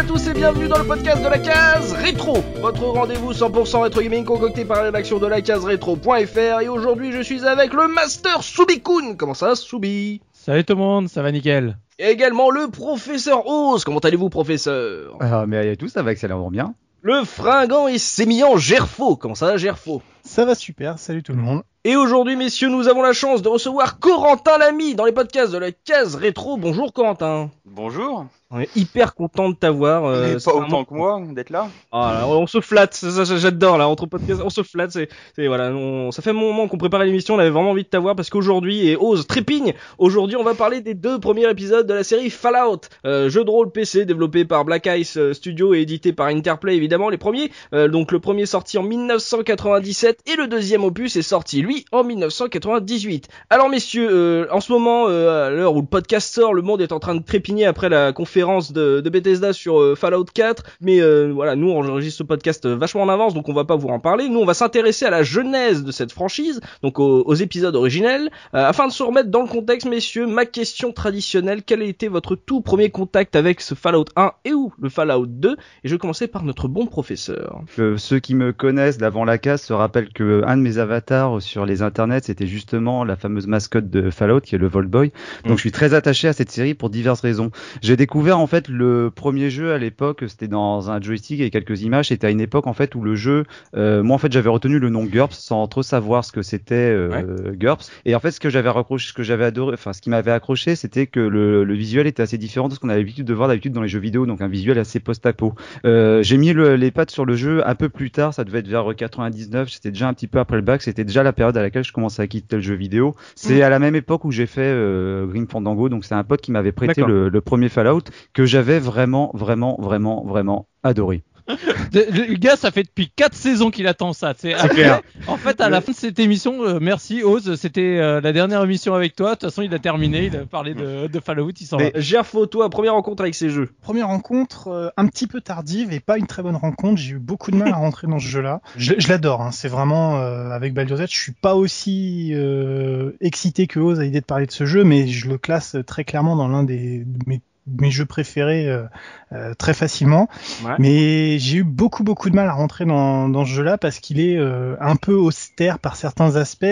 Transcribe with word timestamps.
à 0.00 0.02
tous 0.02 0.28
et 0.28 0.32
bienvenue 0.32 0.66
dans 0.66 0.78
le 0.78 0.86
podcast 0.86 1.22
de 1.22 1.28
la 1.28 1.38
case 1.38 1.92
rétro, 1.92 2.38
votre 2.62 2.86
rendez-vous 2.86 3.34
100% 3.34 3.82
rétro 3.82 4.00
gaming 4.00 4.24
concocté 4.24 4.64
par 4.64 4.78
la 4.78 4.84
rédaction 4.84 5.18
de 5.18 5.26
la 5.26 5.42
case 5.42 5.66
rétro.fr 5.66 6.60
et 6.62 6.68
aujourd'hui 6.68 7.12
je 7.12 7.20
suis 7.20 7.44
avec 7.44 7.74
le 7.74 7.86
master 7.86 8.42
Subikun. 8.42 9.16
Comment 9.18 9.34
ça 9.34 9.54
Subi 9.54 10.22
Salut 10.32 10.64
tout 10.64 10.72
le 10.72 10.78
monde, 10.78 11.08
ça 11.10 11.20
va 11.20 11.30
nickel. 11.30 11.76
Et 11.98 12.06
également 12.06 12.48
le 12.48 12.68
professeur 12.68 13.46
Oz. 13.46 13.84
Comment 13.84 13.98
allez-vous 13.98 14.30
professeur? 14.30 15.18
Ah, 15.20 15.44
mais 15.46 15.76
tout 15.76 15.88
ça 15.88 16.02
va 16.02 16.12
excellemment 16.12 16.50
bien. 16.50 16.74
Le 17.02 17.22
fringant 17.24 17.86
et 17.86 17.98
sémillant 17.98 18.56
Gerfo. 18.56 19.16
Comment 19.16 19.34
ça 19.34 19.58
Gerfo? 19.58 20.00
Ça 20.22 20.46
va 20.46 20.54
super, 20.54 20.98
salut 20.98 21.22
tout 21.22 21.32
le 21.32 21.42
monde. 21.42 21.62
Et 21.84 21.96
aujourd'hui, 21.96 22.36
messieurs, 22.36 22.70
nous 22.70 22.88
avons 22.88 23.02
la 23.02 23.12
chance 23.12 23.42
de 23.42 23.48
recevoir 23.48 23.98
Corentin 23.98 24.56
Lamy 24.56 24.94
dans 24.94 25.04
les 25.04 25.12
podcasts 25.12 25.52
de 25.52 25.58
la 25.58 25.72
case 25.72 26.14
rétro. 26.14 26.56
Bonjour 26.56 26.90
Corentin. 26.94 27.50
Bonjour. 27.66 28.24
On 28.52 28.58
est 28.58 28.76
hyper 28.76 29.14
content 29.14 29.48
de 29.50 29.54
t'avoir. 29.54 30.06
Euh, 30.06 30.34
pas 30.44 30.50
autant 30.66 30.84
que 30.84 30.92
moi 30.92 31.22
d'être 31.30 31.50
là. 31.50 31.68
Ah, 31.92 32.16
là, 32.20 32.26
on 32.26 32.48
se 32.48 32.60
flatte, 32.60 32.94
ça, 32.94 33.24
ça, 33.24 33.36
j'adore 33.36 33.78
là, 33.78 33.86
entre 33.86 34.06
podcasts, 34.06 34.40
on 34.44 34.50
se 34.50 34.64
flatte, 34.64 34.90
c'est, 34.90 35.08
c'est 35.36 35.46
voilà, 35.46 35.70
on- 35.70 36.10
ça 36.10 36.20
fait 36.20 36.30
un 36.30 36.32
moment 36.32 36.66
qu'on 36.66 36.76
préparait 36.76 37.06
l'émission, 37.06 37.36
on 37.36 37.38
avait 37.38 37.50
vraiment 37.50 37.70
envie 37.70 37.84
de 37.84 37.88
t'avoir 37.88 38.16
parce 38.16 38.28
qu'aujourd'hui, 38.28 38.88
et 38.88 38.96
ose 38.96 39.28
trépigne, 39.28 39.74
aujourd'hui 39.98 40.34
on 40.36 40.42
va 40.42 40.54
parler 40.54 40.80
des 40.80 40.94
deux 40.94 41.20
premiers 41.20 41.48
épisodes 41.48 41.86
de 41.86 41.94
la 41.94 42.02
série 42.02 42.28
Fallout, 42.28 42.80
euh, 43.06 43.28
jeu 43.28 43.44
de 43.44 43.50
rôle 43.50 43.70
PC 43.70 44.04
développé 44.04 44.44
par 44.44 44.64
Black 44.64 44.88
Ice 44.96 45.16
euh, 45.16 45.32
Studio 45.32 45.72
et 45.72 45.82
édité 45.82 46.12
par 46.12 46.26
Interplay 46.26 46.74
évidemment, 46.74 47.08
les 47.08 47.18
premiers, 47.18 47.52
euh, 47.72 47.86
donc 47.86 48.10
le 48.10 48.18
premier 48.18 48.46
sorti 48.46 48.78
en 48.78 48.82
1997 48.82 50.20
et 50.26 50.34
le 50.34 50.48
deuxième 50.48 50.82
opus 50.82 51.14
est 51.14 51.22
sorti 51.22 51.62
lui 51.62 51.84
en 51.92 52.02
1998. 52.02 53.28
Alors 53.48 53.68
messieurs, 53.68 54.08
euh, 54.10 54.46
en 54.50 54.60
ce 54.60 54.72
moment, 54.72 55.04
euh, 55.08 55.46
à 55.46 55.50
l'heure 55.50 55.74
où 55.76 55.80
le 55.82 55.86
podcast 55.86 56.34
sort, 56.34 56.52
le 56.52 56.62
monde 56.62 56.80
est 56.80 56.90
en 56.90 56.98
train 56.98 57.14
de 57.14 57.22
trépigner 57.22 57.64
après 57.66 57.88
la 57.88 58.12
conférence 58.12 58.39
de, 58.40 59.00
de 59.00 59.10
Bethesda 59.10 59.52
sur 59.52 59.80
euh, 59.80 59.94
Fallout 59.94 60.24
4, 60.32 60.64
mais 60.80 61.00
euh, 61.00 61.30
voilà, 61.32 61.56
nous 61.56 61.68
on 61.70 61.84
enregistre 61.84 62.18
ce 62.18 62.22
podcast 62.22 62.64
euh, 62.66 62.74
vachement 62.76 63.02
en 63.02 63.08
avance, 63.08 63.34
donc 63.34 63.48
on 63.48 63.52
va 63.52 63.64
pas 63.64 63.76
vous 63.76 63.88
en 63.88 64.00
parler. 64.00 64.28
Nous 64.28 64.40
on 64.40 64.44
va 64.44 64.54
s'intéresser 64.54 65.04
à 65.04 65.10
la 65.10 65.22
genèse 65.22 65.84
de 65.84 65.92
cette 65.92 66.12
franchise, 66.12 66.60
donc 66.82 66.98
aux, 66.98 67.22
aux 67.22 67.34
épisodes 67.34 67.76
originels, 67.76 68.30
afin 68.52 68.86
de 68.86 68.92
se 68.92 69.02
remettre 69.02 69.28
dans 69.30 69.42
le 69.42 69.48
contexte, 69.48 69.88
messieurs. 69.88 70.26
Ma 70.26 70.46
question 70.46 70.92
traditionnelle 70.92 71.62
quel 71.64 71.82
a 71.82 71.84
été 71.84 72.08
votre 72.08 72.34
tout 72.34 72.60
premier 72.60 72.90
contact 72.90 73.36
avec 73.36 73.60
ce 73.60 73.74
Fallout 73.74 74.06
1 74.16 74.32
et 74.44 74.52
ou 74.52 74.72
le 74.80 74.88
Fallout 74.88 75.26
2 75.26 75.52
Et 75.52 75.88
je 75.88 75.94
vais 75.94 75.98
commencer 75.98 76.26
par 76.26 76.42
notre 76.42 76.68
bon 76.68 76.86
professeur. 76.86 77.62
Euh, 77.78 77.96
ceux 77.96 78.18
qui 78.18 78.34
me 78.34 78.52
connaissent 78.52 78.98
d'avant 78.98 79.24
la 79.24 79.38
case 79.38 79.62
se 79.62 79.72
rappellent 79.72 80.12
que 80.12 80.42
un 80.46 80.56
de 80.56 80.62
mes 80.62 80.78
avatars 80.78 81.42
sur 81.42 81.66
les 81.66 81.82
internets, 81.82 82.22
c'était 82.22 82.46
justement 82.46 83.04
la 83.04 83.16
fameuse 83.16 83.46
mascotte 83.46 83.90
de 83.90 84.10
Fallout, 84.10 84.40
qui 84.40 84.54
est 84.54 84.58
le 84.58 84.68
Voltboy. 84.68 85.12
Donc 85.44 85.52
Mm. 85.52 85.56
je 85.56 85.60
suis 85.60 85.72
très 85.72 85.94
attaché 85.94 86.28
à 86.28 86.32
cette 86.32 86.50
série 86.50 86.74
pour 86.74 86.90
diverses 86.90 87.20
raisons. 87.20 87.50
J'ai 87.82 87.96
découvert 87.96 88.29
en 88.36 88.46
fait 88.46 88.68
le 88.68 89.10
premier 89.14 89.50
jeu 89.50 89.72
à 89.72 89.78
l'époque, 89.78 90.24
c'était 90.28 90.48
dans 90.48 90.90
un 90.90 91.00
joystick 91.00 91.40
et 91.40 91.50
quelques 91.50 91.82
images. 91.82 92.08
C'était 92.08 92.26
à 92.26 92.30
une 92.30 92.40
époque 92.40 92.66
en 92.66 92.72
fait 92.72 92.94
où 92.94 93.02
le 93.02 93.14
jeu, 93.14 93.44
euh, 93.76 94.02
moi 94.02 94.16
en 94.16 94.18
fait 94.18 94.32
j'avais 94.32 94.48
retenu 94.50 94.78
le 94.78 94.88
nom 94.90 95.04
GURPS 95.04 95.38
sans 95.38 95.66
trop 95.68 95.82
savoir 95.82 96.24
ce 96.24 96.32
que 96.32 96.42
c'était 96.42 96.74
euh, 96.74 97.52
GURPS. 97.54 97.90
Et 98.04 98.14
en 98.14 98.20
fait 98.20 98.30
ce 98.30 98.40
que 98.40 98.50
j'avais 98.50 98.68
raccroché, 98.70 99.08
ce 99.08 99.12
que 99.12 99.22
j'avais 99.22 99.44
adoré, 99.44 99.74
enfin 99.74 99.92
ce 99.92 100.00
qui 100.00 100.10
m'avait 100.10 100.30
accroché, 100.30 100.76
c'était 100.76 101.06
que 101.06 101.20
le, 101.20 101.64
le 101.64 101.74
visuel 101.74 102.06
était 102.06 102.22
assez 102.22 102.38
différent 102.38 102.68
de 102.68 102.74
ce 102.74 102.78
qu'on 102.80 102.88
avait 102.88 102.98
l'habitude 103.00 103.26
de 103.26 103.34
voir 103.34 103.48
d'habitude 103.48 103.72
dans 103.72 103.82
les 103.82 103.88
jeux 103.88 104.00
vidéo, 104.00 104.26
donc 104.26 104.40
un 104.40 104.48
visuel 104.48 104.78
assez 104.78 105.00
post-apo. 105.00 105.54
Euh, 105.84 106.22
j'ai 106.22 106.36
mis 106.36 106.52
le- 106.52 106.76
les 106.76 106.90
pattes 106.90 107.10
sur 107.10 107.24
le 107.24 107.34
jeu 107.36 107.66
un 107.66 107.74
peu 107.74 107.88
plus 107.88 108.10
tard, 108.10 108.34
ça 108.34 108.44
devait 108.44 108.58
être 108.60 108.68
vers 108.68 108.84
99, 108.96 109.68
c'était 109.70 109.90
déjà 109.90 110.08
un 110.08 110.14
petit 110.14 110.26
peu 110.26 110.38
après 110.38 110.56
le 110.56 110.62
bac, 110.62 110.82
c'était 110.82 111.04
déjà 111.04 111.22
la 111.22 111.32
période 111.32 111.56
à 111.56 111.62
laquelle 111.62 111.84
je 111.84 111.92
commençais 111.92 112.22
à 112.22 112.26
quitter 112.26 112.56
le 112.56 112.62
jeu 112.62 112.74
vidéo. 112.74 113.14
C'est 113.34 113.58
Mm. 113.60 113.62
à 113.62 113.68
la 113.70 113.78
même 113.78 113.94
époque 113.96 114.24
où 114.24 114.30
j'ai 114.30 114.46
fait 114.46 114.60
euh, 114.64 115.26
Green 115.26 115.46
Fandango, 115.46 115.88
donc 115.88 116.04
c'est 116.04 116.14
un 116.14 116.24
pote 116.24 116.40
qui 116.40 116.52
m'avait 116.52 116.72
prêté 116.72 117.02
le 117.30 117.40
premier 117.40 117.68
Fallout 117.68 118.02
que 118.32 118.44
j'avais 118.44 118.78
vraiment, 118.78 119.30
vraiment, 119.34 119.76
vraiment, 119.80 120.24
vraiment 120.24 120.68
adoré. 120.82 121.22
Le 121.92 122.26
le 122.26 122.34
gars, 122.36 122.56
ça 122.56 122.70
fait 122.70 122.84
depuis 122.84 123.10
4 123.14 123.34
saisons 123.34 123.70
qu'il 123.70 123.86
attend 123.86 124.12
ça. 124.12 124.34
C'est 124.36 124.52
clair. 124.52 125.00
En 125.26 125.36
fait, 125.36 125.60
à 125.60 125.68
la 125.68 125.80
fin 125.80 125.92
de 125.92 125.96
cette 125.96 126.18
émission, 126.18 126.62
euh, 126.62 126.78
merci 126.80 127.22
Oz, 127.22 127.56
c'était 127.56 127.98
euh, 127.98 128.20
la 128.20 128.32
dernière 128.32 128.62
émission 128.62 128.94
avec 128.94 129.16
toi. 129.16 129.30
De 129.30 129.34
toute 129.34 129.50
façon, 129.50 129.62
il 129.62 129.74
a 129.74 129.78
terminé, 129.78 130.26
il 130.26 130.36
a 130.36 130.46
parlé 130.46 130.74
de, 130.74 131.06
de 131.08 131.20
Fallout, 131.20 131.52
il 131.60 131.66
s'en 131.66 131.78
va. 131.78 131.90
Gerfo, 131.96 132.46
toi, 132.46 132.70
première 132.70 132.94
rencontre 132.94 133.22
avec 133.22 133.34
ces 133.34 133.50
jeux. 133.50 133.70
Première 133.82 134.08
rencontre 134.08 134.68
euh, 134.68 134.88
un 134.96 135.06
petit 135.06 135.26
peu 135.26 135.40
tardive 135.40 135.92
et 135.92 136.00
pas 136.00 136.18
une 136.18 136.26
très 136.26 136.42
bonne 136.42 136.56
rencontre. 136.56 137.00
J'ai 137.00 137.14
eu 137.14 137.18
beaucoup 137.18 137.50
de 137.50 137.56
mal 137.56 137.72
à 137.72 137.76
rentrer 137.76 138.06
dans 138.06 138.18
ce 138.18 138.26
jeu-là. 138.26 138.60
Je, 138.76 138.94
je 138.98 139.08
l'adore. 139.08 139.42
Hein. 139.42 139.50
C'est 139.52 139.68
vraiment 139.68 140.18
euh, 140.18 140.50
avec 140.50 140.74
Baldur's 140.74 141.00
Gate, 141.00 141.12
je 141.12 141.18
suis 141.18 141.32
pas 141.32 141.54
aussi 141.54 142.30
euh, 142.34 143.12
excité 143.20 143.66
que 143.66 143.80
Oz 143.80 143.98
à 144.00 144.04
l'idée 144.04 144.20
de 144.20 144.26
parler 144.26 144.46
de 144.46 144.52
ce 144.52 144.66
jeu, 144.66 144.84
mais 144.84 145.08
je 145.08 145.28
le 145.28 145.38
classe 145.38 145.76
très 145.86 146.04
clairement 146.04 146.36
dans 146.36 146.48
l'un 146.48 146.62
des 146.62 147.04
de 147.04 147.18
mes, 147.26 147.38
de 147.38 147.42
mes 147.78 147.90
jeux 147.90 148.06
préférés 148.06 148.68
euh, 148.68 148.84
euh, 149.32 149.54
très 149.54 149.74
facilement. 149.74 150.28
Ouais. 150.64 150.72
Mais 150.80 151.38
j'ai 151.38 151.58
eu 151.58 151.64
beaucoup 151.64 152.02
beaucoup 152.02 152.30
de 152.30 152.34
mal 152.34 152.48
à 152.48 152.52
rentrer 152.52 152.84
dans, 152.84 153.28
dans 153.28 153.44
ce 153.44 153.50
jeu-là 153.50 153.78
parce 153.78 154.00
qu'il 154.00 154.18
est 154.18 154.36
euh, 154.36 154.74
un 154.80 154.96
peu 154.96 155.14
austère 155.14 155.78
par 155.78 155.94
certains 155.94 156.34
aspects, 156.34 156.66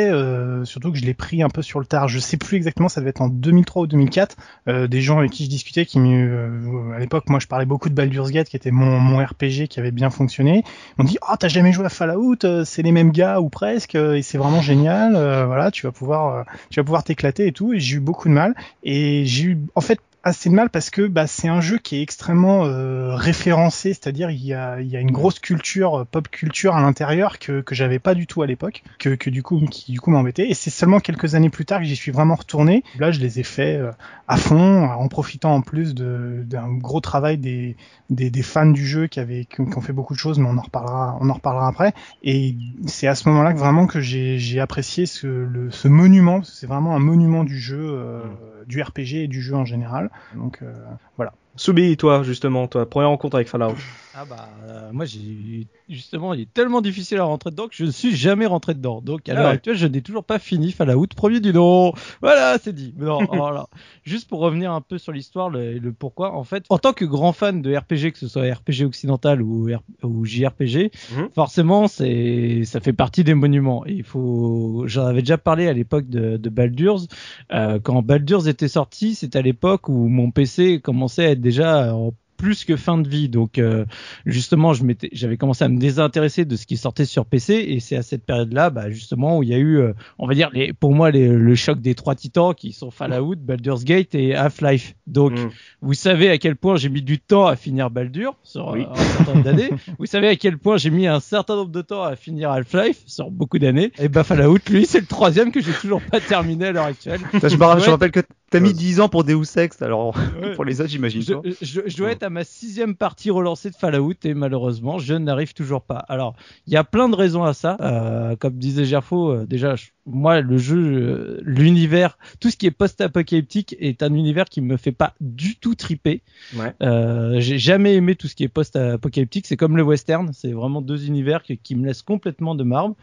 surtout 0.64 0.90
que 0.90 0.98
je 0.98 1.04
l'ai 1.04 1.14
pris 1.14 1.42
un 1.42 1.50
peu 1.50 1.62
sur 1.62 1.78
le 1.78 1.86
tard. 1.86 2.08
Je 2.08 2.18
sais 2.18 2.36
plus 2.36 2.56
exactement, 2.56 2.88
ça 2.88 3.00
devait 3.00 3.10
être 3.10 3.22
en 3.22 3.28
2003 3.28 3.82
ou 3.82 3.86
2004. 3.86 4.36
Euh, 4.66 4.88
des 4.88 5.00
gens 5.00 5.18
avec 5.18 5.30
qui 5.30 5.44
je 5.44 5.50
discutais, 5.50 5.86
qui 5.86 5.98
à 5.98 6.98
l'époque, 6.98 7.28
moi, 7.28 7.38
je 7.38 7.46
parlais 7.46 7.66
beaucoup 7.66 7.88
de 7.88 7.94
Baldur's 7.94 8.30
Gate, 8.32 8.48
qui 8.48 8.56
était 8.56 8.70
mon, 8.70 8.98
mon 8.98 9.24
RPG 9.24 9.68
qui 9.68 9.78
avait 9.78 9.92
bien 9.92 10.10
fonctionné. 10.10 10.64
On 10.98 11.04
dit, 11.04 11.18
oh, 11.22 11.34
t'as 11.38 11.48
jamais 11.48 11.72
joué 11.72 11.86
à 11.86 11.90
Fallout 11.90 12.64
C'est 12.64 12.82
les 12.82 12.92
mêmes 12.92 13.12
gars 13.12 13.40
ou 13.40 13.50
presque, 13.50 13.94
et 13.94 14.22
c'est 14.22 14.38
vraiment 14.38 14.62
génial. 14.62 15.12
voilà, 15.12 15.70
tu 15.70 15.86
vas 15.86 15.92
pouvoir, 15.92 16.44
tu 16.70 16.80
vas 16.80 16.84
pouvoir 16.84 17.04
t'éclater 17.04 17.46
et 17.46 17.52
tout. 17.52 17.72
Et 17.72 17.78
j'ai 17.78 17.96
eu 17.96 18.00
beaucoup 18.00 18.28
de 18.28 18.34
mal. 18.34 18.54
Et 18.82 19.24
j'ai 19.26 19.44
eu, 19.44 19.58
en 19.76 19.80
fait, 19.80 20.00
assez 20.24 20.50
de 20.50 20.54
mal 20.54 20.68
parce 20.68 20.90
que 20.90 21.06
bah, 21.06 21.26
c'est 21.26 21.48
un 21.48 21.60
jeu 21.60 21.78
qui 21.78 21.96
est 21.96 22.02
extrêmement 22.02 22.64
euh, 22.66 23.14
référencé, 23.14 23.94
c'est-à-dire 23.94 24.30
il 24.30 24.44
y 24.44 24.52
a, 24.52 24.80
y 24.80 24.96
a 24.96 25.00
une 25.00 25.10
grosse 25.12 25.38
culture, 25.38 26.00
euh, 26.00 26.04
pop 26.04 26.28
culture 26.28 26.74
à 26.76 26.80
l'intérieur 26.82 27.38
que, 27.38 27.60
que 27.60 27.74
j'avais 27.74 27.98
pas 27.98 28.14
du 28.14 28.26
tout 28.26 28.42
à 28.42 28.46
l'époque, 28.46 28.82
que, 28.98 29.14
que 29.14 29.30
du 29.30 29.42
coup 29.42 29.60
qui 29.70 29.92
du 29.92 30.00
coup 30.00 30.10
m'embêtait. 30.10 30.48
Et 30.50 30.54
c'est 30.54 30.70
seulement 30.70 31.00
quelques 31.00 31.34
années 31.34 31.50
plus 31.50 31.64
tard 31.64 31.78
que 31.80 31.84
j'y 31.86 31.96
suis 31.96 32.10
vraiment 32.10 32.34
retourné. 32.34 32.82
Là, 32.98 33.10
je 33.10 33.20
les 33.20 33.40
ai 33.40 33.42
fait 33.42 33.76
euh, 33.76 33.90
à 34.26 34.36
fond, 34.36 34.84
en 34.84 35.08
profitant 35.08 35.54
en 35.54 35.60
plus 35.62 35.94
d'un 35.94 36.74
gros 36.76 37.00
travail 37.00 37.38
des, 37.38 37.76
des, 38.10 38.30
des 38.30 38.42
fans 38.42 38.66
du 38.70 38.86
jeu 38.86 39.06
qui, 39.06 39.20
avaient, 39.20 39.44
qui, 39.46 39.60
ont- 39.60 39.80
fait 39.80 39.92
beaucoup 39.92 40.14
de 40.14 40.18
choses, 40.18 40.38
mais 40.38 40.48
on 40.48 40.58
en 40.58 40.62
reparlera, 40.62 41.16
on 41.20 41.30
en 41.30 41.34
reparlera 41.34 41.68
après. 41.68 41.94
Et 42.22 42.56
c'est 42.86 43.06
à 43.06 43.14
ce 43.14 43.28
moment-là 43.28 43.52
que 43.54 43.58
vraiment 43.58 43.86
que 43.86 44.00
j'ai 44.00 44.60
apprécié 44.60 45.06
ce, 45.06 45.26
le, 45.26 45.70
ce 45.70 45.88
monument, 45.88 46.42
c'est 46.42 46.66
vraiment 46.66 46.94
un 46.96 46.98
monument 46.98 47.44
du 47.44 47.58
jeu, 47.58 47.78
euh, 47.80 48.22
du 48.66 48.82
RPG 48.82 49.22
et 49.24 49.28
du 49.28 49.40
jeu 49.40 49.54
en 49.54 49.64
général. 49.64 50.07
Donc 50.34 50.58
euh, 50.62 50.72
voilà. 51.16 51.32
Soubi, 51.56 51.96
toi, 51.96 52.22
justement, 52.22 52.68
toi, 52.68 52.88
première 52.88 53.08
rencontre 53.08 53.36
avec 53.36 53.48
Fallout. 53.48 53.74
Ah 54.20 54.24
bah, 54.24 54.48
euh, 54.68 54.90
moi, 54.92 55.04
j'ai 55.04 55.68
justement, 55.88 56.34
il 56.34 56.40
est 56.40 56.52
tellement 56.52 56.80
difficile 56.80 57.18
à 57.18 57.22
rentrer 57.24 57.50
dedans 57.50 57.68
que 57.68 57.74
je 57.76 57.84
ne 57.84 57.90
suis 57.92 58.16
jamais 58.16 58.46
rentré 58.46 58.74
dedans. 58.74 59.00
Donc, 59.00 59.28
à 59.28 59.32
Ah 59.32 59.34
l'heure 59.36 59.44
ouais. 59.46 59.52
actuelle, 59.52 59.76
je 59.76 59.86
n'ai 59.86 60.02
toujours 60.02 60.24
pas 60.24 60.40
fini 60.40 60.72
Fallout, 60.72 61.06
premier 61.14 61.38
du 61.38 61.52
nom. 61.52 61.92
Voilà, 62.20 62.58
c'est 62.58 62.72
dit. 62.72 62.92
Non, 62.98 63.20
voilà. 63.32 63.68
Juste 64.02 64.28
pour 64.28 64.40
revenir 64.40 64.72
un 64.72 64.80
peu 64.80 64.98
sur 64.98 65.12
l'histoire, 65.12 65.50
le, 65.50 65.78
le 65.78 65.92
pourquoi. 65.92 66.34
En 66.34 66.42
fait, 66.42 66.64
en 66.68 66.78
tant 66.78 66.92
que 66.92 67.04
grand 67.04 67.32
fan 67.32 67.62
de 67.62 67.76
RPG, 67.76 68.10
que 68.12 68.18
ce 68.18 68.26
soit 68.26 68.42
RPG 68.52 68.84
occidental 68.86 69.40
ou, 69.40 69.68
R- 69.68 69.78
ou 70.02 70.24
JRPG, 70.24 70.90
Mhm. 71.14 71.28
forcément, 71.32 71.86
c'est, 71.86 72.62
ça 72.64 72.80
fait 72.80 72.92
partie 72.92 73.22
des 73.22 73.34
monuments. 73.34 73.86
Et 73.86 73.92
il 73.92 74.02
faut, 74.04 74.82
j'en 74.86 75.06
avais 75.06 75.20
déjà 75.22 75.38
parlé 75.38 75.68
à 75.68 75.72
l'époque 75.72 76.08
de, 76.08 76.36
de 76.38 76.48
Baldur's. 76.50 77.06
Euh, 77.52 77.78
quand 77.78 78.02
Baldur's 78.02 78.48
était 78.48 78.66
sorti, 78.66 79.14
c'était 79.14 79.38
à 79.38 79.42
l'époque 79.42 79.88
où 79.88 80.08
mon 80.08 80.32
PC 80.32 80.80
commençait 80.80 81.26
à 81.26 81.30
être 81.30 81.40
déjà 81.40 81.94
en 81.94 82.12
plus 82.38 82.64
que 82.64 82.76
fin 82.76 82.96
de 82.96 83.06
vie. 83.08 83.28
Donc 83.28 83.58
euh, 83.58 83.84
justement, 84.24 84.72
je 84.72 84.84
m'étais, 84.84 85.10
j'avais 85.12 85.36
commencé 85.36 85.64
à 85.64 85.68
me 85.68 85.78
désintéresser 85.78 86.44
de 86.46 86.56
ce 86.56 86.64
qui 86.64 86.76
sortait 86.78 87.04
sur 87.04 87.26
PC 87.26 87.54
et 87.68 87.80
c'est 87.80 87.96
à 87.96 88.02
cette 88.02 88.24
période-là, 88.24 88.70
bah, 88.70 88.90
justement, 88.90 89.36
où 89.38 89.42
il 89.42 89.50
y 89.50 89.54
a 89.54 89.58
eu, 89.58 89.76
euh, 89.78 89.92
on 90.18 90.26
va 90.26 90.32
dire, 90.34 90.48
les, 90.54 90.72
pour 90.72 90.94
moi, 90.94 91.10
les- 91.10 91.28
le 91.28 91.54
choc 91.54 91.80
des 91.80 91.94
trois 91.94 92.14
titans 92.14 92.54
qui 92.54 92.72
sont 92.72 92.90
Fallout, 92.90 93.34
Baldur's 93.36 93.84
Gate 93.84 94.14
et 94.14 94.34
Half-Life. 94.34 94.94
Donc, 95.06 95.32
Mm. 95.32 95.50
vous 95.82 95.94
savez 95.94 96.30
à 96.30 96.38
quel 96.38 96.56
point 96.56 96.76
j'ai 96.76 96.88
mis 96.88 97.02
du 97.02 97.18
temps 97.18 97.46
à 97.46 97.56
finir 97.56 97.90
Baldur 97.90 98.36
sur 98.42 98.68
Oui. 98.68 98.82
euh, 98.82 98.92
un 98.92 98.94
certain 98.96 99.32
nombre 99.32 99.44
d'années. 99.44 99.70
vous 99.98 100.06
savez 100.06 100.28
à 100.28 100.36
quel 100.36 100.56
point 100.56 100.76
j'ai 100.78 100.90
mis 100.90 101.06
un 101.06 101.20
certain 101.20 101.56
nombre 101.56 101.72
de 101.72 101.82
temps 101.82 102.02
à 102.04 102.14
finir 102.16 102.50
Half-Life 102.52 103.02
sur 103.06 103.30
beaucoup 103.30 103.58
d'années. 103.58 103.90
Et 103.98 104.08
bah 104.08 104.22
Fallout, 104.24 104.58
lui, 104.70 104.86
c'est 104.86 105.00
le 105.00 105.06
troisième 105.06 105.50
que 105.52 105.60
j'ai 105.60 105.72
toujours 105.72 106.00
pas 106.00 106.20
terminé 106.20 106.66
à 106.66 106.72
l'heure 106.72 106.84
actuelle. 106.86 107.20
Ça, 107.40 107.48
je, 107.48 107.56
me 107.56 107.64
rappelle- 107.64 107.80
je 107.82 107.86
Ouais. 107.86 107.90
rappelle 107.92 108.10
que 108.12 108.20
t'as 108.50 108.60
mis 108.60 108.72
10 108.72 109.00
ans 109.00 109.08
pour 109.08 109.24
Deus 109.24 109.42
Ex, 109.56 109.80
alors 109.82 110.16
Ouais. 110.42 110.54
pour 110.54 110.64
les 110.64 110.80
autres, 110.80 110.90
j'imagine 110.90 111.22
Je, 111.22 111.34
je- 111.60 111.80
je 111.86 111.96
dois 111.96 112.10
être 112.12 112.22
à 112.22 112.30
ma 112.30 112.44
sixième 112.44 112.94
partie 112.96 113.30
relancée 113.30 113.70
de 113.70 113.76
Fallout 113.76 114.14
et 114.24 114.34
malheureusement 114.34 114.98
je 114.98 115.14
n'arrive 115.14 115.52
toujours 115.54 115.82
pas. 115.82 115.98
Alors 116.08 116.34
il 116.66 116.72
y 116.72 116.76
a 116.76 116.84
plein 116.84 117.08
de 117.08 117.16
raisons 117.16 117.44
à 117.44 117.54
ça. 117.54 117.76
Euh, 117.80 118.36
comme 118.36 118.54
disait 118.54 118.84
Gerfo, 118.84 119.30
euh, 119.30 119.46
déjà 119.46 119.76
je- 119.76 119.88
moi, 120.10 120.40
le 120.40 120.58
jeu, 120.58 120.78
euh, 120.78 121.40
l'univers, 121.44 122.18
tout 122.40 122.50
ce 122.50 122.56
qui 122.56 122.66
est 122.66 122.70
post-apocalyptique 122.70 123.76
est 123.78 124.02
un 124.02 124.12
univers 124.14 124.46
qui 124.46 124.60
me 124.60 124.76
fait 124.76 124.92
pas 124.92 125.14
du 125.20 125.56
tout 125.56 125.74
triper. 125.74 126.22
Ouais. 126.56 126.72
Euh, 126.82 127.40
j'ai 127.40 127.58
jamais 127.58 127.94
aimé 127.94 128.14
tout 128.16 128.28
ce 128.28 128.34
qui 128.34 128.44
est 128.44 128.48
post-apocalyptique. 128.48 129.46
C'est 129.46 129.56
comme 129.56 129.76
le 129.76 129.82
western. 129.82 130.30
C'est 130.32 130.52
vraiment 130.52 130.80
deux 130.82 131.06
univers 131.06 131.42
qui, 131.42 131.58
qui 131.58 131.74
me 131.74 131.86
laissent 131.86 132.02
complètement 132.02 132.54
de 132.54 132.64
marbre. 132.64 132.96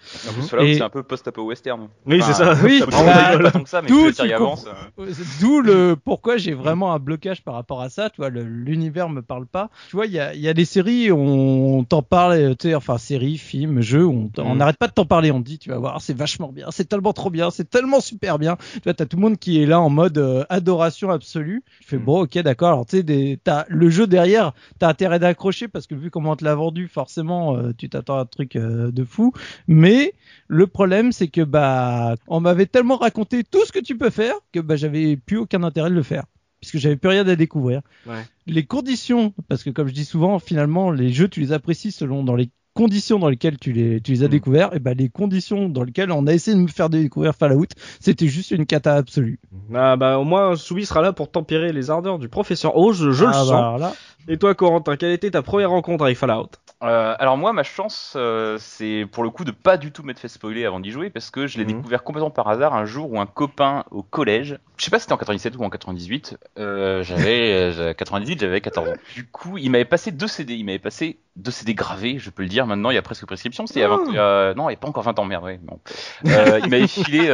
Et- 0.62 0.76
c'est 0.76 0.82
un 0.82 0.90
peu 0.90 1.04
post-apo 1.04 1.44
western. 1.44 1.88
Oui, 2.06 2.22
c'est 2.22 2.34
ça. 2.34 2.56
Oui, 2.64 2.80
bah, 2.80 3.38
pas 3.40 3.52
tant 3.52 3.64
que 3.64 3.70
ça, 3.70 3.82
mais 3.82 3.88
d'où 3.90 4.00
tu 4.00 4.06
veux 4.06 4.12
dire, 4.12 4.24
tu 4.24 4.30
il 4.30 4.34
avance. 4.34 4.64
comprends- 4.66 5.04
euh. 5.04 5.12
D'où 5.42 5.62
le 5.62 5.96
pourquoi 6.04 6.38
j'ai 6.38 6.54
vraiment 6.54 6.94
un 6.94 7.00
blocage 7.00 7.44
par 7.44 7.54
rapport 7.54 7.82
à 7.82 7.90
ça. 7.90 8.10
Tu 8.10 8.18
vois, 8.18 8.30
l'univers 8.30 9.10
me 9.10 9.22
parle 9.22 9.46
pas. 9.46 9.70
Tu 9.90 9.96
vois, 9.96 10.06
il 10.06 10.12
y 10.14 10.20
a, 10.20 10.34
il 10.34 10.42
y 10.42 10.48
a 10.48 10.54
des 10.54 10.66
séries, 10.66 11.12
on, 11.12 11.84
t'en 11.84 12.02
parle, 12.02 12.56
tu 12.58 12.70
sais, 12.70 12.76
enfin 12.76 12.98
séries, 12.98 13.38
films, 13.38 13.82
jeux, 13.82 14.06
on 14.06 14.30
Mm. 14.38 14.58
n'arrête 14.58 14.78
pas 14.78 14.88
de 14.88 14.94
t'en 14.94 15.06
parler. 15.06 15.32
On 15.32 15.42
te 15.42 15.46
dit, 15.48 15.60
tu 15.60 15.70
vas 15.70 15.78
voir, 15.78 16.02
c'est 16.02 16.16
vachement 16.18 16.52
bien, 16.52 16.68
c'est 16.72 16.86
tellement 16.96 17.14
trop 17.14 17.30
bien, 17.30 17.52
c'est 17.52 17.70
tellement 17.70 18.00
super 18.00 18.40
bien. 18.40 18.56
Tu 18.74 18.80
vois, 18.86 18.94
t'as 18.94 19.06
tout 19.06 19.18
le 19.18 19.22
monde 19.22 19.38
qui 19.38 19.62
est 19.62 19.66
là 19.66 19.80
en 19.82 19.90
mode 19.90 20.18
euh, 20.18 20.46
adoration 20.50 21.10
absolue. 21.10 21.64
Je 21.82 21.88
fais 21.88 21.98
Mm. 21.98 22.04
bon, 22.06 22.22
ok, 22.24 22.38
d'accord. 22.40 22.70
Alors 22.70 22.86
tu 22.86 22.98
sais, 22.98 23.40
t'as 23.44 23.66
le 23.68 23.90
jeu 23.90 24.08
derrière, 24.08 24.54
t'as 24.80 24.88
intérêt 24.90 25.20
d'accrocher 25.20 25.68
parce 25.68 25.88
que 25.88 25.96
vu 25.96 26.10
comment 26.10 26.32
on 26.32 26.36
te 26.36 26.44
l'a 26.46 26.56
vendu, 26.56 26.88
forcément, 26.88 27.58
euh, 27.58 27.74
tu 27.78 27.90
t'attends 27.90 28.18
à 28.18 28.22
un 28.22 28.26
truc 28.26 28.56
euh, 28.56 28.92
de 28.92 29.04
fou. 29.04 29.34
Mais 29.68 30.14
le 30.48 30.68
problème, 30.68 31.12
c'est 31.12 31.28
que 31.28 31.42
bah, 31.42 32.16
on 32.28 32.40
m'avait 32.40 32.66
tellement 32.66 32.98
raconté 32.98 33.44
tout 33.44 33.66
ce 33.66 33.72
que 33.72 33.80
tu 33.80 33.98
peux 33.98 34.10
faire 34.10 34.36
que 34.54 34.60
bah, 34.60 34.76
j'avais 34.76 35.18
plus 35.18 35.38
aucun 35.38 35.64
intérêt 35.64 35.90
de 35.90 35.96
le 35.96 36.04
faire, 36.04 36.24
puisque 36.62 36.78
j'avais 36.78 36.96
plus 36.96 37.10
rien 37.10 37.28
à 37.28 37.36
découvrir. 37.36 37.82
Ouais. 38.08 38.24
Les 38.48 38.66
conditions, 38.66 39.34
parce 39.50 39.64
que 39.64 39.70
comme 39.70 39.88
je 39.88 39.94
dis 39.94 40.06
souvent, 40.06 40.40
finalement, 40.40 40.92
les 40.92 41.12
jeux, 41.12 41.28
tu 41.28 41.40
les 41.40 41.52
apprécies 41.52 41.92
selon 41.92 42.24
dans 42.24 42.36
les 42.36 42.50
conditions 42.76 43.18
dans 43.18 43.30
lesquelles 43.30 43.58
tu 43.58 43.72
les, 43.72 44.02
tu 44.02 44.12
les 44.12 44.22
as 44.24 44.28
Mm. 44.28 44.30
découverts, 44.30 44.74
et 44.76 44.80
ben 44.80 44.96
les 44.96 45.10
conditions 45.10 45.70
dans 45.70 45.84
lesquelles 45.84 46.12
on 46.12 46.28
a 46.28 46.34
essayé 46.34 46.56
de 46.56 46.62
me 46.62 46.68
faire 46.68 46.90
découvrir 46.90 47.34
Fallout, 47.34 47.66
c'était 48.00 48.28
juste 48.28 48.52
une 48.52 48.66
cata 48.68 48.94
absolue. 48.96 49.40
Ah 49.74 49.96
bah 49.96 50.20
au 50.20 50.24
moins 50.26 50.56
Soubi 50.56 50.86
sera 50.86 51.02
là 51.02 51.14
pour 51.14 51.32
tempérer 51.32 51.72
les 51.74 51.90
ardeurs 51.90 52.20
du 52.20 52.30
professeur 52.30 52.78
Oz, 52.78 52.98
je, 53.02 53.12
je 53.12 53.24
le 53.26 53.30
Ah, 53.32 53.34
sens. 53.34 53.50
bah, 53.50 53.78
là, 53.80 53.94
Et 54.28 54.38
toi 54.38 54.56
Corentin, 54.56 54.96
quelle 54.98 55.12
était 55.12 55.32
ta 55.32 55.42
première 55.42 55.70
rencontre 55.70 56.04
avec 56.04 56.18
Fallout 56.18 56.50
Euh, 56.84 57.16
alors 57.20 57.38
moi, 57.38 57.54
ma 57.54 57.64
chance, 57.64 58.14
euh, 58.16 58.58
c'est 58.60 59.06
pour 59.12 59.24
le 59.24 59.30
coup 59.30 59.44
de 59.46 59.52
pas 59.52 59.78
du 59.78 59.92
tout 59.92 60.02
m'être 60.04 60.20
fait 60.20 60.28
spoiler 60.28 60.66
avant 60.66 60.80
d'y 60.80 60.92
jouer, 60.92 61.10
parce 61.10 61.30
que 61.30 61.46
je 61.48 61.58
l'ai 61.58 61.64
Mhm. 61.66 61.74
découvert 61.78 62.04
complètement 62.04 62.32
par 62.32 62.48
hasard 62.48 62.74
un 62.74 62.86
jour 62.86 63.12
où 63.12 63.20
un 63.20 63.26
copain 63.28 63.86
au 63.92 64.02
collège, 64.04 64.58
je 64.78 64.84
sais 64.84 64.92
pas 64.92 64.98
si 64.98 65.04
c'était 65.04 65.14
en 65.14 65.18
97 65.18 65.56
ou 65.58 65.64
en 65.64 65.70
98, 65.70 66.38
euh, 66.58 67.04
j'avais 67.04 67.52
euh, 67.54 67.72
j'avais 67.72 67.96
98, 67.96 68.40
j'avais 68.40 68.62
14 68.62 68.90
ans. 68.90 68.94
Du 69.14 69.26
coup, 69.28 69.58
il 69.58 69.70
m'avait 69.70 69.86
passé 69.86 70.12
deux 70.12 70.28
CD, 70.28 70.56
il 70.56 70.66
m'avait 70.66 70.80
passé 70.80 71.20
deux 71.36 71.52
CD 71.52 71.74
gravés, 71.74 72.18
je 72.18 72.30
peux 72.30 72.44
le 72.44 72.50
dire. 72.50 72.66
Maintenant, 72.66 72.90
il 72.92 72.96
y 72.96 72.98
a 72.98 73.02
presque 73.02 73.26
prescription. 73.26 73.68
C'était 73.68 73.82
il 73.82 73.84
y 73.84 73.86
a 73.86 73.90
20 73.90 74.16
euh, 74.16 74.54
non, 74.54 74.70
il 74.70 74.72
n'y 74.74 74.78
a 74.78 74.80
pas 74.80 74.88
encore 74.88 75.04
20 75.04 75.20
ans, 75.20 75.26
merde. 75.26 75.44
Ouais, 75.44 75.60
non. 75.70 75.80
Il 76.24 76.70
m'avait 76.70 76.88
filé 76.88 77.28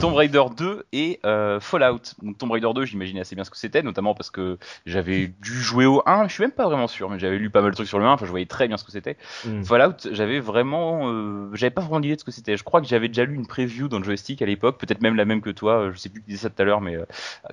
Tomb 0.00 0.14
Raider 0.14 0.42
2 0.56 0.86
et 0.92 1.20
Fallout. 1.60 2.00
Donc 2.22 2.38
Tomb 2.38 2.50
Raider 2.50 2.70
2, 2.74 2.84
j'imaginais 2.86 3.20
assez 3.20 3.34
bien 3.34 3.44
ce 3.44 3.50
que 3.50 3.58
c'était, 3.58 3.82
notamment 3.82 4.14
parce 4.14 4.30
que 4.30 4.58
j'avais 4.86 5.26
dû 5.40 5.52
jouer 5.60 5.84
au 5.86 6.02
1. 6.06 6.28
Je 6.32 6.36
suis 6.36 6.44
même 6.44 6.50
pas 6.52 6.64
vraiment 6.64 6.88
sûr, 6.88 7.10
mais 7.10 7.18
j'avais 7.18 7.36
lu 7.36 7.50
pas 7.50 7.60
mal 7.60 7.70
de 7.72 7.74
trucs 7.76 7.88
sur 7.88 7.98
le 7.98 8.06
1. 8.06 8.12
Enfin, 8.12 8.24
je 8.24 8.30
voyais 8.30 8.46
très 8.46 8.66
bien 8.68 8.78
ce 8.78 8.84
que 8.84 8.90
c'était. 8.90 9.18
Mm. 9.44 9.62
Fallout, 9.64 9.96
j'avais 10.12 10.40
vraiment, 10.40 11.10
euh, 11.10 11.50
j'avais 11.52 11.70
pas 11.70 11.82
vraiment 11.82 12.00
d'idée 12.00 12.14
de 12.14 12.20
ce 12.20 12.24
que 12.24 12.30
c'était. 12.30 12.56
Je 12.56 12.64
crois 12.64 12.80
que 12.80 12.86
j'avais 12.86 13.08
déjà 13.08 13.24
lu 13.26 13.34
une 13.34 13.46
preview 13.46 13.88
dans 13.88 13.98
le 13.98 14.04
joystick 14.04 14.40
à 14.40 14.46
l'époque, 14.46 14.78
peut-être 14.78 15.02
même 15.02 15.14
la 15.14 15.26
même 15.26 15.42
que 15.42 15.50
toi. 15.50 15.74
euh, 15.74 15.92
Je 15.92 15.98
sais 15.98 16.08
plus 16.08 16.22
qui 16.22 16.28
disait 16.30 16.42
ça 16.44 16.48
tout 16.50 16.62
à 16.62 16.64
l'heure, 16.64 16.80
mais 16.80 16.96
euh, 16.96 17.04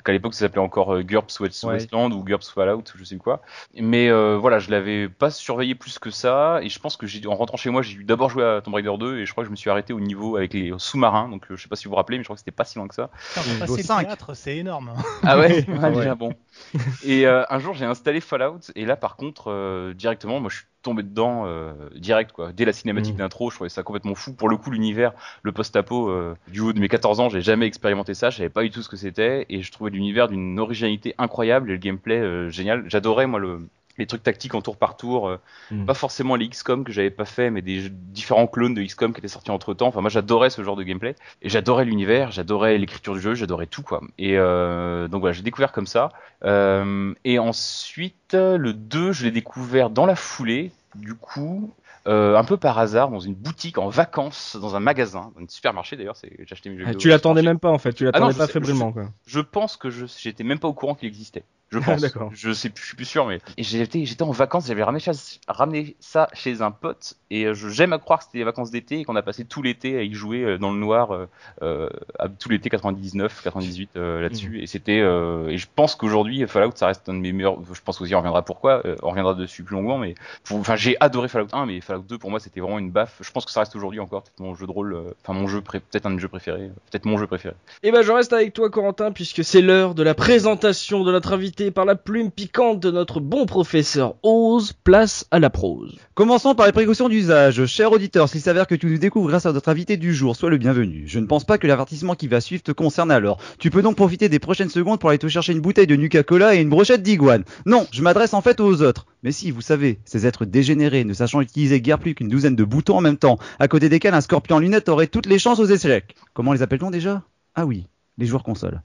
qu'à 0.06 0.14
l'époque 0.14 0.34
ça 0.34 0.40
s'appelait 0.42 0.62
encore 0.62 0.94
euh, 0.96 1.02
GURPS 1.04 1.40
West- 1.42 1.64
Ouais. 1.66 1.74
Westland 1.74 2.14
ou 2.14 2.24
GURPS 2.24 2.52
Fallout, 2.56 2.84
je 2.96 3.04
sais 3.04 3.16
plus 3.16 3.22
quoi. 3.22 3.42
Mais 3.76 4.10
euh, 4.10 4.38
voilà, 4.40 4.60
je 4.60 4.72
l'avais 4.72 5.10
pas 5.10 5.30
surveillé 5.30 5.76
plus 5.76 6.00
que 6.00 6.10
ça, 6.10 6.60
et 6.64 6.70
je 6.70 6.80
pense 6.80 6.96
que 6.96 7.06
j'ai, 7.06 7.26
en 7.28 7.36
rentrant 7.36 7.58
chez 7.58 7.70
moi, 7.70 7.82
j'ai 7.82 7.96
dû 7.96 8.04
d'abord 8.06 8.30
jouer 8.30 8.46
à 8.46 8.62
Tomb 8.62 8.74
Raider 8.76 8.94
2, 8.98 9.18
et 9.20 9.26
je 9.26 9.32
crois 9.34 9.44
que 9.44 9.48
je 9.48 9.52
me 9.52 9.56
suis 9.58 9.70
arrêté 9.70 9.92
au 9.94 10.00
niveau 10.00 10.38
avec 10.38 10.54
les 10.54 10.72
sous-marins. 10.78 11.28
Donc 11.28 11.44
euh, 11.52 11.56
je 11.58 11.64
sais 11.64 11.68
pas 11.68 11.76
si 11.76 11.84
vous 11.86 11.90
vous 11.90 11.96
rappelez, 11.98 12.18
mais 12.18 12.24
je 12.24 12.28
crois 12.28 12.36
que 12.36 12.40
c'était 12.40 12.52
pas 12.52 12.64
si 12.64 12.78
loin 12.78 12.88
que 12.88 12.96
ça. 12.96 13.10
Putain, 13.34 13.42
Niveau 13.48 13.60
passer 13.60 13.78
le 13.82 13.84
5. 13.84 14.06
théâtre, 14.06 14.34
c'est 14.36 14.58
énorme. 14.58 14.94
Ah 15.24 15.38
ouais, 15.38 15.66
Ouais. 15.68 15.78
ouais, 15.80 15.92
déjà 15.92 16.16
bon. 16.16 16.34
Et 17.02 17.26
euh, 17.26 17.44
un 17.50 17.60
jour, 17.60 17.74
j'ai 17.74 17.86
installé 17.86 18.20
Fallout, 18.22 18.60
et 18.76 18.86
là, 18.86 18.98
par 18.98 19.16
contre, 19.16 19.50
euh, 19.52 19.94
directement, 19.94 20.40
moi, 20.40 20.50
je 20.50 20.58
suis 20.58 20.66
tombé 20.82 21.04
dedans 21.04 21.46
euh, 21.46 21.74
direct, 21.96 22.32
quoi. 22.34 22.52
Dès 22.54 22.66
la 22.66 22.74
cinématique 22.74 23.16
Mhm. 23.16 23.18
d'intro, 23.18 23.50
je 23.50 23.56
trouvais 23.56 23.70
ça 23.70 23.84
complètement 23.84 24.16
fou. 24.16 24.34
Pour 24.34 24.50
le 24.50 24.58
coup, 24.58 24.70
l'univers, 24.72 25.14
le 25.44 25.52
post-apo, 25.52 26.12
du 26.48 26.60
haut 26.62 26.74
de 26.74 26.80
mes 26.80 26.90
14 26.90 27.20
ans, 27.20 27.30
j'ai 27.30 27.42
jamais 27.42 27.68
expérimenté 27.68 28.14
ça, 28.14 28.30
je 28.30 28.38
savais 28.38 28.50
pas 28.50 28.64
du 28.64 28.70
tout 28.70 28.82
ce 28.82 28.90
que 28.90 28.98
c'était, 28.98 29.46
et 29.50 29.62
je 29.62 29.72
trouvais 29.72 29.92
l'univers 29.92 30.28
d'une 30.28 30.60
originalité 30.60 31.16
incroyable 31.18 31.70
et 31.70 31.74
le 31.74 31.80
gameplay 31.80 32.50
génial. 32.50 32.84
J'adorais, 32.88 33.28
moi, 33.28 33.40
le 33.40 33.68
les 34.04 34.08
trucs 34.08 34.24
tactiques 34.24 34.56
en 34.56 34.62
tour 34.62 34.78
par 34.78 34.98
tour, 34.98 35.28
euh, 35.30 35.38
Mhm. 35.72 35.86
pas 35.86 35.94
forcément 35.94 36.36
les 36.36 36.48
XCOM 36.50 36.84
que 36.84 36.92
j'avais 36.92 37.10
pas 37.10 37.26
fait, 37.26 37.50
mais 37.52 37.62
des 37.62 37.82
jeux- 37.82 37.90
différents 37.92 38.48
clones 38.48 38.74
de 38.74 38.82
XCOM 38.82 39.14
qui 39.14 39.20
étaient 39.20 39.28
sortis 39.28 39.52
entre 39.52 39.74
temps. 39.74 39.88
Enfin, 39.88 40.02
moi 40.02 40.10
j'adorais 40.10 40.50
ce 40.50 40.64
genre 40.64 40.76
de 40.76 40.84
gameplay 40.84 41.16
et 41.42 41.50
j'adorais 41.50 41.86
l'univers, 41.86 42.32
j'adorais 42.32 42.78
l'écriture 42.78 43.14
du 43.14 43.22
jeu, 43.22 43.34
j'adorais 43.36 43.68
tout 43.68 43.84
quoi. 43.84 44.02
Et 44.18 44.38
euh, 44.38 45.08
donc 45.08 45.22
voilà, 45.22 45.34
j'ai 45.34 45.44
découvert 45.44 45.72
comme 45.72 45.88
ça. 45.88 46.12
Euh, 46.44 47.14
et 47.26 47.40
ensuite, 47.40 48.34
le 48.34 48.74
2, 48.74 49.12
je 49.12 49.26
l'ai 49.26 49.32
découvert 49.32 49.90
dans 49.90 50.06
la 50.06 50.16
foulée. 50.16 50.72
Du 50.96 51.14
coup, 51.16 51.72
euh, 52.08 52.36
un 52.36 52.44
peu 52.44 52.58
par 52.58 52.80
hasard, 52.80 53.10
dans 53.12 53.20
une 53.20 53.36
boutique 53.36 53.78
en 53.78 53.90
vacances, 53.90 54.58
dans 54.60 54.76
un 54.76 54.80
magasin, 54.80 55.32
dans 55.36 55.44
un 55.44 55.48
supermarché 55.48 55.96
d'ailleurs. 55.98 56.16
c'est- 56.16 56.32
J'ai 56.40 56.52
acheté 56.54 56.70
mes 56.70 56.78
jeux 56.78 56.84
Ah, 56.86 56.88
vidéo 56.88 57.00
Tu 57.00 57.08
l'attendais 57.10 57.42
même 57.44 57.60
pas 57.60 57.70
en 57.70 57.78
fait, 57.78 57.94
tu 57.94 58.06
Ah 58.06 58.12
l'attendais 58.12 58.34
je 58.34 58.38
pas 58.38 58.48
fébrilement 58.48 58.92
quoi. 58.92 59.06
Je 59.28 59.40
pense 59.40 59.78
que 59.78 59.90
je 59.92 60.06
j'étais 60.08 60.44
même 60.44 60.58
pas 60.60 60.68
au 60.68 60.74
courant 60.74 60.96
qu'il 60.96 61.08
existait. 61.08 61.44
Je 61.72 61.80
pense. 61.80 62.02
Je 62.34 62.52
sais 62.54 62.70
plus, 62.70 62.82
je 62.82 62.88
suis 62.88 62.96
plus 62.96 63.06
sûr, 63.06 63.26
mais 63.28 63.40
j'étais 63.58 64.06
j'étais 64.06 64.24
en 64.24 64.32
vacances, 64.32 64.68
j'avais 64.68 64.84
ramené, 64.84 65.96
ça 66.00 66.28
chez 66.34 66.62
un 66.62 66.72
pote 66.72 67.14
et 67.30 67.46
euh, 67.46 67.54
j'aime 67.54 67.94
à 67.94 68.00
croire 68.00 68.20
que 68.20 68.26
c'était 68.26 68.40
les 68.40 68.44
vacances 68.44 68.72
d'été 68.72 69.00
et 69.00 69.06
qu'on 69.06 69.16
a 69.16 69.22
passé 69.22 69.46
tout 69.46 69.62
l'été 69.62 69.98
à 69.98 70.02
y 70.04 70.14
jouer 70.14 70.44
euh, 70.44 70.58
dans 70.58 70.72
le 70.72 70.80
noir, 70.80 71.12
euh, 71.14 71.28
euh, 71.62 71.90
à- 72.18 72.28
tout 72.30 72.50
l'été 72.50 72.70
99, 72.70 73.42
98 73.44 73.90
euh, 73.98 74.22
là-dessus 74.22 74.62
et 74.62 74.68
c'était 74.68 75.00
euh, 75.00 75.48
et 75.50 75.58
je 75.58 75.68
pense 75.76 75.96
qu'aujourd'hui 75.96 76.46
Fallout 76.48 76.72
ça 76.76 76.88
reste 76.88 77.08
un 77.10 77.14
de 77.14 77.20
mes 77.20 77.32
meilleurs. 77.32 77.58
Je 77.74 77.82
pense 77.82 78.02
aussi 78.02 78.16
on 78.16 78.20
reviendra 78.20 78.44
pourquoi, 78.44 78.82
on 79.04 79.10
reviendra 79.10 79.34
dessus 79.36 79.64
plus 79.64 79.76
longuement, 79.76 79.98
mais 79.98 80.16
enfin 80.52 80.76
j'ai 80.76 80.98
adoré 81.00 81.28
Fallout 81.28 81.48
1, 81.54 81.66
mais 81.66 81.82
Fallout 81.82 82.04
2 82.04 82.18
pour 82.18 82.30
moi 82.32 82.40
c'était 82.40 82.62
vraiment 82.62 82.80
une 82.80 82.92
baffe. 82.92 83.18
Je 83.22 83.32
pense 83.32 83.46
que 83.46 83.52
ça 83.52 83.60
reste 83.62 83.76
aujourd'hui 83.76 84.00
encore 84.00 84.24
peut-être 84.24 84.40
mon 84.40 84.56
jeu 84.56 84.66
de 84.66 84.72
rôle, 84.72 84.98
enfin 85.24 85.34
mon 85.38 85.48
jeu 85.48 85.62
peut-être 85.62 86.06
un 86.06 86.10
de 86.12 86.16
mes 86.16 86.22
jeux 86.22 86.28
préférés, 86.30 86.72
peut-être 86.90 87.06
mon 87.06 87.18
jeu 87.18 87.28
préféré. 87.28 87.56
Et 87.84 87.92
ben 87.92 88.02
je 88.02 88.12
reste 88.12 88.34
avec 88.34 88.54
toi 88.54 88.70
Corentin 88.70 89.12
puisque 89.12 89.44
c'est 89.44 89.62
l'heure 89.62 89.94
de 89.96 90.04
la 90.04 90.14
présentation 90.16 91.04
de 91.04 91.12
notre 91.12 91.34
invité 91.34 91.59
par 91.60 91.84
la 91.84 91.96
plume 91.96 92.32
piquante 92.32 92.80
de 92.80 92.90
notre 92.90 93.20
bon 93.20 93.46
professeur 93.46 94.16
Oz, 94.24 94.72
place 94.84 95.28
à 95.30 95.40
la 95.40 95.50
prose. 95.50 95.98
Commençons 96.14 96.56
par 96.56 96.66
les 96.66 96.72
précautions 96.72 97.10
d'usage. 97.10 97.66
Cher 97.66 97.92
auditeur, 97.92 98.30
s'il 98.30 98.40
s'avère 98.40 98.66
que 98.66 98.76
tu 98.76 98.88
nous 98.88 98.98
découvres 98.98 99.28
grâce 99.28 99.46
à 99.46 99.52
notre 99.52 99.68
invité 99.68 99.98
du 99.98 100.14
jour, 100.14 100.36
sois 100.36 100.50
le 100.50 100.58
bienvenu. 100.58 101.04
Je 101.06 101.20
ne 101.20 101.26
pense 101.26 101.44
pas 101.44 101.58
que 101.58 101.68
l'avertissement 101.68 102.16
qui 102.16 102.28
va 102.28 102.40
suivre 102.40 102.64
te 102.64 102.72
concerne 102.72 103.12
alors. 103.12 103.40
Tu 103.60 103.70
peux 103.70 103.82
donc 103.82 103.98
profiter 103.98 104.30
des 104.30 104.40
prochaines 104.40 104.70
secondes 104.70 105.00
pour 105.00 105.10
aller 105.10 105.20
te 105.20 105.28
chercher 105.28 105.52
une 105.52 105.60
bouteille 105.60 105.86
de 105.86 105.98
Nuka-Cola 105.98 106.56
et 106.56 106.62
une 106.62 106.70
brochette 106.70 107.04
d'iguane. 107.04 107.44
Non, 107.66 107.86
je 107.92 108.02
m'adresse 108.02 108.34
en 108.34 108.42
fait 108.42 108.62
aux 108.62 108.82
autres. 108.82 109.06
Mais 109.24 109.34
si, 109.34 109.52
vous 109.52 109.62
savez, 109.62 110.00
ces 110.06 110.26
êtres 110.26 110.46
dégénérés, 110.46 111.04
ne 111.04 111.14
sachant 111.14 111.42
utiliser 111.42 111.82
guère 111.82 112.00
plus 112.00 112.16
qu'une 112.16 112.30
douzaine 112.30 112.56
de 112.56 112.64
boutons 112.64 112.98
en 112.98 113.02
même 113.02 113.18
temps, 113.18 113.38
à 113.60 113.68
côté 113.68 113.90
desquels 113.90 114.14
un 114.14 114.22
scorpion 114.22 114.56
en 114.56 114.60
lunettes 114.60 114.88
aurait 114.88 115.08
toutes 115.08 115.26
les 115.26 115.40
chances 115.40 115.60
aux 115.60 115.66
échecs. 115.66 116.16
Comment 116.34 116.54
les 116.54 116.62
appelle-t-on 116.62 116.90
déjà? 116.90 117.24
Ah 117.54 117.66
oui, 117.66 117.88
les 118.18 118.26
joueurs 118.26 118.44
console. 118.44 118.82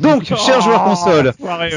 Donc, 0.00 0.24
cher 0.36 0.60
joueur 0.60 0.84
console, 0.84 1.32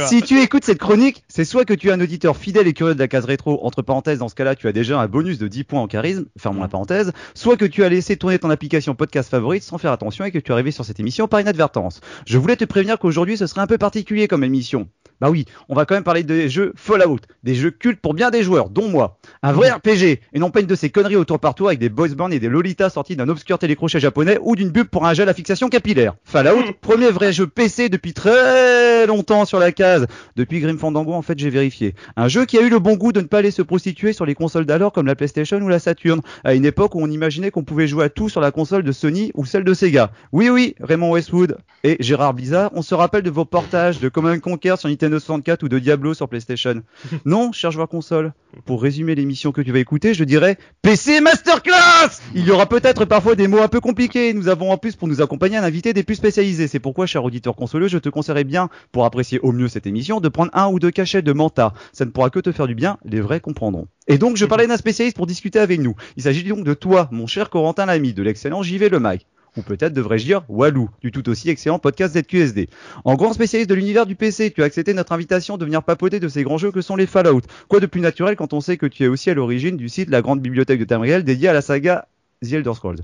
si 0.07 0.21
tu 0.21 0.41
écoutes 0.41 0.65
cette 0.65 0.79
chronique, 0.79 1.23
c'est 1.27 1.45
soit 1.45 1.65
que 1.65 1.73
tu 1.73 1.89
es 1.89 1.91
un 1.91 2.01
auditeur 2.01 2.37
fidèle 2.37 2.67
et 2.67 2.73
curieux 2.73 2.95
de 2.95 2.99
la 2.99 3.07
case 3.07 3.25
rétro, 3.25 3.59
entre 3.65 3.81
parenthèses, 3.81 4.19
dans 4.19 4.29
ce 4.29 4.35
cas-là, 4.35 4.55
tu 4.55 4.67
as 4.67 4.71
déjà 4.71 4.99
un 4.99 5.07
bonus 5.07 5.37
de 5.37 5.47
10 5.47 5.63
points 5.63 5.81
en 5.81 5.87
charisme, 5.87 6.25
fermons 6.37 6.61
la 6.61 6.67
parenthèse, 6.67 7.11
soit 7.33 7.57
que 7.57 7.65
tu 7.65 7.83
as 7.83 7.89
laissé 7.89 8.17
tourner 8.17 8.39
ton 8.39 8.49
application 8.49 8.95
podcast 8.95 9.29
favorite 9.29 9.63
sans 9.63 9.77
faire 9.77 9.91
attention 9.91 10.25
et 10.25 10.31
que 10.31 10.39
tu 10.39 10.51
es 10.51 10.53
arrivé 10.53 10.71
sur 10.71 10.85
cette 10.85 10.99
émission 10.99 11.27
par 11.27 11.41
inadvertance. 11.41 12.01
Je 12.25 12.37
voulais 12.37 12.55
te 12.55 12.65
prévenir 12.65 12.99
qu'aujourd'hui, 12.99 13.37
ce 13.37 13.47
serait 13.47 13.61
un 13.61 13.67
peu 13.67 13.77
particulier 13.77 14.27
comme 14.27 14.43
émission. 14.43 14.87
Bah 15.21 15.29
oui, 15.29 15.45
on 15.67 15.75
va 15.75 15.85
quand 15.85 15.95
même 15.95 16.03
parler 16.03 16.23
des 16.23 16.49
jeux 16.49 16.71
Fallout, 16.75 17.19
des 17.43 17.55
jeux 17.55 17.71
cultes 17.71 17.99
pour 17.99 18.13
bien 18.13 18.29
des 18.29 18.41
joueurs, 18.41 18.69
dont 18.69 18.87
moi. 18.87 19.17
Un 19.43 19.51
vrai 19.51 19.69
RPG, 19.69 20.21
et 20.33 20.39
non 20.39 20.49
pas 20.49 20.61
une 20.61 20.67
de 20.67 20.75
ces 20.75 20.89
conneries 20.89 21.17
au 21.17 21.25
tour 21.25 21.39
par 21.39 21.55
tour 21.55 21.67
avec 21.67 21.79
des 21.79 21.89
boys 21.89 22.09
bands 22.09 22.29
et 22.29 22.39
des 22.39 22.47
lolitas 22.47 22.89
sortis 22.89 23.15
d'un 23.15 23.27
obscur 23.27 23.59
télécrochet 23.59 23.99
japonais 23.99 24.37
ou 24.41 24.55
d'une 24.55 24.71
pub 24.71 24.87
pour 24.87 25.05
un 25.05 25.13
gel 25.13 25.27
à 25.27 25.33
fixation 25.33 25.67
capillaire. 25.67 26.15
Fallout, 26.23 26.73
premier 26.81 27.11
vrai 27.11 27.33
jeu 27.33 27.47
PC 27.47 27.89
depuis 27.89 28.13
très 28.13 29.05
longtemps 29.07 29.45
sur 29.45 29.59
la 29.59 29.71
case. 29.71 30.07
Depuis 30.35 30.61
Grim 30.61 30.77
Fandango, 30.77 31.13
en 31.13 31.21
fait, 31.21 31.37
j'ai 31.37 31.49
vérifié. 31.49 31.95
Un 32.15 32.27
jeu 32.27 32.45
qui 32.45 32.57
a 32.57 32.61
eu 32.61 32.69
le 32.69 32.79
bon 32.79 32.95
goût 32.95 33.11
de 33.11 33.19
ne 33.19 33.27
pas 33.27 33.39
aller 33.39 33.51
se 33.51 33.61
prostituer 33.61 34.13
sur 34.13 34.25
les 34.25 34.35
consoles 34.35 34.65
d'alors 34.65 34.93
comme 34.93 35.05
la 35.05 35.15
PlayStation 35.15 35.57
ou 35.57 35.67
la 35.67 35.79
Saturn, 35.79 36.21
à 36.43 36.53
une 36.53 36.65
époque 36.65 36.95
où 36.95 37.01
on 37.01 37.09
imaginait 37.09 37.51
qu'on 37.51 37.63
pouvait 37.63 37.87
jouer 37.87 38.05
à 38.05 38.09
tout 38.09 38.29
sur 38.29 38.41
la 38.41 38.51
console 38.51 38.83
de 38.83 38.91
Sony 38.91 39.31
ou 39.35 39.45
celle 39.45 39.63
de 39.63 39.73
Sega. 39.73 40.11
Oui, 40.31 40.49
oui, 40.49 40.75
Raymond 40.79 41.11
Westwood 41.11 41.57
et 41.83 41.97
Gérard 41.99 42.33
Blizzard, 42.33 42.71
on 42.73 42.81
se 42.81 42.95
rappelle 42.95 43.23
de 43.23 43.29
vos 43.29 43.45
portages 43.45 43.99
de 43.99 44.09
Command 44.09 44.39
Conquer 44.39 44.75
sur 44.77 44.89
Nintendo 44.89 45.08
64 45.17 45.63
ou 45.63 45.69
de 45.69 45.79
Diablo 45.79 46.13
sur 46.13 46.27
PlayStation. 46.27 46.81
Non, 47.25 47.51
cher 47.51 47.71
joueur 47.71 47.87
console, 47.87 48.33
pour 48.65 48.81
résumer 48.81 49.15
l'émission 49.15 49.51
que 49.51 49.61
tu 49.61 49.71
vas 49.71 49.79
écouter, 49.79 50.13
je 50.13 50.23
dirais 50.23 50.57
PC 50.81 51.21
Masterclass 51.21 52.21
Il 52.33 52.45
y 52.45 52.51
aura 52.51 52.67
peut-être 52.67 53.05
parfois 53.05 53.35
des 53.35 53.47
mots 53.47 53.61
un 53.61 53.67
peu 53.67 53.79
compliqués. 53.79 54.33
Nous 54.33 54.47
avons 54.47 54.71
en 54.71 54.77
plus 54.77 54.95
pour 54.95 55.07
nous 55.07 55.21
accompagner 55.21 55.57
un 55.57 55.63
invité 55.63 55.93
des 55.93 56.03
plus 56.03 56.15
spécialisés. 56.15 56.67
C'est 56.67 56.79
pourquoi, 56.79 57.05
cher 57.05 57.23
auditeur 57.23 57.55
consoleux, 57.55 57.87
je 57.87 57.97
te 57.97 58.09
conseillerais 58.09 58.43
bien, 58.43 58.69
pour 58.91 59.05
apprécier 59.05 59.39
au 59.39 59.51
mieux 59.51 59.67
cette 59.67 59.87
émission, 59.87 60.19
de 60.19 60.29
prendre 60.29 60.51
un 60.53 60.67
ou 60.67 60.79
deux 60.79 60.91
cachets 60.91 61.21
de 61.21 61.33
Manta. 61.33 61.73
Ça 61.93 62.05
ne 62.05 62.11
pourra 62.11 62.29
que 62.29 62.39
te 62.39 62.51
faire 62.51 62.67
du 62.67 62.75
bien, 62.75 62.97
les 63.05 63.21
vrais 63.21 63.39
comprendront. 63.39 63.87
Et 64.07 64.17
donc, 64.17 64.37
je 64.37 64.45
parlais 64.45 64.67
d'un 64.67 64.77
spécialiste 64.77 65.15
pour 65.15 65.27
discuter 65.27 65.59
avec 65.59 65.79
nous. 65.79 65.95
Il 66.17 66.23
s'agit 66.23 66.43
donc 66.43 66.63
de 66.63 66.73
toi, 66.73 67.09
mon 67.11 67.27
cher 67.27 67.49
Corentin 67.49 67.85
Lamy, 67.85 68.13
de 68.13 68.23
l'excellent 68.23 68.63
JV 68.63 68.89
Le 68.89 68.99
Mag. 68.99 69.21
Ou 69.59 69.61
peut-être 69.61 69.93
devrais-je 69.93 70.25
dire 70.25 70.41
Walou, 70.49 70.89
du 71.01 71.11
tout 71.11 71.27
aussi 71.29 71.49
excellent 71.49 71.77
podcast 71.79 72.17
ZQSD. 72.17 72.69
En 73.05 73.15
grand 73.15 73.33
spécialiste 73.33 73.69
de 73.69 73.75
l'univers 73.75 74.05
du 74.05 74.15
PC, 74.15 74.51
tu 74.51 74.61
as 74.63 74.65
accepté 74.65 74.93
notre 74.93 75.11
invitation 75.11 75.57
de 75.57 75.65
venir 75.65 75.83
papoter 75.83 76.19
de 76.19 76.27
ces 76.27 76.43
grands 76.43 76.57
jeux 76.57 76.71
que 76.71 76.81
sont 76.81 76.95
les 76.95 77.05
Fallout. 77.05 77.41
Quoi 77.67 77.79
de 77.79 77.85
plus 77.85 78.01
naturel 78.01 78.35
quand 78.35 78.53
on 78.53 78.61
sait 78.61 78.77
que 78.77 78.85
tu 78.85 79.03
es 79.03 79.07
aussi 79.07 79.29
à 79.29 79.33
l'origine 79.33 79.77
du 79.77 79.89
site 79.89 80.09
La 80.09 80.21
Grande 80.21 80.41
Bibliothèque 80.41 80.79
de 80.79 80.85
Tamriel 80.85 81.23
dédiée 81.23 81.49
à 81.49 81.53
la 81.53 81.61
saga 81.61 82.07
The 82.41 82.53
Elder 82.53 82.73
Scrolls. 82.73 82.99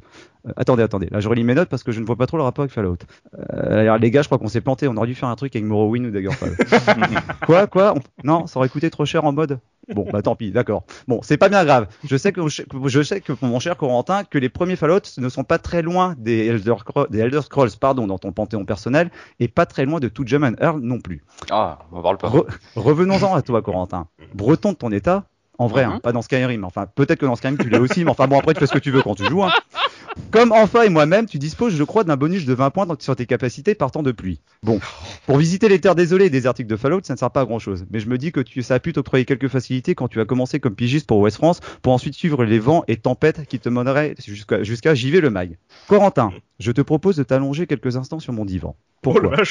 Euh, 0.47 0.51
attendez, 0.55 0.81
attendez, 0.83 1.07
là 1.11 1.19
je 1.19 1.27
relis 1.27 1.43
mes 1.43 1.55
notes 1.55 1.67
parce 1.67 1.83
que 1.83 1.91
je 1.91 1.99
ne 1.99 2.05
vois 2.05 2.15
pas 2.15 2.25
trop 2.25 2.37
le 2.37 2.43
rapport 2.43 2.63
avec 2.63 2.71
Fallout. 2.71 2.97
Euh, 3.53 3.79
alors, 3.81 3.97
les 3.97 4.09
gars, 4.11 4.21
je 4.21 4.27
crois 4.29 4.37
qu'on 4.37 4.47
s'est 4.47 4.61
planté, 4.61 4.87
on 4.87 4.95
aurait 4.95 5.07
dû 5.07 5.15
faire 5.15 5.27
un 5.27 5.35
truc 5.35 5.53
avec 5.55 5.65
Morrowind 5.67 6.05
ou 6.05 6.11
Daggerfall. 6.11 6.55
quoi, 7.45 7.67
quoi 7.67 7.95
On- 7.97 8.01
Non, 8.23 8.47
ça 8.47 8.59
aurait 8.59 8.69
coûté 8.69 8.89
trop 8.89 9.05
cher 9.05 9.25
en 9.25 9.33
mode 9.33 9.59
Bon, 9.93 10.05
bah 10.11 10.21
tant 10.21 10.35
pis, 10.35 10.51
d'accord. 10.51 10.83
Bon, 11.07 11.19
c'est 11.23 11.37
pas 11.37 11.49
bien 11.49 11.63
grave. 11.65 11.87
Je 12.03 12.17
sais 12.17 12.31
que 12.31 12.41
je 12.47 13.01
sais 13.03 13.21
que 13.21 13.33
mon 13.41 13.59
cher 13.59 13.77
Corentin, 13.77 14.23
que 14.23 14.37
les 14.37 14.49
premiers 14.49 14.75
Fallout 14.75 15.01
ne 15.17 15.29
sont 15.29 15.43
pas 15.43 15.59
très 15.59 15.81
loin 15.81 16.15
des 16.17 16.47
Elder, 16.47 16.73
Scro- 16.79 17.09
des 17.09 17.19
Elder 17.19 17.41
Scrolls, 17.41 17.69
pardon, 17.79 18.07
dans 18.07 18.17
ton 18.17 18.31
panthéon 18.31 18.65
personnel, 18.65 19.11
et 19.39 19.47
pas 19.47 19.65
très 19.65 19.85
loin 19.85 19.99
de 19.99 20.07
tout 20.07 20.25
Gem 20.25 20.43
and 20.43 20.55
Earl 20.63 20.79
non 20.81 20.99
plus. 20.99 21.23
Ah, 21.51 21.79
on 21.91 22.01
parle 22.01 22.17
pas. 22.17 22.29
Re- 22.29 22.47
Revenons-en 22.75 23.35
à 23.35 23.41
toi, 23.41 23.61
Corentin. 23.61 24.07
Breton 24.33 24.71
de 24.71 24.77
ton 24.77 24.91
état, 24.91 25.25
en 25.57 25.67
vrai, 25.67 25.83
hein, 25.83 25.93
Mhm. 25.95 26.01
pas 26.01 26.11
dans 26.11 26.21
Skyrim. 26.21 26.63
Enfin, 26.63 26.85
peut-être 26.87 27.19
que 27.19 27.25
dans 27.25 27.35
Skyrim 27.35 27.57
tu 27.57 27.69
l'as 27.69 27.79
aussi, 27.79 28.03
mais 28.03 28.11
enfin 28.11 28.27
bon, 28.27 28.37
après 28.39 28.53
tu 28.53 28.59
fais 28.59 28.67
ce 28.67 28.73
que 28.73 28.79
tu 28.79 28.91
veux 28.91 29.01
quand 29.01 29.15
tu 29.15 29.25
joues. 29.25 29.43
Hein. 29.43 29.51
Comme 30.31 30.51
Enfa 30.51 30.85
et 30.85 30.89
moi-même, 30.89 31.25
tu 31.25 31.39
disposes, 31.39 31.75
je 31.75 31.83
crois, 31.83 32.03
d'un 32.03 32.17
bonus 32.17 32.45
de 32.45 32.53
20 32.53 32.69
points 32.69 32.87
sur 32.99 33.15
tes 33.15 33.25
capacités 33.25 33.75
partant 33.75 34.03
de 34.03 34.11
pluie. 34.11 34.39
Bon, 34.63 34.79
pour 35.27 35.37
visiter 35.37 35.69
les 35.69 35.79
terres 35.79 35.95
désolées 35.95 36.25
et 36.25 36.29
désertiques 36.29 36.67
de 36.67 36.75
Fallout, 36.75 37.01
ça 37.03 37.13
ne 37.13 37.19
sert 37.19 37.31
pas 37.31 37.41
à 37.41 37.45
grand 37.45 37.59
chose. 37.59 37.85
Mais 37.91 37.99
je 37.99 38.07
me 38.09 38.17
dis 38.17 38.31
que 38.31 38.39
tu, 38.39 38.61
ça 38.63 38.75
a 38.75 38.79
pu 38.79 38.93
t'octroyer 38.93 39.25
quelques 39.25 39.47
facilités 39.47 39.95
quand 39.95 40.07
tu 40.07 40.19
as 40.19 40.25
commencé 40.25 40.59
comme 40.59 40.75
pigiste 40.75 41.07
pour 41.07 41.19
West 41.19 41.37
France, 41.37 41.59
pour 41.81 41.93
ensuite 41.93 42.15
suivre 42.15 42.43
les 42.43 42.59
vents 42.59 42.83
et 42.87 42.97
tempêtes 42.97 43.45
qui 43.47 43.59
te 43.59 43.69
mèneraient 43.69 44.15
jusqu'à 44.25 44.63
jusqu'à 44.63 44.95
JV 44.95 45.21
le 45.21 45.29
Mag. 45.29 45.57
Corentin, 45.87 46.31
je 46.59 46.71
te 46.71 46.81
propose 46.81 47.17
de 47.17 47.23
t'allonger 47.23 47.67
quelques 47.67 47.97
instants 47.97 48.19
sur 48.19 48.33
mon 48.33 48.45
divan. 48.45 48.75
Pourquoi 49.01 49.33
Oh 49.37 49.43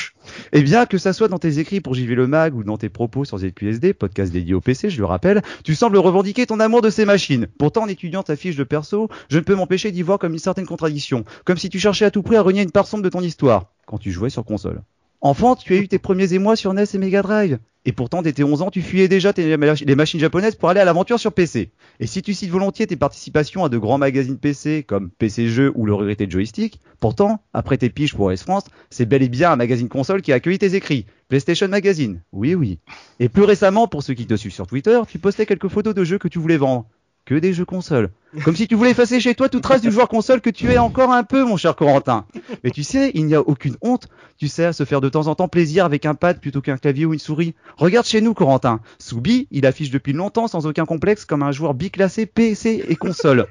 eh 0.53 0.63
bien, 0.63 0.87
que 0.87 0.99
ça 0.99 1.13
soit 1.13 1.29
dans 1.29 1.39
tes 1.39 1.59
écrits 1.59 1.81
pour 1.81 1.95
JV 1.95 2.15
Le 2.15 2.27
Mag 2.27 2.57
ou 2.57 2.65
dans 2.65 2.77
tes 2.77 2.89
propos 2.89 3.25
sur 3.25 3.39
ZQSD, 3.39 3.95
podcast 3.95 4.33
dédié 4.33 4.55
au 4.55 4.61
PC, 4.61 4.91
je 4.91 4.99
le 4.99 5.05
rappelle, 5.05 5.43
tu 5.63 5.75
sembles 5.75 5.99
revendiquer 5.99 6.47
ton 6.47 6.59
amour 6.59 6.83
de 6.83 6.91
ces 6.91 7.05
machines. 7.05 7.47
Pourtant, 7.59 7.83
en 7.83 7.89
étudiant 7.89 8.23
ta 8.23 8.35
fiche 8.37 8.57
de 8.57 8.65
perso, 8.65 9.09
je 9.29 9.37
ne 9.37 9.43
peux 9.43 9.55
m'empêcher 9.55 9.93
d'y 9.93 10.03
voir 10.03 10.19
comme 10.19 10.33
une 10.33 10.39
certaine 10.39 10.54
contradiction, 10.63 11.25
comme 11.45 11.59
si 11.59 11.69
tu 11.69 11.79
cherchais 11.81 12.05
à 12.05 12.11
tout 12.11 12.23
prix 12.23 12.37
à 12.37 12.43
renier 12.43 12.63
une 12.63 12.71
part 12.71 12.87
sombre 12.87 13.03
de 13.03 13.09
ton 13.09 13.21
histoire, 13.21 13.73
quand 13.87 13.99
tu 13.99 14.13
jouais 14.13 14.31
sur 14.31 14.45
console. 14.45 14.83
Enfant, 15.21 15.57
tu 15.57 15.73
as 15.75 15.77
eu 15.79 15.89
tes 15.89 15.99
premiers 15.99 16.35
émois 16.35 16.55
sur 16.55 16.73
NES 16.73 16.85
et 16.95 16.99
Mega 16.99 17.23
Drive. 17.23 17.59
Et 17.87 17.93
pourtant, 17.93 18.23
dès 18.23 18.33
tes 18.33 18.45
11 18.45 18.63
ans, 18.63 18.71
tu 18.71 18.81
fuyais 18.81 19.09
déjà 19.09 19.35
tes- 19.35 19.57
les 19.59 19.95
machines 19.95 20.21
japonaises 20.21 20.55
pour 20.55 20.71
aller 20.71 20.81
à 20.81 20.87
l'aventure 20.87 21.19
sur 21.19 21.33
PC. 21.33 21.71
Et 22.01 22.07
si 22.07 22.23
tu 22.23 22.33
cites 22.33 22.51
volontiers 22.51 22.87
tes 22.87 22.97
participations 22.97 23.65
à 23.65 23.69
de 23.69 23.77
grands 23.77 23.99
magazines 23.99 24.39
PC 24.39 24.85
comme 24.87 25.11
PC 25.11 25.49
Jeux 25.49 25.71
ou 25.75 25.85
le 25.85 25.93
regretté 25.93 26.27
joystick, 26.29 26.81
pourtant, 26.99 27.43
après 27.53 27.77
tes 27.77 27.91
piges 27.91 28.15
pour 28.15 28.33
S 28.33 28.43
France, 28.43 28.65
c'est 28.89 29.05
bel 29.05 29.23
et 29.23 29.29
bien 29.29 29.53
un 29.53 29.57
magazine 29.57 29.89
console 29.89 30.23
qui 30.23 30.33
a 30.33 30.37
accueilli 30.37 30.59
tes 30.59 30.75
écrits. 30.75 31.05
PlayStation 31.29 31.69
Magazine, 31.69 32.23
oui 32.33 32.55
oui. 32.55 32.79
Et 33.21 33.29
plus 33.29 33.45
récemment, 33.45 33.87
pour 33.87 34.03
ceux 34.03 34.15
qui 34.15 34.27
te 34.27 34.35
suivent 34.37 34.53
sur 34.53 34.67
Twitter, 34.67 35.01
tu 35.09 35.19
postais 35.19 35.47
quelques 35.47 35.69
photos 35.69 35.95
de 35.95 36.05
jeux 36.05 36.19
que 36.19 36.29
tu 36.29 36.39
voulais 36.39 36.57
vendre. 36.59 36.87
Que 37.25 37.35
des 37.35 37.55
jeux 37.55 37.65
console. 37.65 38.11
Comme 38.45 38.55
si 38.55 38.69
tu 38.69 38.75
voulais 38.75 38.91
effacer 38.91 39.19
chez 39.19 39.35
toi 39.35 39.49
toute 39.49 39.63
trace 39.63 39.81
du 39.81 39.91
joueur 39.91 40.09
console 40.09 40.43
que 40.43 40.51
tu 40.51 40.71
es 40.71 40.77
encore 40.77 41.13
un 41.13 41.23
peu, 41.23 41.45
mon 41.45 41.57
cher 41.57 41.75
Corentin. 41.75 42.27
Mais 42.63 42.71
tu 42.71 42.83
sais, 42.83 43.13
il 43.15 43.25
n'y 43.25 43.35
a 43.35 43.41
aucune 43.41 43.77
honte, 43.81 44.09
tu 44.37 44.49
sais, 44.49 44.67
à 44.67 44.73
se 44.75 44.85
faire 44.85 45.01
de 45.01 45.09
temps 45.09 45.27
en 45.29 45.35
temps 45.35 45.49
plaisir 45.49 45.87
avec 45.87 46.05
un 46.05 46.15
pad 46.15 46.41
plutôt 46.41 46.61
qu'un 46.61 46.77
clavier 46.77 47.07
ou 47.07 47.15
une 47.15 47.19
souris. 47.19 47.55
Regarde 47.77 48.07
chez 48.07 48.21
nous, 48.21 48.35
Corentin. 48.35 48.81
Soubi, 48.99 49.49
il 49.51 49.65
affiche 49.65 49.91
depuis 49.91 50.13
longtemps 50.13 50.49
sans 50.49 50.67
aucun 50.67 50.85
complexe 50.85 51.25
comme 51.25 51.43
un 51.43 51.53
joueur 51.53 51.73
biclassé 51.73 52.27
PC 52.27 52.85
et 52.87 52.97
console. 52.97 53.47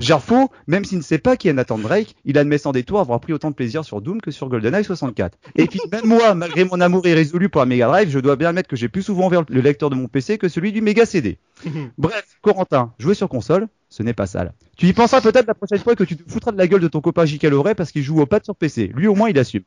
Gerfo, 0.00 0.50
même 0.66 0.84
s'il 0.84 0.98
ne 0.98 1.02
sait 1.02 1.18
pas 1.18 1.36
qui 1.36 1.48
est 1.48 1.52
Nathan 1.52 1.78
Drake, 1.78 2.14
il 2.24 2.38
admet 2.38 2.58
sans 2.58 2.72
détour 2.72 3.00
avoir 3.00 3.20
pris 3.20 3.32
autant 3.32 3.50
de 3.50 3.54
plaisir 3.54 3.84
sur 3.84 4.00
Doom 4.00 4.20
que 4.20 4.30
sur 4.30 4.48
GoldenEye 4.48 4.84
64. 4.84 5.38
Et 5.56 5.66
puis 5.66 5.80
même 5.90 6.06
moi, 6.06 6.34
malgré 6.34 6.64
mon 6.64 6.80
amour 6.80 7.06
irrésolu 7.06 7.48
pour 7.48 7.60
la 7.60 7.66
Mega 7.66 7.86
Drive, 7.86 8.10
je 8.10 8.18
dois 8.18 8.36
bien 8.36 8.50
admettre 8.50 8.68
que 8.68 8.76
j'ai 8.76 8.88
plus 8.88 9.02
souvent 9.02 9.26
ouvert 9.26 9.44
le 9.48 9.60
lecteur 9.60 9.90
de 9.90 9.94
mon 9.94 10.08
PC 10.08 10.38
que 10.38 10.48
celui 10.48 10.72
du 10.72 10.82
Mega 10.82 11.06
CD. 11.06 11.38
Bref, 11.98 12.36
Corentin, 12.42 12.92
jouer 12.98 13.14
sur 13.14 13.28
console, 13.28 13.68
ce 13.96 14.02
n'est 14.02 14.12
pas 14.12 14.26
sale. 14.26 14.52
Tu 14.76 14.86
y 14.86 14.92
penseras 14.92 15.22
peut-être 15.22 15.46
la 15.46 15.54
prochaine 15.54 15.78
fois 15.78 15.96
que 15.96 16.04
tu 16.04 16.18
te 16.18 16.30
foutras 16.30 16.52
de 16.52 16.58
la 16.58 16.66
gueule 16.66 16.82
de 16.82 16.88
ton 16.88 17.00
copain 17.00 17.24
J. 17.24 17.38
Loret 17.44 17.74
parce 17.74 17.92
qu'il 17.92 18.02
joue 18.02 18.20
au 18.20 18.26
pad 18.26 18.44
sur 18.44 18.54
PC. 18.54 18.92
Lui 18.94 19.06
au 19.06 19.14
moins 19.14 19.30
il 19.30 19.38
assume. 19.38 19.62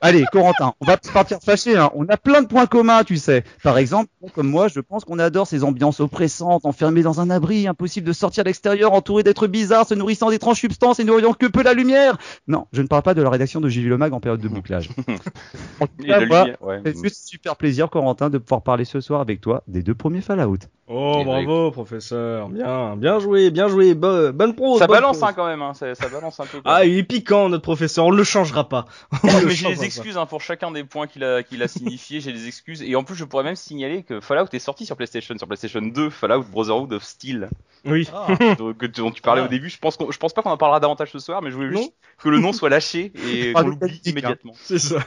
Allez, 0.00 0.24
Corentin, 0.30 0.74
on 0.80 0.86
va 0.86 0.98
partir 1.12 1.38
fâché. 1.42 1.76
Hein. 1.76 1.90
On 1.94 2.06
a 2.06 2.16
plein 2.16 2.42
de 2.42 2.46
points 2.46 2.66
communs, 2.66 3.02
tu 3.02 3.16
sais. 3.16 3.42
Par 3.64 3.76
exemple, 3.76 4.08
comme 4.34 4.48
moi, 4.48 4.68
je 4.68 4.78
pense 4.78 5.04
qu'on 5.04 5.18
adore 5.18 5.48
ces 5.48 5.64
ambiances 5.64 5.98
oppressantes, 5.98 6.64
enfermées 6.64 7.02
dans 7.02 7.20
un 7.20 7.28
abri, 7.28 7.66
impossible 7.66 8.06
de 8.06 8.12
sortir 8.12 8.42
à 8.42 8.44
l'extérieur, 8.44 8.92
entouré 8.92 9.24
d'êtres 9.24 9.48
bizarres, 9.48 9.88
se 9.88 9.94
nourrissant 9.94 10.30
d'étranges 10.30 10.60
substances 10.60 11.00
et 11.00 11.04
n'ayant 11.04 11.32
que 11.32 11.46
peu 11.46 11.64
la 11.64 11.72
lumière. 11.72 12.18
Non, 12.46 12.66
je 12.72 12.82
ne 12.82 12.86
parle 12.86 13.02
pas 13.02 13.14
de 13.14 13.22
la 13.22 13.30
rédaction 13.30 13.60
de 13.60 13.68
JV 13.68 13.88
Le 13.88 13.98
Mag 13.98 14.12
en 14.12 14.20
période 14.20 14.40
de 14.40 14.48
bouclage. 14.48 14.90
Ouais. 16.60 16.80
c'est 16.84 17.02
juste 17.02 17.28
super 17.28 17.56
plaisir, 17.56 17.90
Corentin, 17.90 18.30
de 18.30 18.38
pouvoir 18.38 18.62
parler 18.62 18.84
ce 18.84 19.00
soir 19.00 19.20
avec 19.20 19.40
toi 19.40 19.62
des 19.66 19.82
deux 19.82 19.94
premiers 19.94 20.20
Fallout. 20.20 20.58
Oh 20.88 21.22
bravo 21.24 21.72
professeur, 21.72 22.48
bien, 22.48 22.96
bien 22.96 23.18
joué, 23.18 23.50
bien 23.56 23.68
joué, 23.68 23.94
Bo- 23.94 24.32
bonne 24.32 24.54
pro. 24.54 24.78
Ça 24.78 24.86
bonne 24.86 24.96
balance 24.98 25.16
pro. 25.18 25.26
hein, 25.28 25.32
quand 25.34 25.46
même, 25.46 25.62
hein, 25.62 25.72
ça, 25.72 25.94
ça 25.94 26.08
balance 26.08 26.38
un 26.40 26.44
peu. 26.44 26.60
quoi. 26.60 26.70
Ah 26.74 26.84
il 26.84 26.98
est 26.98 27.02
piquant 27.02 27.48
notre 27.48 27.62
professeur, 27.62 28.04
on 28.04 28.12
ne 28.12 28.16
le 28.16 28.24
changera 28.24 28.68
pas. 28.68 28.84
On 29.22 29.26
mais 29.46 29.50
j'ai 29.54 29.68
des 29.74 29.84
excuses 29.84 30.18
hein, 30.18 30.26
pour 30.26 30.42
chacun 30.42 30.70
des 30.70 30.84
points 30.84 31.06
qu'il 31.06 31.24
a, 31.24 31.42
qu'il 31.42 31.62
a 31.62 31.68
signifié, 31.68 32.20
j'ai 32.20 32.32
des 32.32 32.46
excuses. 32.46 32.82
Et 32.82 32.94
en 32.96 33.02
plus, 33.04 33.14
je 33.14 33.24
pourrais 33.24 33.44
même 33.44 33.56
signaler 33.56 34.02
que 34.02 34.20
Fallout 34.20 34.46
est 34.52 34.58
sorti 34.58 34.84
sur 34.84 34.94
PlayStation, 34.96 35.34
sur 35.38 35.46
PlayStation 35.46 35.80
2, 35.80 36.10
Fallout 36.10 36.42
Brotherhood 36.44 36.92
of 36.92 37.02
Steel. 37.02 37.48
Oui. 37.86 38.08
dont, 38.58 38.74
que- 38.74 38.86
dont 38.86 39.10
tu 39.10 39.22
parlais 39.22 39.40
Ah. 39.42 39.46
au 39.46 39.48
début. 39.48 39.70
Je 39.70 39.78
pense, 39.78 39.96
je 40.10 40.18
pense 40.18 40.34
pas 40.34 40.42
qu'on 40.42 40.50
en 40.50 40.56
parlera 40.58 40.80
davantage 40.80 41.10
ce 41.12 41.18
soir, 41.18 41.40
mais 41.42 41.50
je 41.50 41.56
voulais 41.56 41.70
Non. 41.70 41.78
juste 41.80 41.92
que 42.22 42.28
le 42.28 42.38
nom 42.40 42.52
soit 42.52 42.68
lâché 42.68 43.12
et 43.32 43.52
Ah, 43.54 43.62
qu'on 43.62 43.68
l'oublie 43.68 43.94
hein. 44.04 44.10
immédiatement. 44.10 44.52
C'est 44.56 44.78
ça. 44.78 44.98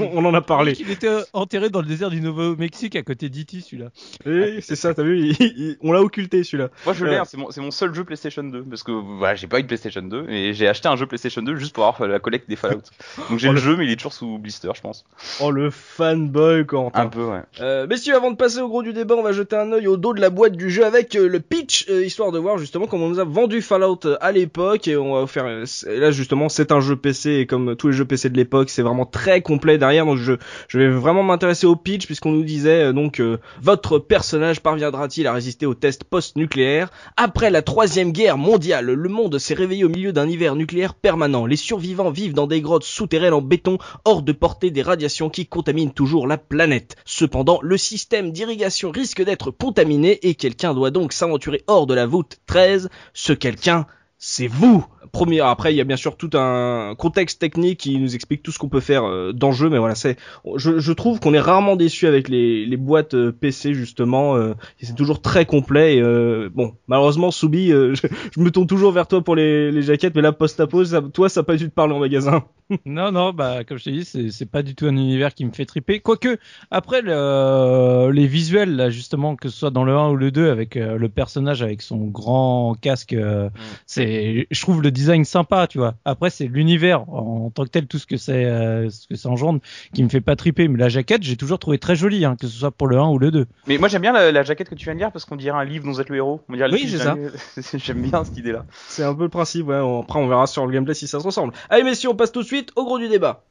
on 0.00 0.24
en 0.24 0.34
a 0.34 0.40
parlé. 0.42 0.74
Il 0.78 0.90
était 0.90 1.08
enterré 1.32 1.70
dans 1.70 1.80
le 1.80 1.86
désert 1.86 2.10
du 2.10 2.20
Nouveau-Mexique 2.20 2.96
à 2.96 3.02
côté 3.02 3.28
d'Iti, 3.28 3.62
celui-là. 3.62 3.90
Oui, 4.26 4.60
c'est 4.62 4.76
ça, 4.76 4.92
t'as 4.94 5.02
vu, 5.02 5.18
il- 5.20 5.36
il- 5.40 5.76
on 5.82 5.92
l'a 5.92 6.00
occulté 6.02 6.42
celui-là. 6.44 6.68
Moi, 6.84 6.94
je 6.94 7.04
l'ai, 7.04 7.12
Ouais. 7.12 7.16
hein, 7.18 7.24
c'est 7.24 7.36
mon, 7.36 7.50
c'est 7.50 7.60
mon 7.60 7.70
seul 7.78 7.94
jeu 7.94 8.04
PlayStation 8.04 8.42
2, 8.44 8.62
parce 8.64 8.82
que 8.82 8.92
voilà, 8.92 9.34
j'ai 9.34 9.46
pas 9.46 9.58
eu 9.58 9.62
de 9.62 9.68
PlayStation 9.68 10.02
2, 10.02 10.26
et 10.28 10.52
j'ai 10.52 10.68
acheté 10.68 10.88
un 10.88 10.96
jeu 10.96 11.06
PlayStation 11.06 11.42
2 11.42 11.56
juste 11.56 11.74
pour 11.74 11.86
avoir 11.86 12.08
la 12.08 12.18
collecte 12.18 12.48
des 12.48 12.56
Fallout. 12.56 12.82
Donc 13.30 13.38
j'ai 13.38 13.48
Oh, 13.48 13.52
le 13.52 13.58
jeu, 13.58 13.76
mais 13.76 13.86
il 13.86 13.90
est 13.90 13.96
toujours 13.96 14.12
sous 14.12 14.38
blister, 14.38 14.68
je 14.74 14.80
pense. 14.80 15.04
Oh 15.40 15.50
le 15.50 15.70
fanboy 15.70 16.66
Quentin. 16.66 17.00
Un 17.00 17.06
peu, 17.06 17.24
ouais. 17.24 17.40
Euh, 17.60 17.86
messieurs, 17.86 18.14
avant 18.14 18.30
de 18.30 18.36
passer 18.36 18.60
au 18.60 18.68
gros 18.68 18.82
du 18.82 18.92
débat, 18.92 19.14
on 19.14 19.22
va 19.22 19.32
jeter 19.32 19.56
un 19.56 19.72
œil 19.72 19.86
au 19.86 19.96
dos 19.96 20.12
de 20.12 20.20
la 20.20 20.28
boîte 20.30 20.54
du 20.56 20.70
jeu 20.70 20.84
avec 20.84 21.14
euh, 21.16 21.28
le 21.28 21.40
pitch, 21.40 21.86
euh, 21.88 22.04
histoire 22.04 22.32
de 22.32 22.38
voir 22.38 22.58
justement 22.58 22.86
comment 22.86 23.06
on 23.06 23.10
nous 23.10 23.20
a 23.20 23.24
vendu 23.24 23.62
Fallout 23.62 24.00
euh, 24.04 24.16
à 24.20 24.32
l'époque. 24.32 24.86
Et 24.88 24.96
on 24.96 25.14
va 25.14 25.26
faire. 25.26 25.46
là, 25.46 26.10
justement, 26.10 26.48
c'est 26.48 26.72
un 26.72 26.80
jeu 26.80 26.96
PC 26.96 27.30
et 27.30 27.46
comme 27.46 27.76
tous 27.76 27.88
les 27.88 27.92
jeux 27.94 28.04
PC 28.04 28.28
de 28.28 28.36
l'époque, 28.36 28.70
c'est 28.70 28.82
vraiment 28.82 29.06
très 29.06 29.40
complet 29.40 29.78
derrière. 29.78 30.04
Donc, 30.04 30.18
je, 30.18 30.34
je 30.68 30.78
vais 30.78 30.88
vraiment 30.88 31.22
m'intéresser 31.22 31.66
au 31.66 31.76
pitch 31.76 32.06
puisqu'on 32.06 32.32
nous 32.32 32.44
disait 32.44 32.92
donc 32.92 33.22
votre 33.62 33.98
personnage 33.98 34.60
parviendra-t-il 34.60 35.26
à 35.26 35.32
résister 35.32 35.66
aux 35.66 35.74
tests 35.74 36.04
post-nucléaires 36.04 36.90
Après 37.16 37.50
la 37.50 37.57
troisième 37.62 38.12
guerre 38.12 38.38
mondiale, 38.38 38.86
le 38.86 39.08
monde 39.08 39.38
s'est 39.38 39.54
réveillé 39.54 39.84
au 39.84 39.88
milieu 39.88 40.12
d'un 40.12 40.28
hiver 40.28 40.54
nucléaire 40.54 40.94
permanent. 40.94 41.46
Les 41.46 41.56
survivants 41.56 42.10
vivent 42.10 42.34
dans 42.34 42.46
des 42.46 42.60
grottes 42.60 42.84
souterraines 42.84 43.32
en 43.32 43.40
béton 43.40 43.78
hors 44.04 44.22
de 44.22 44.32
portée 44.32 44.70
des 44.70 44.82
radiations 44.82 45.30
qui 45.30 45.46
contaminent 45.46 45.92
toujours 45.92 46.26
la 46.26 46.38
planète. 46.38 46.96
Cependant, 47.04 47.58
le 47.62 47.76
système 47.76 48.32
d'irrigation 48.32 48.90
risque 48.90 49.22
d'être 49.22 49.50
contaminé 49.50 50.18
et 50.28 50.34
quelqu'un 50.34 50.74
doit 50.74 50.90
donc 50.90 51.12
s'aventurer 51.12 51.64
hors 51.66 51.86
de 51.86 51.94
la 51.94 52.06
voûte 52.06 52.38
13. 52.46 52.90
Ce 53.14 53.32
quelqu'un, 53.32 53.86
c'est 54.18 54.48
vous 54.48 54.84
Premier, 55.12 55.40
après, 55.40 55.72
il 55.72 55.76
y 55.76 55.80
a 55.80 55.84
bien 55.84 55.96
sûr 55.96 56.16
tout 56.16 56.30
un 56.34 56.94
contexte 56.96 57.40
technique 57.40 57.80
qui 57.80 57.98
nous 57.98 58.14
explique 58.14 58.42
tout 58.42 58.52
ce 58.52 58.58
qu'on 58.58 58.68
peut 58.68 58.80
faire 58.80 59.04
euh, 59.04 59.32
dans 59.32 59.48
le 59.48 59.54
jeu, 59.54 59.68
mais 59.70 59.78
voilà, 59.78 59.94
c'est, 59.94 60.16
je, 60.56 60.78
je 60.78 60.92
trouve 60.92 61.20
qu'on 61.20 61.34
est 61.34 61.40
rarement 61.40 61.76
déçu 61.76 62.06
avec 62.06 62.28
les, 62.28 62.64
les 62.66 62.76
boîtes 62.76 63.14
euh, 63.14 63.32
PC 63.32 63.74
justement, 63.74 64.36
euh, 64.36 64.54
c'est 64.80 64.94
toujours 64.94 65.20
très 65.22 65.44
complet. 65.46 65.96
Et, 65.96 66.48
bon, 66.50 66.74
malheureusement, 66.86 67.30
Soubi, 67.30 67.68
je, 67.70 67.94
je 67.94 68.40
me 68.40 68.50
tourne 68.50 68.66
toujours 68.66 68.92
vers 68.92 69.06
toi 69.06 69.22
pour 69.22 69.36
les, 69.36 69.70
les 69.72 69.82
jaquettes, 69.82 70.14
mais 70.14 70.22
là, 70.22 70.32
post-apo, 70.32 70.84
ça- 70.84 71.02
toi, 71.02 71.28
ça 71.28 71.40
n'a 71.40 71.44
pas 71.44 71.56
dû 71.56 71.68
te 71.68 71.74
parler 71.74 71.94
en 71.94 72.00
magasin. 72.00 72.44
Non, 72.84 73.10
non, 73.12 73.32
bah 73.32 73.64
comme 73.64 73.78
je 73.78 73.84
t'ai 73.84 73.92
dit, 73.92 74.04
c'est 74.04 74.30
c'est 74.30 74.44
pas 74.44 74.62
du 74.62 74.74
tout 74.74 74.84
un 74.84 74.90
univers 74.94 75.32
qui 75.34 75.46
me 75.46 75.52
fait 75.52 75.64
triper. 75.64 76.00
Quoique, 76.00 76.36
après 76.70 77.00
le, 77.00 78.10
les 78.12 78.26
visuels, 78.26 78.76
là, 78.76 78.90
justement, 78.90 79.36
que 79.36 79.48
ce 79.48 79.56
soit 79.58 79.70
dans 79.70 79.84
le 79.84 79.94
1 79.94 80.10
ou 80.10 80.16
le 80.16 80.30
2, 80.30 80.50
avec 80.50 80.74
le 80.74 81.08
personnage 81.08 81.62
avec 81.62 81.80
son 81.80 81.96
grand 82.08 82.74
casque, 82.78 83.14
euh, 83.14 83.48
c'est, 83.86 84.46
je 84.50 84.60
trouve 84.60 84.82
le 84.82 84.90
design 84.98 85.24
sympa, 85.24 85.66
tu 85.68 85.78
vois. 85.78 85.94
Après, 86.04 86.28
c'est 86.30 86.46
l'univers 86.46 87.08
en, 87.08 87.50
tant 87.54 87.64
que 87.64 87.68
tel, 87.70 87.86
tout 87.86 87.98
ce 87.98 88.06
que 88.06 88.16
c'est, 88.16 88.44
euh, 88.44 88.90
ce 88.90 89.06
que 89.06 89.14
ça 89.14 89.28
engendre, 89.28 89.60
qui 89.94 90.02
me 90.02 90.08
fait 90.08 90.20
pas 90.20 90.34
triper. 90.36 90.66
Mais 90.68 90.78
la 90.78 90.88
jaquette, 90.88 91.22
j'ai 91.22 91.36
toujours 91.36 91.58
trouvé 91.58 91.78
très 91.78 91.94
jolie, 91.96 92.24
hein, 92.24 92.36
que 92.38 92.46
ce 92.46 92.58
soit 92.58 92.70
pour 92.70 92.88
le 92.88 92.98
1 92.98 93.08
ou 93.08 93.18
le 93.18 93.30
2. 93.30 93.46
Mais 93.68 93.78
moi 93.78 93.88
j'aime 93.88 94.02
bien 94.02 94.12
la, 94.12 94.32
la 94.32 94.42
jaquette 94.42 94.68
que 94.68 94.74
tu 94.74 94.84
viens 94.86 94.94
de 94.94 94.98
lire 94.98 95.12
parce 95.12 95.24
qu'on 95.24 95.36
dirait 95.36 95.56
un 95.58 95.64
livre 95.64 95.84
dont 95.84 95.92
vous 95.92 96.00
êtes 96.00 96.08
le 96.10 96.16
héros. 96.16 96.40
On 96.48 96.54
dirait 96.54 96.68
le 96.68 96.74
Oui, 96.74 96.88
c'est 96.88 97.04
d'un- 97.04 97.16
J'aime 97.78 98.02
bien 98.02 98.24
cette 98.24 98.36
idée-là. 98.36 98.64
C'est 98.88 99.04
un 99.04 99.14
peu 99.14 99.22
le 99.22 99.28
principe, 99.28 99.68
ouais. 99.68 99.76
Après, 100.02 100.18
on 100.18 100.26
verra 100.28 100.46
sur 100.46 100.66
le 100.66 100.72
gameplay 100.72 100.94
si 100.94 101.06
ça 101.06 101.20
se 101.20 101.24
ressemble. 101.24 101.52
Allez, 101.70 101.84
messieurs, 101.84 102.10
on 102.10 102.14
passe 102.16 102.32
tout 102.32 102.42
de 102.42 102.46
suite 102.46 102.70
au 102.76 102.84
gros 102.84 102.98
du 102.98 103.08
débat. 103.08 103.44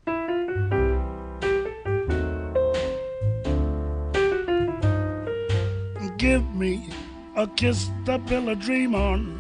Give 6.18 6.44
me 6.56 6.89
a 7.36 7.46
kiss 7.56 7.89
to 8.06 8.18
build 8.18 8.50
a 8.50 8.56
dream 8.56 8.96
on 8.96 9.37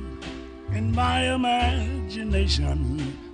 in 0.77 0.93
my 0.93 1.33
imagination. 1.33 2.77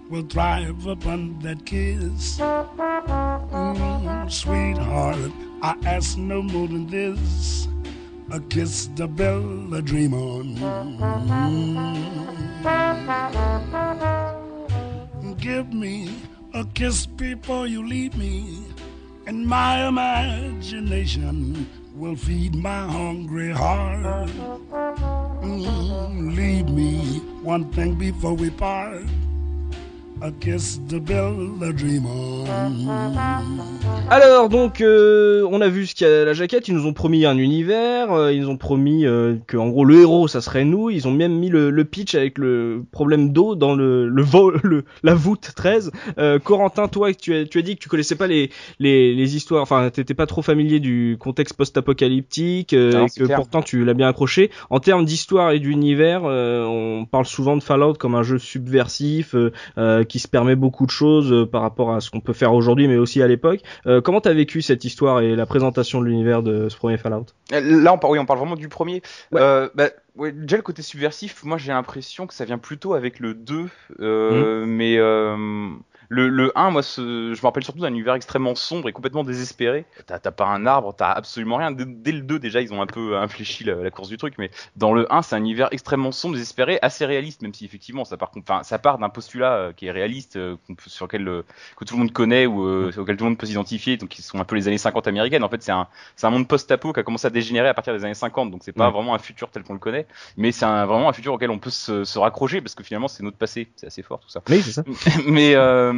will 0.10 0.24
thrive 0.24 0.86
upon 0.88 1.38
that 1.40 1.66
kiss. 1.66 2.38
Mm, 2.40 4.32
sweetheart, 4.32 5.32
I 5.62 5.76
ask 5.86 6.18
no 6.18 6.42
more 6.42 6.68
than 6.68 6.88
this. 6.88 7.68
A 8.32 8.40
kiss 8.40 8.88
the 8.96 9.08
bell 9.08 9.74
a 9.74 9.82
dream 9.82 10.14
on. 10.14 10.56
Mm. 15.24 15.40
Give 15.40 15.74
me 15.74 16.16
a 16.54 16.64
kiss 16.74 17.06
before 17.06 17.68
you 17.68 17.86
leave 17.86 18.16
me, 18.16 18.64
and 19.28 19.46
my 19.46 19.88
imagination 19.88 21.68
will 22.04 22.16
feed 22.18 22.54
my 22.54 22.86
hungry 22.88 23.50
heart. 23.50 24.28
Mm, 25.42 26.36
leave 26.36 26.68
me 26.68 27.20
one 27.42 27.72
thing 27.72 27.96
before 27.96 28.34
we 28.34 28.50
part. 28.50 29.04
Alors 34.10 34.48
donc 34.48 34.80
euh, 34.80 35.46
on 35.52 35.60
a 35.60 35.68
vu 35.68 35.86
ce 35.86 35.96
qu'il 35.96 36.08
y 36.08 36.10
a 36.10 36.22
à 36.22 36.24
la 36.26 36.34
jaquette, 36.34 36.70
ils 36.70 36.74
nous 36.74 36.86
ont 36.86 36.94
promis 36.94 37.26
un 37.26 37.38
univers, 37.38 38.14
euh, 38.14 38.32
ils 38.32 38.40
nous 38.40 38.50
ont 38.50 38.56
promis 38.56 39.06
euh, 39.06 39.36
que 39.48 39.58
en 39.58 39.68
gros 39.68 39.84
le 39.84 40.00
héros 40.00 40.30
ça 40.30 40.40
serait 40.40 40.64
nous, 40.64 40.90
ils 40.90 41.10
ont 41.10 41.12
même 41.12 41.38
mis 41.38 41.50
le, 41.50 41.72
le 41.72 41.84
pitch 41.84 42.16
avec 42.16 42.38
le 42.38 42.86
problème 42.92 43.34
d'eau 43.34 43.56
dans 43.56 43.76
le 43.76 44.08
le, 44.08 44.22
vol, 44.22 44.60
le 44.64 44.86
la 45.04 45.14
voûte 45.14 45.52
13. 45.56 45.92
Euh, 46.18 46.40
Corentin, 46.40 46.88
toi 46.88 47.14
tu 47.14 47.36
as 47.36 47.46
tu 47.46 47.60
as 47.60 47.62
dit 47.62 47.76
que 47.76 47.82
tu 47.82 47.90
connaissais 47.90 48.16
pas 48.16 48.28
les 48.28 48.50
les, 48.80 49.14
les 49.14 49.36
histoires, 49.36 49.62
enfin 49.62 49.90
t'étais 49.90 50.14
pas 50.14 50.26
trop 50.26 50.42
familier 50.42 50.80
du 50.80 51.18
contexte 51.20 51.58
post-apocalyptique 51.58 52.72
euh, 52.74 53.08
et 53.08 53.20
que 53.20 53.26
clair. 53.26 53.36
pourtant 53.36 53.62
tu 53.62 53.84
l'as 53.84 53.94
bien 53.94 54.08
accroché. 54.08 54.52
En 54.70 54.80
termes 54.80 55.04
d'histoire 55.04 55.52
et 55.52 55.60
d'univers, 55.60 56.22
euh, 56.24 56.64
on 56.64 57.06
parle 57.06 57.26
souvent 57.26 57.58
de 57.58 57.64
Fallout 57.64 57.96
comme 57.96 58.16
un 58.16 58.24
jeu 58.24 58.40
subversif 58.40 59.36
euh, 59.36 59.52
euh, 59.78 60.06
qui 60.14 60.20
se 60.20 60.28
permet 60.28 60.56
beaucoup 60.56 60.86
de 60.86 60.92
choses 60.92 61.34
euh, 61.34 61.48
par 61.48 61.64
rapport 61.64 61.92
à 61.92 62.00
ce 62.00 62.12
qu'on 62.12 62.20
peut 62.20 62.34
faire 62.34 62.54
aujourd'hui 62.54 62.88
mais 62.88 62.98
aussi 62.98 63.20
à 63.24 63.28
l'époque. 63.28 63.62
Euh, 63.88 64.00
comment 64.00 64.22
t'as 64.22 64.34
vécu 64.34 64.62
cette 64.62 64.86
histoire 64.86 65.22
et 65.22 65.36
la 65.36 65.48
présentation 65.48 66.02
de 66.02 66.06
l'univers 66.06 66.44
de 66.44 66.70
ce 66.70 66.78
premier 66.78 66.98
Fallout? 66.98 67.26
Euh, 67.52 67.82
Là, 67.82 67.94
on 67.94 67.98
parle, 67.98 68.14
oui, 68.14 68.20
on 68.20 68.26
parle 68.28 68.38
vraiment 68.38 68.56
du 68.56 68.70
premier. 68.70 69.02
Ouais. 69.32 69.42
Bah, 69.74 69.90
ouais, 70.16 70.32
déjà, 70.32 70.58
le 70.58 70.62
côté 70.62 70.84
subversif, 70.84 71.44
moi, 71.44 71.58
j'ai 71.58 71.72
l'impression 71.72 72.28
que 72.28 72.36
ça 72.36 72.46
vient 72.46 72.60
plutôt 72.60 72.94
avec 72.94 73.20
le 73.20 73.34
2. 73.34 73.66
Euh, 74.02 74.66
Mais 74.68 75.00
euh, 75.00 75.36
le, 76.10 76.30
le 76.30 76.52
1, 76.58 76.70
moi, 76.72 76.84
ce- 76.84 77.34
je 77.34 77.40
me 77.42 77.46
rappelle 77.46 77.64
surtout 77.64 77.80
d'un 77.82 77.90
univers 77.90 78.14
extrêmement 78.16 78.56
sombre 78.56 78.90
et 78.90 78.92
complètement 78.94 79.24
désespéré. 79.24 79.86
T'as 80.06 80.20
pas 80.20 80.46
un 80.46 80.66
arbre, 80.66 80.94
t'as 80.96 81.12
absolument 81.12 81.58
rien. 81.58 81.72
Dès, 81.72 81.86
dès 81.86 82.12
le 82.12 82.22
2, 82.22 82.40
déjà, 82.40 82.62
ils 82.62 82.74
ont 82.74 82.82
un 82.82 82.86
peu 82.88 83.18
infléchi 83.18 83.64
la, 83.64 83.76
la 83.76 83.92
course 83.92 84.10
du 84.10 84.18
truc. 84.18 84.36
Mais 84.38 84.52
dans 84.76 84.94
le 84.94 85.12
1, 85.14 85.22
c'est 85.22 85.36
un 85.36 85.40
univers 85.40 85.70
extrêmement 85.72 86.12
sombre, 86.12 86.36
désespéré, 86.36 86.80
assez 86.82 87.06
réaliste, 87.06 87.42
même 87.42 87.54
si 87.54 87.66
effectivement, 87.66 88.06
ça 88.06 88.18
part, 88.18 88.32
enfin, 88.38 88.64
ça 88.64 88.80
part 88.80 88.98
d'un 88.98 89.10
postulat 89.10 89.54
euh, 89.54 89.74
qui 89.74 89.86
est 89.88 89.92
réaliste, 89.92 90.36
euh, 90.36 90.56
sur 90.88 91.06
lequel 91.06 91.28
euh, 91.28 91.44
que 91.78 91.86
tout 91.86 91.96
le 91.96 92.00
monde 92.00 92.12
connaît 92.14 92.46
ou 92.46 92.64
euh, 92.66 92.92
auquel 92.98 93.18
tout 93.18 93.24
le 93.24 93.32
monde 93.32 93.38
peut 93.40 93.48
s'identifier. 93.48 93.98
Donc, 93.98 94.10
qui 94.10 94.22
sont 94.22 94.40
un 94.40 94.46
peu 94.46 94.56
les 94.56 94.68
années 94.68 94.78
50 94.78 95.08
américaines. 95.08 95.44
En 95.44 95.50
fait, 95.50 95.62
c'est 95.64 95.72
un 95.72 96.30
monde 96.30 96.48
post-apo 96.48 96.94
qui 96.94 97.00
a 97.00 97.04
commencé 97.04 97.28
à 97.28 97.30
dégénérer 97.30 97.68
à 97.70 97.74
partir 97.74 97.94
des 97.94 98.04
années 98.04 98.14
50, 98.14 98.52
donc 98.52 98.62
c'est 98.64 98.72
pas 98.74 98.90
Mm. 98.90 98.94
vraiment 98.94 99.16
un 99.16 99.20
futur 99.20 99.50
tel 99.50 99.64
qu'on 99.64 99.74
le 99.74 99.80
connaît, 99.80 100.08
mais 100.38 100.52
c'est 100.52 100.66
vraiment 100.66 101.08
un 101.10 101.14
futur 101.14 101.34
auquel 101.34 101.50
on 101.52 101.60
peut 101.60 101.70
se, 101.70 102.04
se 102.04 102.20
raccrocher 102.20 102.60
parce 102.62 102.76
que 102.76 102.84
finalement 102.84 103.08
c'est 103.08 103.24
notre 103.24 103.38
passé, 103.38 103.70
c'est 103.76 103.88
assez 103.88 104.02
fort 104.04 104.20
tout 104.20 104.30
ça. 104.30 104.42
Oui, 104.50 104.62
c'est 104.62 104.72
ça. 104.72 104.84
mais 105.28 105.56
euh, 105.56 105.93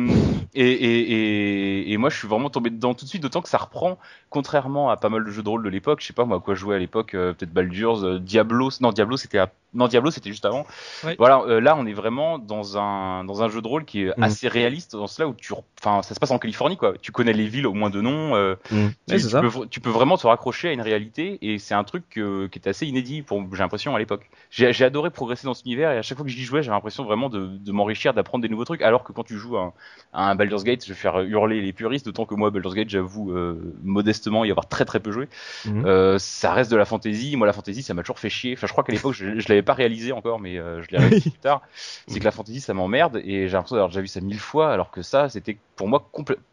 et, 0.54 1.92
et 1.94 1.98
moi 1.98 2.10
je 2.10 2.18
suis 2.18 2.28
vraiment 2.28 2.50
tombé 2.50 2.70
dedans 2.70 2.94
tout 2.94 3.06
de 3.06 3.10
suite, 3.10 3.22
d'autant 3.22 3.42
que 3.42 3.50
ça 3.50 3.58
reprend, 3.58 3.98
contrairement 4.30 4.90
à 4.90 4.98
pas 4.98 5.10
mal 5.10 5.24
de 5.26 5.32
jeux 5.32 5.44
de 5.44 5.50
rôle 5.50 5.64
de 5.64 5.70
l'époque, 5.70 6.02
je 6.02 6.08
sais 6.08 6.14
pas 6.14 6.26
moi 6.26 6.38
à 6.38 6.40
quoi 6.40 6.56
jouer 6.56 6.76
à 6.76 6.80
l'époque, 6.80 7.14
euh, 7.14 7.34
peut-être 7.34 7.54
Baldur's, 7.54 8.04
euh, 8.04 8.20
Diablo, 8.20 8.70
non 8.82 8.92
Diablo 8.92 9.18
c'était 9.18 9.38
à- 9.40 9.52
non 9.76 9.88
Diablo 9.88 10.10
c'était 10.12 10.30
juste 10.32 10.46
avant. 10.46 10.66
Ouais. 11.04 11.16
Voilà, 11.20 11.42
euh, 11.48 11.60
là 11.62 11.76
on 11.78 11.86
est 11.86 11.94
vraiment 11.94 12.40
dans 12.40 12.78
un 12.78 13.24
dans 13.26 13.44
un 13.44 13.50
jeu 13.50 13.62
de 13.62 13.68
rôle 13.68 13.86
qui 13.86 14.04
est 14.04 14.18
Mm. 14.18 14.24
assez 14.24 14.48
réaliste 14.48 14.94
dans 14.96 15.08
cela 15.08 15.28
où 15.28 15.34
tu, 15.34 15.54
enfin 15.82 16.02
ça 16.02 16.16
se 16.16 16.20
passe 16.20 16.32
en 16.32 16.40
Californie 16.40 16.78
quoi, 16.78 16.94
tu 17.02 17.12
connais 17.12 17.34
les 17.34 17.48
villes 17.48 17.68
au 17.68 17.74
moins 17.74 17.90
de 17.90 18.02
nom. 18.02 18.36
euh, 18.36 18.56
Mm. 18.72 18.88
Tu, 19.08 19.16
peux, 19.42 19.48
vr- 19.48 19.70
tu 19.70 19.80
peux 19.82 19.90
vraiment 19.90 20.18
te 20.18 20.26
raccrocher 20.26 20.70
à 20.70 20.72
une 20.72 20.82
réalité 20.82 21.38
et 21.42 21.60
c'est 21.60 21.74
un 21.76 21.84
truc 21.84 22.04
euh, 22.18 22.48
qui 22.48 22.58
est 22.60 22.68
assez 22.68 22.86
inédit 22.88 23.22
pour 23.22 23.44
j'ai 23.52 23.60
l'impression 23.60 23.96
à 23.96 24.00
l'époque. 24.00 24.30
J'ai 24.50 24.72
j'ai 24.74 24.86
adoré 24.86 25.10
progresser 25.10 25.46
dans 25.46 25.54
cet 25.54 25.66
univers 25.66 25.92
et 25.92 25.98
à 25.98 26.02
chaque 26.02 26.18
fois 26.18 26.26
que 26.26 26.32
j'y 26.32 26.44
jouais 26.44 26.64
j'avais 26.64 26.76
l'impression 26.76 27.04
vraiment 27.04 27.30
de, 27.30 27.46
de 27.48 27.72
m'enrichir, 27.72 28.14
d'apprendre 28.14 28.42
des 28.42 28.50
nouveaux 28.50 28.66
trucs 28.66 28.82
alors 28.82 29.04
que 29.04 29.12
quand 29.12 29.24
tu 29.24 29.38
joues 29.38 29.58
à 29.58 29.62
un, 29.62 29.74
à 30.14 30.30
un 30.32 30.36
Baldur's 30.36 30.64
Gate 30.64 30.84
je 30.86 30.90
vais 30.90 30.96
faire 31.00 31.20
hurler 31.20 31.62
les 31.62 31.74
puristes 31.74 32.06
d'autant 32.06 32.26
que 32.26 32.36
moi 32.36 32.50
Baldur's 32.50 32.76
Gate 32.76 32.90
j'avoue 32.90 33.32
euh, 33.32 33.74
modestement 33.84 34.46
y 34.46 34.52
avoir 34.52 34.68
très 34.68 34.86
très 34.86 35.00
peu 35.00 35.12
joué. 35.12 35.28
Euh, 35.68 36.18
ça 36.20 36.54
reste 36.54 36.72
de 36.72 36.78
la 36.78 36.86
fantasy, 36.86 37.36
moi 37.36 37.48
la 37.48 37.54
fantasy 37.54 37.84
ça 37.84 37.94
m'a 37.94 38.02
toujours 38.04 38.20
fait 38.20 38.30
chier. 38.30 38.54
Enfin 38.58 38.68
je 38.68 38.72
crois 38.72 38.84
qu'à 38.84 38.94
l'époque 38.94 39.14
je, 39.14 39.40
je 39.40 39.50
l'avais 39.50 39.62
pas 39.66 39.74
réalisé 39.74 40.12
encore 40.12 40.40
mais 40.40 40.58
euh, 40.58 40.82
je 40.84 40.88
l'ai 40.92 40.98
réalisé 41.00 41.30
plus 41.32 41.40
tard. 41.40 41.62
C'est 42.08 42.20
que 42.20 42.26
la 42.26 42.32
fantasy 42.32 42.62
ça 42.62 42.74
m'emmerde 42.74 43.18
et 43.18 43.48
j'ai 43.48 43.54
l'impression 43.54 43.76
d'avoir 43.76 43.90
déjà 43.90 44.02
vu 44.02 44.08
ça 44.08 44.22
mille 44.22 44.40
fois 44.40 44.72
alors 44.72 44.92
que 44.92 45.02
ça 45.02 45.30
c'était 45.30 45.58
pour 45.76 45.88
moi 45.88 46.10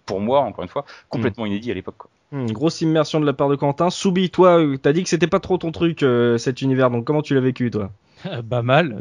pour 0.07 0.20
moi 0.20 0.40
encore 0.40 0.62
une 0.64 0.68
fois 0.70 0.85
complètement 1.09 1.46
inédit 1.46 1.70
à 1.70 1.75
l'époque. 1.75 1.96
Hmm, 2.33 2.46
grosse 2.46 2.81
immersion 2.81 3.20
de 3.20 3.27
la 3.27 3.35
part 3.35 3.51
de 3.51 3.57
Quentin. 3.57 3.90
Soubi, 3.90 4.31
toi, 4.31 4.59
euh, 4.59 4.79
t'as 4.79 4.94
dit 4.94 5.03
que 5.03 5.09
c'était 5.11 5.27
pas 5.27 5.38
trop 5.38 5.59
ton 5.59 5.70
truc 5.70 6.03
euh, 6.03 6.38
cet 6.38 6.62
univers, 6.62 6.90
donc 6.90 7.05
comment 7.05 7.20
tu 7.20 7.35
l'as 7.35 7.40
vécu 7.42 7.70
toi? 7.70 7.90
Bah 8.44 8.62
mal. 8.62 9.01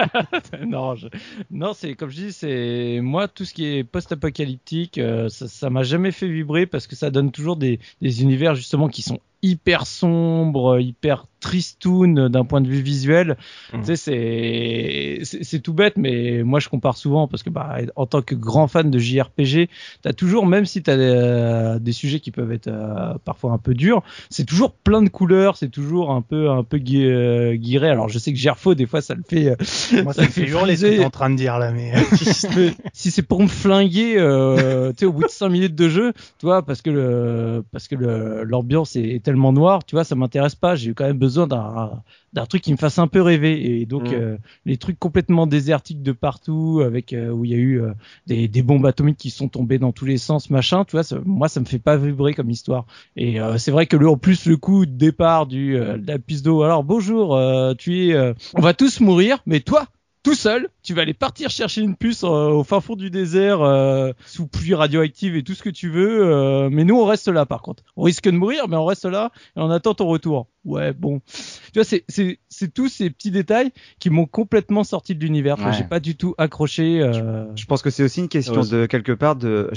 non, 0.66 0.94
je- 0.94 1.08
non, 1.50 1.72
c'est 1.72 1.94
comme 1.94 2.10
je 2.10 2.16
dis, 2.16 2.32
c'est 2.32 3.00
moi 3.02 3.26
tout 3.26 3.44
ce 3.44 3.54
qui 3.54 3.66
est 3.66 3.82
post-apocalyptique, 3.84 4.98
euh, 4.98 5.28
ça, 5.28 5.48
ça 5.48 5.70
m'a 5.70 5.82
jamais 5.82 6.12
fait 6.12 6.28
vibrer 6.28 6.66
parce 6.66 6.86
que 6.86 6.94
ça 6.96 7.10
donne 7.10 7.32
toujours 7.32 7.56
des, 7.56 7.80
des 8.00 8.22
univers 8.22 8.54
justement 8.54 8.88
qui 8.88 9.02
sont 9.02 9.20
hyper 9.42 9.86
sombres, 9.86 10.78
hyper 10.80 11.26
tristoun 11.40 12.28
d'un 12.28 12.44
point 12.44 12.60
de 12.60 12.68
vue 12.68 12.80
visuel. 12.80 13.36
Mhm. 13.72 13.82
Tu 13.84 13.96
sais, 13.96 15.20
c'est 15.42 15.60
tout 15.60 15.72
bête, 15.72 15.96
mais 15.96 16.42
moi 16.42 16.60
je 16.60 16.68
compare 16.68 16.96
souvent 16.96 17.28
parce 17.28 17.42
que 17.42 17.50
bah 17.50 17.78
en 17.96 18.06
tant 18.06 18.22
que 18.22 18.34
grand 18.34 18.68
fan 18.68 18.90
de 18.90 18.98
JRPG, 18.98 19.68
t'as 20.02 20.12
toujours 20.12 20.46
même 20.46 20.66
si 20.66 20.82
t'as 20.82 20.96
des, 20.96 21.80
des 21.80 21.92
sujets 21.92 22.20
qui 22.20 22.30
peuvent 22.30 22.52
être 22.52 22.68
euh, 22.68 23.14
parfois 23.24 23.52
un 23.52 23.58
peu 23.58 23.74
durs, 23.74 24.02
c'est 24.30 24.44
toujours 24.44 24.72
plein 24.72 25.02
de 25.02 25.08
couleurs, 25.08 25.56
c'est 25.56 25.70
toujours 25.70 26.10
un 26.10 26.22
peu 26.22 26.50
un 26.50 26.64
peu 26.64 26.78
gui- 26.78 27.04
euh, 27.06 27.54
guiré. 27.54 27.88
Alors 27.88 28.08
je 28.08 28.18
sais 28.18 28.32
que 28.32 28.38
Gerfo 28.38 28.74
des 28.74 28.86
fois 28.86 29.00
ça 29.00 29.14
le 29.14 29.22
fait 29.28 29.48
euh, 29.48 29.56
Moi, 30.04 30.12
ça 30.12 30.22
me 30.22 30.28
fait 30.28 30.42
hurler 30.48 30.76
ce 30.76 30.86
que 30.86 30.96
t'es 30.96 31.04
en 31.04 31.10
train 31.10 31.30
de 31.30 31.36
dire 31.36 31.58
là, 31.58 31.70
mais. 31.72 31.92
Mais 32.56 32.72
si 32.92 33.10
c'est 33.10 33.22
pour 33.22 33.42
me 33.42 33.46
flinguer, 33.48 34.14
euh, 34.18 34.90
tu 34.90 35.00
sais, 35.00 35.06
au 35.06 35.12
bout 35.12 35.24
de 35.24 35.28
5 35.28 35.48
minutes 35.48 35.74
de 35.74 35.88
jeu, 35.88 36.12
tu 36.38 36.46
vois, 36.46 36.62
parce 36.64 36.82
que 36.82 36.90
le, 36.90 37.64
parce 37.72 37.88
que 37.88 37.94
l'ambiance 37.94 38.96
est 38.96 39.22
tellement 39.22 39.52
noire, 39.52 39.84
tu 39.84 39.94
vois, 39.94 40.04
ça 40.04 40.14
m'intéresse 40.14 40.54
pas. 40.54 40.74
J'ai 40.74 40.90
eu 40.90 40.94
quand 40.94 41.04
même 41.04 41.18
besoin 41.18 41.27
d'un, 41.46 42.02
d'un 42.32 42.46
truc 42.46 42.62
qui 42.62 42.72
me 42.72 42.76
fasse 42.76 42.98
un 42.98 43.06
peu 43.08 43.20
rêver. 43.22 43.80
Et 43.80 43.86
donc, 43.86 44.10
Mm. 44.10 44.14
euh, 44.14 44.38
les 44.64 44.76
trucs 44.76 44.98
complètement 44.98 45.46
désertiques 45.46 46.02
de 46.02 46.12
partout, 46.12 46.80
avec 46.84 47.12
euh, 47.12 47.30
où 47.30 47.44
il 47.44 47.50
y 47.50 47.54
a 47.54 47.56
eu 47.58 47.80
euh, 47.82 47.92
des, 48.26 48.48
des 48.48 48.62
bombes 48.62 48.86
atomiques 48.86 49.18
qui 49.18 49.30
sont 49.30 49.48
tombées 49.48 49.78
dans 49.78 49.92
tous 49.92 50.04
les 50.04 50.18
sens, 50.18 50.50
machin, 50.50 50.84
tu 50.84 50.92
vois, 50.92 51.02
ça- 51.02 51.18
moi, 51.24 51.48
ça 51.48 51.60
me 51.60 51.64
fait 51.66 51.78
pas 51.78 51.96
vibrer 51.96 52.34
comme 52.34 52.50
histoire. 52.50 52.86
Et 53.16 53.40
euh, 53.40 53.58
c'est 53.58 53.70
vrai 53.70 53.86
que 53.86 53.96
le, 53.96 54.08
en 54.08 54.16
plus, 54.16 54.46
le 54.46 54.56
coup 54.56 54.86
de 54.86 54.92
départ 54.92 55.46
du, 55.46 55.76
euh, 55.76 55.98
de 55.98 56.06
la 56.06 56.18
piste 56.18 56.44
d'eau. 56.44 56.62
Alors, 56.62 56.84
bonjour, 56.84 57.36
euh, 57.36 57.74
tu 57.74 58.08
es, 58.08 58.14
euh, 58.14 58.34
on 58.54 58.60
va 58.60 58.74
tous 58.74 59.00
mourir, 59.00 59.38
mais 59.46 59.60
toi, 59.60 59.86
tout 60.28 60.34
seul, 60.34 60.68
tu 60.82 60.92
vas 60.92 61.02
aller 61.02 61.14
partir 61.14 61.48
chercher 61.48 61.80
une 61.80 61.96
puce 61.96 62.22
euh, 62.22 62.26
au 62.50 62.62
fin 62.64 62.80
fond 62.82 62.96
du 62.96 63.08
désert 63.10 63.62
euh, 63.62 64.12
sous 64.26 64.46
pluie 64.46 64.74
radioactive 64.74 65.36
et 65.36 65.42
tout 65.42 65.54
ce 65.54 65.62
que 65.62 65.70
tu 65.70 65.88
veux. 65.88 66.22
euh, 66.26 66.68
mais 66.70 66.84
nous, 66.84 66.96
on 67.00 67.04
reste 67.06 67.28
là 67.28 67.46
par 67.46 67.62
contre. 67.62 67.82
On 67.96 68.02
risque 68.02 68.24
de 68.24 68.32
mourir, 68.32 68.68
mais 68.68 68.76
on 68.76 68.84
reste 68.84 69.06
là 69.06 69.30
et 69.56 69.60
on 69.60 69.70
attend 69.70 69.94
ton 69.94 70.06
retour. 70.06 70.48
Ouais, 70.66 70.92
bon. 70.92 71.20
Tu 71.26 71.72
vois, 71.76 71.84
c'est 71.84 72.04
c'est 72.08 72.40
c'est 72.50 72.74
tous 72.74 72.88
ces 72.88 73.08
petits 73.08 73.30
détails 73.30 73.70
qui 74.00 74.10
m'ont 74.10 74.26
complètement 74.26 74.84
sorti 74.84 75.14
de 75.14 75.20
l'univers. 75.24 75.58
Ouais. 75.58 75.72
J'ai 75.72 75.84
pas 75.84 76.00
du 76.00 76.14
tout 76.14 76.34
accroché. 76.36 77.00
euh, 77.00 77.46
Je 77.56 77.64
pense 77.64 77.80
que 77.80 77.88
c'est 77.88 78.02
aussi 78.02 78.20
une 78.20 78.28
question 78.28 78.60
Ouais. 78.60 78.68
de 78.68 78.84
quelque 78.86 79.12
part 79.12 79.34
de, 79.36 79.70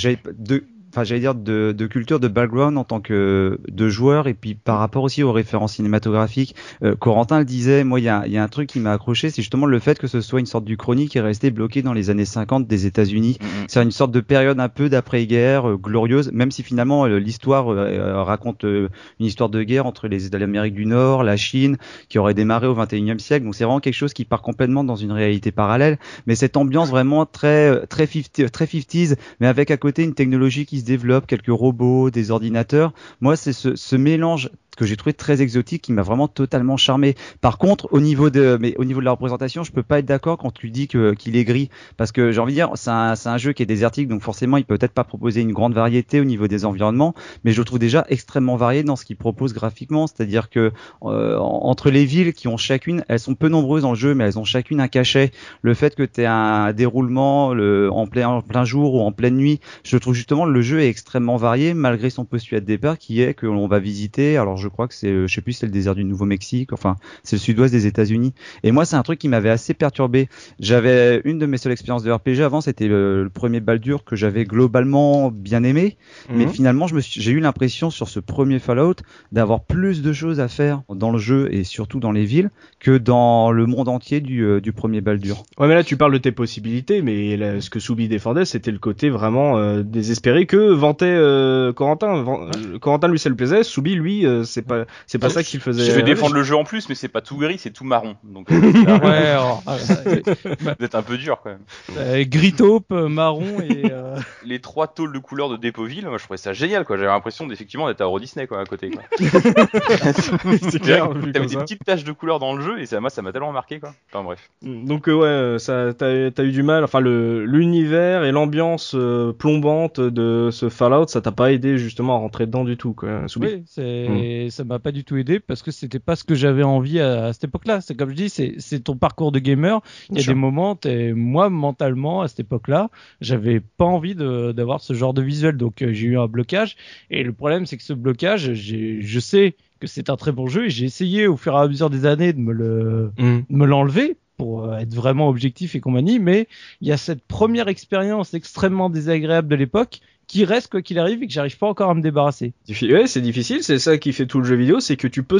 enfin 0.91 1.03
j'allais 1.03 1.21
dire 1.21 1.35
de, 1.35 1.73
de 1.77 1.87
culture, 1.87 2.19
de 2.19 2.27
background 2.27 2.77
en 2.77 2.83
tant 2.83 2.99
que 2.99 3.59
de 3.67 3.89
joueur 3.89 4.27
et 4.27 4.33
puis 4.33 4.55
par 4.55 4.79
rapport 4.79 5.03
aussi 5.03 5.23
aux 5.23 5.31
références 5.31 5.73
cinématographiques. 5.73 6.55
Euh, 6.83 6.95
Corentin 6.95 7.39
le 7.39 7.45
disait, 7.45 7.83
moi 7.83 7.99
il 7.99 8.03
y 8.03 8.09
a, 8.09 8.27
y 8.27 8.37
a 8.37 8.43
un 8.43 8.47
truc 8.47 8.69
qui 8.69 8.79
m'a 8.79 8.93
accroché, 8.93 9.29
c'est 9.29 9.41
justement 9.41 9.65
le 9.65 9.79
fait 9.79 9.99
que 9.99 10.07
ce 10.07 10.21
soit 10.21 10.39
une 10.39 10.45
sorte 10.45 10.65
du 10.65 10.77
chronique 10.77 11.11
qui 11.11 11.17
est 11.17 11.21
resté 11.21 11.51
bloqué 11.51 11.81
dans 11.81 11.93
les 11.93 12.09
années 12.09 12.25
50 12.25 12.67
des 12.67 12.85
États-Unis. 12.85 13.37
Mm, 13.39 13.45
mm. 13.45 13.65
C'est 13.67 13.83
une 13.83 13.91
sorte 13.91 14.11
de 14.11 14.19
période 14.19 14.59
un 14.59 14.69
peu 14.69 14.89
d'après-guerre 14.89 15.69
euh, 15.69 15.77
glorieuse, 15.77 16.31
même 16.31 16.51
si 16.51 16.63
finalement 16.63 17.05
euh, 17.05 17.17
l'histoire 17.17 17.71
euh, 17.71 17.77
euh, 17.77 18.23
raconte 18.23 18.65
euh, 18.65 18.89
une 19.19 19.25
histoire 19.25 19.49
de 19.49 19.63
guerre 19.63 19.85
entre 19.85 20.07
les 20.07 20.29
l'Amérique 20.31 20.73
du 20.73 20.85
Nord, 20.85 21.23
la 21.23 21.37
Chine, 21.37 21.77
qui 22.09 22.17
aurait 22.17 22.33
démarré 22.33 22.65
au 22.67 22.75
21e 22.75 23.19
siècle. 23.19 23.45
Donc 23.45 23.55
c'est 23.55 23.63
vraiment 23.63 23.79
quelque 23.79 23.93
chose 23.93 24.13
qui 24.13 24.25
part 24.25 24.41
complètement 24.41 24.83
dans 24.83 24.95
une 24.95 25.11
réalité 25.11 25.51
parallèle, 25.51 25.99
mais 26.25 26.35
cette 26.35 26.57
ambiance 26.57 26.89
vraiment 26.89 27.25
très 27.25 27.85
très 27.87 28.07
50, 28.07 28.51
très 28.51 28.65
50s, 28.65 29.15
mais 29.39 29.47
avec 29.47 29.71
à 29.71 29.77
côté 29.77 30.03
une 30.03 30.13
technologie 30.13 30.65
qui 30.65 30.80
développe, 30.83 31.27
quelques 31.27 31.47
robots, 31.47 32.09
des 32.09 32.31
ordinateurs. 32.31 32.93
Moi, 33.19 33.35
c'est 33.35 33.53
ce, 33.53 33.75
ce 33.75 33.95
mélange 33.95 34.49
que 34.81 34.87
j'ai 34.87 34.97
trouvé 34.97 35.13
très 35.13 35.41
exotique, 35.41 35.81
qui 35.81 35.91
m'a 35.91 36.01
vraiment 36.01 36.27
totalement 36.27 36.77
charmé. 36.77 37.15
Par 37.41 37.57
contre, 37.57 37.87
au 37.91 37.99
niveau 37.99 38.29
de, 38.29 38.57
mais 38.59 38.75
au 38.77 38.85
niveau 38.85 38.99
de 38.99 39.05
la 39.05 39.11
représentation, 39.11 39.63
je 39.63 39.71
peux 39.71 39.83
pas 39.83 39.99
être 39.99 40.05
d'accord 40.05 40.37
quand 40.37 40.51
tu 40.51 40.69
dis 40.69 40.87
que 40.87 41.13
qu'il 41.13 41.35
est 41.35 41.43
gris, 41.43 41.69
parce 41.97 42.11
que 42.11 42.31
j'ai 42.31 42.39
envie 42.39 42.53
de 42.53 42.57
dire, 42.57 42.71
c'est 42.75 42.89
un, 42.89 43.15
c'est 43.15 43.29
un 43.29 43.37
jeu 43.37 43.53
qui 43.53 43.61
est 43.61 43.67
désertique, 43.67 44.07
donc 44.07 44.21
forcément, 44.21 44.57
il 44.57 44.65
peut 44.65 44.77
peut-être 44.77 44.93
pas 44.93 45.03
proposer 45.03 45.41
une 45.41 45.53
grande 45.53 45.73
variété 45.73 46.19
au 46.19 46.23
niveau 46.23 46.47
des 46.47 46.65
environnements, 46.65 47.13
mais 47.43 47.51
je 47.51 47.59
le 47.59 47.65
trouve 47.65 47.79
déjà 47.79 48.05
extrêmement 48.09 48.55
varié 48.55 48.83
dans 48.83 48.95
ce 48.95 49.05
qu'il 49.05 49.17
propose 49.17 49.53
graphiquement, 49.53 50.07
c'est-à-dire 50.07 50.49
que 50.49 50.71
euh, 51.03 51.37
entre 51.37 51.91
les 51.91 52.05
villes 52.05 52.33
qui 52.33 52.47
ont 52.47 52.57
chacune, 52.57 53.03
elles 53.07 53.19
sont 53.19 53.35
peu 53.35 53.47
nombreuses 53.47 53.85
le 53.85 53.95
jeu, 53.95 54.13
mais 54.13 54.25
elles 54.25 54.39
ont 54.39 54.43
chacune 54.43 54.79
un 54.79 54.87
cachet. 54.87 55.31
Le 55.61 55.73
fait 55.73 55.95
que 55.95 56.03
tu 56.03 56.21
aies 56.21 56.25
un 56.25 56.73
déroulement 56.73 57.53
le, 57.53 57.91
en 57.91 58.07
plein 58.07 58.27
en 58.27 58.41
plein 58.41 58.65
jour 58.65 58.95
ou 58.95 59.01
en 59.01 59.11
pleine 59.11 59.35
nuit, 59.35 59.59
je 59.83 59.97
trouve 59.97 60.13
justement 60.13 60.45
le 60.45 60.61
jeu 60.61 60.81
est 60.81 60.87
extrêmement 60.87 61.37
varié 61.37 61.73
malgré 61.73 62.09
son 62.09 62.25
postulat 62.25 62.61
de 62.61 62.65
départ 62.65 62.97
qui 62.97 63.21
est 63.21 63.33
que 63.33 63.45
l'on 63.45 63.67
va 63.67 63.79
visiter. 63.79 64.37
Alors 64.37 64.57
je 64.57 64.67
crois 64.71 64.87
que 64.87 64.93
c'est, 64.95 65.07
euh, 65.09 65.27
je 65.27 65.33
sais 65.33 65.41
plus, 65.41 65.53
c'est 65.53 65.65
le 65.65 65.71
désert 65.71 65.93
du 65.95 66.03
Nouveau-Mexique, 66.03 66.73
enfin 66.73 66.95
c'est 67.23 67.35
le 67.35 67.41
sud-ouest 67.41 67.71
des 67.73 67.85
États-Unis. 67.87 68.33
Et 68.63 68.71
moi 68.71 68.85
c'est 68.85 68.95
un 68.95 69.03
truc 69.03 69.19
qui 69.19 69.27
m'avait 69.29 69.49
assez 69.49 69.73
perturbé. 69.73 70.27
J'avais 70.59 71.21
une 71.25 71.39
de 71.39 71.45
mes 71.45 71.57
seules 71.57 71.71
expériences 71.71 72.03
de 72.03 72.11
RPG 72.11 72.41
avant, 72.41 72.61
c'était 72.61 72.87
le, 72.87 73.23
le 73.23 73.29
premier 73.29 73.59
Baldur 73.59 74.03
que 74.03 74.15
j'avais 74.15 74.45
globalement 74.45 75.31
bien 75.31 75.63
aimé, 75.63 75.97
mais 76.29 76.45
Mhm. 76.45 76.51
finalement 76.51 76.87
je 76.87 76.95
me 76.95 77.01
suis- 77.01 77.21
j'ai 77.21 77.31
eu 77.31 77.39
l'impression 77.39 77.89
sur 77.89 78.07
ce 78.09 78.19
premier 78.19 78.59
Fallout 78.59 78.95
d'avoir 79.31 79.63
plus 79.65 80.01
de 80.01 80.13
choses 80.13 80.39
à 80.39 80.47
faire 80.47 80.81
dans 80.89 81.11
le 81.11 81.17
jeu 81.19 81.49
et 81.51 81.63
surtout 81.63 81.99
dans 81.99 82.11
les 82.11 82.25
villes 82.25 82.49
que 82.79 82.97
dans 82.97 83.51
le 83.51 83.65
monde 83.65 83.87
entier 83.89 84.21
du, 84.21 84.43
euh, 84.43 84.61
du 84.61 84.71
premier 84.71 85.01
Baldur. 85.01 85.43
Ouais, 85.57 85.67
mais 85.67 85.73
là, 85.75 85.83
tu 85.83 85.97
parles 85.97 86.13
de 86.13 86.17
tes 86.17 86.31
possibilités, 86.31 87.01
mais 87.01 87.37
là, 87.37 87.59
ce 87.61 87.69
que 87.69 87.79
Soubi 87.79 88.07
défendait, 88.07 88.45
c'était 88.45 88.71
le 88.71 88.79
côté 88.79 89.09
vraiment 89.09 89.57
euh, 89.57 89.83
désespéré 89.83 90.45
que 90.45 90.71
vantait 90.71 91.05
euh, 91.05 91.73
Corentin. 91.73 92.21
Van- 92.23 92.47
euh, 92.47 92.79
Corentin, 92.79 93.07
lui, 93.07 93.19
ça 93.19 93.29
le 93.29 93.35
plaisait. 93.35 93.63
Soubi, 93.63 93.95
lui, 93.95 94.25
c'est 94.51 94.61
pas, 94.61 94.85
c'est 95.07 95.17
pas 95.19 95.29
ça 95.29 95.43
qu'il 95.43 95.59
faisait. 95.59 95.83
Je 95.85 95.91
vais 95.91 96.03
défendre 96.03 96.35
le 96.35 96.43
jeu 96.43 96.55
en 96.55 96.63
plus, 96.63 96.89
mais 96.89 96.95
c'est 96.95 97.07
pas 97.07 97.21
tout 97.21 97.37
gris, 97.37 97.57
c'est 97.57 97.71
tout 97.71 97.83
marron. 97.83 98.15
Donc, 98.23 98.51
euh, 98.51 98.59
Ouais, 98.99 99.27
alors, 99.27 99.63
ah, 99.67 99.77
vous 99.77 100.85
êtes 100.85 100.95
un 100.95 101.01
peu 101.01 101.17
dur 101.17 101.39
quand 101.43 101.51
même. 101.51 101.97
euh, 101.97 102.23
gris 102.27 102.53
taupe, 102.53 102.91
euh, 102.91 103.07
marron 103.07 103.59
et 103.61 103.83
Les 104.45 104.59
trois 104.59 104.87
tôles 104.87 105.13
de 105.13 105.19
couleur 105.19 105.49
de 105.49 105.57
Dépoville, 105.57 106.03
moi 106.05 106.17
je 106.17 106.23
trouvais 106.23 106.37
ça 106.37 106.53
génial 106.53 106.85
quoi. 106.85 106.97
J'avais 106.97 107.09
l'impression 107.09 107.47
d'effectivement 107.47 107.87
d'être 107.87 108.01
à 108.01 108.05
Euro 108.05 108.19
Disney 108.19 108.47
quoi 108.47 108.59
à 108.59 108.65
côté. 108.65 108.91
C'est 109.17 110.79
clair, 110.79 111.09
T'avais 111.33 111.45
des 111.45 111.57
petites 111.57 111.83
taches 111.83 112.03
de 112.03 112.11
couleur 112.11 112.39
dans 112.39 112.55
le 112.55 112.61
jeu 112.61 112.79
et 112.79 112.85
ça, 112.85 112.99
moi 112.99 113.09
ça 113.09 113.21
m'a 113.21 113.31
tellement 113.31 113.51
marqué 113.51 113.79
quoi. 113.79 113.93
Enfin 114.11 114.23
bref. 114.23 114.49
Donc 114.61 115.07
euh, 115.07 115.53
ouais, 115.53 115.59
ça, 115.59 115.93
t'as, 115.93 116.31
t'as 116.31 116.43
eu 116.43 116.51
du 116.51 116.63
mal. 116.63 116.83
Enfin, 116.83 116.99
le 116.99 117.45
l'univers 117.45 118.23
et 118.23 118.31
l'ambiance 118.31 118.95
plombante 119.39 119.99
de 119.99 120.49
ce 120.51 120.69
Fallout, 120.69 121.07
ça 121.07 121.21
t'a 121.21 121.31
pas 121.31 121.51
aidé 121.51 121.77
justement 121.77 122.15
à 122.15 122.19
rentrer 122.19 122.45
dedans 122.45 122.63
du 122.63 122.77
tout, 122.77 122.93
quoi. 122.93 123.21
Oui, 123.37 123.63
c'est 123.67 124.40
ça 124.49 124.63
m'a 124.63 124.79
pas 124.79 124.91
du 124.91 125.03
tout 125.03 125.17
aidé 125.17 125.39
parce 125.39 125.61
que 125.61 125.71
c'était 125.71 125.99
pas 125.99 126.15
ce 126.15 126.23
que 126.23 126.35
j'avais 126.35 126.63
envie 126.63 126.99
à, 126.99 127.25
à 127.25 127.33
cette 127.33 127.45
époque-là. 127.45 127.81
C'est 127.81 127.95
comme 127.95 128.09
je 128.09 128.15
dis, 128.15 128.29
c'est 128.29 128.79
ton 128.79 128.95
parcours 128.97 129.31
de 129.31 129.39
gamer. 129.39 129.81
Il 130.09 130.17
y 130.17 130.19
a 130.19 130.23
des 130.27 130.33
moments, 130.39 130.75
t'es- 130.75 131.13
moi 131.13 131.49
mentalement 131.49 132.21
à 132.21 132.27
cette 132.27 132.41
époque-là, 132.41 132.89
j'avais 133.21 133.59
pas 133.59 133.85
envie 133.85 134.15
d'avoir 134.15 134.81
ce 134.81 134.93
genre 134.93 135.13
de 135.13 135.21
visuel, 135.21 135.57
donc 135.57 135.81
euh, 135.81 135.93
j'ai 135.93 136.07
eu 136.07 136.17
un 136.17 136.27
blocage. 136.27 136.75
Et 137.09 137.23
le 137.23 137.33
problème, 137.33 137.65
c'est 137.65 137.77
que 137.77 137.83
ce 137.83 137.93
blocage, 137.93 138.53
je 138.53 139.19
sais 139.19 139.55
que 139.79 139.87
c'est 139.87 140.09
un 140.09 140.15
très 140.15 140.31
bon 140.31 140.47
jeu 140.47 140.65
et 140.65 140.69
j'ai 140.69 140.85
essayé 140.85 141.27
au 141.27 141.37
fur 141.37 141.53
et 141.53 141.57
à 141.57 141.67
mesure 141.67 141.89
des 141.89 142.05
années 142.05 142.33
de 142.33 142.39
me 142.39 142.53
le 142.53 143.11
Mhm. 143.17 143.43
de 143.49 143.55
me 143.55 143.65
l'enlever 143.65 144.17
pour 144.37 144.65
euh, 144.65 144.77
être 144.77 144.93
vraiment 144.93 145.27
objectif 145.29 145.75
et 145.75 145.79
compagnie, 145.79 146.19
mais 146.19 146.47
il 146.81 146.87
y 146.87 146.91
a 146.91 146.97
cette 146.97 147.23
première 147.23 147.67
expérience 147.67 148.33
extrêmement 148.33 148.89
désagréable 148.89 149.47
de 149.47 149.55
l'époque 149.55 149.99
qui 150.31 150.45
reste 150.45 150.71
quoi 150.71 150.81
qu'il 150.81 150.97
arrive 150.97 151.21
et 151.21 151.27
que 151.27 151.33
j'arrive 151.33 151.57
pas 151.57 151.67
encore 151.67 151.89
à 151.89 151.93
me 151.93 152.01
débarrasser. 152.01 152.53
Ouais, 152.83 153.05
c'est 153.05 153.19
difficile, 153.19 153.63
c'est 153.63 153.79
ça 153.79 153.97
qui 153.97 154.13
fait 154.13 154.25
tout 154.25 154.37
le 154.39 154.45
jeu 154.45 154.55
vidéo, 154.55 154.79
c'est 154.79 154.95
que 154.95 155.07
tu 155.07 155.23
peux 155.23 155.39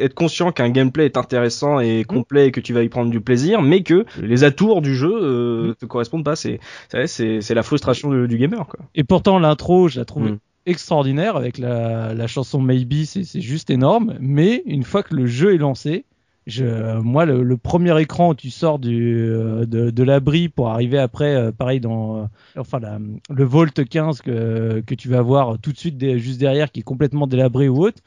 être 0.00 0.12
conscient 0.12 0.52
qu'un 0.52 0.68
gameplay 0.68 1.06
est 1.06 1.16
intéressant 1.16 1.80
et 1.80 2.04
complet 2.04 2.48
et 2.48 2.50
que 2.52 2.60
tu 2.60 2.74
vas 2.74 2.82
y 2.82 2.90
prendre 2.90 3.10
du 3.10 3.22
plaisir, 3.22 3.62
mais 3.62 3.82
que 3.82 4.04
les 4.20 4.44
atours 4.44 4.82
du 4.82 4.94
jeu 4.94 5.10
euh, 5.12 5.74
te 5.80 5.86
correspondent 5.86 6.26
pas. 6.26 6.36
C'est 6.36 6.60
la 6.92 7.62
frustration 7.62 8.10
du 8.26 8.36
gamer, 8.36 8.66
quoi. 8.66 8.80
Et 8.94 9.02
pourtant, 9.02 9.38
l'intro, 9.38 9.88
je 9.88 9.98
la 9.98 10.04
trouve 10.04 10.32
Mm. 10.32 10.38
extraordinaire 10.66 11.36
avec 11.36 11.56
la, 11.56 12.12
la 12.12 12.26
chanson 12.26 12.60
Maybe, 12.60 13.04
c'est 13.06 13.24
c'est 13.24 13.40
juste 13.40 13.70
énorme. 13.70 14.14
Mais 14.20 14.62
une 14.66 14.82
fois 14.82 15.02
que 15.02 15.14
le 15.14 15.24
jeu 15.26 15.54
est 15.54 15.58
lancé, 15.58 16.04
je, 16.46 16.98
moi, 17.00 17.24
le, 17.24 17.42
le 17.42 17.56
premier 17.56 18.00
écran 18.00 18.30
où 18.30 18.34
tu 18.34 18.50
sors 18.50 18.78
du, 18.78 19.26
euh, 19.28 19.64
de, 19.66 19.90
de 19.90 20.02
l'abri 20.02 20.48
pour 20.48 20.68
arriver 20.70 20.98
après, 20.98 21.34
euh, 21.34 21.52
pareil 21.52 21.80
dans, 21.80 22.18
euh, 22.24 22.26
enfin, 22.56 22.80
la, 22.80 22.98
le 23.30 23.44
Volt 23.44 23.84
15 23.88 24.22
que, 24.22 24.80
que 24.80 24.94
tu 24.94 25.08
vas 25.08 25.22
voir 25.22 25.58
tout 25.60 25.72
de 25.72 25.78
suite 25.78 26.16
juste 26.18 26.40
derrière, 26.40 26.72
qui 26.72 26.80
est 26.80 26.84
complètement 26.84 27.26
délabré 27.26 27.68
ou 27.68 27.84
autre. 27.84 28.02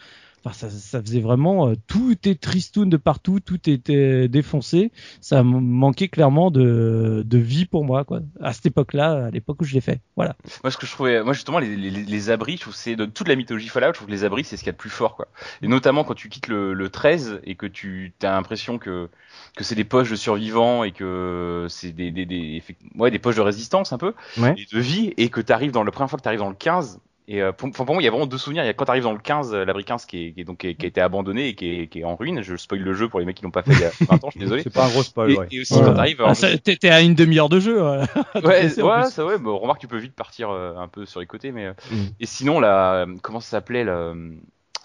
Enfin, 0.45 0.53
ça, 0.53 0.69
ça 0.69 1.01
faisait 1.01 1.21
vraiment, 1.21 1.69
euh, 1.69 1.73
tout 1.87 2.11
était 2.11 2.35
tristoun 2.35 2.89
de 2.89 2.97
partout, 2.97 3.39
tout 3.39 3.69
était 3.69 4.27
défoncé. 4.27 4.91
Ça 5.19 5.41
manquait 5.43 6.07
clairement 6.07 6.51
de, 6.51 7.23
de 7.25 7.37
vie 7.37 7.65
pour 7.65 7.83
moi, 7.83 8.03
quoi. 8.05 8.19
À 8.41 8.53
cette 8.53 8.67
époque-là, 8.67 9.25
à 9.25 9.31
l'époque 9.31 9.57
où 9.61 9.63
je 9.65 9.73
l'ai 9.73 9.81
fait. 9.81 10.01
Voilà. 10.15 10.35
Moi 10.63 10.71
ce 10.71 10.77
que 10.77 10.85
je 10.85 10.91
trouvais, 10.91 11.23
moi 11.23 11.33
justement 11.33 11.59
les, 11.59 11.75
les, 11.75 11.89
les 11.89 12.29
abris, 12.29 12.57
je 12.57 12.61
trouve 12.61 12.73
que 12.73 12.79
c'est 12.79 12.95
de 12.95 13.05
toute 13.05 13.27
la 13.27 13.35
mythologie 13.35 13.67
Fallout, 13.69 13.87
je 13.87 13.93
trouve 13.93 14.07
que 14.07 14.11
les 14.11 14.23
abris 14.23 14.43
c'est 14.43 14.55
ce 14.57 14.61
qu'il 14.61 14.67
y 14.67 14.69
a 14.69 14.73
de 14.73 14.77
plus 14.77 14.89
fort 14.89 15.15
quoi. 15.15 15.27
Et 15.61 15.67
notamment 15.67 16.03
quand 16.03 16.13
tu 16.13 16.29
quittes 16.29 16.47
le, 16.47 16.73
le 16.73 16.89
13 16.89 17.41
et 17.43 17.55
que 17.55 17.65
tu 17.65 18.13
as 18.21 18.31
l'impression 18.31 18.77
que 18.77 19.09
que 19.55 19.63
c'est 19.63 19.75
des 19.75 19.83
poches 19.83 20.09
de 20.11 20.15
survivants 20.15 20.83
et 20.83 20.91
que 20.91 21.65
c'est 21.69 21.91
des, 21.91 22.11
des, 22.11 22.25
des, 22.25 22.61
ouais, 22.95 23.11
des 23.11 23.19
poches 23.19 23.35
de 23.35 23.41
résistance 23.41 23.93
un 23.93 23.97
peu 23.97 24.13
Ouais. 24.37 24.53
et 24.57 24.65
de 24.73 24.79
vie 24.79 25.13
et 25.17 25.29
que 25.29 25.41
tu 25.41 25.51
arrives 25.51 25.71
dans 25.71 25.83
la 25.83 25.91
première 25.91 26.09
fois 26.09 26.17
que 26.17 26.23
tu 26.23 26.27
arrives 26.27 26.39
dans 26.39 26.49
le 26.49 26.55
15 26.55 26.99
et 27.27 27.41
euh, 27.41 27.51
pour, 27.51 27.69
enfin, 27.69 27.85
pour 27.85 27.95
moi, 27.95 28.01
il 28.01 28.05
y 28.05 28.07
a 28.07 28.11
vraiment 28.11 28.27
deux 28.27 28.37
souvenirs. 28.37 28.63
Il 28.63 28.67
y 28.67 28.69
a 28.69 28.73
quand 28.73 28.85
tu 28.85 28.91
arrives 28.91 29.03
dans 29.03 29.13
le 29.13 29.19
15, 29.19 29.53
euh, 29.53 29.65
l'abri 29.65 29.83
15 29.83 30.05
qui 30.05 30.27
est, 30.27 30.33
qui 30.33 30.41
est 30.41 30.43
donc 30.43 30.59
qui, 30.59 30.67
est- 30.67 30.75
qui 30.75 30.85
a 30.85 30.89
été 30.89 31.01
abandonné 31.01 31.47
et 31.49 31.55
qui 31.55 31.69
est, 31.81 31.87
qui 31.87 32.01
est 32.01 32.03
en 32.03 32.15
ruine. 32.15 32.41
Je 32.43 32.55
spoil 32.55 32.81
le 32.81 32.93
jeu 32.93 33.09
pour 33.09 33.19
les 33.19 33.25
mecs 33.25 33.35
qui 33.37 33.43
l'ont 33.43 33.51
pas 33.51 33.63
fait 33.63 33.73
il 33.73 33.79
y 33.79 33.83
a 33.83 33.91
20 34.09 34.23
ans, 34.23 34.27
je 34.27 34.31
suis 34.31 34.39
désolé. 34.39 34.61
C'est 34.63 34.73
pas 34.73 34.85
un 34.85 34.89
gros 34.89 35.03
spoil, 35.03 35.31
Et, 35.31 35.37
ouais. 35.37 35.47
et 35.51 35.61
aussi 35.61 35.73
Ouais. 35.73 35.81
quand 35.83 35.93
t'arrives, 35.95 36.17
Ah, 36.19 36.23
alors, 36.25 36.35
ça- 36.35 36.57
T'es 36.57 36.89
à 36.89 37.01
une 37.01 37.15
demi-heure 37.15 37.49
de 37.49 37.59
jeu. 37.59 37.79
voilà. 37.79 38.05
Ouais, 38.35 38.43
ouais, 38.43 39.01
plus. 39.01 39.11
ça 39.11 39.25
ouais. 39.25 39.37
Bon, 39.39 39.57
remarque, 39.57 39.79
tu 39.81 39.87
peux 39.87 39.97
vite 39.97 40.13
partir 40.15 40.49
euh, 40.51 40.75
un 40.77 40.87
peu 40.87 41.05
sur 41.05 41.19
les 41.19 41.25
côtés, 41.25 41.51
mais 41.51 41.65
euh, 41.65 41.73
Mm. 41.91 41.95
et 42.19 42.25
sinon 42.25 42.59
la 42.59 43.05
comment 43.21 43.39
ça 43.39 43.49
s'appelait 43.51 43.83
la 43.83 44.13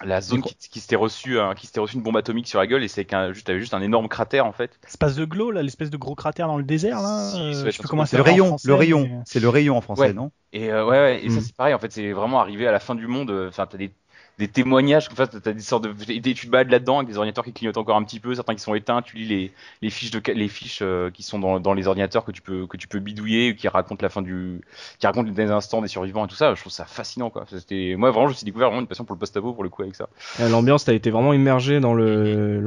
la 0.03 0.21
zone 0.21 0.41
qui, 0.41 0.55
qui 0.55 0.79
s'était 0.79 0.95
reçue 0.95 1.39
hein, 1.39 1.53
qui 1.55 1.67
s'était 1.67 1.79
reçu 1.79 1.95
une 1.95 2.01
bombe 2.03 2.17
atomique 2.17 2.47
sur 2.47 2.59
la 2.59 2.67
gueule 2.67 2.83
et 2.83 2.87
c'est 2.87 3.05
qu'un 3.05 3.33
juste 3.33 3.47
t'avais 3.47 3.59
juste 3.59 3.73
un 3.73 3.81
énorme 3.81 4.07
cratère 4.07 4.45
en 4.45 4.51
fait. 4.51 4.79
Espace 4.87 5.15
de 5.15 5.25
glow, 5.25 5.51
là, 5.51 5.61
l'espèce 5.63 5.89
de 5.89 5.97
gros 5.97 6.15
cratère 6.15 6.47
dans 6.47 6.57
le 6.57 6.63
désert, 6.63 7.01
là. 7.01 7.29
Si, 7.31 7.37
euh, 7.39 7.65
je 7.65 7.71
sais 7.71 7.77
plus 7.79 7.87
comment 7.87 8.05
C'est 8.05 8.17
le 8.17 8.23
rayon, 8.23 8.47
français, 8.47 8.67
le 8.67 8.75
rayon, 8.75 9.01
mais- 9.09 9.21
c'est 9.25 9.39
le 9.39 9.49
rayon 9.49 9.77
en 9.77 9.81
français, 9.81 10.01
Ouais. 10.01 10.13
non? 10.13 10.31
Et 10.53 10.71
euh, 10.71 10.85
ouais, 10.85 10.99
ouais, 10.99 11.23
et 11.25 11.29
ça 11.29 11.37
Mm. 11.37 11.41
c'est 11.41 11.55
pareil 11.55 11.73
en 11.73 11.79
fait, 11.79 11.91
c'est 11.91 12.11
vraiment 12.11 12.39
arrivé 12.41 12.67
à 12.67 12.71
la 12.71 12.79
fin 12.79 12.95
du 12.95 13.07
monde. 13.07 13.31
euh, 13.31 13.47
Enfin, 13.49 13.67
t'as 13.67 13.77
des 13.77 13.93
des 14.41 14.47
témoignages, 14.47 15.07
enfin, 15.11 15.27
t'as 15.27 15.39
t'as 15.39 15.53
des 15.53 15.61
sortes 15.61 15.83
de, 15.85 15.93
tu 16.33 16.45
te 16.47 16.51
balades 16.51 16.69
là-dedans 16.71 16.97
avec 16.97 17.09
des 17.09 17.17
ordinateurs 17.17 17.43
qui 17.45 17.53
clignotent 17.53 17.77
encore 17.77 17.95
un 17.95 18.03
petit 18.03 18.19
peu, 18.19 18.33
certains 18.35 18.55
qui 18.55 18.61
sont 18.61 18.73
éteints, 18.75 19.01
tu 19.01 19.15
lis 19.17 19.25
les, 19.27 19.51
les 19.81 19.89
fiches 19.89 20.11
de, 20.11 20.19
ca- 20.25 20.33
les 20.33 20.47
fiches 20.47 20.79
euh, 20.81 21.11
qui 21.11 21.21
sont 21.23 21.37
dans, 21.39 21.59
dans 21.59 21.73
les 21.73 21.87
ordinateurs 21.87 22.25
que 22.25 22.31
tu 22.31 22.41
peux, 22.41 22.65
que 22.67 22.75
tu 22.77 22.87
peux 22.87 22.99
bidouiller, 22.99 23.55
qui 23.55 23.67
racontent 23.67 24.01
la 24.01 24.09
fin 24.09 24.21
du, 24.21 24.61
qui 24.99 25.05
racontent 25.05 25.29
des 25.31 25.51
instants 25.51 25.81
des 25.81 25.87
survivants 25.87 26.25
et 26.25 26.27
tout 26.27 26.35
ça. 26.35 26.53
Je 26.55 26.59
trouve 26.61 26.73
ça 26.73 26.85
fascinant, 26.85 27.29
quoi. 27.29 27.45
C'était, 27.49 27.95
moi 27.97 28.11
vraiment, 28.11 28.27
je 28.27 28.31
me 28.33 28.35
suis 28.37 28.45
découvert 28.45 28.69
vraiment 28.69 28.81
une 28.81 28.87
passion 28.87 29.05
pour 29.05 29.15
le 29.15 29.19
post-apo 29.19 29.53
pour 29.53 29.63
le 29.63 29.69
coup 29.69 29.83
avec 29.83 29.95
ça. 29.95 30.09
L'ambiance, 30.49 30.85
t'as 30.85 30.93
été 30.93 31.09
vraiment 31.11 31.33
immergé 31.33 31.79
dans 31.79 31.93
le- 31.93 32.59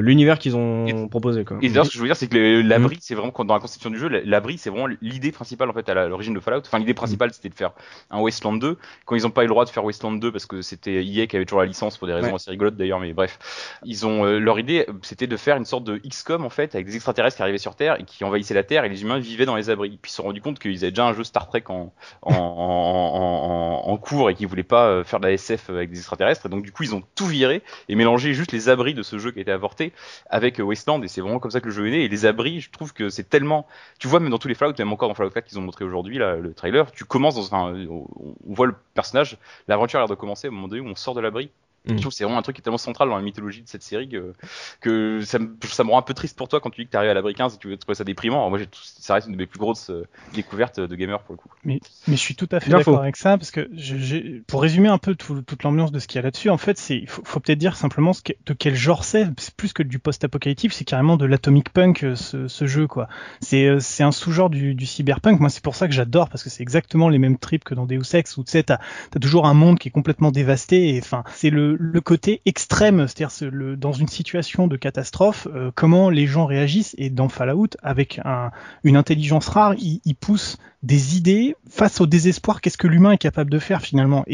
l'univers 0.00 0.38
qu'ils 0.38 0.56
ont 0.56 0.86
Et- 0.86 1.08
proposé, 1.08 1.44
quoi. 1.44 1.58
Et 1.62 1.68
d'ailleurs, 1.68 1.86
ce 1.86 1.90
que 1.90 1.96
je 1.96 2.00
veux 2.00 2.08
dire, 2.08 2.16
c'est 2.16 2.28
que 2.28 2.60
l'abri, 2.62 2.98
c'est 3.00 3.14
vraiment 3.14 3.32
dans 3.44 3.54
la 3.54 3.60
conception 3.60 3.90
du 3.90 3.98
jeu, 3.98 4.08
l'abri, 4.08 4.58
c'est 4.58 4.70
vraiment 4.70 4.88
l'idée 5.00 5.32
principale 5.32 5.70
en 5.70 5.72
fait 5.72 5.88
à 5.88 6.08
l'origine 6.08 6.34
de 6.34 6.40
Fallout. 6.40 6.60
Enfin, 6.66 6.78
l'idée 6.78 6.94
principale, 6.94 7.32
c'était 7.32 7.48
de 7.48 7.54
faire 7.54 7.72
un 8.10 8.18
Wasteland 8.20 8.54
2. 8.56 8.76
Quand 9.04 9.14
ils 9.16 9.26
ont 9.26 9.30
pas 9.30 9.42
eu 9.42 9.46
le 9.46 9.50
droit 9.50 9.64
de 9.64 9.70
faire 9.70 9.84
Wasteland 9.84 10.12
2 10.12 10.32
parce 10.32 10.46
que 10.46 10.62
c'était 10.62 11.04
Qui 11.26 11.36
avait 11.36 11.44
toujours 11.44 11.60
la 11.60 11.66
licence 11.66 11.96
pour 11.98 12.06
des 12.06 12.12
raisons 12.14 12.28
Ouais. 12.28 12.34
assez 12.34 12.50
rigolotes 12.50 12.76
d'ailleurs, 12.76 13.00
mais 13.00 13.12
bref, 13.12 13.38
ils 13.84 14.06
ont 14.06 14.24
euh, 14.24 14.38
leur 14.38 14.58
idée, 14.58 14.86
c'était 15.02 15.26
de 15.26 15.36
faire 15.36 15.56
une 15.56 15.64
sorte 15.64 15.84
de 15.84 15.96
XCOM 15.98 16.44
en 16.44 16.50
fait 16.50 16.74
avec 16.74 16.86
des 16.86 16.94
extraterrestres 16.96 17.36
qui 17.36 17.42
arrivaient 17.42 17.58
sur 17.58 17.74
Terre 17.74 17.98
et 18.00 18.04
qui 18.04 18.24
envahissaient 18.24 18.54
la 18.54 18.62
Terre 18.64 18.84
et 18.84 18.88
les 18.88 19.02
humains 19.02 19.18
vivaient 19.18 19.46
dans 19.46 19.56
les 19.56 19.70
abris. 19.70 19.98
Puis 20.00 20.08
ils 20.08 20.10
se 20.10 20.16
sont 20.16 20.22
rendus 20.24 20.40
compte 20.42 20.58
qu'ils 20.58 20.78
avaient 20.84 20.90
déjà 20.92 21.06
un 21.06 21.12
jeu 21.12 21.24
Star 21.24 21.48
Trek 21.48 21.64
en 21.68 21.92
en, 22.22 22.32
en, 22.34 23.84
en- 23.86 23.90
en 23.90 23.96
cours 23.96 24.30
et 24.30 24.34
qu'ils 24.34 24.46
voulaient 24.46 24.62
pas 24.62 24.86
euh, 24.86 25.04
faire 25.04 25.20
de 25.20 25.26
la 25.26 25.32
SF 25.32 25.70
avec 25.70 25.90
des 25.90 25.98
extraterrestres. 25.98 26.46
Et 26.46 26.48
donc 26.48 26.62
du 26.64 26.72
coup, 26.72 26.82
ils 26.82 26.94
ont 26.94 27.02
tout 27.14 27.26
viré 27.26 27.62
et 27.88 27.94
mélangé 27.94 28.34
juste 28.34 28.52
les 28.52 28.68
abris 28.68 28.94
de 28.94 29.02
ce 29.02 29.18
jeu 29.18 29.30
qui 29.32 29.38
a 29.38 29.42
été 29.42 29.52
avorté 29.52 29.92
avec 30.28 30.60
euh, 30.60 30.62
Wasteland 30.62 31.02
et 31.02 31.08
c'est 31.08 31.20
vraiment 31.20 31.38
comme 31.38 31.50
ça 31.50 31.60
que 31.60 31.66
le 31.66 31.70
jeu 31.72 31.86
est 31.88 31.90
né 31.90 32.04
et 32.04 32.08
les 32.08 32.26
abris 32.26 32.60
je 32.60 32.70
trouve 32.70 32.92
que 32.92 33.08
c'est 33.08 33.28
tellement 33.28 33.66
tu 33.98 34.08
vois 34.08 34.20
même 34.20 34.30
dans 34.30 34.38
tous 34.38 34.48
les 34.48 34.54
Fallout 34.54 34.74
même 34.78 34.92
encore 34.92 35.08
dans 35.08 35.14
Fallout 35.14 35.30
4 35.30 35.44
qu'ils 35.46 35.58
ont 35.58 35.62
montré 35.62 35.84
aujourd'hui 35.84 36.18
là 36.18 36.36
le 36.36 36.52
trailer 36.54 36.90
tu 36.92 37.04
commences 37.04 37.34
dans 37.34 37.54
un 37.54 37.86
on 37.88 38.06
on 38.48 38.54
voit 38.54 38.66
le 38.66 38.74
personnage 38.94 39.38
l'aventure 39.68 39.98
a 39.98 40.02
l'air 40.02 40.08
de 40.08 40.14
commencer 40.14 40.48
au 40.48 40.52
moment 40.52 40.68
donné 40.68 40.80
où 40.80 40.86
on 40.86 40.94
sort 40.94 41.09
de 41.14 41.20
l'abri 41.20 41.50
Mm. 41.86 41.92
je 41.92 42.00
trouve 42.00 42.10
que 42.10 42.14
c'est 42.16 42.24
vraiment 42.24 42.38
un 42.38 42.42
truc 42.42 42.56
qui 42.56 42.60
est 42.60 42.62
tellement 42.62 42.76
central 42.78 43.08
dans 43.08 43.16
la 43.16 43.22
mythologie 43.22 43.62
de 43.62 43.68
cette 43.68 43.82
série 43.82 44.08
que, 44.08 44.34
que 44.80 45.20
ça, 45.24 45.38
me, 45.38 45.56
ça 45.64 45.82
me 45.84 45.90
rend 45.90 45.98
un 45.98 46.02
peu 46.02 46.12
triste 46.14 46.36
pour 46.36 46.48
toi 46.48 46.60
quand 46.60 46.70
tu 46.70 46.82
dis 46.82 46.86
que 46.86 46.92
t'arrives 46.92 47.10
à 47.10 47.14
l'abri 47.14 47.34
15 47.34 47.54
et 47.54 47.56
que 47.56 47.62
tu 47.62 47.68
veux 47.68 47.76
trouver 47.78 47.94
ça 47.94 48.04
déprimant. 48.04 48.36
Alors 48.38 48.50
moi, 48.50 48.58
j'ai 48.58 48.66
tout- 48.66 48.80
ça 48.82 49.14
reste 49.14 49.26
une 49.28 49.32
de 49.32 49.38
mes 49.38 49.46
plus 49.46 49.58
grosses 49.58 49.90
euh, 49.90 50.06
découvertes 50.34 50.78
de 50.80 50.94
gamer 50.94 51.20
pour 51.22 51.32
le 51.34 51.38
coup. 51.38 51.48
Mais, 51.64 51.80
mais 52.06 52.16
je 52.16 52.20
suis 52.20 52.34
tout 52.34 52.48
à 52.52 52.60
fait 52.60 52.70
d'accord 52.84 53.00
avec 53.02 53.16
ça 53.16 53.38
parce 53.38 53.50
que 53.50 53.68
je- 53.74 54.40
pour 54.46 54.62
résumer 54.62 54.88
un 54.88 54.98
peu 54.98 55.14
tout- 55.14 55.42
toute 55.42 55.62
l'ambiance 55.62 55.90
de 55.92 55.98
ce 55.98 56.06
qu'il 56.06 56.16
y 56.16 56.18
a 56.18 56.22
là-dessus, 56.22 56.50
en 56.50 56.58
fait, 56.58 56.76
c'est 56.78 56.96
il 56.98 57.08
faut, 57.08 57.22
faut 57.24 57.40
peut-être 57.40 57.58
dire 57.58 57.76
simplement 57.76 58.12
ce 58.12 58.22
que- 58.22 58.32
de 58.46 58.52
quel 58.52 58.74
genre 58.74 59.04
c'est. 59.04 59.26
C'est 59.38 59.54
plus 59.54 59.72
que 59.72 59.82
du 59.82 59.98
post-apocalyptique, 59.98 60.72
c'est 60.72 60.84
carrément 60.84 61.16
de 61.16 61.24
l'atomic 61.24 61.70
punk 61.70 62.04
euh, 62.04 62.14
ce, 62.14 62.46
ce 62.48 62.66
jeu 62.66 62.86
quoi. 62.86 63.08
C'est 63.40 63.66
euh, 63.66 63.80
c'est 63.80 64.02
un 64.02 64.12
sous-genre 64.12 64.50
du, 64.50 64.74
du 64.74 64.86
cyberpunk. 64.86 65.40
Moi, 65.40 65.48
c'est 65.48 65.62
pour 65.62 65.74
ça 65.74 65.88
que 65.88 65.94
j'adore 65.94 66.28
parce 66.28 66.42
que 66.44 66.50
c'est 66.50 66.62
exactement 66.62 67.08
les 67.08 67.18
mêmes 67.18 67.38
trips 67.38 67.64
que 67.64 67.74
dans 67.74 67.86
Deus 67.86 68.02
Ex 68.14 68.36
où 68.36 68.44
tu 68.44 68.50
sais 68.50 68.62
t'as 68.64 68.78
as 69.14 69.18
toujours 69.18 69.46
un 69.46 69.54
monde 69.54 69.78
qui 69.78 69.88
est 69.88 69.92
complètement 69.92 70.30
dévasté 70.30 70.94
et 70.94 70.98
enfin 71.00 71.24
c'est 71.34 71.50
le 71.50 71.69
le, 71.78 72.00
côté 72.00 72.40
extrême, 72.46 73.06
c'est-à-dire 73.06 73.76
dans 73.76 73.92
une 73.92 74.08
situation 74.08 74.66
de 74.66 74.76
catastrophe, 74.76 75.48
euh, 75.54 75.70
comment 75.74 76.10
les 76.10 76.26
gens 76.26 76.46
réagissent. 76.46 76.94
Et 76.98 77.10
dans 77.10 77.28
Fallout, 77.28 77.68
avec 77.82 78.20
un, 78.24 78.50
une 78.84 78.96
intelligence 78.96 79.48
rare, 79.48 79.74
il, 79.74 80.00
il 80.04 80.14
pousse 80.14 80.58
des 80.82 81.16
idées 81.16 81.56
face 81.68 82.00
au 82.00 82.06
désespoir. 82.06 82.60
Qu'est-ce 82.60 82.78
que 82.78 82.86
l'humain 82.86 83.12
est 83.12 83.18
capable 83.18 83.50
de 83.50 83.58
faire 83.58 83.82
finalement? 83.82 84.24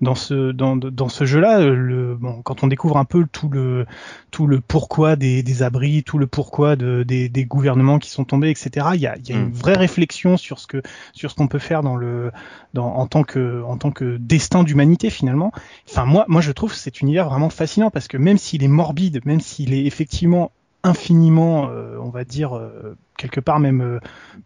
Dans 0.00 0.14
ce 0.14 0.52
dans, 0.52 0.76
dans 0.76 1.08
ce 1.08 1.24
jeu-là, 1.24 1.60
euh, 1.60 1.74
le 1.74 2.14
bon, 2.16 2.40
quand 2.42 2.62
on 2.62 2.66
découvre 2.68 2.96
un 2.96 3.04
peu 3.04 3.26
tout 3.30 3.48
le 3.48 3.86
tout 4.30 4.46
le 4.46 4.60
pourquoi 4.60 5.16
des, 5.16 5.42
des 5.42 5.62
abris, 5.62 6.02
tout 6.02 6.18
le 6.18 6.26
pourquoi 6.26 6.76
de, 6.76 7.02
des, 7.02 7.28
des 7.28 7.44
gouvernements 7.44 7.98
qui 7.98 8.10
sont 8.10 8.24
tombés, 8.24 8.50
etc. 8.50 8.88
Il 8.94 9.00
y 9.00 9.06
a, 9.06 9.16
y 9.18 9.32
a 9.32 9.36
une 9.36 9.48
Mm. 9.48 9.52
vraie 9.52 9.76
réflexion 9.76 10.36
sur 10.36 10.58
ce 10.58 10.66
que 10.66 10.82
sur 11.12 11.30
ce 11.30 11.36
qu'on 11.36 11.48
peut 11.48 11.58
faire 11.58 11.82
dans 11.82 11.96
le 11.96 12.30
dans, 12.74 12.86
en 12.94 13.06
tant 13.06 13.24
que 13.24 13.62
en 13.64 13.76
tant 13.76 13.90
que 13.90 14.16
destin 14.18 14.62
d'humanité 14.62 15.10
finalement. 15.10 15.52
Enfin 15.88 16.04
moi 16.06 16.24
moi 16.28 16.40
je 16.40 16.52
trouve 16.52 16.72
cet 16.74 17.00
univers 17.00 17.28
vraiment 17.28 17.50
fascinant 17.50 17.90
parce 17.90 18.08
que 18.08 18.16
même 18.16 18.38
s'il 18.38 18.62
est 18.64 18.68
morbide, 18.68 19.20
même 19.26 19.40
s'il 19.40 19.74
est 19.74 19.84
effectivement 19.84 20.52
infiniment, 20.82 21.68
euh, 21.70 21.98
on 22.00 22.08
va 22.08 22.24
dire 22.24 22.56
euh, 22.56 22.96
quelque 23.18 23.38
part 23.40 23.60
même 23.60 23.82
euh, 23.82 23.98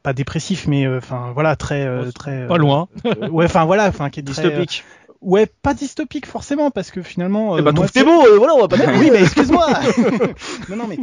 pas 0.03 0.12
dépressif, 0.12 0.67
mais 0.67 0.85
euh, 0.85 0.99
enfin 0.99 1.31
voilà 1.33 1.55
très 1.55 1.87
euh, 1.87 2.11
très 2.11 2.47
Pas 2.49 2.59
loin. 2.59 2.88
ouais 3.31 3.45
enfin 3.45 3.64
voilà 3.64 3.87
enfin 3.88 4.11
qui 4.11 4.21
est 4.21 4.25
très, 4.25 4.43
Dystopique. 4.43 4.85
euh, 4.85 5.04
ouais 5.25 5.47
pas 5.47 5.75
dystopique 5.75 6.27
forcément 6.27 6.71
parce 6.71 6.91
que 6.91 7.03
finalement 7.03 7.57
Eh 7.57 7.61
euh, 7.61 7.65
bah, 7.65 7.73
moi, 7.73 7.87
trouve 7.87 7.91
tes 7.91 8.05
mots, 8.05 8.25
euh, 8.27 8.39
voilà, 8.39 8.55
on 8.55 8.61
va 8.61 8.69
pas 8.69 8.77
oui, 8.99 9.11
mais 9.13 9.23
excuse-moi. 9.23 9.67
non, 10.69 10.77
non, 10.77 10.87
mais 10.87 10.99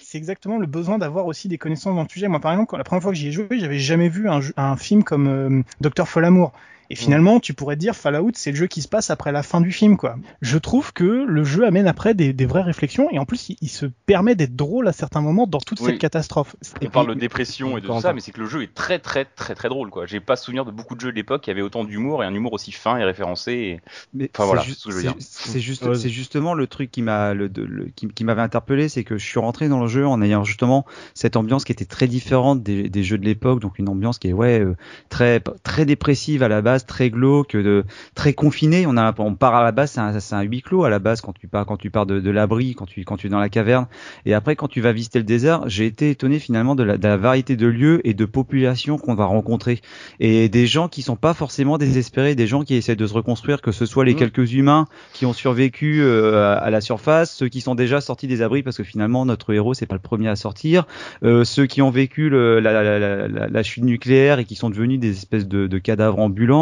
c'est 0.00 0.18
exactement 0.18 0.58
le 0.58 0.66
besoin 0.66 0.98
d'avoir 0.98 1.26
aussi 1.26 1.48
des 1.48 1.58
connaissances 1.58 1.94
dans 1.94 2.02
le 2.02 2.08
sujet. 2.08 2.28
Moi, 2.28 2.40
par 2.40 2.52
exemple, 2.52 2.70
quand 2.70 2.78
la 2.78 2.84
première 2.84 3.02
fois 3.02 3.12
que 3.12 3.18
j'y 3.18 3.28
ai 3.28 3.32
joué, 3.32 3.46
j'avais 3.52 3.78
jamais 3.78 4.08
vu 4.08 4.28
un 4.28 4.76
film 4.76 5.04
comme 5.04 5.28
euh, 5.28 5.62
Docteur 5.80 6.08
Folamour. 6.08 6.52
Et 6.92 6.94
finalement, 6.94 7.40
tu 7.40 7.54
pourrais 7.54 7.76
te 7.76 7.80
dire 7.80 7.96
Fallout, 7.96 8.32
c'est 8.34 8.50
le 8.50 8.56
jeu 8.56 8.66
qui 8.66 8.82
se 8.82 8.88
passe 8.88 9.08
après 9.08 9.32
la 9.32 9.42
fin 9.42 9.62
du 9.62 9.72
film, 9.72 9.96
quoi. 9.96 10.16
Je 10.42 10.58
trouve 10.58 10.92
que 10.92 11.04
le 11.26 11.42
jeu 11.42 11.64
amène 11.66 11.86
après 11.88 12.12
des, 12.12 12.34
des 12.34 12.44
vraies 12.44 12.60
réflexions 12.60 13.08
et 13.10 13.18
en 13.18 13.24
plus, 13.24 13.48
il, 13.48 13.56
il 13.62 13.68
se 13.70 13.86
permet 14.04 14.34
d'être 14.34 14.54
drôle 14.56 14.86
à 14.88 14.92
certains 14.92 15.22
moments 15.22 15.46
dans 15.46 15.58
toute 15.58 15.80
Oui. 15.80 15.86
cette 15.92 15.98
catastrophe. 15.98 16.54
On 16.82 16.90
parle 16.90 17.14
de 17.14 17.14
dépression 17.18 17.78
et 17.78 17.80
de 17.80 17.86
tout 17.86 17.98
ça, 18.00 18.12
mais 18.12 18.20
c'est 18.20 18.30
que 18.32 18.40
le 18.40 18.46
jeu 18.46 18.62
est 18.62 18.74
très 18.74 18.98
très 18.98 19.24
très 19.24 19.54
très 19.54 19.70
drôle 19.70 19.88
quoi. 19.88 20.04
J'ai 20.04 20.20
pas 20.20 20.36
souvenir 20.36 20.66
de 20.66 20.70
beaucoup 20.70 20.94
de 20.94 21.00
jeux 21.00 21.12
de 21.12 21.16
l'époque 21.16 21.40
qui 21.44 21.50
avaient 21.50 21.62
autant 21.62 21.84
d'humour 21.84 22.22
et 22.22 22.26
un 22.26 22.34
humour 22.34 22.52
aussi 22.52 22.72
fin 22.72 22.98
et 22.98 23.04
référencé. 23.04 23.52
et- 23.52 23.80
Mais 24.12 24.24
Enfin, 24.34 24.42
c'est 24.42 24.46
voilà, 24.46 24.62
ju- 24.62 24.74
c'est 24.74 25.50
ce 25.52 25.58
juste, 25.58 25.84
Ouais. 25.86 25.94
justement 26.10 26.52
le 26.52 26.66
truc 26.66 26.90
qui 26.90 27.00
m'a, 27.00 27.32
le, 27.32 27.48
de- 27.48 27.62
le- 27.64 27.86
qui, 27.96 28.06
qui 28.08 28.24
m'avait 28.24 28.42
interpellé, 28.42 28.90
c'est 28.90 29.02
que 29.02 29.16
je 29.16 29.24
suis 29.24 29.40
rentré 29.40 29.70
dans 29.70 29.80
le 29.80 29.86
jeu 29.88 30.06
en 30.06 30.20
ayant 30.20 30.44
justement 30.44 30.84
cette 31.14 31.36
ambiance 31.36 31.64
qui 31.64 31.72
était 31.72 31.86
très 31.86 32.06
différente 32.06 32.62
des, 32.62 32.90
des 32.90 33.02
jeux 33.02 33.16
de 33.16 33.24
l'époque, 33.24 33.60
donc 33.60 33.78
une 33.78 33.88
ambiance 33.88 34.18
qui 34.18 34.28
est 34.28 34.34
ouais 34.34 34.60
euh, 34.60 34.76
très 35.08 35.40
très 35.62 35.86
dépressive 35.86 36.42
à 36.42 36.48
la 36.48 36.60
base, 36.60 36.81
très 36.86 37.10
glauque, 37.10 37.56
de, 37.56 37.84
très 38.14 38.32
confinée. 38.32 38.84
On 38.86 38.96
a, 38.96 39.14
on 39.18 39.34
part 39.34 39.54
à 39.54 39.62
la 39.62 39.72
base, 39.72 39.92
c'est 39.92 40.00
un, 40.00 40.18
c'est 40.20 40.34
un 40.34 40.42
huis 40.42 40.62
clos 40.62 40.84
à 40.84 40.90
la 40.90 40.98
base 40.98 41.20
quand 41.20 41.32
tu 41.32 41.48
pars, 41.48 41.66
quand 41.66 41.76
tu 41.76 41.90
pars 41.90 42.06
de, 42.06 42.20
de 42.20 42.30
l'abri, 42.30 42.74
quand 42.74 42.86
tu, 42.86 43.04
quand 43.04 43.16
tu 43.16 43.26
es 43.26 43.30
dans 43.30 43.38
la 43.40 43.48
caverne, 43.48 43.86
et 44.26 44.34
après 44.34 44.56
quand 44.56 44.68
tu 44.68 44.80
vas 44.80 44.92
visiter 44.92 45.18
le 45.18 45.24
désert, 45.24 45.62
j'ai 45.66 45.86
été 45.86 46.10
étonné 46.10 46.38
finalement 46.38 46.74
de 46.74 46.82
la, 46.82 46.96
de 46.98 47.06
la 47.08 47.16
variété 47.16 47.56
de 47.56 47.66
lieux 47.66 48.00
et 48.06 48.14
de 48.14 48.24
populations 48.24 48.98
qu'on 48.98 49.14
va 49.14 49.24
rencontrer 49.26 49.80
et 50.20 50.48
des 50.48 50.66
gens 50.66 50.88
qui 50.88 51.02
sont 51.02 51.16
pas 51.16 51.34
forcément 51.34 51.78
désespérés, 51.78 52.34
des 52.34 52.46
gens 52.46 52.62
qui 52.64 52.74
essaient 52.74 52.96
de 52.96 53.06
se 53.06 53.14
reconstruire, 53.14 53.60
que 53.62 53.72
ce 53.72 53.86
soit 53.86 54.04
les 54.04 54.12
Mhm. 54.12 54.18
quelques 54.18 54.52
humains 54.54 54.86
qui 55.12 55.26
ont 55.26 55.32
survécu 55.32 56.00
euh, 56.02 56.52
à- 56.54 56.58
à 56.58 56.70
la 56.70 56.80
surface, 56.80 57.34
ceux 57.34 57.48
qui 57.48 57.60
sont 57.60 57.74
déjà 57.74 58.00
sortis 58.00 58.26
des 58.26 58.42
abris 58.42 58.62
parce 58.62 58.76
que 58.76 58.84
finalement 58.84 59.24
notre 59.26 59.52
héros 59.52 59.74
c'est 59.74 59.86
pas 59.86 59.94
le 59.94 60.00
premier 60.00 60.28
à 60.28 60.36
sortir, 60.36 60.86
euh, 61.24 61.44
ceux 61.44 61.66
qui 61.66 61.82
ont 61.82 61.90
vécu 61.90 62.28
le- 62.30 62.60
la, 62.60 62.72
la- 62.72 62.98
la- 62.98 63.28
la- 63.28 63.48
la 63.48 63.62
chute 63.62 63.84
nucléaire 63.84 64.38
et 64.38 64.44
qui 64.44 64.54
sont 64.54 64.70
devenus 64.70 64.98
des 65.00 65.10
espèces 65.10 65.46
de, 65.48 65.66
de 65.66 65.78
cadavres 65.78 66.18
ambulants, 66.18 66.61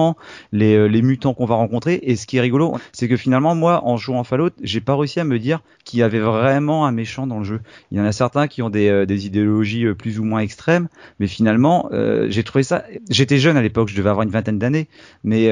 les, 0.53 0.75
euh, 0.75 0.87
les 0.87 1.03
mutants 1.03 1.35
qu'on 1.35 1.47
va 1.47 1.55
rencontrer. 1.55 2.01
Et 2.03 2.17
ce 2.17 2.27
qui 2.27 2.37
est 2.37 2.41
rigolo, 2.41 2.77
c'est 2.93 3.09
que 3.09 3.17
finalement 3.17 3.55
moi 3.55 3.85
en 3.85 3.97
jouant 3.97 4.25
Fallout, 4.25 4.51
j'ai 4.63 4.81
pas 4.81 4.97
réussi 4.97 5.21
à 5.21 5.25
me 5.25 5.39
dire 5.39 5.61
qu'il 5.85 6.01
y 6.01 6.03
avait 6.03 6.21
vraiment 6.21 6.87
un 6.87 6.93
méchant 6.93 7.27
dans 7.27 7.39
le 7.39 7.45
jeu. 7.45 7.61
Il 7.91 7.99
y 7.99 8.01
en 8.01 8.05
a 8.05 8.13
certains 8.13 8.49
qui 8.49 8.63
ont 8.63 8.71
des, 8.71 8.89
euh, 8.89 9.07
idéologies 9.09 9.87
euh, 9.87 9.95
plus 9.95 10.19
ou 10.19 10.25
moins 10.25 10.41
extrêmes, 10.41 10.89
mais 11.19 11.27
finalement 11.27 11.91
j'ai 12.29 12.45
trouvé 12.45 12.63
ça. 12.63 12.85
J'étais 13.09 13.39
jeune 13.39 13.57
à 13.57 13.63
l'époque, 13.63 13.89
je 13.89 13.97
devais 13.97 14.09
avoir 14.09 14.25
une 14.25 14.31
vingtaine 14.31 14.59
d'années, 14.59 14.89
mais 15.25 15.51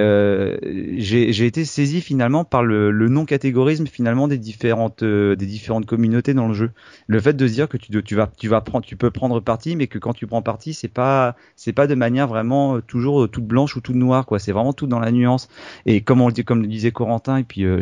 j'ai 0.98 1.46
été 1.46 1.64
saisi 1.64 2.00
finalement 2.00 2.44
par 2.44 2.62
le, 2.62 2.90
le 2.90 3.08
non 3.08 3.24
catégorisme 3.24 3.86
finalement 3.86 4.28
des 4.28 4.38
différentes 4.38 5.02
des 5.02 5.46
différentes 5.46 5.86
communautés 5.86 6.34
dans 6.34 6.48
le 6.48 6.54
jeu. 6.54 6.70
Le 7.06 7.20
fait 7.20 7.34
de 7.34 7.46
se 7.46 7.52
dire 7.52 7.68
que 7.68 7.76
tu, 7.76 8.02
tu 8.02 8.14
vas 8.14 8.30
tu 8.36 8.48
vas 8.48 8.60
prendre 8.60 8.84
tu 8.84 8.96
peux 8.96 9.10
prendre 9.10 9.40
parti, 9.40 9.76
mais 9.76 9.86
que 9.86 9.98
quand 9.98 10.12
tu 10.12 10.26
prends 10.26 10.42
parti 10.42 10.74
c'est 10.74 10.88
pas 10.88 11.36
c'est 11.56 11.72
pas 11.72 11.86
de 11.86 11.94
manière 11.94 12.28
vraiment 12.28 12.80
toujours 12.80 13.28
toute 13.30 13.46
blanche 13.46 13.76
ou 13.76 13.80
toute 13.80 13.96
noire 13.96 14.26
quoi. 14.26 14.37
C'est 14.38 14.52
vraiment 14.52 14.72
tout 14.72 14.86
dans 14.86 15.00
la 15.00 15.10
nuance. 15.12 15.48
Et 15.86 16.00
comme 16.00 16.20
on 16.20 16.28
le 16.28 16.32
dit 16.32 16.44
comme 16.44 16.62
le 16.62 16.68
disait 16.68 16.92
Corentin 16.92 17.38
et 17.38 17.44
puis 17.44 17.64
euh, 17.64 17.80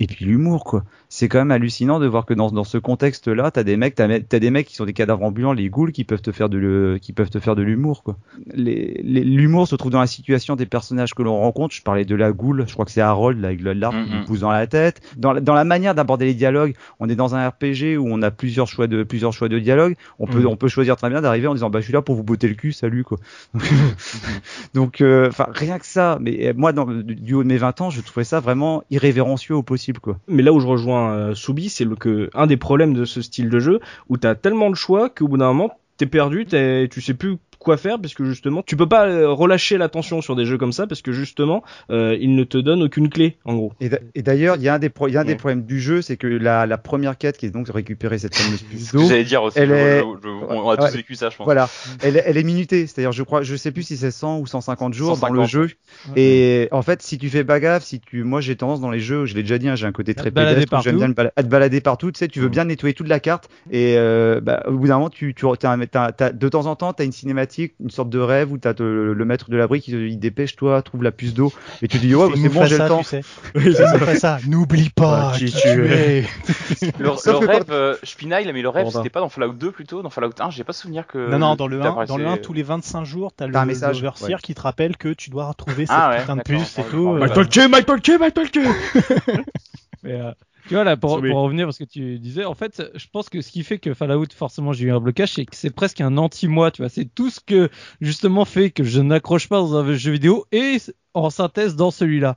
et 0.00 0.06
puis 0.06 0.24
l'humour 0.24 0.64
quoi. 0.64 0.84
C'est 1.08 1.28
quand 1.28 1.38
même 1.38 1.50
hallucinant 1.52 2.00
de 2.00 2.06
voir 2.06 2.26
que 2.26 2.34
dans, 2.34 2.50
dans 2.50 2.64
ce 2.64 2.78
contexte-là, 2.78 3.50
t'as 3.50 3.62
des 3.62 3.76
mecs, 3.76 3.94
t'as, 3.94 4.20
t'as 4.20 4.38
des 4.38 4.50
mecs 4.50 4.66
qui 4.66 4.74
sont 4.74 4.84
des 4.84 4.92
cadavres 4.92 5.22
ambulants, 5.22 5.52
les 5.52 5.68
ghouls, 5.68 5.92
qui 5.92 6.04
peuvent 6.04 6.20
te 6.20 6.32
faire 6.32 6.48
de 6.48 6.58
le, 6.58 6.98
qui 7.00 7.12
peuvent 7.12 7.30
te 7.30 7.38
faire 7.38 7.54
de 7.54 7.62
l'humour 7.62 8.02
quoi. 8.02 8.16
L'humour 8.54 9.68
se 9.68 9.76
trouve 9.76 9.92
dans 9.92 10.00
la 10.00 10.06
situation 10.06 10.56
des 10.56 10.66
personnages 10.66 11.14
que 11.14 11.22
l'on 11.22 11.36
rencontre. 11.38 11.74
Je 11.74 11.82
parlais 11.82 12.04
de 12.04 12.14
la 12.14 12.32
ghoul, 12.32 12.64
je 12.66 12.72
crois 12.72 12.84
que 12.84 12.90
c'est 12.90 13.00
Harold 13.00 13.40
là, 13.40 13.48
avec 13.48 13.60
le- 13.62 13.72
l'arbre 13.72 14.02
qui 14.04 14.10
Mhm. 14.10 14.18
lui 14.18 14.24
pousse 14.26 14.40
dans 14.40 14.50
la 14.50 14.66
tête. 14.66 15.00
Dans, 15.16 15.32
la- 15.32 15.40
dans 15.40 15.54
la 15.54 15.64
manière 15.64 15.94
d'aborder 15.94 16.26
les 16.26 16.34
dialogues, 16.34 16.74
on 17.00 17.08
est 17.08 17.14
dans 17.16 17.34
un 17.34 17.48
RPG 17.48 17.96
où 17.96 18.06
on 18.10 18.20
a 18.22 18.30
plusieurs 18.30 18.66
choix 18.66 18.86
de 18.88 19.02
plusieurs 19.04 19.32
choix 19.32 19.48
de 19.48 19.58
dialogue. 19.58 19.94
On 20.18 20.26
peut 20.26 20.40
Mhm. 20.40 20.46
on 20.46 20.56
peut 20.56 20.68
choisir 20.68 20.96
très 20.96 21.08
bien 21.08 21.20
d'arriver 21.22 21.46
en 21.46 21.54
disant 21.54 21.70
bah 21.70 21.78
je 21.80 21.84
suis 21.84 21.92
là 21.92 22.02
pour 22.02 22.16
vous 22.16 22.24
botter 22.24 22.48
le 22.48 22.54
cul, 22.54 22.72
salut 22.72 23.04
quoi. 23.04 23.18
Donc 24.74 25.00
euh, 25.00 25.28
enfin 25.28 25.46
rien 25.50 25.78
que 25.78 25.86
ça. 25.86 26.18
Mais 26.20 26.52
moi 26.56 26.72
dans, 26.72 26.86
du 26.86 27.34
haut 27.34 27.42
de 27.42 27.48
mes 27.48 27.58
20 27.58 27.80
ans, 27.80 27.90
je 27.90 28.00
trouvais 28.00 28.24
ça 28.24 28.40
vraiment 28.40 28.82
irrévérencieux 28.90 29.54
au 29.54 29.62
possible 29.62 29.85
Mais 30.28 30.42
là 30.42 30.52
où 30.52 30.60
je 30.60 30.66
rejoins 30.66 31.12
euh, 31.12 31.34
Soubi, 31.34 31.68
c'est 31.68 31.86
que 31.98 32.30
un 32.34 32.46
des 32.46 32.56
problèmes 32.56 32.94
de 32.94 33.04
ce 33.04 33.22
style 33.22 33.48
de 33.48 33.58
jeu 33.58 33.80
où 34.08 34.16
t'as 34.16 34.34
tellement 34.34 34.70
de 34.70 34.76
choix 34.76 35.10
qu'au 35.10 35.28
bout 35.28 35.38
d'un 35.38 35.48
moment 35.48 35.78
t'es 35.96 36.06
perdu, 36.06 36.44
t'es, 36.46 36.88
tu 36.88 37.00
sais 37.00 37.14
plus 37.14 37.38
quoi 37.66 37.76
faire 37.76 37.98
parce 38.00 38.14
que 38.14 38.24
justement 38.24 38.62
tu 38.64 38.76
peux 38.76 38.88
pas 38.88 39.06
euh, 39.08 39.28
relâcher 39.30 39.76
l'attention 39.76 40.22
sur 40.22 40.36
des 40.36 40.44
jeux 40.46 40.56
comme 40.56 40.72
ça 40.72 40.86
parce 40.86 41.02
que 41.02 41.10
justement 41.12 41.62
euh, 41.90 42.16
ils 42.20 42.34
ne 42.34 42.44
te 42.44 42.56
donnent 42.58 42.82
aucune 42.84 43.08
clé 43.10 43.36
en 43.44 43.54
gros. 43.56 43.72
Et, 43.80 43.88
d'a- 43.88 43.98
et 44.14 44.22
d'ailleurs, 44.22 44.56
il 44.56 44.62
y 44.62 44.68
a 44.68 44.74
un 44.74 44.78
des, 44.78 44.88
pro- 44.88 45.08
il 45.08 45.14
y 45.14 45.16
a 45.16 45.20
un 45.20 45.24
des 45.24 45.32
Ouais. 45.32 45.36
problèmes 45.36 45.64
du 45.64 45.80
jeu, 45.80 46.00
c'est 46.00 46.16
que 46.16 46.26
la, 46.28 46.64
la 46.66 46.78
première 46.78 47.18
quête 47.18 47.36
qui 47.36 47.46
est 47.46 47.50
donc 47.50 47.66
de 47.66 47.72
récupérer 47.72 48.18
cette 48.18 48.34
fameuse 48.36 48.62
puce 48.62 48.92
d'eau, 48.92 49.02
j'allais 49.08 49.24
dire 49.24 49.42
aussi. 49.42 49.58
elle 49.58 49.72
est- 49.72 49.98
je- 50.00 50.04
je- 50.22 50.28
on 50.28 50.70
a 50.70 50.76
tous 50.76 50.84
Ouais. 50.84 50.90
vécu 50.92 51.14
ça, 51.16 51.28
je 51.30 51.36
pense. 51.36 51.44
voilà, 51.44 51.68
elle, 52.02 52.16
est- 52.16 52.22
elle 52.24 52.36
est 52.36 52.44
minutée. 52.44 52.86
C'est-à-dire, 52.86 53.10
je 53.12 53.22
crois, 53.24 53.42
je 53.42 53.56
sais 53.56 53.72
plus 53.72 53.82
si 53.82 53.96
c'est 53.96 54.10
100 54.12 54.38
ou 54.38 54.46
150 54.46 54.94
jours 54.94 55.16
dans 55.18 55.28
le 55.28 55.40
150. 55.42 55.48
jeu. 55.48 55.70
Et 56.14 56.68
en 56.70 56.82
fait, 56.82 57.02
si 57.02 57.18
tu 57.18 57.28
fais 57.30 57.44
pas 57.44 57.58
gaffe, 57.60 57.84
si 57.84 58.00
tu, 58.00 58.22
moi 58.22 58.40
j'ai 58.40 58.56
tendance 58.56 58.80
dans 58.80 58.90
les 58.90 59.00
jeux, 59.00 59.26
je 59.26 59.34
l'ai 59.34 59.42
déjà 59.42 59.58
dit, 59.58 59.68
hein, 59.68 59.74
j'ai 59.74 59.86
un 59.86 59.92
côté 59.92 60.14
très 60.14 60.30
pédestre, 60.30 60.72
où 60.78 60.82
j'aime 60.82 60.96
bien 60.98 61.12
à 61.36 61.42
te 61.42 61.48
balader 61.48 61.80
partout. 61.80 62.12
Tu 62.12 62.18
sais, 62.18 62.28
tu 62.28 62.38
veux 62.40 62.46
Mhm. 62.46 62.52
bien 62.52 62.64
nettoyer 62.66 62.94
toute 62.94 63.08
la 63.08 63.18
carte. 63.20 63.48
Et 63.70 63.94
euh, 63.96 64.40
bah, 64.40 64.62
au 64.66 64.72
bout 64.72 64.86
d'un 64.88 64.94
moment, 64.94 65.10
tu, 65.10 65.34
tu 65.34 65.44
un- 65.46 65.78
t'as- 65.86 66.12
t'as- 66.12 66.30
de 66.32 66.48
temps 66.48 66.66
en 66.66 66.76
temps, 66.76 66.92
t'as 66.92 67.04
une 67.04 67.12
cinématique, 67.12 67.55
une 67.80 67.90
sorte 67.90 68.08
de 68.10 68.18
rêve 68.18 68.52
où 68.52 68.58
t'as 68.58 68.74
le, 68.78 69.12
le 69.14 69.24
maître 69.24 69.50
de 69.50 69.56
l'abri 69.56 69.80
qui 69.80 69.90
te 69.92 69.96
dit 69.96 70.16
dépêche-toi, 70.16 70.82
trouve 70.82 71.02
la 71.02 71.12
puce 71.12 71.34
d'eau. 71.34 71.52
Et 71.82 71.88
tu 71.88 71.98
dis 71.98 72.14
ouais, 72.14 72.28
bah, 72.28 72.34
C'est 72.36 72.42
c'est 72.42 72.48
bon, 72.48 72.64
j'ai 72.66 72.78
le 72.78 72.88
temps. 72.88 72.98
tu 72.98 73.04
sais. 73.04 73.20
C'est 73.54 73.92
Mufasa. 73.94 74.38
N'oublie 74.46 74.90
pas 74.90 75.32
Ah, 75.32 75.38
qui 75.38 75.50
tu 75.52 75.68
es. 75.68 76.18
es. 76.18 76.24
Le, 76.98 77.46
rêve, 77.46 77.64
euh, 77.70 77.96
je 78.02 78.14
pinaille, 78.16 78.50
mais 78.52 78.62
le 78.62 78.68
rêve, 78.68 78.88
c'était 78.90 79.10
pas 79.10 79.20
dans 79.20 79.28
Fallout 79.28 79.52
2 79.54 79.70
plutôt 79.72 80.02
Dans 80.02 80.10
Fallout 80.10 80.30
1, 80.38 80.50
j'ai 80.50 80.64
pas 80.64 80.72
souvenir 80.72 81.06
que. 81.06 81.30
Non, 81.30 81.38
non, 81.38 81.54
dans 81.56 81.66
le 81.66 81.80
1, 81.80 81.84
t'apparaissait- 81.84 82.08
dans 82.08 82.16
le 82.18 82.26
1, 82.26 82.36
tous 82.38 82.52
les 82.52 82.62
25 82.62 83.04
jours, 83.04 83.32
t'as 83.36 83.46
le, 83.46 83.64
message, 83.64 84.02
ouais. 84.02 84.34
qui 84.42 84.54
te 84.54 84.60
rappelle 84.60 84.96
que 84.96 85.08
tu 85.12 85.30
dois 85.30 85.46
retrouver 85.48 85.86
cette 85.86 85.96
Ah 85.98 86.10
ouais, 86.10 86.20
putain 86.20 86.36
de 86.36 86.42
puce 86.42 86.78
et 86.78 86.82
tout. 86.84 87.10
euh. 87.14 87.18
Michael 87.18 87.48
K, 87.48 87.68
Michael 87.70 88.00
K, 88.00 88.10
Michael 88.20 88.50
K. 88.50 88.58
Tu 90.66 90.74
vois 90.74 90.84
là 90.84 90.96
pour, 90.96 91.20
pour 91.20 91.42
revenir 91.42 91.66
parce 91.66 91.78
que 91.78 91.84
tu 91.84 92.18
disais 92.18 92.44
en 92.44 92.54
fait 92.54 92.82
je 92.94 93.06
pense 93.12 93.28
que 93.28 93.40
ce 93.40 93.52
qui 93.52 93.62
fait 93.62 93.78
que 93.78 93.94
Fallout 93.94 94.26
forcément 94.34 94.72
j'ai 94.72 94.86
eu 94.86 94.92
un 94.92 95.00
blocage 95.00 95.32
c'est 95.34 95.46
que 95.46 95.54
c'est 95.54 95.70
presque 95.70 96.00
un 96.00 96.16
anti-moi 96.16 96.70
tu 96.70 96.82
vois. 96.82 96.88
C'est 96.88 97.04
tout 97.04 97.30
ce 97.30 97.40
que 97.40 97.70
justement 98.00 98.44
fait 98.44 98.70
que 98.70 98.82
je 98.82 99.00
n'accroche 99.00 99.48
pas 99.48 99.58
dans 99.58 99.76
un 99.76 99.94
jeu 99.94 100.12
vidéo 100.12 100.44
et 100.50 100.78
en 101.16 101.30
synthèse 101.30 101.76
dans 101.76 101.90
celui-là. 101.90 102.36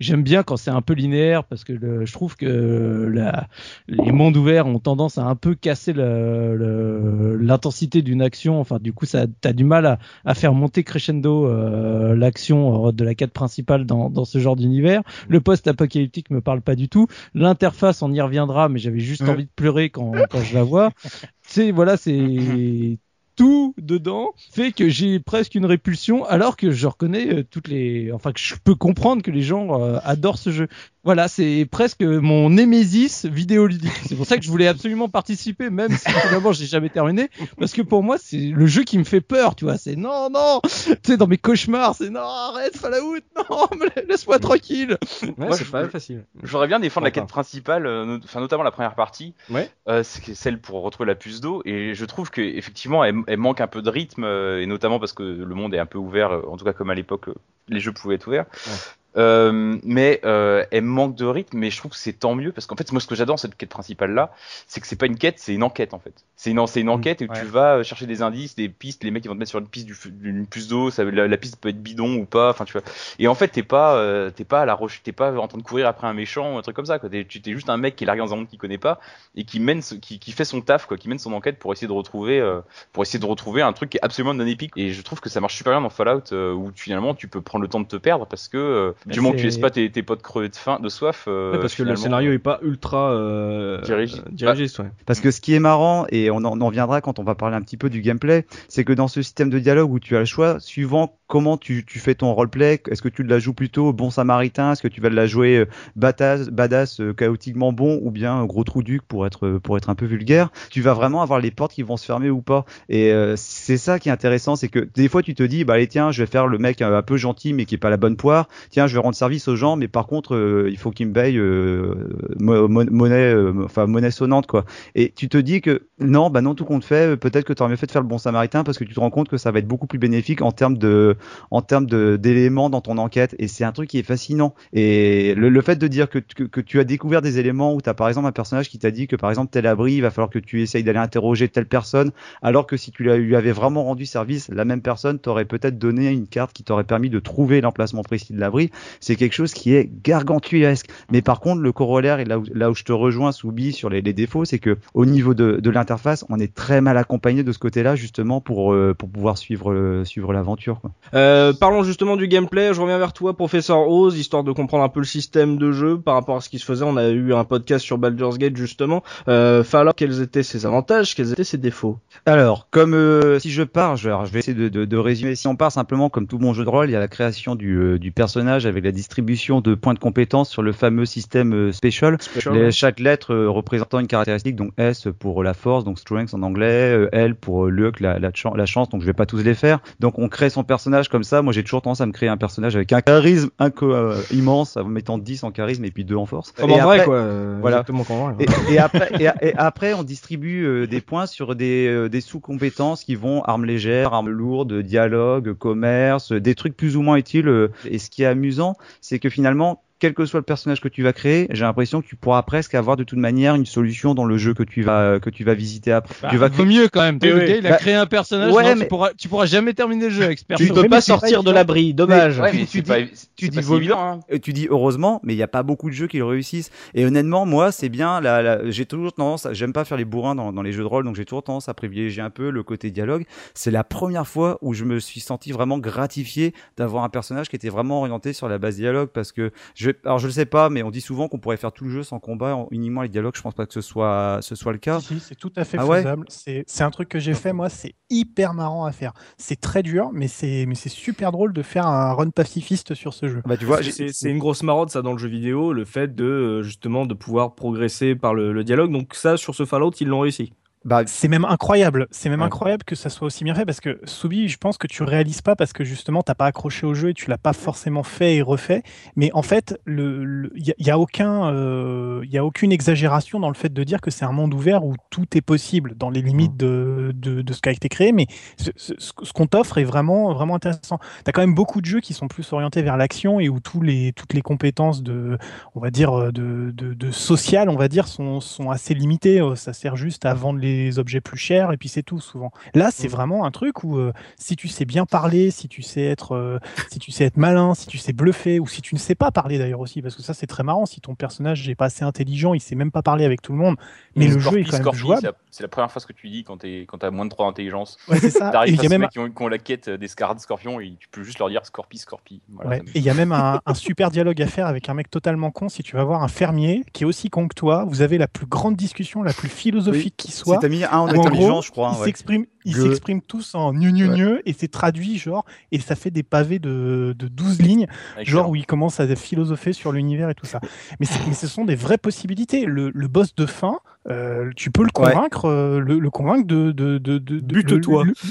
J'aime 0.00 0.22
bien 0.22 0.42
quand 0.42 0.56
c'est 0.56 0.70
un 0.70 0.82
peu 0.82 0.94
linéaire 0.94 1.44
parce 1.44 1.64
que 1.64 1.72
le- 1.72 2.06
je 2.06 2.12
trouve 2.12 2.36
que 2.36 3.10
la, 3.12 3.48
les 3.88 4.12
mondes 4.12 4.36
ouverts 4.36 4.66
ont 4.66 4.78
tendance 4.78 5.18
à 5.18 5.24
un 5.24 5.36
peu 5.36 5.54
casser 5.54 5.92
l'intensité 5.94 8.02
d'une 8.02 8.22
action. 8.22 8.60
Enfin, 8.60 8.78
du 8.78 8.92
coup, 8.92 9.06
ça 9.06 9.26
t'as 9.40 9.52
du 9.52 9.64
mal 9.64 9.86
à, 9.86 9.98
à 10.24 10.34
faire 10.34 10.54
monter 10.54 10.84
crescendo 10.84 11.46
euh, 11.46 12.14
l'action 12.14 12.88
euh, 12.88 12.92
de 12.92 13.04
la 13.04 13.14
quête 13.14 13.32
principale 13.32 13.86
dans, 13.86 14.10
dans 14.10 14.24
ce 14.24 14.38
genre 14.38 14.56
d'univers. 14.56 15.02
Le 15.28 15.40
post-apocalyptique 15.40 16.30
me 16.30 16.40
parle 16.40 16.60
pas 16.62 16.76
du 16.76 16.88
tout. 16.88 17.06
L'interface, 17.34 18.02
on 18.02 18.12
y 18.12 18.20
reviendra, 18.20 18.68
mais 18.68 18.78
j'avais 18.78 19.00
juste 19.00 19.22
Ouais. 19.22 19.30
envie 19.30 19.44
de 19.44 19.50
pleurer 19.54 19.90
quand, 19.90 20.12
quand 20.30 20.40
je 20.42 20.54
la 20.54 20.62
vois. 20.62 20.90
C'est 21.46 21.72
voilà, 21.72 21.96
c'est 21.96 22.98
tout 23.36 23.74
dedans 23.78 24.32
fait 24.52 24.72
que 24.72 24.88
j'ai 24.88 25.20
presque 25.20 25.54
une 25.54 25.66
répulsion 25.66 26.24
alors 26.24 26.56
que 26.56 26.70
je 26.70 26.86
reconnais 26.86 27.32
euh, 27.32 27.44
toutes 27.44 27.68
les 27.68 28.12
enfin 28.12 28.32
que 28.32 28.40
je 28.40 28.54
peux 28.62 28.74
comprendre 28.74 29.22
que 29.22 29.30
les 29.30 29.42
gens 29.42 29.80
euh, 29.80 29.98
adorent 30.02 30.38
ce 30.38 30.50
jeu 30.50 30.68
Voilà, 31.04 31.28
c'est 31.28 31.68
presque 31.70 32.02
mon 32.02 32.48
némésis 32.50 33.26
vidéoludique. 33.26 33.92
C'est 34.08 34.14
pour 34.16 34.24
ça 34.26 34.36
que 34.38 34.42
je 34.42 34.50
voulais 34.50 34.66
absolument 34.66 35.08
participer, 35.08 35.68
même 35.70 35.92
si 35.96 36.10
finalement 36.10 36.52
j'ai 36.52 36.66
jamais 36.66 36.88
terminé, 36.88 37.28
parce 37.58 37.72
que 37.72 37.82
pour 37.82 38.02
moi 38.02 38.16
c'est 38.18 38.38
le 38.38 38.66
jeu 38.66 38.84
qui 38.84 38.96
me 38.98 39.04
fait 39.04 39.20
peur, 39.20 39.54
tu 39.54 39.64
vois. 39.66 39.76
C'est 39.76 39.96
non, 39.96 40.30
non, 40.30 40.60
tu 40.64 40.96
sais 41.04 41.16
dans 41.16 41.26
mes 41.26 41.36
cauchemars, 41.38 41.94
c'est 41.94 42.08
non, 42.10 42.20
arrête 42.20 42.76
Fallout, 42.76 43.18
non, 43.36 43.66
mais 43.78 44.04
laisse-moi 44.08 44.38
tranquille. 44.38 44.96
Ouais, 45.38 45.52
c'est 45.52 45.70
pas 45.70 45.88
facile. 45.88 46.24
J'aurais 46.42 46.68
bien 46.68 46.80
défendre 46.80 47.04
la 47.04 47.10
quête 47.10 47.26
principale, 47.26 47.86
euh, 47.86 48.18
enfin 48.24 48.40
notamment 48.40 48.62
la 48.62 48.70
première 48.70 48.94
partie, 48.94 49.34
Ouais. 49.50 49.70
euh, 49.88 50.02
c'est 50.02 50.34
celle 50.34 50.58
pour 50.58 50.82
retrouver 50.82 51.06
la 51.06 51.14
puce 51.14 51.40
d'eau, 51.40 51.60
et 51.66 51.94
je 51.94 52.04
trouve 52.06 52.30
que 52.30 52.40
effectivement 52.40 53.04
elle, 53.04 53.16
elle 53.26 53.38
manque 53.38 53.60
un 53.60 53.66
peu 53.66 53.82
de 53.82 53.90
rythme, 53.90 54.24
euh, 54.24 54.62
et 54.62 54.66
notamment 54.66 54.98
parce 54.98 55.12
que 55.12 55.22
le 55.22 55.54
monde 55.54 55.74
est 55.74 55.78
un 55.78 55.86
peu 55.86 55.98
ouvert, 55.98 56.30
euh, 56.32 56.42
en 56.48 56.56
tout 56.56 56.64
cas 56.64 56.72
comme 56.72 56.88
à 56.90 56.94
l'époque 56.94 57.26
les 57.68 57.80
jeux 57.80 57.92
pouvaient 57.92 58.14
être 58.14 58.26
ouverts. 58.26 58.46
Ouais. 58.66 58.72
Euh, 59.16 59.78
mais 59.84 60.20
euh, 60.24 60.64
elle 60.72 60.82
manque 60.82 61.14
de 61.14 61.24
rythme, 61.24 61.58
mais 61.58 61.70
je 61.70 61.76
trouve 61.76 61.92
que 61.92 61.96
c'est 61.96 62.14
tant 62.14 62.34
mieux 62.34 62.50
parce 62.50 62.66
qu'en 62.66 62.74
fait 62.74 62.90
moi 62.90 63.00
ce 63.00 63.06
que 63.06 63.14
j'adore 63.14 63.38
cette 63.38 63.56
quête 63.56 63.68
principale 63.68 64.12
là, 64.12 64.32
c'est 64.66 64.80
que 64.80 64.86
c'est 64.86 64.96
pas 64.96 65.06
une 65.06 65.16
quête, 65.16 65.38
c'est 65.38 65.54
une 65.54 65.62
enquête 65.62 65.94
en 65.94 66.00
fait. 66.00 66.24
C'est 66.36 66.50
une, 66.50 66.66
c'est 66.66 66.80
une 66.80 66.88
enquête 66.88 67.20
où 67.20 67.24
ouais. 67.32 67.40
tu 67.40 67.46
vas 67.46 67.76
euh, 67.76 67.82
chercher 67.84 68.06
des 68.06 68.22
indices, 68.22 68.56
des 68.56 68.68
pistes, 68.68 69.04
les 69.04 69.12
mecs 69.12 69.24
ils 69.24 69.28
vont 69.28 69.34
te 69.34 69.38
mettre 69.38 69.50
sur 69.50 69.60
une 69.60 69.68
piste 69.68 69.86
du, 69.86 69.96
d'une 70.10 70.46
puce 70.46 70.66
d'eau, 70.66 70.90
ça, 70.90 71.04
la, 71.04 71.28
la 71.28 71.36
piste 71.36 71.60
peut 71.60 71.68
être 71.68 71.80
bidon 71.80 72.16
ou 72.16 72.24
pas, 72.24 72.50
enfin 72.50 72.64
tu 72.64 72.72
vois. 72.72 72.82
Et 73.20 73.28
en 73.28 73.34
fait 73.34 73.48
t'es 73.48 73.62
pas, 73.62 73.94
euh, 73.96 74.30
t'es 74.30 74.44
pas 74.44 74.62
à 74.62 74.64
la 74.66 74.74
roche, 74.74 75.00
t'es 75.04 75.12
pas 75.12 75.32
en 75.36 75.46
train 75.46 75.58
de 75.58 75.62
courir 75.62 75.86
après 75.86 76.08
un 76.08 76.14
méchant 76.14 76.54
ou 76.54 76.58
un 76.58 76.62
truc 76.62 76.74
comme 76.74 76.86
ça 76.86 76.98
quoi. 76.98 77.08
T'es, 77.08 77.24
juste 77.30 77.70
un 77.70 77.76
mec 77.76 77.94
qui 77.94 78.04
est 78.04 78.06
largué 78.06 78.20
dans 78.20 78.32
un 78.32 78.36
monde 78.36 78.48
qu'il 78.48 78.58
connaît 78.58 78.78
pas 78.78 78.98
et 79.36 79.44
qui 79.44 79.60
mène, 79.60 79.80
ce- 79.80 79.94
qui, 79.94 80.18
qui 80.18 80.32
fait 80.32 80.44
son 80.44 80.60
taf 80.60 80.86
quoi, 80.86 80.96
qui 80.96 81.08
mène 81.08 81.18
son 81.20 81.32
enquête 81.34 81.58
pour 81.60 81.72
essayer 81.72 81.86
de 81.86 81.92
retrouver, 81.92 82.40
euh, 82.40 82.60
pour 82.92 83.04
essayer 83.04 83.20
de 83.20 83.26
retrouver 83.26 83.62
un 83.62 83.72
truc 83.72 83.90
qui 83.90 83.98
est 83.98 84.04
absolument 84.04 84.34
non 84.34 84.46
épique. 84.46 84.72
Et 84.76 84.90
je 84.92 85.02
trouve 85.02 85.20
que 85.20 85.28
ça 85.28 85.40
marche 85.40 85.54
super 85.54 85.72
bien 85.72 85.82
dans 85.82 85.90
Fallout 85.90 86.32
où 86.32 86.72
finalement 86.74 87.14
tu 87.14 87.28
peux 87.28 87.40
prendre 87.40 87.62
le 87.62 87.68
temps 87.68 87.80
de 87.80 87.86
te 87.86 87.96
perdre 87.96 88.26
parce 88.26 88.48
que 88.48 88.94
du 89.06 89.20
moment 89.20 89.32
que 89.32 89.38
tu 89.38 89.44
laisses 89.44 89.58
pas 89.58 89.70
tes, 89.70 89.90
tes 89.90 90.02
potes 90.02 90.22
crevés 90.22 90.48
de 90.48 90.56
faim, 90.56 90.78
de 90.82 90.88
soif. 90.88 91.24
euh, 91.28 91.52
Ouais, 91.52 91.60
parce 91.60 91.74
que 91.74 91.82
le 91.82 91.96
scénario 91.96 92.32
est 92.32 92.38
pas 92.38 92.58
ultra 92.62 93.12
euh, 93.12 93.80
Dirigi- 93.82 94.20
euh, 94.20 94.30
dirigiste, 94.30 94.78
ouais. 94.78 94.90
Parce 95.06 95.20
que 95.20 95.30
ce 95.30 95.40
qui 95.40 95.54
est 95.54 95.60
marrant, 95.60 96.06
et 96.10 96.30
on 96.30 96.36
en, 96.38 96.58
on 96.58 96.60
en 96.60 96.70
viendra 96.70 97.00
quand 97.00 97.18
on 97.18 97.24
va 97.24 97.34
parler 97.34 97.56
un 97.56 97.62
petit 97.62 97.76
peu 97.76 97.90
du 97.90 98.00
gameplay, 98.00 98.46
c'est 98.68 98.84
que 98.84 98.92
dans 98.92 99.08
ce 99.08 99.22
système 99.22 99.50
de 99.50 99.58
dialogue 99.58 99.90
où 99.90 100.00
tu 100.00 100.16
as 100.16 100.20
le 100.20 100.24
choix, 100.24 100.58
suivant 100.60 101.18
comment 101.26 101.56
tu, 101.56 101.84
tu 101.84 101.98
fais 101.98 102.14
ton 102.14 102.32
roleplay, 102.32 102.80
est-ce 102.90 103.02
que 103.02 103.08
tu 103.08 103.22
la 103.22 103.38
joues 103.38 103.54
plutôt 103.54 103.92
bon 103.92 104.10
samaritain, 104.10 104.72
est-ce 104.72 104.82
que 104.82 104.88
tu 104.88 105.00
vas 105.00 105.08
la 105.10 105.26
jouer 105.26 105.66
badass, 105.96 106.48
badass 106.48 107.00
euh, 107.00 107.12
chaotiquement 107.12 107.72
bon, 107.72 107.98
ou 108.02 108.10
bien 108.10 108.44
gros 108.44 108.64
trou 108.64 108.82
duc 108.82 109.02
pour 109.02 109.26
être, 109.26 109.58
pour 109.62 109.76
être 109.76 109.90
un 109.90 109.94
peu 109.94 110.06
vulgaire, 110.06 110.50
tu 110.70 110.80
vas 110.80 110.94
vraiment 110.94 111.22
avoir 111.22 111.40
les 111.40 111.50
portes 111.50 111.72
qui 111.72 111.82
vont 111.82 111.96
se 111.96 112.04
fermer 112.04 112.30
ou 112.30 112.42
pas. 112.42 112.64
Et 112.88 113.12
euh, 113.12 113.34
c'est 113.36 113.76
ça 113.78 113.98
qui 113.98 114.08
est 114.08 114.12
intéressant, 114.12 114.56
c'est 114.56 114.68
que 114.68 114.80
des 114.94 115.08
fois 115.08 115.22
tu 115.22 115.34
te 115.34 115.42
dis, 115.42 115.64
bah 115.64 115.74
allez 115.74 115.88
tiens, 115.88 116.10
je 116.12 116.22
vais 116.22 116.26
faire 116.30 116.46
le 116.46 116.58
mec 116.58 116.82
un 116.82 117.02
peu 117.02 117.16
gentil 117.16 117.52
mais 117.52 117.64
qui 117.64 117.74
est 117.74 117.78
pas 117.78 117.90
la 117.90 117.96
bonne 117.96 118.16
poire, 118.16 118.48
tiens, 118.70 118.86
je 118.86 118.93
vais 118.94 119.00
rendre 119.00 119.14
service 119.16 119.48
aux 119.48 119.56
gens, 119.56 119.76
mais 119.76 119.88
par 119.88 120.06
contre, 120.06 120.34
euh, 120.34 120.68
il 120.70 120.78
faut 120.78 120.90
qu'ils 120.90 121.08
me 121.08 121.12
payent 121.12 121.38
euh, 121.38 121.94
mo- 122.38 122.68
mo- 122.68 122.84
monnaie, 122.90 123.32
euh, 123.34 123.52
enfin 123.64 123.86
monnaie 123.86 124.10
sonnante 124.10 124.46
quoi. 124.46 124.64
Et 124.94 125.12
tu 125.14 125.28
te 125.28 125.36
dis 125.38 125.60
que 125.60 125.82
non, 126.00 126.30
bah 126.30 126.40
non, 126.40 126.54
tout 126.54 126.64
compte 126.64 126.84
fait, 126.84 127.16
peut-être 127.16 127.44
que 127.44 127.52
tu 127.52 127.62
aurais 127.62 127.70
mieux 127.70 127.76
fait 127.76 127.86
de 127.86 127.92
faire 127.92 128.02
le 128.02 128.08
bon 128.08 128.18
samaritain 128.18 128.64
parce 128.64 128.78
que 128.78 128.84
tu 128.84 128.94
te 128.94 129.00
rends 129.00 129.10
compte 129.10 129.28
que 129.28 129.36
ça 129.36 129.50
va 129.50 129.58
être 129.58 129.66
beaucoup 129.68 129.86
plus 129.86 129.98
bénéfique 129.98 130.42
en 130.42 130.52
termes 130.52 130.78
de, 130.78 131.16
en 131.50 131.62
termes 131.62 131.86
d'éléments 131.86 132.70
dans 132.70 132.80
ton 132.80 132.98
enquête. 132.98 133.34
Et 133.38 133.48
c'est 133.48 133.64
un 133.64 133.72
truc 133.72 133.88
qui 133.88 133.98
est 133.98 134.02
fascinant. 134.02 134.54
Et 134.72 135.34
le, 135.34 135.60
fait 135.62 135.76
de 135.76 135.86
dire 135.86 136.08
que, 136.08 136.18
que, 136.18 136.44
que 136.44 136.60
tu 136.60 136.80
as 136.80 136.84
découvert 136.84 137.22
des 137.22 137.38
éléments 137.38 137.74
où 137.74 137.80
tu 137.80 137.88
as 137.88 137.94
par 137.94 138.08
exemple 138.08 138.26
un 138.26 138.32
personnage 138.32 138.68
qui 138.68 138.78
t'a 138.78 138.90
dit 138.90 139.06
que 139.06 139.16
par 139.16 139.30
exemple 139.30 139.50
tel 139.50 139.66
abri, 139.66 139.94
il 139.94 140.00
va 140.02 140.10
falloir 140.10 140.30
que 140.30 140.38
tu 140.38 140.62
essayes 140.62 140.84
d'aller 140.84 140.98
interroger 140.98 141.48
telle 141.48 141.66
personne, 141.66 142.10
alors 142.42 142.66
que 142.66 142.76
si 142.76 142.90
tu 142.90 143.02
lui 143.04 143.36
avais 143.36 143.52
vraiment 143.52 143.84
rendu 143.84 144.06
service, 144.06 144.48
la 144.48 144.64
même 144.64 144.82
personne 144.82 145.18
t'aurait 145.18 145.44
peut-être 145.44 145.78
donné 145.78 146.10
une 146.10 146.26
carte 146.26 146.52
qui 146.52 146.64
t'aurait 146.64 146.84
permis 146.84 147.10
de 147.10 147.18
trouver 147.18 147.60
l'emplacement 147.60 148.02
précis 148.02 148.32
de 148.32 148.40
l'abri. 148.40 148.70
C'est 149.00 149.16
quelque 149.16 149.32
chose 149.32 149.52
qui 149.52 149.74
est 149.74 149.90
gargantuesque. 150.02 150.86
Mais 151.10 151.22
par 151.22 151.40
contre, 151.40 151.60
le 151.60 151.72
corollaire 151.72 152.20
et 152.20 152.24
là 152.24 152.38
où, 152.38 152.44
là 152.52 152.70
où 152.70 152.74
je 152.74 152.84
te 152.84 152.92
rejoins, 152.92 153.32
Soubi, 153.32 153.72
sur 153.72 153.90
les, 153.90 154.00
les 154.00 154.12
défauts, 154.12 154.44
c'est 154.44 154.58
que 154.58 154.78
au 154.94 155.06
niveau 155.06 155.34
de, 155.34 155.60
de 155.62 155.70
l'interface, 155.70 156.24
on 156.28 156.38
est 156.38 156.54
très 156.54 156.80
mal 156.80 156.96
accompagné 156.96 157.42
de 157.42 157.52
ce 157.52 157.58
côté-là, 157.58 157.96
justement, 157.96 158.40
pour, 158.40 158.72
euh, 158.72 158.94
pour 158.96 159.08
pouvoir 159.08 159.38
suivre, 159.38 159.72
euh, 159.72 160.04
suivre 160.04 160.32
l'aventure. 160.32 160.80
Euh, 161.14 161.52
parlons 161.52 161.82
justement 161.84 162.16
du 162.16 162.28
gameplay. 162.28 162.74
Je 162.74 162.80
reviens 162.80 162.98
vers 162.98 163.12
toi, 163.12 163.36
professeur 163.36 163.88
Oz, 163.88 164.18
histoire 164.18 164.44
de 164.44 164.52
comprendre 164.52 164.84
un 164.84 164.88
peu 164.88 165.00
le 165.00 165.06
système 165.06 165.56
de 165.58 165.72
jeu 165.72 165.98
par 165.98 166.14
rapport 166.14 166.36
à 166.36 166.40
ce 166.40 166.48
qui 166.48 166.58
se 166.58 166.64
faisait. 166.64 166.84
On 166.84 166.96
a 166.96 167.08
eu 167.08 167.32
un 167.34 167.44
podcast 167.44 167.84
sur 167.84 167.98
Baldur's 167.98 168.38
Gate 168.38 168.56
justement. 168.56 169.02
Euh, 169.28 169.62
quels 169.96 170.20
étaient 170.22 170.42
ses 170.42 170.66
avantages, 170.66 171.14
quels 171.14 171.32
étaient 171.32 171.44
ses 171.44 171.58
défauts? 171.58 171.98
Alors, 172.26 172.68
comme 172.70 173.38
si 173.38 173.50
je 173.50 173.62
pars, 173.62 173.96
je, 173.96 174.08
alors, 174.08 174.26
je 174.26 174.32
vais 174.32 174.40
essayer 174.40 174.56
de, 174.56 174.68
de, 174.68 174.84
de 174.84 174.96
résumer. 174.96 175.34
Si 175.36 175.46
on 175.46 175.56
part 175.56 175.72
simplement 175.72 176.08
comme 176.08 176.26
tout 176.26 176.38
bon 176.38 176.54
jeu 176.54 176.64
de 176.64 176.68
rôle, 176.68 176.88
il 176.88 176.92
y 176.92 176.96
a 176.96 177.00
la 177.00 177.08
création 177.08 177.54
du, 177.54 177.98
du 177.98 178.10
personnage 178.10 178.66
avec 178.66 178.73
la 178.82 178.92
distribution 178.92 179.60
de 179.60 179.74
points 179.74 179.94
de 179.94 179.98
compétences 179.98 180.50
sur 180.50 180.62
le 180.62 180.72
fameux 180.72 181.04
système 181.06 181.52
euh, 181.54 181.72
special. 181.72 182.18
Les- 182.54 182.70
chaque 182.72 183.00
lettre 183.00 183.32
euh, 183.34 183.48
représentant 183.48 184.00
une 184.00 184.06
caractéristique, 184.06 184.56
donc 184.56 184.70
S 184.78 185.08
pour 185.18 185.42
la 185.42 185.54
force, 185.54 185.84
donc 185.84 185.98
strength 185.98 186.34
en 186.34 186.42
anglais, 186.42 186.92
euh, 186.92 187.08
L 187.12 187.34
pour 187.34 187.66
luck, 187.66 188.00
la, 188.00 188.18
la, 188.18 188.30
chan- 188.34 188.54
la 188.54 188.66
chance, 188.66 188.88
donc 188.88 189.00
je 189.02 189.06
vais 189.06 189.12
pas 189.12 189.26
tous 189.26 189.42
les 189.42 189.54
faire. 189.54 189.80
Donc 190.00 190.18
on 190.18 190.28
crée 190.28 190.50
son 190.50 190.64
personnage 190.64 191.08
comme 191.08 191.24
ça. 191.24 191.42
Moi 191.42 191.52
j'ai 191.52 191.62
toujours 191.62 191.82
tendance 191.82 192.00
à 192.00 192.06
me 192.06 192.12
créer 192.12 192.28
un 192.28 192.36
personnage 192.36 192.74
avec 192.76 192.92
un 192.92 193.00
charisme 193.00 193.50
inco- 193.60 193.92
euh, 193.92 194.16
immense, 194.32 194.76
en 194.76 194.84
mettant 194.84 195.18
10 195.18 195.44
en 195.44 195.50
charisme 195.50 195.84
et 195.84 195.90
puis 195.90 196.04
2 196.04 196.16
en 196.16 196.26
force. 196.26 196.52
Comme 196.52 196.70
Et 196.70 196.74
en 196.80 196.84
vrai, 196.86 197.04
quoi. 197.04 197.20
voilà. 197.60 197.76
Vrai. 197.78 198.46
et, 198.68 198.74
et 198.74 198.78
après, 198.78 199.10
et, 199.20 199.28
et 199.48 199.54
après, 199.56 199.94
on 199.94 200.02
distribue 200.02 200.86
des 200.88 201.00
points 201.00 201.26
sur 201.26 201.54
des, 201.54 202.08
des 202.08 202.20
sous-compétences 202.20 203.04
qui 203.04 203.14
vont 203.14 203.42
armes 203.42 203.64
légères, 203.64 204.12
armes 204.12 204.30
lourdes, 204.30 204.80
dialogue, 204.82 205.52
commerce, 205.54 206.32
des 206.32 206.54
trucs 206.54 206.76
plus 206.76 206.96
ou 206.96 207.02
moins 207.02 207.16
utiles. 207.16 207.68
Et 207.90 207.98
ce 207.98 208.10
qui 208.10 208.22
est 208.22 208.26
amusant, 208.26 208.53
c'est 209.00 209.18
que 209.18 209.28
finalement, 209.28 209.82
quel 210.04 210.12
que 210.12 210.26
soit 210.26 210.40
le 210.40 210.44
personnage 210.44 210.82
que 210.82 210.88
tu 210.88 211.02
vas 211.02 211.14
créer, 211.14 211.46
j'ai 211.50 211.64
l'impression 211.64 212.02
que 212.02 212.06
tu 212.06 212.14
pourras 212.14 212.42
presque 212.42 212.74
avoir 212.74 212.98
de 212.98 213.04
toute 213.04 213.18
manière 213.18 213.54
une 213.54 213.64
solution 213.64 214.14
dans 214.14 214.26
le 214.26 214.36
jeu 214.36 214.52
que 214.52 214.62
tu 214.62 214.82
vas 214.82 215.18
que 215.18 215.30
tu 215.30 215.44
vas 215.44 215.54
visiter 215.54 215.92
après. 215.92 216.14
Bah, 216.20 216.28
tu 216.30 216.36
vas 216.36 216.48
vaut 216.48 216.66
mieux 216.66 216.88
quand 216.88 217.00
même. 217.00 217.18
Oui, 217.22 217.28
le 217.30 217.38
oui. 217.38 217.46
gars, 217.46 217.56
il 217.56 217.66
a 217.66 217.70
Bah, 217.70 217.76
créé 217.78 217.94
un 217.94 218.04
personnage. 218.04 218.52
ouais, 218.52 218.62
non, 218.64 218.74
mais- 218.76 218.82
tu, 218.82 218.88
pourras, 218.88 219.10
tu 219.16 219.28
pourras 219.28 219.46
jamais 219.46 219.72
terminer 219.72 220.04
le 220.04 220.10
jeu 220.10 220.24
avec 220.24 220.38
ce 220.38 220.44
Tu 220.44 220.48
personnage. 220.48 220.76
ne 220.76 220.82
peux 220.82 220.88
pas 220.90 221.00
sortir 221.00 221.42
de 221.42 221.50
l'abri, 221.50 221.94
dommage. 221.94 222.38
Ouais, 222.38 222.50
Tu- 222.50 222.66
tu 222.66 222.82
dis- 222.82 222.90
pas, 222.90 222.96
tu 223.34 223.46
évident, 223.76 223.98
hein. 223.98 224.20
Tu 224.42 224.52
heureusement, 224.68 225.20
mais 225.24 225.32
il 225.32 225.36
n'y 225.36 225.42
a 225.42 225.48
pas 225.48 225.62
beaucoup 225.62 225.88
de 225.88 225.94
jeux 225.94 226.06
qui 226.06 226.18
le 226.18 226.26
réussissent. 226.26 226.70
Et 226.92 227.06
honnêtement, 227.06 227.46
moi, 227.46 227.72
c'est 227.72 227.88
bien. 227.88 228.20
La, 228.20 228.42
la- 228.42 228.70
j'ai 228.70 228.84
toujours 228.84 229.14
tendance, 229.14 229.48
j'aime 229.52 229.72
pas 229.72 229.86
faire 229.86 229.96
les 229.96 230.04
bourrins 230.04 230.34
dans, 230.34 230.52
dans 230.52 230.60
les 230.62 230.72
jeux 230.72 230.82
de 230.82 230.88
rôle, 230.88 231.04
donc 231.04 231.16
j'ai 231.16 231.24
toujours 231.24 231.42
tendance 231.44 231.70
à 231.70 231.74
privilégier 231.74 232.20
un 232.22 232.28
peu 232.30 232.50
le 232.50 232.62
côté 232.62 232.90
dialogue. 232.90 233.24
C'est 233.54 233.70
la 233.70 233.84
première 233.84 234.26
fois 234.26 234.58
où 234.60 234.74
je 234.74 234.84
me 234.84 234.98
suis 235.00 235.20
senti 235.20 235.50
vraiment 235.50 235.78
gratifié 235.78 236.52
d'avoir 236.76 237.04
un 237.04 237.08
personnage 237.08 237.48
qui 237.48 237.56
était 237.56 237.70
vraiment 237.70 238.00
orienté 238.00 238.34
sur 238.34 238.48
la 238.48 238.58
base 238.58 238.76
dialogue, 238.76 239.08
parce 239.14 239.32
que 239.32 239.50
je, 239.74 239.90
alors 240.04 240.18
je 240.18 240.26
le 240.26 240.32
sais 240.32 240.46
pas, 240.46 240.70
mais 240.70 240.82
on 240.82 240.90
dit 240.90 241.00
souvent 241.00 241.28
qu'on 241.28 241.38
pourrait 241.38 241.56
faire 241.56 241.72
tout 241.72 241.84
le 241.84 241.90
jeu 241.90 242.02
sans 242.02 242.18
combat, 242.20 242.56
en- 242.56 242.68
uniquement 242.70 243.02
les 243.02 243.08
dialogues. 243.08 243.34
Je 243.36 243.42
pense 243.42 243.54
pas 243.54 243.66
que 243.66 243.72
ce 243.74 243.80
soit, 243.80 244.38
ce 244.42 244.54
soit 244.54 244.72
le 244.72 244.78
cas. 244.78 245.00
Si, 245.00 245.14
si, 245.14 245.20
c'est 245.20 245.34
tout 245.34 245.52
à 245.56 245.64
fait 245.64 245.78
Ah 245.80 245.86
ouais 245.86 245.98
faisable. 245.98 246.24
C'est 246.28 246.64
c'est 246.66 246.84
un 246.84 246.90
truc 246.90 247.08
que 247.08 247.18
j'ai 247.18 247.34
fait, 247.34 247.52
moi, 247.52 247.68
c'est 247.68 247.94
hyper 248.10 248.54
marrant 248.54 248.84
à 248.84 248.92
faire. 248.92 249.12
C'est 249.38 249.60
très 249.60 249.82
dur, 249.82 250.10
mais 250.12 250.28
c'est 250.28 250.64
mais 250.66 250.74
c'est 250.74 250.88
super 250.88 251.32
drôle 251.32 251.52
de 251.52 251.62
faire 251.62 251.86
un 251.86 252.12
run 252.12 252.30
pacifiste 252.30 252.94
sur 252.94 253.14
ce 253.14 253.28
jeu. 253.28 253.42
Bah 253.46 253.56
tu 253.56 253.64
vois, 253.64 253.82
C'est- 253.82 254.30
une 254.30 254.38
grosse 254.38 254.62
marotte 254.62 254.90
ça 254.90 255.02
dans 255.02 255.12
le 255.12 255.18
jeu 255.18 255.28
vidéo, 255.28 255.72
le 255.72 255.84
fait 255.84 256.14
de 256.14 256.24
euh, 256.24 256.62
justement 256.62 257.06
de 257.06 257.14
pouvoir 257.14 257.54
progresser 257.54 258.14
par 258.14 258.34
le, 258.34 258.52
le 258.52 258.64
dialogue. 258.64 258.90
Donc 258.92 259.14
ça 259.14 259.36
sur 259.36 259.54
ce 259.54 259.64
Fallout 259.64 259.92
ils 260.00 260.08
l'ont 260.08 260.20
réussi. 260.20 260.52
Bah, 260.84 261.02
C'est 261.06 261.28
même 261.28 261.44
incroyable. 261.44 262.06
C'est 262.10 262.28
même 262.28 262.40
Ouais. 262.40 262.46
incroyable 262.46 262.84
que 262.84 262.94
ça 262.94 263.08
soit 263.10 263.26
aussi 263.26 263.44
bien 263.44 263.54
fait 263.54 263.64
parce 263.64 263.80
que 263.80 264.00
Soubi, 264.04 264.48
je 264.48 264.58
pense 264.58 264.76
que 264.78 264.86
tu 264.86 265.02
réalises 265.02 265.40
pas 265.42 265.56
parce 265.56 265.72
que 265.72 265.82
justement 265.84 266.22
t'as 266.22 266.34
pas 266.34 266.46
accroché 266.46 266.86
au 266.86 266.94
jeu 266.94 267.10
et 267.10 267.14
tu 267.14 267.30
l'as 267.30 267.38
pas 267.38 267.52
forcément 267.54 268.02
fait 268.02 268.36
et 268.36 268.42
refait. 268.42 268.82
Mais 269.16 269.30
en 269.32 269.42
fait, 269.42 269.80
le 269.84 270.24
le- 270.24 270.52
il 270.56 270.66
y, 270.66 270.70
a- 270.70 270.74
il 270.78 270.86
y 270.86 270.90
a 270.90 270.98
aucun, 270.98 271.50
euh, 271.52 272.20
il 272.24 272.30
y 272.30 272.38
a 272.38 272.44
aucune 272.44 272.72
exagération 272.72 273.40
dans 273.40 273.48
le 273.48 273.54
fait 273.54 273.72
de 273.72 273.84
dire 273.84 274.00
que 274.00 274.10
c'est 274.10 274.24
un 274.24 274.32
monde 274.32 274.52
ouvert 274.54 274.84
où 274.84 274.94
tout 275.10 275.26
est 275.36 275.40
possible 275.40 275.94
dans 275.96 276.10
les 276.10 276.20
limites 276.22 276.56
de, 276.56 277.12
de, 277.14 277.40
de 277.42 277.52
ce 277.52 277.60
qui 277.62 277.68
a 277.68 277.72
été 277.72 277.88
créé. 277.88 278.12
Mais 278.12 278.26
ce, 278.58 278.70
ce- 278.76 278.94
ce 278.98 279.32
qu'on 279.32 279.46
t'offre 279.46 279.78
est 279.78 279.84
vraiment 279.84 280.32
vraiment 280.34 280.54
intéressant. 280.56 280.98
T'as 281.24 281.32
quand 281.32 281.40
même 281.40 281.54
beaucoup 281.54 281.80
de 281.80 281.86
jeux 281.86 282.00
qui 282.00 282.12
sont 282.14 282.28
plus 282.28 282.52
orientés 282.52 282.82
vers 282.82 282.96
l'action 282.96 283.40
et 283.40 283.48
où 283.48 283.60
tous 283.60 283.80
les 283.80 284.12
toutes 284.12 284.34
les 284.34 284.42
compétences 284.42 285.02
de, 285.02 285.38
on 285.74 285.80
va 285.80 285.90
dire 285.90 286.12
euh, 286.12 286.30
de, 286.32 286.72
de, 286.74 286.92
de 286.94 287.10
social, 287.10 287.68
on 287.70 287.76
va 287.76 287.88
dire, 287.88 288.06
sont, 288.08 288.40
sont 288.40 288.70
assez 288.70 288.92
limitées. 288.94 289.40
Euh, 289.40 289.54
Ça 289.54 289.72
sert 289.72 289.96
juste 289.96 290.26
à 290.26 290.34
vendre 290.34 290.58
les 290.60 290.73
objets 290.96 291.20
plus 291.20 291.38
chers 291.38 291.72
et 291.72 291.76
puis 291.76 291.88
c'est 291.88 292.02
tout 292.02 292.20
souvent. 292.20 292.52
Là, 292.74 292.90
c'est 292.90 293.08
vraiment 293.08 293.44
un 293.44 293.50
truc 293.50 293.84
où 293.84 293.98
euh, 293.98 294.12
si 294.36 294.56
tu 294.56 294.68
sais 294.68 294.84
bien 294.84 295.06
parler, 295.06 295.50
si 295.50 295.68
tu 295.68 295.82
sais 295.82 296.02
être, 296.02 296.34
euh, 296.34 296.58
si 296.90 296.98
tu 296.98 297.10
sais 297.10 297.24
être 297.24 297.36
malin, 297.36 297.74
si 297.74 297.86
tu 297.86 297.98
sais 297.98 298.12
bluffer 298.12 298.60
ou 298.60 298.66
si 298.66 298.82
tu 298.82 298.94
ne 298.94 299.00
sais 299.00 299.14
pas 299.14 299.30
parler 299.30 299.58
d'ailleurs 299.58 299.80
aussi, 299.80 300.02
parce 300.02 300.14
que 300.16 300.22
ça 300.22 300.34
c'est 300.34 300.46
très 300.46 300.62
marrant. 300.62 300.86
Si 300.86 301.00
ton 301.00 301.14
personnage 301.14 301.66
n'est 301.68 301.74
pas 301.74 301.86
assez 301.86 302.04
intelligent, 302.04 302.54
il 302.54 302.60
sait 302.60 302.74
même 302.74 302.90
pas 302.90 303.02
parler 303.02 303.24
avec 303.24 303.42
tout 303.42 303.52
le 303.52 303.58
monde, 303.58 303.76
mais 304.16 304.28
le 304.28 304.38
jeu 304.38 304.58
est 304.58 304.64
quand 304.64 304.82
même 304.82 304.94
jouable. 304.94 305.32
C'est 305.56 305.62
la 305.62 305.68
première 305.68 305.88
phrase 305.88 306.04
que 306.04 306.12
tu 306.12 306.28
dis 306.28 306.42
quand 306.42 306.56
t'es- 306.56 306.80
quand 306.88 306.98
t'as 306.98 307.12
moins 307.12 307.24
de 307.26 307.30
3 307.30 307.46
d'intelligence. 307.46 307.96
Ouais, 308.08 308.18
c'est 308.18 308.30
ça. 308.30 308.50
T'arrives 308.50 308.76
face 308.76 308.90
même, 308.90 309.02
mecs 309.02 309.10
qui 309.10 309.20
ont, 309.20 309.30
qui 309.30 309.40
ont 309.40 309.46
la 309.46 309.58
quête 309.58 309.88
des 309.88 310.08
scar- 310.08 310.36
scorpions 310.40 310.80
et 310.80 310.96
tu 310.98 311.06
peux 311.08 311.22
juste 311.22 311.38
leur 311.38 311.48
dire 311.48 311.64
Scorpi, 311.64 311.98
Scorpi. 311.98 312.40
Voilà, 312.48 312.70
Ouais. 312.70 312.76
ça 312.78 312.82
me- 312.82 312.88
Et 312.88 312.92
il 312.96 313.02
y 313.02 313.08
a 313.10 313.14
même 313.14 313.30
un, 313.30 313.60
un 313.64 313.74
super 313.74 314.10
dialogue 314.10 314.42
à 314.42 314.48
faire 314.48 314.66
avec 314.66 314.88
un 314.88 314.94
mec 314.94 315.10
totalement 315.10 315.52
con. 315.52 315.68
Si 315.68 315.84
tu 315.84 315.94
vas 315.94 316.02
voir 316.02 316.24
un 316.24 316.28
fermier 316.28 316.82
qui 316.92 317.04
est 317.04 317.06
aussi 317.06 317.30
con 317.30 317.46
que 317.46 317.54
toi, 317.54 317.84
vous 317.86 318.02
avez 318.02 318.18
la 318.18 318.26
plus 318.26 318.46
grande 318.46 318.74
discussion, 318.74 319.22
la 319.22 319.32
plus 319.32 319.48
philosophique 319.48 320.14
qui 320.16 320.32
soit. 320.32 320.58
t'as 320.58 320.68
mis 320.68 320.82
un 320.82 320.88
en 320.90 321.02
en 321.04 321.08
intelligence, 321.08 321.48
gros, 321.50 321.62
je 321.62 321.70
crois. 321.70 321.92
Ils 321.94 322.00
ouais. 322.00 322.04
s'expriment, 322.06 322.46
ils 322.64 322.74
Gueux. 322.74 322.88
s'expriment 322.88 323.22
tous 323.22 323.54
en 323.54 323.72
gneu 323.72 323.90
gneu 323.92 324.08
gneu 324.08 324.42
et 324.46 324.52
c'est 324.54 324.66
traduit 324.68 325.18
genre 325.18 325.44
et 325.70 325.78
ça 325.78 325.94
fait 325.94 326.10
des 326.10 326.24
pavés 326.24 326.58
de, 326.58 327.14
de 327.16 327.28
12 327.28 327.60
lignes, 327.62 327.86
Excellent. 328.18 328.24
genre 328.42 328.50
où 328.50 328.56
ils 328.56 328.66
commencent 328.66 328.98
à 328.98 329.14
philosopher 329.14 329.72
sur 329.72 329.92
l'univers 329.92 330.30
et 330.30 330.34
tout 330.34 330.46
ça. 330.46 330.58
Mais, 330.98 331.06
c'est- 331.06 331.20
mais 331.28 331.34
ce 331.34 331.46
sont 331.46 331.64
des 331.64 331.76
vraies 331.76 331.96
possibilités. 331.98 332.64
Le, 332.64 332.90
le 332.92 333.06
boss 333.08 333.36
de 333.36 333.46
fin, 333.46 333.78
euh, 334.10 334.50
tu 334.56 334.70
peux 334.70 334.82
le 334.82 334.90
Ouais. 334.96 335.12
convaincre, 335.12 335.46
euh, 335.46 335.80
le, 335.80 335.98
le 335.98 336.10
convaincre 336.10 336.46
de, 336.46 336.72
de, 336.72 336.98
de, 336.98 337.18
de, 337.18 337.38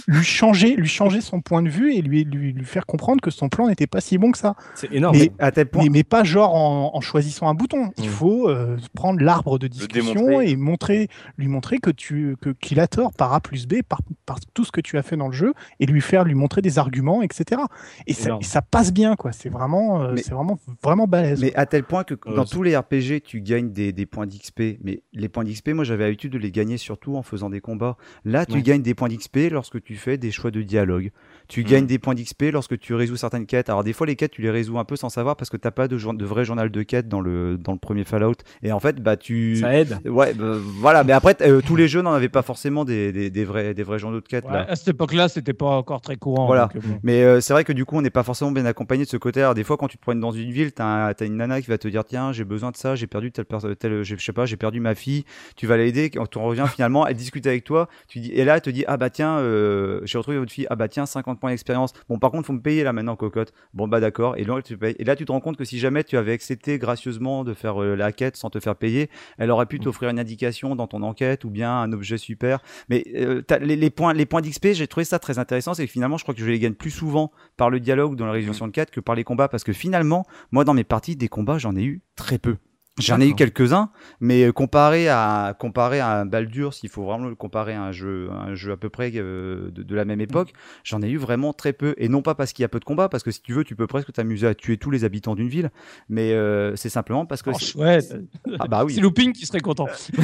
lui 0.07 0.23
changer, 0.23 0.75
lui 0.75 0.87
changer 0.87 1.21
son 1.21 1.41
point 1.41 1.61
de 1.61 1.69
vue 1.69 1.93
et 1.93 2.01
lui, 2.01 2.23
lui, 2.23 2.53
lui 2.53 2.65
faire 2.65 2.85
comprendre 2.85 3.21
que 3.21 3.31
son 3.31 3.49
plan 3.49 3.67
n'était 3.67 3.87
pas 3.87 4.01
si 4.01 4.17
bon 4.17 4.31
que 4.31 4.37
ça. 4.37 4.55
C'est 4.75 4.91
énorme. 4.91 5.17
Mais- 5.17 5.31
À 5.39 5.51
tel 5.51 5.67
point. 5.67 5.83
Mais, 5.83 5.89
mais 5.89 6.03
pas 6.03 6.23
genre 6.23 6.53
en, 6.55 6.91
en 6.93 7.01
choisissant 7.01 7.47
un 7.47 7.53
bouton. 7.53 7.91
Il 7.97 8.05
Mm. 8.05 8.09
faut 8.09 8.49
euh, 8.49 8.77
prendre 8.93 9.21
l'arbre 9.21 9.57
de 9.59 9.67
discussion 9.67 10.41
et 10.41 10.55
montrer, 10.55 11.07
lui 11.37 11.47
montrer 11.47 11.79
que 11.79 11.89
tu 11.89 12.35
que 12.41 12.49
qu'il 12.51 12.79
a 12.79 12.87
tort 12.87 13.11
par 13.13 13.33
A 13.33 13.39
plus 13.41 13.67
B, 13.67 13.81
par, 13.87 13.99
par 14.25 14.39
tout 14.53 14.65
ce 14.65 14.71
que 14.71 14.81
tu 14.81 14.97
as 14.97 15.03
fait 15.03 15.17
dans 15.17 15.27
le 15.27 15.33
jeu, 15.33 15.53
et 15.79 15.85
lui 15.85 16.01
faire 16.01 16.23
lui 16.23 16.35
montrer 16.35 16.61
des 16.61 16.77
arguments, 16.79 17.21
etc. 17.21 17.61
Et 18.07 18.13
ça, 18.13 18.25
Énorme. 18.27 18.41
et 18.41 18.45
ça 18.45 18.61
passe 18.61 18.93
bien, 18.93 19.15
quoi. 19.15 19.31
C'est 19.31 19.49
vraiment, 19.49 20.01
euh, 20.03 20.11
Mais- 20.15 20.21
c'est 20.21 20.33
vraiment, 20.33 20.57
vraiment 20.83 21.07
balèze. 21.07 21.41
Mais 21.41 21.53
à 21.55 21.65
tel 21.65 21.83
point 21.83 22.03
que 22.03 22.13
Ouais, 22.25 22.35
dans 22.35 22.45
tous 22.45 22.63
les 22.63 22.75
RPG, 22.77 23.21
tu 23.23 23.41
gagnes 23.41 23.71
des, 23.71 23.91
des 23.91 24.05
points 24.05 24.27
d'XP. 24.27 24.77
Mais 24.83 25.01
les 25.13 25.29
points 25.29 25.43
d'XP, 25.43 25.62
moi 25.69 25.83
j'avais 25.83 26.03
l'habitude 26.05 26.33
de 26.33 26.37
les 26.37 26.51
gagner 26.51 26.77
surtout 26.77 27.15
en 27.15 27.23
faisant 27.23 27.49
des 27.49 27.61
combats. 27.61 27.97
Là, 28.25 28.45
tu 28.45 28.53
Ouais. 28.53 28.61
gagnes 28.61 28.81
des 28.81 28.93
points 28.93 29.07
d'XP 29.09 29.49
lorsque 29.51 29.81
tu 29.81 29.95
fais 29.95 30.17
des 30.17 30.31
choix 30.31 30.51
de 30.51 30.61
dialogue. 30.61 31.11
Tu 31.47 31.63
gagnes 31.63 31.85
des 31.85 31.99
points 31.99 32.15
d'XP 32.15 32.45
lorsque 32.53 32.79
tu 32.79 32.93
résous 32.93 33.17
certaines 33.17 33.45
quêtes. 33.45 33.69
Alors 33.69 33.83
des 33.83 33.93
fois, 33.93 34.07
les 34.07 34.15
quêtes, 34.15 34.31
tu 34.31 34.41
les 34.41 34.49
résous 34.49 34.77
un 34.79 34.85
peu 34.85 34.95
sans 34.95 35.09
savoir 35.09 35.35
parce 35.35 35.49
que 35.49 35.57
t'as 35.57 35.71
pas 35.71 35.87
de, 35.87 35.97
jour- 35.97 36.13
de 36.13 36.25
vrai 36.25 36.45
journal 36.45 36.69
de 36.71 36.83
quêtes 36.83 37.07
dans 37.07 37.21
le, 37.21 37.57
dans 37.57 37.73
le 37.73 37.77
premier 37.79 38.03
Fallout. 38.03 38.35
Et 38.63 38.71
en 38.71 38.79
fait, 38.79 39.01
bah 39.01 39.17
tu... 39.17 39.57
Ça 39.57 39.73
aide. 39.75 39.97
Ouais, 40.05 40.33
bah, 40.33 40.55
voilà. 40.79 41.03
Mais 41.03 41.13
après, 41.13 41.35
euh, 41.41 41.61
tous 41.65 41.75
les 41.75 41.87
jeux 41.87 42.01
n'en 42.01 42.13
avaient 42.13 42.29
pas 42.29 42.41
forcément 42.43 42.85
des, 42.85 43.11
des, 43.11 43.29
des 43.29 43.45
vrais, 43.45 43.73
des 43.73 43.83
vrais 43.83 43.99
journaux 43.99 44.21
de 44.21 44.27
quêtes. 44.27 44.45
Ouais, 44.45 44.51
là. 44.53 44.65
à 44.69 44.75
cette 44.75 44.89
époque-là, 44.89 45.27
c'était 45.29 45.53
pas 45.53 45.65
encore 45.77 46.01
très 46.01 46.15
courant. 46.15 46.45
Voilà. 46.47 46.69
donc, 46.73 46.83
euh, 46.83 46.87
bon. 46.87 46.99
Mais 47.03 47.23
euh, 47.23 47.41
c'est 47.41 47.53
vrai 47.53 47.63
que 47.63 47.73
du 47.73 47.85
coup, 47.85 47.97
on 47.97 48.01
n'est 48.01 48.09
pas 48.09 48.23
forcément 48.23 48.51
bien 48.51 48.65
accompagné 48.65 49.03
de 49.03 49.09
ce 49.09 49.17
côté. 49.17 49.41
Alors, 49.41 49.53
des 49.53 49.63
fois, 49.63 49.77
quand 49.77 49.87
tu 49.87 49.97
te 49.97 50.01
promènes 50.01 50.21
dans 50.21 50.31
une 50.31 50.51
ville, 50.51 50.71
t'as 50.71 51.07
as 51.07 51.23
une 51.25 51.37
nana 51.37 51.61
qui 51.61 51.69
va 51.69 51.77
te 51.77 51.87
dire 51.87 52.03
Tiens, 52.05 52.31
j'ai 52.31 52.45
besoin 52.45 52.71
de 52.71 52.77
ça, 52.77 52.95
j'ai 52.95 53.07
perdu 53.07 53.31
telle 53.31 53.45
personne, 53.45 53.75
telle, 53.75 54.03
je 54.03 54.15
sais 54.15 54.33
pas, 54.33 54.45
j'ai 54.45 54.57
perdu 54.57 54.79
ma 54.79 54.95
fille. 54.95 55.25
Tu 55.55 55.67
vas 55.67 55.77
l'aider. 55.77 56.09
Quand 56.09 56.25
tu 56.27 56.37
reviens 56.37 56.67
finalement, 56.67 57.05
elle 57.05 57.15
discute 57.15 57.45
avec 57.47 57.63
toi. 57.63 57.89
Tu 58.07 58.19
dis, 58.19 58.31
et 58.31 58.45
là, 58.45 58.55
elle 58.55 58.61
te 58.61 58.69
dit 58.69 58.85
Ah 58.87 58.97
bah 58.97 59.09
tiens, 59.09 59.37
euh, 59.39 59.99
j'ai 60.05 60.17
retrouvé 60.17 60.37
votre 60.39 60.51
fille. 60.51 60.67
Ah 60.69 60.75
bah 60.75 60.87
tiens, 60.87 61.05
50 61.05 61.32
points 61.35 61.51
d'expérience. 61.51 61.93
Bon, 62.09 62.19
par 62.19 62.31
contre, 62.31 62.47
faut 62.47 62.53
me 62.53 62.61
payer 62.61 62.83
là 62.83 62.93
maintenant, 62.93 63.15
cocotte. 63.15 63.53
Bon, 63.73 63.87
bah 63.87 63.99
d'accord. 63.99 64.37
Et 64.37 64.43
là, 64.43 64.61
tu 64.61 64.77
payes. 64.77 64.95
Et 64.99 65.03
là, 65.03 65.15
tu 65.15 65.25
te 65.25 65.31
rends 65.31 65.39
compte 65.39 65.57
que 65.57 65.65
si 65.65 65.79
jamais 65.79 66.03
tu 66.03 66.17
avais 66.17 66.33
accepté 66.33 66.77
gracieusement 66.77 67.43
de 67.43 67.53
faire 67.53 67.81
euh, 67.81 67.95
la 67.95 68.11
quête 68.11 68.37
sans 68.37 68.49
te 68.49 68.59
faire 68.59 68.75
payer, 68.75 69.09
elle 69.37 69.51
aurait 69.51 69.65
pu 69.65 69.79
t'offrir 69.79 70.09
une 70.09 70.19
indication 70.19 70.75
dans 70.75 70.87
ton 70.87 71.01
enquête 71.01 71.43
ou 71.43 71.49
bien 71.49 71.73
un 71.73 71.91
objet 71.93 72.17
super. 72.17 72.59
Mais 72.89 73.03
euh, 73.15 73.41
les, 73.61 73.75
les 73.75 73.89
points, 73.89 74.13
les 74.13 74.25
points 74.25 74.41
d'XP, 74.41 74.69
j'ai 74.73 74.87
trouvé 74.87 75.03
ça 75.05 75.19
très 75.19 75.39
intéressant. 75.39 75.73
C'est 75.73 75.85
que 75.85 75.91
finalement, 75.91 76.17
je 76.17 76.23
crois 76.23 76.33
que 76.33 76.41
je 76.41 76.45
les 76.45 76.59
gagne 76.59 76.73
plus 76.73 76.91
souvent 76.91 77.31
par 77.57 77.69
le 77.69 77.79
dialogue 77.79 78.15
dans 78.15 78.25
la 78.25 78.31
résolution 78.31 78.67
de 78.67 78.71
quête 78.71 78.91
que 78.91 78.99
par 78.99 79.15
les 79.15 79.23
combats. 79.23 79.47
Parce 79.47 79.63
que 79.63 79.73
finalement, 79.73 80.25
moi, 80.51 80.63
dans 80.63 80.73
mes 80.73 80.83
parties, 80.83 81.15
des 81.15 81.29
combats, 81.29 81.57
j'en 81.57 81.75
ai 81.75 81.83
eu 81.83 82.01
très 82.15 82.37
peu. 82.37 82.57
J'en 82.99 83.19
ai 83.19 83.27
eu 83.27 83.33
quelques-uns, 83.33 83.89
mais 84.19 84.43
euh, 84.43 84.51
comparé 84.51 85.09
à 85.09 85.55
comparé 85.57 85.99
à 85.99 86.19
un 86.19 86.25
Baldur, 86.27 86.75
s'il 86.75 86.89
faut 86.89 87.03
vraiment 87.03 87.27
le 87.27 87.33
comparer 87.33 87.73
à 87.73 87.81
un 87.81 87.91
jeu, 87.91 88.29
un 88.31 88.53
jeu 88.53 88.71
à 88.71 88.77
peu 88.77 88.89
près 88.89 89.11
euh, 89.15 89.71
de, 89.71 89.81
de 89.81 89.95
la 89.95 90.05
même 90.05 90.21
époque, 90.21 90.53
j'en 90.83 91.01
ai 91.01 91.09
eu 91.09 91.17
vraiment 91.17 91.53
très 91.53 91.73
peu. 91.73 91.95
Et 91.97 92.07
non 92.07 92.21
pas 92.21 92.35
parce 92.35 92.53
qu'il 92.53 92.61
y 92.61 92.65
a 92.65 92.69
peu 92.69 92.79
de 92.79 92.85
combats, 92.85 93.09
parce 93.09 93.23
que 93.23 93.31
si 93.31 93.41
tu 93.41 93.51
veux, 93.53 93.63
tu 93.63 93.75
peux 93.75 93.87
presque 93.87 94.11
t'amuser 94.13 94.45
à 94.45 94.53
tuer 94.53 94.77
tous 94.77 94.91
les 94.91 95.05
habitants 95.05 95.33
d'une 95.33 95.47
ville, 95.47 95.71
mais 96.07 96.33
euh, 96.33 96.75
c'est 96.75 96.89
simplement 96.89 97.25
parce 97.25 97.41
que 97.41 97.49
Oh, 97.49 97.57
c'est- 97.59 97.65
chouette. 97.71 98.15
ah 98.59 98.67
bah 98.67 98.83
oui. 98.85 98.93
C'est 98.95 99.01
Looping 99.01 99.33
qui 99.33 99.47
serait 99.47 99.59
content. 99.59 99.87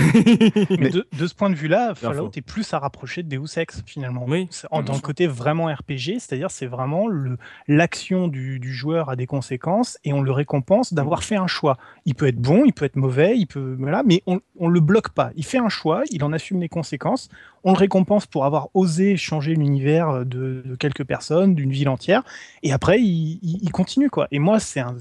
Mais 0.80 0.90
de, 0.90 1.08
de 1.18 1.28
ce 1.28 1.34
point 1.34 1.50
de 1.50 1.56
vue-là, 1.56 1.96
Fallout 1.96 2.32
est 2.36 2.42
plus 2.42 2.72
à 2.74 2.80
rapprocher 2.80 3.24
de 3.24 3.30
Deus 3.36 3.58
Ex 3.58 3.82
finalement. 3.86 4.26
Oui. 4.28 4.48
C'est 4.52 4.68
en- 4.72 4.84
dans 4.84 4.94
le 4.94 5.00
côté 5.00 5.26
vraiment 5.28 5.66
RPG, 5.74 6.20
c'est-à-dire 6.20 6.52
c'est 6.52 6.68
vraiment 6.68 7.08
le 7.08 7.38
l'action 7.68 8.28
du, 8.28 8.60
du 8.60 8.74
joueur 8.74 9.10
a 9.10 9.16
des 9.16 9.26
conséquences 9.26 9.98
et 10.04 10.14
on 10.14 10.22
le 10.22 10.32
récompense 10.32 10.94
d'avoir 10.94 11.24
fait 11.24 11.36
un 11.36 11.48
choix. 11.48 11.78
Il 12.06 12.14
peut 12.16 12.28
être 12.28 12.38
bon, 12.40 12.59
il 12.66 12.74
peut 12.74 12.86
être 12.86 12.96
mauvais, 12.96 13.38
il 13.38 13.48
peut 13.48 13.78
mais 14.06 14.24
on 14.28 14.40
on 14.60 14.68
le 14.68 14.80
bloque 14.80 15.10
pas. 15.10 15.32
Il 15.36 15.46
fait 15.46 15.58
un 15.58 15.70
choix, 15.70 16.04
il 16.12 16.24
en 16.24 16.34
assume 16.34 16.60
les 16.60 16.70
conséquences. 16.70 17.30
On 17.64 17.74
le 17.74 17.78
récompense 17.78 18.26
pour 18.26 18.46
avoir 18.46 18.70
osé 18.74 19.18
changer 19.18 19.54
l'univers 19.54 20.26
de, 20.26 20.64
quelques 20.80 21.04
personnes, 21.04 21.56
d'une 21.56 21.72
ville 21.72 21.90
entière, 21.90 22.24
et 22.64 22.72
après 22.72 23.02
il, 23.02 23.70
continue 23.72 24.10
quoi. 24.10 24.28
Et 24.32 24.40
moi 24.40 24.60
c'est 24.60 24.80
un 24.80 24.96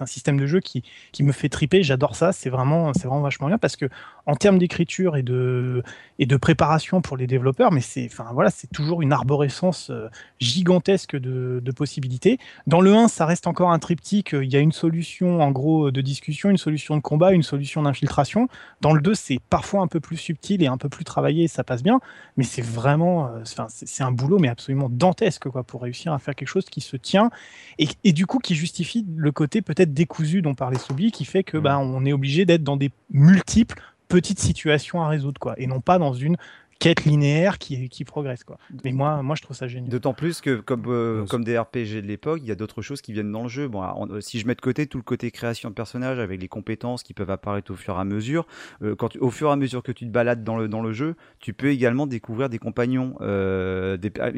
un 0.00 0.06
système 0.06 0.38
de 0.38 0.46
jeu 0.46 0.60
qui 0.60 0.82
qui 1.12 1.22
me 1.22 1.32
fait 1.32 1.48
triper. 1.48 1.82
J'adore 1.82 2.16
ça. 2.16 2.32
C'est 2.32 2.50
vraiment 2.50 2.92
c'est 2.94 3.06
vraiment 3.06 3.22
vachement 3.22 3.48
bien 3.48 3.58
parce 3.58 3.76
que 3.76 3.86
en 4.26 4.36
termes 4.36 4.58
d'écriture 4.58 5.16
et 5.16 5.22
de 5.22 5.82
et 6.18 6.26
de 6.26 6.36
préparation 6.36 7.00
pour 7.00 7.16
les 7.16 7.26
développeurs, 7.26 7.72
mais 7.72 7.80
c'est 7.80 8.06
enfin 8.06 8.30
voilà, 8.32 8.50
c'est 8.50 8.70
toujours 8.70 9.02
une 9.02 9.12
arborescence 9.12 9.90
euh, 9.90 10.08
gigantesque 10.40 11.16
de, 11.16 11.60
possibilités. 11.76 12.38
Dans 12.68 12.80
le 12.80 12.94
1, 12.94 13.08
ça 13.08 13.26
reste 13.26 13.48
encore 13.48 13.72
un 13.72 13.80
triptyque, 13.80 14.30
il 14.32 14.52
y 14.52 14.54
a 14.54 14.60
une 14.60 14.72
solution 14.72 15.42
en 15.42 15.50
gros 15.50 15.90
de 15.90 16.00
discussion, 16.00 16.50
une 16.50 16.56
solution 16.56 16.96
de 16.96 17.00
combat, 17.04 17.32
une 17.32 17.44
solution 17.44 17.82
d'infiltration. 17.82 18.48
Dans 18.80 18.92
le 18.92 19.00
2, 19.00 19.14
c'est 19.14 19.38
parfois 19.48 19.82
un 19.82 19.86
peu 19.86 20.00
plus 20.00 20.16
subtil 20.16 20.62
et 20.62 20.66
un 20.66 20.76
peu 20.76 20.88
plus 20.88 21.04
travaillé, 21.04 21.46
ça 21.46 21.62
passe 21.62 21.84
bien, 21.84 22.00
mais 22.36 22.42
c'est 22.42 22.62
vraiment 22.62 23.28
euh, 23.28 23.40
c'est 23.44 23.86
c'est 23.86 24.02
un 24.02 24.10
boulot 24.10 24.38
mais 24.38 24.48
absolument 24.48 24.88
dantesque 24.90 25.48
quoi 25.48 25.62
pour 25.62 25.82
réussir 25.82 26.12
à 26.12 26.18
faire 26.18 26.34
quelque 26.34 26.48
chose 26.48 26.66
qui 26.66 26.80
se 26.80 26.96
tient 26.96 27.30
et, 27.78 27.88
et 28.02 28.12
du 28.12 28.26
coup 28.26 28.38
qui 28.38 28.54
justifie 28.54 29.06
le 29.14 29.32
côté 29.32 29.62
peut-être 29.62 29.92
décousu 29.92 30.42
dont 30.42 30.54
parlait 30.54 30.78
Soubi 30.78 31.12
qui 31.12 31.24
fait 31.24 31.44
que 31.44 31.58
bah, 31.58 31.78
on 31.78 32.04
est 32.04 32.12
obligé 32.12 32.44
d'être 32.44 32.64
dans 32.64 32.76
des 32.76 32.90
multiples 33.10 33.80
petites 34.08 34.40
situations 34.40 35.02
à 35.02 35.08
résoudre 35.08 35.38
quoi 35.38 35.54
et 35.58 35.66
non 35.66 35.80
pas 35.80 35.98
dans 35.98 36.12
une 36.12 36.36
quête 36.84 37.04
linéaire 37.06 37.58
qui, 37.58 37.88
qui 37.88 38.04
progresse 38.04 38.44
quoi 38.44 38.58
mais 38.84 38.92
moi 38.92 39.22
moi 39.22 39.34
je 39.36 39.42
trouve 39.42 39.56
ça 39.56 39.66
génial 39.68 39.88
D'autant 39.90 40.12
plus 40.14 40.40
que 40.40 40.56
comme 40.56 40.84
euh, 40.88 41.24
comme 41.26 41.42
des 41.44 41.58
RPG 41.58 42.02
de 42.02 42.06
l'époque, 42.06 42.40
il 42.42 42.48
y 42.48 42.52
a 42.52 42.54
d'autres 42.54 42.82
choses 42.82 43.00
qui 43.00 43.12
viennent 43.12 43.32
dans 43.32 43.42
le 43.44 43.48
jeu. 43.48 43.68
Bon, 43.68 43.80
alors, 43.82 44.06
si 44.20 44.38
je 44.38 44.46
mets 44.46 44.54
de 44.54 44.60
côté 44.60 44.86
tout 44.86 44.98
le 44.98 45.02
côté 45.02 45.30
création 45.30 45.68
de 45.70 45.74
personnages 45.74 46.18
avec 46.18 46.40
les 46.40 46.48
compétences 46.48 47.02
qui 47.02 47.14
peuvent 47.14 47.30
apparaître 47.30 47.70
au 47.72 47.74
fur 47.76 47.96
et 47.96 48.00
à 48.00 48.04
mesure, 48.04 48.46
euh, 48.82 48.94
quand 48.96 49.08
tu- 49.10 49.18
au 49.18 49.30
fur 49.30 49.48
et 49.48 49.52
à 49.52 49.56
mesure 49.56 49.82
que 49.82 49.92
tu 49.92 50.04
te 50.06 50.10
balades 50.10 50.42
dans 50.44 50.56
le 50.56 50.68
dans 50.68 50.82
le 50.82 50.92
jeu, 50.92 51.16
tu 51.38 51.52
peux 51.54 51.68
également 51.68 52.06
découvrir 52.06 52.48
des 52.48 52.58
compagnons. 52.58 53.14
euh, 53.20 53.96
des- 53.96 54.12
ah, 54.20 54.30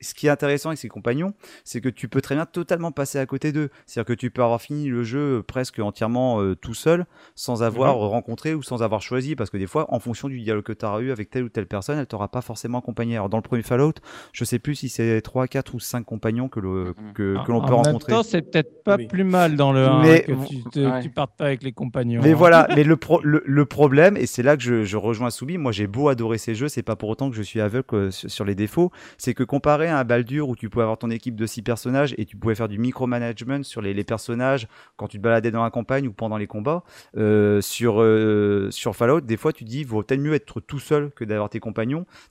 ce 0.00 0.14
qui 0.14 0.26
est 0.26 0.30
intéressant 0.30 0.68
avec 0.70 0.78
ces 0.78 0.88
compagnons, 0.88 1.32
c'est 1.64 1.80
que 1.80 1.88
tu 1.88 2.08
peux 2.08 2.20
très 2.20 2.34
bien 2.34 2.46
totalement 2.46 2.92
passer 2.92 3.18
à 3.18 3.26
côté 3.26 3.50
d'eux. 3.52 3.70
C'est-à-dire 3.86 4.06
que 4.14 4.18
tu 4.20 4.30
peux 4.30 4.42
avoir 4.42 4.60
fini 4.60 4.86
le 4.88 5.02
jeu 5.04 5.42
presque 5.42 5.78
entièrement 5.78 6.40
euh, 6.40 6.54
tout 6.54 6.74
seul, 6.74 7.06
sans 7.34 7.62
avoir 7.62 7.96
rencontré 7.96 8.54
ou 8.54 8.62
sans 8.62 8.82
avoir 8.82 9.00
choisi, 9.02 9.34
parce 9.36 9.50
que 9.50 9.56
des 9.56 9.66
fois, 9.66 9.86
en 9.92 10.00
fonction 10.00 10.28
du 10.28 10.40
dialogue 10.40 10.64
que 10.64 10.72
tu 10.72 10.84
as 10.86 10.98
eu 11.00 11.10
avec 11.10 11.30
telle 11.30 11.44
ou 11.44 11.48
telle 11.48 11.66
personne, 11.66 11.87
elle 11.96 12.06
t'aura 12.06 12.28
pas 12.28 12.40
forcément 12.42 12.78
accompagné. 12.80 13.14
Alors 13.16 13.28
dans 13.28 13.38
le 13.38 13.42
premier 13.42 13.62
Fallout, 13.62 13.94
je 14.32 14.44
sais 14.44 14.58
plus 14.58 14.74
si 14.74 14.88
c'est 14.88 15.20
3, 15.22 15.46
4 15.48 15.74
ou 15.74 15.80
5 15.80 16.04
compagnons 16.04 16.48
que 16.48 16.60
le- 16.60 16.94
que, 17.14 17.36
que 17.44 17.50
l'on 17.52 17.58
En 17.58 17.60
peut 17.62 17.74
même 17.74 17.84
rencontrer. 17.84 18.12
temps, 18.12 18.22
c'est 18.22 18.42
peut-être 18.42 18.82
pas 18.84 18.96
Oui. 18.96 19.06
plus 19.06 19.24
mal 19.24 19.56
dans 19.56 19.72
le 19.72 19.86
1 19.86 20.02
Mais- 20.02 20.22
que 20.24 20.32
tu, 20.46 20.62
te- 20.64 20.80
Ouais. 20.80 21.02
tu 21.02 21.10
partes 21.10 21.36
pas 21.36 21.46
avec 21.46 21.62
les 21.62 21.72
compagnons. 21.72 22.20
Mais 22.22 22.32
hein. 22.32 22.36
voilà, 22.36 22.68
mais 22.74 22.84
le, 22.84 22.96
pro- 22.96 23.20
le, 23.22 23.42
le 23.46 23.64
problème, 23.64 24.16
et 24.16 24.26
c'est 24.26 24.42
là 24.42 24.56
que 24.56 24.62
je, 24.62 24.82
je 24.84 24.96
rejoins 24.96 25.30
Soubi, 25.30 25.56
moi 25.58 25.72
j'ai 25.72 25.86
beau 25.86 26.08
adorer 26.08 26.38
ces 26.38 26.54
jeux, 26.54 26.68
c'est 26.68 26.82
pas 26.82 26.96
pour 26.96 27.08
autant 27.08 27.30
que 27.30 27.36
je 27.36 27.42
suis 27.42 27.60
aveugle 27.60 27.78
euh, 27.94 28.10
sur, 28.10 28.44
les 28.44 28.54
défauts, 28.54 28.90
c'est 29.16 29.34
que 29.34 29.44
comparé 29.44 29.86
à 29.88 29.98
un 29.98 30.04
Baldur 30.04 30.48
où 30.48 30.56
tu 30.56 30.68
pouvais 30.68 30.82
avoir 30.82 30.98
ton 30.98 31.10
équipe 31.10 31.36
de 31.36 31.46
6 31.46 31.62
personnages 31.62 32.14
et 32.18 32.24
tu 32.24 32.36
pouvais 32.36 32.54
faire 32.54 32.68
du 32.68 32.78
micromanagement 32.78 33.62
sur 33.62 33.80
les, 33.82 33.94
les 33.94 34.04
personnages 34.04 34.66
quand 34.96 35.06
tu 35.08 35.18
te 35.18 35.22
baladais 35.22 35.50
dans 35.50 35.62
la 35.62 35.70
campagne 35.70 36.08
ou 36.08 36.12
pendant 36.12 36.36
les 36.36 36.46
combats, 36.46 36.82
euh, 37.16 37.60
sur, 37.60 38.00
euh, 38.00 38.68
sur 38.70 38.96
Fallout, 38.96 39.20
des 39.20 39.36
fois 39.36 39.52
tu 39.52 39.64
te 39.64 39.68
dis, 39.70 39.84
vaut 39.84 40.02
peut-être 40.02 40.20
mieux 40.20 40.34
être 40.34 40.60
tout 40.60 40.78
seul 40.78 41.10
que 41.12 41.24
d'avoir 41.24 41.48
tes 41.50 41.60
compagnons, 41.60 41.67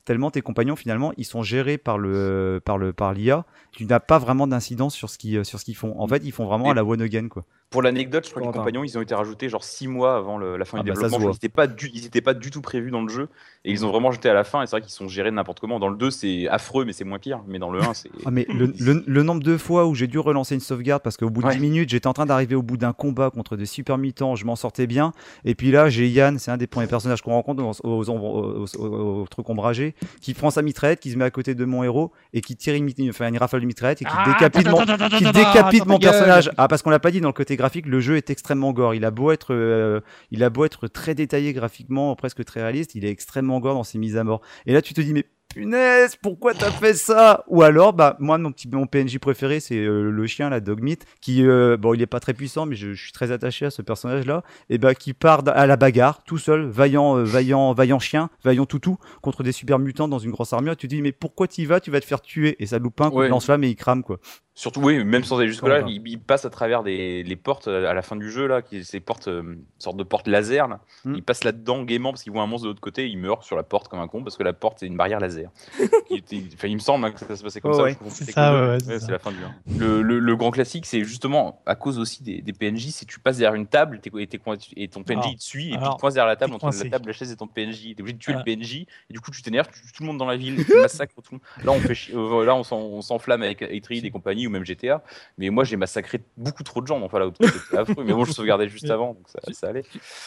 tellement 0.06 0.32
tes 0.32 0.42
compagnons 0.42 0.76
finalement 0.76 1.14
ils 1.18 1.26
sont 1.26 1.44
gérés 1.44 1.78
par 1.78 1.98
le 1.98 2.62
par 2.64 2.78
le 2.78 2.94
par 2.94 3.14
l'IA, 3.14 3.46
tu 3.72 3.86
n'as 3.86 4.00
pas 4.00 4.20
vraiment 4.20 4.48
d'incidence 4.48 4.96
sur 4.96 5.10
ce 5.10 5.18
qu'ils 5.18 5.46
sur 5.46 5.60
ce 5.60 5.66
qu'ils 5.66 5.76
font. 5.76 6.00
En 6.00 6.08
fait, 6.08 6.24
ils 6.24 6.32
font 6.32 6.46
vraiment 6.46 6.70
à 6.70 6.74
la 6.74 6.84
one 6.84 7.02
again 7.02 7.28
quoi. 7.28 7.46
Pour 7.70 7.82
l'anecdote, 7.82 8.24
je 8.26 8.30
crois 8.32 8.42
que 8.44 8.48
les 8.48 8.54
compagnons, 8.54 8.86
ils 8.86 8.98
ont 8.98 9.02
été 9.02 9.14
rajoutés 9.14 9.50
genre 9.50 9.64
6 9.64 9.90
mois 9.90 10.16
avant 10.16 10.38
le- 10.38 10.56
la 10.56 10.64
fin 10.64 10.78
Ah 10.80 10.84
du 10.84 10.90
bah, 10.90 10.96
développement. 10.96 11.20
Ils 11.20 11.34
n'étaient 11.34 11.50
pas, 11.50 11.68
du, 11.68 11.92
ils 11.94 12.06
étaient 12.06 12.22
pas 12.22 12.34
du 12.34 12.50
tout 12.50 12.62
prévus 12.62 12.92
dans 12.92 13.02
le 13.02 13.10
jeu. 13.10 13.28
Et 13.66 13.72
ils 13.72 13.86
ont 13.86 13.90
vraiment 13.90 14.12
jeté 14.14 14.30
à 14.30 14.34
la 14.34 14.46
fin. 14.46 14.62
Et 14.62 14.68
c'est 14.68 14.72
vrai 14.78 14.82
qu'ils 14.82 14.94
sont 14.94 15.10
gérés 15.10 15.32
n'importe 15.32 15.60
comment. 15.60 15.78
Dans 15.78 15.90
le 15.90 15.98
2, 15.98 16.10
c'est 16.10 16.48
affreux, 16.48 16.86
mais 16.86 16.94
c'est 16.94 17.04
moins 17.04 17.20
pire. 17.20 17.42
Mais 17.46 17.60
dans 17.60 17.70
le 17.70 17.82
1, 17.84 17.94
c'est. 17.94 18.10
Ah 18.26 18.32
mais 18.32 18.46
le, 18.50 18.74
le- 18.80 19.04
le 19.06 19.24
nombre 19.24 19.44
de 19.44 19.58
fois 19.58 19.86
où 19.86 19.96
j'ai 19.96 20.08
dû 20.08 20.18
relancer 20.18 20.56
une 20.56 20.62
sauvegarde 20.62 21.04
parce 21.04 21.18
qu'au 21.18 21.30
bout 21.30 21.42
de 21.42 21.48
Ouais. 21.48 21.56
10 21.56 21.60
minutes 21.60 21.90
j'étais 21.90 22.08
en 22.08 22.14
train 22.14 22.26
d'arriver 22.26 22.56
au 22.56 22.62
bout 22.62 22.78
d'un 22.78 22.94
combat 22.94 23.30
contre 23.32 23.58
des 23.58 23.66
super 23.66 23.98
mutants, 23.98 24.36
je 24.36 24.46
m'en 24.46 24.56
sortais 24.56 24.88
bien 24.88 25.12
et 25.46 25.54
puis 25.56 25.72
là 25.72 25.90
j'ai 25.90 26.08
Yann, 26.08 26.40
c'est 26.40 26.52
un 26.52 26.58
des 26.58 26.68
premiers 26.68 26.88
personnages 26.88 27.22
qu'on 27.22 27.32
rencontre 27.34 27.64
aux, 27.64 27.74
aux, 27.84 28.10
aux- 28.10 28.14
aux- 28.14 28.66
aux- 28.80 29.22
aux 29.24 29.28
trucs 29.30 29.50
ombragés, 29.50 29.94
qui 30.22 30.34
prend 30.34 30.50
sa 30.52 30.62
mitraillette, 30.62 31.00
qui 31.02 31.12
se 31.12 31.18
met 31.18 31.26
à 31.26 31.32
côté 31.32 31.54
de 31.54 31.66
mon 31.66 31.84
héros 31.84 32.12
et 32.34 32.40
qui 32.42 32.56
tire 32.56 32.76
une, 32.76 32.86
mit- 32.86 32.96
enfin, 33.10 33.28
une 33.28 33.38
rafale 33.38 33.60
de 33.62 33.66
mitraillette 33.66 34.02
et 34.02 34.06
qui 34.06 34.12
Ah, 34.14 34.26
décapite 34.26 34.68
mon, 34.70 34.78
qui 35.10 35.32
décapite 35.34 35.86
mon 35.86 36.00
personnage. 36.00 36.50
Ah 36.58 36.68
parce 36.70 36.82
qu'on 36.82 36.90
l'a 36.92 37.00
pas 37.00 37.12
dit 37.12 37.20
dans 37.22 37.30
le 37.30 37.34
côté 37.34 37.57
graphique, 37.58 37.86
le 37.88 38.00
jeu 38.00 38.16
est 38.16 38.30
extrêmement 38.30 38.72
gore. 38.72 38.96
Il 38.96 39.04
a 39.04 39.12
beau 39.12 39.32
être, 39.32 39.54
euh, 39.54 40.00
il 40.32 40.44
a 40.44 40.50
beau 40.50 40.64
être 40.66 40.88
très 40.88 41.14
détaillé 41.16 41.52
graphiquement, 41.54 42.16
presque 42.16 42.46
très 42.46 42.62
réaliste, 42.62 42.96
il 42.96 43.04
est 43.04 43.12
extrêmement 43.12 43.60
gore 43.60 43.74
dans 43.74 43.84
ses 43.84 43.98
mises 43.98 44.16
à 44.18 44.24
mort. 44.24 44.42
Et 44.66 44.74
là, 44.74 44.82
tu 44.82 44.94
te 44.94 45.02
dis, 45.02 45.14
mais 45.14 45.26
punaise, 45.54 46.18
pourquoi 46.22 46.54
t'as 46.54 46.70
fait 46.72 46.94
ça? 46.94 47.44
Ou 47.48 47.64
alors, 47.64 47.94
bah 47.94 48.16
moi 48.20 48.38
mon 48.38 48.52
petit 48.52 48.68
mon 48.68 48.86
PNJ 48.86 49.18
préféré 49.18 49.60
c'est 49.62 49.78
euh, 49.78 50.12
le 50.12 50.28
chien 50.28 50.50
la 50.50 50.60
Dogmeat 50.60 51.06
qui 51.22 51.44
euh, 51.48 51.78
bon 51.78 51.94
il 51.94 52.02
est 52.02 52.06
pas 52.06 52.20
très 52.20 52.34
puissant 52.34 52.66
mais 52.66 52.76
je, 52.76 52.92
je 52.94 53.02
suis 53.02 53.14
très 53.14 53.32
attaché 53.32 53.66
à 53.66 53.70
ce 53.72 53.82
personnage 53.82 54.26
là 54.26 54.44
et 54.70 54.78
bah 54.78 54.94
qui 54.94 55.14
part 55.14 55.44
à 55.48 55.66
la 55.66 55.78
bagarre 55.78 56.24
tout 56.26 56.38
seul, 56.38 56.68
vaillant 56.68 57.18
euh, 57.18 57.24
vaillant 57.24 57.74
vaillant 57.74 57.98
chien, 57.98 58.30
vaillant 58.44 58.66
toutou 58.66 58.98
contre 59.22 59.42
des 59.42 59.54
super 59.54 59.80
mutants 59.80 60.10
dans 60.10 60.20
une 60.20 60.32
grosse 60.32 60.52
armure. 60.52 60.76
Tu 60.76 60.88
te 60.90 60.94
dis 60.94 61.02
mais 61.02 61.14
pourquoi 61.14 61.48
t'y 61.48 61.66
vas? 61.66 61.80
Tu 61.80 61.92
vas 61.92 62.02
te 62.02 62.06
faire 62.06 62.22
tuer 62.22 62.58
et 62.62 62.66
ça 62.68 62.78
loupe 62.78 63.00
un 63.02 63.10
Ouais. 63.10 63.26
de 63.28 63.32
lance-flamme 63.32 63.64
et 63.64 63.70
il 63.70 63.76
crame 63.78 64.04
quoi. 64.04 64.20
Surtout, 64.60 64.82
oui, 64.82 65.04
même 65.04 65.24
sans 65.24 65.38
aller 65.38 65.50
jusque-là, 65.50 65.84
il, 65.88 66.02
il 66.08 66.20
passe 66.20 66.44
à 66.44 66.50
travers 66.50 66.82
des, 66.82 67.22
les 67.22 67.36
portes 67.36 67.68
euh, 67.68 67.88
à 67.88 67.94
la 67.94 68.02
fin 68.02 68.16
du 68.16 68.32
jeu, 68.32 68.48
là, 68.48 68.64
qui, 68.64 68.84
ces 68.84 69.00
portes, 69.00 69.28
euh, 69.28 69.56
sorte 69.78 69.98
de 69.98 70.04
porte 70.04 70.28
laser, 70.28 70.68
là. 70.68 70.80
Hmm. 71.06 71.14
Il 71.16 71.22
passe 71.22 71.44
là-dedans 71.44 71.84
gaiement 71.84 72.10
parce 72.12 72.24
qu'il 72.24 72.32
voit 72.34 72.42
un 72.42 72.48
monstre 72.48 72.64
de 72.64 72.70
l'autre 72.72 72.82
côté, 72.82 73.08
il 73.08 73.20
meurt 73.20 73.44
sur 73.44 73.56
la 73.56 73.62
porte 73.62 73.88
comme 73.88 74.00
un 74.00 74.08
con 74.08 74.24
parce 74.24 74.36
que 74.36 74.42
la 74.42 74.54
porte 74.54 74.78
c'est 74.80 74.88
une 74.88 74.98
barrière 74.98 75.20
laser. 75.20 75.52
il, 76.10 76.24
il 76.64 76.74
me 76.74 76.80
semble 76.80 77.06
hein, 77.06 77.12
que 77.12 77.20
ça 77.20 77.36
se 77.36 77.44
passait 77.44 77.62
comme 77.62 77.70
Ouais, 77.74 77.78
ça. 77.78 77.84
ouais. 77.84 77.98
C'est 78.10 78.36
ouais, 78.36 78.96
ouais, 78.96 79.12
la 79.12 79.20
fin 79.20 79.32
du 79.32 79.38
1. 79.38 79.78
Le, 79.78 80.02
le, 80.02 80.18
le 80.18 80.36
grand 80.36 80.50
classique, 80.50 80.88
c'est 80.88 81.04
justement 81.04 81.62
à 81.68 81.76
cause 81.76 82.00
aussi 82.00 82.24
des, 82.24 82.42
des 82.42 82.54
PNJ, 82.54 82.88
c'est 82.90 83.06
tu 83.06 83.20
passes 83.20 83.38
derrière 83.38 83.54
une 83.54 83.68
table 83.68 84.02
et, 84.04 84.88
ton 84.88 85.04
PNJ 85.04 85.36
te 85.38 85.44
suit 85.44 85.68
et 85.68 85.70
puis 85.74 85.78
alors, 85.78 85.92
tu 85.92 85.98
te 85.98 86.02
coinces 86.02 86.16
derrière 86.16 86.28
la 86.30 86.36
table 86.36 86.56
entre 86.56 86.66
la 86.66 86.90
table, 86.90 87.06
la 87.06 87.14
chaise 87.14 87.32
et 87.32 87.36
ton 87.36 87.46
PNJ. 87.46 87.94
T'es 87.96 88.02
obligé 88.02 88.14
de 88.14 88.18
tuer 88.20 88.34
Ah. 88.36 88.44
le 88.44 88.56
PNJ 88.56 88.74
et 88.78 88.88
du 89.14 89.20
coup 89.20 89.30
tu 89.30 89.44
t'énerves, 89.44 89.68
tu 89.72 89.82
tues 89.82 89.92
tout 89.92 90.02
le 90.02 90.08
monde 90.08 90.18
dans 90.18 90.26
la 90.26 90.36
ville, 90.36 90.66
tu 90.66 90.76
massacres 90.82 91.14
tout 91.14 91.22
le 91.34 91.38
monde. 91.38 91.42
Là 91.64 91.72
on 91.74 91.80
fait 91.80 92.12
euh, 92.16 92.44
là 92.44 92.56
on 92.56 93.02
s'enflamme 93.04 93.44
avec 93.44 93.62
Eitrid 93.62 94.04
et 94.04 94.10
compagnie 94.10 94.47
ou 94.48 94.50
même 94.50 94.66
GTA. 94.66 95.04
Mais 95.38 95.50
moi, 95.50 95.64
j'ai 95.64 95.78
massacré 95.78 96.22
beaucoup 96.36 96.64
trop 96.64 96.82
de 96.82 96.88
gens 96.88 97.00
dans 97.00 97.10
Fallout. 97.10 97.34
C'était 97.42 97.78
affreux. 97.78 98.04
Mais 98.04 98.14
bon, 98.14 98.26
je 98.26 98.32
sauvegardais 98.32 98.68
juste 98.70 98.90
avant, 98.90 99.14
donc 99.14 99.28
ça, 99.28 99.40
ça 99.54 99.68
allait. 99.70 99.84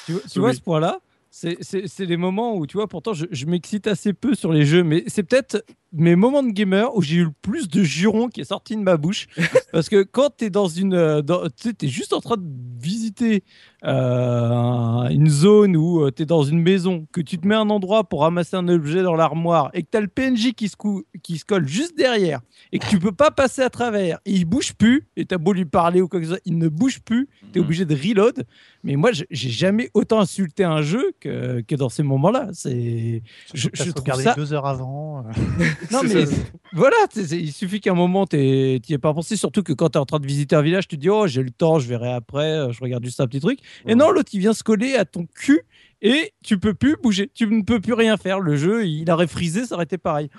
Tu, 0.07 0.13
vois- 0.13 0.23
tu 0.31 0.39
vois 0.41 0.55
ce 0.55 0.61
point-là 0.61 1.01
c'est- 1.33 1.59
c'est 1.61 1.87
c'est 1.87 2.07
des 2.09 2.17
moments 2.17 2.57
où, 2.57 2.67
tu 2.67 2.77
vois, 2.77 2.89
pourtant, 2.89 3.13
je, 3.13 3.25
je 3.31 3.47
m'excite 3.47 3.87
assez 3.87 4.13
peu 4.13 4.35
sur 4.35 4.53
les 4.53 4.65
jeux, 4.65 4.83
mais 4.83 5.05
c'est 5.07 5.23
peut-être 5.23 5.65
mes 5.93 6.17
moments 6.17 6.43
de 6.43 6.51
gamer 6.51 6.93
où 6.97 7.03
j'ai 7.03 7.19
eu 7.19 7.25
le 7.27 7.31
plus 7.41 7.69
de 7.69 7.85
jurons 7.85 8.29
qui 8.29 8.41
est 8.41 8.45
sorti 8.45 8.75
de 8.77 8.83
ma 8.83 8.97
bouche. 8.97 9.29
Parce 9.73 9.89
que 9.89 10.03
quand 10.03 10.31
tu 10.39 10.47
es 10.47 10.51
dans 10.51 10.67
une. 10.67 10.93
euh, 10.95 11.23
dans- 11.23 11.45
Tu 11.45 11.69
sais, 11.69 11.73
t'es 11.73 11.87
juste 11.87 12.13
en 12.15 12.21
train 12.21 12.37
de 12.37 12.43
visiter 12.81 13.45
euh, 13.85 15.09
une 15.09 15.29
zone 15.29 15.77
où 15.77 16.11
tu 16.11 16.23
es 16.23 16.27
dans 16.27 16.43
une 16.43 16.61
maison, 16.61 17.07
que 17.13 17.21
tu 17.21 17.39
te 17.39 17.47
mets 17.47 17.55
un 17.55 17.71
endroit 17.71 18.05
pour 18.05 18.21
ramasser 18.23 18.57
un 18.57 18.69
objet 18.69 19.03
dans 19.03 19.15
l'armoire 19.15 19.71
et 19.75 19.83
que 19.83 19.89
tu 19.91 19.97
as 19.97 20.01
le 20.01 20.09
PNJ 20.09 20.53
qui 20.55 20.69
se, 20.69 20.77
cou- 20.77 21.03
qui 21.23 21.39
se 21.39 21.45
colle 21.45 21.67
juste 21.67 21.97
derrière 21.97 22.41
et 22.73 22.79
que 22.79 22.87
tu 22.87 22.99
peux 22.99 23.13
pas 23.13 23.31
passer 23.31 23.63
à 23.63 23.71
travers, 23.71 24.19
et 24.25 24.33
il 24.33 24.45
bouge 24.45 24.75
plus, 24.75 25.09
et 25.17 25.25
tu 25.25 25.35
as 25.35 25.39
beau 25.39 25.53
lui 25.53 25.65
parler 25.65 26.01
ou 26.01 26.09
quoi 26.09 26.21
que 26.21 26.27
ce 26.27 26.33
soit, 26.33 26.41
il 26.45 26.59
ne 26.59 26.69
bouge 26.69 27.01
plus, 27.01 27.29
tu 27.53 27.59
es 27.59 27.63
obligé 27.63 27.85
de 27.85 27.95
reload. 27.97 28.45
Mais 28.85 28.97
moi, 28.97 29.13
je- 29.13 29.25
j'ai 29.31 29.51
jamais 29.51 29.91
autant 29.93 30.21
insulté 30.21 30.65
un 30.65 30.81
jeu 30.83 31.13
que, 31.21 31.61
que 31.63 31.75
dans 31.75 31.89
ces 31.91 32.03
moments-là. 32.03 32.49
C'est. 32.55 33.23
Je, 33.53 33.69
T'as 33.69 33.85
je 33.85 33.91
trouve 33.91 34.23
ça. 34.23 34.35
deux 34.35 34.53
heures 34.55 34.67
avant. 34.67 35.19
euh. 35.27 35.65
Non, 35.91 36.01
mais 36.09 36.25
voilà, 36.73 36.97
il 37.33 37.53
suffit 37.53 37.81
qu'à 37.81 37.91
un 37.91 37.95
moment, 37.95 38.27
tu 38.27 38.37
n'y 38.37 38.81
aies 38.91 38.99
pas 38.99 39.13
pensé. 39.13 39.37
Surtout 39.37 39.63
que 39.63 39.73
quand 39.75 39.91
tu 39.91 39.99
es 39.99 40.01
en 40.01 40.07
train 40.07 40.19
de 40.21 40.27
visiter 40.27 40.55
un 40.57 40.63
village, 40.63 40.89
tu 40.89 40.97
te 40.97 41.01
dis, 41.03 41.11
oh, 41.11 41.27
j'ai 41.27 41.43
le 41.43 41.51
temps, 41.51 41.79
je 41.79 41.89
verrai 41.89 42.13
après, 42.13 42.53
euh, 42.53 42.73
je 42.73 42.81
regarde 42.83 43.05
juste 43.05 43.21
un 43.21 43.27
petit 43.27 43.41
truc. 43.41 43.59
Et 43.87 43.95
non, 43.95 44.11
l'autre, 44.11 44.31
il 44.33 44.41
vient 44.41 44.53
se 44.53 44.63
coller 44.63 44.95
à 44.95 45.05
ton 45.05 45.27
cul 45.35 45.61
et 46.03 46.33
tu 46.43 46.59
peux 46.59 46.73
plus 46.75 46.97
bouger. 47.03 47.31
Tu 47.35 47.47
ne 47.47 47.63
peux 47.63 47.79
plus 47.81 47.93
rien 47.93 48.17
faire. 48.17 48.41
Le 48.41 48.57
jeu, 48.57 48.87
il 48.87 49.11
aurait 49.11 49.27
frisé, 49.27 49.67
ça 49.67 49.75
aurait 49.75 49.85
été 49.85 49.99
pareil. 49.99 50.31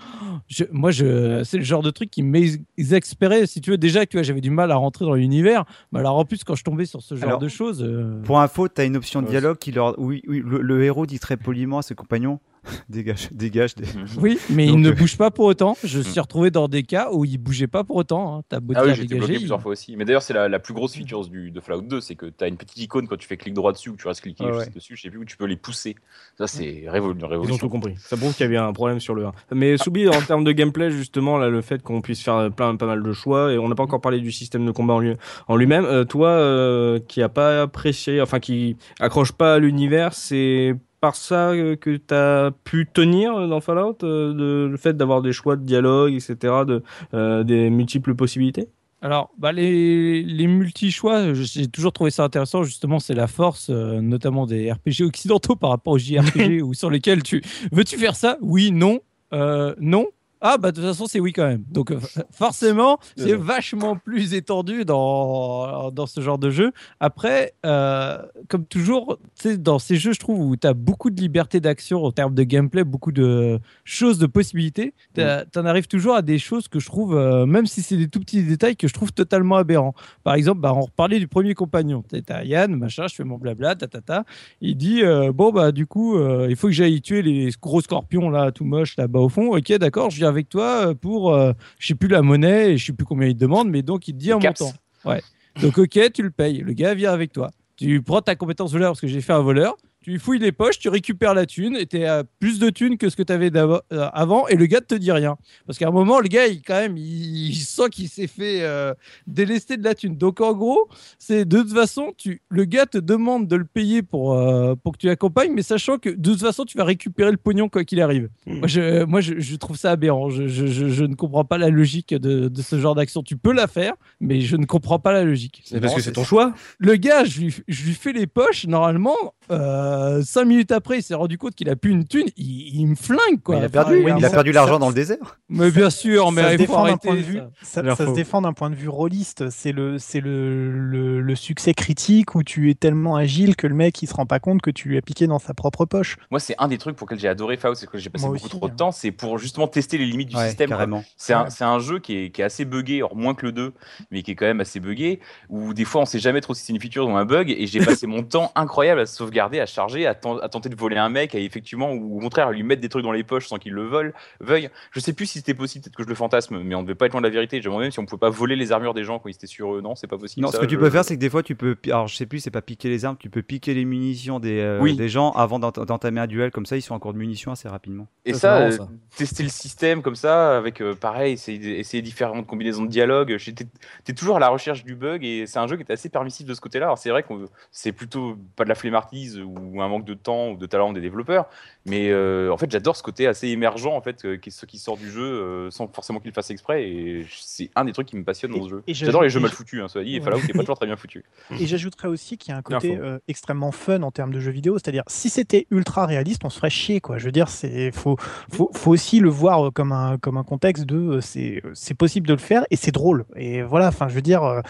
Je- 0.47 0.63
moi, 0.71 0.91
je, 0.91 1.43
c'est 1.43 1.57
le 1.57 1.63
genre 1.63 1.83
de 1.83 1.91
truc 1.91 2.09
qui 2.09 2.23
m'exaspérait. 2.23 3.45
Si 3.47 3.61
tu 3.61 3.71
veux, 3.71 3.77
déjà 3.77 4.05
tu 4.05 4.17
vois, 4.17 4.23
j'avais 4.23 4.41
du 4.41 4.49
mal 4.49 4.71
à 4.71 4.75
rentrer 4.75 5.05
dans 5.05 5.13
l'univers. 5.13 5.65
Mais 5.91 5.99
alors, 5.99 6.17
en 6.17 6.25
plus, 6.25 6.43
quand 6.43 6.55
je 6.55 6.63
tombais 6.63 6.85
sur 6.85 7.01
ce 7.01 7.15
genre 7.15 7.27
Alors, 7.29 7.39
de 7.39 7.47
choses. 7.47 7.83
euh, 7.83 8.21
Pour 8.23 8.39
info, 8.39 8.67
t'as 8.67 8.85
une 8.85 8.95
option 8.97 9.21
de 9.21 9.27
dialogue 9.27 9.57
qui 9.57 9.71
leur, 9.71 9.97
oui, 9.99 10.23
oui, 10.27 10.41
le, 10.45 10.61
le 10.61 10.83
héros 10.83 11.05
dit 11.05 11.19
très 11.19 11.37
poliment 11.37 11.77
à 11.79 11.81
ses 11.83 11.95
compagnons, 11.95 12.39
dégage, 12.89 13.29
dégage. 13.31 13.75
Des... 13.75 13.85
Oui, 14.19 14.37
mais 14.49 14.67
Donc, 14.67 14.75
il 14.75 14.81
ne 14.81 14.89
euh, 14.89 14.93
bouge 14.93 15.17
pas 15.17 15.31
pour 15.31 15.45
autant. 15.45 15.75
Je 15.83 15.99
suis 15.99 16.19
retrouvé 16.19 16.51
dans 16.51 16.67
des 16.67 16.83
cas 16.83 17.09
où 17.11 17.25
il 17.25 17.37
bougeait 17.37 17.67
pas 17.67 17.83
pour 17.83 17.95
autant. 17.95 18.37
hein. 18.37 18.41
T'as 18.47 18.59
beau 18.59 18.73
Ah 18.77 18.83
oui, 18.85 18.93
j'ai 18.95 19.03
été 19.03 19.15
bloqué 19.15 19.21
dégager, 19.27 19.39
plusieurs 19.39 19.59
il- 19.59 19.61
fois 19.61 19.71
aussi. 19.71 19.95
Mais 19.97 20.05
d'ailleurs, 20.05 20.21
c'est 20.21 20.33
la, 20.33 20.47
la 20.47 20.59
plus 20.59 20.73
grosse 20.73 20.93
feature 20.95 21.27
du, 21.27 21.49
de 21.51 21.59
Fallout 21.59 21.81
2, 21.81 22.01
c'est 22.01 22.15
que 22.15 22.27
tu 22.27 22.43
as 22.43 22.47
une 22.47 22.57
petite 22.57 22.77
icône 22.77 23.07
quand 23.07 23.17
tu 23.17 23.27
fais 23.27 23.37
clic 23.37 23.53
droit 23.55 23.71
dessus 23.71 23.89
ou 23.89 23.93
que 23.95 24.01
tu 24.01 24.07
restes 24.07 24.21
cliqué 24.21 24.43
Ouais, 24.45 24.53
juste 24.53 24.65
ouais. 24.67 24.71
dessus, 24.75 24.95
je 24.95 25.01
sais 25.01 25.09
plus 25.09 25.19
où 25.19 25.25
tu 25.25 25.37
peux 25.37 25.45
les 25.45 25.55
pousser. 25.55 25.95
Ça, 26.37 26.45
c'est 26.47 26.83
révolu- 26.87 27.13
une 27.13 27.19
Ils 27.19 27.25
ont 27.25 27.27
révolution. 27.29 27.57
tout 27.57 27.69
compris. 27.69 27.95
Ça 27.97 28.15
prouve 28.15 28.33
qu'il 28.35 28.43
y 28.43 28.47
avait 28.47 28.57
un 28.57 28.73
problème 28.73 28.99
sur 28.99 29.15
le 29.15 29.25
1. 29.25 29.31
Mais 29.53 29.77
Soubi, 29.77 30.07
en 30.07 30.21
termes 30.21 30.43
de 30.43 30.51
gameplay, 30.51 30.91
justement, 30.91 31.37
là, 31.37 31.49
le 31.49 31.61
fait 31.61 31.81
qu'on 31.81 32.01
puisse 32.01 32.21
faire 32.21 32.51
plein, 32.51 32.75
pas 32.75 32.85
mal 32.85 33.01
de 33.01 33.11
choix, 33.13 33.51
et 33.51 33.57
on 33.57 33.69
n'a 33.69 33.75
pas 33.75 33.83
encore 33.83 34.01
parlé 34.01 34.19
du 34.19 34.31
système 34.31 34.65
de 34.65 34.71
combat 34.71 34.93
en 34.93 34.99
lui- 34.99 35.15
en 35.47 35.55
lui-même. 35.55 35.85
Euh, 35.85 36.03
toi, 36.05 36.29
euh, 36.29 36.99
qui 37.07 37.21
a 37.23 37.29
pas 37.29 37.63
apprécié, 37.63 38.21
enfin, 38.21 38.39
qui 38.39 38.77
accroche 38.99 39.31
pas 39.31 39.55
à 39.55 39.59
l'univers, 39.59 40.13
c'est 40.13 40.75
par 41.01 41.15
ça 41.15 41.49
euh, 41.49 41.75
que 41.75 41.97
tu 41.97 42.13
as 42.13 42.51
pu 42.63 42.87
tenir 42.91 43.47
dans 43.47 43.59
Fallout, 43.59 43.97
euh, 44.03 44.33
de- 44.33 44.67
le 44.71 44.77
fait 44.77 44.95
d'avoir 44.95 45.21
des 45.21 45.33
choix 45.33 45.55
de 45.57 45.63
dialogue, 45.65 46.13
etc., 46.13 46.63
de, 46.65 46.83
euh, 47.13 47.43
des 47.43 47.69
multiples 47.69 48.15
possibilités? 48.15 48.69
Alors, 49.01 49.31
bah, 49.39 49.51
les, 49.51 50.21
les 50.21 50.45
multi-choix, 50.45 51.33
j'ai 51.33 51.65
toujours 51.67 51.91
trouvé 51.91 52.11
ça 52.11 52.23
intéressant. 52.23 52.61
Justement, 52.61 52.99
c'est 52.99 53.15
la 53.15 53.25
force, 53.25 53.71
euh, 53.71 53.99
notamment 53.99 54.45
des 54.45 54.71
RPG 54.71 55.01
occidentaux 55.03 55.55
par 55.55 55.71
rapport 55.71 55.93
aux 55.93 55.97
JRPG 55.97 56.61
ou 56.63 56.75
sur 56.75 56.91
lesquels 56.91 57.23
tu. 57.23 57.41
Veux-tu 57.71 57.97
faire 57.97 58.15
ça? 58.15 58.37
Oui, 58.41 58.71
non, 58.71 58.99
euh, 59.33 59.73
non. 59.79 60.05
Ah, 60.43 60.57
bah, 60.57 60.71
de 60.71 60.77
toute 60.77 60.89
façon, 60.89 61.05
c'est 61.05 61.19
oui 61.19 61.33
quand 61.33 61.45
même. 61.45 61.63
Donc, 61.69 61.91
euh, 61.91 61.99
forcément, 62.31 62.97
c'est 63.15 63.35
vachement 63.35 63.95
plus 63.95 64.33
étendu 64.33 64.85
dans, 64.85 65.91
dans 65.91 66.07
ce 66.07 66.19
genre 66.19 66.39
de 66.39 66.49
jeu. 66.49 66.71
Après, 66.99 67.53
euh, 67.63 68.17
comme 68.47 68.65
toujours, 68.65 69.19
tu 69.39 69.59
dans 69.59 69.77
ces 69.77 69.97
jeux, 69.97 70.13
je 70.13 70.19
trouve, 70.19 70.39
où 70.39 70.55
tu 70.55 70.65
as 70.65 70.73
beaucoup 70.73 71.11
de 71.11 71.21
liberté 71.21 71.59
d'action 71.59 72.03
en 72.03 72.11
termes 72.11 72.33
de 72.33 72.41
gameplay, 72.41 72.83
beaucoup 72.83 73.11
de 73.11 73.59
choses, 73.83 74.17
de 74.17 74.25
possibilités, 74.25 74.95
tu 75.15 75.21
en 75.21 75.65
arrives 75.65 75.87
toujours 75.87 76.15
à 76.15 76.23
des 76.23 76.39
choses 76.39 76.67
que 76.67 76.79
je 76.79 76.87
trouve, 76.87 77.15
euh, 77.15 77.45
même 77.45 77.67
si 77.67 77.83
c'est 77.83 77.97
des 77.97 78.07
tout 78.07 78.19
petits 78.19 78.41
détails, 78.41 78.75
que 78.75 78.87
je 78.87 78.93
trouve 78.93 79.13
totalement 79.13 79.57
aberrants. 79.57 79.93
Par 80.23 80.33
exemple, 80.33 80.61
bah, 80.61 80.73
on 80.73 80.81
reparlait 80.81 81.19
du 81.19 81.27
premier 81.27 81.53
compagnon. 81.53 82.03
T'as 82.25 82.43
Yann, 82.43 82.75
machin, 82.75 83.05
je 83.07 83.13
fais 83.13 83.23
mon 83.23 83.37
blabla, 83.37 83.75
tatata. 83.75 84.23
Il 84.59 84.75
dit, 84.75 85.03
euh, 85.03 85.31
bon, 85.31 85.51
bah, 85.51 85.71
du 85.71 85.85
coup, 85.85 86.17
il 86.49 86.55
faut 86.55 86.67
que 86.67 86.73
j'aille 86.73 86.99
tuer 87.01 87.21
les 87.21 87.51
gros 87.61 87.81
scorpions, 87.81 88.31
là, 88.31 88.51
tout 88.51 88.65
moche, 88.65 88.97
là-bas 88.97 89.19
au 89.19 89.29
fond. 89.29 89.55
Ok, 89.55 89.71
d'accord, 89.73 90.09
je 90.09 90.17
viens 90.17 90.30
avec 90.31 90.49
toi 90.49 90.87
euh, 90.87 90.93
pour, 90.93 91.33
euh, 91.33 91.53
je 91.77 91.87
sais 91.87 91.95
plus 91.95 92.07
la 92.07 92.21
monnaie 92.21 92.71
et 92.71 92.77
je 92.77 92.87
sais 92.87 92.93
plus 92.93 93.05
combien 93.05 93.27
il 93.27 93.35
te 93.35 93.39
demande, 93.39 93.69
mais 93.69 93.81
donc 93.81 94.07
il 94.07 94.13
te 94.13 94.19
dit 94.19 94.31
un 94.31 94.39
montant. 94.39 94.73
Ouais. 95.05 95.21
Donc, 95.61 95.77
ok, 95.77 96.11
tu 96.13 96.23
le 96.23 96.31
payes. 96.31 96.59
Le 96.59 96.73
gars 96.73 96.93
vient 96.93 97.11
avec 97.11 97.31
toi. 97.31 97.51
Tu 97.75 98.01
prends 98.01 98.21
ta 98.21 98.35
compétence 98.35 98.71
voleur 98.71 98.91
parce 98.91 99.01
que 99.01 99.07
j'ai 99.07 99.21
fait 99.21 99.33
un 99.33 99.41
voleur. 99.41 99.75
Tu 100.03 100.11
lui 100.11 100.19
fouilles 100.19 100.39
les 100.39 100.51
poches, 100.51 100.79
tu 100.79 100.89
récupères 100.89 101.35
la 101.35 101.45
thune 101.45 101.75
et 101.75 101.85
tu 101.85 102.03
à 102.03 102.23
plus 102.23 102.57
de 102.57 102.71
thunes 102.71 102.97
que 102.97 103.09
ce 103.09 103.15
que 103.15 103.21
tu 103.21 103.31
avais 103.31 103.51
avant 103.91 104.47
et 104.47 104.55
le 104.55 104.65
gars 104.65 104.79
ne 104.79 104.85
te 104.85 104.95
dit 104.95 105.11
rien. 105.11 105.37
Parce 105.67 105.77
qu'à 105.77 105.87
un 105.89 105.91
moment, 105.91 106.19
le 106.19 106.27
gars, 106.27 106.47
il, 106.47 106.61
quand 106.63 106.79
même, 106.79 106.97
il, 106.97 107.49
il 107.49 107.55
sent 107.55 107.89
qu'il 107.91 108.09
s'est 108.09 108.25
fait 108.27 108.63
euh, 108.63 108.93
délester 109.27 109.77
de 109.77 109.83
la 109.83 109.93
thune. 109.93 110.17
Donc 110.17 110.41
en 110.41 110.53
gros, 110.53 110.89
c'est 111.19 111.45
de 111.45 111.61
toute 111.61 111.73
façon, 111.73 112.13
tu, 112.17 112.41
le 112.49 112.65
gars 112.65 112.87
te 112.87 112.97
demande 112.97 113.47
de 113.47 113.55
le 113.55 113.65
payer 113.65 114.01
pour, 114.01 114.33
euh, 114.33 114.73
pour 114.75 114.93
que 114.93 114.97
tu 114.97 115.05
l'accompagnes, 115.07 115.51
mais 115.53 115.61
sachant 115.61 115.99
que 115.99 116.09
de 116.09 116.31
toute 116.31 116.41
façon, 116.41 116.65
tu 116.65 116.77
vas 116.77 116.83
récupérer 116.83 117.29
le 117.29 117.37
pognon 117.37 117.69
quoi 117.69 117.83
qu'il 117.83 118.01
arrive. 118.01 118.29
Moi, 118.47 118.67
je, 118.67 119.03
moi 119.03 119.21
je, 119.21 119.39
je 119.39 119.55
trouve 119.55 119.77
ça 119.77 119.91
aberrant. 119.91 120.29
Je, 120.29 120.47
je, 120.47 120.65
je, 120.65 120.87
je 120.89 121.03
ne 121.03 121.13
comprends 121.13 121.45
pas 121.45 121.59
la 121.59 121.69
logique 121.69 122.13
de, 122.13 122.47
de 122.47 122.61
ce 122.61 122.79
genre 122.79 122.95
d'action. 122.95 123.21
Tu 123.21 123.37
peux 123.37 123.53
la 123.53 123.67
faire, 123.67 123.93
mais 124.19 124.41
je 124.41 124.55
ne 124.55 124.65
comprends 124.65 124.97
pas 124.99 125.11
la 125.11 125.23
logique. 125.23 125.61
C'est 125.65 125.79
parce 125.79 125.93
que 125.93 126.01
c'est 126.01 126.13
ton 126.13 126.23
choix 126.23 126.53
Le 126.79 126.95
gars, 126.95 127.23
je 127.23 127.41
lui, 127.41 127.55
je 127.67 127.85
lui 127.85 127.93
fais 127.93 128.13
les 128.13 128.25
poches, 128.25 128.65
normalement, 128.65 129.15
euh, 129.51 130.21
cinq 130.23 130.45
minutes 130.45 130.71
après, 130.71 130.99
il 130.99 131.03
s'est 131.03 131.13
rendu 131.15 131.37
compte 131.37 131.55
qu'il 131.55 131.69
a 131.69 131.75
plus 131.75 131.91
une 131.91 132.05
thune, 132.05 132.27
il, 132.37 132.79
il 132.79 132.87
me 132.87 132.95
flingue 132.95 133.41
quoi. 133.43 133.57
il 133.57 133.63
a 133.65 133.69
perdu, 133.69 134.03
il 134.17 134.25
a 134.25 134.29
perdu 134.29 134.51
l'argent 134.51 134.79
dans 134.79 134.89
le 134.89 134.93
désert. 134.95 135.39
Mais 135.49 135.69
bien 135.71 135.89
sûr, 135.89 136.31
mais 136.31 136.41
ça 136.41 136.47
se 136.49 136.53
il 136.53 136.57
faut 136.57 136.63
défend 136.63 136.73
d'un 136.83 136.89
arrêter. 136.89 137.07
point 137.07 137.15
de 137.15 137.21
vue. 137.21 137.37
ça. 137.61 137.81
Ça, 137.81 137.81
L'air 137.81 137.97
ça 137.97 138.05
se 138.07 138.11
défend 138.11 138.41
d'un 138.41 138.53
point 138.53 138.69
de 138.69 138.75
vue 138.75 138.89
rôliste. 138.89 139.49
C'est 139.49 139.71
le, 139.71 139.97
c'est 139.97 140.21
le, 140.21 140.71
le, 140.71 141.21
le 141.21 141.35
succès 141.35 141.73
critique 141.73 142.35
où 142.35 142.43
tu 142.43 142.69
es 142.69 142.73
tellement 142.75 143.15
agile 143.15 143.55
que 143.55 143.67
le 143.67 143.75
mec 143.75 144.01
il 144.01 144.07
se 144.07 144.13
rend 144.13 144.25
pas 144.25 144.39
compte 144.39 144.61
que 144.61 144.71
tu 144.71 144.89
lui 144.89 144.97
as 144.97 145.01
piqué 145.01 145.27
dans 145.27 145.39
sa 145.39 145.53
propre 145.53 145.85
poche. 145.85 146.17
Moi, 146.31 146.39
c'est 146.39 146.55
un 146.57 146.67
des 146.67 146.77
trucs 146.77 146.95
pour 146.95 147.07
lesquels 147.07 147.19
j'ai 147.19 147.27
adoré 147.27 147.57
Fallout, 147.57 147.75
c'est 147.75 147.87
que 147.87 147.97
j'ai 147.97 148.09
passé 148.09 148.25
Moi 148.25 148.33
beaucoup 148.35 148.45
aussi, 148.45 148.57
trop 148.57 148.67
de 148.67 148.73
hein. 148.73 148.77
temps, 148.77 148.91
c'est 148.91 149.11
pour 149.11 149.37
justement 149.37 149.67
tester 149.67 149.97
les 149.97 150.05
limites 150.05 150.29
du 150.29 150.35
Ouais, 150.35 150.47
système. 150.47 150.69
C'est 151.17 151.33
un, 151.33 151.47
un 151.61 151.79
jeu 151.79 151.99
qui 151.99 152.15
est, 152.17 152.29
qui 152.31 152.41
est 152.41 152.45
assez 152.45 152.65
buggé, 152.65 152.97
alors 152.97 153.15
moins 153.15 153.33
que 153.35 153.45
le 153.45 153.51
2, 153.51 153.73
mais 154.11 154.23
qui 154.23 154.31
est 154.31 154.35
quand 154.35 154.45
même 154.45 154.61
assez 154.61 154.79
buggé, 154.79 155.19
où 155.49 155.73
des 155.73 155.85
fois 155.85 156.01
on 156.01 156.05
sait 156.05 156.19
jamais 156.19 156.41
trop 156.41 156.53
si 156.53 156.63
c'est 156.65 156.73
une 156.73 156.79
feature 156.81 157.07
ou 157.07 157.15
un 157.15 157.25
bug, 157.25 157.49
et 157.49 157.67
j'ai 157.67 157.79
passé 157.79 158.07
mon 158.07 158.23
temps 158.23 158.51
incroyable 158.55 159.01
à 159.01 159.05
sauvegarder, 159.05 159.40
à 159.41 159.65
charger, 159.65 160.05
à, 160.07 160.13
ten- 160.15 160.39
à 160.41 160.49
tenter 160.49 160.69
de 160.69 160.75
voler 160.75 160.97
un 160.97 161.09
mec, 161.09 161.33
à 161.35 161.39
effectivement, 161.39 161.91
ou 161.91 162.17
au 162.17 162.19
contraire, 162.21 162.47
à 162.47 162.51
lui 162.51 162.63
mettre 162.63 162.81
des 162.81 162.89
trucs 162.89 163.03
dans 163.03 163.11
les 163.11 163.23
poches 163.23 163.47
sans 163.47 163.57
qu'il 163.57 163.73
le 163.73 163.83
vole, 163.85 164.13
veuille. 164.39 164.69
Je 164.91 164.99
sais 164.99 165.13
plus 165.13 165.25
si 165.25 165.39
c'était 165.39 165.53
possible, 165.53 165.83
peut-être 165.83 165.95
que 165.95 166.03
je 166.03 166.07
le 166.09 166.15
fantasme, 166.15 166.59
mais 166.63 166.75
on 166.75 166.83
devait 166.83 166.95
pas 166.95 167.05
être 167.07 167.13
loin 167.13 167.21
de 167.21 167.27
la 167.27 167.31
vérité. 167.33 167.61
J'aimerais 167.61 167.83
même 167.83 167.91
si 167.91 167.99
on 167.99 168.05
pouvait 168.05 168.19
pas 168.19 168.29
voler 168.29 168.55
les 168.55 168.71
armures 168.71 168.93
des 168.93 169.03
gens 169.03 169.19
quand 169.19 169.29
ils 169.29 169.33
étaient 169.35 169.47
sur 169.47 169.75
eux. 169.75 169.81
Non, 169.81 169.95
c'est 169.95 170.07
pas 170.07 170.17
possible. 170.17 170.45
Non, 170.45 170.51
ce 170.51 170.57
que 170.57 170.65
tu 170.65 170.75
je- 170.75 170.79
peux 170.79 170.89
faire, 170.89 171.03
c'est 171.05 171.15
que 171.15 171.19
des 171.19 171.29
fois, 171.29 171.43
tu 171.43 171.55
peux. 171.55 171.75
Alors, 171.85 172.07
je 172.07 172.15
sais 172.15 172.25
plus, 172.25 172.39
c'est 172.39 172.51
pas 172.51 172.61
piquer 172.61 172.89
les 172.89 173.05
armes, 173.05 173.17
tu 173.19 173.29
peux 173.29 173.41
piquer 173.41 173.73
les 173.73 173.85
munitions 173.85 174.39
des, 174.39 174.59
euh, 174.59 174.79
Oui. 174.81 174.95
des 174.95 175.09
gens 175.09 175.31
avant 175.31 175.59
d'ent- 175.59 175.71
d'entamer 175.71 176.19
un 176.21 176.27
duel. 176.27 176.51
Comme 176.51 176.65
ça, 176.65 176.77
ils 176.77 176.81
sont 176.81 176.93
en 176.93 176.99
cours 176.99 177.13
de 177.13 177.17
munitions 177.17 177.51
assez 177.51 177.67
rapidement. 177.67 178.07
Et 178.25 178.33
Ça, 178.33 178.37
c'est 178.37 178.41
ça, 178.41 178.51
marrant, 178.51 178.65
euh, 178.65 178.71
ça. 178.71 179.17
tester 179.17 179.43
le 179.43 179.49
système 179.49 180.01
comme 180.01 180.15
ça, 180.15 180.57
avec 180.57 180.81
euh, 180.81 180.93
pareil, 180.93 181.33
essayer, 181.33 181.79
essayer 181.79 182.01
différentes 182.03 182.45
combinaisons 182.47 182.83
de 182.83 182.89
dialogue. 182.89 183.35
J'étais- 183.37 183.65
T'es 184.03 184.13
toujours 184.13 184.35
à 184.37 184.39
la 184.39 184.49
recherche 184.49 184.83
du 184.83 184.95
bug 184.95 185.23
et 185.23 185.45
c'est 185.47 185.59
un 185.59 185.67
jeu 185.67 185.75
qui 185.77 185.83
est 185.83 185.91
assez 185.91 186.09
permissif 186.09 186.45
de 186.45 186.53
ce 186.53 186.61
côté-là. 186.61 186.85
Alors 186.85 186.97
c'est 186.97 187.09
vrai 187.09 187.23
que 187.23 187.33
c'est 187.71 187.91
plutôt 187.91 188.35
pas 188.55 188.63
de 188.63 188.69
la 188.69 188.75
flemmardise 188.75 189.30
ou 189.39 189.81
un 189.81 189.87
manque 189.87 190.05
de 190.05 190.13
temps 190.13 190.49
ou 190.51 190.57
de 190.57 190.65
talent 190.65 190.93
des 190.93 191.01
développeurs, 191.01 191.47
mais 191.85 192.09
euh, 192.09 192.51
en 192.51 192.57
fait 192.57 192.69
j'adore 192.69 192.95
ce 192.95 193.03
côté 193.03 193.27
assez 193.27 193.47
émergent 193.47 193.87
en 193.87 194.01
fait, 194.01 194.23
euh, 194.25 194.37
ce 194.49 194.65
qui 194.65 194.77
sort 194.77 194.97
du 194.97 195.09
jeu 195.09 195.23
euh, 195.23 195.71
sans 195.71 195.87
forcément 195.87 196.19
qu'il 196.19 196.29
le 196.29 196.33
fasse 196.33 196.51
exprès. 196.51 196.87
Et 196.87 197.25
c'est 197.29 197.71
un 197.75 197.85
des 197.85 197.91
trucs 197.91 198.07
qui 198.07 198.15
me 198.15 198.23
passionne 198.23 198.51
dans 198.51 198.63
ce 198.63 198.69
jeu. 198.69 198.83
J'adore 198.87 199.23
les 199.23 199.29
jeux 199.29 199.39
mal 199.39 199.51
foutus, 199.51 199.81
hein, 199.81 199.87
cela 199.87 200.05
dit, 200.05 200.15
et. 200.15 200.21
Fallout 200.21 200.39
qui 200.39 200.51
est 200.51 200.53
pas 200.53 200.59
toujours 200.59 200.77
très 200.77 200.85
bien 200.85 200.95
foutu. 200.95 201.23
Et 201.59 201.65
j'ajouterais 201.65 202.07
aussi 202.07 202.37
qu'il 202.37 202.51
y 202.51 202.53
a 202.53 202.57
un 202.57 202.61
côté 202.61 202.99
extrêmement 203.27 203.71
fun 203.71 204.01
en 204.03 204.11
termes 204.11 204.31
de 204.31 204.39
jeux 204.39 204.51
vidéo. 204.51 204.77
C'est-à-dire, 204.77 205.03
si 205.07 205.29
c'était 205.29 205.67
ultra 205.71 206.05
réaliste, 206.05 206.45
on 206.45 206.49
se 206.49 206.57
ferait 206.57 206.69
chier, 206.69 207.01
quoi. 207.01 207.17
Je 207.17 207.25
veux 207.25 207.31
dire, 207.31 207.49
c'est 207.49 207.91
faut, 207.91 208.17
faut, 208.51 208.69
faut 208.73 208.91
aussi 208.91 209.19
le 209.19 209.29
voir 209.29 209.71
comme 209.73 209.91
un, 209.91 210.17
comme 210.17 210.37
un 210.37 210.43
contexte 210.43 210.85
de 210.85 211.19
c'est, 211.21 211.61
possible 211.97 212.27
de 212.27 212.33
le 212.33 212.39
faire 212.39 212.63
et 212.69 212.75
c'est 212.75 212.91
drôle. 212.91 213.25
Et 213.35 213.63
voilà, 213.63 213.87
enfin, 213.87 214.07
je 214.07 214.13
veux 214.13 214.21
dire, 214.21 214.61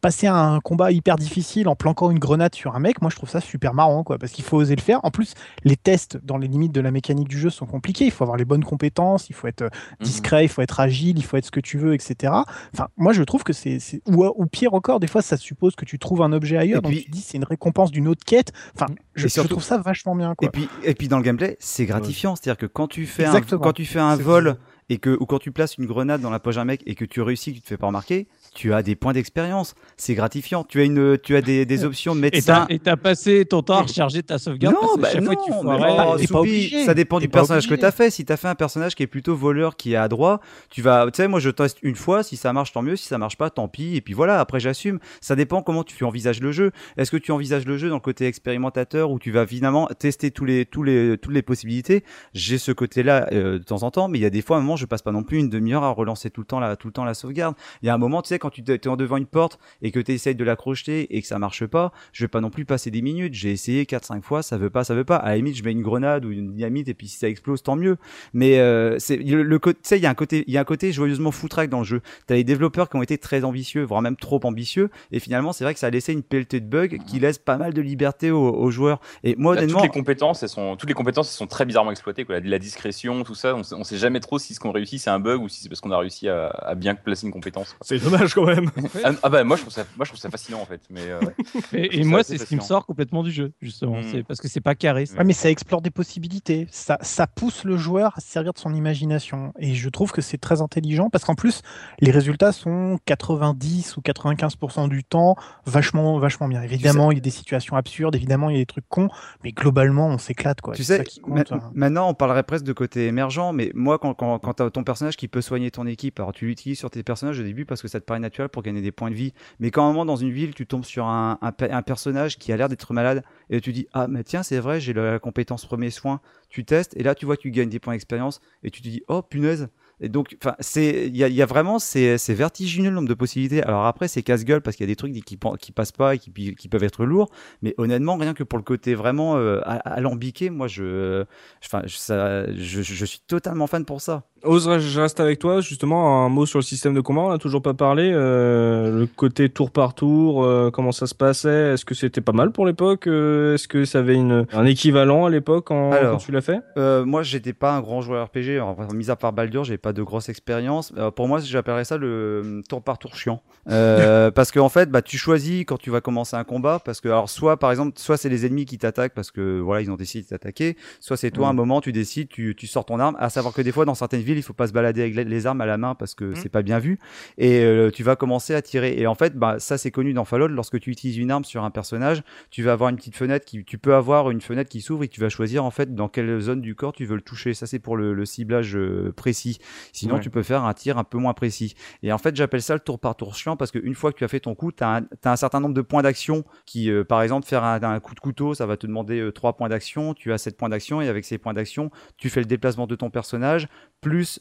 passer 0.00 0.26
un 0.26 0.60
combat 0.60 0.90
hyper 0.90 1.16
difficile 1.16 1.68
en 1.68 1.76
planquant 1.76 2.10
une 2.10 2.18
grenade 2.18 2.54
sur 2.54 2.74
un 2.74 2.80
mec, 2.80 3.00
moi, 3.00 3.10
je 3.10 3.16
trouve 3.16 3.30
ça 3.30 3.40
super 3.40 3.74
marrant, 3.74 4.02
quoi, 4.04 4.18
parce 4.18 4.32
qu'il 4.32 4.44
faut 4.44 4.56
oser 4.56 4.76
le 4.76 4.82
faire. 4.82 5.00
En 5.04 5.10
plus, 5.10 5.34
les 5.64 5.76
tests 5.76 6.18
dans 6.22 6.31
les 6.38 6.48
limites 6.48 6.72
de 6.72 6.80
la 6.80 6.90
mécanique 6.90 7.28
du 7.28 7.38
jeu 7.38 7.50
sont 7.50 7.66
compliqués. 7.66 8.04
Il 8.04 8.10
faut 8.10 8.24
avoir 8.24 8.36
les 8.36 8.44
bonnes 8.44 8.64
compétences, 8.64 9.28
il 9.30 9.34
faut 9.34 9.46
être 9.46 9.62
euh, 9.62 9.68
Mhm. 10.00 10.06
discret, 10.06 10.44
il 10.44 10.48
faut 10.48 10.62
être 10.62 10.80
agile, 10.80 11.18
il 11.18 11.24
faut 11.24 11.36
être 11.36 11.46
ce 11.46 11.50
que 11.50 11.60
tu 11.60 11.78
veux, 11.78 11.94
etc. 11.94 12.32
Enfin, 12.74 12.88
moi, 12.96 13.12
je 13.12 13.22
trouve 13.22 13.42
que 13.44 13.52
c'est, 13.52 13.78
ou, 14.06 14.24
ou 14.24 14.46
pire 14.46 14.74
encore, 14.74 15.00
des 15.00 15.06
fois, 15.06 15.22
ça 15.22 15.36
suppose 15.36 15.74
que 15.76 15.84
tu 15.84 15.98
trouves 15.98 16.22
un 16.22 16.32
objet 16.32 16.56
ailleurs, 16.56 16.78
Et 16.78 16.82
donc 16.82 16.92
puis- 16.92 17.04
tu 17.04 17.10
dis 17.10 17.20
c'est 17.20 17.36
une 17.38 17.44
récompense 17.44 17.90
d'une 17.90 18.08
autre 18.08 18.24
quête. 18.24 18.52
Enfin, 18.74 18.86
je, 19.14 19.28
surtout- 19.28 19.48
je 19.48 19.52
trouve 19.54 19.62
ça 19.64 19.78
vachement 19.78 20.14
bien, 20.16 20.34
quoi. 20.34 20.48
Et 20.48 20.50
puis, 20.50 20.68
et 20.84 20.94
puis 20.94 21.08
dans 21.08 21.16
le 21.18 21.22
gameplay, 21.22 21.56
c'est 21.60 21.86
gratifiant. 21.86 22.36
C'est-à-dire 22.36 22.58
que 22.58 22.66
quand 22.66 22.88
tu 22.88 23.06
fais 23.06 23.24
un, 23.24 23.28
Exactement. 23.28 23.60
quand 23.60 23.72
tu 23.72 23.84
fais 23.84 24.00
un 24.00 24.16
vol 24.16 24.56
et 24.88 24.98
que 24.98 25.16
ou 25.20 25.26
quand 25.26 25.38
tu 25.38 25.52
places 25.52 25.76
une 25.78 25.86
grenade 25.86 26.20
dans 26.20 26.30
la 26.30 26.40
poche 26.40 26.56
d'un 26.56 26.64
mec 26.64 26.82
et 26.86 26.94
que 26.94 27.04
tu 27.04 27.20
réussis, 27.22 27.52
que 27.52 27.56
tu 27.56 27.62
te 27.62 27.68
fais 27.68 27.76
pas 27.76 27.86
remarquer, 27.86 28.26
tu 28.54 28.72
as 28.74 28.82
des 28.82 28.96
points 28.96 29.12
d'expérience. 29.12 29.74
C'est 29.96 30.14
gratifiant. 30.14 30.64
Tu 30.64 30.80
as 30.80 30.84
une, 30.84 31.18
tu 31.18 31.36
as 31.36 31.42
des, 31.42 31.64
des 31.66 31.84
options 31.84 32.14
de 32.14 32.20
Et 32.20 32.22
médecin. 32.22 32.66
t'as 32.68 32.74
et 32.74 32.78
t'as 32.78 32.96
passé 32.96 33.44
ton 33.46 33.62
temps 33.62 33.74
à 33.78 33.82
recharger 33.82 34.22
ta 34.22 34.38
sauvegarde 34.38 34.74
parce 34.78 34.90
Non, 34.90 34.96
que 34.96 35.00
bah 35.00 35.08
chaque 35.12 35.20
non, 35.22 35.32
fois 35.32 35.36
que 35.36 35.44
tu 35.44 35.50
mais 35.50 35.56
non, 35.56 36.84
ça 36.86 36.94
dépend 36.94 37.18
du 37.20 37.28
personnage 37.28 37.64
que 37.66 37.74
obligé. 37.74 37.80
tu 37.80 37.86
as 37.86 37.92
fait. 37.92 38.10
Si 38.10 38.24
tu 38.24 38.32
as 38.32 38.36
fait 38.36 38.48
un 38.48 38.54
personnage 38.54 38.94
qui 38.94 39.02
est 39.02 39.06
plutôt 39.06 39.34
voleur, 39.36 39.76
qui 39.76 39.92
est 39.94 39.96
à 39.96 40.08
droit, 40.08 40.40
tu 40.70 40.82
vas, 40.82 41.06
tu 41.10 41.16
sais, 41.16 41.28
moi 41.28 41.40
je 41.40 41.50
teste 41.50 41.78
une 41.82 41.94
fois, 41.96 42.22
si 42.22 42.36
ça 42.36 42.52
marche 42.52 42.72
tant 42.72 42.82
mieux, 42.82 42.96
si 42.96 43.06
ça 43.06 43.18
marche 43.18 43.36
pas 43.36 43.50
tant 43.50 43.68
pis, 43.68 43.96
et 43.96 44.00
puis 44.00 44.14
voilà, 44.14 44.40
après 44.40 44.60
j'assume. 44.60 44.98
Ça 45.20 45.36
dépend 45.36 45.62
comment 45.62 45.84
tu 45.84 46.04
envisages 46.04 46.40
le 46.40 46.52
jeu. 46.52 46.72
Est-ce 46.96 47.10
que 47.10 47.16
tu 47.16 47.32
envisages 47.32 47.66
le 47.66 47.76
jeu 47.78 47.88
dans 47.88 47.96
le 47.96 48.00
côté 48.00 48.26
expérimentateur 48.26 49.10
où 49.10 49.18
tu 49.18 49.30
vas 49.30 49.46
finalement 49.46 49.86
tester 49.98 50.30
tous 50.30 50.44
les, 50.44 50.66
tous 50.66 50.82
les, 50.82 51.16
toutes 51.18 51.32
les 51.34 51.42
possibilités? 51.42 52.04
J'ai 52.34 52.58
ce 52.58 52.72
côté-là 52.72 53.28
euh, 53.32 53.58
de 53.58 53.64
temps 53.64 53.82
en 53.82 53.90
temps, 53.90 54.08
mais 54.08 54.18
il 54.18 54.22
y 54.22 54.26
a 54.26 54.30
des 54.30 54.42
fois, 54.42 54.56
à 54.56 54.58
un 54.60 54.62
moment, 54.62 54.76
je 54.76 54.86
passe 54.86 55.02
pas 55.02 55.12
non 55.12 55.22
plus 55.22 55.38
une 55.38 55.48
demi-heure 55.48 55.84
à 55.84 55.90
relancer 55.90 56.30
tout 56.30 56.40
le 56.42 56.46
temps 56.46 56.60
la, 56.60 56.76
tout 56.76 56.88
le 56.88 56.92
temps 56.92 57.04
la 57.04 57.14
sauvegarde. 57.14 57.54
Il 57.82 57.86
y 57.86 57.88
a 57.88 57.94
un 57.94 57.98
moment, 57.98 58.22
tu 58.22 58.28
sais, 58.28 58.38
quand 58.42 58.50
tu 58.50 58.62
es 58.66 58.88
en 58.88 58.96
devant 58.96 59.16
une 59.16 59.26
porte 59.26 59.58
et 59.82 59.92
que 59.92 60.00
tu 60.00 60.12
essayes 60.12 60.34
de 60.34 60.44
l'accrocher 60.44 61.06
et 61.16 61.22
que 61.22 61.26
ça 61.28 61.38
marche 61.38 61.64
pas, 61.66 61.92
je 62.12 62.24
vais 62.24 62.28
pas 62.28 62.40
non 62.40 62.50
plus 62.50 62.64
passer 62.64 62.90
des 62.90 63.02
minutes. 63.02 63.34
J'ai 63.34 63.52
essayé 63.52 63.84
4-5 63.84 64.22
fois, 64.22 64.42
ça 64.42 64.58
veut 64.58 64.70
pas, 64.70 64.84
ça 64.84 64.94
veut 64.94 65.04
pas. 65.04 65.16
À 65.16 65.30
la 65.30 65.36
limite, 65.36 65.56
je 65.56 65.62
mets 65.62 65.72
une 65.72 65.82
grenade 65.82 66.24
ou 66.24 66.32
une 66.32 66.54
dynamite 66.54 66.88
et 66.88 66.94
puis 66.94 67.08
si 67.08 67.18
ça 67.18 67.28
explose, 67.28 67.62
tant 67.62 67.76
mieux. 67.76 67.96
Mais 68.34 68.58
euh, 68.58 68.98
c'est 68.98 69.16
le, 69.16 69.42
le 69.42 69.58
côté, 69.58 69.78
tu 69.82 69.88
sais, 69.88 69.98
il 69.98 70.02
y 70.02 70.06
a 70.06 70.10
un 70.10 70.14
côté, 70.14 70.44
il 70.46 70.52
y 70.52 70.58
a 70.58 70.60
un 70.60 70.64
côté 70.64 70.92
joyeusement 70.92 71.30
foutraque 71.30 71.70
dans 71.70 71.78
le 71.78 71.84
jeu. 71.84 72.02
T'as 72.26 72.34
les 72.34 72.44
développeurs 72.44 72.88
qui 72.88 72.96
ont 72.96 73.02
été 73.02 73.18
très 73.18 73.44
ambitieux, 73.44 73.84
voire 73.84 74.02
même 74.02 74.16
trop 74.16 74.40
ambitieux, 74.44 74.90
et 75.12 75.20
finalement, 75.20 75.52
c'est 75.52 75.64
vrai 75.64 75.74
que 75.74 75.80
ça 75.80 75.86
a 75.86 75.90
laissé 75.90 76.12
une 76.12 76.22
pelletée 76.22 76.60
de 76.60 76.66
bugs 76.66 76.98
qui 77.06 77.20
laisse 77.20 77.38
pas 77.38 77.56
mal 77.56 77.72
de 77.72 77.80
liberté 77.80 78.30
aux, 78.30 78.50
aux 78.50 78.70
joueurs. 78.70 79.00
Et 79.24 79.36
moi, 79.36 79.54
Là, 79.54 79.62
honnêtement, 79.62 79.80
toutes 79.80 79.88
les 79.88 80.00
compétences, 80.00 80.42
elles 80.42 80.48
sont, 80.48 80.76
toutes 80.76 80.88
les 80.88 80.94
compétences, 80.94 81.28
elles 81.28 81.36
sont 81.36 81.46
très 81.46 81.64
bizarrement 81.64 81.90
exploitées. 81.90 82.24
Quoi. 82.24 82.40
La, 82.40 82.48
la 82.48 82.58
discrétion, 82.58 83.22
tout 83.22 83.34
ça, 83.34 83.54
on 83.54 83.62
sait, 83.62 83.74
on 83.74 83.84
sait 83.84 83.98
jamais 83.98 84.20
trop 84.20 84.38
si 84.38 84.54
ce 84.54 84.60
qu'on 84.60 84.72
réussit 84.72 85.00
c'est 85.00 85.10
un 85.10 85.20
bug 85.20 85.42
ou 85.42 85.48
si 85.48 85.62
c'est 85.62 85.68
parce 85.68 85.80
qu'on 85.80 85.90
a 85.90 85.98
réussi 85.98 86.28
à, 86.28 86.48
à 86.48 86.74
bien 86.74 86.94
placer 86.94 87.26
une 87.26 87.32
compétence. 87.32 87.76
C'est 87.80 87.98
dommage 87.98 88.31
quand 88.34 88.46
même. 88.46 88.70
Ah, 89.04 89.12
ah 89.22 89.28
bah 89.28 89.44
moi 89.44 89.56
je 89.56 89.62
trouve 89.62 89.72
ça, 89.72 89.84
moi 89.96 90.04
je 90.04 90.10
trouve 90.10 90.20
ça 90.20 90.30
fascinant 90.30 90.60
en 90.60 90.66
fait. 90.66 90.80
Mais 90.90 91.02
euh, 91.02 91.20
Et, 91.72 92.04
moi, 92.04 92.22
c'est 92.22 92.38
ce 92.38 92.44
qui 92.44 92.56
me 92.56 92.60
sort 92.60 92.86
complètement 92.86 93.22
du 93.22 93.30
jeu, 93.30 93.52
justement. 93.60 94.00
Mm. 94.00 94.04
C'est 94.10 94.22
parce 94.22 94.40
que 94.40 94.48
c'est 94.48 94.60
pas 94.60 94.74
carré. 94.74 95.06
ça. 95.06 95.16
Ouais, 95.16 95.24
mais 95.24 95.32
ça 95.32 95.50
explore 95.50 95.82
des 95.82 95.90
possibilités. 95.90 96.66
Ça, 96.70 96.98
ça 97.00 97.26
pousse 97.26 97.64
le 97.64 97.76
joueur 97.76 98.14
à 98.16 98.20
se 98.20 98.28
servir 98.28 98.52
de 98.52 98.58
son 98.58 98.74
imagination. 98.74 99.52
Et 99.58 99.74
je 99.74 99.88
trouve 99.88 100.12
que 100.12 100.20
c'est 100.20 100.38
très 100.38 100.60
intelligent 100.60 101.10
parce 101.10 101.24
qu'en 101.24 101.34
plus, 101.34 101.62
les 102.00 102.10
résultats 102.10 102.52
sont 102.52 102.98
90 103.04 103.96
ou 103.96 104.00
95% 104.00 104.88
du 104.88 105.04
temps 105.04 105.36
vachement, 105.66 106.18
vachement 106.18 106.48
bien. 106.48 106.62
Évidemment, 106.62 107.10
il 107.10 107.16
y 107.16 107.18
a 107.18 107.22
des 107.22 107.30
situations 107.30 107.76
absurdes, 107.76 108.14
évidemment, 108.16 108.50
il 108.50 108.54
y 108.54 108.56
a 108.56 108.62
des 108.62 108.66
trucs 108.66 108.88
cons, 108.88 109.08
mais 109.44 109.52
globalement, 109.52 110.08
on 110.08 110.18
s'éclate, 110.18 110.60
quoi. 110.60 110.74
Tu 110.74 110.84
sais, 110.84 110.98
ça 110.98 111.04
qui 111.04 111.20
compte, 111.20 111.50
ma- 111.50 111.56
hein. 111.56 111.70
maintenant 111.74 112.08
on 112.08 112.14
parlerait 112.14 112.42
presque 112.42 112.64
de 112.64 112.72
côté 112.72 113.06
émergent, 113.06 113.52
mais 113.52 113.70
moi 113.74 113.98
quand, 113.98 114.14
quand, 114.14 114.38
quand 114.38 114.54
tu 114.54 114.62
as 114.62 114.70
ton 114.70 114.84
personnage 114.84 115.16
qui 115.16 115.28
peut 115.28 115.40
soigner 115.40 115.70
ton 115.70 115.86
équipe, 115.86 116.18
alors 116.20 116.32
tu 116.32 116.46
l'utilises 116.46 116.78
sur 116.78 116.90
tes 116.90 117.02
personnages 117.02 117.38
au 117.40 117.42
début 117.42 117.64
parce 117.64 117.82
que 117.82 117.88
ça 117.88 118.00
te 118.00 118.04
paraît 118.04 118.20
naturel 118.22 118.48
pour 118.48 118.62
gagner 118.62 118.80
des 118.80 118.92
points 118.92 119.10
de 119.10 119.14
vie, 119.14 119.32
mais 119.60 119.70
quand 119.70 119.84
un 119.84 119.88
moment 119.88 120.04
dans 120.04 120.16
une 120.16 120.30
ville 120.30 120.54
tu 120.54 120.66
tombes 120.66 120.84
sur 120.84 121.06
un, 121.06 121.38
un, 121.42 121.52
pe- 121.52 121.70
un 121.70 121.82
personnage 121.82 122.38
qui 122.38 122.52
a 122.52 122.56
l'air 122.56 122.68
d'être 122.68 122.92
malade 122.92 123.22
et 123.50 123.60
tu 123.60 123.72
dis 123.72 123.86
ah 123.92 124.08
mais 124.08 124.24
tiens 124.24 124.42
c'est 124.42 124.58
vrai 124.58 124.80
j'ai 124.80 124.92
la 124.92 125.18
compétence 125.18 125.66
premier 125.66 125.90
soin, 125.90 126.20
tu 126.48 126.64
testes 126.64 126.96
et 126.96 127.02
là 127.02 127.14
tu 127.14 127.26
vois 127.26 127.36
que 127.36 127.42
tu 127.42 127.50
gagnes 127.50 127.68
des 127.68 127.80
points 127.80 127.94
d'expérience 127.94 128.40
et 128.62 128.70
tu 128.70 128.82
te 128.82 128.88
dis 128.88 129.02
oh 129.08 129.22
punaise 129.22 129.68
et 130.02 130.08
donc, 130.08 130.36
enfin, 130.42 130.56
c'est, 130.58 131.06
il 131.06 131.16
y 131.16 131.42
a, 131.42 131.46
vraiment, 131.46 131.78
c'est, 131.78 132.16
vertigineux 132.34 132.88
le 132.88 132.96
nombre 132.96 133.08
de 133.08 133.14
possibilités. 133.14 133.62
Alors 133.62 133.86
après, 133.86 134.08
c'est 134.08 134.24
casse-gueule 134.24 134.60
parce 134.60 134.76
qu'il 134.76 134.82
y 134.84 134.88
a 134.88 134.92
des 134.92 134.96
trucs 134.96 135.12
qui, 135.12 135.38
qui 135.60 135.72
passent 135.72 135.92
pas 135.92 136.16
et 136.16 136.18
qui, 136.18 136.68
peuvent 136.68 136.82
être 136.82 137.04
lourds. 137.04 137.30
Mais 137.62 137.72
honnêtement, 137.78 138.16
rien 138.16 138.34
que 138.34 138.42
pour 138.42 138.58
le 138.58 138.64
côté 138.64 138.96
vraiment 138.96 139.36
euh, 139.36 139.60
alambiqué, 139.64 140.50
moi, 140.50 140.66
je, 140.66 141.24
enfin, 141.64 141.82
je, 141.86 142.82
je 142.82 143.04
suis 143.04 143.20
totalement 143.20 143.68
fan 143.68 143.84
pour 143.84 144.00
ça. 144.00 144.24
Ose, 144.44 144.78
je 144.80 145.00
reste 145.00 145.20
avec 145.20 145.38
toi. 145.38 145.60
Justement, 145.60 146.24
un 146.24 146.28
mot 146.28 146.46
sur 146.46 146.58
le 146.58 146.64
système 146.64 146.94
de 146.94 147.00
combat. 147.00 147.20
On 147.22 147.30
n'a 147.30 147.38
toujours 147.38 147.62
pas 147.62 147.74
parlé. 147.74 148.10
Euh, 148.12 148.98
le 149.00 149.06
côté 149.06 149.48
tour 149.48 149.70
par 149.70 149.94
tour, 149.94 150.42
euh, 150.44 150.70
comment 150.72 150.90
ça 150.90 151.06
se 151.06 151.14
passait 151.14 151.72
Est-ce 151.74 151.84
que 151.84 151.94
c'était 151.94 152.20
pas 152.20 152.32
mal 152.32 152.50
pour 152.50 152.66
l'époque 152.66 153.06
Euh, 153.06 153.54
Est-ce 153.54 153.68
que 153.68 153.84
ça 153.84 154.00
avait 154.00 154.14
une, 154.14 154.46
un 154.52 154.64
équivalent 154.64 155.26
à 155.26 155.30
l'époque 155.30 155.66
quand 155.68 156.16
tu 156.18 156.32
l'as 156.32 156.40
fait? 156.40 156.58
moi, 156.76 157.22
j'étais 157.22 157.52
pas 157.52 157.72
un 157.72 157.80
grand 157.80 158.00
joueur 158.02 158.26
RPG. 158.26 158.60
Enfin, 158.60 158.88
mis 158.94 159.10
à 159.10 159.16
part 159.16 159.32
Baldur, 159.32 159.62
j'ai 159.64 159.78
pas 159.78 159.92
de 159.92 160.02
grosse 160.02 160.28
expérience. 160.28 160.92
Pour 161.14 161.28
moi, 161.28 161.38
j'appellerais 161.40 161.84
ça 161.84 161.96
le 161.96 162.62
tour 162.68 162.82
par 162.82 162.98
tour 162.98 163.14
chiant. 163.14 163.40
Parce 163.66 164.50
que 164.50 164.58
en 164.58 164.68
fait, 164.68 164.90
bah, 164.90 165.02
tu 165.02 165.18
choisis 165.18 165.64
quand 165.64 165.78
tu 165.78 165.90
vas 165.90 166.00
commencer 166.00 166.36
un 166.36 166.44
combat. 166.44 166.80
Parce 166.84 167.00
que, 167.00 167.08
alors, 167.08 167.30
soit 167.30 167.56
par 167.58 167.70
exemple, 167.70 167.92
soit 167.96 168.16
c'est 168.16 168.28
les 168.28 168.44
ennemis 168.46 168.64
qui 168.64 168.78
t'attaquent 168.78 169.14
parce 169.14 169.30
que 169.30 169.60
voilà, 169.60 169.82
ils 169.82 169.90
ont 169.90 169.96
décidé 169.96 170.24
de 170.24 170.28
t'attaquer. 170.28 170.76
Soit 171.00 171.16
c'est 171.16 171.30
toi, 171.30 171.46
Mhm. 171.46 171.50
un 171.50 171.54
moment, 171.54 171.80
tu 171.80 171.92
décides, 171.92 172.28
tu, 172.28 172.54
tu 172.56 172.66
sors 172.66 172.84
ton 172.84 172.98
arme. 172.98 173.16
À 173.20 173.30
savoir 173.30 173.54
que 173.54 173.62
des 173.62 173.70
fois, 173.72 173.84
dans 173.84 173.94
certaines 173.94 174.20
villes, 174.22 174.31
il 174.38 174.42
faut 174.42 174.52
pas 174.52 174.66
se 174.66 174.72
balader 174.72 175.00
avec 175.02 175.14
les- 175.14 175.46
armes 175.46 175.60
à 175.60 175.66
la 175.66 175.76
main 175.78 175.94
parce 175.94 176.14
que 176.14 176.34
c'est 176.34 176.48
pas 176.48 176.62
bien 176.62 176.78
vu. 176.78 176.98
Et 177.38 177.64
euh, 177.64 177.90
tu 177.90 178.02
vas 178.02 178.14
commencer 178.16 178.54
à 178.54 178.62
tirer. 178.62 178.94
Et 178.98 179.06
en 179.06 179.14
fait, 179.14 179.34
bah, 179.36 179.56
ça 179.58 179.76
c'est 179.78 179.90
connu 179.90 180.12
dans 180.12 180.24
Fallout. 180.24 180.48
Lorsque 180.48 180.78
tu 180.78 180.90
utilises 180.90 181.16
une 181.18 181.30
arme 181.30 181.44
sur 181.44 181.64
un 181.64 181.70
personnage, 181.70 182.22
tu 182.50 182.62
vas 182.62 182.72
avoir 182.72 182.90
une 182.90 182.96
petite 182.96 183.16
fenêtre 183.16 183.44
qui, 183.44 183.64
tu 183.64 183.78
peux 183.78 183.94
avoir 183.94 184.30
une 184.30 184.40
fenêtre 184.40 184.70
qui 184.70 184.80
s'ouvre 184.80 185.02
et 185.04 185.08
tu 185.08 185.20
vas 185.20 185.28
choisir 185.28 185.64
en 185.64 185.70
fait 185.70 185.94
dans 185.94 186.08
quelle 186.08 186.38
zone 186.40 186.60
du 186.60 186.74
corps 186.74 186.92
tu 186.92 187.04
veux 187.04 187.16
le 187.16 187.22
toucher. 187.22 187.54
Ça 187.54 187.66
c'est 187.66 187.78
pour 187.80 187.96
le, 187.96 188.12
le 188.14 188.24
ciblage 188.24 188.76
euh, 188.76 189.12
précis. 189.16 189.58
Sinon, 189.92 190.14
Ouais. 190.16 190.20
tu 190.20 190.30
peux 190.30 190.42
faire 190.42 190.64
un 190.64 190.74
tir 190.74 190.98
un 190.98 191.04
peu 191.04 191.18
moins 191.18 191.34
précis. 191.34 191.74
Et 192.02 192.12
en 192.12 192.18
fait, 192.18 192.36
j'appelle 192.36 192.62
ça 192.62 192.74
le 192.74 192.80
tour 192.80 192.98
par 193.00 193.16
tour 193.16 193.34
chiant 193.34 193.56
parce 193.56 193.70
qu'une 193.72 193.94
fois 193.94 194.12
que 194.12 194.18
tu 194.18 194.24
as 194.24 194.28
fait 194.28 194.40
ton 194.40 194.54
coup, 194.54 194.70
tu 194.72 194.84
as, 194.84 195.02
un 195.24 195.36
certain 195.36 195.60
nombre 195.60 195.74
de 195.74 195.80
points 195.82 196.02
d'action 196.02 196.44
qui, 196.66 196.90
euh, 196.90 197.02
par 197.04 197.22
exemple, 197.22 197.46
faire 197.46 197.64
un, 197.64 197.82
un 197.82 198.00
coup 198.00 198.14
de 198.14 198.20
couteau, 198.20 198.54
ça 198.54 198.66
va 198.66 198.76
te 198.76 198.86
demander 198.86 199.30
3 199.34 199.54
points 199.56 199.68
d'action. 199.68 200.14
Tu 200.14 200.32
as 200.32 200.38
7 200.38 200.56
points 200.56 200.68
d'action 200.68 201.00
et 201.00 201.08
avec 201.08 201.24
ces 201.24 201.38
points 201.38 201.54
d'action, 201.54 201.90
tu 202.16 202.28
fais 202.30 202.40
le 202.40 202.46
déplacement 202.46 202.86
de 202.86 202.94
ton 202.94 203.10
personnage 203.10 203.66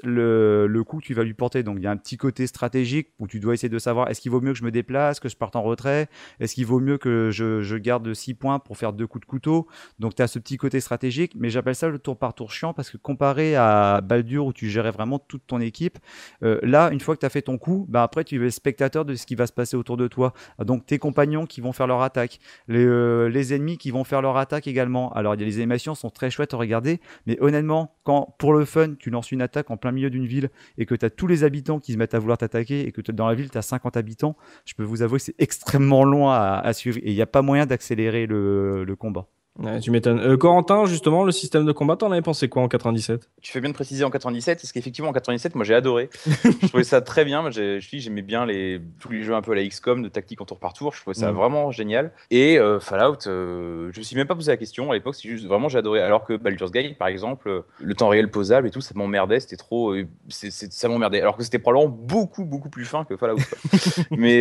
le, 0.04 0.82
coup 0.88 1.00
que 1.00 1.06
tu 1.06 1.14
vas 1.14 1.24
lui 1.24 1.34
porter. 1.34 1.64
Donc 1.64 1.78
il 1.78 1.84
y 1.84 1.88
a 1.88 1.92
un 1.92 1.98
petit 1.98 2.18
côté 2.18 2.48
stratégique 2.48 3.10
où 3.20 3.28
tu 3.28 3.40
dois 3.40 3.54
essayer 3.54 3.70
de 3.70 3.80
savoir 3.80 4.10
est-ce 4.10 4.22
qu'il 4.22 4.32
vaut 4.32 4.42
mieux 4.42 4.54
que 4.54 4.60
je 4.60 4.64
me 4.64 4.72
déplace, 4.72 5.20
que 5.20 5.30
je 5.30 5.36
parte 5.36 5.56
en 5.56 5.62
retrait, 5.62 6.08
est-ce 6.40 6.56
qu'il 6.56 6.66
vaut 6.66 6.80
mieux 6.80 6.98
que 6.98 7.30
je, 7.32 7.78
garde 7.78 8.14
6 8.14 8.34
points 8.36 8.60
pour 8.60 8.78
faire 8.78 8.94
deux 8.94 9.08
coups 9.08 9.26
de 9.26 9.30
couteau? 9.30 9.68
Donc 10.00 10.16
tu 10.16 10.22
as 10.22 10.28
ce 10.28 10.40
petit 10.40 10.58
côté 10.58 10.80
stratégique, 10.80 11.34
mais 11.36 11.50
j'appelle 11.50 11.76
ça 11.76 11.88
le 11.88 12.00
tour 12.00 12.18
par 12.18 12.34
tour 12.34 12.52
chiant 12.52 12.74
parce 12.74 12.90
que 12.90 12.98
comparé 12.98 13.56
à 13.56 14.02
Baldur 14.02 14.46
où 14.46 14.54
tu 14.54 14.70
gérais 14.70 14.92
vraiment 14.92 15.20
toute 15.20 15.46
ton 15.48 15.60
équipe, 15.60 15.98
euh, 16.44 16.60
là 16.64 16.90
une 16.92 17.00
fois 17.00 17.16
que 17.16 17.22
tu 17.22 17.26
as 17.26 17.30
fait 17.30 17.44
ton 17.44 17.58
coup, 17.58 17.86
bah 17.90 18.04
après 18.04 18.24
tu 18.24 18.46
es 18.46 18.52
spectateur 18.52 19.06
de 19.06 19.16
ce 19.16 19.26
qui 19.26 19.36
va 19.36 19.48
se 19.48 19.54
passer 19.54 19.76
autour 19.78 19.98
de 19.98 20.08
toi. 20.08 20.34
Donc 20.60 20.86
tes 20.86 21.00
compagnons 21.00 21.46
qui 21.46 21.62
vont 21.62 21.74
faire 21.74 21.88
leur 21.88 22.02
attaque, 22.02 22.40
les, 22.68 22.86
euh, 22.86 23.32
ennemis 23.52 23.78
qui 23.78 23.92
vont 23.92 24.04
faire 24.04 24.22
leur 24.22 24.38
attaque 24.38 24.68
également. 24.68 25.12
Alors 25.14 25.36
y 25.36 25.44
a 25.44 25.46
les 25.46 25.58
animations 25.58 25.96
sont 25.96 26.10
très 26.10 26.30
chouettes 26.30 26.54
à 26.54 26.58
regarder, 26.58 27.00
mais 27.26 27.38
honnêtement, 27.42 27.96
quand 28.04 28.36
pour 28.38 28.54
le 28.54 28.66
fun, 28.66 28.96
tu 29.00 29.10
lances 29.10 29.32
une 29.32 29.42
attaque 29.42 29.71
en 29.72 29.78
plein 29.78 29.92
milieu 29.92 30.10
d'une 30.10 30.26
ville 30.26 30.50
et 30.78 30.86
que 30.86 30.96
tu 30.96 31.06
as 31.06 31.10
tous 31.10 31.28
les 31.28 31.44
habitants 31.44 31.80
qui 31.80 31.94
se 31.94 31.98
mettent 31.98 32.14
à 32.14 32.20
vouloir 32.20 32.38
t'attaquer 32.38 32.88
et 32.88 32.92
que 32.92 33.12
dans 33.12 33.28
la 33.28 33.36
ville 33.36 33.50
tu 33.50 33.58
as 33.58 33.62
50 33.62 33.98
habitants, 33.98 34.36
je 34.66 34.74
peux 34.74 34.84
vous 34.84 35.02
avouer 35.02 35.18
que 35.18 35.26
c'est 35.26 35.36
extrêmement 35.40 36.04
long 36.04 36.30
à, 36.30 36.72
suivre 36.74 36.98
et 37.00 37.12
il 37.12 37.16
n'y 37.16 37.22
a 37.22 37.28
pas 37.28 37.42
moyen 37.42 37.66
d'accélérer 37.66 38.26
le 38.28 38.96
combat. 38.98 39.28
Ouais, 39.60 39.82
tu 39.82 39.92
m'étonnes. 39.92 40.20
Euh, 40.22 40.38
Corentin, 40.38 40.86
justement, 40.86 41.26
le 41.26 41.32
système 41.34 41.66
de 41.66 41.72
combat, 41.74 41.98
t'en 41.98 42.10
avais 42.10 42.22
pensé 42.22 42.48
quoi 42.48 42.64
en 42.64 42.70
97 42.70 43.30
Tu 43.42 43.52
fais 43.52 43.60
bien 43.60 43.70
de 43.70 43.74
préciser 43.76 44.06
en 44.06 44.10
97, 44.10 44.60
parce 44.62 44.72
qu'effectivement 44.72 45.10
en 45.10 45.14
97, 45.14 45.56
moi 45.56 45.66
j'ai 45.66 45.76
adoré. 45.76 46.10
je 46.26 46.68
trouvais 46.68 46.86
ça 46.86 47.02
très 47.02 47.26
bien. 47.26 47.52
Je 47.52 47.78
j'aimais 47.82 48.22
bien 48.22 48.46
les, 48.46 48.80
tous 49.02 49.12
les 49.12 49.24
jeux 49.24 49.36
un 49.36 49.42
peu 49.42 49.52
à 49.52 49.56
la 49.56 49.68
XCOM 49.68 50.02
de 50.04 50.08
tactique 50.08 50.40
en 50.40 50.46
tour 50.46 50.58
par 50.58 50.72
tour. 50.72 50.94
Je 50.96 51.02
trouvais 51.02 51.14
ça 51.16 51.32
Mhm. 51.32 51.38
vraiment 51.38 51.72
génial. 51.72 52.12
Et 52.32 52.58
euh, 52.60 52.80
Fallout, 52.80 53.28
euh, 53.28 53.90
je 53.94 54.00
me 54.00 54.04
suis 54.04 54.16
même 54.16 54.26
pas 54.26 54.36
posé 54.36 54.52
la 54.52 54.58
question 54.58 54.90
à 54.90 54.94
l'époque. 54.94 55.16
C'est 55.16 55.28
juste 55.28 55.46
vraiment 55.46 55.68
j'ai 55.68 55.80
adoré. 55.80 56.02
Alors 56.02 56.24
que 56.24 56.38
Baldur's 56.38 56.72
Gate, 56.72 56.98
par 56.98 57.10
exemple, 57.10 57.50
euh, 57.50 57.62
le 57.82 57.94
temps 57.94 58.08
réel 58.08 58.32
posable 58.32 58.68
et 58.68 58.72
tout, 58.72 58.82
ça 58.82 58.94
m'emmerdait. 58.96 59.42
C'était 59.42 59.58
trop, 59.58 59.94
ça 60.30 60.88
m'emmerdait. 60.88 61.20
Alors 61.20 61.36
que 61.36 61.44
c'était 61.44 61.60
probablement 61.60 61.90
beaucoup 61.92 62.46
beaucoup 62.46 62.70
plus 62.70 62.86
fin 62.86 63.04
que 63.04 63.18
Fallout. 63.18 63.36
Mais 64.12 64.40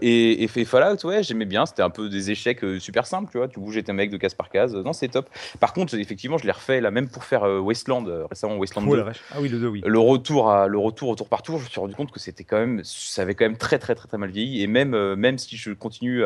et, 0.00 0.44
et 0.44 0.48
fait 0.48 0.64
Fallout, 0.64 1.04
ouais, 1.04 1.24
j'aimais 1.24 1.44
bien. 1.44 1.66
C'était 1.66 1.82
un 1.82 1.90
peu 1.90 2.08
des 2.08 2.30
échecs 2.30 2.64
super 2.78 3.04
simples, 3.04 3.30
tu 3.32 3.38
vois. 3.38 3.48
Tu 3.48 3.58
bougeais 3.58 3.82
tes 3.82 3.92
mecs 3.92 4.10
de 4.10 4.16
case 4.16 4.34
par 4.44 4.50
case. 4.50 4.74
Non, 4.74 4.92
c'est 4.92 5.08
top. 5.08 5.28
Par 5.60 5.72
contre, 5.72 5.94
effectivement, 5.94 6.36
je 6.38 6.44
l'ai 6.44 6.52
refait 6.52 6.80
là 6.80 6.90
même 6.90 7.08
pour 7.08 7.24
faire 7.24 7.44
euh, 7.44 7.58
Wasteland 7.60 8.06
euh, 8.06 8.26
récemment, 8.26 8.56
Wasteland 8.56 8.82
2. 8.96 9.02
Ah 9.32 9.36
oui, 9.40 9.48
le 9.48 9.58
2, 9.58 9.68
oui. 9.68 9.82
Le 9.84 9.98
retour, 9.98 10.50
à, 10.50 10.66
le 10.66 10.78
retour 10.78 11.08
au 11.08 11.14
tour 11.14 11.28
par 11.28 11.42
tour, 11.42 11.58
je 11.58 11.64
me 11.64 11.68
suis 11.70 11.80
rendu 11.80 11.94
compte 11.94 12.10
que 12.12 12.20
c'était 12.20 12.44
quand 12.44 12.58
même, 12.58 12.80
ça 12.84 13.22
avait 13.22 13.34
quand 13.34 13.44
même 13.46 13.56
très 13.56 13.78
très 13.78 13.94
très 13.94 14.06
très 14.08 14.18
mal 14.18 14.30
vieilli. 14.30 14.62
Et 14.62 14.66
même, 14.66 14.94
euh, 14.94 15.16
même 15.16 15.38
si 15.38 15.56
je 15.56 15.70
continue, 15.72 16.22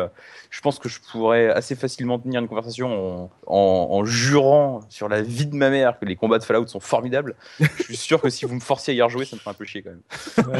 je 0.50 0.60
pense 0.60 0.78
que 0.78 0.88
je 0.88 0.98
pourrais 1.12 1.48
assez 1.50 1.74
facilement 1.76 2.18
tenir 2.18 2.40
une 2.40 2.48
conversation 2.48 2.88
en, 2.92 3.30
en- 3.46 3.88
en 3.90 4.04
jurant 4.04 4.80
sur 4.88 5.08
la 5.08 5.22
vie 5.22 5.46
de 5.46 5.54
ma 5.54 5.70
mère 5.70 5.98
que 5.98 6.04
les 6.04 6.16
combats 6.16 6.38
de 6.38 6.44
Fallout 6.44 6.66
sont 6.66 6.80
formidables. 6.80 7.34
je 7.60 7.82
suis 7.84 7.96
sûr 7.96 8.20
que 8.20 8.30
si 8.30 8.44
vous 8.44 8.54
me 8.54 8.60
forciez 8.60 8.94
à 8.94 8.96
y 8.96 9.02
rejouer, 9.02 9.24
ça 9.24 9.36
me 9.36 9.40
ferait 9.40 9.52
un 9.52 9.54
peu 9.54 9.64
chier 9.64 9.82
quand 9.82 9.90
même. 9.90 10.02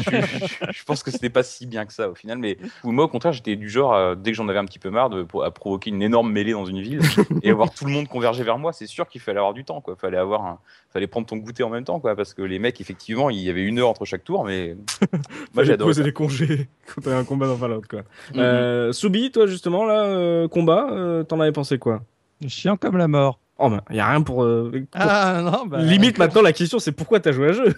je, 0.01 0.47
je- 0.47 0.71
je 0.71 0.83
pense 0.85 1.03
que 1.03 1.11
c'était 1.11 1.29
pas 1.29 1.43
si 1.43 1.65
bien 1.65 1.85
que 1.85 1.93
ça 1.93 2.09
au 2.09 2.15
final. 2.15 2.37
Mais 2.37 2.57
moi, 2.83 3.05
au 3.05 3.07
contraire, 3.07 3.33
j'étais 3.33 3.55
du 3.55 3.69
genre, 3.69 4.15
dès 4.15 4.31
que 4.31 4.37
j'en 4.37 4.47
avais 4.47 4.59
un 4.59 4.65
petit 4.65 4.79
peu 4.79 4.89
marre, 4.89 5.09
de, 5.09 5.25
à 5.43 5.51
provoquer 5.51 5.89
une 5.89 6.01
énorme 6.01 6.31
mêlée 6.31 6.53
dans 6.53 6.65
une 6.65 6.81
ville 6.81 7.01
et 7.43 7.48
avoir 7.51 7.71
tout 7.73 7.85
le 7.85 7.91
monde 7.91 8.07
converger 8.07 8.43
vers 8.43 8.57
moi. 8.57 8.73
C'est 8.73 8.87
sûr 8.87 9.07
qu'il 9.07 9.21
fallait 9.21 9.39
avoir 9.39 9.53
du 9.53 9.63
temps, 9.65 9.81
quoi. 9.81 9.95
Fallait 9.95 10.17
avoir 10.17 10.45
un, 10.45 10.59
fallait 10.91 11.07
prendre 11.07 11.27
ton 11.27 11.37
goûter 11.37 11.63
en 11.63 11.69
même 11.69 11.83
temps, 11.83 11.99
quoi, 11.99 12.15
parce 12.15 12.33
que 12.33 12.41
les 12.41 12.59
mecs, 12.59 12.79
effectivement, 12.81 13.29
il 13.29 13.37
y 13.39 13.49
avait 13.49 13.63
une 13.63 13.79
heure 13.79 13.89
entre 13.89 14.05
chaque 14.05 14.23
tour, 14.23 14.43
mais 14.45 14.75
moi 15.53 15.63
j'adore. 15.63 15.87
poser 15.87 16.03
des 16.03 16.13
congés 16.13 16.67
quand 16.95 17.01
t'as 17.01 17.17
un 17.17 17.23
combat 17.23 17.47
dans 17.47 17.57
Fallout, 17.57 17.81
quoi. 17.89 18.01
Euh, 18.35 18.91
Soubi, 18.91 19.31
toi, 19.31 19.47
justement, 19.47 19.85
là, 19.85 20.03
euh, 20.03 20.47
combat, 20.47 20.87
euh, 20.91 21.23
t'en 21.23 21.39
avais 21.39 21.51
pensé 21.51 21.77
quoi? 21.79 22.01
Chiant 22.47 22.77
comme 22.77 22.97
la 22.97 23.07
mort. 23.07 23.39
Oh, 23.61 23.69
bah, 23.69 23.83
y 23.91 23.99
a 23.99 24.09
rien 24.09 24.21
pour. 24.21 24.45
euh, 24.45 24.71
pour- 24.71 25.01
Ah 25.01 25.41
non, 25.43 25.65
bah, 25.65 25.79
Limite, 25.81 26.17
maintenant, 26.17 26.41
la 26.41 26.53
question, 26.53 26.79
c'est 26.79 26.93
pourquoi 26.93 27.19
t'as 27.19 27.33
joué 27.33 27.49
à 27.49 27.51
jeu, 27.51 27.73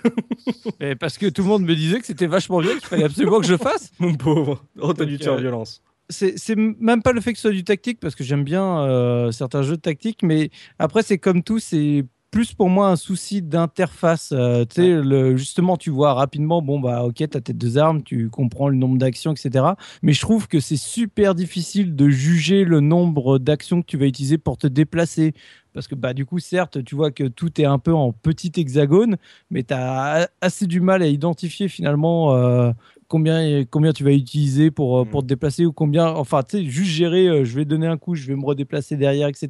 mais 0.79 0.95
parce 0.95 1.17
que 1.17 1.25
tout 1.27 1.41
le 1.41 1.47
monde 1.47 1.63
me 1.63 1.73
disait 1.73 1.99
que 1.99 2.05
c'était 2.05 2.27
vachement 2.27 2.59
bien, 2.61 2.71
qu'il 2.73 2.85
fallait 2.85 3.05
absolument 3.05 3.39
que 3.39 3.47
je 3.47 3.57
fasse. 3.57 3.91
mon 3.99 4.13
pauvre. 4.13 4.63
Oh, 4.79 4.93
t'as 4.93 5.05
dû 5.05 5.17
te 5.17 5.23
faire 5.23 5.33
euh, 5.33 5.37
violence. 5.41 5.81
C'est 6.11 6.55
même 6.55 7.01
pas 7.01 7.11
le 7.13 7.21
fait 7.21 7.31
que 7.33 7.39
ce 7.39 7.43
soit 7.43 7.51
du 7.51 7.63
tactique 7.63 7.99
parce 7.99 8.15
que 8.15 8.23
j'aime 8.23 8.43
bien 8.43 8.81
euh, 8.81 9.31
certains 9.31 9.63
jeux 9.63 9.77
de 9.77 9.81
tactique 9.81 10.23
mais 10.23 10.49
après 10.79 11.03
c'est 11.03 11.17
comme 11.17 11.43
tout 11.43 11.59
c'est 11.59 12.05
plus 12.31 12.53
pour 12.53 12.69
moi 12.69 12.87
un 12.87 12.95
souci 12.95 13.41
d'interface 13.41 14.31
Euh, 14.31 15.35
justement 15.35 15.75
tu 15.75 15.89
vois 15.89 16.13
rapidement 16.13 16.61
bon 16.61 16.79
bah 16.79 17.03
ok 17.03 17.23
t'as 17.29 17.41
tes 17.41 17.53
deux 17.53 17.77
armes 17.77 18.03
tu 18.03 18.29
comprends 18.29 18.69
le 18.69 18.77
nombre 18.77 18.97
d'actions 18.97 19.33
etc 19.33 19.65
mais 20.01 20.13
je 20.13 20.21
trouve 20.21 20.47
que 20.47 20.59
c'est 20.61 20.77
super 20.77 21.35
difficile 21.35 21.95
de 21.95 22.09
juger 22.09 22.63
le 22.63 22.79
nombre 22.79 23.37
d'actions 23.37 23.81
que 23.81 23.87
tu 23.87 23.97
vas 23.97 24.05
utiliser 24.05 24.37
pour 24.37 24.57
te 24.57 24.67
déplacer 24.67 25.33
parce 25.73 25.87
que 25.87 25.95
bah 25.95 26.13
du 26.13 26.25
coup 26.25 26.39
certes 26.39 26.83
tu 26.83 26.95
vois 26.95 27.11
que 27.11 27.25
tout 27.25 27.59
est 27.59 27.65
un 27.65 27.79
peu 27.79 27.93
en 27.93 28.13
petit 28.13 28.51
hexagone 28.55 29.17
mais 29.49 29.63
tu 29.63 29.73
as 29.73 30.29
assez 30.39 30.67
du 30.67 30.79
mal 30.79 31.01
à 31.01 31.07
identifier 31.07 31.67
finalement 31.67 32.33
euh, 32.35 32.71
combien, 33.11 33.65
combien 33.69 33.91
tu 33.91 34.05
vas 34.05 34.13
utiliser 34.13 34.71
pour, 34.71 34.99
euh, 34.99 35.03
pour 35.05 35.21
te 35.21 35.27
déplacer 35.27 35.65
ou 35.65 35.73
combien, 35.73 36.07
enfin, 36.07 36.41
tu 36.43 36.59
sais, 36.59 36.63
juste 36.63 36.91
gérer, 36.91 37.27
euh, 37.27 37.43
je 37.43 37.53
vais 37.55 37.65
donner 37.65 37.85
un 37.87 37.97
coup, 37.97 38.15
je 38.15 38.25
vais 38.25 38.35
me 38.37 38.45
redéplacer 38.45 38.95
derrière, 38.95 39.27
etc. 39.27 39.49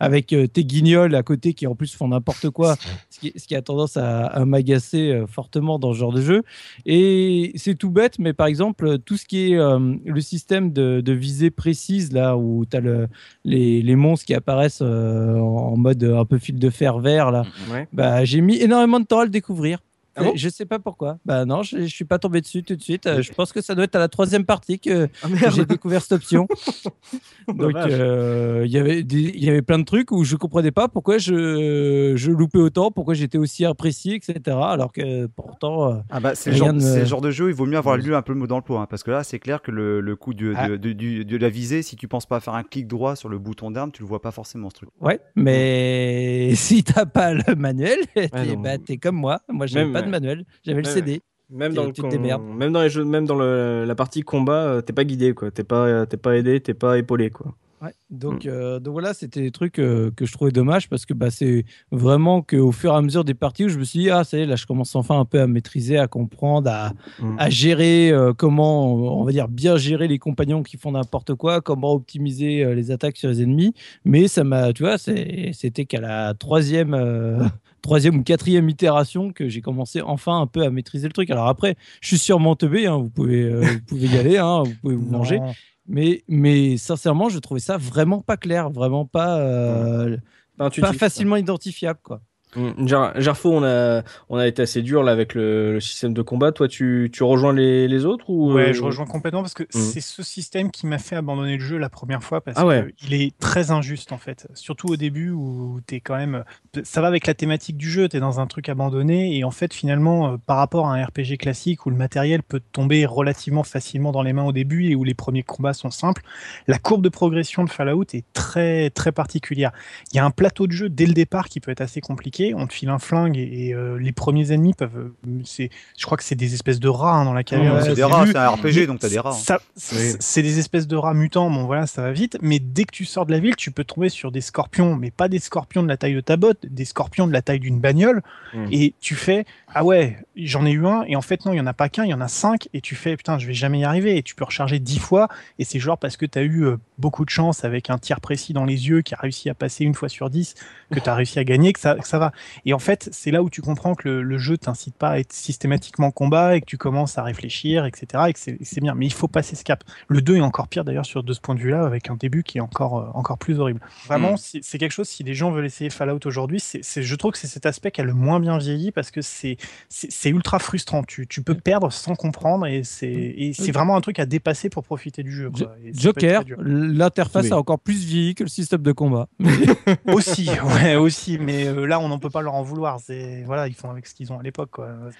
Avec 0.00 0.32
euh, 0.32 0.46
tes 0.46 0.64
guignols 0.64 1.14
à 1.14 1.22
côté 1.22 1.52
qui 1.52 1.66
en 1.66 1.74
plus 1.74 1.94
font 1.94 2.08
n'importe 2.08 2.48
quoi, 2.48 2.76
ce 3.10 3.20
qui, 3.20 3.32
ce 3.36 3.46
qui 3.46 3.54
a 3.54 3.60
tendance 3.60 3.98
à, 3.98 4.26
à 4.26 4.44
m'agacer 4.46 5.22
fortement 5.28 5.78
dans 5.78 5.92
ce 5.92 5.98
genre 5.98 6.12
de 6.14 6.22
jeu. 6.22 6.42
Et 6.86 7.52
c'est 7.56 7.74
tout 7.74 7.90
bête, 7.90 8.18
mais 8.18 8.32
par 8.32 8.46
exemple, 8.46 8.98
tout 9.00 9.16
ce 9.18 9.26
qui 9.26 9.52
est 9.52 9.58
euh, 9.58 9.94
le 10.04 10.20
système 10.22 10.72
de, 10.72 11.02
de 11.02 11.12
visée 11.12 11.50
précise, 11.50 12.12
là 12.12 12.36
où 12.38 12.64
tu 12.64 12.76
as 12.76 12.80
le, 12.80 13.08
les, 13.44 13.82
les 13.82 13.96
monstres 13.96 14.24
qui 14.26 14.34
apparaissent 14.34 14.80
euh, 14.82 15.34
en 15.38 15.76
mode 15.76 16.02
un 16.04 16.24
peu 16.24 16.38
fil 16.38 16.58
de 16.58 16.70
fer 16.70 16.98
vert, 16.98 17.30
là, 17.30 17.42
Ouais. 17.72 17.86
bah, 17.92 18.24
j'ai 18.24 18.40
mis 18.40 18.56
énormément 18.56 18.98
de 19.00 19.04
temps 19.04 19.20
à 19.20 19.24
le 19.24 19.30
découvrir. 19.30 19.78
Ah 20.14 20.24
bon 20.24 20.32
je 20.34 20.48
sais 20.48 20.66
pas 20.66 20.78
pourquoi. 20.78 21.18
Bah 21.24 21.44
non, 21.44 21.62
je, 21.62 21.78
je 21.80 21.86
suis 21.86 22.04
pas 22.04 22.18
tombé 22.18 22.40
dessus 22.40 22.62
tout 22.62 22.76
de 22.76 22.82
suite. 22.82 23.06
Euh, 23.06 23.22
je 23.22 23.32
pense 23.32 23.52
que 23.52 23.60
ça 23.62 23.74
doit 23.74 23.84
être 23.84 23.96
à 23.96 23.98
la 23.98 24.08
troisième 24.08 24.44
partie 24.44 24.78
que, 24.78 25.08
Ah, 25.22 25.28
que 25.28 25.50
j'ai 25.50 25.64
découvert 25.64 26.02
cette 26.02 26.12
option. 26.12 26.46
Donc 27.48 27.74
euh, 27.76 28.62
il 28.66 28.70
y 28.72 28.78
avait 28.78 29.02
des- 29.02 29.32
il 29.34 29.44
y 29.44 29.48
avait 29.50 29.62
plein 29.62 29.78
de 29.78 29.84
trucs 29.84 30.10
où 30.12 30.24
je 30.24 30.36
comprenais 30.36 30.70
pas 30.70 30.88
pourquoi 30.88 31.18
je, 31.18 32.12
je 32.16 32.30
loupais 32.30 32.58
autant, 32.58 32.90
pourquoi 32.90 33.14
j'étais 33.14 33.38
aussi 33.38 33.64
imprécis, 33.64 34.12
etc. 34.14 34.56
Alors 34.62 34.92
que 34.92 35.26
pourtant, 35.26 35.90
euh, 35.92 35.96
Ah 36.10 36.20
bah, 36.20 36.34
c'est 36.34 36.52
genre, 36.52 36.72
le 36.72 37.04
genre 37.04 37.20
de 37.20 37.30
jeu, 37.30 37.48
il 37.48 37.54
vaut 37.54 37.66
mieux 37.66 37.78
avoir 37.78 37.96
lu 37.96 38.14
un 38.14 38.22
peu 38.22 38.32
le 38.32 38.38
mot 38.38 38.46
d'emploi, 38.46 38.82
hein, 38.82 38.86
parce 38.88 39.02
que 39.02 39.10
là, 39.10 39.24
c'est 39.24 39.38
clair 39.38 39.62
que 39.62 39.70
le, 39.70 40.00
le 40.00 40.16
coup 40.16 40.34
de, 40.34 40.48
de, 40.50 40.54
Ah. 40.56 40.68
de, 40.68 40.92
du- 40.92 41.24
de 41.24 41.36
la 41.36 41.48
visée, 41.48 41.82
si 41.82 41.96
tu 41.96 42.06
penses 42.08 42.26
pas 42.26 42.36
à 42.36 42.40
faire 42.40 42.54
un 42.54 42.62
clic 42.62 42.86
droit 42.86 43.16
sur 43.16 43.28
le 43.28 43.38
bouton 43.38 43.70
d'arme, 43.70 43.90
tu 43.92 44.02
le 44.02 44.08
vois 44.08 44.20
pas 44.22 44.30
forcément 44.30 44.70
ce 44.70 44.74
truc. 44.76 44.88
ouais. 45.00 45.20
Mais 45.36 46.52
si 46.54 46.84
t'as 46.84 47.06
pas 47.06 47.34
le 47.34 47.54
manuel, 47.56 47.98
t'es 48.14 48.28
bah, 48.56 48.78
t'es 48.78 48.96
comme 48.96 49.16
moi. 49.16 49.40
Moi 49.48 49.66
j'avais 49.66 49.84
Même, 49.86 49.92
pas 50.02 50.18
de 50.18 50.24
manuel, 50.26 50.44
j'avais 50.64 50.82
le 50.82 50.88
CD. 50.88 51.20
Même 51.50 51.74
dans, 51.74 51.84
le 51.84 51.92
démerdes. 52.08 52.42
même 52.42 52.72
dans 52.72 52.80
les 52.82 52.88
jeux, 52.88 53.04
même 53.04 53.26
dans 53.26 53.34
le- 53.34 53.84
la 53.86 53.94
partie 53.94 54.22
combat, 54.22 54.64
euh, 54.64 54.80
t'es 54.80 54.94
pas 54.94 55.04
guidé, 55.04 55.34
quoi. 55.34 55.50
T'es 55.50 55.64
pas, 55.64 55.86
euh, 55.86 56.06
t'es 56.06 56.16
pas 56.16 56.36
aidé, 56.36 56.60
t'es 56.60 56.72
pas 56.72 56.96
épaulé, 56.96 57.28
quoi. 57.28 57.54
Ouais, 57.82 57.92
donc, 58.10 58.46
euh, 58.46 58.78
donc 58.78 58.92
voilà, 58.92 59.12
c'était 59.12 59.40
des 59.42 59.50
trucs 59.50 59.80
euh, 59.80 60.12
que 60.14 60.24
je 60.24 60.32
trouvais 60.32 60.52
dommage 60.52 60.88
parce 60.88 61.04
que 61.04 61.14
bah, 61.14 61.30
c'est 61.32 61.64
vraiment 61.90 62.40
qu'au 62.40 62.70
fur 62.70 62.92
et 62.92 62.96
à 62.96 63.02
mesure 63.02 63.24
des 63.24 63.34
parties 63.34 63.64
où 63.64 63.68
je 63.68 63.78
me 63.78 63.82
suis 63.82 63.98
dit, 63.98 64.10
ah, 64.10 64.22
ça 64.22 64.38
y 64.38 64.42
est, 64.42 64.46
là, 64.46 64.54
je 64.54 64.66
commence 64.66 64.94
enfin 64.94 65.18
un 65.18 65.24
peu 65.24 65.40
à 65.40 65.48
maîtriser, 65.48 65.98
à 65.98 66.06
comprendre, 66.06 66.70
à, 66.70 66.92
Mm. 67.18 67.36
à 67.38 67.50
gérer 67.50 68.10
euh, 68.12 68.32
comment, 68.32 68.94
on 69.20 69.24
va 69.24 69.32
dire, 69.32 69.48
bien 69.48 69.76
gérer 69.76 70.06
les 70.06 70.18
compagnons 70.20 70.62
qui 70.62 70.76
font 70.76 70.92
n'importe 70.92 71.34
quoi, 71.34 71.60
comment 71.60 71.92
optimiser 71.92 72.62
euh, 72.64 72.74
les 72.74 72.90
attaques 72.92 73.16
sur 73.16 73.28
les 73.30 73.42
ennemis. 73.42 73.74
Mais 74.04 74.28
ça 74.28 74.44
m'a, 74.44 74.72
tu 74.72 74.84
vois, 74.84 74.96
c'était 74.98 75.84
qu'à 75.84 76.00
la 76.00 76.34
troisième. 76.34 76.94
euh, 76.94 77.42
troisième 77.82 78.18
ou 78.18 78.22
quatrième 78.22 78.68
itération 78.68 79.32
que 79.32 79.48
j'ai 79.48 79.60
commencé 79.60 80.00
enfin 80.02 80.40
un 80.40 80.46
peu 80.46 80.62
à 80.62 80.70
maîtriser 80.70 81.08
le 81.08 81.12
truc. 81.12 81.28
Alors 81.30 81.48
après, 81.48 81.74
je 82.00 82.06
suis 82.06 82.18
sûrement 82.18 82.54
teubé, 82.54 82.86
hein, 82.86 82.96
vous, 82.98 83.10
pouvez, 83.10 83.42
euh, 83.42 83.60
vous 83.62 83.80
pouvez 83.88 84.06
y 84.06 84.16
aller, 84.18 84.38
hein, 84.38 84.62
vous 84.64 84.74
pouvez 84.80 84.94
vous 84.94 85.10
Non. 85.10 85.18
manger. 85.18 85.40
Mais, 85.86 86.22
mais 86.28 86.76
sincèrement, 86.76 87.28
je 87.28 87.38
trouvais 87.38 87.60
ça 87.60 87.76
vraiment 87.76 88.20
pas 88.20 88.36
clair, 88.36 88.70
vraiment 88.70 89.04
pas, 89.04 89.38
euh, 89.40 90.16
Pas 90.56 90.92
facilement 90.92 91.36
identifiable. 91.36 91.98
Quoi. 92.02 92.20
Mm. 92.54 92.86
Gerfo, 93.16 93.50
on 93.50 93.62
a, 93.64 94.02
on 94.28 94.36
a 94.36 94.46
été 94.46 94.62
assez 94.62 94.82
dur 94.82 95.02
là 95.02 95.12
avec 95.12 95.34
le, 95.34 95.72
le 95.74 95.80
système 95.80 96.12
de 96.12 96.22
combat. 96.22 96.52
Toi, 96.52 96.68
tu, 96.68 97.10
tu 97.12 97.22
rejoins 97.22 97.52
les, 97.52 97.88
les 97.88 98.04
autres 98.04 98.28
ou 98.28 98.52
Ouais, 98.52 98.70
euh, 98.70 98.72
je 98.72 98.82
rejoins 98.82 99.06
complètement 99.06 99.40
parce 99.42 99.54
que 99.54 99.64
c'est 99.70 100.00
ce 100.02 100.22
système 100.22 100.70
qui 100.70 100.86
m'a 100.86 100.98
fait 100.98 101.16
abandonner 101.16 101.56
le 101.56 101.64
jeu 101.64 101.78
la 101.78 101.88
première 101.88 102.22
fois 102.22 102.40
parce 102.42 102.58
Ah 102.58 102.66
ouais. 102.66 102.92
qu'il 102.96 103.14
est 103.14 103.36
très 103.38 103.70
injuste 103.70 104.12
en 104.12 104.18
fait. 104.18 104.48
Surtout 104.54 104.88
au 104.88 104.96
début 104.96 105.30
où 105.30 105.80
t'es 105.86 106.00
quand 106.00 106.16
même. 106.16 106.44
Ça 106.84 107.00
va 107.00 107.08
avec 107.08 107.26
la 107.26 107.34
thématique 107.34 107.76
du 107.76 107.90
jeu, 107.90 108.08
t'es 108.08 108.20
dans 108.20 108.40
un 108.40 108.46
truc 108.46 108.68
abandonné 108.68 109.36
et 109.36 109.44
en 109.44 109.50
fait 109.50 109.72
finalement 109.72 110.32
euh, 110.32 110.36
par 110.44 110.58
rapport 110.58 110.88
à 110.88 110.94
un 110.96 111.04
RPG 111.04 111.38
classique 111.38 111.86
où 111.86 111.90
le 111.90 111.96
matériel 111.96 112.42
peut 112.42 112.60
tomber 112.72 113.06
relativement 113.06 113.62
facilement 113.62 114.12
dans 114.12 114.22
les 114.22 114.32
mains 114.32 114.44
au 114.44 114.52
début 114.52 114.90
et 114.90 114.94
où 114.94 115.04
les 115.04 115.14
premiers 115.14 115.42
combats 115.42 115.72
sont 115.74 115.90
simples, 115.90 116.22
la 116.66 116.78
courbe 116.78 117.02
de 117.02 117.08
progression 117.08 117.64
de 117.64 117.70
Fallout 117.70 118.04
est 118.12 118.24
très 118.34 118.90
très 118.90 119.12
particulière. 119.12 119.72
Il 120.12 120.16
y 120.16 120.20
a 120.20 120.24
un 120.24 120.30
plateau 120.30 120.66
de 120.66 120.72
jeu 120.72 120.88
dès 120.90 121.06
le 121.06 121.14
départ 121.14 121.48
qui 121.48 121.60
peut 121.60 121.70
être 121.70 121.80
assez 121.80 122.00
compliqué. 122.00 122.41
On 122.56 122.66
te 122.66 122.72
file 122.72 122.88
un 122.88 122.98
flingue 122.98 123.36
et, 123.38 123.68
et, 123.68 123.74
euh, 123.74 123.98
les 123.98 124.12
premiers 124.12 124.52
ennemis 124.52 124.74
peuvent. 124.74 124.96
euh, 125.26 125.40
C'est, 125.44 125.70
je 125.98 126.04
crois 126.04 126.16
que 126.18 126.24
c'est 126.24 126.34
des 126.34 126.54
espèces 126.54 126.80
de 126.80 126.88
rats 126.88 127.14
hein, 127.14 127.24
dans 127.24 127.32
la 127.34 127.44
caverne. 127.44 127.80
c'est 127.82 127.94
des 127.94 128.04
rats, 128.04 128.24
c'est 128.26 128.36
un 128.36 128.48
RPG, 128.50 128.86
donc 128.86 128.98
t'as 129.00 129.08
des 129.08 129.18
rats. 129.18 129.30
hein. 129.30 129.32
Ça- 129.32 129.60
c'est 129.76 130.42
des 130.42 130.58
espèces 130.58 130.86
de 130.86 130.96
rats 130.96 131.14
mutants, 131.14 131.50
bon 131.50 131.64
voilà, 131.66 131.86
ça 131.86 132.02
va 132.02 132.12
vite, 132.12 132.38
mais 132.42 132.58
dès 132.58 132.84
que 132.84 132.92
tu 132.92 133.04
sors 133.04 133.26
de 133.26 133.32
la 133.32 133.38
ville, 133.38 133.56
tu 133.56 133.70
peux 133.70 133.84
tomber 133.84 134.08
sur 134.08 134.30
des 134.32 134.40
scorpions, 134.40 134.96
mais 134.96 135.10
pas 135.10 135.28
des 135.28 135.38
scorpions 135.38 135.82
de 135.82 135.88
la 135.88 135.96
taille 135.96 136.14
de 136.14 136.20
ta 136.20 136.36
botte, 136.36 136.64
des 136.68 136.84
scorpions 136.84 137.26
de 137.26 137.32
la 137.32 137.42
taille 137.42 137.60
d'une 137.60 137.80
bagnole, 137.80 138.22
Mm. 138.54 138.66
et 138.72 138.94
tu 139.00 139.14
fais, 139.14 139.46
ah 139.74 139.84
ouais, 139.84 140.16
j'en 140.36 140.66
ai 140.66 140.70
eu 140.72 140.86
un, 140.86 141.02
et 141.04 141.16
en 141.16 141.20
fait 141.22 141.44
non, 141.44 141.52
il 141.52 141.56
y 141.56 141.60
en 141.60 141.66
a 141.66 141.72
pas 141.74 141.88
qu'un, 141.88 142.04
il 142.04 142.10
y 142.10 142.14
en 142.14 142.20
a 142.20 142.28
cinq, 142.28 142.68
et 142.72 142.80
tu 142.80 142.94
fais, 142.94 143.16
putain, 143.16 143.38
je 143.38 143.46
vais 143.46 143.54
jamais 143.54 143.80
y 143.80 143.84
arriver, 143.84 144.16
et 144.16 144.22
tu 144.22 144.34
peux 144.34 144.44
recharger 144.44 144.78
dix 144.78 144.98
fois, 144.98 145.28
et 145.58 145.64
c'est 145.64 145.78
genre 145.78 145.98
parce 145.98 146.16
que 146.16 146.26
tu 146.26 146.38
as 146.38 146.42
eu 146.42 146.64
euh, 146.64 146.76
beaucoup 146.98 147.24
de 147.24 147.30
chance 147.30 147.64
avec 147.64 147.90
un 147.90 147.98
tir 147.98 148.20
précis 148.20 148.52
dans 148.52 148.64
les 148.64 148.88
yeux 148.88 149.02
qui 149.02 149.14
a 149.14 149.18
réussi 149.18 149.50
à 149.50 149.54
passer 149.54 149.84
une 149.84 149.94
fois 149.94 150.08
sur 150.08 150.30
dix, 150.30 150.54
que 150.90 150.98
tu 151.00 151.08
as 151.08 151.14
réussi 151.14 151.38
à 151.38 151.44
gagner, 151.44 151.72
que 151.72 151.80
ça, 151.80 151.94
que 151.94 152.06
ça 152.06 152.18
va. 152.18 152.32
Et 152.64 152.72
en 152.72 152.78
fait, 152.78 153.08
c'est 153.12 153.30
là 153.30 153.42
où 153.42 153.50
tu 153.50 153.62
comprends 153.62 153.94
que 153.94 154.08
le, 154.08 154.22
le 154.22 154.38
jeu 154.38 154.58
t'incite 154.58 154.96
pas 154.96 155.10
à 155.10 155.18
être 155.18 155.32
systématiquement 155.32 156.10
combat 156.10 156.56
et 156.56 156.60
que 156.60 156.66
tu 156.66 156.78
commences 156.78 157.18
à 157.18 157.22
réfléchir, 157.22 157.84
etc. 157.84 158.24
Et 158.28 158.32
que 158.32 158.38
c'est 158.38 158.80
bien. 158.80 158.94
Mais 158.94 159.06
il 159.06 159.12
faut 159.12 159.28
passer 159.28 159.56
ce 159.56 159.64
cap. 159.64 159.84
Le 160.08 160.20
2 160.22 160.36
est 160.36 160.40
encore 160.40 160.68
pire 160.68 160.84
d'ailleurs 160.84 161.06
sur 161.06 161.22
de 161.22 161.32
ce 161.32 161.40
point 161.40 161.54
de 161.54 161.60
vue-là, 161.60 161.84
avec 161.84 162.10
un 162.10 162.16
début 162.16 162.42
qui 162.42 162.58
est 162.58 162.62
encore, 162.62 162.98
euh, 162.98 163.10
encore 163.14 163.38
plus 163.38 163.60
horrible. 163.60 163.80
Vraiment, 164.06 164.32
Mm. 164.32 164.60
c'est 164.62 164.78
quelque 164.78 164.92
chose, 164.92 165.08
si 165.08 165.24
des 165.24 165.34
gens 165.34 165.50
veulent 165.50 165.66
essayer 165.66 165.90
Fallout 165.90 166.20
aujourd'hui, 166.26 166.62
je 166.82 167.14
trouve 167.16 167.32
que 167.32 167.38
c'est 167.38 167.46
cet 167.46 167.66
aspect 167.66 167.90
qui 167.90 168.00
a 168.00 168.04
le 168.04 168.14
moins 168.14 168.40
bien 168.40 168.58
vieilli 168.58 168.92
parce 168.92 169.10
que 169.10 169.20
c'est 169.22 169.56
c'est 169.88 170.30
ultra 170.30 170.58
frustrant. 170.58 171.02
Tu, 171.02 171.26
tu 171.26 171.42
peux 171.42 171.54
perdre 171.54 171.92
sans 171.92 172.14
comprendre 172.14 172.66
et 172.66 172.82
c'est 172.84 173.10
et 173.12 173.52
c'est 173.52 173.72
vraiment 173.72 173.96
un 173.96 174.00
truc 174.00 174.18
à 174.18 174.26
dépasser 174.26 174.68
pour 174.70 174.84
profiter 174.84 175.22
du 175.22 175.32
jeu. 175.32 175.50
Quoi. 175.50 175.72
Joker, 175.92 176.44
l'interface 176.58 177.44
Oui. 177.46 177.52
a 177.52 177.58
encore 177.58 177.78
plus 177.78 178.04
vieilli 178.04 178.34
que 178.34 178.42
le 178.44 178.48
système 178.48 178.82
de 178.82 178.92
combat. 178.92 179.28
aussi, 180.06 180.48
ouais, 180.82 180.96
aussi, 180.96 181.38
mais 181.38 181.66
euh, 181.66 181.86
là 181.86 182.00
on 182.00 182.08
n'en 182.08 182.18
peut 182.18 182.30
pas 182.30 182.42
leur 182.42 182.54
en 182.54 182.62
vouloir. 182.62 182.98
Voilà, 183.46 183.68
ils 183.68 183.74
font 183.74 183.90
avec 183.90 184.06
ce 184.06 184.14
qu'ils 184.14 184.32
ont 184.32 184.38
à 184.38 184.42
l'époque. 184.42 184.76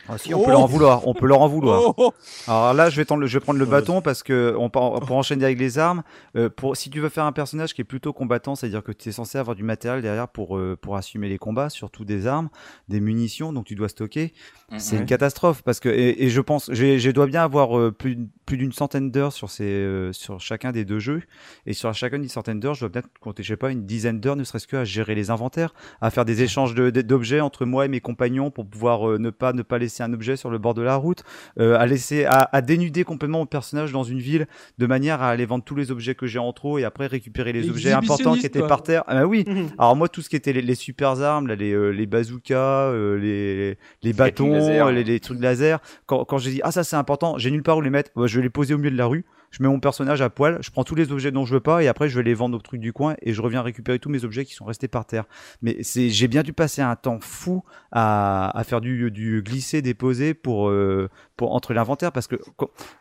Ah, 0.08 0.18
si, 0.18 0.34
on 0.34 0.42
peut 0.42 0.50
leur 0.50 0.60
en 0.60 0.66
vouloir. 0.66 1.06
On 1.06 1.14
peut 1.14 1.26
leur 1.26 1.40
en 1.40 1.48
vouloir. 1.48 1.82
Oh, 1.86 1.94
oh. 1.96 2.12
Alors 2.46 2.74
là, 2.74 2.90
je 2.90 2.96
vais, 2.96 3.04
tendre 3.04 3.20
le- 3.22 3.26
je 3.26 3.38
vais 3.38 3.42
prendre 3.42 3.58
le 3.58 3.66
bâton 3.66 4.00
parce 4.02 4.22
que 4.22 4.54
on, 4.58 4.70
pour 4.70 5.12
enchaîner 5.12 5.44
avec 5.44 5.58
les 5.58 5.78
armes, 5.78 6.02
euh, 6.36 6.48
pour, 6.48 6.76
si 6.76 6.90
tu 6.90 7.00
veux 7.00 7.08
faire 7.08 7.24
un 7.24 7.32
personnage 7.32 7.74
qui 7.74 7.80
est 7.80 7.84
plutôt 7.84 8.12
combattant, 8.12 8.54
c'est-à-dire 8.54 8.82
que 8.82 8.92
tu 8.92 9.08
es 9.08 9.12
censé 9.12 9.38
avoir 9.38 9.56
du 9.56 9.62
matériel 9.62 10.02
derrière 10.02 10.28
pour, 10.28 10.56
euh, 10.56 10.76
pour 10.80 10.96
assumer 10.96 11.28
les 11.28 11.38
combats, 11.38 11.68
surtout 11.70 12.04
des 12.04 12.26
armes, 12.26 12.48
des 12.88 13.00
munitions, 13.00 13.52
donc 13.52 13.64
tu 13.66 13.74
dois 13.74 13.88
stocker. 13.88 14.31
C'est 14.78 14.96
une 14.96 15.06
catastrophe 15.06 15.62
parce 15.62 15.80
que 15.80 15.90
et, 15.90 16.24
et 16.24 16.30
je 16.30 16.40
pense, 16.40 16.70
je 16.72 17.10
dois 17.10 17.26
bien 17.26 17.42
avoir 17.44 17.78
euh, 17.78 17.92
plus, 17.92 18.16
plus 18.46 18.56
d'une 18.56 18.72
centaine 18.72 19.10
d'heures 19.10 19.34
sur 19.34 19.50
ces, 19.50 19.64
euh, 19.64 20.14
sur 20.14 20.40
chacun 20.40 20.72
des 20.72 20.86
deux 20.86 20.98
jeux 20.98 21.20
et 21.66 21.74
sur 21.74 21.92
chacun 21.92 22.18
d'une 22.18 22.30
centaine 22.30 22.58
d'heures, 22.58 22.72
je 22.72 22.80
dois 22.80 22.88
bien 22.88 23.02
compter, 23.20 23.42
je 23.42 23.48
sais 23.48 23.56
pas, 23.58 23.70
une 23.70 23.84
dizaine 23.84 24.18
d'heures, 24.18 24.34
ne 24.36 24.44
serait-ce 24.44 24.66
que 24.66 24.76
à 24.76 24.84
gérer 24.84 25.14
les 25.14 25.28
inventaires, 25.28 25.74
à 26.00 26.08
faire 26.10 26.24
des 26.24 26.42
échanges 26.42 26.74
de- 26.74 26.88
de- 26.88 27.02
d'objets 27.02 27.40
entre 27.40 27.66
moi 27.66 27.84
et 27.84 27.88
mes 27.88 28.00
compagnons 28.00 28.50
pour 28.50 28.66
pouvoir 28.66 29.10
euh, 29.10 29.18
ne 29.18 29.28
pas 29.28 29.52
ne 29.52 29.60
pas 29.60 29.76
laisser 29.76 30.02
un 30.04 30.12
objet 30.14 30.36
sur 30.38 30.48
le 30.48 30.56
bord 30.56 30.72
de 30.72 30.80
la 30.80 30.96
route, 30.96 31.22
euh, 31.60 31.76
à 31.78 31.84
laisser 31.84 32.24
à, 32.24 32.48
à 32.50 32.62
dénuder 32.62 33.04
complètement 33.04 33.40
mon 33.40 33.46
personnage 33.46 33.92
dans 33.92 34.04
une 34.04 34.20
ville 34.20 34.46
de 34.78 34.86
manière 34.86 35.20
à 35.20 35.28
aller 35.28 35.44
vendre 35.44 35.64
tous 35.64 35.74
les 35.74 35.90
objets 35.90 36.14
que 36.14 36.26
j'ai 36.26 36.38
en 36.38 36.52
trop 36.54 36.78
et 36.78 36.84
après 36.84 37.08
récupérer 37.08 37.52
les 37.52 37.64
objets 37.68 37.90
importants 37.92 38.32
qui 38.40 38.46
étaient 38.46 38.58
quoi. 38.60 38.68
par 38.68 38.82
terre. 38.82 39.04
Ah 39.06 39.16
bah 39.16 39.26
oui. 39.26 39.44
Alors 39.78 39.96
moi 39.96 40.08
tout 40.08 40.22
ce 40.22 40.30
qui 40.30 40.36
était 40.36 40.54
les, 40.54 40.62
les 40.62 40.74
super 40.74 41.20
armes, 41.20 41.46
là, 41.46 41.56
les, 41.56 41.72
euh, 41.72 41.90
les 41.90 42.06
bazookas, 42.06 42.56
euh, 42.56 43.18
les 43.18 43.76
les 44.02 44.12
bâtons, 44.24 44.88
les 44.90 45.20
trucs 45.20 45.40
laser. 45.40 45.80
Quand, 46.06 46.24
quand 46.24 46.38
j'ai 46.38 46.50
dit 46.50 46.60
ah 46.64 46.72
ça 46.72 46.84
c'est 46.84 46.96
important, 46.96 47.38
j'ai 47.38 47.50
nulle 47.50 47.62
part 47.62 47.76
où 47.76 47.80
les 47.80 47.90
mettre, 47.90 48.10
bah, 48.16 48.26
je 48.26 48.36
vais 48.36 48.42
les 48.42 48.50
poser 48.50 48.74
au 48.74 48.78
milieu 48.78 48.90
de 48.90 48.96
la 48.96 49.06
rue. 49.06 49.24
Je 49.52 49.62
mets 49.62 49.68
mon 49.68 49.78
personnage 49.78 50.20
à 50.22 50.30
poil, 50.30 50.58
je 50.62 50.70
prends 50.70 50.82
tous 50.82 50.94
les 50.96 51.12
objets 51.12 51.30
dont 51.30 51.44
je 51.44 51.54
veux 51.54 51.60
pas 51.60 51.82
et 51.84 51.86
après 51.88 52.08
je 52.08 52.16
vais 52.16 52.24
les 52.24 52.34
vendre 52.34 52.56
au 52.56 52.60
truc 52.60 52.80
du 52.80 52.92
coin 52.92 53.14
et 53.22 53.32
je 53.32 53.40
reviens 53.40 53.62
récupérer 53.62 53.98
tous 54.00 54.08
mes 54.08 54.24
objets 54.24 54.44
qui 54.44 54.54
sont 54.54 54.64
restés 54.64 54.88
par 54.88 55.04
terre. 55.04 55.24
Mais 55.62 55.76
c'est 55.82 56.08
j'ai 56.10 56.26
bien 56.26 56.42
dû 56.42 56.52
passer 56.52 56.82
un 56.82 56.96
temps 56.96 57.18
fou 57.20 57.62
à, 57.92 58.50
à 58.58 58.64
faire 58.64 58.80
du, 58.80 59.10
du 59.10 59.42
glisser 59.42 59.82
déposer 59.82 60.34
pour 60.34 60.68
euh, 60.70 61.08
pour 61.36 61.54
entre 61.54 61.74
l'inventaire 61.74 62.12
parce 62.12 62.26
que 62.26 62.36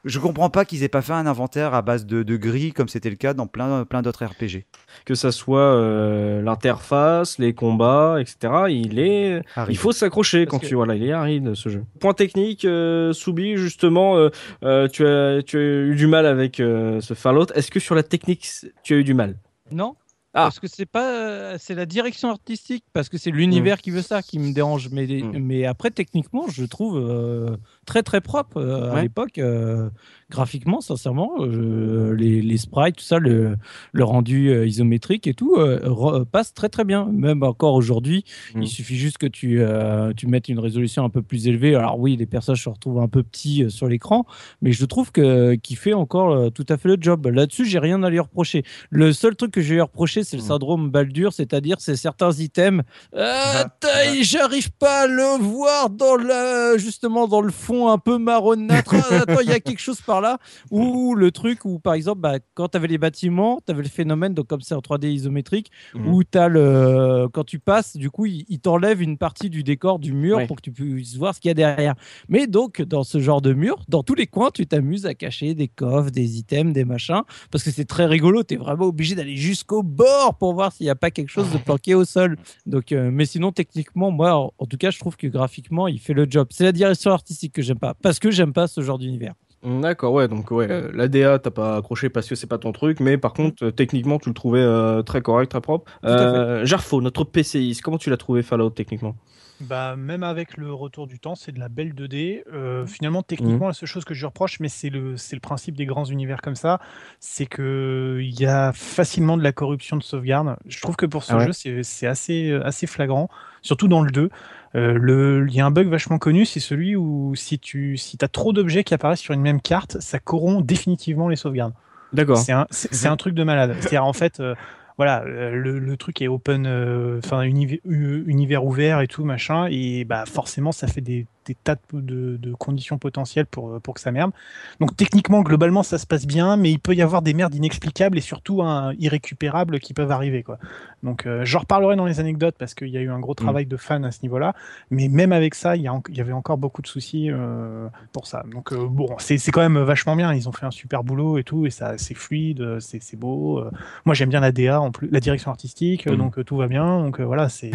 je 0.03 0.19
comprends 0.19 0.49
pas 0.49 0.65
qu'ils 0.65 0.83
aient 0.83 0.89
pas 0.89 1.01
fait 1.01 1.13
un 1.13 1.25
inventaire 1.25 1.73
à 1.73 1.81
base 1.81 2.05
de, 2.05 2.21
de 2.23 2.37
gris 2.37 2.73
comme 2.73 2.87
c'était 2.89 3.09
le 3.09 3.15
cas 3.15 3.33
dans 3.33 3.47
plein 3.47 3.85
plein 3.85 4.01
d'autres 4.01 4.25
RPG. 4.25 4.65
Que 5.05 5.15
ça 5.15 5.31
soit 5.31 5.59
euh, 5.59 6.41
l'interface, 6.41 7.37
les 7.39 7.53
combats, 7.53 8.17
etc. 8.19 8.53
Il 8.69 8.99
est, 8.99 9.41
il 9.69 9.77
faut 9.77 9.91
s'accrocher 9.91 10.45
quand 10.47 10.59
que- 10.59 10.65
tu 10.65 10.75
voilà, 10.75 10.95
il 10.95 11.03
est 11.03 11.11
aride 11.13 11.53
ce 11.55 11.69
jeu. 11.69 11.83
Point 11.99 12.13
technique, 12.13 12.65
euh, 12.65 13.13
Soubi 13.13 13.55
justement, 13.57 14.17
euh, 14.17 14.29
euh, 14.63 14.87
tu 14.87 15.05
as 15.05 15.41
tu 15.43 15.57
as 15.57 15.61
eu 15.61 15.95
du 15.95 16.07
mal 16.07 16.25
avec 16.25 16.40
euh, 16.59 16.99
ce 17.01 17.13
Fallout. 17.13 17.47
Est-ce 17.55 17.69
que 17.71 17.79
sur 17.79 17.95
la 17.95 18.03
technique 18.03 18.47
tu 18.83 18.93
as 18.93 18.97
eu 18.97 19.03
du 19.03 19.13
mal? 19.13 19.37
Non. 19.71 19.95
Ah. 20.33 20.43
Parce 20.43 20.59
que 20.61 20.67
c'est 20.67 20.85
pas, 20.85 21.57
c'est 21.57 21.75
la 21.75 21.85
direction 21.85 22.29
artistique, 22.29 22.85
parce 22.93 23.09
que 23.09 23.17
c'est 23.17 23.31
l'univers 23.31 23.81
qui 23.81 23.91
veut 23.91 24.01
ça 24.01 24.21
qui 24.21 24.39
me 24.39 24.53
dérange. 24.53 24.87
Mais, 24.89 25.05
Mm. 25.05 25.37
mais 25.39 25.65
après, 25.65 25.91
techniquement, 25.91 26.47
je 26.47 26.63
trouve 26.63 26.97
euh, 26.97 27.57
très 27.85 28.03
très 28.03 28.21
propre 28.21 28.57
euh, 28.57 28.91
à 28.93 29.01
l'époque. 29.01 29.37
euh, 29.37 29.89
graphiquement, 30.29 30.79
sincèrement, 30.79 31.31
je- 31.49 32.11
les, 32.13 32.41
les 32.41 32.57
sprites, 32.57 32.95
tout 32.95 33.03
ça, 33.03 33.19
le, 33.19 33.57
le 33.91 34.03
rendu 34.05 34.49
euh, 34.49 34.65
isométrique 34.65 35.27
et 35.27 35.33
tout 35.33 35.55
euh, 35.57 36.23
passe 36.23 36.53
très 36.53 36.69
très 36.69 36.85
bien. 36.85 37.05
Même 37.11 37.43
encore 37.43 37.73
aujourd'hui, 37.73 38.23
Mm. 38.55 38.61
il 38.63 38.67
suffit 38.69 38.95
juste 38.95 39.17
que 39.17 39.25
tu, 39.27 39.61
euh, 39.61 40.13
tu 40.15 40.27
mettes 40.27 40.47
une 40.47 40.59
résolution 40.59 41.03
un 41.03 41.09
peu 41.09 41.21
plus 41.21 41.47
élevée. 41.47 41.75
Alors 41.75 41.99
oui, 41.99 42.15
les 42.15 42.25
personnages 42.25 42.63
se 42.63 42.69
retrouvent 42.69 42.99
un 43.01 43.09
peu 43.09 43.23
petits 43.23 43.63
euh, 43.63 43.69
sur 43.69 43.87
l'écran, 43.87 44.25
mais 44.61 44.71
je 44.71 44.85
trouve 44.85 45.11
que 45.11 45.55
qu'il 45.55 45.75
fait 45.77 45.93
encore 45.93 46.31
euh, 46.31 46.49
tout 46.49 46.65
à 46.69 46.77
fait 46.77 46.87
le 46.87 46.97
job. 46.99 47.27
Là-dessus, 47.27 47.65
j'ai 47.65 47.79
rien 47.79 48.01
à 48.03 48.09
lui 48.09 48.19
reprocher. 48.19 48.63
Le 48.89 49.11
seul 49.11 49.35
truc 49.35 49.51
que 49.51 49.59
je 49.61 49.69
vais 49.69 49.75
lui 49.75 49.81
reprocher, 49.81 50.23
c'est 50.23 50.37
le 50.37 50.43
Mm. 50.43 50.47
syndrome 50.47 50.89
Baldur, 50.91 51.33
c'est-à-dire 51.33 51.77
c'est 51.79 51.95
certains 51.97 52.31
items. 52.39 52.83
Euh, 53.15 53.63
taille, 53.81 54.23
J'arrive 54.23 54.71
pas 54.71 55.01
à 55.03 55.07
le 55.07 55.43
voir 55.43 55.89
dans 55.89 56.15
le 56.15 56.77
justement 56.77 57.27
dans 57.27 57.41
le 57.41 57.51
fond 57.51 57.80
un 57.89 57.97
peu 57.97 58.17
marronâtre. 58.17 58.95
Ah, 58.95 59.21
attends, 59.21 59.41
il 59.41 59.49
y 59.49 59.53
a 59.53 59.59
quelque 59.59 59.79
chose 59.81 60.01
par 60.01 60.21
là. 60.21 60.37
Ou 60.69 61.15
le 61.15 61.31
truc 61.31 61.65
où 61.65 61.79
par 61.79 61.93
exemple, 61.93 62.21
bah, 62.21 62.35
quand 62.53 62.69
tu 62.69 62.77
avais 62.77 62.87
les 62.87 62.97
bâtiments, 62.97 63.59
tu 63.65 63.71
avais 63.71 63.83
le 63.83 63.89
phénomène, 63.89 64.33
donc 64.33 64.47
comme 64.47 64.61
c'est 64.61 64.75
en 64.75 64.79
3D 64.81 65.09
isométrique, 65.11 65.71
Mhm. 65.95 66.07
où 66.13 66.23
tu 66.23 66.37
as 66.37 66.47
le 66.47 67.27
quand 67.33 67.43
tu 67.43 67.59
passes, 67.59 67.97
du 67.97 68.09
coup, 68.09 68.25
il, 68.25 68.45
il 68.49 68.59
t'enlève 68.59 69.01
une 69.01 69.17
partie 69.17 69.49
du 69.49 69.63
décor 69.63 69.99
du 69.99 70.13
mur 70.13 70.37
Ouais. 70.37 70.47
pour 70.47 70.57
que 70.57 70.61
tu 70.61 70.71
puisses 70.71 71.15
voir 71.17 71.35
ce 71.35 71.39
qu'il 71.39 71.49
y 71.49 71.51
a 71.51 71.55
derrière. 71.55 71.95
Mais 72.29 72.47
donc, 72.47 72.81
dans 72.81 73.03
ce 73.03 73.19
genre 73.19 73.41
de 73.41 73.53
mur, 73.53 73.77
dans 73.87 74.03
tous 74.03 74.15
les 74.15 74.27
coins, 74.27 74.49
tu 74.53 74.65
t'amuses 74.67 75.05
à 75.05 75.13
cacher 75.13 75.53
des 75.55 75.67
coffres, 75.67 76.11
des 76.11 76.37
items, 76.37 76.73
des 76.73 76.85
machins, 76.85 77.21
parce 77.51 77.63
que 77.63 77.71
c'est 77.71 77.85
très 77.85 78.05
rigolo. 78.05 78.43
Tu 78.43 78.55
es 78.55 78.57
vraiment 78.57 78.85
obligé 78.85 79.15
d'aller 79.15 79.35
jusqu'au 79.35 79.83
bord 79.83 80.35
pour 80.37 80.53
voir 80.53 80.71
s'il 80.71 80.85
n'y 80.85 80.89
a 80.89 80.95
pas 80.95 81.11
quelque 81.11 81.29
chose 81.29 81.51
de 81.51 81.57
planqué 81.65 81.95
au 81.95 82.05
sol. 82.05 82.37
Donc, 82.65 82.91
euh, 82.91 83.09
mais 83.11 83.25
sinon, 83.25 83.51
techniquement, 83.51 84.11
moi, 84.11 84.35
en, 84.35 84.53
en 84.57 84.65
tout 84.65 84.77
cas, 84.77 84.91
je 84.91 84.99
trouve 84.99 85.17
que 85.17 85.27
graphiquement, 85.27 85.87
il 85.87 85.99
fait 85.99 86.13
le 86.13 86.25
job. 86.29 86.47
C'est 86.51 86.63
la 86.63 86.71
direction 86.71 87.11
artistique 87.11 87.53
que 87.53 87.60
j'aime 87.61 87.79
pas, 87.79 87.93
parce 88.01 88.19
que 88.19 88.31
j'aime 88.31 88.53
pas 88.53 88.67
ce 88.67 88.81
genre 88.81 88.97
d'univers. 88.97 89.33
D'accord, 89.63 90.13
ouais, 90.13 90.27
donc 90.27 90.49
ouais, 90.49 90.67
euh, 90.71 90.89
la 90.93 91.07
DA 91.07 91.37
t'as 91.37 91.51
pas 91.51 91.77
accroché 91.77 92.09
parce 92.09 92.27
que 92.27 92.33
c'est 92.33 92.47
pas 92.47 92.57
ton 92.57 92.71
truc, 92.71 92.99
mais 92.99 93.17
par 93.19 93.33
contre, 93.33 93.65
euh, 93.65 93.71
techniquement, 93.71 94.17
tu 94.17 94.29
le 94.29 94.33
trouvais 94.33 94.59
euh, 94.59 95.03
très 95.03 95.21
correct, 95.21 95.51
très 95.51 95.61
propre. 95.61 95.91
Euh, 96.03 96.65
Jarfo, 96.65 96.99
notre 96.99 97.25
PCiste, 97.25 97.83
comment 97.83 97.99
tu 97.99 98.09
l'as 98.09 98.17
trouvé 98.17 98.41
Fallout 98.41 98.71
techniquement? 98.71 99.15
Bah, 99.61 99.95
même 99.95 100.23
avec 100.23 100.57
le 100.57 100.73
retour 100.73 101.07
du 101.07 101.19
temps, 101.19 101.35
c'est 101.35 101.51
de 101.51 101.59
la 101.59 101.69
belle 101.69 101.93
2D. 101.93 102.43
Euh, 102.51 102.85
finalement, 102.85 103.21
techniquement, 103.21 103.67
la 103.67 103.73
seule 103.73 103.87
chose 103.87 104.05
que 104.05 104.13
je 104.13 104.25
reproche, 104.25 104.59
mais 104.59 104.69
c'est 104.69 104.89
le, 104.89 105.15
principe 105.41 105.75
des 105.75 105.85
grands 105.85 106.05
univers 106.05 106.41
comme 106.41 106.55
ça, 106.55 106.79
c'est 107.19 107.45
que 107.45 108.19
il 108.21 108.39
y 108.39 108.45
a 108.45 108.71
facilement 108.73 109.37
de 109.37 109.43
la 109.43 109.51
corruption 109.51 109.97
de 109.97 110.03
sauvegarde. 110.03 110.55
Je 110.65 110.81
trouve 110.81 110.95
que 110.95 111.05
pour 111.05 111.23
ce 111.23 111.33
Ah 111.33 111.37
ouais. 111.37 111.51
jeu, 111.51 111.83
c'est, 111.83 112.07
assez, 112.07 112.51
assez 112.63 112.87
flagrant, 112.87 113.29
surtout 113.61 113.87
dans 113.87 114.01
le 114.01 114.11
2. 114.11 114.29
Euh, 114.75 115.45
il 115.47 115.53
y 115.53 115.59
a 115.59 115.65
un 115.65 115.71
bug 115.71 115.87
vachement 115.87 116.17
connu, 116.17 116.45
c'est 116.45 116.59
celui 116.59 116.95
où 116.95 117.35
si 117.35 117.59
tu 117.59 117.97
si 117.97 118.17
as 118.21 118.27
trop 118.27 118.53
d'objets 118.53 118.83
qui 118.83 118.93
apparaissent 118.93 119.19
sur 119.19 119.33
une 119.33 119.41
même 119.41 119.61
carte, 119.61 119.99
ça 119.99 120.19
corrompt 120.19 120.65
définitivement 120.65 121.27
les 121.27 121.35
sauvegardes. 121.35 121.73
D'accord. 122.13 122.37
C'est 122.37 122.51
un, 122.51 122.67
c'est 122.69 122.93
c'est 122.93 123.07
un 123.07 123.17
truc 123.17 123.35
de 123.35 123.43
malade. 123.43 123.75
C'est-à-dire, 123.79 124.05
en 124.05 124.13
fait, 124.13 124.39
euh, 124.39 124.55
voilà, 125.01 125.23
euh, 125.23 125.49
le, 125.55 125.97
truc 125.97 126.21
est 126.21 126.27
open, 126.27 126.67
euh, 126.67 127.19
enfin, 127.25 127.41
univers, 127.41 127.79
univers 127.87 128.63
ouvert 128.63 129.01
et 129.01 129.07
tout, 129.07 129.25
machin, 129.25 129.67
et 129.67 130.05
bah, 130.05 130.25
forcément, 130.27 130.71
ça 130.71 130.85
fait 130.85 131.01
des, 131.01 131.25
des 131.45 131.55
tas 131.55 131.75
de, 131.93 132.39
conditions 132.59 132.97
potentielles 132.97 133.45
pour, 133.47 133.69
euh, 133.75 133.79
pour 133.79 133.93
que 133.95 133.99
ça 134.01 134.11
merde. 134.11 134.31
Donc, 134.79 134.95
techniquement, 134.95 135.41
globalement, 135.41 135.83
ça 135.83 135.97
se 135.97 136.05
passe 136.05 136.27
bien, 136.27 136.55
mais 136.57 136.71
il 136.71 136.79
peut 136.79 136.93
y 136.93 137.01
avoir 137.01 137.21
des 137.21 137.33
merdes 137.33 137.55
inexplicables 137.55 138.17
et 138.17 138.21
surtout 138.21 138.61
hein, 138.61 138.93
irrécupérables 138.99 139.79
qui 139.79 139.93
peuvent 139.93 140.11
arriver, 140.11 140.43
quoi. 140.43 140.57
Donc, 141.03 141.25
euh, 141.25 141.41
j'en 141.45 141.59
reparlerai 141.59 141.95
dans 141.95 142.05
les 142.05 142.19
anecdotes 142.19 142.55
parce 142.59 142.73
qu'il 142.75 142.89
y 142.89 142.97
a 142.97 143.01
eu 143.01 143.09
un 143.09 143.19
gros 143.19 143.33
travail 143.33 143.65
de 143.65 143.77
fan 143.77 144.05
à 144.05 144.11
ce 144.11 144.19
niveau-là, 144.23 144.53
mais 144.91 145.07
même 145.07 145.31
avec 145.31 145.55
ça, 145.55 145.75
il 145.75 145.81
y, 145.81 145.87
a 145.87 145.93
en- 145.93 146.03
il 146.09 146.15
y 146.15 146.21
avait 146.21 146.31
encore 146.31 146.57
beaucoup 146.57 146.81
de 146.83 146.87
soucis 146.87 147.29
euh, 147.31 147.87
pour 148.13 148.27
ça. 148.27 148.43
Donc, 148.51 148.71
euh, 148.71 148.85
bon, 148.87 149.07
c'est 149.17 149.37
quand 149.51 149.61
même 149.61 149.79
vachement 149.79 150.15
bien. 150.15 150.33
Ils 150.33 150.47
ont 150.47 150.51
fait 150.51 150.65
un 150.65 150.71
super 150.71 151.03
boulot 151.03 151.37
et 151.39 151.43
tout, 151.43 151.65
et 151.65 151.71
ça, 151.71 151.97
c'est 151.97 152.13
fluide, 152.13 152.79
c'est 152.79 153.17
beau. 153.17 153.63
Moi, 154.05 154.13
j'aime 154.13 154.29
bien 154.29 154.39
la 154.41 154.51
DA 154.51 154.79
en 154.79 154.91
plus, 154.91 155.09
la 155.11 155.19
direction 155.19 155.49
artistique, 155.51 156.05
Mhm. 156.05 156.17
donc 156.17 156.45
tout 156.45 156.55
va 156.57 156.67
bien. 156.67 156.99
Donc 156.99 157.19
voilà, 157.19 157.49
c'est, 157.49 157.71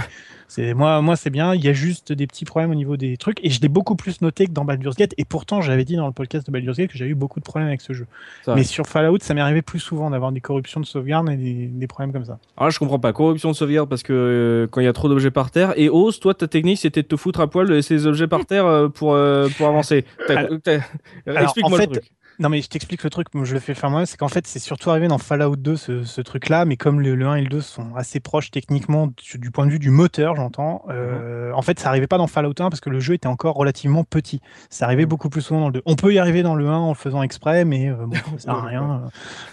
c'est 0.48 0.74
moi, 0.74 1.02
moi 1.02 1.16
c'est 1.16 1.30
bien. 1.30 1.54
Il 1.54 1.64
y 1.64 1.68
a 1.68 1.72
juste 1.72 2.12
des 2.12 2.26
petits 2.26 2.44
problèmes 2.44 2.70
au 2.70 2.74
niveau 2.74 2.96
des 2.96 3.16
trucs, 3.16 3.44
et 3.44 3.50
je 3.56 3.60
l'ai 3.62 3.68
beaucoup 3.68 3.96
plus 3.96 4.20
noté 4.20 4.46
que 4.46 4.52
dans 4.52 4.64
Baldur's 4.64 4.96
Gate. 4.96 5.14
Et 5.18 5.24
pourtant, 5.24 5.60
j'avais 5.60 5.84
dit 5.84 5.96
dans 5.96 6.06
le 6.06 6.12
podcast 6.12 6.46
de 6.46 6.52
Baldur's 6.52 6.76
Gate 6.76 6.90
que 6.90 6.98
j'avais 6.98 7.10
eu 7.10 7.14
beaucoup 7.14 7.40
de 7.40 7.44
problèmes 7.44 7.68
avec 7.68 7.80
ce 7.80 7.92
jeu. 7.92 8.06
Mais 8.48 8.64
sur 8.64 8.86
Fallout, 8.86 9.18
ça 9.20 9.34
m'est 9.34 9.40
arrivé 9.40 9.62
plus 9.62 9.80
souvent 9.80 10.10
d'avoir 10.10 10.32
des 10.32 10.40
corruptions 10.40 10.80
de 10.80 10.86
sauvegarde 10.86 11.30
et 11.30 11.36
des, 11.36 11.66
des 11.66 11.86
problèmes 11.86 12.12
comme 12.12 12.24
ça. 12.24 12.38
Alors 12.56 12.68
là, 12.68 12.70
je 12.70 12.78
comprends 12.78 12.98
pas. 12.98 13.12
Corruption 13.12 13.50
de 13.50 13.56
sauvegarde 13.56 13.88
parce 13.88 14.02
que 14.02 14.12
euh, 14.12 14.66
quand 14.70 14.80
il 14.80 14.84
y 14.84 14.88
a 14.88 14.92
trop 14.92 15.08
d'objets 15.08 15.30
par 15.30 15.50
terre. 15.50 15.72
Et 15.76 15.88
Ose, 15.88 16.20
toi, 16.20 16.34
ta 16.34 16.46
technique, 16.46 16.78
c'était 16.78 17.02
de 17.02 17.08
te 17.08 17.16
foutre 17.16 17.40
à 17.40 17.48
poil 17.48 17.66
de 17.66 17.74
laisser 17.74 17.94
les 17.94 18.06
objets 18.06 18.26
par 18.26 18.44
terre 18.46 18.66
euh, 18.66 18.88
pour, 18.88 19.14
euh, 19.14 19.48
pour 19.56 19.66
avancer. 19.66 20.04
Explique-moi 20.28 21.78
en 21.78 21.80
le 21.80 21.86
truc. 21.86 22.12
Non 22.38 22.48
mais 22.50 22.60
je 22.60 22.68
t'explique 22.68 23.02
le 23.02 23.08
truc, 23.10 23.28
je 23.42 23.54
le 23.54 23.60
fais 23.60 23.72
faire 23.74 23.88
moi, 23.90 24.04
c'est 24.04 24.16
qu'en 24.18 24.28
fait 24.28 24.46
c'est 24.46 24.58
surtout 24.58 24.90
arrivé 24.90 25.08
dans 25.08 25.16
Fallout 25.18 25.56
2 25.56 25.76
ce, 25.76 26.04
ce 26.04 26.20
truc-là, 26.20 26.64
mais 26.66 26.76
comme 26.76 27.00
le, 27.00 27.14
le 27.14 27.26
1 27.26 27.36
et 27.36 27.42
le 27.42 27.48
2 27.48 27.60
sont 27.62 27.94
assez 27.96 28.20
proches 28.20 28.50
techniquement 28.50 29.06
du, 29.06 29.38
du 29.38 29.50
point 29.50 29.64
de 29.66 29.70
vue 29.70 29.78
du 29.78 29.90
moteur, 29.90 30.36
j'entends. 30.36 30.84
euh, 30.90 31.50
En 31.54 31.62
fait, 31.62 31.80
ça 31.80 31.88
arrivait 31.88 32.06
pas 32.06 32.18
dans 32.18 32.26
Fallout 32.26 32.50
1 32.58 32.68
parce 32.68 32.80
que 32.80 32.90
le 32.90 33.00
jeu 33.00 33.14
était 33.14 33.26
encore 33.28 33.54
relativement 33.54 34.04
petit. 34.04 34.40
Ça 34.68 34.84
arrivait 34.84 35.06
beaucoup 35.06 35.30
plus 35.30 35.40
souvent 35.40 35.60
dans 35.60 35.66
le 35.68 35.72
2. 35.74 35.82
On 35.86 35.96
peut 35.96 36.12
y 36.12 36.18
arriver 36.18 36.42
dans 36.42 36.54
le 36.54 36.68
1 36.68 36.76
en 36.76 36.88
le 36.90 36.94
faisant 36.94 37.22
exprès, 37.22 37.64
mais 37.64 37.88
euh, 37.88 37.94
bon, 38.06 38.16
ça 38.32 38.38
sert 38.38 38.54
à 38.54 38.62
rien. 38.62 39.10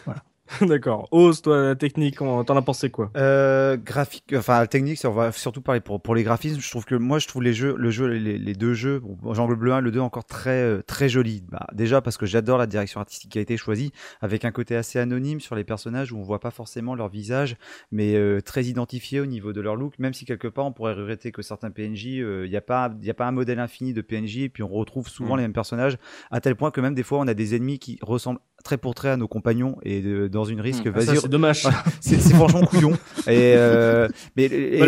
euh. 0.07 0.13
D'accord. 0.61 1.07
Ose, 1.11 1.41
toi, 1.41 1.61
la 1.61 1.75
technique, 1.75 2.17
t'en 2.17 2.43
as 2.43 2.61
pensé 2.61 2.89
quoi? 2.89 3.11
Euh, 3.17 3.75
graphique, 3.77 4.33
enfin 4.37 4.65
technique, 4.65 4.97
ça, 4.97 5.09
on 5.09 5.13
va 5.13 5.31
surtout 5.31 5.61
parler 5.61 5.81
pour, 5.81 6.01
pour 6.01 6.15
les 6.15 6.23
graphismes. 6.23 6.59
Je 6.61 6.69
trouve 6.69 6.85
que 6.85 6.95
moi, 6.95 7.19
je 7.19 7.27
trouve 7.27 7.43
les 7.43 7.53
jeux, 7.53 7.75
le 7.77 7.89
jeu, 7.91 8.07
les, 8.07 8.37
les 8.37 8.53
deux 8.53 8.73
jeux, 8.73 8.99
bon, 8.99 9.33
j'englobe 9.33 9.63
le 9.63 9.73
1 9.73 9.79
et 9.79 9.81
le 9.81 9.91
2 9.91 9.99
encore 9.99 10.25
très 10.25 10.61
euh, 10.61 10.81
très 10.85 11.09
jolis. 11.09 11.43
Bah, 11.49 11.67
déjà 11.73 12.01
parce 12.01 12.17
que 12.17 12.25
j'adore 12.25 12.57
la 12.57 12.67
direction 12.67 12.99
artistique 12.99 13.31
qui 13.31 13.39
a 13.39 13.41
été 13.41 13.57
choisie, 13.57 13.91
avec 14.21 14.45
un 14.45 14.51
côté 14.51 14.75
assez 14.75 14.99
anonyme 14.99 15.41
sur 15.41 15.55
les 15.55 15.63
personnages 15.63 16.11
où 16.11 16.17
on 16.17 16.23
voit 16.23 16.39
pas 16.39 16.51
forcément 16.51 16.95
leur 16.95 17.09
visage, 17.09 17.57
mais 17.91 18.15
euh, 18.15 18.39
très 18.39 18.65
identifié 18.65 19.19
au 19.19 19.25
niveau 19.25 19.51
de 19.53 19.61
leur 19.61 19.75
look. 19.75 19.99
Même 19.99 20.13
si 20.13 20.25
quelque 20.25 20.47
part 20.47 20.65
on 20.65 20.71
pourrait 20.71 20.93
regretter 20.93 21.31
que 21.31 21.41
certains 21.41 21.71
PNJ, 21.71 22.05
il 22.05 22.49
n'y 22.49 22.55
a 22.55 22.61
pas 22.61 22.93
il 23.01 23.05
y 23.07 23.11
a 23.11 23.13
pas 23.15 23.25
un 23.25 23.31
modèle 23.31 23.59
infini 23.59 23.93
de 23.93 24.01
PNJ 24.01 24.37
et 24.37 24.49
puis 24.49 24.63
on 24.63 24.67
retrouve 24.69 25.09
souvent 25.09 25.33
Mm. 25.35 25.37
les 25.37 25.43
mêmes 25.43 25.53
personnages 25.53 25.97
à 26.31 26.41
tel 26.41 26.55
point 26.55 26.71
que 26.71 26.81
même 26.81 26.93
des 26.93 27.03
fois 27.03 27.19
on 27.19 27.27
a 27.27 27.33
des 27.33 27.55
ennemis 27.55 27.79
qui 27.79 27.97
ressemblent 28.01 28.39
très 28.63 28.77
pour 28.77 28.95
trait 28.95 29.09
à 29.09 29.17
nos 29.17 29.27
compagnons 29.27 29.77
et 29.83 30.01
de- 30.01 30.27
dans 30.27 30.45
une 30.45 30.61
risque, 30.61 30.85
Mm. 30.85 30.93
Ah, 30.95 30.99
vas-y, 30.99 31.17
C'est 31.17 31.27
dommage. 31.27 31.67
c'est 32.01 32.17
franchement 32.33 32.65
couillon. 32.65 32.93
Et, 33.27 33.53
euh, 33.55 34.07
mais, 34.35 34.45
et- 34.45 34.79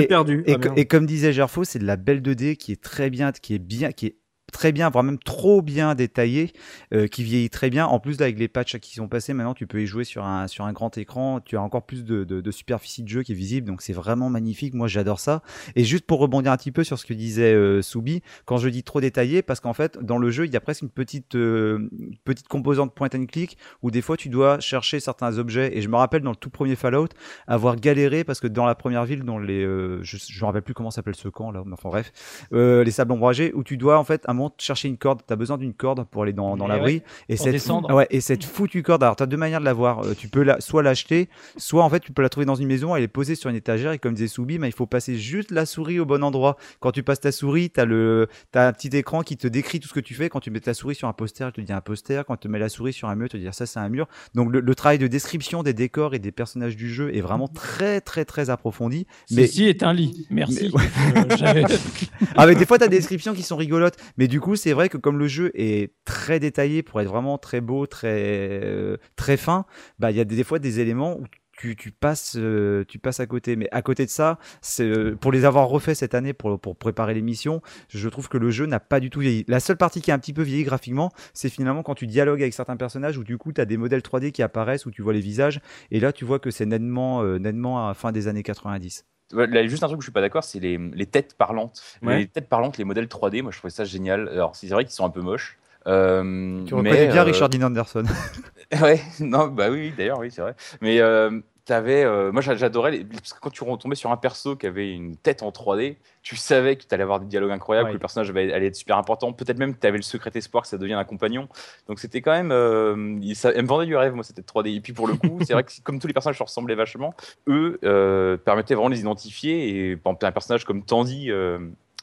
et, 0.48 0.54
Ah, 0.54 0.68
et 0.76 0.86
comme 0.86 1.06
disait 1.06 1.32
Gerfo, 1.34 1.64
c'est 1.64 1.80
de 1.80 1.86
la 1.86 1.96
belle 1.98 2.22
2D 2.22 2.56
qui 2.58 2.72
est 2.72 2.82
très 2.82 3.10
bien, 3.10 3.32
qui 3.32 3.54
est 3.56 3.60
bien, 3.60 3.92
qui 3.92 4.08
est 4.08 4.16
très 4.56 4.72
bien, 4.72 4.90
voire 4.90 5.04
même 5.04 5.20
trop 5.20 5.62
bien 5.62 5.96
détaillée, 5.96 6.54
euh, 6.94 7.08
qui 7.08 7.26
vieillit 7.26 7.50
très 7.50 7.70
bien. 7.70 7.86
En 7.88 8.00
plus, 8.00 8.22
avec 8.22 8.40
les 8.40 8.48
patchs 8.48 8.78
qui 8.78 8.96
sont 8.96 9.10
passés, 9.10 9.34
maintenant, 9.34 9.54
tu 9.54 9.68
peux 9.68 9.82
y 9.82 9.86
jouer 9.86 10.06
sur 10.06 10.24
un, 10.24 10.48
sur 10.48 10.64
un 10.64 10.72
grand 10.72 10.98
écran. 10.98 11.42
Tu 11.42 11.58
as 11.58 11.62
encore 11.62 11.86
plus 11.86 12.06
de, 12.06 12.24
de, 12.24 12.52
superficie 12.52 13.04
de 13.04 13.10
jeu 13.10 13.24
qui 13.24 13.34
est 13.34 13.36
visible, 13.36 13.68
donc 13.68 13.82
c'est 13.82 13.92
vraiment 13.92 14.30
magnifique. 14.30 14.74
Moi, 14.74 14.88
j'adore 14.88 15.20
ça. 15.20 15.44
Et 15.76 15.84
juste 15.84 16.06
pour 16.06 16.20
rebondir 16.20 16.54
un 16.54 16.58
petit 16.58 16.72
peu 16.72 16.86
sur 16.86 16.98
ce 16.98 17.06
que 17.06 17.14
disait 17.14 17.54
euh, 17.54 17.82
Soubi, 17.82 18.22
quand 18.46 18.56
je 18.56 18.70
dis 18.70 18.82
trop 18.82 19.02
détaillé, 19.02 19.42
parce 19.42 19.60
qu'en 19.60 19.74
fait, 19.74 19.98
dans 20.02 20.18
le 20.18 20.32
jeu, 20.32 20.46
il 20.46 20.54
y 20.54 20.56
a 20.56 20.62
presque 20.62 20.84
une 20.84 20.90
petite, 20.90 21.36
euh, 21.36 21.90
petite 22.24 22.48
composante 22.48 22.96
point 22.96 23.10
and 23.14 23.26
click 23.26 23.58
où 23.82 23.92
des 23.92 24.02
fois, 24.02 24.16
tu 24.16 24.30
dois 24.30 24.62
chercher 24.62 25.02
certains 25.02 25.38
objets. 25.38 25.78
Et 25.78 25.82
je 25.82 25.90
me 25.90 25.98
rappelle 25.98 26.22
dans 26.22 26.32
le 26.32 26.38
tout 26.38 26.50
premier 26.50 26.78
Fallout, 26.78 27.10
avoir 27.46 27.76
galéré 27.76 28.24
parce 28.24 28.40
que 28.40 28.48
dans 28.48 28.66
la 28.66 28.76
première 28.76 29.04
ville, 29.04 29.24
dans 29.24 29.38
les, 29.38 29.64
je, 29.64 30.18
je 30.18 30.40
me 30.40 30.46
rappelle 30.46 30.64
plus 30.64 30.74
comment 30.74 30.92
s'appelle 30.92 31.16
ce 31.16 31.28
camp 31.28 31.52
là, 31.52 31.62
mais 31.66 31.74
enfin 31.74 31.90
bref, 31.90 32.14
les 32.52 32.92
sables 32.92 33.12
ombragés, 33.12 33.52
où 33.54 33.62
tu 33.66 33.76
dois 33.76 34.00
en 34.00 34.06
fait 34.06 34.24
un 34.30 34.34
moment 34.34 34.45
chercher 34.58 34.88
une 34.88 34.98
corde. 34.98 35.22
T'as 35.26 35.36
besoin 35.36 35.58
d'une 35.58 35.74
corde 35.74 36.06
pour 36.06 36.24
aller 36.24 36.34
dans, 36.34 36.56
dans 36.58 36.66
Et 36.66 36.70
l'abri. 36.70 37.02
et 37.30 37.36
pour 37.36 37.44
cette 37.44 37.54
descendre. 37.54 37.94
ouais, 37.94 38.08
et 38.10 38.22
cette 38.22 38.44
foutue 38.44 38.84
corde. 38.84 39.04
Alors 39.04 39.16
t'as 39.16 39.26
deux 39.26 39.38
manières 39.38 39.60
de 39.60 39.66
l'avoir. 39.66 40.04
Euh, 40.06 40.14
tu 40.18 40.28
peux 40.28 40.44
la, 40.44 40.60
soit 40.62 40.84
l'acheter, 40.84 41.30
soit 41.58 41.84
en 41.84 41.90
fait 41.90 42.00
tu 42.00 42.12
peux 42.12 42.22
la 42.22 42.30
trouver 42.30 42.46
dans 42.46 42.56
une 42.56 42.68
maison. 42.68 42.96
Elle 42.96 43.04
est 43.04 43.08
posée 43.08 43.36
sur 43.36 43.50
une 43.50 43.56
étagère 43.56 43.92
et 43.92 44.00
comme 44.00 44.14
disait 44.14 44.28
Soubi, 44.28 44.58
bah, 44.58 44.68
il 44.68 44.74
faut 44.74 44.86
passer 44.86 45.16
juste 45.18 45.52
la 45.52 45.66
souris 45.66 46.00
au 46.00 46.06
bon 46.06 46.24
endroit. 46.24 46.58
Quand 46.80 46.92
tu 46.92 47.04
passes 47.04 47.20
ta 47.22 47.32
souris, 47.32 47.70
t'as 47.70 47.86
le, 47.86 48.28
t'as 48.52 48.68
un 48.68 48.74
petit 48.74 48.88
écran 48.96 49.22
qui 49.24 49.38
te 49.38 49.48
décrit 49.48 49.80
tout 49.80 49.88
ce 49.88 49.94
que 49.94 50.00
tu 50.00 50.14
fais. 50.14 50.30
Quand 50.30 50.40
tu 50.40 50.52
mets 50.52 50.60
ta 50.60 50.74
souris 50.74 50.96
sur 50.96 51.08
un 51.08 51.14
poster, 51.14 51.48
il 51.50 51.52
te 51.54 51.62
dit 51.62 51.74
un 51.74 51.82
poster. 51.82 52.24
Quand 52.26 52.38
tu 52.38 52.48
mets 52.48 52.60
la 52.60 52.70
souris 52.70 52.94
sur 52.94 53.08
un 53.10 53.16
mur, 53.16 53.28
il 53.28 53.30
te 53.30 53.38
dit 53.38 53.48
ça 53.52 53.66
c'est 53.66 53.80
un 53.80 53.90
mur. 53.90 54.08
Donc 54.34 54.52
le, 54.52 54.60
le 54.60 54.76
travail 54.76 54.98
de 54.98 55.08
description 55.08 55.64
des 55.64 55.74
décors 55.74 56.14
et 56.14 56.20
des 56.20 56.32
personnages 56.32 56.76
du 56.76 56.94
jeu 56.94 57.16
est 57.16 57.22
vraiment 57.22 57.48
très 57.48 58.02
très 58.02 58.26
très 58.26 58.50
approfondi. 58.50 59.08
Mais 59.32 59.48
Ceci 59.48 59.66
est 59.68 59.84
un 59.84 59.94
lit. 59.94 60.28
Merci. 60.30 60.72
Mais- 60.76 60.86
Euh, 61.16 61.64
ah, 62.36 62.46
mais 62.48 62.56
des 62.56 62.66
fois, 62.66 62.78
t'as 62.78 62.88
des 62.88 62.98
descriptions 62.98 63.34
qui 63.34 63.44
sont 63.44 63.56
rigolotes. 63.56 63.96
Mais 64.18 64.25
du 64.28 64.40
coup, 64.40 64.56
c'est 64.56 64.74
vrai 64.74 64.90
que 64.90 64.98
comme 64.98 65.18
le 65.20 65.28
jeu 65.28 65.52
est 65.56 65.94
très 66.06 66.40
détaillé 66.40 66.84
pour 66.84 67.02
être 67.02 67.08
vraiment 67.08 67.38
très 67.38 67.62
beau, 67.62 67.86
très, 67.86 68.62
euh, 68.64 68.98
très 69.16 69.38
fin, 69.38 69.66
bah, 70.00 70.12
il 70.12 70.18
y 70.18 70.20
a 70.20 70.26
des, 70.26 70.44
fois 70.44 70.60
des 70.60 70.80
éléments 70.80 71.18
où 71.20 71.26
tu, 71.58 71.76
tu 71.76 71.92
passes, 71.92 72.36
euh, 72.38 72.84
tu 72.88 73.00
passes 73.00 73.20
à 73.20 73.26
côté. 73.26 73.56
Mais 73.56 73.68
à 73.72 73.82
côté 73.82 74.06
de 74.06 74.10
ça, 74.10 74.40
euh, 74.80 75.16
pour 75.16 75.32
les 75.32 75.46
avoir 75.46 75.68
refait 75.68 75.96
cette 75.96 76.14
année 76.14 76.34
pour, 76.34 76.60
préparer 76.60 77.14
l'émission, 77.14 77.62
je 77.90 78.08
trouve 78.10 78.30
que 78.30 78.38
le 78.38 78.52
jeu 78.52 78.66
n'a 78.66 78.80
pas 78.80 79.00
du 79.00 79.10
tout 79.10 79.20
vieilli. 79.20 79.46
La 79.48 79.60
seule 79.60 79.78
partie 79.78 80.02
qui 80.02 80.12
a 80.12 80.14
un 80.14 80.20
petit 80.20 80.34
peu 80.34 80.44
vieilli 80.44 80.64
graphiquement, 80.64 81.12
c'est 81.34 81.50
finalement 81.50 81.84
quand 81.84 81.96
tu 81.96 82.08
dialogues 82.08 82.42
avec 82.42 82.54
certains 82.54 82.78
personnages 82.78 83.18
où 83.18 83.24
du 83.24 83.38
coup, 83.38 83.52
t'as 83.54 83.66
des 83.66 83.78
modèles 83.78 84.02
3D 84.02 84.32
qui 84.32 84.44
apparaissent, 84.44 84.86
où 84.86 84.92
tu 84.92 85.02
vois 85.02 85.14
les 85.14 85.20
visages. 85.20 85.60
Et 85.92 86.00
là, 86.00 86.14
tu 86.14 86.26
vois 86.26 86.40
que 86.40 86.52
c'est 86.52 86.66
nettement, 86.66 87.24
nettement 87.38 87.86
à 87.86 87.90
la 87.90 87.94
fin 87.94 88.12
des 88.12 88.28
années 88.28 88.44
90. 88.44 89.06
Là, 89.34 89.66
juste 89.68 89.84
un 89.84 89.88
truc 89.88 89.98
où 89.98 90.02
je 90.02 90.06
suis 90.06 90.12
pas 90.14 90.22
d'accord, 90.22 90.44
c'est 90.44 90.60
les, 90.60 90.78
les 90.78 91.06
têtes 91.06 91.36
parlantes. 91.36 91.82
Ouais. 92.02 92.20
Les 92.20 92.28
têtes 92.28 92.48
parlantes, 92.48 92.78
les 92.78 92.84
modèles 92.84 93.08
3D, 93.08 93.42
moi 93.42 93.52
je 93.52 93.58
trouvais 93.58 93.72
ça 93.72 93.84
génial. 93.84 94.30
Alors 94.30 94.56
c'est 94.56 94.68
vrai 94.68 94.84
qu'ils 94.86 94.94
sont 94.94 95.06
un 95.06 95.10
peu 95.10 95.22
moches. 95.22 95.58
Euh, 95.88 96.64
Tu 96.66 96.74
reconnais 96.74 97.08
bien 97.08 97.22
euh, 97.22 97.24
Richard 97.26 97.50
Dean 97.50 97.64
Anderson. 97.64 98.04
Ouais, 98.82 99.00
non, 99.20 99.48
bah 99.48 99.70
oui, 99.70 99.80
oui, 99.80 99.94
d'ailleurs, 99.96 100.18
oui, 100.18 100.32
c'est 100.32 100.42
vrai. 100.42 100.56
Mais 100.82 101.00
euh, 101.00 101.40
t'avais, 101.66 102.04
euh, 102.04 102.32
moi 102.32 102.42
j'a- 102.42 102.56
j'adorais, 102.56 102.92
les- 102.92 103.04
parce 103.04 103.34
que 103.34 103.40
quand 103.40 103.50
tu 103.50 103.64
retombais 103.64 103.96
sur 103.96 104.12
un 104.12 104.18
perso 104.18 104.56
qui 104.56 104.68
avait 104.68 104.92
une 104.94 105.18
tête 105.18 105.42
en 105.44 105.52
3D, 105.52 105.98
tu 106.22 106.36
savais 106.36 106.76
que 106.76 106.84
tu 106.84 106.94
allais 106.94 107.04
avoir 107.04 107.20
des 107.20 107.26
dialogues 107.26 107.52
incroyables, 107.52 107.86
Ouais. 107.88 107.92
que 107.92 107.96
le 107.96 108.00
personnage 108.00 108.30
allait 108.30 108.68
être 108.68 108.76
super 108.76 108.98
important. 108.98 109.34
Peut-être 109.34 109.58
même 109.58 109.74
que 109.76 109.80
tu 109.80 109.88
avais 109.88 109.98
le 109.98 110.04
secret 110.04 110.32
espoir 110.36 110.64
que 110.64 110.70
ça 110.70 110.78
devienne 110.78 110.98
un 111.00 111.04
compagnon. 111.04 111.50
Donc 111.88 112.00
c'était 112.00 112.22
quand 112.22 112.32
même, 112.32 112.52
euh, 112.52 113.20
ça, 113.34 113.52
elle 113.54 113.64
me 113.64 113.68
vendait 113.68 113.88
du 113.88 113.96
rêve, 113.96 114.14
moi, 114.14 114.24
cette 114.24 114.36
tête 114.36 114.46
3D. 114.46 114.74
Et 114.76 114.80
puis 114.82 114.94
pour 114.94 115.08
le 115.08 115.16
coup, 115.16 115.40
c'est 115.46 115.54
vrai 115.54 115.64
que 115.64 115.72
comme 115.84 116.00
tous 116.00 116.08
les 116.08 116.14
personnages 116.14 116.38
se 116.38 116.44
ressemblaient 116.44 116.76
vachement, 116.76 117.14
eux 117.48 117.80
euh, 117.84 118.38
permettaient 118.38 118.76
vraiment 118.76 118.90
de 118.90 118.96
les 118.96 119.02
identifier. 119.02 119.90
Et 119.92 119.98
par 119.98 120.12
exemple, 120.12 120.26
un 120.28 120.32
personnage 120.32 120.66
comme 120.66 120.84
Tandy, 120.84 121.32
euh, 121.32 121.60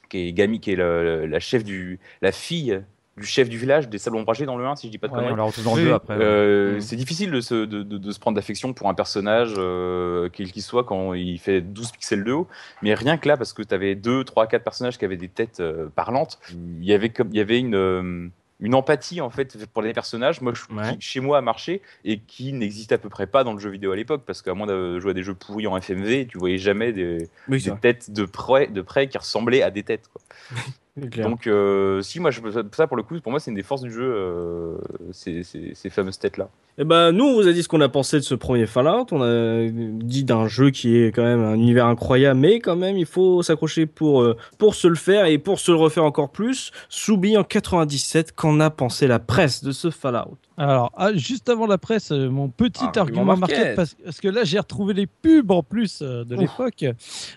qui 0.08 0.28
est 0.28 0.32
Gami, 0.32 0.60
qui 0.60 0.72
est 0.72 0.76
le- 0.76 1.26
la 1.26 1.40
chef 1.40 1.64
du, 1.64 2.00
la 2.20 2.32
fille 2.32 2.82
du 3.18 3.26
chef 3.26 3.48
du 3.50 3.58
village 3.58 3.88
des 3.90 3.98
sables 3.98 4.16
ombragés 4.16 4.46
dans 4.46 4.56
le 4.56 4.64
1, 4.66 4.76
si 4.76 4.86
je 4.86 4.90
dis 4.92 4.98
pas 4.98 5.06
de 5.08 5.12
Ouais, 5.12 5.18
conneries. 5.18 5.32
on 5.34 5.36
la 5.36 5.42
retrouve 5.42 5.64
dans 5.64 5.74
le 5.76 5.82
2 5.82 5.88
oui. 5.88 5.94
après. 5.94 6.16
Euh, 6.18 6.76
Mm. 6.76 6.80
C'est 6.80 6.96
difficile 6.96 7.30
de 7.30 7.40
se, 7.40 7.54
de, 7.66 7.82
de- 7.82 7.98
de 7.98 8.10
se 8.12 8.18
prendre 8.18 8.36
d'affection 8.36 8.72
pour 8.72 8.88
un 8.88 8.94
personnage, 8.94 9.52
euh, 9.58 10.28
quel 10.32 10.50
qu'il 10.50 10.62
soit, 10.62 10.84
quand 10.84 11.12
il 11.12 11.38
fait 11.38 11.60
12 11.60 11.92
pixels 11.92 12.24
de 12.24 12.32
haut. 12.32 12.48
Mais 12.82 12.94
rien 12.94 13.18
que 13.18 13.28
là, 13.28 13.36
parce 13.36 13.52
que 13.52 13.62
tu 13.62 13.74
avais 13.74 13.94
2, 13.94 14.24
3, 14.24 14.46
4 14.46 14.64
personnages 14.64 14.96
qui 14.98 15.04
avaient 15.04 15.16
des 15.18 15.28
têtes 15.28 15.60
euh, 15.60 15.88
parlantes, 15.94 16.38
il 16.52 16.84
y 16.84 16.92
avait, 16.94 17.10
comme, 17.10 17.28
il 17.32 17.36
y 17.36 17.40
avait 17.40 17.58
une, 17.58 17.74
euh, 17.74 18.28
une 18.60 18.74
empathie 18.76 19.20
en 19.20 19.28
fait 19.28 19.66
pour 19.74 19.82
les 19.82 19.92
personnages, 19.92 20.40
moi, 20.40 20.52
je- 20.54 20.74
Ouais. 20.74 20.94
qui, 20.94 21.00
chez 21.00 21.20
moi, 21.20 21.36
a 21.38 21.40
marché 21.42 21.82
et 22.06 22.18
qui 22.20 22.52
n'existait 22.52 22.94
à 22.94 22.98
peu 22.98 23.08
près 23.10 23.26
pas 23.26 23.44
dans 23.44 23.52
le 23.52 23.58
jeu 23.58 23.68
vidéo 23.70 23.92
à 23.92 23.96
l'époque. 23.96 24.22
Parce 24.26 24.40
qu'à 24.40 24.54
moins 24.54 24.66
de 24.68 24.98
jouer 25.00 25.10
à 25.10 25.14
des 25.14 25.22
jeux 25.22 25.34
pourris 25.34 25.66
en 25.66 25.76
FMV, 25.76 26.28
tu 26.28 26.38
voyais 26.38 26.58
jamais 26.58 26.92
des, 26.92 27.28
Oui, 27.48 27.62
des 27.62 27.72
têtes 27.72 28.10
de 28.10 28.24
près, 28.24 28.68
de 28.68 28.80
près 28.80 29.08
qui 29.08 29.18
ressemblaient 29.18 29.62
à 29.62 29.70
des 29.70 29.82
têtes. 29.82 30.08
Quoi. 30.12 30.22
Donc, 31.22 31.46
euh, 31.46 32.02
si, 32.02 32.20
moi, 32.20 32.30
ça 32.72 32.86
pour 32.86 32.96
le 32.96 33.02
coup, 33.02 33.18
pour 33.20 33.30
moi, 33.32 33.40
c'est 33.40 33.50
une 33.50 33.54
des 33.56 33.62
forces 33.62 33.82
du 33.82 33.90
jeu, 33.92 34.02
euh, 34.04 34.78
ces, 35.12 35.42
ces- 35.42 35.74
ces 35.74 35.90
fameuses 35.90 36.18
têtes-là. 36.18 36.50
Eh 36.78 36.84
ben, 36.84 37.12
nous, 37.12 37.24
on 37.26 37.34
vous 37.34 37.46
a 37.48 37.52
dit 37.52 37.62
ce 37.62 37.68
qu'on 37.68 37.82
a 37.82 37.88
pensé 37.90 38.16
de 38.16 38.22
ce 38.22 38.34
premier 38.34 38.64
Fallout. 38.66 39.04
On 39.12 39.20
a 39.20 39.68
dit 39.70 40.24
d'un 40.24 40.48
jeu 40.48 40.70
qui 40.70 40.96
est 40.96 41.12
quand 41.12 41.22
même 41.22 41.42
un 41.44 41.54
univers 41.54 41.84
incroyable, 41.86 42.40
mais 42.40 42.60
quand 42.60 42.76
même, 42.76 42.96
il 42.96 43.04
faut 43.04 43.42
s'accrocher 43.42 43.84
pour, 43.84 44.22
euh, 44.22 44.36
pour 44.56 44.74
se 44.74 44.88
le 44.88 44.94
faire 44.94 45.26
et 45.26 45.36
pour 45.36 45.60
se 45.60 45.70
le 45.70 45.76
refaire 45.76 46.04
encore 46.04 46.30
plus. 46.30 46.70
Soubi 46.88 47.36
en 47.36 47.44
97, 47.44 48.32
qu'en 48.34 48.58
a 48.58 48.70
pensé 48.70 49.06
la 49.06 49.18
presse 49.18 49.62
de 49.62 49.70
ce 49.70 49.90
Fallout? 49.90 50.38
Alors, 50.56 50.92
ah, 50.96 51.12
juste 51.14 51.48
avant 51.50 51.66
la 51.66 51.76
presse, 51.78 52.10
euh, 52.12 52.30
mon 52.30 52.48
petit 52.48 52.84
Ah, 52.94 53.00
argument 53.00 53.36
market. 53.36 53.74
parce, 53.76 53.94
parce 54.02 54.20
que 54.20 54.28
là, 54.28 54.44
j'ai 54.44 54.58
retrouvé 54.58 54.94
les 54.94 55.06
pubs 55.06 55.50
en 55.50 55.62
plus 55.62 56.00
euh, 56.02 56.24
de 56.24 56.36
l'époque. 56.36 56.84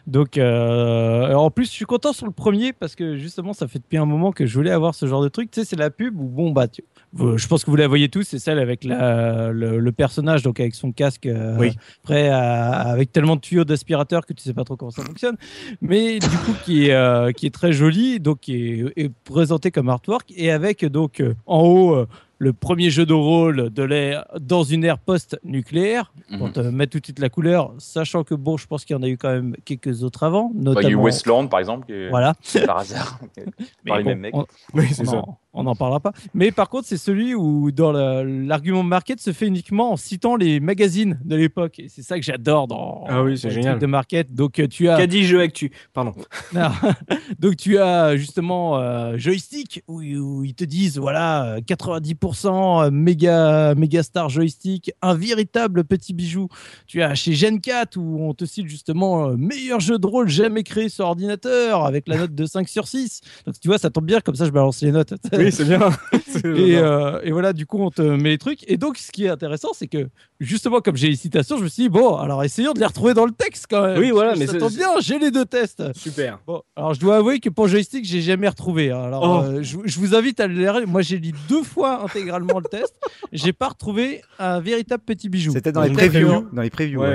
Donc, 0.08 0.38
euh, 0.38 1.34
en 1.34 1.50
plus, 1.50 1.66
je 1.66 1.72
suis 1.72 1.86
content 1.86 2.14
sur 2.14 2.26
le 2.26 2.32
premier 2.32 2.72
parce 2.72 2.96
que 2.96 3.18
justement, 3.18 3.52
ça 3.54 3.68
fait 3.68 3.80
depuis 3.80 3.98
un 3.98 4.06
moment 4.06 4.32
que 4.32 4.46
je 4.46 4.54
voulais 4.56 4.72
avoir 4.72 4.96
ce 4.96 5.08
genre 5.08 5.24
de 5.24 5.30
truc. 5.30 5.50
Tu 5.52 5.62
sais, 5.62 5.66
c'est 5.66 5.76
la 5.80 5.90
pub 5.90 6.20
où, 6.20 6.26
bon, 6.26 6.52
bah, 6.52 6.68
tu- 6.68 6.84
je 7.18 7.48
pense 7.48 7.64
que 7.64 7.70
vous 7.72 7.78
la 7.78 7.88
voyez 7.88 8.10
tous, 8.10 8.24
c'est 8.24 8.40
celle 8.40 8.60
avec 8.60 8.84
la, 8.84 9.25
le, 9.52 9.80
le 9.80 9.92
personnage, 9.92 10.44
donc 10.44 10.60
avec 10.60 10.76
son 10.76 10.92
casque, 10.92 11.26
euh, 11.26 11.56
Oui. 11.60 11.72
prêt 12.04 12.30
à- 12.30 12.72
avec 12.72 13.12
tellement 13.12 13.36
de 13.36 13.42
tuyaux 13.42 13.64
d'aspirateur 13.66 14.26
que 14.26 14.34
tu 14.34 14.44
sais 14.44 14.54
pas 14.54 14.64
trop 14.64 14.76
comment 14.76 14.92
ça 14.92 15.04
fonctionne. 15.04 15.38
Mais 15.82 16.20
du 16.20 16.28
coup, 16.30 16.54
qui 16.66 16.88
est, 16.88 16.94
euh, 16.94 17.32
qui 17.32 17.46
est 17.46 17.54
très 17.54 17.74
joli, 17.74 18.20
donc 18.20 18.40
qui 18.42 18.56
est, 18.82 18.94
est 18.96 19.12
présenté 19.24 19.72
comme 19.72 19.90
artwork 19.90 20.32
et 20.36 20.52
avec 20.52 20.86
donc 20.86 21.20
euh, 21.22 21.34
en 21.46 21.62
haut. 21.62 21.96
euh, 21.96 22.06
le 22.38 22.52
premier 22.52 22.90
jeu 22.90 23.06
de 23.06 23.14
rôle 23.14 23.70
de 23.70 23.82
l'ère 23.82 24.26
dans 24.42 24.64
une 24.64 24.84
ère 24.84 24.98
post-nucléaire, 25.00 26.12
pour 26.38 26.48
Mhm. 26.48 26.54
te 26.54 26.60
mettre 26.60 26.92
tout 26.92 27.00
de 27.00 27.06
suite 27.06 27.20
la 27.20 27.30
couleur, 27.30 27.74
sachant 27.78 28.26
que 28.26 28.36
bon, 28.36 28.58
je 28.58 28.68
pense 28.68 28.84
qu'il 28.84 28.94
y 28.94 29.00
en 29.00 29.04
a 29.04 29.08
eu 29.08 29.18
quand 29.18 29.30
même 29.32 29.56
quelques 29.64 30.04
autres 30.04 30.24
avant, 30.24 30.52
Bah, 30.54 30.54
Il 30.54 30.64
y 30.64 30.68
a 30.68 30.72
eu 30.72 30.76
notamment. 30.76 31.04
Westland, 31.04 31.48
par 31.50 31.60
exemple, 31.62 31.86
qui 31.86 31.94
est- 31.94 32.10
Voilà. 32.10 32.34
par 32.66 32.80
hasard, 32.80 33.20
Mais 33.38 33.46
par 33.88 33.98
les 34.00 34.04
bon, 34.04 34.10
mêmes 34.10 34.20
mecs. 34.20 34.36
on- 34.36 34.46
Oui, 34.74 34.86
on 35.00 35.08
en- 35.14 35.38
on 35.56 35.64
n'en 35.64 35.76
parlera 35.76 36.00
pas. 36.00 36.12
Mais 36.34 36.52
par 36.52 36.70
contre, 36.70 36.88
c'est 36.88 36.98
celui 36.98 37.34
où 37.34 37.72
dans 37.72 37.92
l'argument 37.92 38.84
market 38.84 39.20
se 39.20 39.32
fait 39.34 39.48
uniquement 39.48 39.94
en 39.94 39.98
citant 39.98 40.36
les 40.36 40.60
magazines 40.60 41.20
de 41.24 41.36
l'époque. 41.36 41.80
Et 41.80 41.88
c'est 41.90 42.02
ça 42.04 42.20
que 42.20 42.26
j'adore 42.26 42.68
dans, 42.68 43.06
Ah 43.08 43.24
oui, 43.24 43.38
c'est 43.38 43.50
génial. 43.50 43.80
de 43.80 43.86
market. 43.86 44.34
Donc 44.34 44.62
tu 44.70 44.90
as 44.90 44.98
Qu'a 44.98 45.08
dit 45.08 45.24
Jeu 45.24 45.42
Actu? 45.42 45.72
Pardon. 45.94 46.14
non. 46.54 46.70
Donc 47.40 47.56
tu 47.58 47.78
as 47.78 48.16
justement 48.18 48.78
euh, 48.78 49.18
joystick 49.18 49.82
où, 49.88 50.02
où 50.02 50.44
ils 50.44 50.54
te 50.54 50.64
disent 50.64 50.98
voilà 50.98 51.56
euh, 51.56 51.60
90% 51.62 52.90
méga 52.92 53.74
méga 53.76 54.04
star 54.04 54.30
joystick, 54.30 54.92
un 55.02 55.14
véritable 55.16 55.84
petit 55.84 56.14
bijou. 56.14 56.48
Tu 56.88 57.02
as 57.02 57.16
chez 57.16 57.34
Gen 57.34 57.60
4 57.62 57.98
où 57.98 58.20
on 58.22 58.34
te 58.34 58.46
cite 58.46 58.68
justement 58.68 59.30
euh, 59.30 59.36
meilleur 59.38 59.80
jeu 59.80 59.98
de 59.98 60.08
rôle 60.08 60.28
jamais 60.28 60.64
créé 60.64 60.90
sur 60.90 61.06
ordinateur 61.06 61.86
avec 61.86 62.08
la 62.08 62.18
note 62.18 62.36
de 62.36 62.46
5 62.46 62.68
sur 62.68 62.88
6. 62.88 63.22
Donc 63.46 63.60
tu 63.60 63.68
vois 63.68 63.78
ça 63.78 63.90
tombe 63.90 64.06
bien 64.06 64.20
comme 64.20 64.36
ça 64.36 64.46
je 64.46 64.52
balance 64.52 64.82
les 64.82 64.92
notes. 64.92 65.14
Oui, 65.34 65.45
c'est 65.52 65.66
bien. 65.66 65.90
C'est 66.28 66.46
Et, 66.46 66.52
bien. 66.52 66.84
euh, 66.84 67.20
et 67.24 67.32
voilà, 67.32 67.54
du 67.54 67.66
coup, 67.66 67.80
on 67.80 67.90
te 67.92 68.02
met 68.02 68.30
les 68.30 68.38
trucs. 68.38 68.70
Et 68.70 68.76
donc, 68.78 68.98
ce 68.98 69.12
qui 69.12 69.26
est 69.26 69.30
intéressant, 69.30 69.70
c'est 69.74 69.88
que 69.88 70.10
justement, 70.42 70.82
comme 70.82 70.98
j'ai 70.98 71.08
les 71.08 71.16
citations, 71.16 71.58
je 71.58 71.64
me 71.64 71.70
suis 71.70 71.84
dit, 71.84 71.90
bon, 71.90 72.18
alors 72.18 72.44
essayons 72.44 72.74
de 72.74 72.80
les 72.80 72.86
retrouver 72.86 73.14
dans 73.14 73.26
le 73.26 73.32
texte 73.32 73.68
quand 73.70 73.82
même. 73.84 73.98
Oui, 74.00 74.12
voilà, 74.12 74.36
mais 74.36 74.46
ça 74.48 74.58
tombe 74.58 74.74
bien, 74.74 74.90
j'ai 75.00 75.18
les 75.18 75.32
deux 75.32 75.46
tests. 75.46 75.84
Super. 75.98 76.40
Bon, 76.46 76.62
alors 76.76 76.94
je 76.94 77.00
dois 77.00 77.18
avouer 77.18 77.40
que 77.40 77.50
pour 77.50 77.68
joystick, 77.70 78.04
j'ai 78.06 78.22
jamais 78.22 78.50
retrouvé. 78.50 78.92
hein. 78.92 79.02
Alors, 79.04 79.24
Oh. 79.24 79.44
euh, 79.50 79.64
je, 79.64 79.78
je 79.86 80.00
vous 80.00 80.14
invite 80.14 80.40
à 80.42 80.48
le 80.48 80.56
lire. 80.56 80.76
Moi, 80.88 81.02
j'ai 81.02 81.18
lu 81.20 81.32
deux 81.48 81.64
fois 81.64 82.04
intégralement 82.04 82.60
le 82.60 82.66
test. 82.70 82.94
J'ai 83.32 83.54
pas 83.54 83.70
retrouvé 83.70 84.22
un 84.40 84.60
véritable 84.60 85.04
petit 85.06 85.30
bijou. 85.30 85.52
C'était 85.54 85.72
dans 85.72 85.82
les 85.84 85.92
previews. 85.92 86.48
Dans 86.52 86.62
les 86.62 86.70
previews. 86.70 87.00
ouais. 87.02 87.08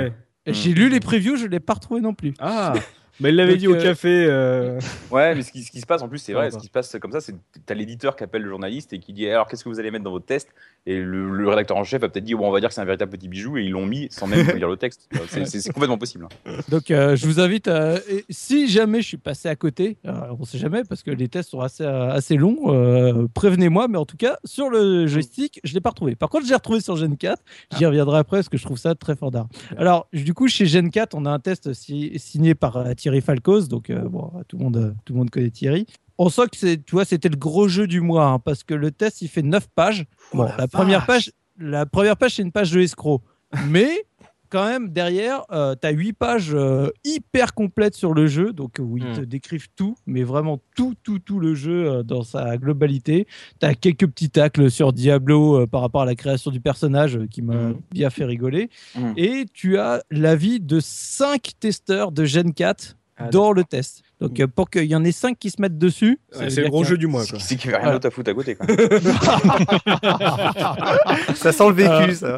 Ouais. 0.47 0.53
J'ai 0.53 0.73
lu 0.73 0.89
les 0.89 0.99
previews, 0.99 1.35
je 1.35 1.45
l'ai 1.45 1.59
pas 1.59 1.73
retrouvé 1.75 2.01
non 2.01 2.15
plus. 2.15 2.33
Ah, 2.39 2.73
mais 3.21 3.29
il 3.29 3.35
l'avait 3.35 3.57
dit 3.57 3.67
au 3.67 3.75
euh, 3.75 3.81
café. 3.81 4.25
euh, 4.27 4.79
Ouais, 5.11 5.35
mais 5.35 5.43
ce 5.43 5.51
qui, 5.51 5.63
ce 5.63 5.71
qui 5.71 5.79
se 5.81 5.85
passe 5.85 6.01
en 6.01 6.09
plus, 6.09 6.17
c'est 6.19 6.33
vrai, 6.33 6.51
ce 6.51 6.57
qui 6.57 6.65
se 6.67 6.71
passe 6.71 6.95
comme 7.01 7.11
ça, 7.11 7.21
c'est 7.21 7.33
que 7.33 7.37
t'as 7.65 7.73
l'éditeur 7.73 8.15
qui 8.15 8.23
appelle 8.23 8.41
le 8.41 8.49
journaliste 8.49 8.93
et 8.93 8.99
qui 8.99 9.13
dit 9.13 9.27
alors 9.29 9.47
qu'est-ce 9.47 9.63
que 9.63 9.69
vous 9.69 9.79
allez 9.79 9.91
mettre 9.91 10.03
dans 10.03 10.11
votre 10.11 10.25
test? 10.25 10.49
Et 10.87 10.97
le, 10.99 11.29
le 11.29 11.47
rédacteur 11.49 11.77
en 11.77 11.83
chef 11.83 12.01
a 12.03 12.09
peut-être 12.09 12.23
dit 12.23 12.33
bon, 12.33 12.47
on 12.47 12.51
va 12.51 12.59
dire 12.59 12.69
que 12.69 12.75
c'est 12.75 12.81
un 12.81 12.85
véritable 12.85 13.11
petit 13.11 13.27
bijou 13.27 13.57
et 13.57 13.63
ils 13.63 13.69
l'ont 13.71 13.85
mis 13.85 14.07
sans 14.09 14.25
même 14.27 14.47
lire 14.55 14.67
le 14.69 14.77
texte. 14.77 15.07
C'est- 15.29 15.45
C'est 15.45 15.59
c'est 15.61 15.71
complètement 15.73 15.97
possible. 15.99 16.27
hein. 16.47 16.51
Donc, 16.69 16.89
euh, 16.89 17.15
je 17.15 17.25
vous 17.27 17.39
invite 17.39 17.67
à. 17.67 17.97
si 18.29 18.67
jamais 18.67 19.01
je 19.01 19.07
suis 19.07 19.17
passé 19.17 19.47
à 19.49 19.55
côté, 19.55 19.97
on 20.05 20.43
sait 20.45 20.57
jamais 20.57 20.83
parce 20.83 21.03
que 21.03 21.11
les 21.11 21.27
tests 21.27 21.49
sont 21.51 21.59
assez, 21.59 21.85
assez 21.85 22.35
longs, 22.35 22.57
euh, 22.73 23.27
prévenez-moi. 23.33 23.87
Mais 23.89 23.97
en 23.97 24.05
tout 24.05 24.17
cas, 24.17 24.37
sur 24.45 24.69
le 24.69 25.05
joystick, 25.07 25.59
je 25.63 25.73
l'ai 25.73 25.81
pas 25.81 25.89
retrouvé. 25.89 26.15
Par 26.15 26.29
contre, 26.29 26.47
j'ai 26.47 26.55
retrouvé 26.55 26.79
sur 26.81 26.95
Gen 26.95 27.15
4. 27.17 27.41
J'y 27.77 27.85
reviendrai 27.85 28.17
après 28.19 28.37
parce 28.37 28.49
que 28.49 28.57
je 28.57 28.63
trouve 28.63 28.77
ça 28.77 28.95
très 28.95 29.15
fort 29.15 29.29
d'art. 29.31 29.47
Alors, 29.77 30.07
du 30.13 30.33
coup, 30.33 30.47
chez 30.47 30.65
Gen 30.65 30.89
4, 30.89 31.13
on 31.15 31.25
a 31.25 31.29
un 31.29 31.39
test 31.39 31.73
si- 31.73 32.17
signé 32.17 32.55
par 32.55 32.77
euh, 32.77 32.93
Thierry 33.11 33.21
Falcoz. 33.21 33.67
Donc, 33.67 33.89
euh, 33.89 34.07
bon, 34.07 34.31
tout 34.47 34.57
le 34.57 34.63
monde, 34.63 34.77
euh, 34.77 34.91
tout 35.05 35.13
le 35.13 35.19
monde 35.19 35.29
connaît 35.29 35.49
Thierry. 35.49 35.85
On 36.17 36.29
sent 36.29 36.43
que 36.51 36.57
c'est, 36.57 36.83
tu 36.85 36.93
vois, 36.93 37.03
c'était 37.05 37.29
le 37.29 37.35
gros 37.37 37.67
jeu 37.67 37.87
du 37.87 37.99
mois 37.99 38.25
hein, 38.27 38.39
parce 38.39 38.63
que 38.63 38.73
le 38.73 38.91
test, 38.91 39.21
il 39.21 39.27
fait 39.27 39.41
9 39.41 39.67
pages. 39.75 40.05
Bon, 40.33 40.43
la 40.43 40.55
la, 40.57 40.67
première 40.67 41.05
page, 41.05 41.31
la 41.59 41.85
première 41.85 42.15
page, 42.15 42.35
c'est 42.35 42.41
une 42.43 42.51
page 42.51 42.71
de 42.71 42.79
escroc. 42.79 43.21
Mais 43.67 44.05
quand 44.49 44.65
même, 44.65 44.89
derrière, 44.89 45.43
tu 45.49 45.87
as 45.87 45.91
8 45.91 46.13
pages 46.13 46.51
euh, 46.53 46.89
hyper 47.05 47.53
complètes 47.55 47.95
sur 47.95 48.13
le 48.13 48.27
jeu, 48.27 48.51
donc 48.53 48.75
où 48.79 48.97
ils 48.97 49.05
Hmm. 49.05 49.13
te 49.15 49.21
décrivent 49.21 49.69
tout, 49.75 49.95
mais 50.05 50.23
vraiment 50.23 50.59
tout, 50.75 50.93
tout, 51.03 51.19
tout 51.19 51.39
le 51.39 51.55
jeu 51.55 51.89
euh, 51.89 52.03
dans 52.03 52.23
sa 52.23 52.57
globalité. 52.57 53.25
Tu 53.59 53.65
as 53.65 53.73
quelques 53.75 54.07
petits 54.07 54.29
tacles 54.29 54.69
sur 54.69 54.91
Diablo 54.93 55.61
euh, 55.61 55.67
par 55.67 55.81
rapport 55.81 56.01
à 56.01 56.05
la 56.05 56.15
création 56.15 56.51
du 56.51 56.59
personnage 56.61 57.15
euh, 57.17 57.27
qui 57.27 57.41
m'a 57.41 57.55
Hmm. 57.69 57.77
bien 57.91 58.09
fait 58.09 58.25
rigoler. 58.25 58.69
Hmm. 58.95 59.13
Et 59.17 59.45
tu 59.53 59.77
as 59.79 60.03
l'avis 60.11 60.59
de 60.59 60.79
5 60.81 61.51
testeurs 61.59 62.11
de 62.11 62.25
Gen 62.25 62.53
4 62.53 62.97
Ah, 63.25 63.29
dans 63.29 63.51
le 63.51 63.63
test. 63.63 64.01
Donc 64.19 64.39
euh, 64.39 64.47
pour 64.47 64.69
qu'il 64.69 64.85
y 64.85 64.95
en 64.95 65.03
ait 65.03 65.11
5 65.11 65.37
qui 65.39 65.49
se 65.49 65.59
mettent 65.61 65.77
dessus, 65.77 66.19
ouais, 66.39 66.49
c'est 66.49 66.61
le 66.61 66.69
gros 66.69 66.83
jeu 66.83 66.97
du 66.97 67.07
mois. 67.07 67.23
C'est 67.25 67.39
c'est 67.39 67.55
qu'il 67.55 67.69
n'y 67.71 67.75
avait 67.75 67.83
rien 67.83 67.93
Voilà. 67.93 67.99
d'autre 67.99 68.07
à 68.07 68.11
foutre 68.11 68.29
à 68.29 68.33
côté. 68.33 68.55
Quoi. 68.55 68.67
Ça 71.35 71.51
sent 71.51 71.67
le 71.69 71.73
vécu, 71.73 72.25
Euh, 72.25 72.37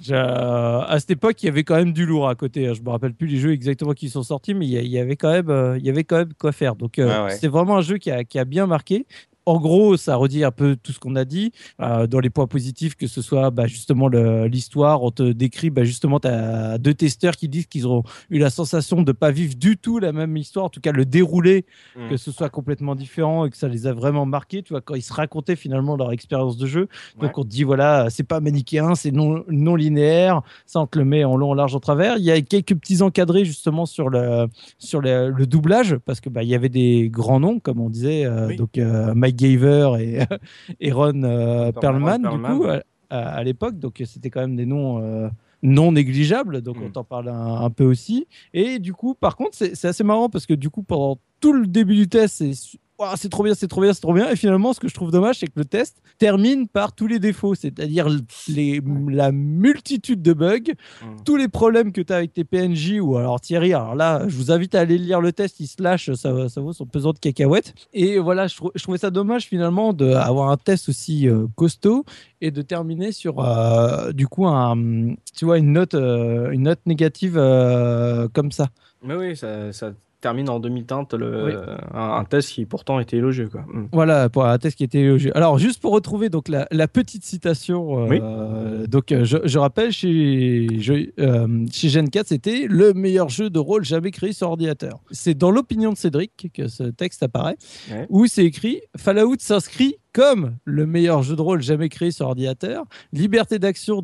ça. 0.00 0.82
À 0.84 1.00
cette 1.00 1.10
époque, 1.10 1.42
il 1.42 1.46
y 1.46 1.48
avait 1.48 1.64
quand 1.64 1.76
même 1.76 1.92
du 1.92 2.06
lourd 2.06 2.28
à 2.28 2.34
côté. 2.34 2.68
hein. 2.68 2.72
Je 2.74 2.82
me 2.82 2.90
rappelle 2.90 3.14
plus 3.14 3.26
les 3.26 3.38
jeux 3.38 3.52
exactement 3.52 3.92
qui 3.92 4.08
sont 4.08 4.22
sortis, 4.22 4.54
mais 4.54 4.66
il 4.66 4.86
y, 4.86 4.98
avait 4.98 5.16
quand 5.16 5.32
même, 5.32 5.50
euh, 5.50 5.78
il 5.78 5.84
y 5.84 5.90
avait 5.90 6.04
quand 6.04 6.18
même 6.18 6.32
quoi 6.38 6.52
faire. 6.52 6.76
Donc, 6.76 6.98
euh, 6.98 7.06
Ouais, 7.06 7.24
ouais. 7.24 7.30
c'était 7.32 7.48
vraiment 7.48 7.76
un 7.78 7.82
jeu 7.82 7.98
qui 7.98 8.10
a, 8.10 8.24
qui 8.24 8.38
a 8.38 8.44
bien 8.44 8.66
marqué. 8.66 9.06
En 9.46 9.60
gros, 9.60 9.96
ça 9.96 10.16
redit 10.16 10.42
un 10.44 10.50
peu 10.50 10.76
tout 10.76 10.90
ce 10.92 10.98
qu'on 10.98 11.14
a 11.16 11.24
dit 11.24 11.52
euh, 11.80 12.06
dans 12.08 12.18
les 12.20 12.30
points 12.30 12.46
positifs, 12.48 12.96
que 12.96 13.06
ce 13.06 13.22
soit 13.22 13.50
bah, 13.50 13.66
justement 13.66 14.08
l'histoire. 14.08 15.02
On 15.04 15.10
te 15.12 15.22
décrit 15.32 15.70
bah, 15.70 15.84
justement, 15.84 16.18
as 16.24 16.78
deux 16.78 16.94
testeurs 16.94 17.36
qui 17.36 17.48
disent 17.48 17.66
qu'ils 17.66 17.86
ont 17.86 18.02
eu 18.30 18.38
la 18.38 18.50
sensation 18.50 19.02
de 19.02 19.12
pas 19.12 19.30
vivre 19.30 19.54
du 19.54 19.76
tout 19.78 19.98
la 20.00 20.12
même 20.12 20.36
histoire, 20.36 20.66
en 20.66 20.68
tout 20.68 20.80
cas 20.80 20.92
le 20.92 21.04
déroulé, 21.04 21.64
Mm. 21.96 22.10
que 22.10 22.16
ce 22.16 22.30
soit 22.32 22.48
complètement 22.50 22.94
différent 22.94 23.46
et 23.46 23.50
que 23.50 23.56
ça 23.56 23.68
les 23.68 23.86
a 23.86 23.92
vraiment 23.92 24.26
marqués. 24.26 24.62
Tu 24.62 24.72
vois, 24.72 24.80
quand 24.80 24.94
ils 24.96 25.02
se 25.02 25.12
racontaient 25.12 25.56
finalement 25.56 25.96
leur 25.96 26.10
expérience 26.12 26.56
de 26.56 26.66
jeu, 26.66 26.88
Ouais. 27.16 27.28
donc 27.28 27.38
on 27.38 27.42
te 27.44 27.48
dit 27.48 27.62
voilà, 27.62 28.08
c'est 28.10 28.24
pas 28.24 28.40
manichéen, 28.40 28.94
c'est 28.96 29.12
non, 29.12 29.44
non 29.48 29.76
linéaire, 29.76 30.42
ça 30.66 30.80
on 30.80 30.86
te 30.86 30.98
le 30.98 31.04
met 31.04 31.22
en 31.24 31.36
long, 31.36 31.50
en 31.50 31.54
large, 31.54 31.74
en 31.74 31.80
travers. 31.80 32.16
Il 32.18 32.24
y 32.24 32.30
a 32.32 32.40
quelques 32.42 32.74
petits 32.74 33.00
encadrés 33.02 33.44
justement 33.44 33.86
sur 33.86 34.08
le, 34.08 34.48
sur 34.78 35.00
le, 35.00 35.30
le 35.30 35.46
doublage, 35.46 35.96
parce 36.04 36.20
que 36.20 36.28
bah, 36.28 36.42
il 36.42 36.48
y 36.48 36.54
avait 36.54 36.68
des 36.68 37.08
grands 37.10 37.38
noms, 37.40 37.60
comme 37.60 37.80
on 37.80 37.88
disait, 37.90 38.24
euh, 38.26 38.48
Oui. 38.48 38.56
donc 38.56 38.76
euh, 38.78 39.14
Mike 39.14 39.35
Gaver 39.36 39.90
et, 40.00 40.20
et 40.80 40.92
Ron 40.92 41.22
euh, 41.22 41.72
Perlman, 41.72 42.12
Ron 42.12 42.16
du 42.16 42.42
Perlman, 42.42 42.58
coup, 42.58 42.64
ouais. 42.64 42.82
à, 43.10 43.44
l'époque. 43.44 43.78
Donc 43.78 44.02
c'était 44.04 44.30
quand 44.30 44.40
même 44.40 44.56
des 44.56 44.66
noms. 44.66 45.02
euh, 45.02 45.28
non 45.62 45.90
négligeables, 45.90 46.60
donc 46.60 46.76
on 46.84 46.90
t'en 46.90 47.02
parle 47.02 47.28
un, 47.28 47.62
un 47.62 47.70
peu 47.70 47.84
aussi. 47.84 48.28
Et 48.52 48.78
du 48.78 48.92
coup, 48.92 49.14
par 49.14 49.36
contre, 49.36 49.52
c'est 49.54 49.74
c'est 49.74 49.88
assez 49.88 50.04
marrant 50.04 50.28
parce 50.28 50.46
que 50.46 50.54
du 50.54 50.70
coup, 50.70 50.82
pendant 50.82 51.18
tout 51.40 51.52
le 51.52 51.66
début 51.66 51.96
du 51.96 52.08
test, 52.08 52.36
c'est 52.36 52.52
C'est 53.16 53.28
trop 53.28 53.42
bien, 53.42 53.54
c'est 53.54 53.68
trop 53.68 53.82
bien, 53.82 53.92
c'est 53.92 54.00
trop 54.00 54.14
bien. 54.14 54.30
Et 54.30 54.36
finalement, 54.36 54.72
ce 54.72 54.80
que 54.80 54.88
je 54.88 54.94
trouve 54.94 55.10
dommage, 55.10 55.38
c'est 55.40 55.46
que 55.46 55.52
le 55.56 55.64
test 55.66 56.00
termine 56.18 56.66
par 56.66 56.92
tous 56.94 57.06
les 57.06 57.18
défauts, 57.18 57.54
c'est-à-dire 57.54 58.08
la 59.08 59.32
multitude 59.32 60.22
de 60.22 60.32
bugs, 60.32 60.72
Mm. 61.02 61.06
tous 61.24 61.36
les 61.36 61.48
problèmes 61.48 61.92
que 61.92 62.00
tu 62.00 62.12
as 62.12 62.16
avec 62.16 62.32
tes 62.32 62.44
PNJ. 62.44 63.00
Ou 63.00 63.16
alors 63.16 63.40
Thierry, 63.40 63.74
alors 63.74 63.94
là, 63.94 64.22
je 64.28 64.36
vous 64.36 64.50
invite 64.50 64.74
à 64.74 64.80
aller 64.80 64.96
lire 64.98 65.20
le 65.20 65.32
test, 65.32 65.60
il 65.60 65.66
se 65.66 65.82
lâche, 65.82 66.10
ça, 66.14 66.48
ça 66.48 66.60
vaut 66.60 66.72
son 66.72 66.86
pesant 66.86 67.12
de 67.12 67.18
cacahuètes. 67.18 67.74
Et 67.92 68.18
voilà, 68.18 68.46
je, 68.46 68.56
trou- 68.56 68.70
je 68.74 68.82
trouvais 68.82 68.98
ça 68.98 69.10
dommage 69.10 69.44
finalement 69.44 69.92
d'avoir 69.92 70.50
un 70.50 70.56
test 70.56 70.88
aussi 70.88 71.28
euh, 71.28 71.46
costaud 71.54 72.04
et 72.40 72.50
de 72.50 72.62
terminer 72.62 73.12
sur 73.12 73.40
euh, 73.44 74.12
du 74.12 74.26
coup 74.26 74.46
un, 74.46 75.14
tu 75.36 75.44
vois, 75.44 75.58
une 75.58 75.72
note, 75.72 75.94
euh, 75.94 76.50
une 76.50 76.62
note 76.62 76.80
négative 76.86 77.34
comme 78.32 78.52
ça. 78.52 78.68
Mais 79.02 79.14
oui, 79.14 79.36
ça, 79.36 79.72
ça 79.72 79.92
termine 80.26 80.48
en 80.50 80.58
demi-teinte 80.58 81.14
le, 81.14 81.44
Oui. 81.46 81.52
un, 81.94 82.10
un 82.20 82.24
test 82.24 82.48
qui 82.50 82.64
pourtant 82.66 82.98
était 82.98 83.16
élogieux. 83.18 83.48
Quoi. 83.48 83.60
Mm. 83.72 83.88
Voilà, 83.92 84.28
pour 84.28 84.44
un 84.44 84.58
test 84.58 84.76
qui 84.76 84.82
était 84.84 84.98
élogieux. 85.00 85.30
Alors, 85.36 85.56
juste 85.58 85.80
pour 85.80 85.92
retrouver 85.92 86.30
donc 86.30 86.48
la, 86.48 86.66
la 86.72 86.88
petite 86.88 87.24
citation, 87.24 88.10
euh, 88.10 88.86
donc 88.88 89.12
euh, 89.12 89.24
je, 89.24 89.36
je 89.44 89.58
rappelle, 89.58 89.92
chez, 89.92 90.66
je- 90.80 91.10
euh, 91.20 91.64
chez 91.70 91.88
Gen 91.88 92.10
4, 92.10 92.26
c'était 92.26 92.66
le 92.68 92.92
meilleur 92.92 93.28
jeu 93.28 93.50
de 93.50 93.58
rôle 93.60 93.84
jamais 93.84 94.10
créé 94.10 94.32
sur 94.32 94.48
ordinateur. 94.48 94.98
C'est 95.12 95.34
dans 95.38 95.52
l'opinion 95.52 95.92
de 95.92 95.96
Cédric 95.96 96.50
que 96.52 96.66
ce 96.66 96.82
texte 96.84 97.22
apparaît, 97.22 97.56
Ouais. 97.92 98.06
où 98.08 98.26
c'est 98.26 98.44
écrit 98.44 98.80
Fallout 98.96 99.36
s'inscrit 99.38 99.94
comme 100.16 100.56
le 100.64 100.86
meilleur 100.86 101.22
jeu 101.22 101.36
de 101.36 101.42
rôle 101.42 101.60
jamais 101.60 101.90
créé 101.90 102.10
sur 102.10 102.24
ordinateur, 102.24 102.86
liberté 103.12 103.58
d'action 103.58 104.02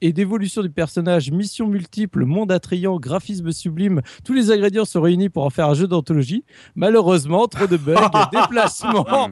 et 0.00 0.14
d'évolution 0.14 0.62
du 0.62 0.70
personnage, 0.70 1.30
mission 1.30 1.66
multiple, 1.66 2.24
monde 2.24 2.50
attrayant, 2.50 2.98
graphisme 2.98 3.52
sublime, 3.52 4.00
tous 4.24 4.32
les 4.32 4.50
ingrédients 4.50 4.86
sont 4.86 5.02
réunis 5.02 5.28
pour 5.28 5.44
en 5.44 5.50
faire 5.50 5.68
un 5.68 5.74
jeu 5.74 5.86
d'anthologie. 5.86 6.46
Malheureusement, 6.76 7.46
trop 7.46 7.66
de 7.66 7.76
bugs, 7.76 8.08
déplacements, 8.32 9.28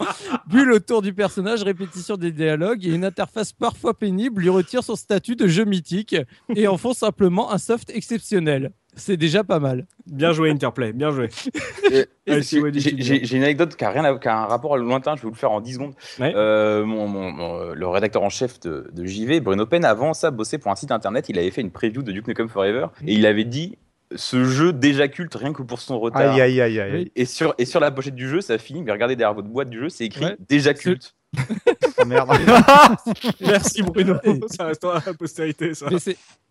bulles 0.51 0.73
autour 0.73 1.01
du 1.01 1.15
personnage, 1.15 1.63
répétition 1.63 2.19
des 2.19 2.31
dialogues 2.31 2.85
et 2.85 2.91
une 2.91 3.07
interface 3.07 3.55
parfois 3.55 3.95
pénible 3.95 4.43
lui 4.43 4.51
retire 4.51 4.85
son 4.85 4.97
statut 4.97 5.35
de 5.35 5.47
jeu 5.47 5.65
mythique 5.65 6.15
et 6.55 6.69
en 6.69 6.77
font 6.77 6.93
simplement 6.93 7.51
un 7.53 7.59
soft 7.59 7.89
exceptionnel. 7.89 8.73
C'est 8.99 9.17
déjà 9.17 9.45
pas 9.45 9.59
mal. 9.61 9.87
Bien 10.07 10.33
joué 10.33 10.51
Interplay, 10.51 10.93
bien 10.93 11.11
joué. 11.11 11.29
J'ai 12.27 13.37
une 13.37 13.43
anecdote 13.43 13.75
qui 13.77 13.85
a, 13.85 13.91
rien 13.91 14.05
à- 14.05 14.19
qui 14.19 14.29
a 14.29 14.37
un 14.43 14.47
rapport 14.47 14.77
lointain, 14.77 15.17
je 15.17 15.23
vais 15.23 15.29
vous 15.29 15.33
le 15.35 15.39
faire 15.39 15.51
en 15.53 15.61
10 15.61 15.75
secondes. 15.75 15.95
Ouais. 16.19 16.33
Euh, 16.37 16.85
mon, 16.85 17.07
mon- 17.09 17.31
mon- 17.33 17.73
le 17.73 17.87
rédacteur 17.89 18.23
en 18.23 18.29
chef 18.29 18.61
de, 18.61 18.91
de 18.93 19.05
JV, 19.07 19.41
Bruno 19.41 19.67
Penn, 19.67 19.85
avant 19.85 20.13
ça, 20.15 20.31
bossait 20.31 20.59
pour 20.59 20.71
un 20.71 20.77
site 20.77 20.91
internet. 20.93 21.29
Il 21.29 21.39
avait 21.39 21.51
fait 21.51 21.61
une 21.61 21.71
preview 21.71 22.03
de 22.03 22.13
Duke 22.13 22.29
Nukem 22.29 22.49
Forever 22.49 22.87
et 23.07 23.15
il 23.15 23.25
avait 23.27 23.45
dit 23.45 23.79
ce 24.17 24.45
jeu 24.45 24.73
déjà 24.73 25.07
culte 25.09 25.35
rien 25.35 25.53
que 25.53 25.63
pour 25.63 25.81
son 25.81 25.99
retard. 26.01 26.33
Aïe, 26.35 26.41
aïe, 26.41 26.61
aïe, 26.61 26.81
aïe. 26.81 27.13
Et 27.15 27.25
sur, 27.25 27.55
et 27.59 27.65
sur 27.67 27.79
la 27.81 27.91
pochette 27.91 28.15
du 28.15 28.29
jeu, 28.29 28.41
ça 28.41 28.59
finit, 28.59 28.83
mais 28.83 28.93
regardez 28.93 29.17
derrière 29.17 29.35
votre 29.35 29.49
boîte 29.49 29.71
du 29.71 29.79
jeu, 29.79 29.89
c'est 29.89 30.05
écrit 30.07 30.25
Ouais. 30.25 30.37
déjà 30.49 30.73
culte. 30.75 31.15
Oh, 32.01 32.05
merde. 32.07 32.31
Merci 33.41 33.83
Bruno, 33.83 34.15
ça 34.49 34.65
restera 34.65 34.99
à 34.99 35.03
la 35.05 35.15
postérité 35.15 35.75
ça. 35.75 35.87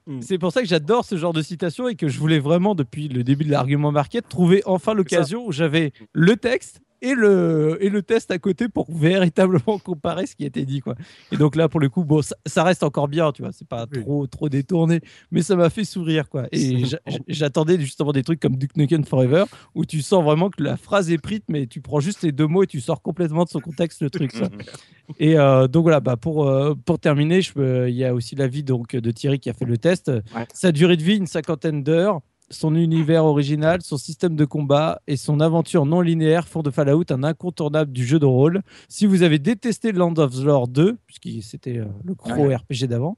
Mais 0.08 0.14
c'est- 0.14 0.18
Mm. 0.18 0.22
C'est 0.22 0.38
pour 0.38 0.52
ça 0.52 0.62
que 0.62 0.68
j'adore 0.68 1.04
ce 1.06 1.18
genre 1.18 1.34
de 1.34 1.42
citation 1.42 1.88
et 1.90 1.96
que 1.96 2.08
je 2.08 2.20
voulais 2.20 2.40
vraiment, 2.40 2.76
depuis 2.76 3.08
le 3.10 3.24
début 3.24 3.44
de 3.46 3.52
l'argument 3.52 3.92
market, 3.92 4.28
trouver 4.30 4.62
enfin 4.66 4.94
l'occasion 4.94 5.46
où 5.46 5.52
j'avais 5.52 5.92
le 6.14 6.36
texte 6.38 6.80
et 7.04 7.14
le, 7.14 7.78
et 7.82 7.90
le 7.90 8.02
test 8.02 8.32
à 8.32 8.40
côté 8.40 8.70
pour 8.70 8.88
véritablement 8.92 9.78
comparer 9.84 10.26
ce 10.26 10.36
qui 10.36 10.46
était 10.46 10.66
dit. 10.66 10.80
Quoi. 10.80 10.96
Et 11.32 11.38
donc 11.38 11.56
là, 11.56 11.70
pour 11.70 11.80
le 11.80 11.90
coup, 11.90 12.04
bon, 12.04 12.22
ça, 12.24 12.36
ça 12.48 12.64
reste 12.64 12.82
encore 12.84 13.08
bien, 13.08 13.32
tu 13.32 13.44
vois, 13.44 13.52
c'est 13.52 13.68
pas 13.68 13.86
Oui. 13.94 14.02
trop, 14.02 14.26
trop 14.28 14.50
détourné, 14.50 15.02
mais 15.30 15.42
ça 15.44 15.56
m'a 15.56 15.70
fait 15.70 15.84
sourire. 15.84 16.28
Quoi. 16.30 16.48
Et 16.52 16.86
j'a- 16.86 17.00
j'attendais 17.28 17.80
justement 17.80 18.12
des 18.14 18.24
trucs 18.24 18.40
comme 18.40 18.56
Duke 18.56 18.76
Nukem 18.78 19.04
Forever 19.04 19.44
où 19.76 19.86
tu 19.86 20.02
sens 20.02 20.24
vraiment 20.24 20.50
que 20.50 20.64
la 20.64 20.76
phrase 20.78 21.12
est 21.12 21.18
prise, 21.20 21.42
mais 21.50 21.68
tu 21.68 21.82
prends 21.82 22.00
juste 22.00 22.24
les 22.24 22.32
deux 22.32 22.48
mots 22.48 22.64
et 22.64 22.68
tu 22.68 22.82
sors 22.82 23.02
complètement 23.02 23.44
de 23.44 23.50
son 23.50 23.60
contexte 23.60 24.02
le 24.02 24.10
truc. 24.10 24.32
ça. 24.32 24.50
Et 25.20 25.40
euh, 25.40 25.70
donc 25.70 25.84
voilà, 25.84 26.02
bah 26.02 26.18
pour, 26.18 26.50
euh, 26.50 26.76
pour 26.84 27.00
terminer, 27.00 27.40
il 27.56 27.96
y 27.96 28.04
a 28.04 28.14
aussi 28.14 28.36
l'avis 28.36 28.62
donc 28.64 28.94
de 28.94 29.12
Thierry 29.12 29.40
qui 29.40 29.50
a 29.50 29.54
fait 29.54 29.64
le 29.64 29.78
test. 29.78 29.97
Sa 30.54 30.72
durée 30.72 30.98
de 30.98 31.04
vie, 31.04 31.18
une 31.18 31.28
cinquantaine 31.28 31.84
d'heures. 31.84 32.22
son 32.50 32.76
univers 32.76 33.26
original, 33.26 33.82
son 33.82 33.98
système 33.98 34.36
de 34.36 34.46
combat 34.46 35.02
et 35.08 35.18
son 35.18 35.40
aventure 35.40 35.86
non 35.86 36.02
linéaire 36.02 36.48
font 36.48 36.62
de 36.62 36.72
Fallout 36.72 37.04
un 37.10 37.24
incontournable 37.24 37.92
du 37.92 38.06
jeu 38.06 38.20
de 38.20 38.26
rôle. 38.26 38.62
Si 38.88 39.06
vous 39.06 39.24
avez 39.24 39.40
détesté 39.40 39.92
Land 39.92 40.14
of 40.18 40.34
the 40.34 40.44
Lore 40.44 40.68
2, 40.68 40.98
puisque 41.06 41.44
c'était 41.44 41.80
euh, 41.80 41.86
le 42.06 42.14
gros 42.14 42.48
RPG 42.48 42.88
d'avant, 42.88 43.18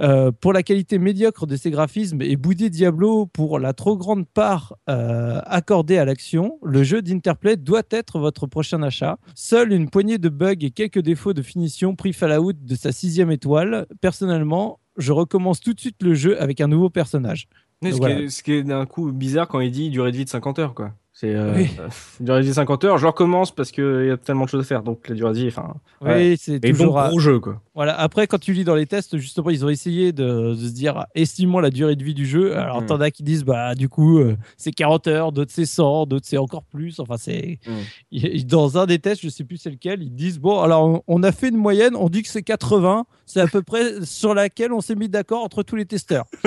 euh, 0.00 0.30
pour 0.30 0.52
la 0.52 0.62
qualité 0.62 0.98
médiocre 0.98 1.46
de 1.46 1.56
ses 1.56 1.70
graphismes 1.70 2.22
et 2.22 2.36
boudé 2.36 2.70
Diablo 2.70 3.26
pour 3.26 3.58
la 3.58 3.72
trop 3.72 3.96
grande 3.96 4.28
part 4.28 4.76
euh, 4.88 5.40
accordée 5.44 5.98
à 5.98 6.04
l'action, 6.04 6.58
le 6.62 6.82
jeu 6.82 7.02
d'Interplay 7.02 7.56
doit 7.56 7.82
être 7.90 8.18
votre 8.18 8.46
prochain 8.46 8.82
achat. 8.82 9.18
Seule 9.34 9.72
une 9.72 9.90
poignée 9.90 10.18
de 10.18 10.28
bugs 10.28 10.54
et 10.60 10.70
quelques 10.70 11.00
défauts 11.00 11.32
de 11.32 11.42
finition 11.42 11.96
prix 11.96 12.12
Fallout 12.12 12.52
de 12.52 12.74
sa 12.74 12.92
sixième 12.92 13.30
étoile. 13.30 13.86
Personnellement, 14.00 14.78
je 14.98 15.12
recommence 15.12 15.60
tout 15.60 15.72
de 15.72 15.80
suite 15.80 16.02
le 16.02 16.14
jeu 16.14 16.40
avec 16.40 16.60
un 16.60 16.68
nouveau 16.68 16.90
personnage. 16.90 17.48
Mais 17.82 17.92
ce, 17.92 17.96
Voilà. 17.96 18.16
qui 18.16 18.22
est, 18.24 18.28
ce 18.28 18.42
qui 18.42 18.52
est 18.52 18.62
d'un 18.64 18.84
coup 18.86 19.12
bizarre 19.12 19.46
quand 19.48 19.60
il 19.60 19.70
dit 19.70 19.88
durée 19.90 20.10
de 20.12 20.16
vie 20.16 20.24
de 20.24 20.28
50 20.30 20.58
heures, 20.58 20.74
quoi. 20.74 20.92
C'est 21.20 21.34
euh, 21.34 21.52
Oui. 21.56 21.68
durée 22.20 22.38
de 22.38 22.42
vie 22.44 22.48
de 22.50 22.54
50 22.54 22.84
heures, 22.84 22.96
je 22.98 23.06
recommence 23.06 23.50
parce 23.52 23.72
qu'il 23.72 24.04
y 24.06 24.10
a 24.10 24.16
tellement 24.16 24.44
de 24.44 24.50
choses 24.50 24.60
à 24.60 24.64
faire. 24.64 24.84
Donc 24.84 25.08
la 25.08 25.16
durée 25.16 25.32
de 25.32 25.38
vie, 25.38 25.48
enfin. 25.48 25.74
Oui, 26.00 26.36
c'est 26.38 26.54
Et 26.54 26.58
donc 26.60 26.70
toujours. 26.76 26.98
à- 27.00 27.08
gros 27.08 27.18
jeu, 27.18 27.40
quoi. 27.40 27.60
Voilà. 27.74 27.98
Après, 27.98 28.26
quand 28.28 28.38
tu 28.38 28.52
lis 28.52 28.62
dans 28.64 28.74
les 28.76 28.86
tests, 28.86 29.16
justement, 29.18 29.50
ils 29.50 29.64
ont 29.64 29.68
essayé 29.68 30.12
de, 30.12 30.50
de 30.50 30.54
se 30.54 30.72
dire, 30.72 31.06
estimons 31.16 31.58
la 31.58 31.70
durée 31.70 31.96
de 31.96 32.04
vie 32.04 32.14
du 32.14 32.24
jeu. 32.26 32.56
Alors, 32.56 32.82
Mm. 32.82 32.86
t'en 32.86 33.00
as 33.00 33.10
qui 33.10 33.22
disent, 33.24 33.44
bah, 33.44 33.74
du 33.74 33.88
coup, 33.88 34.18
euh, 34.18 34.36
c'est 34.56 34.70
40 34.72 35.06
heures, 35.08 35.32
d'autres 35.32 35.50
c'est 35.52 35.66
100, 35.66 36.06
d'autres 36.06 36.26
c'est 36.26 36.38
encore 36.38 36.62
plus. 36.64 37.00
Enfin, 37.00 37.16
c'est. 37.18 37.58
Mm. 37.66 38.12
Dans 38.46 38.78
un 38.78 38.86
des 38.86 38.98
tests, 39.00 39.22
je 39.22 39.28
sais 39.28 39.42
plus 39.44 39.56
c'est 39.56 39.70
lequel, 39.70 40.02
ils 40.02 40.14
disent, 40.14 40.38
bon, 40.38 40.60
alors, 40.60 41.02
on- 41.08 41.22
a 41.24 41.32
fait 41.32 41.48
une 41.48 41.56
moyenne, 41.56 41.96
on 41.96 42.08
dit 42.08 42.22
que 42.22 42.28
c'est 42.28 42.42
80. 42.42 43.06
C'est 43.26 43.40
à 43.40 43.46
peu 43.48 43.62
près 43.62 44.04
sur 44.04 44.34
laquelle 44.34 44.72
on 44.72 44.80
s'est 44.80 44.94
mis 44.94 45.08
d'accord 45.08 45.42
entre 45.42 45.62
tous 45.64 45.74
les 45.76 45.84
testeurs. 45.84 46.26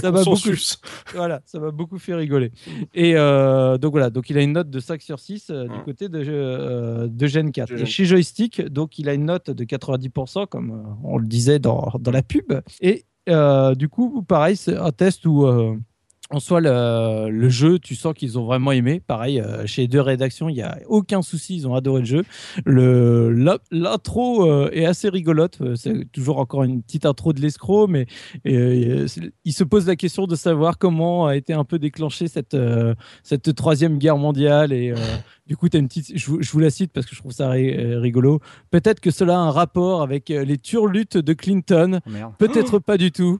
Ça 0.00 0.10
m'a 0.10 0.18
consensus. 0.18 0.78
voilà, 1.14 1.40
ça 1.44 1.58
m'a 1.58 1.70
beaucoup 1.70 1.98
fait 1.98 2.14
rigoler. 2.14 2.52
Et 2.94 3.05
euh, 3.14 3.78
donc 3.78 3.92
voilà, 3.92 4.10
donc 4.10 4.30
il 4.30 4.38
a 4.38 4.42
une 4.42 4.52
note 4.52 4.70
de 4.70 4.80
5 4.80 5.00
sur 5.02 5.20
6 5.20 5.50
euh, 5.50 5.64
du 5.68 5.78
Mm. 5.78 5.84
côté 5.84 6.08
de, 6.08 6.24
euh, 6.26 7.06
de 7.08 7.26
Gen 7.26 7.52
4. 7.52 7.72
De 7.74 7.82
Et 7.82 7.86
chez 7.86 8.04
Joystick, 8.04 8.62
donc 8.62 8.98
il 8.98 9.08
a 9.08 9.14
une 9.14 9.26
note 9.26 9.50
de 9.50 9.64
90%, 9.64 10.46
comme 10.46 10.70
euh, 10.70 10.90
on 11.04 11.18
le 11.18 11.26
disait 11.26 11.58
dans, 11.58 11.92
dans 11.98 12.10
la 12.10 12.22
pub. 12.22 12.52
Et 12.80 13.04
euh, 13.28 13.74
du 13.74 13.88
coup, 13.88 14.22
pareil, 14.22 14.56
c'est 14.56 14.76
un 14.76 14.92
test 14.92 15.26
où. 15.26 15.46
En 16.30 16.40
soi, 16.40 16.60
le, 16.60 17.48
jeu, 17.48 17.78
tu 17.78 17.94
sens 17.94 18.12
qu'ils 18.12 18.36
ont 18.36 18.44
vraiment 18.46 18.72
aimé. 18.72 19.00
Pareil, 19.06 19.40
euh, 19.40 19.64
chez 19.66 19.86
deux 19.86 20.00
rédactions, 20.00 20.48
il 20.48 20.54
n'y 20.54 20.62
a 20.62 20.78
aucun 20.88 21.22
souci, 21.22 21.54
ils 21.56 21.68
ont 21.68 21.74
adoré 21.74 22.00
le 22.00 22.06
jeu. 22.06 22.24
Le- 22.64 23.30
L'intro 23.70 24.50
euh, 24.50 24.68
est 24.72 24.86
assez 24.86 25.08
rigolote. 25.08 25.58
Euh, 25.60 25.76
C'est 25.76 26.10
toujours 26.10 26.38
encore 26.38 26.64
une 26.64 26.82
petite 26.82 27.06
intro 27.06 27.32
de 27.32 27.40
l'escroc, 27.40 27.86
mais 27.86 28.06
euh, 28.46 29.06
il 29.44 29.52
se 29.52 29.62
pose 29.62 29.86
la 29.86 29.94
question 29.94 30.26
de 30.26 30.34
savoir 30.34 30.78
comment 30.78 31.26
a 31.26 31.36
été 31.36 31.52
un 31.52 31.64
peu 31.64 31.78
déclenchée 31.78 32.26
cette, 32.26 32.56
cette 33.22 33.54
troisième 33.54 33.98
guerre 33.98 34.16
mondiale. 34.18 34.72
Et 34.72 34.92
du 35.46 35.56
coup, 35.56 35.68
as 35.72 35.76
une 35.76 35.88
petite, 35.88 36.12
je, 36.18 36.26
vous- 36.26 36.42
je 36.42 36.50
vous 36.50 36.58
la 36.58 36.70
cite 36.70 36.92
parce 36.92 37.06
que 37.06 37.14
je 37.14 37.20
trouve 37.20 37.32
ça 37.32 37.52
euh, 37.52 37.98
rigolo. 38.00 38.40
Peut-être 38.70 39.00
que 39.00 39.10
cela 39.10 39.34
a 39.34 39.38
un 39.38 39.50
rapport 39.50 40.02
avec 40.02 40.30
euh, 40.30 40.44
les 40.44 40.58
turlutes 40.58 41.16
de 41.16 41.32
Clinton. 41.32 42.00
Oh. 42.06 42.10
Peut-être 42.38 42.78
pas 42.78 42.96
du 42.96 43.12
tout. 43.12 43.38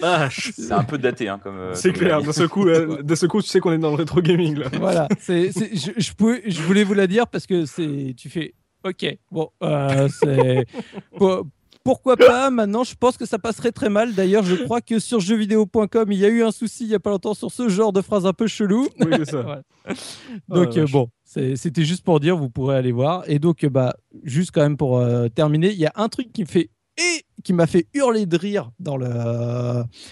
Vache. 0.00 0.52
C'est 0.56 0.72
un 0.72 0.84
peu 0.84 0.98
daté, 0.98 1.28
hein, 1.28 1.40
comme. 1.42 1.56
euh, 1.56 1.74
C'est 1.74 1.92
clair, 1.92 2.22
de 2.22 2.32
ce 2.32 2.44
coup, 2.44 2.64
de 3.02 3.14
ce 3.14 3.26
coup, 3.26 3.40
tu 3.42 3.48
sais 3.48 3.60
qu'on 3.60 3.72
est 3.72 3.78
dans 3.78 3.90
le 3.90 3.96
rétro 3.96 4.20
gaming 4.20 4.56
là. 4.58 4.66
voilà, 4.78 5.08
je, 5.26 5.90
je, 5.96 6.12
pouvais- 6.12 6.42
je 6.46 6.62
voulais 6.62 6.84
vous 6.84 6.94
la 6.94 7.06
dire 7.06 7.26
parce 7.26 7.46
que 7.46 7.64
c'est, 7.64 8.14
tu 8.16 8.28
fais, 8.28 8.54
ok, 8.84 9.16
bon, 9.30 9.48
euh, 9.62 10.08
c'est, 10.08 10.66
pour- 11.16 11.46
pourquoi 11.82 12.18
pas 12.18 12.50
Maintenant, 12.50 12.84
je 12.84 12.94
pense 12.94 13.16
que 13.16 13.24
ça 13.24 13.38
passerait 13.38 13.72
très 13.72 13.88
mal. 13.88 14.14
D'ailleurs, 14.14 14.42
je 14.44 14.54
crois 14.54 14.82
que 14.82 14.98
sur 14.98 15.18
jeuxvideo.com, 15.18 16.12
il 16.12 16.18
y 16.18 16.26
a 16.26 16.28
eu 16.28 16.42
un 16.42 16.50
souci 16.50 16.84
il 16.84 16.90
y 16.90 16.94
a 16.94 17.00
pas 17.00 17.08
longtemps 17.08 17.32
sur 17.32 17.50
ce 17.50 17.70
genre 17.70 17.92
de 17.94 18.02
phrase 18.02 18.26
un 18.26 18.34
peu 18.34 18.46
chelou. 18.46 18.86
Oui, 19.00 19.06
c'est 19.16 19.30
ça. 19.30 19.62
Oh, 20.50 20.54
Donc 20.56 20.76
euh, 20.76 20.86
bon, 20.92 21.08
c'était 21.56 21.84
juste 21.84 22.04
pour 22.04 22.18
dire, 22.20 22.36
vous 22.36 22.50
pourrez 22.50 22.76
aller 22.76 22.92
voir. 22.92 23.22
Et 23.28 23.38
donc, 23.38 23.64
bah, 23.66 23.94
juste 24.24 24.50
quand 24.52 24.62
même 24.62 24.76
pour 24.76 24.98
euh, 24.98 25.28
terminer, 25.28 25.70
il 25.70 25.78
y 25.78 25.86
a 25.86 25.92
un 25.96 26.08
truc 26.08 26.32
qui 26.32 26.42
me 26.42 26.46
fait 26.48 26.70
et 26.98 27.24
qui 27.44 27.52
m'a 27.54 27.66
fait 27.66 27.86
hurler 27.94 28.26
de 28.26 28.36
rire 28.36 28.72
dans 28.78 28.96
le 28.98 29.08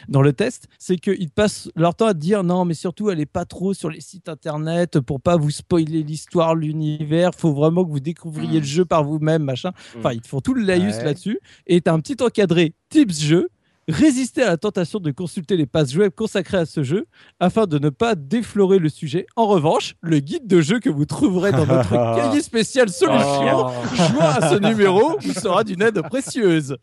dans 0.08 0.22
le 0.22 0.32
test, 0.32 0.68
c'est 0.78 0.96
qu'ils 0.96 1.28
passent 1.28 1.68
leur 1.76 1.94
temps 1.94 2.06
à 2.06 2.14
dire 2.14 2.44
non, 2.44 2.64
mais 2.64 2.72
surtout, 2.72 3.08
allez 3.10 3.26
pas 3.26 3.44
trop 3.44 3.74
sur 3.74 3.90
les 3.90 4.00
sites 4.00 4.28
internet 4.30 5.00
pour 5.00 5.20
pas 5.20 5.36
vous 5.36 5.50
spoiler 5.50 6.02
l'histoire, 6.02 6.54
l'univers. 6.54 7.32
Faut 7.36 7.52
vraiment 7.52 7.84
que 7.84 7.90
vous 7.90 8.00
découvriez 8.00 8.58
Mm. 8.58 8.62
le 8.62 8.66
jeu 8.66 8.84
par 8.86 9.04
vous-même, 9.04 9.42
machin. 9.42 9.72
Enfin, 9.98 10.12
ils 10.12 10.20
te 10.22 10.28
font 10.28 10.40
tout 10.40 10.54
le 10.54 10.62
laïus 10.62 10.96
Ouais. 10.98 11.04
là-dessus. 11.04 11.40
Et 11.66 11.80
t'as 11.82 11.92
un 11.92 12.00
petit 12.00 12.22
encadré 12.22 12.72
tips 12.90 13.20
jeu. 13.20 13.48
Résister 13.88 14.42
à 14.42 14.46
la 14.48 14.56
tentation 14.58 14.98
de 15.00 15.10
consulter 15.10 15.56
les 15.56 15.64
pages 15.66 15.96
web 15.96 16.12
consacrées 16.14 16.58
à 16.58 16.66
ce 16.66 16.82
jeu 16.82 17.06
afin 17.40 17.66
de 17.66 17.78
ne 17.78 17.88
pas 17.88 18.14
déflorer 18.14 18.78
le 18.78 18.88
sujet. 18.90 19.26
En 19.34 19.46
revanche, 19.46 19.94
le 20.02 20.18
guide 20.18 20.46
de 20.46 20.60
jeu 20.60 20.78
que 20.78 20.90
vous 20.90 21.06
trouverez 21.06 21.52
dans 21.52 21.64
notre 21.66 21.90
cahier 22.16 22.42
spécial 22.42 22.88
solution 22.90 23.18
Oh. 23.66 23.70
joint 23.94 24.24
à 24.24 24.50
ce 24.50 24.54
numéro 24.58 25.18
vous 25.18 25.32
sera 25.32 25.64
d'une 25.64 25.80
aide 25.82 26.02
précieuse. 26.02 26.76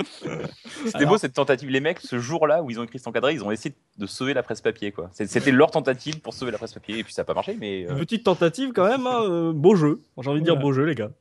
C'était 0.86 0.98
Alors- 0.98 1.10
beau 1.12 1.18
cette 1.18 1.34
tentative. 1.34 1.70
Les 1.70 1.80
mecs, 1.80 2.00
ce 2.00 2.18
jour-là 2.20 2.64
où 2.64 2.72
ils 2.72 2.80
ont 2.80 2.84
écrit 2.84 2.98
cet 2.98 3.08
encadré, 3.08 3.34
ils 3.34 3.44
ont 3.44 3.52
essayé 3.52 3.76
de 3.98 4.06
sauver 4.08 4.34
la 4.34 4.42
presse 4.44 4.62
papier. 4.62 4.92
quoi. 4.92 5.10
C'était 5.14 5.52
leur 5.52 5.70
tentative 5.72 6.20
pour 6.22 6.34
sauver 6.34 6.52
la 6.52 6.58
presse 6.58 6.74
papier. 6.74 7.00
Et 7.00 7.04
puis 7.04 7.14
ça 7.14 7.22
n'a 7.22 7.26
pas 7.26 7.34
marché, 7.36 7.56
mais. 7.60 7.86
euh, 7.90 7.96
Petite 8.00 8.24
tentative 8.24 8.72
quand 8.74 8.88
même, 8.88 9.06
hein, 9.06 9.22
euh, 9.24 9.54
beau 9.54 9.76
jeu. 9.76 10.02
J'ai 10.22 10.30
envie 10.30 10.40
de 10.40 10.46
dire 10.46 10.58
beau 10.58 10.74
jeu, 10.74 10.84
les 10.86 10.96
gars. 10.96 11.12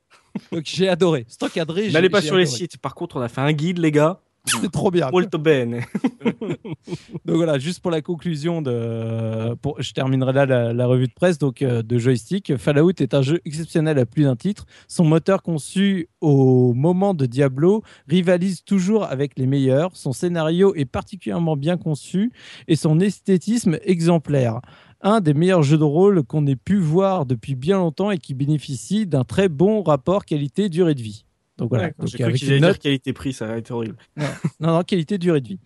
Donc 0.51 0.63
j'ai 0.65 0.89
adoré. 0.89 1.25
C'est 1.29 1.43
encadré. 1.43 1.85
j'ai- 1.85 1.91
N'allez 1.93 2.09
pas 2.09 2.19
j'ai 2.21 2.27
sur 2.27 2.35
les 2.37 2.45
sites. 2.45 2.77
Par 2.77 2.95
contre, 2.95 3.15
on 3.17 3.21
a 3.21 3.29
fait 3.29 3.41
un 3.41 3.53
guide, 3.53 3.77
les 3.77 3.91
gars. 3.91 4.19
C'est 4.61 4.71
trop 4.71 4.91
bien. 4.91 5.09
Molto 5.11 5.37
bene. 5.37 5.81
Donc 7.25 7.35
voilà, 7.35 7.57
juste 7.57 7.79
pour 7.81 7.91
la 7.91 8.01
conclusion 8.01 8.61
de, 8.61 9.55
pour, 9.55 9.81
je 9.81 9.91
terminerai 9.93 10.33
là 10.33 10.45
la, 10.45 10.73
la 10.73 10.85
revue 10.85 11.07
de 11.07 11.13
presse 11.13 11.37
donc 11.37 11.61
euh, 11.61 11.81
de 11.81 11.97
joystick. 11.97 12.55
Fallout 12.57 12.93
est 12.99 13.13
un 13.13 13.21
jeu 13.21 13.41
exceptionnel 13.45 13.97
à 13.97 14.05
plus 14.05 14.23
d'un 14.23 14.35
titre. 14.35 14.65
Son 14.87 15.03
moteur 15.05 15.41
conçu 15.41 16.09
au 16.21 16.73
moment 16.73 17.13
de 17.13 17.25
Diablo 17.25 17.83
rivalise 18.07 18.63
toujours 18.63 19.03
avec 19.05 19.37
les 19.37 19.47
meilleurs. 19.47 19.95
Son 19.95 20.13
scénario 20.13 20.75
est 20.75 20.85
particulièrement 20.85 21.55
bien 21.55 21.77
conçu 21.77 22.31
et 22.67 22.75
son 22.75 22.99
esthétisme 22.99 23.77
exemplaire. 23.83 24.61
Un 25.01 25.21
des 25.21 25.33
meilleurs 25.33 25.63
jeux 25.63 25.77
de 25.77 25.83
rôle 25.83 26.23
qu'on 26.23 26.47
ait 26.47 26.55
pu 26.55 26.77
voir 26.77 27.25
depuis 27.25 27.55
bien 27.55 27.77
longtemps 27.77 28.11
et 28.11 28.17
qui 28.17 28.33
bénéficie 28.33 29.05
d'un 29.05 29.23
très 29.23 29.49
bon 29.49 29.83
rapport 29.83 30.25
qualité-durée 30.25 30.95
de 30.95 31.01
vie. 31.01 31.24
Donc 31.57 31.69
voilà, 31.69 31.91
donc 31.97 32.07
J'ai 32.07 32.17
cru 32.17 32.25
avec 32.25 32.41
une 32.41 32.59
note 32.59 32.71
dire 32.73 32.79
qualité-prix, 32.79 33.33
ça 33.33 33.49
a 33.49 33.57
été 33.57 33.71
horrible. 33.71 33.95
non, 34.59 34.73
non, 34.73 34.83
qualité 34.83 35.17
durée 35.17 35.39
de 35.39 35.47
vie. 35.47 35.59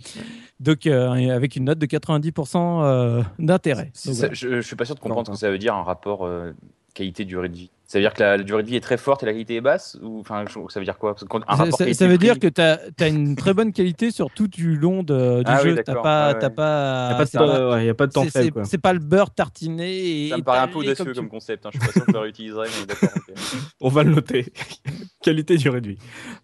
Donc, 0.60 0.86
euh, 0.86 1.10
avec 1.36 1.56
une 1.56 1.64
note 1.64 1.80
de 1.80 1.86
90% 1.86 2.84
euh, 2.84 3.24
d'intérêt. 3.40 3.92
voilà. 4.06 4.34
je, 4.34 4.56
je 4.56 4.62
suis 4.62 4.76
pas 4.76 4.86
sûr 4.86 4.96
de 4.96 5.00
comprendre 5.00 5.30
Non, 5.30 5.36
ce 5.36 5.40
que 5.40 5.46
ça 5.48 5.52
veut 5.52 5.58
dire 5.58 5.74
un 5.74 5.84
rapport 5.84 6.26
euh, 6.26 6.52
qualité-durée 6.94 7.50
de 7.50 7.56
vie. 7.56 7.72
Ça 7.92 7.98
veut 7.98 8.04
dire 8.04 8.14
que 8.14 8.22
la, 8.22 8.38
la 8.38 8.44
durée 8.44 8.62
de 8.62 8.68
vie 8.68 8.76
est 8.76 8.82
très 8.82 8.98
forte 8.98 9.24
et 9.24 9.26
la 9.26 9.32
qualité 9.32 9.56
est 9.56 9.62
basse 9.62 9.98
ou 10.04 10.20
enfin 10.20 10.46
ça 10.70 10.80
veut 10.80 10.86
dire 10.86 11.00
quoi? 11.00 11.16
Parce 11.16 11.26
un 11.48 11.72
Ça, 11.94 12.08
veut 12.08 12.20
dire 12.20 12.38
que 12.38 12.46
tu 12.48 12.62
as, 12.62 13.08
une 13.08 13.36
très 13.36 13.56
bonne 13.56 13.74
qualité 13.74 14.12
sur 14.12 14.30
tout 14.30 14.48
du 14.48 14.78
long 14.78 15.02
de, 15.02 15.40
du 15.40 15.44
Ah 15.48 15.62
oui, 15.64 15.72
jeu. 15.72 15.82
T'as 15.84 15.96
pas, 15.96 16.34
ouais. 16.34 16.40
t'as 16.40 16.50
pas, 16.52 17.08
Il 17.10 17.16
n'y 17.16 17.16
a, 17.16 17.18
pas 17.18 17.26
de 17.26 17.32
temps- 17.32 17.48
pas- 17.48 17.70
ouais, 17.72 17.86
y 17.88 17.90
a 17.90 17.94
pas 17.96 18.06
de 18.06 18.12
temps 18.12 18.24
c'est- 18.26 18.30
faible, 18.30 18.46
c'est- 18.46 18.52
quoi. 18.52 18.64
c'est 18.66 18.78
pas 18.78 18.94
le 18.94 19.00
beurre 19.00 19.32
tartiné. 19.32 20.26
Et 20.26 20.30
ça 20.30 20.38
me 20.38 20.44
paraît 20.44 20.60
un 20.60 20.68
peu 20.68 20.78
audacieux 20.78 21.04
comme 21.04 21.14
comme, 21.16 21.30
concept. 21.30 21.66
Hein. 21.66 21.72
Je 21.74 21.80
suis 21.80 21.88
pas 21.88 21.94
sûr 21.94 22.06
que 22.06 22.12
je 22.12 22.14
le 22.14 22.20
réutiliserai, 22.20 22.68
mais 22.80 22.86
d'accord. 22.86 23.10
ok. 23.28 23.34
On 23.82 23.90
va 23.90 24.04
le 24.04 24.12
noter. 24.12 24.46
Qualité 25.24 25.58
durée 25.58 25.82
de 25.82 25.88
vie. 25.90 25.98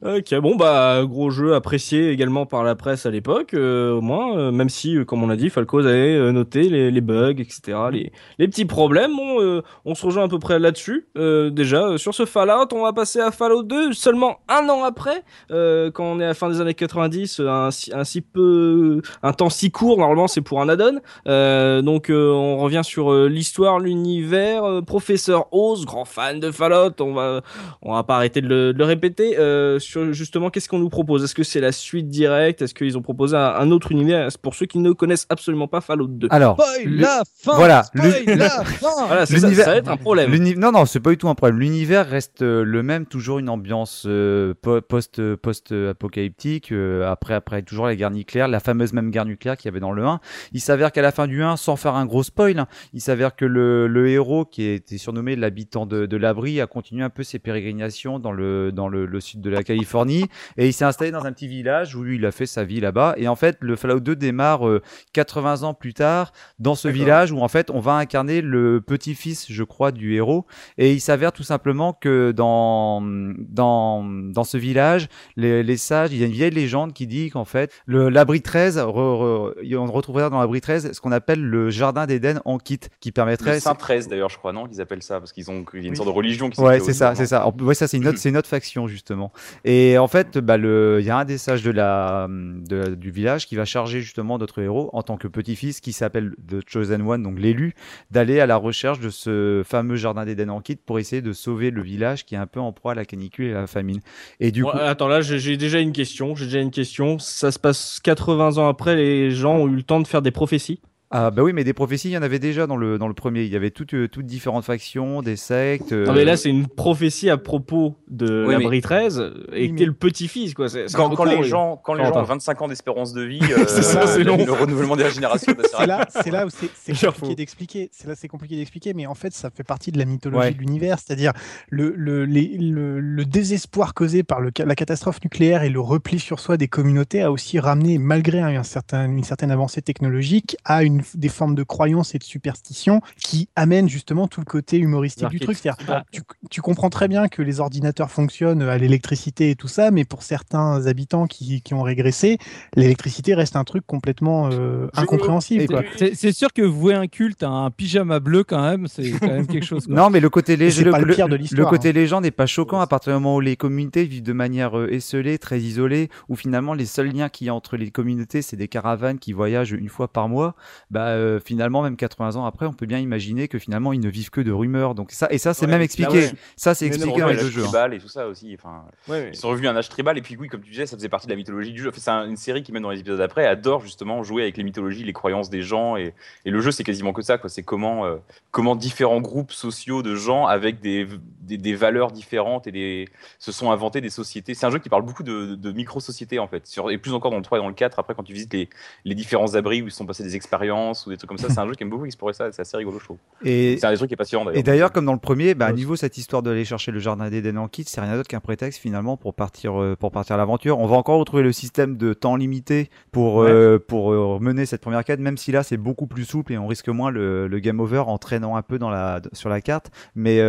Ok, 0.03 0.34
bon 0.41 0.55
bah 0.55 1.01
gros 1.05 1.30
jeu 1.30 1.53
apprécié 1.53 2.09
également 2.09 2.45
par 2.47 2.63
la 2.63 2.73
presse 2.76 3.05
à 3.05 3.11
l'époque, 3.11 3.53
euh, 3.53 3.91
au 3.93 4.01
moins, 4.01 4.35
euh, 4.38 4.51
même 4.51 4.69
si, 4.69 4.97
euh, 4.97 5.05
comme 5.05 5.22
on 5.23 5.30
a 5.30 5.35
dit, 5.35 5.49
Falco 5.51 5.77
avait 5.80 6.31
noté 6.31 6.69
les, 6.69 6.89
les 6.89 7.01
bugs, 7.01 7.35
etc., 7.38 7.77
les, 7.91 8.11
les 8.39 8.47
petits 8.47 8.65
problèmes. 8.65 9.15
Bon, 9.15 9.41
euh, 9.41 9.61
on 9.85 9.93
se 9.95 10.05
rejoint 10.05 10.23
à 10.26 10.27
peu 10.27 10.39
près 10.39 10.57
là-dessus. 10.59 11.07
Euh, 11.17 11.35
déjà, 11.49 11.84
euh, 11.88 11.98
sur 11.98 12.14
ce 12.14 12.26
Fallout, 12.26 12.68
on 12.74 12.84
va 12.84 12.94
passer 12.94 13.20
à 13.20 13.32
Fallout 13.32 13.64
2 13.64 13.94
seulement 13.94 14.38
un 14.48 14.68
an 14.70 14.84
après, 14.84 15.24
euh, 15.52 15.91
quand 15.91 16.03
on 16.06 16.20
est 16.20 16.24
à 16.26 16.28
la 16.30 16.34
fin 16.34 16.49
des 16.49 16.62
années 16.62 16.74
90, 16.74 17.40
euh, 17.40 17.48
un, 17.49 17.72
si- 17.72 17.94
un 17.94 18.03
si 18.03 18.22
peu, 18.22 19.02
un 19.24 19.34
temps 19.34 19.49
si 19.49 19.72
court. 19.72 19.98
Normalement, 19.98 20.28
c'est 20.28 20.41
pour 20.41 20.62
un 20.62 20.70
add-on. 20.70 20.99
Euh, 21.28 21.82
donc, 21.82 22.10
euh, 22.10 22.30
on 22.32 22.57
revient 22.57 22.82
sur 22.84 23.12
euh, 23.12 23.28
l'histoire, 23.28 23.80
l'univers. 23.80 24.64
euh, 24.64 24.82
Professeur 24.82 25.48
Oz, 25.52 25.86
grand 25.86 26.06
fan 26.06 26.40
de 26.40 26.52
Fallout, 26.52 26.91
on 27.02 27.14
va 27.14 27.41
on 27.82 27.94
va 27.94 28.03
pas 28.03 28.16
arrêter 28.16 28.41
de 28.41 28.48
le, 28.48 28.74
de 28.74 28.78
le 28.78 28.86
répéter. 28.86 29.38
Euh, 29.38 29.80
sur 29.80 30.14
justement, 30.14 30.49
qu'est-ce 30.49 30.70
qu'on 30.70 30.80
nous 30.80 30.90
propose? 30.90 31.24
Est-ce 31.24 31.36
que 31.36 31.44
c'est 31.44 31.60
la 31.62 31.72
suite 31.72 32.07
directe? 32.07 32.62
Est-ce 32.62 32.74
qu'ils 32.74 32.98
ont 32.98 33.02
proposé 33.02 33.36
un, 33.38 33.53
un 33.56 33.72
autre 33.72 33.91
univers? 33.91 34.28
Pour 34.41 34.56
ceux 34.56 34.66
qui 34.66 34.80
ne 34.80 34.91
connaissent 34.91 35.26
absolument 35.30 35.68
pas 35.68 35.82
Fallout 35.82 36.07
2. 36.07 36.28
Alors, 36.32 36.60
Spoil 36.62 36.86
le- 36.90 37.02
la 37.02 37.22
fin 37.41 37.56
voilà, 37.56 37.84
Spoil 37.84 38.14
le- 38.28 38.34
la 38.36 38.49
fin 38.49 38.88
Voilà, 39.07 39.26
ça, 39.26 39.34
l'univers- 39.36 39.66
ça 39.66 39.72
va 39.72 39.78
être 39.78 39.90
un 39.90 39.98
problème. 39.98 40.36
non, 40.57 40.72
non, 40.72 40.86
c'est 40.86 40.99
pas 40.99 41.10
du 41.12 41.18
tout 41.18 41.24
tout 41.26 41.30
un 41.31 41.35
problème. 41.35 41.60
L'univers 41.60 42.07
reste 42.07 42.43
euh, 42.43 42.64
le 42.64 42.84
même, 42.84 43.07
toujours 43.07 43.39
une 43.39 43.49
ambiance 43.49 44.03
euh, 44.06 44.53
post 44.53 45.19
euh, 45.19 47.06
après 47.06 47.34
après 47.34 47.64
toujours 47.64 47.88
la 47.88 47.95
guerre 47.95 48.11
nucléaire, 48.11 48.47
la 48.47 48.60
fameuse 48.60 48.93
même 48.93 49.10
guerre 49.10 49.26
nucléaire 49.26 49.57
qu'il 49.57 49.65
y 49.65 49.69
avait 49.69 49.80
dans 49.80 49.91
le 49.91 50.06
1. 50.06 50.19
Il 50.52 50.61
s'avère 50.61 50.91
qu'à 50.91 51.02
la 51.02 51.11
fin 51.11 51.26
du 51.26 51.41
1, 51.41 51.57
sans 51.57 51.77
faire 51.77 51.95
un 51.95 52.06
gros 52.06 52.22
spoil, 52.22 52.60
hein, 52.60 52.68
il 52.93 53.02
s'avère 53.02 53.35
que 53.35 53.45
le, 53.45 53.88
le 53.88 54.07
héros 54.07 54.45
qui 54.45 54.64
était 54.68 54.99
surnommé 54.99 55.35
l'habitant 55.35 55.88
de, 55.88 56.06
de 56.06 56.18
l'abri 56.18 56.61
a 56.61 56.68
continué 56.68 57.03
un 57.03 57.10
peu 57.10 57.23
ses 57.23 57.39
pérégrinations 57.39 58.19
dans 58.19 58.31
le 58.31 58.72
dans 58.72 58.88
le, 58.88 59.07
le 59.07 59.19
sud 59.19 59.41
de 59.41 59.49
la 59.49 59.64
Californie 59.64 60.26
et 60.57 60.68
il 60.68 60.73
s'est 60.73 60.85
installé 60.85 61.10
dans 61.10 61.26
un 61.26 61.31
petit 61.31 61.47
village 61.47 61.95
où 61.95 62.06
il 62.06 62.23
a 62.26 62.31
fait 62.31 62.45
sa 62.45 62.64
vie 62.64 62.81
là-bas. 62.81 63.15
Et 63.18 63.27
en 63.27 63.35
fait, 63.35 63.57
le 63.61 63.76
Fallout 63.76 63.99
2 63.99 64.15
démarre 64.15 64.68
euh, 64.68 64.81
80 65.14 65.64
ans 65.64 65.73
plus 65.73 65.95
tard 65.95 66.31
dans 66.60 66.76
ce 66.76 66.88
village 66.88 67.31
où 67.31 67.39
en 67.39 67.47
fait 67.47 67.72
on 67.72 67.80
va 67.80 67.93
incarner 67.93 68.41
le 68.41 68.80
petit-fils, 68.81 69.52
je 69.52 69.64
crois, 69.64 69.91
du 69.91 70.14
héros. 70.14 70.45
Et 70.77 70.93
il 70.93 71.02
s'avère 71.02 71.15
tout 71.34 71.44
simplement 71.44 71.94
que 71.94 72.32
dans 72.32 73.02
dans 73.40 74.04
dans 74.04 74.44
ce 74.44 74.58
village, 74.58 75.08
les, 75.36 75.64
les 75.64 75.78
sages, 75.78 76.12
il 76.12 76.20
y 76.20 76.24
a 76.24 76.26
une 76.28 76.32
vieille 76.32 76.52
légende 76.52 76.94
qui 76.94 77.08
dit 77.08 77.30
qu'en 77.30 77.46
fait 77.46 77.72
l'abri 77.88 78.42
13, 78.42 78.78
re- 78.78 79.54
re- 79.64 79.78
on 79.78 79.86
retrouverait 79.92 80.30
dans 80.30 80.40
l'abri 80.40 80.62
13 80.62 80.92
ce 80.92 81.02
qu'on 81.02 81.12
appelle 81.12 81.42
le 81.42 81.70
jardin 81.70 82.06
d'Éden 82.06 82.42
en 82.46 82.58
kit, 82.58 82.80
qui 83.00 83.12
permettrait 83.12 83.56
Le 83.56 83.60
Saint 83.60 83.76
13 83.76 84.08
d'ailleurs, 84.08 84.30
je 84.30 84.38
crois, 84.38 84.54
non 84.54 84.68
Ils 84.72 84.82
appellent 84.82 85.04
ça 85.04 85.20
parce 85.20 85.32
qu'ils 85.32 85.50
ont 85.52 85.64
il 85.74 85.82
y 85.82 85.84
a 85.84 85.86
une 85.86 85.90
Oui. 85.92 85.98
sorte 85.98 86.10
de 86.10 86.14
religion 86.14 86.50
qui 86.50 86.60
Ouais, 86.62 86.80
c'est 86.80 86.94
ça, 86.94 87.16
c'est 87.16 87.26
ça. 87.26 87.48
En- 87.48 87.54
Ouais, 87.62 87.74
ça 87.76 87.88
c'est 87.88 87.98
une 87.98 88.08
autre, 88.08 88.18
c'est 88.20 88.30
une 88.30 88.38
autre 88.38 88.48
faction 88.50 88.88
justement. 88.88 89.32
Et 89.64 89.98
en 89.98 90.08
fait, 90.08 90.38
bah 90.38 90.58
le, 90.58 90.98
il 91.00 91.06
y 91.06 91.10
a 91.10 91.18
un 91.18 91.26
des 91.26 91.38
sages 91.38 91.64
de 91.64 91.72
la, 91.72 92.28
de- 92.30 92.96
du 92.96 93.12
village 93.12 93.48
qui 93.48 93.56
va 93.56 93.66
charger 93.66 94.02
justement 94.02 94.38
notre 94.38 94.60
héros 94.62 94.90
en 94.94 95.04
tant 95.04 95.18
que 95.18 95.28
petit-fils 95.28 95.80
qui 95.80 95.94
s'appelle 95.94 96.36
The 96.48 96.58
Chosen 96.68 97.02
One, 97.02 97.24
donc 97.24 97.40
l'élu, 97.40 97.74
d'aller 98.12 98.40
à 98.40 98.46
la 98.46 98.58
recherche 98.58 99.00
de 99.00 99.10
ce 99.10 99.64
fameux 99.66 99.96
jardin 99.96 100.26
d'Éden 100.26 100.50
en 100.50 100.62
kit 100.62 100.76
pour 100.76 101.00
essayer 101.00 101.05
de 101.22 101.34
sauver 101.34 101.72
le 101.72 101.82
village 101.82 102.26
qui 102.26 102.36
est 102.36 102.38
un 102.38 102.48
peu 102.48 102.60
en 102.60 102.72
proie 102.73 102.94
à 102.94 102.95
la 102.95 103.06
canicule 103.06 103.48
et 103.48 103.53
à 103.53 103.61
la 103.61 103.68
famine. 103.68 103.99
Et 104.40 104.52
du 104.52 104.64
Ouais, 104.64 104.72
coup, 104.72 104.77
Attends, 104.77 105.07
là, 105.07 105.22
j'ai 105.22 105.57
déjà 105.57 105.80
une 105.80 105.91
question. 105.94 106.36
J'ai 106.36 106.45
déjà 106.45 106.60
une 106.60 106.72
question. 106.72 107.19
Ça 107.19 107.52
se 107.52 107.60
passe 107.60 107.99
80 108.03 108.57
ans 108.57 108.68
après, 108.68 108.95
les 108.95 109.32
gens 109.32 109.56
ont 109.57 109.68
eu 109.68 109.76
le 109.76 109.84
temps 109.84 109.99
de 110.02 110.07
faire 110.07 110.22
des 110.22 110.32
prophéties? 110.32 110.82
Ah 111.18 111.32
bah 111.32 111.44
oui, 111.44 111.54
mais 111.54 111.64
des 111.64 111.72
prophéties, 111.74 112.10
il 112.10 112.12
y 112.12 112.18
en 112.18 112.22
avait 112.22 112.40
déjà 112.40 112.68
dans 112.68 112.76
le 112.76 112.98
dans 112.98 113.08
le 113.08 113.14
premier. 113.14 113.44
Il 113.44 113.52
y 113.52 113.56
avait 113.56 113.72
toutes 113.72 113.94
euh, 113.94 114.08
toutes 114.10 114.26
différentes 114.26 114.66
factions, 114.66 115.22
des 115.22 115.38
sectes. 115.38 115.94
Non, 115.94 116.14
mais 116.14 116.26
là, 116.26 116.36
c'est 116.36 116.50
une 116.50 116.68
prophétie 116.68 117.30
à 117.30 117.38
propos 117.38 117.96
de 118.10 118.46
Oui, 118.48 118.54
l'abri 118.54 118.82
13 118.82 119.32
et 119.54 119.70
Oui, 119.70 119.76
t'es 119.76 119.86
le 119.86 119.94
petit-fils, 119.94 120.54
quoi. 120.54 120.68
C'est- 120.68 120.88
c'est 120.90 120.98
un 121.00 121.10
Quand, 121.10 121.24
les 121.24 121.44
gens, 121.44 121.80
quand 121.84 121.94
les 121.94 122.04
gens 122.04 122.18
ont 122.18 122.24
25 122.24 122.62
ans 122.64 122.68
d'espérance 122.68 123.14
de 123.14 123.22
vie, 123.22 123.40
euh, 123.58 123.64
C'est 123.68 123.82
ça, 123.82 124.08
c'est 124.08 124.20
le- 124.20 124.26
long. 124.26 124.38
le 124.46 124.52
renouvellement 124.52 124.96
des 124.98 125.10
générations, 125.10 125.54
c'est 125.78 125.86
là, 125.88 126.06
c'est 126.10 126.32
là 126.32 126.46
où 126.46 126.50
c'est 126.50 126.94
compliqué 127.06 127.36
d'expliquer. 127.36 127.90
C'est 127.94 128.08
là, 128.08 128.16
c'est 128.16 128.28
compliqué 128.28 128.56
d'expliquer, 128.58 128.94
mais 128.94 129.06
en 129.06 129.16
fait, 129.16 129.34
ça 129.34 129.50
fait 129.50 129.64
partie 129.64 129.92
de 129.92 129.98
la 129.98 130.06
mythologie 130.06 130.48
Ouais. 130.48 130.54
de 130.54 130.60
l'univers, 130.60 130.98
c'est-à-dire 131.00 131.32
le, 131.70 131.94
le, 131.96 132.26
les- 132.26 132.58
le, 132.58 133.00
le 133.00 133.26
désespoir 133.26 133.94
causé 133.94 134.24
par 134.24 134.42
le, 134.42 134.52
la 134.58 134.76
catastrophe 134.76 135.24
nucléaire 135.24 135.64
et 135.64 135.70
le 135.70 135.80
repli 135.80 136.20
sur 136.20 136.40
soi 136.40 136.58
des 136.58 136.68
communautés 136.68 137.22
a 137.22 137.32
aussi 137.32 137.60
ramené, 137.60 137.98
malgré 138.00 138.40
un 138.42 138.64
certain, 138.64 139.06
une 139.06 139.24
certaine 139.24 139.52
avancée 139.52 139.82
technologique, 139.82 140.58
à 140.66 140.84
une, 140.84 141.02
des 141.15 141.30
formes 141.30 141.56
de 141.56 141.64
croyances 141.64 142.15
et 142.15 142.18
de 142.18 142.23
superstitions 142.23 143.02
qui 143.18 143.49
amènent 143.56 143.90
justement 143.90 144.27
tout 144.27 144.40
le 144.41 144.45
côté 144.45 144.77
humoristique 144.77 145.27
du 145.30 145.40
truc. 145.40 145.57
C'est-à-dire, 145.57 145.86
Ah. 145.90 146.03
tu, 146.11 146.22
tu 146.49 146.61
comprends 146.61 146.90
très 146.90 147.07
bien 147.07 147.27
que 147.27 147.41
les 147.41 147.60
ordinateurs 147.60 148.10
fonctionnent 148.11 148.61
à 148.64 148.77
l'électricité 148.77 149.49
et 149.52 149.56
tout 149.56 149.68
ça, 149.68 149.91
mais 149.91 150.06
pour 150.06 150.23
certains 150.23 150.86
habitants 150.88 151.27
qui, 151.27 151.61
qui 151.61 151.73
ont 151.73 151.82
régressé, 151.84 152.38
l'électricité 152.76 153.34
reste 153.36 153.56
un 153.56 153.64
truc 153.64 153.86
complètement 153.86 154.49
euh, 154.52 154.88
incompréhensible. 154.95 155.65
C'est 155.98 156.15
c'est 156.15 156.32
sûr 156.32 156.52
que 156.53 156.61
vouer 156.61 156.94
un 156.95 157.07
culte 157.07 157.44
à 157.44 157.49
un 157.49 157.69
pyjama 157.72 158.19
bleu 158.19 158.44
quand 158.44 158.61
même, 158.61 158.88
c'est 158.88 159.11
quand 159.11 159.27
même 159.27 159.48
quelque 159.48 159.65
chose. 159.65 159.86
quoi. 159.86 159.95
Non, 159.95 160.10
mais 160.10 160.19
le 160.19 160.30
côté 160.30 160.56
léger, 160.57 160.84
c'est 160.84 160.90
pas 160.90 160.99
le 160.99 161.14
pire 161.14 161.27
de 161.30 161.36
l'histoire, 161.36 161.69
côté 161.69 161.94
légende 161.94 162.23
n'est 162.23 162.32
pas 162.32 162.45
choquant 162.45 162.80
à 162.80 162.88
partir 162.88 163.14
du 163.14 163.15
moment 163.15 163.36
où 163.36 163.41
les 163.41 163.56
communautés 163.56 164.06
vivent 164.06 164.23
de 164.23 164.34
manière 164.34 164.77
euh, 164.77 164.91
esselée, 164.91 165.38
très 165.38 165.60
isolée, 165.60 166.10
où 166.30 166.36
finalement 166.36 166.73
les 166.73 166.86
seuls 166.86 167.11
liens 167.14 167.30
qu'il 167.30 167.48
y 167.48 167.49
a 167.49 167.53
entre 167.53 167.77
les 167.77 167.91
communautés, 167.91 168.41
c'est 168.41 168.56
des 168.57 168.68
caravanes 168.68 169.19
qui 169.19 169.34
voyagent 169.34 169.72
une 169.73 169.90
fois 169.90 170.07
par 170.07 170.27
mois. 170.30 170.56
Bah 170.95 171.07
euh, 171.09 171.41
finalement, 171.43 171.81
même 171.81 171.97
80 171.97 172.38
ans 172.38 172.45
après, 172.45 172.65
on 172.65 172.72
peut 172.72 172.85
bien 172.85 172.99
imaginer 172.99 173.49
que 173.49 173.59
finalement 173.59 173.91
ils 173.91 173.99
ne 173.99 174.07
vivent 174.07 174.30
que 174.30 174.39
de 174.39 174.51
rumeurs. 174.53 174.95
Donc 174.95 175.11
ça 175.11 175.27
et 175.30 175.38
ça 175.38 175.53
c'est 175.53 175.65
Ouais, 175.65 175.72
même 175.72 175.80
là, 175.80 175.84
expliqué. 175.84 176.09
ouais. 176.19 176.31
Ça 176.55 176.73
c'est 176.73 176.85
expliqué 176.85 177.19
dans 177.19 177.27
les 177.27 177.35
deux 177.35 177.49
jeux. 177.49 177.61
hein. 177.61 177.65
tribal 177.65 177.93
et 177.93 177.99
tout 177.99 178.07
ça 178.07 178.27
aussi. 178.27 178.55
Enfin, 178.57 178.85
Ouais, 179.09 179.30
ils 179.34 179.35
sont 179.35 179.49
revenus 179.49 179.67
à 179.69 179.73
un 179.73 179.76
âge 179.76 179.89
tribal 179.89 180.17
et 180.17 180.22
puis 180.22 180.38
oui, 180.39 180.47
comme 180.47 180.61
tu 180.61 180.69
disais, 180.69 180.85
ça 180.85 180.95
faisait 180.95 181.09
partie 181.09 181.27
de 181.27 181.31
la 181.34 181.35
mythologie 181.35 181.73
du 181.73 181.81
jeu. 181.84 181.89
Enfin, 181.89 181.99
c'est 182.01 182.11
un- 182.11 182.26
une 182.30 182.38
série 182.38 182.63
qui 182.63 182.72
même 182.72 182.84
dans 182.84 182.91
les 182.91 182.99
épisodes 183.01 183.19
après 183.19 183.45
adore 183.45 183.81
justement 183.81 184.23
jouer 184.23 184.43
avec 184.43 184.55
les 184.55 184.63
mythologies, 184.63 185.03
les 185.03 185.11
croyances 185.13 185.49
des 185.49 185.63
gens 185.63 185.97
et, 185.97 186.13
et 186.45 186.49
le 186.49 186.61
jeu 186.61 186.72
c'est 186.72 186.85
quasiment 186.85 187.11
que 187.11 187.22
ça 187.22 187.38
quoi. 187.38 187.49
C'est 187.49 187.63
comment 187.63 188.05
euh, 188.05 188.15
comment 188.51 188.77
différents 188.77 189.19
groupes 189.19 189.51
sociaux 189.51 190.01
de 190.01 190.15
gens 190.15 190.45
avec 190.45 190.80
des, 190.80 191.07
des, 191.41 191.57
des 191.57 191.76
valeurs 191.76 192.11
différentes 192.11 192.67
et 192.67 192.72
des 192.72 193.09
se 193.39 193.51
sont 193.51 193.69
inventés 193.72 193.99
des 193.99 194.09
sociétés. 194.09 194.53
C'est 194.53 194.65
un 194.65 194.72
jeu 194.72 194.80
qui 194.80 194.88
parle 194.89 195.03
beaucoup 195.03 195.23
de, 195.23 195.55
de 195.55 195.72
micro-sociétés 195.72 196.39
en 196.39 196.47
fait. 196.47 196.65
Sur, 196.67 196.89
et 196.89 196.97
plus 196.97 197.13
encore 197.13 197.31
dans 197.31 197.38
le 197.38 197.43
3 197.43 197.57
et 197.57 197.61
dans 197.61 197.67
le 197.67 197.73
4 197.73 197.99
après 197.99 198.13
quand 198.15 198.23
tu 198.23 198.31
visites 198.34 198.53
les, 198.53 198.69
les 199.03 199.15
différents 199.15 199.55
abris 199.55 199.81
où 199.81 199.88
ils 199.88 199.91
se 199.91 199.97
sont 199.97 200.05
passés 200.05 200.23
des 200.23 200.35
expériences 200.35 200.74
ou 201.06 201.10
des 201.10 201.18
trucs 201.18 201.27
comme 201.27 201.38
ça. 201.38 201.49
C'est 201.49 201.60
un 201.60 201.68
jeu 201.68 201.73
qui 201.73 201.84
aime 201.84 201.89
beaucoup 201.89 202.06
explorer 202.06 202.34
ça. 202.34 202.52
C'est 202.52 202.61
assez 202.61 202.77
rigolo 202.77 202.99
je 202.99 203.06
trouve. 203.06 203.18
Et 203.43 203.77
C'est 203.80 203.88
un 203.88 203.91
des 203.91 203.97
trucs 203.97 204.10
qui 204.10 204.14
est 204.14 204.18
passionnant 204.18 204.45
d'ailleurs. 204.45 204.60
Et 204.60 204.64
d'ailleurs, 204.64 204.91
comme 204.91 205.06
dans 205.06 205.14
le 205.14 205.19
premier, 205.19 205.53
bah, 205.53 205.65
à 205.68 205.72
niveau 205.72 205.95
cette 205.95 206.18
histoire 206.18 206.41
d'aller 206.41 206.65
chercher 206.65 206.91
le 206.91 206.99
jardin 206.99 207.30
d'Éden 207.30 207.57
en 207.57 207.68
kit, 207.68 207.84
c'est 207.85 208.02
rien 208.02 208.15
d'autre 208.15 208.27
qu'un 208.27 208.39
prétexte 208.39 208.80
finalement 208.80 209.18
pour 209.18 209.34
partir 209.34 209.81
euh, 209.81 209.95
pour 209.95 210.11
partir 210.11 210.35
à 210.35 210.38
l'aventure. 210.38 210.80
On 210.80 210.88
va 210.88 210.95
encore 210.95 211.19
retrouver 211.19 211.43
le 211.43 211.52
système 211.52 211.97
de 211.97 212.14
temps 212.14 212.35
limité 212.35 212.89
pour 213.11 213.41
euh, 213.41 213.80
pour 213.80 214.11
euh, 214.11 214.39
mener 214.39 214.65
cette 214.65 214.81
première 214.81 215.03
quête, 215.03 215.19
même 215.19 215.38
si 215.38 215.52
là 215.52 215.64
c'est 215.64 215.77
beaucoup 215.77 216.07
plus 216.07 216.26
souple 216.26 216.53
et 216.53 216.57
on 216.57 216.68
risque 216.68 216.89
moins 216.89 217.11
le, 217.11 217.47
le 217.47 217.60
game 217.60 217.80
over 217.80 218.03
en 218.07 218.18
traînant 218.18 218.56
un 218.56 218.61
peu 218.61 218.80
dans 218.80 218.89
la 218.89 219.22
sur 219.34 219.49
la 219.49 219.61
carte. 219.61 219.91
Mais 220.15 220.41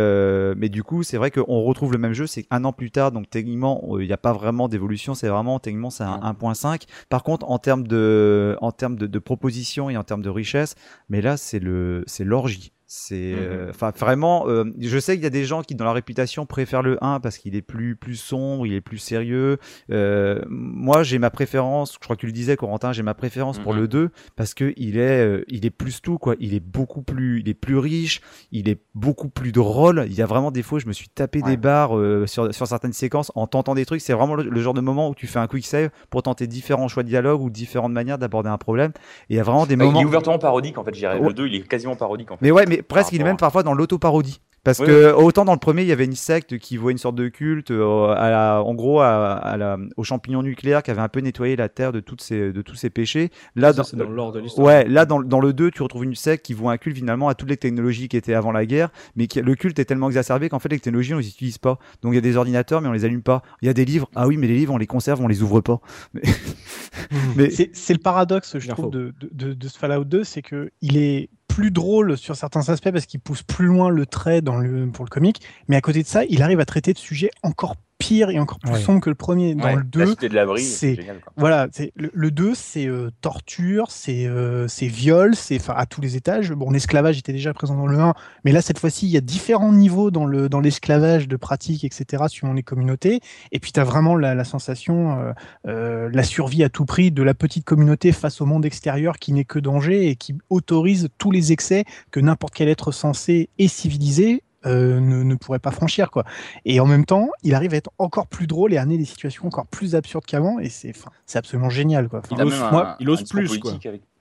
mais 0.55 0.69
du 0.69 0.83
coup, 0.83 1.03
c'est 1.03 1.17
vrai 1.17 1.31
qu'on 1.31 1.61
retrouve 1.63 1.91
le 1.91 1.97
même 1.97 2.13
jeu, 2.13 2.27
c'est 2.27 2.45
un 2.51 2.63
an 2.65 2.73
plus 2.73 2.91
tard, 2.91 3.11
donc 3.11 3.29
techniquement 3.29 3.81
il 3.99 4.07
n'y 4.07 4.13
a 4.13 4.17
pas 4.17 4.33
vraiment 4.33 4.67
d'évolution, 4.67 5.13
c'est 5.13 5.27
vraiment 5.27 5.59
techniquement 5.59 5.89
c'est 5.89 6.03
un 6.03 6.19
1.5. 6.19 6.83
Par 7.09 7.23
contre, 7.23 7.49
en 7.49 7.59
termes 7.59 7.87
de 7.87 8.57
en 8.61 8.71
termes 8.71 8.95
de, 8.95 9.07
de 9.07 9.19
propositions 9.19 9.89
et 9.89 9.97
en 9.97 10.03
termes 10.03 10.16
de 10.21 10.29
richesse, 10.29 10.75
mais 11.09 11.21
là 11.21 11.37
c'est 11.37 11.59
le 11.59 12.03
c'est. 12.87 13.07
C'est 13.17 13.33
euh, 13.35 13.69
enfin 13.69 13.91
vraiment 13.97 14.47
euh, 14.47 14.65
je 14.79 14.97
sais 14.99 15.15
qu'il 15.15 15.23
y 15.23 15.27
a 15.27 15.31
des 15.31 15.45
gens 15.45 15.61
qui 15.61 15.75
dans 15.75 15.85
la 15.85 15.93
réputation 15.93 16.45
préfèrent 16.45 16.81
le 16.81 16.97
1 17.03 17.19
parce 17.19 17.37
qu'il 17.37 17.55
est 17.55 17.61
plus 17.61 17.95
plus 17.95 18.15
sombre, 18.15 18.65
il 18.67 18.73
est 18.73 18.81
plus 18.81 18.97
sérieux. 18.97 19.57
Euh, 19.91 20.41
moi, 20.49 21.03
j'ai 21.03 21.19
ma 21.19 21.29
préférence, 21.29 21.93
je 21.93 21.99
crois 21.99 22.15
que 22.15 22.21
tu 22.21 22.25
le 22.27 22.31
disais 22.31 22.55
Corentin, 22.57 22.91
j'ai 22.93 23.03
ma 23.03 23.13
préférence 23.13 23.59
pour 23.59 23.73
Mhm. 23.73 23.79
le 23.81 23.87
2 23.87 24.09
parce 24.35 24.53
que 24.53 24.73
il 24.77 24.97
est 24.97 25.25
euh, 25.25 25.43
il 25.47 25.65
est 25.65 25.69
plus 25.69 26.01
tout 26.01 26.17
quoi, 26.17 26.35
il 26.39 26.53
est 26.53 26.59
beaucoup 26.59 27.01
plus 27.01 27.39
il 27.41 27.49
est 27.49 27.53
plus 27.53 27.77
riche, 27.77 28.21
il 28.51 28.69
est 28.69 28.79
beaucoup 28.95 29.29
plus 29.29 29.51
drôle, 29.51 30.05
il 30.07 30.13
y 30.13 30.21
a 30.21 30.25
vraiment 30.25 30.51
des 30.51 30.63
fois 30.63 30.79
je 30.79 30.87
me 30.87 30.93
suis 30.93 31.09
tapé 31.09 31.41
Ouais. 31.43 31.51
des 31.51 31.57
barres 31.57 31.97
euh, 31.97 32.25
sur 32.27 32.53
sur 32.53 32.67
certaines 32.67 32.93
séquences 32.93 33.31
en 33.35 33.47
tentant 33.47 33.75
des 33.75 33.85
trucs, 33.85 34.01
c'est 34.01 34.13
vraiment 34.13 34.35
le, 34.35 34.43
le 34.43 34.61
genre 34.61 34.73
de 34.73 34.81
moment 34.81 35.09
où 35.09 35.15
tu 35.15 35.27
fais 35.27 35.39
un 35.39 35.47
quick 35.47 35.65
save 35.65 35.89
pour 36.09 36.23
tenter 36.23 36.47
différents 36.47 36.87
choix 36.87 37.03
de 37.03 37.09
dialogue 37.09 37.41
ou 37.41 37.49
différentes 37.49 37.93
manières 37.93 38.17
d'aborder 38.17 38.49
un 38.49 38.57
problème. 38.57 38.91
Et 39.29 39.33
il 39.33 39.37
y 39.37 39.39
a 39.39 39.43
vraiment 39.43 39.65
des 39.65 39.73
Ah, 39.75 39.83
Il 39.83 39.85
moments 39.87 40.01
est 40.01 40.05
ouvertement 40.05 40.39
parodique 40.39 40.77
en 40.77 40.83
fait, 40.83 40.93
je 40.93 40.99
dirais. 40.99 41.19
Ouais. 41.19 41.27
Le 41.27 41.33
2 41.33 41.47
il 41.47 41.55
est 41.55 41.67
quasiment 41.67 41.95
parodique 41.95 42.31
en 42.31 42.37
fait. 42.37 42.43
mais 42.45 42.51
ouais, 42.51 42.65
mais 42.67 42.76
presque, 42.81 43.13
il 43.13 43.21
est 43.21 43.23
même 43.25 43.37
parfois 43.37 43.63
dans 43.63 43.73
l'auto-parodie. 43.73 44.41
Parce 44.63 44.79
Oui, 44.79 44.87
que 44.87 45.13
autant 45.13 45.45
dans 45.45 45.53
le 45.53 45.59
premier, 45.59 45.83
il 45.83 45.87
y 45.87 45.93
avait 45.93 46.03
une 46.03 46.15
secte 46.15 46.57
qui 46.57 46.75
voit 46.75 46.91
une 46.91 46.97
sorte 46.97 47.15
de 47.15 47.29
culte, 47.29 47.71
euh, 47.71 48.09
à 48.09 48.29
la, 48.29 48.61
en 48.61 48.73
gros, 48.75 48.99
à, 48.99 49.35
à 49.35 49.55
la, 49.55 49.77
aux 49.95 50.03
champignons 50.03 50.43
nucléaires 50.43 50.83
qui 50.83 50.91
avait 50.91 50.99
un 50.99 51.07
peu 51.07 51.21
nettoyé 51.21 51.55
la 51.55 51.69
terre 51.69 51.93
de 51.93 52.01
toutes 52.01 52.19
ces, 52.21 52.51
de 52.51 52.61
tous 52.61 52.75
ces 52.75 52.89
péchés. 52.89 53.29
Là, 53.55 53.69
Ça, 53.71 53.77
dans, 53.77 53.83
c'est 53.85 53.95
dans 53.95 54.09
l'ordre 54.09 54.33
de 54.33 54.39
l'histoire. 54.41 54.67
ouais, 54.67 54.85
là 54.85 55.05
dans, 55.05 55.21
dans 55.21 55.39
le 55.39 55.53
2, 55.53 55.71
tu 55.71 55.83
retrouves 55.83 56.03
une 56.03 56.15
secte 56.15 56.45
qui 56.45 56.53
voit 56.53 56.73
un 56.73 56.77
culte 56.77 56.97
finalement 56.97 57.29
à 57.29 57.33
toutes 57.35 57.47
les 57.49 57.55
technologies 57.55 58.09
qui 58.09 58.17
étaient 58.17 58.33
avant 58.33 58.51
la 58.51 58.65
guerre, 58.65 58.89
mais 59.15 59.27
qui, 59.27 59.39
le 59.39 59.55
culte 59.55 59.79
est 59.79 59.85
tellement 59.85 60.07
exacerbé 60.07 60.49
qu'en 60.49 60.59
fait 60.59 60.67
les 60.69 60.79
technologies 60.81 61.13
on 61.13 61.19
les 61.19 61.29
utilise 61.29 61.59
pas. 61.59 61.79
Donc 62.01 62.11
il 62.11 62.15
y 62.15 62.19
a 62.19 62.21
des 62.21 62.35
ordinateurs 62.35 62.81
mais 62.81 62.89
on 62.89 62.93
les 62.93 63.05
allume 63.05 63.21
pas. 63.23 63.43
Il 63.61 63.67
y 63.67 63.69
a 63.69 63.73
des 63.73 63.85
livres, 63.85 64.09
ah 64.15 64.27
oui 64.27 64.35
mais 64.35 64.47
les 64.47 64.55
livres 64.55 64.73
on 64.73 64.77
les 64.77 64.87
conserve, 64.87 65.21
on 65.21 65.29
les 65.29 65.43
ouvre 65.43 65.61
pas. 65.61 65.79
Mais, 66.13 66.21
mais- 67.35 67.69
C'est 67.73 67.93
le 67.93 67.99
paradoxe, 67.99 68.57
je 68.59 68.67
trouve, 68.69 68.85
faux. 68.85 68.91
de, 68.91 69.13
de, 69.21 69.29
de, 69.31 69.53
de 69.53 69.67
ce 69.67 69.77
Fallout 69.77 70.03
2, 70.03 70.23
c'est 70.23 70.41
que 70.41 70.71
il 70.81 70.97
est 70.97 71.29
plus 71.57 71.71
drôle 71.71 72.19
sur 72.19 72.35
certains 72.35 72.69
aspects 72.69 72.91
parce 72.91 73.07
qu'il 73.07 73.19
pousse 73.19 73.41
plus 73.41 73.65
loin 73.65 73.89
le 73.89 74.05
trait 74.05 74.41
dans 74.41 74.57
le, 74.57 74.85
pour 74.85 75.03
le 75.03 75.09
comique, 75.09 75.41
mais 75.67 75.75
à 75.75 75.81
côté 75.81 76.03
de 76.03 76.07
ça, 76.07 76.23
il 76.25 76.43
arrive 76.43 76.59
à 76.59 76.65
traiter 76.65 76.93
de 76.93 76.99
sujets 76.99 77.31
encore 77.41 77.75
pires 77.97 78.29
et 78.29 78.39
encore 78.39 78.59
plus 78.59 78.71
Ouais. 78.73 78.79
sombres 78.79 79.01
que 79.01 79.09
le 79.09 79.15
premier. 79.15 79.55
Dans 79.55 79.63
Ouais, 79.65 79.71
le 79.75 79.77
La 79.79 79.83
2, 79.83 80.05
cité 80.07 80.29
de 80.29 80.35
l'abri, 80.35 80.61
c'est- 80.63 80.99
voilà, 81.35 81.67
c'est- 81.71 81.91
le, 81.95 82.11
le 82.13 82.31
2, 82.31 82.53
c'est 82.53 82.85
euh, 82.87 83.09
torture, 83.21 83.89
c'est 83.89 84.27
euh, 84.27 84.67
c'est 84.67 84.87
viol, 84.87 85.35
c'est 85.35 85.59
à 85.69 85.85
tous 85.85 86.01
les 86.01 86.15
étages. 86.15 86.51
Bon, 86.51 86.69
l'esclavage 86.69 87.17
était 87.17 87.31
déjà 87.33 87.53
présent 87.53 87.75
dans 87.75 87.87
le 87.87 87.97
1, 87.99 88.13
mais 88.45 88.51
là, 88.51 88.61
cette 88.61 88.79
fois-ci, 88.79 89.07
il 89.07 89.11
y 89.11 89.17
a 89.17 89.21
différents 89.21 89.71
niveaux 89.73 90.11
dans 90.11 90.25
le 90.25 90.47
dans 90.49 90.59
l'esclavage 90.59 91.27
de 91.27 91.35
pratique, 91.37 91.83
etc., 91.83 92.23
suivant 92.27 92.53
les 92.53 92.63
communautés. 92.63 93.19
Et 93.51 93.59
puis, 93.59 93.71
tu 93.71 93.79
as 93.79 93.83
vraiment 93.83 94.15
la, 94.15 94.35
la 94.35 94.43
sensation, 94.43 95.19
euh, 95.19 95.31
euh, 95.67 96.09
la 96.13 96.23
survie 96.23 96.63
à 96.63 96.69
tout 96.69 96.85
prix 96.85 97.11
de 97.11 97.23
la 97.23 97.33
petite 97.33 97.65
communauté 97.65 98.11
face 98.11 98.41
au 98.41 98.45
monde 98.45 98.65
extérieur 98.65 99.17
qui 99.17 99.33
n'est 99.33 99.45
que 99.45 99.59
danger 99.59 100.07
et 100.09 100.15
qui 100.15 100.35
autorise 100.49 101.09
tous 101.17 101.31
les 101.31 101.51
excès 101.51 101.83
que 102.11 102.19
n'importe 102.19 102.53
quel 102.53 102.69
être 102.69 102.91
sensé 102.91 103.49
et 103.57 103.67
civilisé 103.67 104.43
euh, 104.65 104.99
ne, 104.99 105.23
ne 105.23 105.35
pourrait 105.35 105.59
pas 105.59 105.71
franchir 105.71 106.09
quoi. 106.11 106.23
Et 106.65 106.79
en 106.79 106.85
même 106.85 107.05
temps, 107.05 107.29
il 107.43 107.53
arrive 107.53 107.73
à 107.73 107.77
être 107.77 107.91
encore 107.99 108.27
plus 108.27 108.47
drôle 108.47 108.73
et 108.73 108.77
à 108.77 108.81
amener 108.81 108.97
des 108.97 109.05
situations 109.05 109.45
encore 109.45 109.67
plus 109.67 109.95
absurdes 109.95 110.25
qu'avant 110.25 110.59
et 110.59 110.69
c'est 110.69 110.93
absolument 111.35 111.69
génial 111.69 112.09
quoi. 112.09 112.19
Enfin, 112.19 112.35
Il 112.35 112.37
ose- 112.47 112.53
moi, 112.71 112.95
il 112.99 113.09
plus, 113.29 113.47
quoi. 113.59 113.71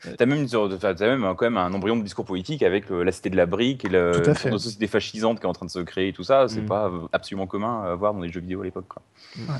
Avec, 0.04 0.18
T'as 0.18 0.26
même, 0.26 0.38
une 0.40 0.46
t'as 0.48 1.06
même 1.06 1.22
quand 1.36 1.46
même 1.46 1.56
un 1.56 1.72
embryon 1.72 1.96
de 1.96 2.02
discours 2.02 2.24
politique 2.24 2.62
avec 2.62 2.90
euh, 2.90 3.02
la 3.02 3.12
cité 3.12 3.30
de 3.30 3.36
la 3.36 3.46
brique 3.46 3.84
et 3.84 3.88
de 3.88 4.22
société 4.58 4.86
fascisante 4.86 5.40
qui 5.40 5.46
est 5.46 5.48
en 5.48 5.52
train 5.52 5.66
de 5.66 5.70
se 5.70 5.78
créer 5.80 6.08
et 6.08 6.12
tout 6.12 6.22
ça. 6.22 6.48
C'est 6.48 6.60
Mm. 6.62 6.66
pas 6.66 6.90
absolument 7.12 7.46
commun 7.46 7.82
à 7.84 7.94
voir 7.94 8.12
dans 8.14 8.20
les 8.20 8.30
jeux 8.30 8.40
vidéo 8.40 8.60
à 8.60 8.64
l'époque. 8.64 8.84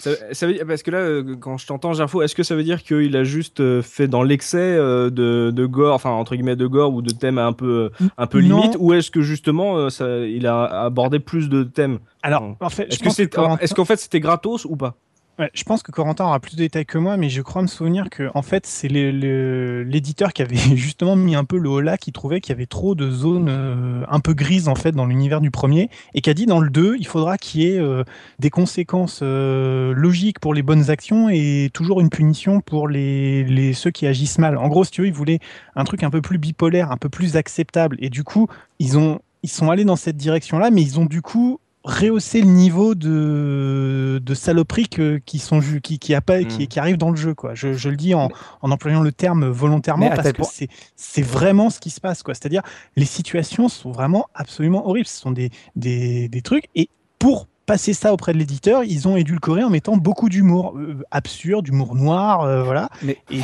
Ça, 0.01 0.11
ça 0.33 0.47
veut 0.47 0.53
dire- 0.55 0.67
parce 0.67 0.83
que 0.83 0.91
là, 0.91 0.99
euh, 0.99 1.37
quand 1.41 1.57
je 1.59 1.67
t'entends, 1.67 1.93
Gerfo, 1.95 2.23
est-ce 2.23 2.35
que 2.35 2.43
ça 2.43 2.55
veut 2.55 2.63
dire 2.65 2.83
qu'il 2.83 3.17
a 3.17 3.25
juste 3.25 3.61
euh, 3.61 3.83
fait 3.83 4.09
dans 4.09 4.23
l'excès 4.23 4.59
euh, 4.59 5.11
de, 5.11 5.51
de 5.55 5.67
gore, 5.67 5.95
enfin 5.95 6.11
entre 6.11 6.35
guillemets 6.37 6.57
de 6.57 6.67
gore 6.67 6.93
ou 6.93 7.03
de 7.03 7.13
thèmes 7.13 7.39
un 7.39 7.53
peu 7.53 7.91
un 8.19 8.27
peu 8.27 8.41
Non. 8.41 8.61
limite, 8.61 8.77
ou 8.79 8.93
est-ce 8.93 9.11
que 9.11 9.23
justement 9.23 9.89
ça, 9.91 10.19
il 10.19 10.47
a 10.47 10.65
abordé 10.85 11.19
plus 11.19 11.49
de 11.49 11.63
thèmes? 11.65 11.99
Alors, 12.23 12.57
en 12.61 12.69
fait, 12.71 12.89
Est-ce 12.93 13.75
qu'en 13.75 13.85
fait 13.85 13.97
c'était 13.97 14.21
gratos 14.21 14.65
ou 14.65 14.77
pas? 14.77 14.97
Ouais, 15.39 15.51
je 15.53 15.65
pense 15.65 15.83
que 15.83 15.93
Corentin 15.93 16.25
aura 16.25 16.41
plus 16.41 16.57
de 16.57 16.63
détails 16.63 16.87
que 16.87 16.97
moi, 16.97 17.19
mais 17.19 17.29
je 17.29 17.43
crois 17.43 17.61
me 17.61 17.67
souvenir 17.67 18.09
que 18.09 18.31
en 18.35 18.41
fait 18.41 18.65
c'est 18.65 18.89
l'éditeur 18.89 20.33
qui 20.33 20.41
avait 20.41 20.57
justement 20.77 21.15
mis 21.15 21.35
un 21.35 21.45
peu 21.45 21.59
le 21.59 21.69
holà, 21.69 21.99
qui 21.99 22.11
trouvait 22.11 22.41
qu'il 22.41 22.55
y 22.55 22.57
avait 22.57 22.65
trop 22.65 22.95
de 22.95 23.11
zones 23.11 23.49
euh, 23.51 24.03
un 24.09 24.21
peu 24.21 24.33
grises 24.33 24.67
en 24.67 24.75
fait 24.75 24.93
dans 24.93 25.05
l'univers 25.05 25.43
du 25.43 25.51
premier, 25.51 25.91
et 26.15 26.23
qui 26.23 26.31
a 26.31 26.35
dit 26.35 26.47
dans 26.47 26.59
le 26.61 26.71
2 26.71 26.97
il 26.99 27.07
faudra 27.07 27.37
qu'il 27.37 27.61
y 27.61 27.67
ait 27.67 27.79
euh, 27.79 28.03
des 28.39 28.49
conséquences 28.49 29.21
euh, 29.23 29.93
logiques 29.93 30.41
pour 30.41 30.55
les 30.55 30.63
bonnes 30.63 30.89
actions 30.89 31.29
et 31.29 31.69
toujours 31.75 32.01
une 32.01 32.09
punition 32.09 32.63
pour 32.63 32.89
les, 32.89 33.75
ceux 33.75 33.91
qui 33.91 34.07
agissent 34.07 34.39
mal. 34.39 34.57
En 34.57 34.69
gros, 34.69 34.85
si 34.85 34.91
tu 34.91 35.03
veux, 35.03 35.09
ils 35.09 35.13
voulaient 35.13 35.41
un 35.75 35.85
truc 35.85 36.03
un 36.03 36.11
peu 36.11 36.23
plus 36.23 36.39
bipolaire, 36.39 36.91
un 36.91 36.97
peu 36.97 37.11
plus 37.11 37.37
acceptable, 37.37 37.97
et 37.99 38.09
du 38.09 38.25
coup 38.25 38.49
ils 38.79 38.97
ont 38.97 39.21
ils 39.43 39.51
sont 39.51 39.71
allés 39.71 39.85
dans 39.85 39.97
cette 39.97 40.17
direction-là, 40.17 40.71
mais 40.71 40.81
ils 40.81 40.99
ont 40.99 41.05
du 41.05 41.21
coup 41.21 41.61
rehausser 41.87 42.41
le 42.41 42.49
niveau 42.49 42.95
de, 42.97 44.21
de 44.23 44.35
saloperie 44.35 44.89
que- 44.89 45.19
qui 45.25 45.39
sont 45.39 45.61
qui 45.83 45.99
qui, 46.01 46.15
Mm. 46.15 46.47
qui, 46.49 46.67
qui 46.69 46.79
arrive 46.81 46.97
dans 46.99 47.11
le 47.11 47.17
jeu 47.17 47.33
quoi. 47.35 47.55
Je, 47.55 47.73
je 47.75 47.89
le 47.89 47.97
dis 47.97 48.13
en, 48.13 48.29
en 48.61 48.71
employant 48.71 49.03
le 49.03 49.13
terme 49.13 49.47
volontairement 49.49 50.09
parce 50.17 50.33
que 50.33 50.43
c'est 50.51 50.69
c'est 50.97 51.23
vraiment 51.23 51.71
ce 51.71 51.79
qui 51.81 51.91
se 51.91 52.01
passe 52.01 52.23
quoi. 52.23 52.35
C'est-à-dire 52.35 52.63
les 52.97 53.05
situations 53.05 53.69
sont 53.69 53.93
vraiment 53.93 54.27
absolument 54.35 54.87
horribles. 54.89 55.07
Ce 55.07 55.21
sont 55.21 55.31
des 55.31 55.51
des, 55.77 56.29
des 56.29 56.43
trucs 56.43 56.65
et 56.75 56.89
pour 57.19 57.47
passer 57.67 57.93
ça 57.93 58.13
auprès 58.13 58.33
de 58.33 58.39
l'éditeur, 58.39 58.85
ils 58.85 59.09
ont 59.09 59.17
édulcoré 59.17 59.63
en 59.65 59.71
mettant 59.71 59.97
beaucoup 59.97 60.29
d'humour 60.29 60.77
euh, 60.79 60.97
absurde, 61.11 61.65
d'humour 61.65 61.95
noir, 61.97 62.43
euh, 62.43 62.63
voilà. 62.63 62.89
Mais- 63.03 63.19
Et 63.31 63.41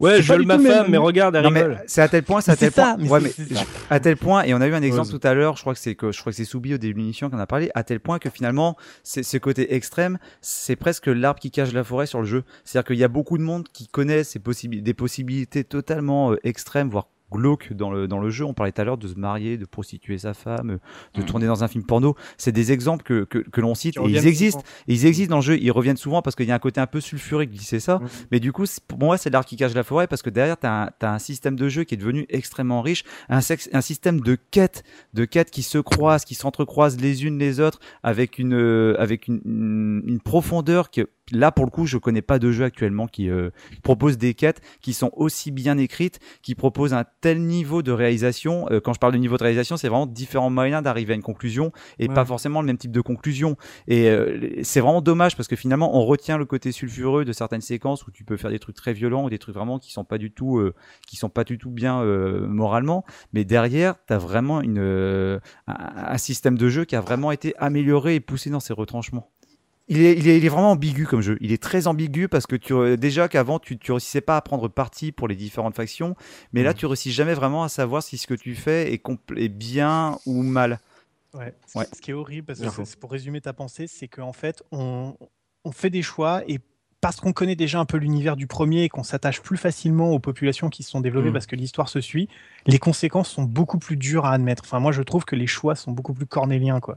Ouais, 0.00 0.20
je 0.22 0.32
le 0.34 0.44
ma 0.44 0.54
femme, 0.54 0.62
même- 0.62 0.86
mais 0.90 0.96
regarde, 0.96 1.36
elle 1.36 1.46
rigole. 1.46 1.82
c'est 1.86 2.02
à 2.02 2.08
tel 2.08 2.22
point, 2.22 2.40
c'est 2.40 2.50
à 2.52 2.56
tel 2.56 2.72
point. 2.72 2.84
ça, 2.84 2.96
mais 2.98 3.08
ouais, 3.08 3.20
c'est- 3.20 3.38
mais 3.38 3.44
c'est 3.48 3.54
ça. 3.54 3.64
à 3.90 4.00
tel 4.00 4.16
point, 4.16 4.42
et 4.44 4.54
on 4.54 4.60
a 4.60 4.66
eu 4.66 4.74
un 4.74 4.82
exemple 4.82 5.08
tout 5.10 5.20
à 5.22 5.34
l'heure. 5.34 5.56
Je 5.56 5.60
crois 5.62 5.74
que 5.74 5.78
c'est 5.80 5.94
que 5.94 6.10
je 6.12 6.20
crois 6.20 6.32
que 6.32 6.36
c'est 6.36 6.44
Soubi 6.44 6.74
au 6.74 6.78
début 6.78 6.94
de 6.94 6.98
l'émission 7.00 7.30
qu'on 7.30 7.38
a 7.38 7.46
parlé. 7.46 7.70
À 7.74 7.82
tel 7.84 8.00
point 8.00 8.18
que 8.18 8.30
finalement, 8.30 8.76
c'est 9.02 9.22
ce 9.22 9.36
côté 9.38 9.74
extrême, 9.74 10.18
c'est 10.40 10.76
presque 10.76 11.06
l'arbre 11.06 11.38
qui 11.40 11.50
cache 11.50 11.72
la 11.72 11.84
forêt 11.84 12.06
sur 12.06 12.20
le 12.20 12.26
jeu. 12.26 12.44
C'est-à-dire 12.64 12.86
qu'il 12.88 12.96
y 12.98 13.04
a 13.04 13.08
beaucoup 13.08 13.36
de 13.38 13.42
monde 13.42 13.68
qui 13.72 13.86
connaît 13.88 14.24
ces 14.24 14.38
possibilités, 14.38 14.84
des 14.84 14.94
possibilités 14.94 15.64
totalement 15.64 16.32
euh, 16.32 16.38
extrêmes, 16.44 16.88
voire 16.88 17.08
glauques 17.32 17.72
dans 17.72 17.90
le 17.90 18.06
dans 18.08 18.18
le 18.18 18.30
jeu. 18.30 18.44
On 18.44 18.54
parlait 18.54 18.72
tout 18.72 18.80
à 18.80 18.84
l'heure 18.84 18.98
de 18.98 19.08
se 19.08 19.14
marier, 19.14 19.56
de 19.58 19.64
prostituer 19.64 20.18
sa 20.18 20.34
femme, 20.34 20.78
de 21.14 21.20
Mhm. 21.20 21.26
tourner 21.26 21.46
dans 21.46 21.64
un 21.64 21.68
film 21.68 21.84
porno. 21.84 22.14
C'est 22.38 22.52
des 22.52 22.72
exemples 22.72 23.02
que 23.04 23.24
que, 23.24 23.38
que 23.38 23.60
l'on 23.60 23.74
cite 23.74 23.96
et 23.96 24.00
ils 24.10 24.26
existent. 24.26 24.62
Et 24.88 24.94
ils 24.94 25.06
existent 25.06 25.30
dans 25.30 25.36
le 25.38 25.42
jeu, 25.42 25.58
ils 25.58 25.70
reviennent 25.72 25.96
souvent 25.96 26.22
parce 26.22 26.36
qu'il 26.36 26.46
y 26.46 26.52
a 26.52 26.54
un 26.54 26.58
côté 26.60 26.80
un 26.80 26.86
peu 26.86 27.00
sulfuré 27.00 27.46
qui 27.48 27.58
c'est 27.64 27.80
ça. 27.80 27.98
Mhm. 27.98 28.08
Mais 28.30 28.40
du 28.40 28.52
coup, 28.52 28.64
pour 28.88 28.98
moi, 28.98 29.18
c'est 29.18 29.30
l'arbre 29.30 29.46
qui 29.48 29.56
cache 29.56 29.74
la 29.74 29.82
forêt 29.84 30.06
parce 30.06 30.22
que 30.22 30.30
derrière, 30.30 30.58
tu 30.58 30.66
as, 30.66 30.92
un 31.02 31.18
système 31.18 31.56
de 31.56 31.68
jeu 31.68 31.84
qui 31.84 31.94
est 31.94 31.98
devenu 31.98 32.26
extrêmement 32.28 32.82
riche, 32.82 33.04
un, 33.28 33.40
sex- 33.40 33.68
un 33.72 33.80
système 33.80 34.20
de 34.20 34.36
quêtes, 34.50 34.82
de 35.14 35.24
quêtes 35.24 35.50
qui 35.50 35.62
se 35.62 35.78
croisent, 35.78 36.24
qui 36.24 36.34
s'entrecroisent 36.34 37.00
les 37.00 37.24
unes 37.24 37.38
les 37.38 37.60
autres 37.60 37.80
avec 38.02 38.38
une, 38.38 38.54
euh, 38.54 38.94
avec 39.00 39.26
une, 39.28 39.40
une, 39.44 40.02
une 40.06 40.20
profondeur 40.20 40.90
que 40.90 41.08
là, 41.32 41.50
pour 41.52 41.64
le 41.64 41.70
coup, 41.70 41.86
je 41.86 41.98
connais 41.98 42.22
pas 42.22 42.38
de 42.38 42.50
jeu 42.52 42.64
actuellement 42.64 43.06
qui 43.06 43.28
euh, 43.30 43.50
propose 43.82 44.18
des 44.18 44.34
quêtes 44.34 44.60
qui 44.80 44.92
sont 44.92 45.10
aussi 45.14 45.50
bien 45.50 45.78
écrites, 45.78 46.20
qui 46.42 46.54
proposent 46.54 46.94
un 46.94 47.04
tel 47.20 47.40
niveau 47.42 47.82
de 47.82 47.92
réalisation. 47.92 48.66
Euh, 48.70 48.80
quand 48.80 48.92
je 48.92 48.98
parle 48.98 49.12
de 49.12 49.18
niveau 49.18 49.36
de 49.36 49.42
réalisation, 49.42 49.76
c'est 49.76 49.88
vraiment 49.88 50.06
différents 50.06 50.50
moyens 50.50 50.82
d'arriver 50.82 51.12
à 51.12 51.16
une 51.16 51.22
conclusion 51.22 51.72
et 51.98 52.08
Ouais. 52.08 52.14
pas 52.14 52.24
forcément 52.24 52.60
le 52.60 52.66
même 52.66 52.78
type 52.78 52.92
de 52.92 53.00
conclusion. 53.00 53.56
Et 53.88 54.08
euh, 54.08 54.50
c'est 54.62 54.80
vraiment 54.80 55.02
dommage 55.02 55.36
parce 55.36 55.48
que 55.48 55.56
finalement, 55.56 55.96
on 55.96 56.04
retient 56.04 56.38
le 56.38 56.44
côté 56.44 56.72
sulfureux 56.72 57.24
de 57.24 57.32
certaines 57.32 57.60
séquences 57.60 58.06
où 58.06 58.10
tu 58.10 58.24
peux 58.24 58.36
faire 58.36 58.50
des 58.50 58.58
trucs 58.58 58.76
très 58.76 58.92
violents 58.92 59.24
ou 59.24 59.30
des 59.30 59.38
trucs 59.38 59.54
vraiment 59.54 59.78
qui 59.78 59.92
sont 59.92 60.04
pas 60.04 60.18
du 60.18 60.30
tout, 60.30 60.58
euh, 60.58 60.74
qui 61.06 61.16
sont 61.16 61.28
pas 61.28 61.44
du 61.44 61.58
tout 61.58 61.70
bien 61.70 62.00
euh, 62.02 62.46
moralement. 62.46 63.04
Mais 63.32 63.44
derrière, 63.44 63.96
t'as 64.06 64.18
vraiment 64.18 64.60
une, 64.60 64.78
euh, 64.78 65.38
un, 65.66 65.74
un 66.12 66.18
système 66.18 66.56
de 66.56 66.68
jeu 66.68 66.84
qui 66.84 66.94
a 66.96 67.00
vraiment 67.00 67.32
été 67.32 67.54
amélioré 67.58 68.14
et 68.14 68.20
poussé 68.20 68.50
dans 68.50 68.60
ses 68.60 68.72
retranchements. 68.72 69.30
Il 69.88 70.00
est, 70.00 70.18
il, 70.18 70.26
est, 70.28 70.38
il 70.38 70.44
est 70.44 70.48
vraiment 70.48 70.72
ambigu 70.72 71.06
comme 71.06 71.20
jeu. 71.20 71.38
Il 71.40 71.52
est 71.52 71.62
très 71.62 71.86
ambigu 71.86 72.26
parce 72.28 72.46
que 72.46 72.56
tu, 72.56 72.72
euh, 72.74 72.96
déjà 72.96 73.28
qu'avant 73.28 73.58
tu, 73.60 73.78
tu 73.78 73.92
réussissais 73.92 74.20
pas 74.20 74.36
à 74.36 74.40
prendre 74.40 74.66
parti 74.68 75.12
pour 75.12 75.28
les 75.28 75.36
différentes 75.36 75.76
factions, 75.76 76.16
mais 76.52 76.62
là 76.64 76.70
Mhm. 76.70 76.76
tu 76.76 76.86
réussis 76.86 77.12
jamais 77.12 77.34
vraiment 77.34 77.62
à 77.62 77.68
savoir 77.68 78.02
si 78.02 78.18
ce 78.18 78.26
que 78.26 78.34
tu 78.34 78.54
fais 78.56 78.92
est, 78.92 79.02
est 79.36 79.48
bien 79.48 80.18
ou 80.26 80.42
mal. 80.42 80.80
Ouais. 81.34 81.54
Ce, 81.66 81.78
Ouais. 81.78 81.84
Qui, 81.86 81.96
ce 81.96 82.00
qui 82.02 82.10
est 82.10 82.14
horrible, 82.14 82.46
parce 82.46 82.60
que 82.60 82.96
pour 82.98 83.12
résumer 83.12 83.40
ta 83.40 83.52
pensée, 83.52 83.86
c'est 83.86 84.08
qu'en 84.08 84.32
fait, 84.32 84.62
on, 84.72 85.14
on 85.64 85.70
fait 85.72 85.90
des 85.90 86.02
choix 86.02 86.42
et 86.48 86.58
parce 87.02 87.20
qu'on 87.20 87.32
connaît 87.34 87.54
déjà 87.56 87.78
un 87.78 87.84
peu 87.84 87.98
l'univers 87.98 88.34
du 88.36 88.46
premier 88.48 88.82
et 88.84 88.88
qu'on 88.88 89.04
s'attache 89.04 89.40
plus 89.40 89.58
facilement 89.58 90.10
aux 90.10 90.18
populations 90.18 90.70
qui 90.70 90.82
se 90.82 90.90
sont 90.90 91.00
développées 91.00 91.28
Mm. 91.30 91.32
parce 91.34 91.46
que 91.46 91.54
l'histoire 91.54 91.88
se 91.88 92.00
suit, 92.00 92.28
les 92.66 92.78
conséquences 92.78 93.30
sont 93.30 93.42
beaucoup 93.44 93.78
plus 93.78 93.96
dures 93.96 94.24
à 94.26 94.32
admettre. 94.32 94.62
Enfin, 94.66 94.80
moi, 94.80 94.92
je 94.92 95.02
trouve 95.02 95.24
que 95.24 95.36
les 95.36 95.46
choix 95.46 95.74
sont 95.74 95.92
beaucoup 95.92 96.12
plus 96.14 96.26
cornéliens, 96.26 96.80
quoi. 96.80 96.96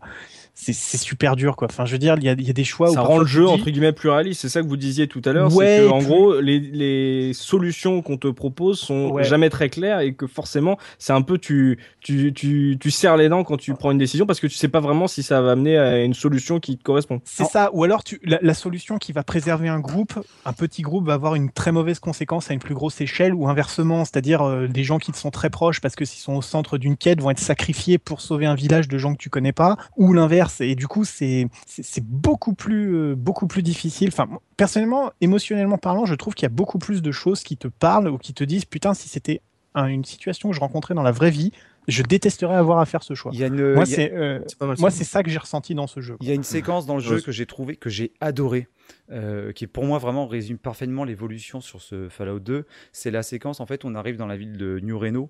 C'est 0.61 0.73
super 0.73 1.37
dur, 1.37 1.55
quoi. 1.55 1.67
Enfin, 1.71 1.85
je 1.85 1.93
veux 1.93 1.97
dire, 1.99 2.15
il 2.17 2.23
y 2.25 2.29
a, 2.29 2.33
il 2.33 2.45
y 2.45 2.49
a 2.49 2.53
des 2.53 2.65
choix 2.65 2.89
où 2.91 2.93
ça 2.93 2.99
rend 3.01 3.19
le 3.19 3.25
jeu 3.25 3.45
dis- 3.45 3.49
entre 3.51 3.69
guillemets 3.69 3.93
plus 3.93 4.09
réaliste. 4.09 4.41
C'est 4.41 4.49
ça 4.49 4.61
que 4.61 4.67
vous 4.67 4.75
disiez 4.75 5.07
tout 5.07 5.21
à 5.23 5.31
l'heure, 5.31 5.55
Ouais, 5.55 5.77
c'est 5.77 5.83
que 5.83 5.87
et 5.87 5.89
en 5.89 5.97
plus- 5.99 6.07
gros 6.07 6.41
les, 6.41 6.59
les 6.59 7.31
solutions 7.33 8.01
qu'on 8.01 8.17
te 8.17 8.27
propose 8.27 8.77
sont 8.79 9.11
Ouais. 9.11 9.23
jamais 9.23 9.49
très 9.49 9.69
claires 9.69 10.01
et 10.01 10.13
que 10.13 10.27
forcément 10.27 10.77
c'est 10.97 11.13
un 11.13 11.21
peu 11.21 11.37
tu 11.37 11.79
tu 12.01 12.33
tu 12.33 12.77
tu 12.79 12.91
serres 12.91 13.15
les 13.15 13.29
dents 13.29 13.43
quand 13.45 13.55
tu 13.55 13.73
prends 13.73 13.91
une 13.91 13.97
décision 13.97 14.25
parce 14.25 14.41
que 14.41 14.47
tu 14.47 14.55
sais 14.55 14.67
pas 14.67 14.81
vraiment 14.81 15.07
si 15.07 15.23
ça 15.23 15.41
va 15.41 15.51
amener 15.53 15.77
à 15.77 16.03
une 16.03 16.13
solution 16.13 16.59
qui 16.59 16.77
te 16.77 16.83
correspond. 16.83 17.21
C'est 17.23 17.45
ça, 17.45 17.69
ou 17.73 17.85
alors 17.85 18.03
tu, 18.03 18.19
la, 18.25 18.39
la 18.41 18.53
solution 18.53 18.97
qui 18.97 19.13
va 19.13 19.23
préserver 19.23 19.69
un 19.69 19.79
groupe, 19.79 20.19
un 20.45 20.53
petit 20.53 20.81
groupe 20.81 21.05
va 21.07 21.13
avoir 21.13 21.35
une 21.35 21.51
très 21.51 21.71
mauvaise 21.71 21.99
conséquence 21.99 22.51
à 22.51 22.53
une 22.53 22.59
plus 22.59 22.75
grosse 22.75 22.99
échelle, 22.99 23.33
ou 23.33 23.47
inversement, 23.47 24.03
c'est-à-dire 24.03 24.41
euh, 24.41 24.67
des 24.67 24.83
gens 24.83 24.97
qui 24.99 25.13
te 25.13 25.17
sont 25.17 25.31
très 25.31 25.49
proches 25.59 25.81
parce 25.81 25.95
que 25.97 26.05
s'ils 26.05 26.21
sont 26.21 26.35
au 26.35 26.41
centre 26.41 26.77
d'une 26.77 26.95
quête 26.95 27.19
vont 27.21 27.31
être 27.31 27.39
sacrifiés 27.39 27.97
pour 27.97 28.21
sauver 28.21 28.45
un 28.45 28.55
village 28.55 28.87
de 28.87 28.97
gens 28.97 29.11
que 29.11 29.17
tu 29.17 29.29
connais 29.29 29.51
pas, 29.51 29.75
ou 29.97 30.13
l'inverse. 30.13 30.61
Et 30.61 30.73
du 30.75 30.87
coup, 30.87 31.03
c'est 31.03 31.47
c'est 31.65 32.03
beaucoup 32.05 32.53
plus 32.53 32.95
euh, 32.95 33.15
beaucoup 33.15 33.45
plus 33.47 33.61
difficile. 33.61 34.07
Enfin, 34.13 34.27
personnellement, 34.55 35.11
émotionnellement 35.19 35.77
parlant, 35.77 36.05
je 36.05 36.15
trouve 36.15 36.33
qu'il 36.33 36.43
y 36.45 36.51
a 36.53 36.55
beaucoup 36.61 36.79
plus 36.79 37.01
de 37.01 37.11
choses 37.11 37.43
qui 37.43 37.57
te 37.57 37.67
parlent 37.67 38.07
ou 38.07 38.17
qui 38.17 38.33
te 38.33 38.45
disent 38.45 38.63
putain, 38.63 38.93
si 38.93 39.09
c'était 39.09 39.41
un- 39.75 39.87
une 39.87 40.05
situation 40.05 40.49
que 40.49 40.55
je 40.55 40.61
rencontrais 40.61 40.93
dans 40.93 41.03
la 41.03 41.11
vraie 41.11 41.29
vie, 41.29 41.51
je 41.89 42.03
détesterais 42.03 42.55
avoir 42.55 42.79
à 42.79 42.85
faire 42.85 43.03
ce 43.03 43.13
choix. 43.13 43.31
Il 43.33 43.39
y 43.39 43.43
a 43.43 43.47
une, 43.47 43.73
Moi, 43.73 43.85
c'est 43.85 44.13
euh, 44.13 44.39
C'est 44.47 44.77
ça. 44.77 44.89
c'est 44.91 45.03
ça 45.03 45.23
que 45.23 45.29
j'ai 45.29 45.37
ressenti 45.39 45.75
dans 45.75 45.87
ce 45.87 45.99
jeu. 45.99 46.15
Il 46.21 46.27
y 46.27 46.31
a 46.31 46.35
une 46.35 46.43
séquence 46.43 46.85
dans 46.85 46.95
le 46.95 47.01
jeu 47.01 47.19
que 47.19 47.31
j'ai 47.33 47.45
trouvé, 47.45 47.75
que 47.75 47.89
j'ai 47.89 48.13
adoré, 48.21 48.67
euh, 49.11 49.51
qui 49.51 49.67
pour 49.67 49.83
moi 49.85 49.97
vraiment 49.97 50.25
résume 50.27 50.57
parfaitement 50.57 51.03
l'évolution 51.03 51.59
sur 51.61 51.81
ce 51.81 52.07
Fallout 52.09 52.39
2. 52.39 52.65
C'est 52.93 53.11
la 53.11 53.23
séquence 53.23 53.59
en 53.59 53.65
fait, 53.65 53.83
on 53.85 53.93
arrive 53.95 54.15
dans 54.17 54.27
la 54.27 54.37
ville 54.37 54.55
de 54.57 54.79
New 54.81 54.97
Reno. 54.97 55.29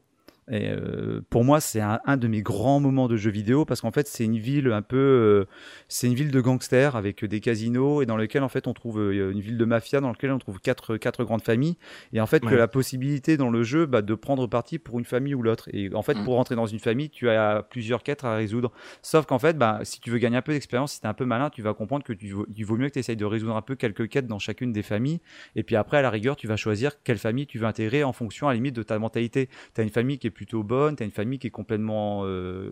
Et 0.52 0.70
euh, 0.70 1.22
pour 1.30 1.44
moi, 1.44 1.60
c'est 1.60 1.82
un, 1.82 2.00
un 2.06 2.18
de 2.18 2.28
mes 2.28 2.42
grands 2.42 2.80
moments 2.80 3.08
de 3.08 3.18
jeu 3.18 3.30
vidéo 3.32 3.66
parce 3.66 3.82
qu'en 3.82 3.92
fait, 3.92 4.08
c'est 4.08 4.24
une 4.26 4.38
ville 4.38 4.72
un 4.72 4.82
peu, 4.82 4.98
euh, 4.98 5.46
c'est 5.88 6.08
une 6.08 6.16
ville 6.16 6.32
de 6.32 6.42
gangsters 6.42 6.96
avec 6.96 7.24
des 7.24 7.40
casinos 7.40 8.02
et 8.02 8.06
dans 8.06 8.18
lequel 8.18 8.44
en 8.44 8.50
fait 8.50 8.68
on 8.68 8.74
trouve 8.74 9.00
euh, 9.00 9.32
une 9.32 9.40
ville 9.42 9.58
de 9.58 9.66
mafia 9.66 10.00
dans 10.02 10.10
lequel 10.12 10.32
on 10.32 10.40
trouve 10.40 10.60
quatre 10.60 10.98
quatre 10.98 11.24
grandes 11.24 11.42
familles 11.44 11.78
et 12.14 12.22
en 12.22 12.26
fait 12.26 12.44
Ouais. 12.44 12.52
que 12.52 12.56
la 12.56 12.68
possibilité 12.68 13.38
dans 13.38 13.50
le 13.50 13.64
jeu 13.64 13.86
bah, 13.86 14.02
de 14.02 14.14
prendre 14.16 14.48
parti 14.48 14.80
pour 14.80 14.98
une 15.00 15.06
famille 15.06 15.36
ou 15.36 15.42
l'autre. 15.42 15.70
Et 15.74 15.94
en 15.94 16.02
fait, 16.02 16.16
Mm. 16.16 16.24
pour 16.24 16.36
rentrer 16.36 16.56
dans 16.56 16.66
une 16.66 16.80
famille, 16.80 17.10
tu 17.10 17.30
as 17.30 17.64
plusieurs 17.70 18.02
quêtes 18.04 18.24
à 18.24 18.36
résoudre. 18.36 18.72
Sauf 19.02 19.26
qu'en 19.26 19.40
fait, 19.40 19.58
bah, 19.58 19.80
si 19.84 20.00
tu 20.00 20.10
veux 20.10 20.18
gagner 20.18 20.38
un 20.38 20.42
peu 20.42 20.54
d'expérience, 20.54 20.94
si 20.94 21.02
tu 21.02 21.06
es 21.06 21.10
un 21.10 21.14
peu 21.14 21.26
malin, 21.26 21.50
tu 21.50 21.62
vas 21.62 21.74
comprendre 21.74 22.04
que 22.04 22.14
tu, 22.14 22.34
il 22.56 22.66
vaut 22.66 22.78
mieux 22.78 22.88
que 22.88 22.94
tu 22.94 23.00
essayes 23.00 23.16
de 23.18 23.26
résoudre 23.26 23.56
un 23.56 23.62
peu 23.62 23.76
quelques 23.76 24.08
quêtes 24.10 24.28
dans 24.28 24.40
chacune 24.40 24.72
des 24.72 24.82
familles. 24.84 25.20
Et 25.56 25.64
puis 25.64 25.76
après, 25.76 25.98
à 25.98 26.02
la 26.02 26.10
rigueur, 26.10 26.36
tu 26.36 26.48
vas 26.48 26.56
choisir 26.56 27.02
quelle 27.04 27.18
famille 27.20 27.46
tu 27.46 27.60
veux 27.60 27.66
intégrer 27.68 28.04
en 28.04 28.14
fonction, 28.14 28.48
à 28.48 28.52
la 28.52 28.56
limite, 28.56 28.76
de 28.76 28.84
ta 28.84 28.98
mentalité. 29.00 29.50
Tu 29.76 29.82
as 29.82 29.84
une 29.84 29.90
famille 29.90 30.18
qui 30.18 30.28
est 30.28 30.32
plutôt 30.40 30.64
bonne, 30.64 30.96
tu 30.96 31.04
as 31.04 31.06
une 31.06 31.12
famille 31.12 31.38
qui 31.38 31.48
est 31.48 31.52
complètement... 31.52 32.24
Euh, 32.24 32.28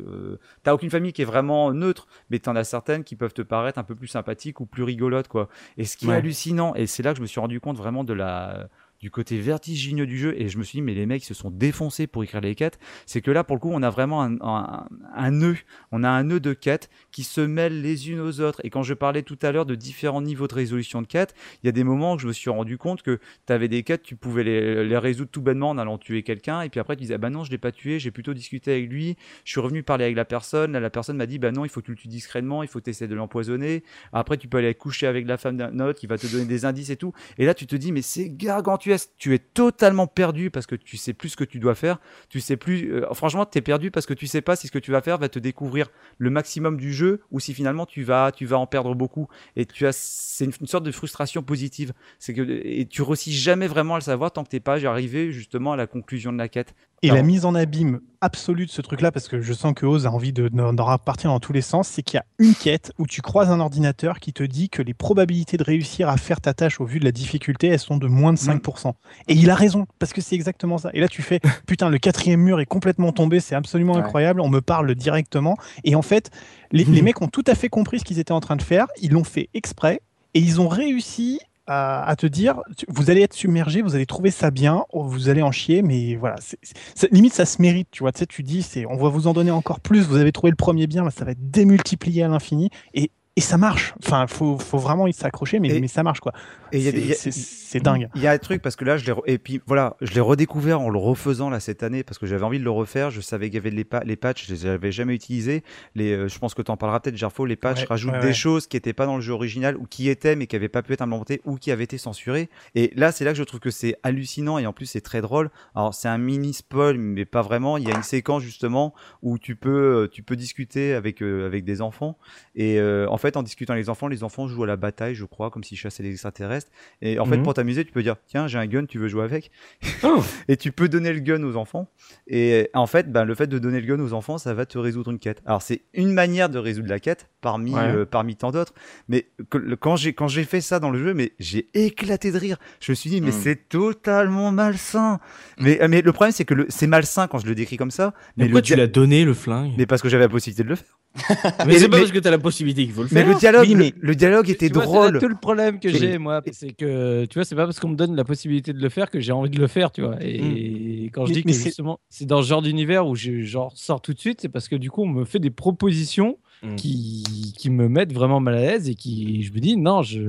euh, 0.08 0.40
t'as 0.64 0.74
aucune 0.74 0.90
famille 0.90 1.12
qui 1.12 1.22
est 1.22 1.26
vraiment 1.26 1.74
neutre, 1.74 2.08
mais 2.30 2.40
tu 2.40 2.48
en 2.48 2.56
as 2.56 2.64
certaines 2.64 3.04
qui 3.04 3.18
peuvent 3.18 3.34
te 3.34 3.42
paraître 3.42 3.78
un 3.78 3.84
peu 3.84 3.94
plus 3.94 4.08
sympathiques 4.08 4.62
ou 4.62 4.66
plus 4.66 4.84
rigolotes. 4.84 5.28
quoi. 5.28 5.50
Et 5.76 5.84
ce 5.84 5.98
qui 5.98 6.08
est 6.08 6.14
hallucinant, 6.14 6.74
et 6.76 6.88
c'est 6.88 7.04
là 7.04 7.12
que 7.12 7.18
je 7.18 7.22
me 7.22 7.28
suis 7.28 7.42
rendu 7.42 7.60
compte 7.60 7.76
vraiment 7.76 8.06
de 8.06 8.14
la 8.14 8.70
du 9.00 9.12
côté 9.12 9.40
vertigineux 9.40 10.08
du 10.08 10.18
jeu 10.18 10.34
et 10.38 10.50
je 10.50 10.58
me 10.58 10.64
suis 10.64 10.78
dit 10.78 10.82
mais 10.82 10.94
les 10.94 11.06
mecs 11.06 11.24
se 11.24 11.34
sont 11.34 11.52
défoncés 11.52 12.08
pour 12.08 12.24
écrire 12.24 12.42
les 12.42 12.56
quêtes. 12.56 12.80
C'est 13.06 13.22
que 13.22 13.32
là 13.32 13.44
pour 13.44 13.56
le 13.56 13.60
coup 13.60 13.70
on 13.72 13.84
a 13.84 13.90
vraiment 13.90 14.24
un, 14.24 15.32
nœud. 15.32 15.58
On 15.92 16.04
a 16.04 16.10
un 16.10 16.24
nœud 16.24 16.40
de 16.40 16.54
quêtes 16.54 16.90
qui 17.12 17.24
se 17.24 17.42
mêlent 17.42 17.82
les 17.82 18.10
unes 18.10 18.20
aux 18.20 18.42
autres. 18.42 18.60
Et 18.64 18.70
quand 18.70 18.84
je 18.84 18.94
parlais 18.94 19.22
tout 19.22 19.38
à 19.42 19.52
l'heure 19.52 19.66
de 19.66 19.76
différents 19.76 20.22
niveaux 20.22 20.48
de 20.48 20.56
résolution 20.56 21.02
de 21.02 21.08
quêtes 21.08 21.36
il 21.64 21.68
y 21.68 21.70
a 21.70 21.72
des 21.72 21.84
moments 21.84 22.14
où 22.14 22.20
je 22.20 22.28
me 22.28 22.34
suis 22.34 22.50
rendu 22.50 22.78
compte 22.78 23.04
que 23.04 23.20
tu 23.46 23.54
avais 23.54 23.68
des 23.68 23.84
quêtes 23.84 24.02
tu 24.02 24.16
pouvais 24.16 24.44
les, 24.44 24.88
les 24.88 24.98
résoudre 24.98 25.30
tout 25.30 25.42
bêtement 25.42 25.70
en 25.70 25.78
allant 25.78 25.98
tuer 25.98 26.24
quelqu'un. 26.24 26.62
Et 26.62 26.70
puis 26.70 26.80
après 26.80 26.96
tu 26.96 27.02
disais 27.02 27.16
ah 27.16 27.20
bah 27.20 27.30
non 27.30 27.44
je 27.44 27.52
l'ai 27.52 27.58
pas 27.60 27.72
tué 27.72 28.00
j'ai 28.00 28.12
plutôt 28.12 28.34
discuté 28.34 28.72
avec 28.72 28.90
lui. 28.90 29.16
Je 29.46 29.52
suis 29.52 29.62
revenu 29.62 29.84
parler 29.84 30.06
avec 30.06 30.16
la 30.16 30.26
personne. 30.26 30.72
Là, 30.72 30.80
la 30.80 30.90
personne 30.90 31.18
m'a 31.18 31.28
dit 31.28 31.38
bah 31.38 31.52
non 31.52 31.66
il 31.66 31.70
faut 31.70 31.82
que 31.82 31.86
tu 31.86 31.92
le 31.92 31.98
tues 31.98 32.08
discrètement 32.08 32.64
il 32.64 32.70
faut 32.70 32.82
essayer 32.84 33.08
de 33.08 33.16
l'empoisonner. 33.16 33.84
Après 34.12 34.38
tu 34.38 34.48
peux 34.48 34.58
aller 34.58 34.74
coucher 34.74 35.06
avec 35.06 35.28
la 35.28 35.38
femme 35.38 35.58
d'un 35.58 35.80
autre 35.82 36.00
qui 36.00 36.08
va 36.08 36.18
te 36.18 36.26
donner 36.26 36.46
des 36.46 36.66
indices 36.66 36.90
et 36.90 36.98
tout. 36.98 37.14
Et 37.38 37.46
là 37.46 37.54
tu 37.54 37.68
te 37.68 37.76
dis 37.76 37.92
mais 37.92 38.02
c'est 38.02 38.30
gargantuesque 38.30 38.87
tu 39.18 39.34
es, 39.34 39.40
totalement 39.40 40.08
perdu 40.08 40.52
parce 40.52 40.66
que 40.66 40.76
tu 40.76 40.98
sais 40.98 41.14
plus 41.14 41.30
ce 41.30 41.38
que 41.38 41.44
tu 41.44 41.60
dois 41.60 41.76
faire, 41.76 42.00
tu 42.30 42.40
sais 42.40 42.58
plus, 42.58 42.94
euh, 42.94 43.14
franchement, 43.14 43.46
tu 43.46 43.58
es 43.58 43.62
perdu 43.62 43.92
parce 43.92 44.06
que 44.06 44.14
tu 44.14 44.28
sais 44.28 44.42
pas 44.42 44.56
si 44.56 44.68
ce 44.68 44.72
que 44.72 44.80
tu 44.80 44.92
vas 44.92 45.02
faire 45.02 45.18
va 45.18 45.30
te 45.30 45.40
découvrir 45.40 45.90
le 46.18 46.30
maximum 46.30 46.78
du 46.78 46.94
jeu 46.94 47.22
ou 47.32 47.40
si 47.40 47.54
finalement 47.54 47.86
tu 47.86 48.04
vas, 48.04 48.32
tu 48.32 48.46
vas 48.46 48.58
en 48.58 48.68
perdre 48.68 48.94
beaucoup. 48.96 49.28
Et 49.56 49.66
tu 49.66 49.88
as, 49.88 49.94
c'est 49.94 50.46
une, 50.46 50.54
une 50.62 50.68
sorte 50.68 50.84
de 50.84 50.92
frustration 50.92 51.42
positive. 51.42 51.94
C'est 52.20 52.34
que, 52.34 52.42
et 52.42 52.86
tu 52.86 53.02
réussis 53.02 53.34
jamais 53.34 53.68
vraiment 53.68 53.96
à 53.96 53.98
le 53.98 54.04
savoir 54.04 54.32
tant 54.32 54.44
que 54.44 54.50
t'es 54.50 54.60
pas 54.60 54.86
arrivé 54.86 55.32
justement 55.32 55.74
à 55.74 55.76
la 55.76 55.88
conclusion 55.88 56.32
de 56.32 56.38
la 56.38 56.50
quête. 56.50 56.76
Et 57.04 57.10
la 57.12 57.22
mise 57.22 57.46
en 57.46 57.54
abîme 57.54 58.00
absolue 58.22 58.66
de 58.66 58.72
ce 58.72 58.82
truc-là, 58.82 59.12
parce 59.12 59.28
que 59.28 59.40
je 59.40 59.54
sens 59.54 59.74
que 59.76 59.86
Oz 59.86 60.08
a 60.08 60.12
envie 60.12 60.34
de- 60.34 60.48
d'en 60.48 60.74
d'en 60.74 60.86
repartir 60.86 61.30
dans 61.30 61.40
tous 61.40 61.54
les 61.54 61.62
sens, 61.62 61.88
c'est 61.88 62.02
qu'il 62.02 62.18
y 62.18 62.20
a 62.20 62.26
une 62.40 62.56
quête 62.56 62.92
où 62.98 63.06
tu 63.06 63.22
croises 63.22 63.52
un 63.52 63.60
ordinateur 63.60 64.20
qui 64.20 64.34
te 64.34 64.42
dit 64.42 64.70
que 64.70 64.82
les 64.82 64.96
probabilités 64.96 65.58
de 65.58 65.64
réussir 65.64 66.10
à 66.10 66.18
faire 66.18 66.42
ta 66.42 66.56
tâche 66.56 66.82
au 66.82 66.86
vu 66.86 66.98
de 67.00 67.06
la 67.06 67.12
difficulté, 67.12 67.68
elles 67.68 67.78
sont 67.78 67.98
de 67.98 68.08
moins 68.08 68.34
de 68.34 68.40
5%. 68.40 68.94
Et 69.28 69.36
il 69.36 69.52
a 69.52 69.56
raison, 69.56 69.86
parce 70.00 70.12
que 70.12 70.22
c'est 70.22 70.34
exactement 70.34 70.80
ça. 70.80 70.90
Et 70.96 71.00
là, 71.00 71.08
tu 71.08 71.22
fais, 71.22 71.40
putain, 71.68 71.90
le 71.90 72.00
quatrième 72.00 72.42
mur 72.42 72.60
est 72.60 72.66
complètement 72.66 73.12
tombé, 73.12 73.40
c'est 73.42 73.54
absolument 73.54 73.94
Ouais. 73.94 74.00
incroyable, 74.00 74.42
on 74.42 74.50
me 74.50 74.62
parle 74.62 74.96
directement. 74.96 75.56
Et 75.84 75.94
en 75.94 76.02
fait, 76.02 76.32
les, 76.72 76.84
les 76.84 77.02
mecs 77.04 77.22
ont 77.22 77.28
tout 77.28 77.44
à 77.46 77.54
fait 77.54 77.70
compris 77.70 78.00
ce 78.00 78.06
qu'ils 78.06 78.18
étaient 78.18 78.32
en 78.32 78.40
train 78.42 78.56
de 78.56 78.64
faire, 78.64 78.88
ils 79.00 79.12
l'ont 79.12 79.24
fait 79.24 79.50
exprès, 79.54 80.02
et 80.34 80.40
ils 80.40 80.60
ont 80.60 80.68
réussi 80.68 81.40
à, 81.68 82.16
te 82.18 82.26
dire, 82.26 82.62
vous 82.88 83.10
allez 83.10 83.22
être 83.22 83.34
submergé, 83.34 83.82
vous 83.82 83.96
allez 83.96 84.06
trouver 84.06 84.32
ça 84.32 84.52
bien, 84.52 84.86
oh, 84.92 85.04
vous 85.04 85.30
allez 85.30 85.42
en 85.42 85.52
chier, 85.52 85.82
mais 85.82 86.16
voilà, 86.16 86.38
c'est- 86.40 87.12
limite 87.12 87.34
ça 87.34 87.46
se 87.46 87.62
mérite, 87.62 87.90
tu 87.92 88.04
vois. 88.04 88.12
Tu 88.12 88.20
sais, 88.20 88.26
tu 88.26 88.44
dis, 88.44 88.62
c'est, 88.64 88.86
on 88.86 88.96
va 88.98 89.10
vous 89.10 89.28
en 89.28 89.34
donner 89.34 89.52
encore 89.52 89.80
plus. 89.82 90.02
Vous 90.02 90.16
avez 90.18 90.32
trouvé 90.32 90.50
le 90.52 90.56
premier 90.56 90.88
bien, 90.88 91.04
bah, 91.04 91.12
ça 91.12 91.26
va 91.26 91.32
être 91.32 91.52
démultiplié 91.52 92.24
à 92.24 92.28
l'infini, 92.30 92.70
et, 92.94 93.12
et 93.38 93.42
ça 93.42 93.58
marche. 93.58 93.94
Enfin, 94.04 94.26
faut, 94.28 94.58
faut 94.58 94.80
vraiment 94.80 95.08
y 95.08 95.14
s'accrocher, 95.14 95.60
mais, 95.60 95.70
Et- 95.70 95.80
mais 95.80 95.88
ça 95.88 96.04
marche 96.04 96.20
quoi. 96.20 96.34
C'est- 96.74 97.80
dingue. 97.84 98.10
Il 98.16 98.22
y 98.22 98.28
a 98.28 98.32
un 98.32 98.38
truc 98.38 98.62
parce 98.62 98.76
que 98.76 98.86
là, 98.86 98.98
je 98.98 99.06
l'ai 99.06 99.14
et 99.28 99.38
puis 99.38 99.62
voilà, 99.68 99.96
je 100.02 100.14
l'ai 100.14 100.20
redécouvert 100.22 100.80
en 100.82 100.90
le 100.90 100.98
refaisant 100.98 101.50
là 101.50 101.60
cette 101.60 101.84
année 101.84 102.04
parce 102.04 102.18
que 102.18 102.26
j'avais 102.26 102.44
envie 102.44 102.60
de 102.60 102.64
le 102.64 102.72
refaire. 102.72 103.12
Je 103.12 103.22
savais 103.22 103.48
qu'il 103.48 103.56
y 103.56 103.58
avait 103.60 103.70
les, 103.70 103.84
pa- 103.84 104.04
les 104.06 104.16
patchs, 104.16 104.48
je 104.48 104.54
les 104.54 104.66
avais 104.66 104.92
jamais 104.92 105.14
utilisés. 105.14 105.64
Les, 105.94 106.14
euh, 106.14 106.28
je 106.28 106.40
pense 106.40 106.54
que 106.54 106.62
tu 106.62 106.72
en 106.72 106.78
parleras 106.78 107.00
peut-être, 107.02 107.18
Gerfo. 107.18 107.46
Les 107.46 107.56
patchs 107.56 107.82
Ouais, 107.82 107.88
rajoutent 107.90 108.14
ouais, 108.14 108.22
des 108.22 108.34
choses 108.34 108.68
qui 108.68 108.76
n'étaient 108.78 108.94
pas 108.94 109.06
dans 109.06 109.16
le 109.18 109.22
jeu 109.22 109.34
original 109.34 109.78
ou 109.78 109.86
qui 109.86 110.10
étaient 110.10 110.36
mais 110.36 110.48
qui 110.48 110.56
n'avaient 110.56 110.70
pas 110.70 110.82
pu 110.82 110.94
être 110.94 111.02
implémentées 111.02 111.42
ou 111.46 111.58
qui 111.58 111.72
avaient 111.72 111.84
été 111.84 111.98
censurées. 111.98 112.50
Et 112.74 112.92
là, 112.96 113.12
c'est 113.12 113.26
là 113.26 113.32
que 113.34 113.38
je 113.38 113.44
trouve 113.44 113.60
que 113.60 113.70
c'est 113.70 113.96
hallucinant 114.02 114.58
et 114.58 114.66
en 114.66 114.74
plus 114.74 114.86
c'est 114.88 115.02
très 115.02 115.22
drôle. 115.22 115.50
Alors 115.76 115.94
c'est 115.94 116.08
un 116.08 116.18
mini 116.18 116.54
spoil, 116.54 116.98
mais 116.98 117.26
pas 117.26 117.42
vraiment. 117.44 117.78
Il 117.78 117.88
y 117.88 117.92
a 117.92 117.96
une 117.96 118.04
séquence 118.04 118.42
justement 118.44 118.94
où 119.22 119.38
tu 119.38 119.56
peux, 119.56 120.04
euh, 120.04 120.08
tu 120.08 120.24
peux 120.24 120.36
discuter 120.38 120.94
avec 120.94 121.22
euh, 121.22 121.46
avec 121.46 121.64
des 121.66 121.82
enfants 121.82 122.18
et 122.56 122.80
euh, 122.80 123.08
en 123.10 123.18
fait 123.18 123.27
en 123.36 123.44
discutant 123.44 123.74
avec 123.74 123.84
les 123.86 123.90
enfants, 123.90 124.08
les 124.08 124.24
enfants 124.24 124.48
jouent 124.48 124.64
à 124.64 124.68
la 124.68 124.78
bataille, 124.78 125.16
je 125.16 125.26
crois, 125.26 125.50
comme 125.50 125.64
s'ils 125.64 125.78
chassaient 125.78 126.04
les 126.04 126.12
extraterrestres. 126.12 126.72
Et 127.02 127.20
en 127.20 127.26
fait, 127.26 127.38
Mhm. 127.38 127.44
pour 127.44 127.54
t'amuser, 127.56 127.84
tu 127.84 127.92
peux 127.92 128.04
dire 128.04 128.16
tiens, 128.28 128.48
j'ai 128.48 128.58
un 128.60 128.68
gun, 128.68 128.86
tu 128.86 129.00
veux 129.00 129.08
jouer 129.10 129.24
avec 129.24 129.52
Oh. 130.04 130.24
Et 130.48 130.56
tu 130.56 130.72
peux 130.72 130.88
donner 130.88 131.12
le 131.12 131.20
gun 131.20 131.44
aux 131.44 131.56
enfants. 131.58 131.90
Et 132.28 132.70
en 132.74 132.88
fait, 132.88 133.12
ben, 133.12 133.26
le 133.26 133.36
fait 133.36 133.48
de 133.48 133.60
donner 133.60 133.82
le 133.82 133.88
gun 133.88 134.02
aux 134.02 134.14
enfants, 134.14 134.38
ça 134.38 134.54
va 134.54 134.66
te 134.66 134.78
résoudre 134.78 135.12
une 135.12 135.20
quête. 135.20 135.42
Alors 135.46 135.62
c'est 135.62 135.82
une 135.94 136.14
manière 136.14 136.50
de 136.50 136.60
résoudre 136.60 136.88
la 136.90 137.00
quête 137.00 137.28
parmi 137.42 137.74
Ouais. 137.74 137.82
euh, 137.82 138.06
parmi 138.06 138.36
tant 138.36 138.52
d'autres. 138.52 138.74
Mais 139.10 139.28
que- 139.50 139.58
le- 139.58 139.76
quand 139.76 139.96
j'ai 139.98 140.44
fait 140.44 140.62
ça 140.62 140.80
dans 140.80 140.90
le 140.92 141.00
jeu, 141.04 141.14
mais 141.14 141.34
j'ai 141.40 141.68
éclaté 141.74 142.32
de 142.32 142.38
rire. 142.38 142.58
Je 142.80 142.92
me 142.92 142.96
suis 142.96 143.10
dit 143.10 143.20
mais 143.22 143.28
Mhm. 143.32 143.42
c'est 143.42 143.70
totalement 143.70 144.52
malsain. 144.52 145.20
Mais 145.60 145.80
mais 145.90 146.02
le 146.02 146.12
problème 146.12 146.32
c'est 146.32 146.46
que 146.46 146.54
c'est 146.70 146.88
malsain 146.88 147.28
quand 147.28 147.40
je 147.40 147.48
le 147.48 147.56
décris 147.56 147.78
comme 147.78 147.92
ça. 147.92 148.14
Mais 148.36 148.44
Mais 148.44 148.50
pourquoi 148.50 148.62
le 148.62 148.66
tu 148.66 148.76
l'as 148.76 148.88
donné 148.88 149.24
le 149.26 149.34
flingue? 149.34 149.74
Mais 149.78 149.86
parce 149.86 150.02
que 150.02 150.10
j'avais 150.10 150.24
la 150.26 150.30
possibilité 150.30 150.64
de 150.64 150.70
le 150.70 150.76
faire. 150.76 150.98
Mais 151.66 151.80
c'est 151.80 151.90
pas 151.90 151.98
mais- 151.98 152.02
parce 152.04 152.12
que 152.12 152.20
t'as 152.20 152.30
la 152.32 152.38
possibilité 152.38 152.84
qu'il 152.86 152.94
faut 152.94 153.02
le 153.04 153.10
Mais 153.12 153.22
faire. 153.24 153.34
le 153.34 153.40
dialogue, 153.40 153.68
Oui, 153.68 153.74
le- 153.74 153.80
mais- 153.80 153.94
le, 154.00 154.16
dialogue 154.16 154.50
était 154.50 154.70
vois, 154.70 154.84
drôle. 154.86 155.12
C'est 155.14 155.20
tout 155.26 155.28
le 155.32 155.36
problème 155.40 155.80
que 155.80 155.90
j'ai, 155.90 156.18
moi. 156.20 156.42
C'est 156.52 156.74
que, 156.74 157.26
tu 157.26 157.36
vois, 157.40 157.44
c'est 157.46 157.56
pas 157.56 157.66
parce 157.66 157.80
qu'on 157.80 157.90
me 157.90 157.96
donne 157.96 158.16
la 158.16 158.24
possibilité 158.24 158.72
de 158.74 158.80
le 158.80 158.90
faire 158.90 159.10
que 159.10 159.20
j'ai 159.20 159.32
envie 159.32 159.50
de 159.50 159.60
le 159.60 159.68
faire, 159.68 159.92
tu 159.92 160.02
vois. 160.02 160.18
Et 160.22 161.10
quand 161.14 161.26
je 161.26 161.30
Mais- 161.32 161.36
dis 161.38 161.42
que 161.44 161.48
mais 161.48 161.54
c'est- 161.54 161.64
justement, 161.66 162.00
c'est 162.10 162.26
dans 162.26 162.42
ce 162.44 162.48
genre 162.48 162.62
d'univers 162.62 163.08
où 163.08 163.16
je 163.16 163.42
genre, 163.42 163.72
sors 163.76 164.00
tout 164.02 164.14
de 164.14 164.20
suite, 164.20 164.42
c'est 164.42 164.50
parce 164.50 164.68
que 164.68 164.76
du 164.76 164.92
coup, 164.92 165.04
on 165.04 165.08
me 165.08 165.26
fait 165.26 165.40
des 165.40 165.50
propositions 165.52 166.38
Mm. 166.64 166.76
qui, 166.76 167.54
qui 167.58 167.70
me 167.70 167.88
mettent 167.88 168.14
vraiment 168.14 168.40
mal 168.40 168.56
à 168.56 168.62
l'aise 168.62 168.90
et 168.90 168.96
qui, 168.96 169.44
je 169.44 169.54
me 169.54 169.60
dis, 169.60 169.78
non, 169.78 170.02
je, 170.02 170.20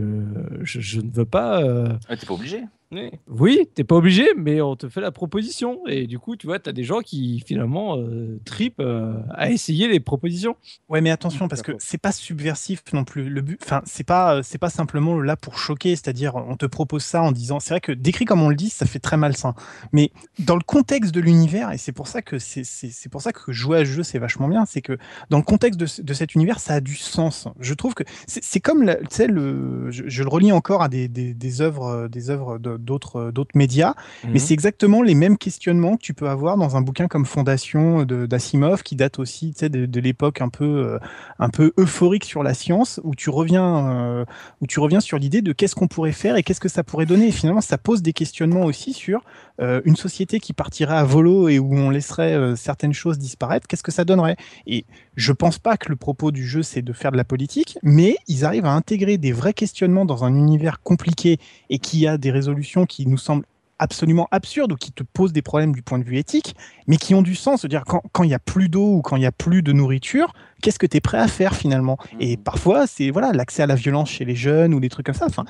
je, 0.62 0.78
je 0.80 1.00
ne 1.00 1.10
veux 1.10 1.24
pas. 1.24 1.62
euh, 1.62 1.88
Ouais, 2.10 2.16
T'es 2.18 2.26
pas 2.26 2.34
obligé. 2.34 2.60
Oui. 2.90 3.10
Oui, 3.28 3.68
t'es 3.74 3.84
pas 3.84 3.96
obligé, 3.96 4.26
mais 4.36 4.62
on 4.62 4.74
te 4.74 4.88
fait 4.88 5.02
la 5.02 5.10
proposition. 5.12 5.86
Et 5.88 6.06
du 6.06 6.18
coup, 6.18 6.36
tu 6.36 6.46
vois, 6.46 6.58
t'as 6.58 6.72
des 6.72 6.84
gens 6.84 7.00
qui 7.00 7.42
finalement 7.46 7.98
euh, 7.98 8.40
tripent 8.46 8.80
euh, 8.80 9.12
à 9.34 9.50
essayer 9.50 9.88
les 9.88 10.00
propositions. 10.00 10.56
Ouais, 10.88 11.02
mais 11.02 11.10
attention 11.10 11.48
parce 11.48 11.60
que 11.60 11.72
c'est 11.80 11.98
pas 11.98 12.12
subversif 12.12 12.82
non 12.94 13.04
plus. 13.04 13.28
Le 13.28 13.42
but, 13.42 13.60
enfin, 13.62 13.82
c'est 13.84 14.04
pas, 14.06 14.36
euh, 14.36 14.42
c'est 14.42 14.56
pas 14.56 14.70
simplement 14.70 15.20
là 15.20 15.36
pour 15.36 15.58
choquer, 15.58 15.96
c'est-à-dire 15.96 16.34
on 16.36 16.56
te 16.56 16.64
propose 16.64 17.04
ça 17.04 17.22
en 17.22 17.30
disant, 17.30 17.60
c'est 17.60 17.74
vrai 17.74 17.82
que 17.82 17.92
décrit 17.92 18.24
comme 18.24 18.40
on 18.40 18.48
le 18.48 18.56
dit, 18.56 18.70
ça 18.70 18.86
fait 18.86 19.00
très 19.00 19.18
malsain. 19.18 19.54
Mais 19.92 20.10
dans 20.38 20.56
le 20.56 20.62
contexte 20.62 21.12
de 21.14 21.20
l'univers, 21.20 21.70
et 21.72 21.76
c'est 21.76 21.92
pour 21.92 22.08
ça 22.08 22.22
que 22.22 22.38
c'est, 22.38 22.64
c'est, 22.64 22.88
c'est 22.88 23.10
pour 23.10 23.20
ça 23.20 23.32
que 23.34 23.52
jouer 23.52 23.80
à 23.80 23.84
ce 23.84 23.90
jeu 23.90 24.02
c'est 24.02 24.18
vachement 24.18 24.48
bien, 24.48 24.64
c'est 24.64 24.80
que 24.80 24.96
dans 25.28 25.36
le 25.36 25.44
contexte 25.44 25.78
de, 25.78 25.86
de 26.02 26.14
cet 26.14 26.34
univers, 26.34 26.58
ça 26.58 26.72
a 26.74 26.80
du 26.80 26.96
sens. 26.96 27.48
Je 27.60 27.74
trouve 27.74 27.92
que 27.92 28.04
c'est, 28.26 28.42
c'est 28.42 28.60
comme, 28.60 28.86
tu 28.86 29.06
sais, 29.10 29.26
le, 29.26 29.90
je, 29.90 30.04
je 30.06 30.22
le 30.22 30.28
relis 30.30 30.52
encore 30.52 30.80
à 30.80 30.88
des, 30.88 31.06
des, 31.08 31.34
des 31.34 31.60
œuvres, 31.60 32.08
des 32.08 32.30
œuvres 32.30 32.58
de- 32.58 32.77
d'autres, 32.78 33.30
d'autres 33.30 33.56
médias. 33.56 33.94
Mhm. 34.24 34.30
Mais 34.32 34.38
c'est 34.38 34.54
exactement 34.54 35.02
les 35.02 35.14
mêmes 35.14 35.38
questionnements 35.38 35.96
que 35.96 36.02
tu 36.02 36.14
peux 36.14 36.28
avoir 36.28 36.56
dans 36.56 36.76
un 36.76 36.80
bouquin 36.80 37.08
comme 37.08 37.26
Fondation 37.26 38.04
d'Asimov, 38.04 38.82
qui 38.82 38.96
date 38.96 39.18
aussi 39.18 39.54
de, 39.60 39.86
de 39.86 40.00
l'époque 40.00 40.40
un 40.40 40.48
peu, 40.48 40.64
euh, 40.64 40.98
un 41.38 41.48
peu 41.48 41.72
euphorique 41.78 42.24
sur 42.24 42.42
la 42.42 42.54
science, 42.54 43.00
où 43.04 43.14
tu 43.14 43.30
reviens, 43.30 43.88
euh, 43.88 44.24
où 44.60 44.66
tu 44.66 44.80
reviens 44.80 45.00
sur 45.00 45.18
l'idée 45.18 45.42
de 45.42 45.52
qu'est-ce 45.52 45.74
qu'on 45.74 45.88
pourrait 45.88 46.12
faire 46.12 46.36
et 46.36 46.42
qu'est-ce 46.42 46.60
que 46.60 46.68
ça 46.68 46.84
pourrait 46.84 47.06
donner. 47.06 47.28
Et 47.28 47.32
finalement, 47.32 47.60
ça 47.60 47.78
pose 47.78 48.02
des 48.02 48.12
questionnements 48.12 48.64
aussi 48.64 48.92
sur 48.92 49.22
euh, 49.60 49.80
une 49.84 49.96
société 49.96 50.40
qui 50.40 50.52
partirait 50.52 50.96
à 50.96 51.04
volo 51.04 51.48
et 51.48 51.58
où 51.58 51.74
on 51.74 51.90
laisserait 51.90 52.34
euh, 52.34 52.56
certaines 52.56 52.92
choses 52.92 53.18
disparaître. 53.18 53.66
Qu'est-ce 53.66 53.82
que 53.82 53.90
ça 53.90 54.04
donnerait? 54.04 54.36
Et 54.66 54.84
je 55.16 55.32
pense 55.32 55.58
pas 55.58 55.76
que 55.76 55.88
le 55.88 55.96
propos 55.96 56.30
du 56.30 56.46
jeu 56.46 56.62
c'est 56.62 56.82
de 56.82 56.92
faire 56.92 57.12
de 57.12 57.16
la 57.16 57.24
politique, 57.24 57.78
mais 57.82 58.16
ils 58.28 58.44
arrivent 58.44 58.66
à 58.66 58.72
intégrer 58.72 59.18
des 59.18 59.32
vrais 59.32 59.54
questionnements 59.54 60.04
dans 60.04 60.24
un 60.24 60.34
univers 60.34 60.80
compliqué 60.82 61.38
et 61.70 61.78
qui 61.78 62.06
a 62.06 62.18
des 62.18 62.30
résolutions 62.30 62.86
qui 62.86 63.06
nous 63.06 63.18
semblent 63.18 63.46
absolument 63.78 64.28
absurdes 64.30 64.72
ou 64.72 64.76
qui 64.76 64.92
te 64.92 65.02
posent 65.02 65.32
des 65.32 65.42
problèmes 65.42 65.72
du 65.72 65.82
point 65.82 65.98
de 65.98 66.04
vue 66.04 66.18
éthique, 66.18 66.54
mais 66.86 66.96
qui 66.96 67.14
ont 67.14 67.22
du 67.22 67.34
sens. 67.34 67.60
C'est-à-dire 67.60 67.84
quand 67.84 68.22
il 68.24 68.30
y 68.30 68.34
a 68.34 68.38
plus 68.38 68.68
d'eau 68.68 68.96
ou 68.96 69.02
quand 69.02 69.16
il 69.16 69.22
y 69.22 69.26
a 69.26 69.32
plus 69.32 69.62
de 69.62 69.72
nourriture, 69.72 70.32
qu'est-ce 70.62 70.78
que 70.78 70.86
tu 70.86 70.96
es 70.96 71.00
prêt 71.00 71.18
à 71.18 71.28
faire 71.28 71.54
finalement? 71.54 71.98
Et 72.20 72.36
parfois, 72.36 72.86
c'est 72.86 73.10
voilà 73.10 73.32
l'accès 73.32 73.62
à 73.62 73.66
la 73.66 73.74
violence 73.74 74.10
chez 74.10 74.24
les 74.24 74.34
jeunes 74.34 74.74
ou 74.74 74.80
des 74.80 74.88
trucs 74.88 75.06
comme 75.06 75.14
ça. 75.14 75.26
Enfin, 75.26 75.44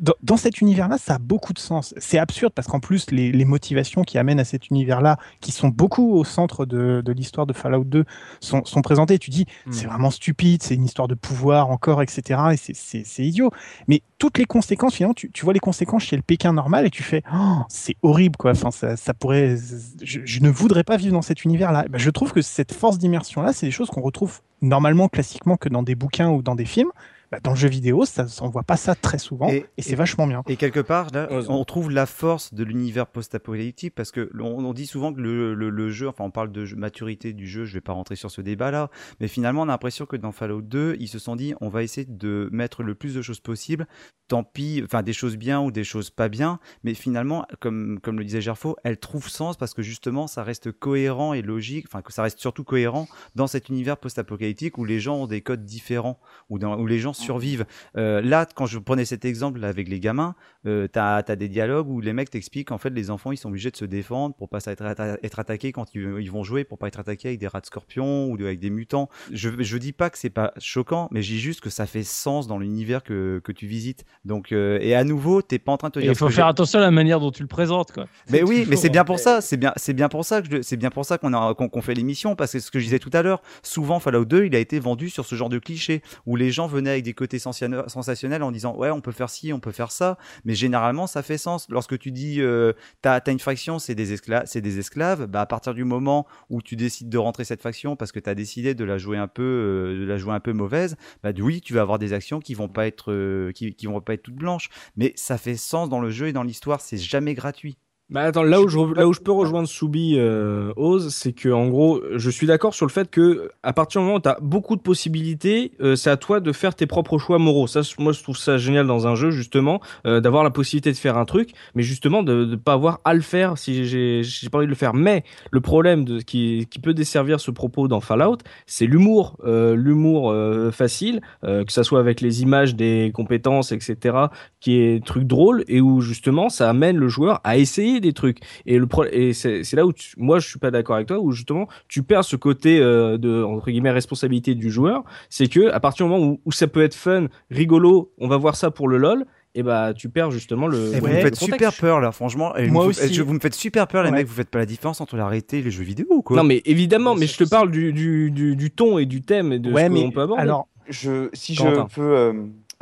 dans, 0.00 0.14
dans 0.22 0.36
cet 0.36 0.60
univers-là, 0.60 0.98
ça 0.98 1.14
a 1.14 1.18
beaucoup 1.18 1.52
de 1.52 1.58
sens. 1.58 1.94
C'est 1.98 2.18
absurde 2.18 2.52
parce 2.54 2.68
qu'en 2.68 2.80
plus, 2.80 3.10
les, 3.10 3.32
les 3.32 3.44
motivations 3.44 4.02
qui 4.02 4.18
amènent 4.18 4.40
à 4.40 4.44
cet 4.44 4.68
univers-là, 4.70 5.16
qui 5.40 5.52
sont 5.52 5.68
beaucoup 5.68 6.12
au 6.14 6.24
centre 6.24 6.66
de, 6.66 7.02
de 7.04 7.12
l'histoire 7.12 7.46
de 7.46 7.52
Fallout 7.52 7.84
2, 7.84 8.04
sont, 8.40 8.64
sont 8.64 8.82
présentées. 8.82 9.18
Tu 9.18 9.30
dis, 9.30 9.46
Hmm. 9.66 9.72
c'est 9.72 9.86
vraiment 9.86 10.10
stupide, 10.10 10.62
c'est 10.62 10.74
une 10.74 10.84
histoire 10.84 11.08
de 11.08 11.14
pouvoir 11.14 11.70
encore, 11.70 12.02
etc. 12.02 12.40
Et 12.52 12.56
c'est- 12.56 13.24
idiot. 13.24 13.50
Mais 13.88 14.02
toutes 14.18 14.38
les 14.38 14.44
conséquences, 14.44 14.94
finalement, 14.94 15.14
tu, 15.14 15.30
tu 15.32 15.44
vois 15.44 15.52
les 15.54 15.60
conséquences 15.60 16.02
chez 16.02 16.16
le 16.16 16.22
Pékin 16.22 16.52
normal 16.52 16.86
et 16.86 16.90
tu 16.90 17.02
fais, 17.02 17.22
Oh, 17.32 17.58
c'est 17.68 17.96
horrible, 18.02 18.36
quoi. 18.36 18.50
Enfin, 18.52 18.70
ça, 18.70 18.96
ça 18.96 19.14
pourrait. 19.14 19.56
Je, 20.02 20.20
je 20.24 20.40
ne 20.40 20.48
voudrais 20.48 20.84
pas 20.84 20.96
vivre 20.96 21.12
dans 21.12 21.22
cet 21.22 21.44
univers-là. 21.44 21.84
Ben, 21.88 21.98
je 21.98 22.10
trouve 22.10 22.32
que 22.32 22.42
cette 22.42 22.72
force 22.72 22.98
d'immersion-là, 22.98 23.52
c'est 23.52 23.66
des 23.66 23.72
choses 23.72 23.88
qu'on 23.90 24.00
retrouve 24.02 24.40
normalement, 24.64 25.08
classiquement, 25.08 25.56
que 25.56 25.68
dans 25.68 25.82
des 25.82 25.94
bouquins 25.94 26.30
ou 26.30 26.42
dans 26.42 26.54
des 26.54 26.64
films. 26.64 26.90
Ben, 27.32 27.40
dans 27.42 27.50
le 27.52 27.56
jeu 27.56 27.68
vidéo, 27.68 28.04
ça, 28.04 28.26
on 28.40 28.48
voit 28.48 28.62
pas 28.62 28.76
ça 28.76 28.94
très 28.94 29.18
souvent 29.18 29.48
Et- 29.48 29.66
c'est 29.78 29.94
vachement 29.96 30.26
bien. 30.26 30.42
Et 30.48 30.56
quelque 30.56 30.80
part, 30.80 31.08
là, 31.12 31.28
on 31.48 31.64
trouve 31.64 31.90
la 31.90 32.06
force 32.06 32.52
de 32.54 32.64
l'univers 32.64 33.06
post-apocalyptique 33.06 33.94
parce 33.94 34.10
que 34.12 34.30
on, 34.38 34.64
on 34.64 34.72
dit 34.72 34.86
souvent 34.86 35.12
que 35.12 35.20
le, 35.20 35.54
le, 35.54 35.70
le 35.70 35.90
jeu, 35.90 36.08
enfin, 36.08 36.24
on 36.24 36.30
parle 36.30 36.52
de 36.52 36.74
maturité 36.74 37.32
du 37.32 37.46
jeu. 37.46 37.64
Je 37.64 37.74
vais 37.74 37.80
pas 37.80 37.92
rentrer 37.92 38.16
sur 38.16 38.30
ce 38.30 38.40
débat-là, 38.40 38.90
mais 39.20 39.28
finalement, 39.28 39.62
on 39.62 39.64
a 39.64 39.72
l'impression 39.72 40.06
que 40.06 40.16
dans 40.16 40.32
Fallout 40.32 40.62
2, 40.62 40.96
ils 41.00 41.08
se 41.08 41.18
sont 41.18 41.36
dit, 41.36 41.54
on 41.60 41.68
va 41.68 41.82
essayer 41.82 42.06
de 42.08 42.48
mettre 42.52 42.82
le 42.82 42.94
plus 42.94 43.14
de 43.14 43.22
choses 43.22 43.40
possible. 43.40 43.86
Tant 44.28 44.42
pis, 44.44 44.82
enfin, 44.84 45.02
des 45.02 45.12
choses 45.12 45.36
bien 45.36 45.60
ou 45.60 45.70
des 45.70 45.84
choses 45.84 46.10
pas 46.10 46.28
bien, 46.28 46.58
mais 46.82 46.94
finalement, 46.94 47.46
comme 47.60 47.98
comme 48.00 48.18
le 48.18 48.24
disait 48.24 48.40
Gerfo, 48.40 48.76
elle 48.84 48.98
trouve 48.98 49.28
sens 49.28 49.56
parce 49.56 49.74
que 49.74 49.82
justement, 49.82 50.26
ça 50.26 50.42
reste 50.42 50.72
cohérent 50.72 51.32
et 51.34 51.42
logique. 51.42 51.86
Enfin, 51.88 52.00
que 52.02 52.12
ça 52.12 52.22
reste 52.22 52.38
surtout 52.38 52.64
cohérent 52.64 53.06
dans 53.34 53.46
cet 53.46 53.68
univers 53.68 53.96
post-apocalyptique 53.98 54.78
où 54.78 54.84
les 54.84 55.00
gens 55.00 55.16
ont 55.16 55.26
des 55.26 55.40
codes 55.40 55.64
différents, 55.64 56.18
où, 56.50 56.58
dans, 56.58 56.78
où 56.78 56.86
les 56.86 56.98
gens 56.98 57.12
survivent. 57.14 57.64
Euh, 57.96 58.20
là, 58.20 58.46
quand 58.54 58.66
je 58.66 58.78
prenais 58.78 59.04
cet 59.04 59.24
exemple 59.24 59.64
avec 59.64 59.88
les 59.88 60.00
gamins, 60.00 60.34
euh, 60.66 60.86
t'as 60.88 61.16
as 61.16 61.36
des 61.36 61.48
dialogues 61.48 61.88
où 61.88 62.00
les 62.00 62.12
mecs 62.12 62.30
t'expliquent 62.30 62.68
qu'en 62.68 62.78
fait 62.78 62.90
les 62.90 63.10
enfants 63.10 63.32
ils 63.32 63.36
sont 63.36 63.48
obligés 63.48 63.70
de 63.70 63.76
se 63.76 63.84
défendre 63.84 64.34
pour 64.34 64.48
pas 64.48 64.58
être, 64.66 64.82
atta- 64.82 65.18
être 65.22 65.38
attaqués 65.38 65.72
quand 65.72 65.94
ils, 65.94 66.16
ils 66.20 66.30
vont 66.30 66.42
jouer, 66.44 66.64
pour 66.64 66.78
pas 66.78 66.88
être 66.88 66.98
attaqués 67.00 67.28
avec 67.28 67.40
des 67.40 67.46
rats 67.48 67.60
de 67.60 67.66
scorpions 67.66 68.30
ou 68.30 68.36
de- 68.36 68.44
avec 68.44 68.60
des 68.60 68.70
mutants. 68.70 69.08
Je, 69.32 69.50
je 69.58 69.78
dis 69.78 69.92
pas 69.92 70.10
que 70.10 70.18
c'est 70.18 70.30
pas 70.30 70.52
choquant, 70.58 71.08
mais 71.10 71.22
je 71.22 71.32
dis 71.32 71.40
juste 71.40 71.60
que 71.60 71.70
ça 71.70 71.86
fait 71.86 72.02
sens 72.02 72.46
dans 72.46 72.58
l'univers 72.58 73.02
que, 73.02 73.40
que 73.44 73.52
tu 73.52 73.66
visites. 73.66 74.04
Donc 74.24 74.52
euh, 74.52 74.78
et 74.80 74.94
à 74.94 75.04
nouveau, 75.04 75.42
t'es 75.42 75.58
pas 75.58 75.72
en 75.72 75.76
train 75.76 75.88
de 75.88 75.94
te 75.94 75.98
dire. 76.00 76.10
il 76.12 76.14
faut 76.16 76.28
faire 76.28 76.46
j'ai- 76.46 76.50
attention 76.50 76.78
à 76.78 76.82
la 76.82 76.90
manière 76.90 77.20
dont 77.20 77.30
tu 77.30 77.42
le 77.42 77.48
présentes, 77.48 77.92
quoi. 77.92 78.06
mais 78.30 78.42
oui, 78.42 78.58
mais 78.60 78.64
toujours, 78.64 78.78
c'est 78.80 78.90
bien 78.90 79.04
pour 79.04 79.18
ça, 79.18 79.40
c'est 79.40 79.56
bien, 79.56 79.72
c'est 79.76 79.92
bien 79.94 80.08
pour 80.08 80.24
ça 80.24 80.42
que 80.42 80.48
je- 80.56 80.62
c'est 80.62 80.76
bien 80.76 80.90
pour 80.90 81.04
ça 81.04 81.18
qu'on 81.18 81.32
a 81.34 81.54
qu'on 81.54 81.68
qu'on 81.68 81.82
fait 81.82 81.94
l'émission 81.94 82.34
parce 82.36 82.52
que 82.52 82.58
ce 82.60 82.70
que 82.70 82.78
je 82.78 82.84
disais 82.84 82.98
tout 82.98 83.10
à 83.12 83.22
l'heure, 83.22 83.42
souvent 83.62 84.00
Fallout 84.00 84.24
2, 84.24 84.46
il 84.46 84.54
a 84.56 84.58
été 84.58 84.78
vendu 84.78 85.10
sur 85.10 85.24
ce 85.26 85.34
genre 85.34 85.48
de 85.48 85.58
cliché 85.58 86.02
où 86.26 86.36
les 86.36 86.50
gens 86.50 86.66
venaient 86.66 86.90
avec 86.90 87.03
des 87.04 87.14
côtés 87.14 87.38
sensationnels 87.38 88.42
en 88.42 88.50
disant 88.50 88.74
ouais, 88.76 88.90
on 88.90 89.00
peut 89.00 89.12
faire 89.12 89.30
ci, 89.30 89.52
on 89.52 89.60
peut 89.60 89.70
faire 89.70 89.92
ça, 89.92 90.18
mais 90.44 90.54
généralement 90.54 91.06
ça 91.06 91.22
fait 91.22 91.38
sens. 91.38 91.68
Lorsque 91.70 91.96
tu 91.98 92.10
dis 92.10 92.40
euh, 92.40 92.72
t'as 93.02 93.20
as 93.24 93.30
une 93.30 93.38
faction, 93.38 93.78
c'est 93.78 93.94
des 93.94 94.12
esclaves, 94.12 94.44
c'est 94.46 94.60
des 94.60 94.80
esclaves, 94.80 95.26
bah 95.26 95.42
à 95.42 95.46
partir 95.46 95.74
du 95.74 95.84
moment 95.84 96.26
où 96.50 96.62
tu 96.62 96.74
décides 96.74 97.08
de 97.08 97.18
rentrer 97.18 97.44
cette 97.44 97.62
faction 97.62 97.94
parce 97.94 98.10
que 98.10 98.18
tu 98.18 98.28
as 98.28 98.34
décidé 98.34 98.74
de 98.74 98.84
la 98.84 98.98
jouer 98.98 99.18
un 99.18 99.28
peu, 99.28 99.42
euh, 99.42 100.00
de 100.00 100.04
la 100.04 100.18
jouer 100.18 100.32
un 100.34 100.40
peu 100.40 100.52
mauvaise, 100.52 100.96
bah 101.22 101.30
oui, 101.38 101.60
tu 101.60 101.74
vas 101.74 101.82
avoir 101.82 101.98
des 101.98 102.12
actions 102.12 102.40
qui 102.40 102.54
vont 102.54 102.68
pas 102.68 102.86
être, 102.86 103.12
euh, 103.12 103.52
qui, 103.52 103.74
qui 103.74 103.86
vont 103.86 104.00
pas 104.00 104.14
être 104.14 104.22
toutes 104.22 104.34
blanches, 104.34 104.70
mais 104.96 105.12
ça 105.16 105.38
fait 105.38 105.56
sens 105.56 105.88
dans 105.88 106.00
le 106.00 106.10
jeu 106.10 106.28
et 106.28 106.32
dans 106.32 106.42
l'histoire, 106.42 106.80
c'est 106.80 106.96
jamais 106.96 107.34
gratuit. 107.34 107.78
Bah 108.10 108.20
attends, 108.24 108.42
là 108.42 108.60
où 108.60 108.68
je, 108.68 108.78
là 108.94 109.08
où 109.08 109.14
je 109.14 109.20
peux 109.20 109.32
rejoindre 109.32 109.66
Soubi 109.66 110.16
euh, 110.18 110.74
c'est 111.08 111.32
que 111.32 111.48
en 111.48 111.68
gros, 111.68 112.02
je 112.14 112.28
suis 112.28 112.46
d'accord 112.46 112.74
sur 112.74 112.84
le 112.84 112.90
fait 112.90 113.10
que 113.10 113.50
à 113.62 113.72
partir 113.72 114.02
du 114.02 114.04
moment 114.04 114.18
où 114.18 114.20
tu 114.20 114.28
as 114.28 114.36
beaucoup 114.42 114.76
de 114.76 114.82
possibilités, 114.82 115.72
euh, 115.80 115.96
c'est 115.96 116.10
à 116.10 116.18
toi 116.18 116.40
de 116.40 116.52
faire 116.52 116.74
tes 116.74 116.86
propres 116.86 117.16
choix 117.16 117.38
moraux. 117.38 117.66
Ça, 117.66 117.80
moi, 117.98 118.12
je 118.12 118.22
trouve 118.22 118.36
ça 118.36 118.58
génial 118.58 118.86
dans 118.86 119.06
un 119.06 119.14
jeu 119.14 119.30
justement, 119.30 119.80
euh, 120.06 120.20
d'avoir 120.20 120.44
la 120.44 120.50
possibilité 120.50 120.92
de 120.92 120.98
faire 120.98 121.16
un 121.16 121.24
truc, 121.24 121.52
mais 121.74 121.82
justement 121.82 122.22
de 122.22 122.44
ne 122.44 122.56
pas 122.56 122.74
avoir 122.74 123.00
à 123.06 123.14
le 123.14 123.22
faire 123.22 123.56
si 123.56 123.86
j'ai 123.86 124.22
pas 124.52 124.58
envie 124.58 124.66
de 124.66 124.70
le 124.70 124.76
faire. 124.76 124.92
Mais 124.92 125.24
le 125.50 125.62
problème 125.62 126.22
qui 126.24 126.68
qui 126.70 126.80
peut 126.80 126.92
desservir 126.92 127.40
ce 127.40 127.50
propos 127.50 127.88
dans 127.88 128.00
Fallout, 128.00 128.38
c'est 128.66 128.86
l'humour, 128.86 129.38
euh, 129.46 129.74
l'humour 129.74 130.34
facile, 130.72 131.22
que 131.42 131.72
ça 131.72 131.84
soit 131.84 132.00
avec 132.00 132.20
les 132.20 132.42
images 132.42 132.74
des 132.74 133.12
compétences, 133.14 133.72
etc 133.72 134.26
qui 134.64 134.80
est 134.80 135.04
truc 135.04 135.24
drôle 135.24 135.62
et 135.68 135.82
où 135.82 136.00
justement 136.00 136.48
ça 136.48 136.70
amène 136.70 136.96
le 136.96 137.08
joueur 137.08 137.42
à 137.44 137.58
essayer 137.58 137.93
des 138.00 138.12
trucs 138.12 138.38
et 138.66 138.78
le 138.78 138.86
pro 138.86 139.04
et 139.10 139.32
c'est 139.32 139.62
là 139.74 139.86
où 139.86 139.92
tu- 139.92 140.14
moi 140.16 140.38
je 140.38 140.48
suis 140.48 140.58
pas 140.58 140.70
d'accord 140.70 140.96
avec 140.96 141.08
toi 141.08 141.18
où 141.18 141.32
justement 141.32 141.68
tu 141.88 142.02
perds 142.02 142.24
ce 142.24 142.36
côté 142.36 142.78
euh, 142.80 143.18
de 143.18 143.42
entre 143.42 143.70
guillemets 143.70 143.90
responsabilité 143.90 144.54
du 144.54 144.70
joueur 144.70 145.02
c'est 145.30 145.48
que 145.48 145.70
à 145.70 145.80
partir 145.80 146.06
du 146.06 146.12
moment 146.12 146.24
où, 146.26 146.40
où 146.44 146.52
ça 146.52 146.66
peut 146.66 146.82
être 146.82 146.94
fun 146.94 147.26
rigolo 147.50 148.12
on 148.18 148.28
va 148.28 148.36
voir 148.36 148.56
ça 148.56 148.70
pour 148.70 148.88
le 148.88 148.98
lol 148.98 149.24
et 149.56 149.62
bah 149.62 149.94
tu 149.94 150.08
perds 150.08 150.32
justement 150.32 150.66
le, 150.66 150.94
Et 150.94 150.98
vous 151.00 151.06
Ouais, 151.06 151.12
me 151.18 151.20
faites 151.20 151.36
super 151.36 151.72
peur 151.72 152.00
là, 152.00 152.10
franchement. 152.10 152.56
Et 152.56 152.66
Moi 152.68 152.82
vous, 152.82 152.90
aussi. 152.90 153.14
je- 153.14 153.22
vous 153.22 153.34
me 153.34 153.38
faites 153.38 153.54
super 153.54 153.86
peur, 153.86 154.02
les 154.02 154.10
Ouais. 154.10 154.16
mecs. 154.16 154.26
Vous 154.26 154.34
faites 154.34 154.50
pas 154.50 154.58
la 154.58 154.66
différence 154.66 155.00
entre 155.00 155.16
la 155.16 155.28
réalité 155.28 155.60
et 155.60 155.62
les 155.62 155.70
jeux 155.70 155.84
vidéo 155.84 156.06
ou 156.10 156.22
quoi 156.22 156.36
non 156.36 156.42
mais 156.42 156.60
évidemment 156.64 157.14
Mais 157.14 157.28
je 157.28 157.36
te 157.36 157.48
parle 157.48 157.70
du, 157.70 157.92
du, 157.92 158.32
du, 158.32 158.56
du 158.56 158.70
ton 158.72 158.98
et 158.98 159.06
du 159.06 159.22
thème 159.22 159.52
et 159.52 159.60
de 159.60 159.72
ouais, 159.72 159.84
ce 159.88 159.90
qu'on 160.06 160.10
peut 160.10 160.22
aborder 160.22 160.42
alors, 160.42 160.66
Je, 160.88 161.28
si 161.34 161.54
Corentin. 161.54 161.86
je 161.88 161.94
peux 161.94 162.02
euh, 162.16 162.32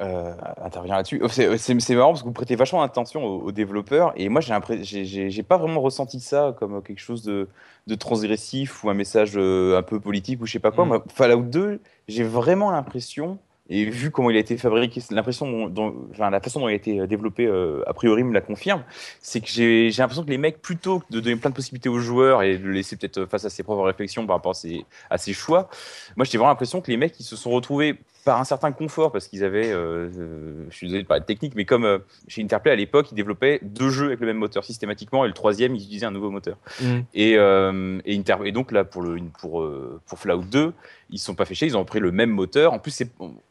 euh, 0.01 0.35
intervenir 0.63 0.97
là-dessus, 0.97 1.21
Oh, 1.23 1.29
c'est 1.29 1.95
marrant 1.95 2.11
parce 2.11 2.23
que 2.23 2.27
vous 2.27 2.33
prêtez 2.33 2.57
vachement 2.57 2.83
attention 2.83 3.25
aux, 3.25 3.41
aux 3.43 3.53
développeurs 3.53 4.13
et 4.17 4.29
moi 4.29 4.41
j'ai 4.41 5.43
pas 5.43 5.57
vraiment 5.59 5.81
ressenti 5.81 6.19
ça 6.21 6.55
comme 6.59 6.83
quelque 6.83 7.01
chose 7.01 7.23
de, 7.23 7.49
de 7.87 7.95
transgressif 7.95 8.83
ou 8.85 8.91
un 8.91 8.95
message 8.95 9.33
euh, 9.37 9.79
un 9.79 9.83
peu 9.83 10.01
politique 10.01 10.41
ou 10.43 10.47
je 10.47 10.53
sais 10.53 10.59
pas 10.59 10.71
quoi. 10.71 10.85
Mm. 10.85 10.89
Moi, 10.89 11.05
Fallout 11.15 11.43
2, 11.43 11.81
j'ai 12.09 12.25
vraiment 12.25 12.71
l'impression 12.71 13.39
et 13.69 13.85
vu 13.85 14.11
comment 14.11 14.29
il 14.29 14.37
a 14.37 14.41
été 14.41 14.57
fabriqué, 14.59 15.01
l'impression 15.13 15.47
dont, 15.51 15.69
dont- 15.69 15.95
enfin, 16.11 16.31
la 16.31 16.41
façon 16.41 16.61
dont 16.61 16.69
il 16.69 16.73
a 16.73 16.75
été 16.75 17.07
développé 17.07 17.47
euh, 17.47 17.83
a 17.87 17.95
priori 17.95 18.23
me 18.25 18.35
la 18.35 18.41
confirme, 18.41 18.83
c'est 19.21 19.41
que 19.41 19.47
j'ai 19.49 19.91
j'ai 19.91 20.03
l'impression 20.03 20.25
que 20.25 20.31
les 20.31 20.37
mecs 20.37 20.61
plutôt 20.61 20.99
que 20.99 21.05
de 21.11 21.21
donner 21.21 21.37
plein 21.37 21.51
de 21.51 21.55
possibilités 21.55 21.89
aux 21.89 22.01
joueurs 22.01 22.43
et 22.43 22.59
de 22.59 22.65
le 22.65 22.73
laisser 22.73 22.97
peut-être 22.97 23.25
face 23.27 23.45
à 23.45 23.51
ses 23.51 23.63
propres 23.63 23.85
réflexions 23.85 24.27
par 24.27 24.37
rapport 24.37 24.51
à 24.51 24.55
ses, 24.55 24.85
à 25.11 25.17
ses 25.17 25.33
choix, 25.33 25.69
moi 26.17 26.25
j'ai 26.25 26.39
vraiment 26.39 26.51
l'impression 26.51 26.81
que 26.81 26.91
les 26.91 26.97
mecs 26.97 27.19
ils 27.21 27.25
se 27.25 27.37
sont 27.37 27.51
retrouvés 27.51 27.95
par 28.25 28.41
un 28.41 28.45
certain 28.45 28.73
confort 28.73 29.11
parce 29.11 29.27
qu'ils 29.27 29.45
avaient, 29.45 29.73
euh, 29.73 30.09
euh, 30.17 30.67
je 30.71 30.77
suis 30.77 30.87
désolé 30.87 31.03
de 31.03 31.09
parler 31.09 31.21
de 31.21 31.27
technique, 31.27 31.55
mais 31.57 31.65
comme 31.65 31.85
euh, 31.85 31.99
chez 32.29 32.43
Interplay 32.43 32.73
à 32.73 32.77
l'époque, 32.77 33.11
ils 33.11 33.15
développaient 33.15 33.59
deux 33.63 33.91
jeux 33.91 34.07
avec 34.07 34.21
le 34.21 34.27
même 34.27 34.37
moteur 34.37 34.65
systématiquement 34.65 35.25
et 35.25 35.29
le 35.29 35.35
troisième 35.35 35.75
ils 35.75 35.83
utilisaient 35.83 36.07
un 36.07 36.13
nouveau 36.13 36.31
moteur. 36.31 36.57
Mm. 36.81 37.01
Et, 37.15 37.37
euh, 37.37 38.01
et, 38.05 38.19
donc 38.53 38.71
là 38.73 38.85
pour 38.85 39.03
le 39.03 39.21
pour 39.41 39.63
euh, 39.63 40.01
pour 40.07 40.19
Fallout 40.19 40.45
2, 40.45 40.73
ils 41.13 41.19
sont 41.19 41.35
pas 41.35 41.45
fait 41.45 41.55
chier, 41.55 41.69
ils 41.69 41.77
ont 41.77 41.85
pris 41.85 42.01
le 42.01 42.11
même 42.11 42.31
moteur. 42.31 42.73
En 42.73 42.79
plus 42.79 42.91
c'est 42.91 43.11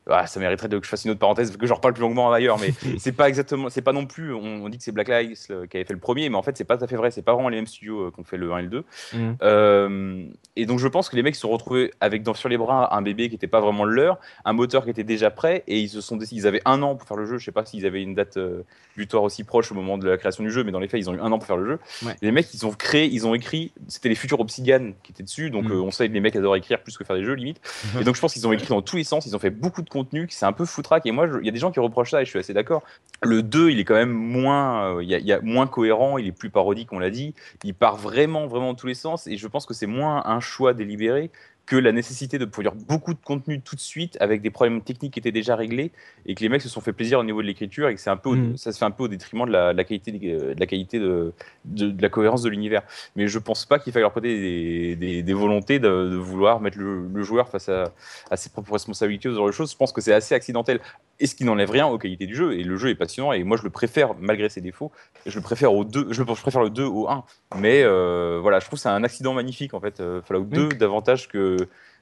ah, 0.10 0.28
ça 0.28 0.40
mériterait 0.40 0.68
que 0.68 0.84
je 0.84 0.90
fasse 0.90 1.06
une 1.06 1.12
autre 1.12 1.20
parenthèse 1.20 1.56
que 1.56 1.68
j'en 1.68 1.76
reparle 1.76 1.94
plus 1.94 2.02
longuement 2.02 2.34
ailleurs, 2.34 2.60
mais 2.60 2.74
c'est 2.98 3.12
pas 3.14 3.30
exactement, 3.30 3.70
c'est 3.70 3.82
pas 3.82 3.94
non 3.94 4.06
plus. 4.06 4.34
On, 4.34 4.66
on 4.66 4.70
dit 4.70 4.78
que 4.78 4.84
c'est 4.84 4.92
Black 4.92 5.08
Lives 5.08 5.38
qui 5.48 5.78
avait 5.78 5.86
fait 5.86 5.94
le 5.94 6.00
premier, 6.00 6.28
mais 6.30 6.36
en 6.36 6.44
fait 6.44 6.58
c'est 6.58 6.66
pas 6.66 6.78
tout 6.78 6.84
à 6.84 6.88
fait 6.88 6.98
vrai. 6.98 7.12
C'est 7.12 7.22
pas 7.22 7.34
vraiment 7.34 7.50
les 7.50 7.58
mêmes 7.58 7.68
studios 7.68 8.08
euh, 8.08 8.12
qui 8.12 8.20
ont 8.20 8.24
fait 8.24 8.38
le 8.38 8.52
1 8.52 8.58
et 8.58 8.62
le 8.64 8.68
2. 8.68 8.84
Mm. 9.14 9.32
Euh, 9.44 10.24
et 10.56 10.66
donc 10.66 10.80
je 10.80 10.88
pense 10.88 11.10
que 11.10 11.16
les 11.16 11.24
mecs 11.24 11.36
se 11.36 11.42
sont 11.42 11.50
retrouvés 11.50 11.92
avec 12.02 12.24
dans, 12.24 12.34
sur 12.34 12.50
les 12.50 12.58
bras 12.58 12.96
un 12.96 13.02
bébé 13.02 13.30
qui 13.30 13.36
était 13.36 13.48
pas 13.48 13.62
vraiment 13.62 13.86
le 13.86 13.94
leur, 13.94 14.20
un 14.46 14.54
moteur 14.54 14.84
qui 14.84 14.90
était 14.90 15.04
déjà 15.04 15.32
prêt, 15.32 15.64
et 15.68 15.80
ils 15.80 15.90
se 15.90 16.02
sont 16.02 16.18
décidés, 16.18 16.42
ils 16.42 16.48
avaient 16.48 16.62
un 16.66 16.82
an 16.82 16.96
pour 16.96 17.08
faire 17.08 17.18
le 17.18 17.26
jeu. 17.26 17.38
Je 17.38 17.46
sais 17.46 17.52
pas 17.52 17.66
s'ils 17.66 17.86
avaient 17.86 18.02
une 18.02 18.16
date 18.16 18.38
euh, 18.38 18.64
butoir 18.98 19.24
aussi 19.24 19.44
proche 19.44 19.72
au 19.72 19.76
moment 19.76 19.98
de 19.98 20.08
la 20.08 20.18
création 20.18 20.44
du 20.44 20.52
jeu, 20.52 20.64
mais 20.64 20.72
dans 20.72 20.80
les 20.80 20.88
faits 20.88 21.00
ils 21.00 21.10
ont 21.10 21.14
eu 21.14 21.20
un 21.20 21.32
an 21.32 21.38
pour 21.38 21.48
faire 21.48 21.58
le 21.58 21.66
jeu. 21.66 21.80
Ouais. 22.06 22.16
Les 22.22 22.32
mecs 22.32 22.54
ils 22.54 22.66
ont 22.66 22.72
créé, 22.72 23.06
ils 23.06 23.26
ont 23.26 23.34
écrit, 23.34 23.72
c'était 23.88 24.10
les 24.10 24.16
futurs 24.16 24.40
Obsidian 24.40 24.92
qui 25.04 25.12
étaient 25.12 25.24
dessus, 25.24 25.50
donc 25.50 25.62
Mm. 25.66 25.72
euh, 25.72 25.82
on 25.82 25.92
sait 25.92 26.08
que 26.08 26.14
les 26.14 26.20
mecs 26.20 26.36
adorent 26.36 26.56
écrire 26.56 26.82
plus 26.82 26.98
que 26.98 27.04
faire 27.04 27.16
des 27.16 27.24
jeux 27.24 27.34
limite. 27.34 27.51
Et 28.00 28.04
donc 28.04 28.16
je 28.16 28.22
pense 28.22 28.34
qu'ils 28.34 28.48
ont 28.48 28.52
écrit 28.52 28.68
dans 28.68 28.82
tous 28.82 28.98
les 28.98 29.04
sens, 29.04 29.26
ils 29.26 29.36
ont 29.36 29.40
fait 29.40 29.50
beaucoup 29.50 29.82
de 29.82 29.90
contenu, 29.90 30.28
qui 30.28 30.36
c'est 30.36 30.46
un 30.46 30.54
peu 30.54 30.66
foutraque. 30.66 31.06
Et 31.06 31.12
moi, 31.12 31.28
il 31.40 31.46
y 31.46 31.50
a 31.50 31.52
des 31.52 31.60
gens 31.60 31.72
qui 31.72 31.80
reprochent 31.80 32.12
ça, 32.12 32.22
et 32.22 32.26
je 32.26 32.30
suis 32.30 32.40
assez 32.40 32.54
d'accord. 32.54 32.84
Le 33.22 33.44
2, 33.44 33.72
il 33.72 33.80
est 33.80 33.86
quand 33.86 33.96
même 33.96 34.12
moins, 34.12 34.98
euh, 34.98 35.04
y 35.04 35.32
a 35.32 35.42
moins 35.42 35.68
cohérent, 35.68 36.18
il 36.18 36.28
est 36.28 36.32
plus 36.32 36.50
parodique, 36.50 36.92
on 36.92 37.00
l'a 37.00 37.10
dit. 37.10 37.34
Il 37.64 37.74
part 37.74 37.96
vraiment, 37.96 38.48
vraiment 38.48 38.68
dans 38.68 38.76
tous 38.76 38.88
les 38.88 38.94
sens, 38.94 39.28
et 39.28 39.38
je 39.38 39.48
pense 39.48 39.66
que 39.66 39.74
c'est 39.74 39.88
moins 39.88 40.24
un 40.26 40.40
choix 40.40 40.74
délibéré 40.74 41.32
que 41.72 41.78
la 41.78 41.94
nécessité 41.94 42.38
de 42.38 42.44
produire 42.44 42.76
beaucoup 42.76 43.14
de 43.14 43.20
contenu 43.24 43.62
tout 43.62 43.78
de 43.78 43.80
suite 43.80 44.18
avec 44.20 44.42
des 44.42 44.50
problèmes 44.50 44.82
techniques 44.82 45.14
qui 45.14 45.20
étaient 45.20 45.32
déjà 45.32 45.56
réglés 45.56 45.94
et 46.26 46.36
que 46.36 46.42
les 46.42 46.50
mecs 46.50 46.62
se 46.62 46.68
sont 46.68 46.82
fait 46.82 46.92
plaisir 46.92 47.18
au 47.20 47.24
niveau 47.24 47.42
de 47.42 47.48
l'écriture 47.48 47.88
et 47.88 47.96
que 47.96 48.02
c'est 48.02 48.10
un 48.10 48.18
peu 48.18 48.28
au- 48.32 48.36
Mhm. 48.36 48.58
ça 48.58 48.74
se 48.74 48.78
fait 48.78 48.84
un 48.84 48.92
peu 48.92 49.04
au 49.04 49.08
détriment 49.08 49.46
de 49.46 49.52
la, 49.54 49.72
de 49.72 49.78
la 49.78 49.86
qualité 49.86 50.12
des- 50.12 50.34
de 50.54 50.60
la 50.60 50.66
qualité 50.66 51.00
de, 51.00 51.32
de, 51.64 51.90
de 51.92 52.02
la 52.02 52.10
cohérence 52.10 52.42
de 52.42 52.50
l'univers. 52.50 52.84
Mais 53.16 53.30
je 53.30 53.40
pense 53.40 53.66
pas 53.66 53.80
qu'il 53.80 53.94
faille 53.94 54.02
leur 54.02 54.12
prêter 54.12 54.38
des, 54.38 54.96
des, 54.98 55.24
des 55.24 55.34
volontés 55.34 55.80
de, 55.80 55.88
de 56.10 56.16
vouloir 56.18 56.60
mettre 56.60 56.78
le, 56.78 57.08
le 57.08 57.24
joueur 57.24 57.48
face 57.48 57.70
à, 57.70 57.94
à 58.30 58.36
ses 58.36 58.50
propres 58.50 58.74
responsabilités 58.74 59.30
ou 59.30 59.32
ce 59.32 59.38
genre 59.38 59.48
de 59.48 59.54
choses. 59.54 59.72
Je 59.72 59.78
pense 59.78 59.94
que 59.94 60.02
c'est 60.02 60.14
assez 60.14 60.36
accidentel 60.36 60.82
et 61.22 61.28
ce 61.28 61.36
qui 61.36 61.46
n'enlève 61.46 61.70
rien 61.70 61.88
aux 61.88 61.98
qualités 61.98 62.26
du 62.26 62.36
jeu. 62.36 62.54
Et 62.54 62.64
le 62.64 62.76
jeu 62.76 62.90
est 62.90 62.96
passionnant 62.96 63.32
et 63.32 63.44
moi 63.44 63.56
je 63.56 63.64
le 63.64 63.70
préfère 63.70 64.16
malgré 64.20 64.50
ses 64.50 64.60
défauts 64.60 64.92
je 65.26 65.36
le 65.38 65.42
préfère 65.42 65.74
au 65.74 65.86
2 65.86 66.08
je, 66.10 66.24
préfère 66.24 66.62
le 66.62 66.70
2 66.70 66.84
au 66.84 67.08
1 67.08 67.24
mais 67.58 67.84
euh, 67.84 68.40
voilà 68.42 68.60
je 68.60 68.66
trouve 68.66 68.78
que 68.78 68.84
c'est 68.84 68.90
un 68.90 69.04
accident 69.04 69.34
magnifique 69.34 69.74
en 69.74 69.80
fait 69.80 70.00
euh, 70.00 70.22
Fallout 70.24 70.46
2 70.46 70.70
davantage 70.70 71.28
que 71.28 71.58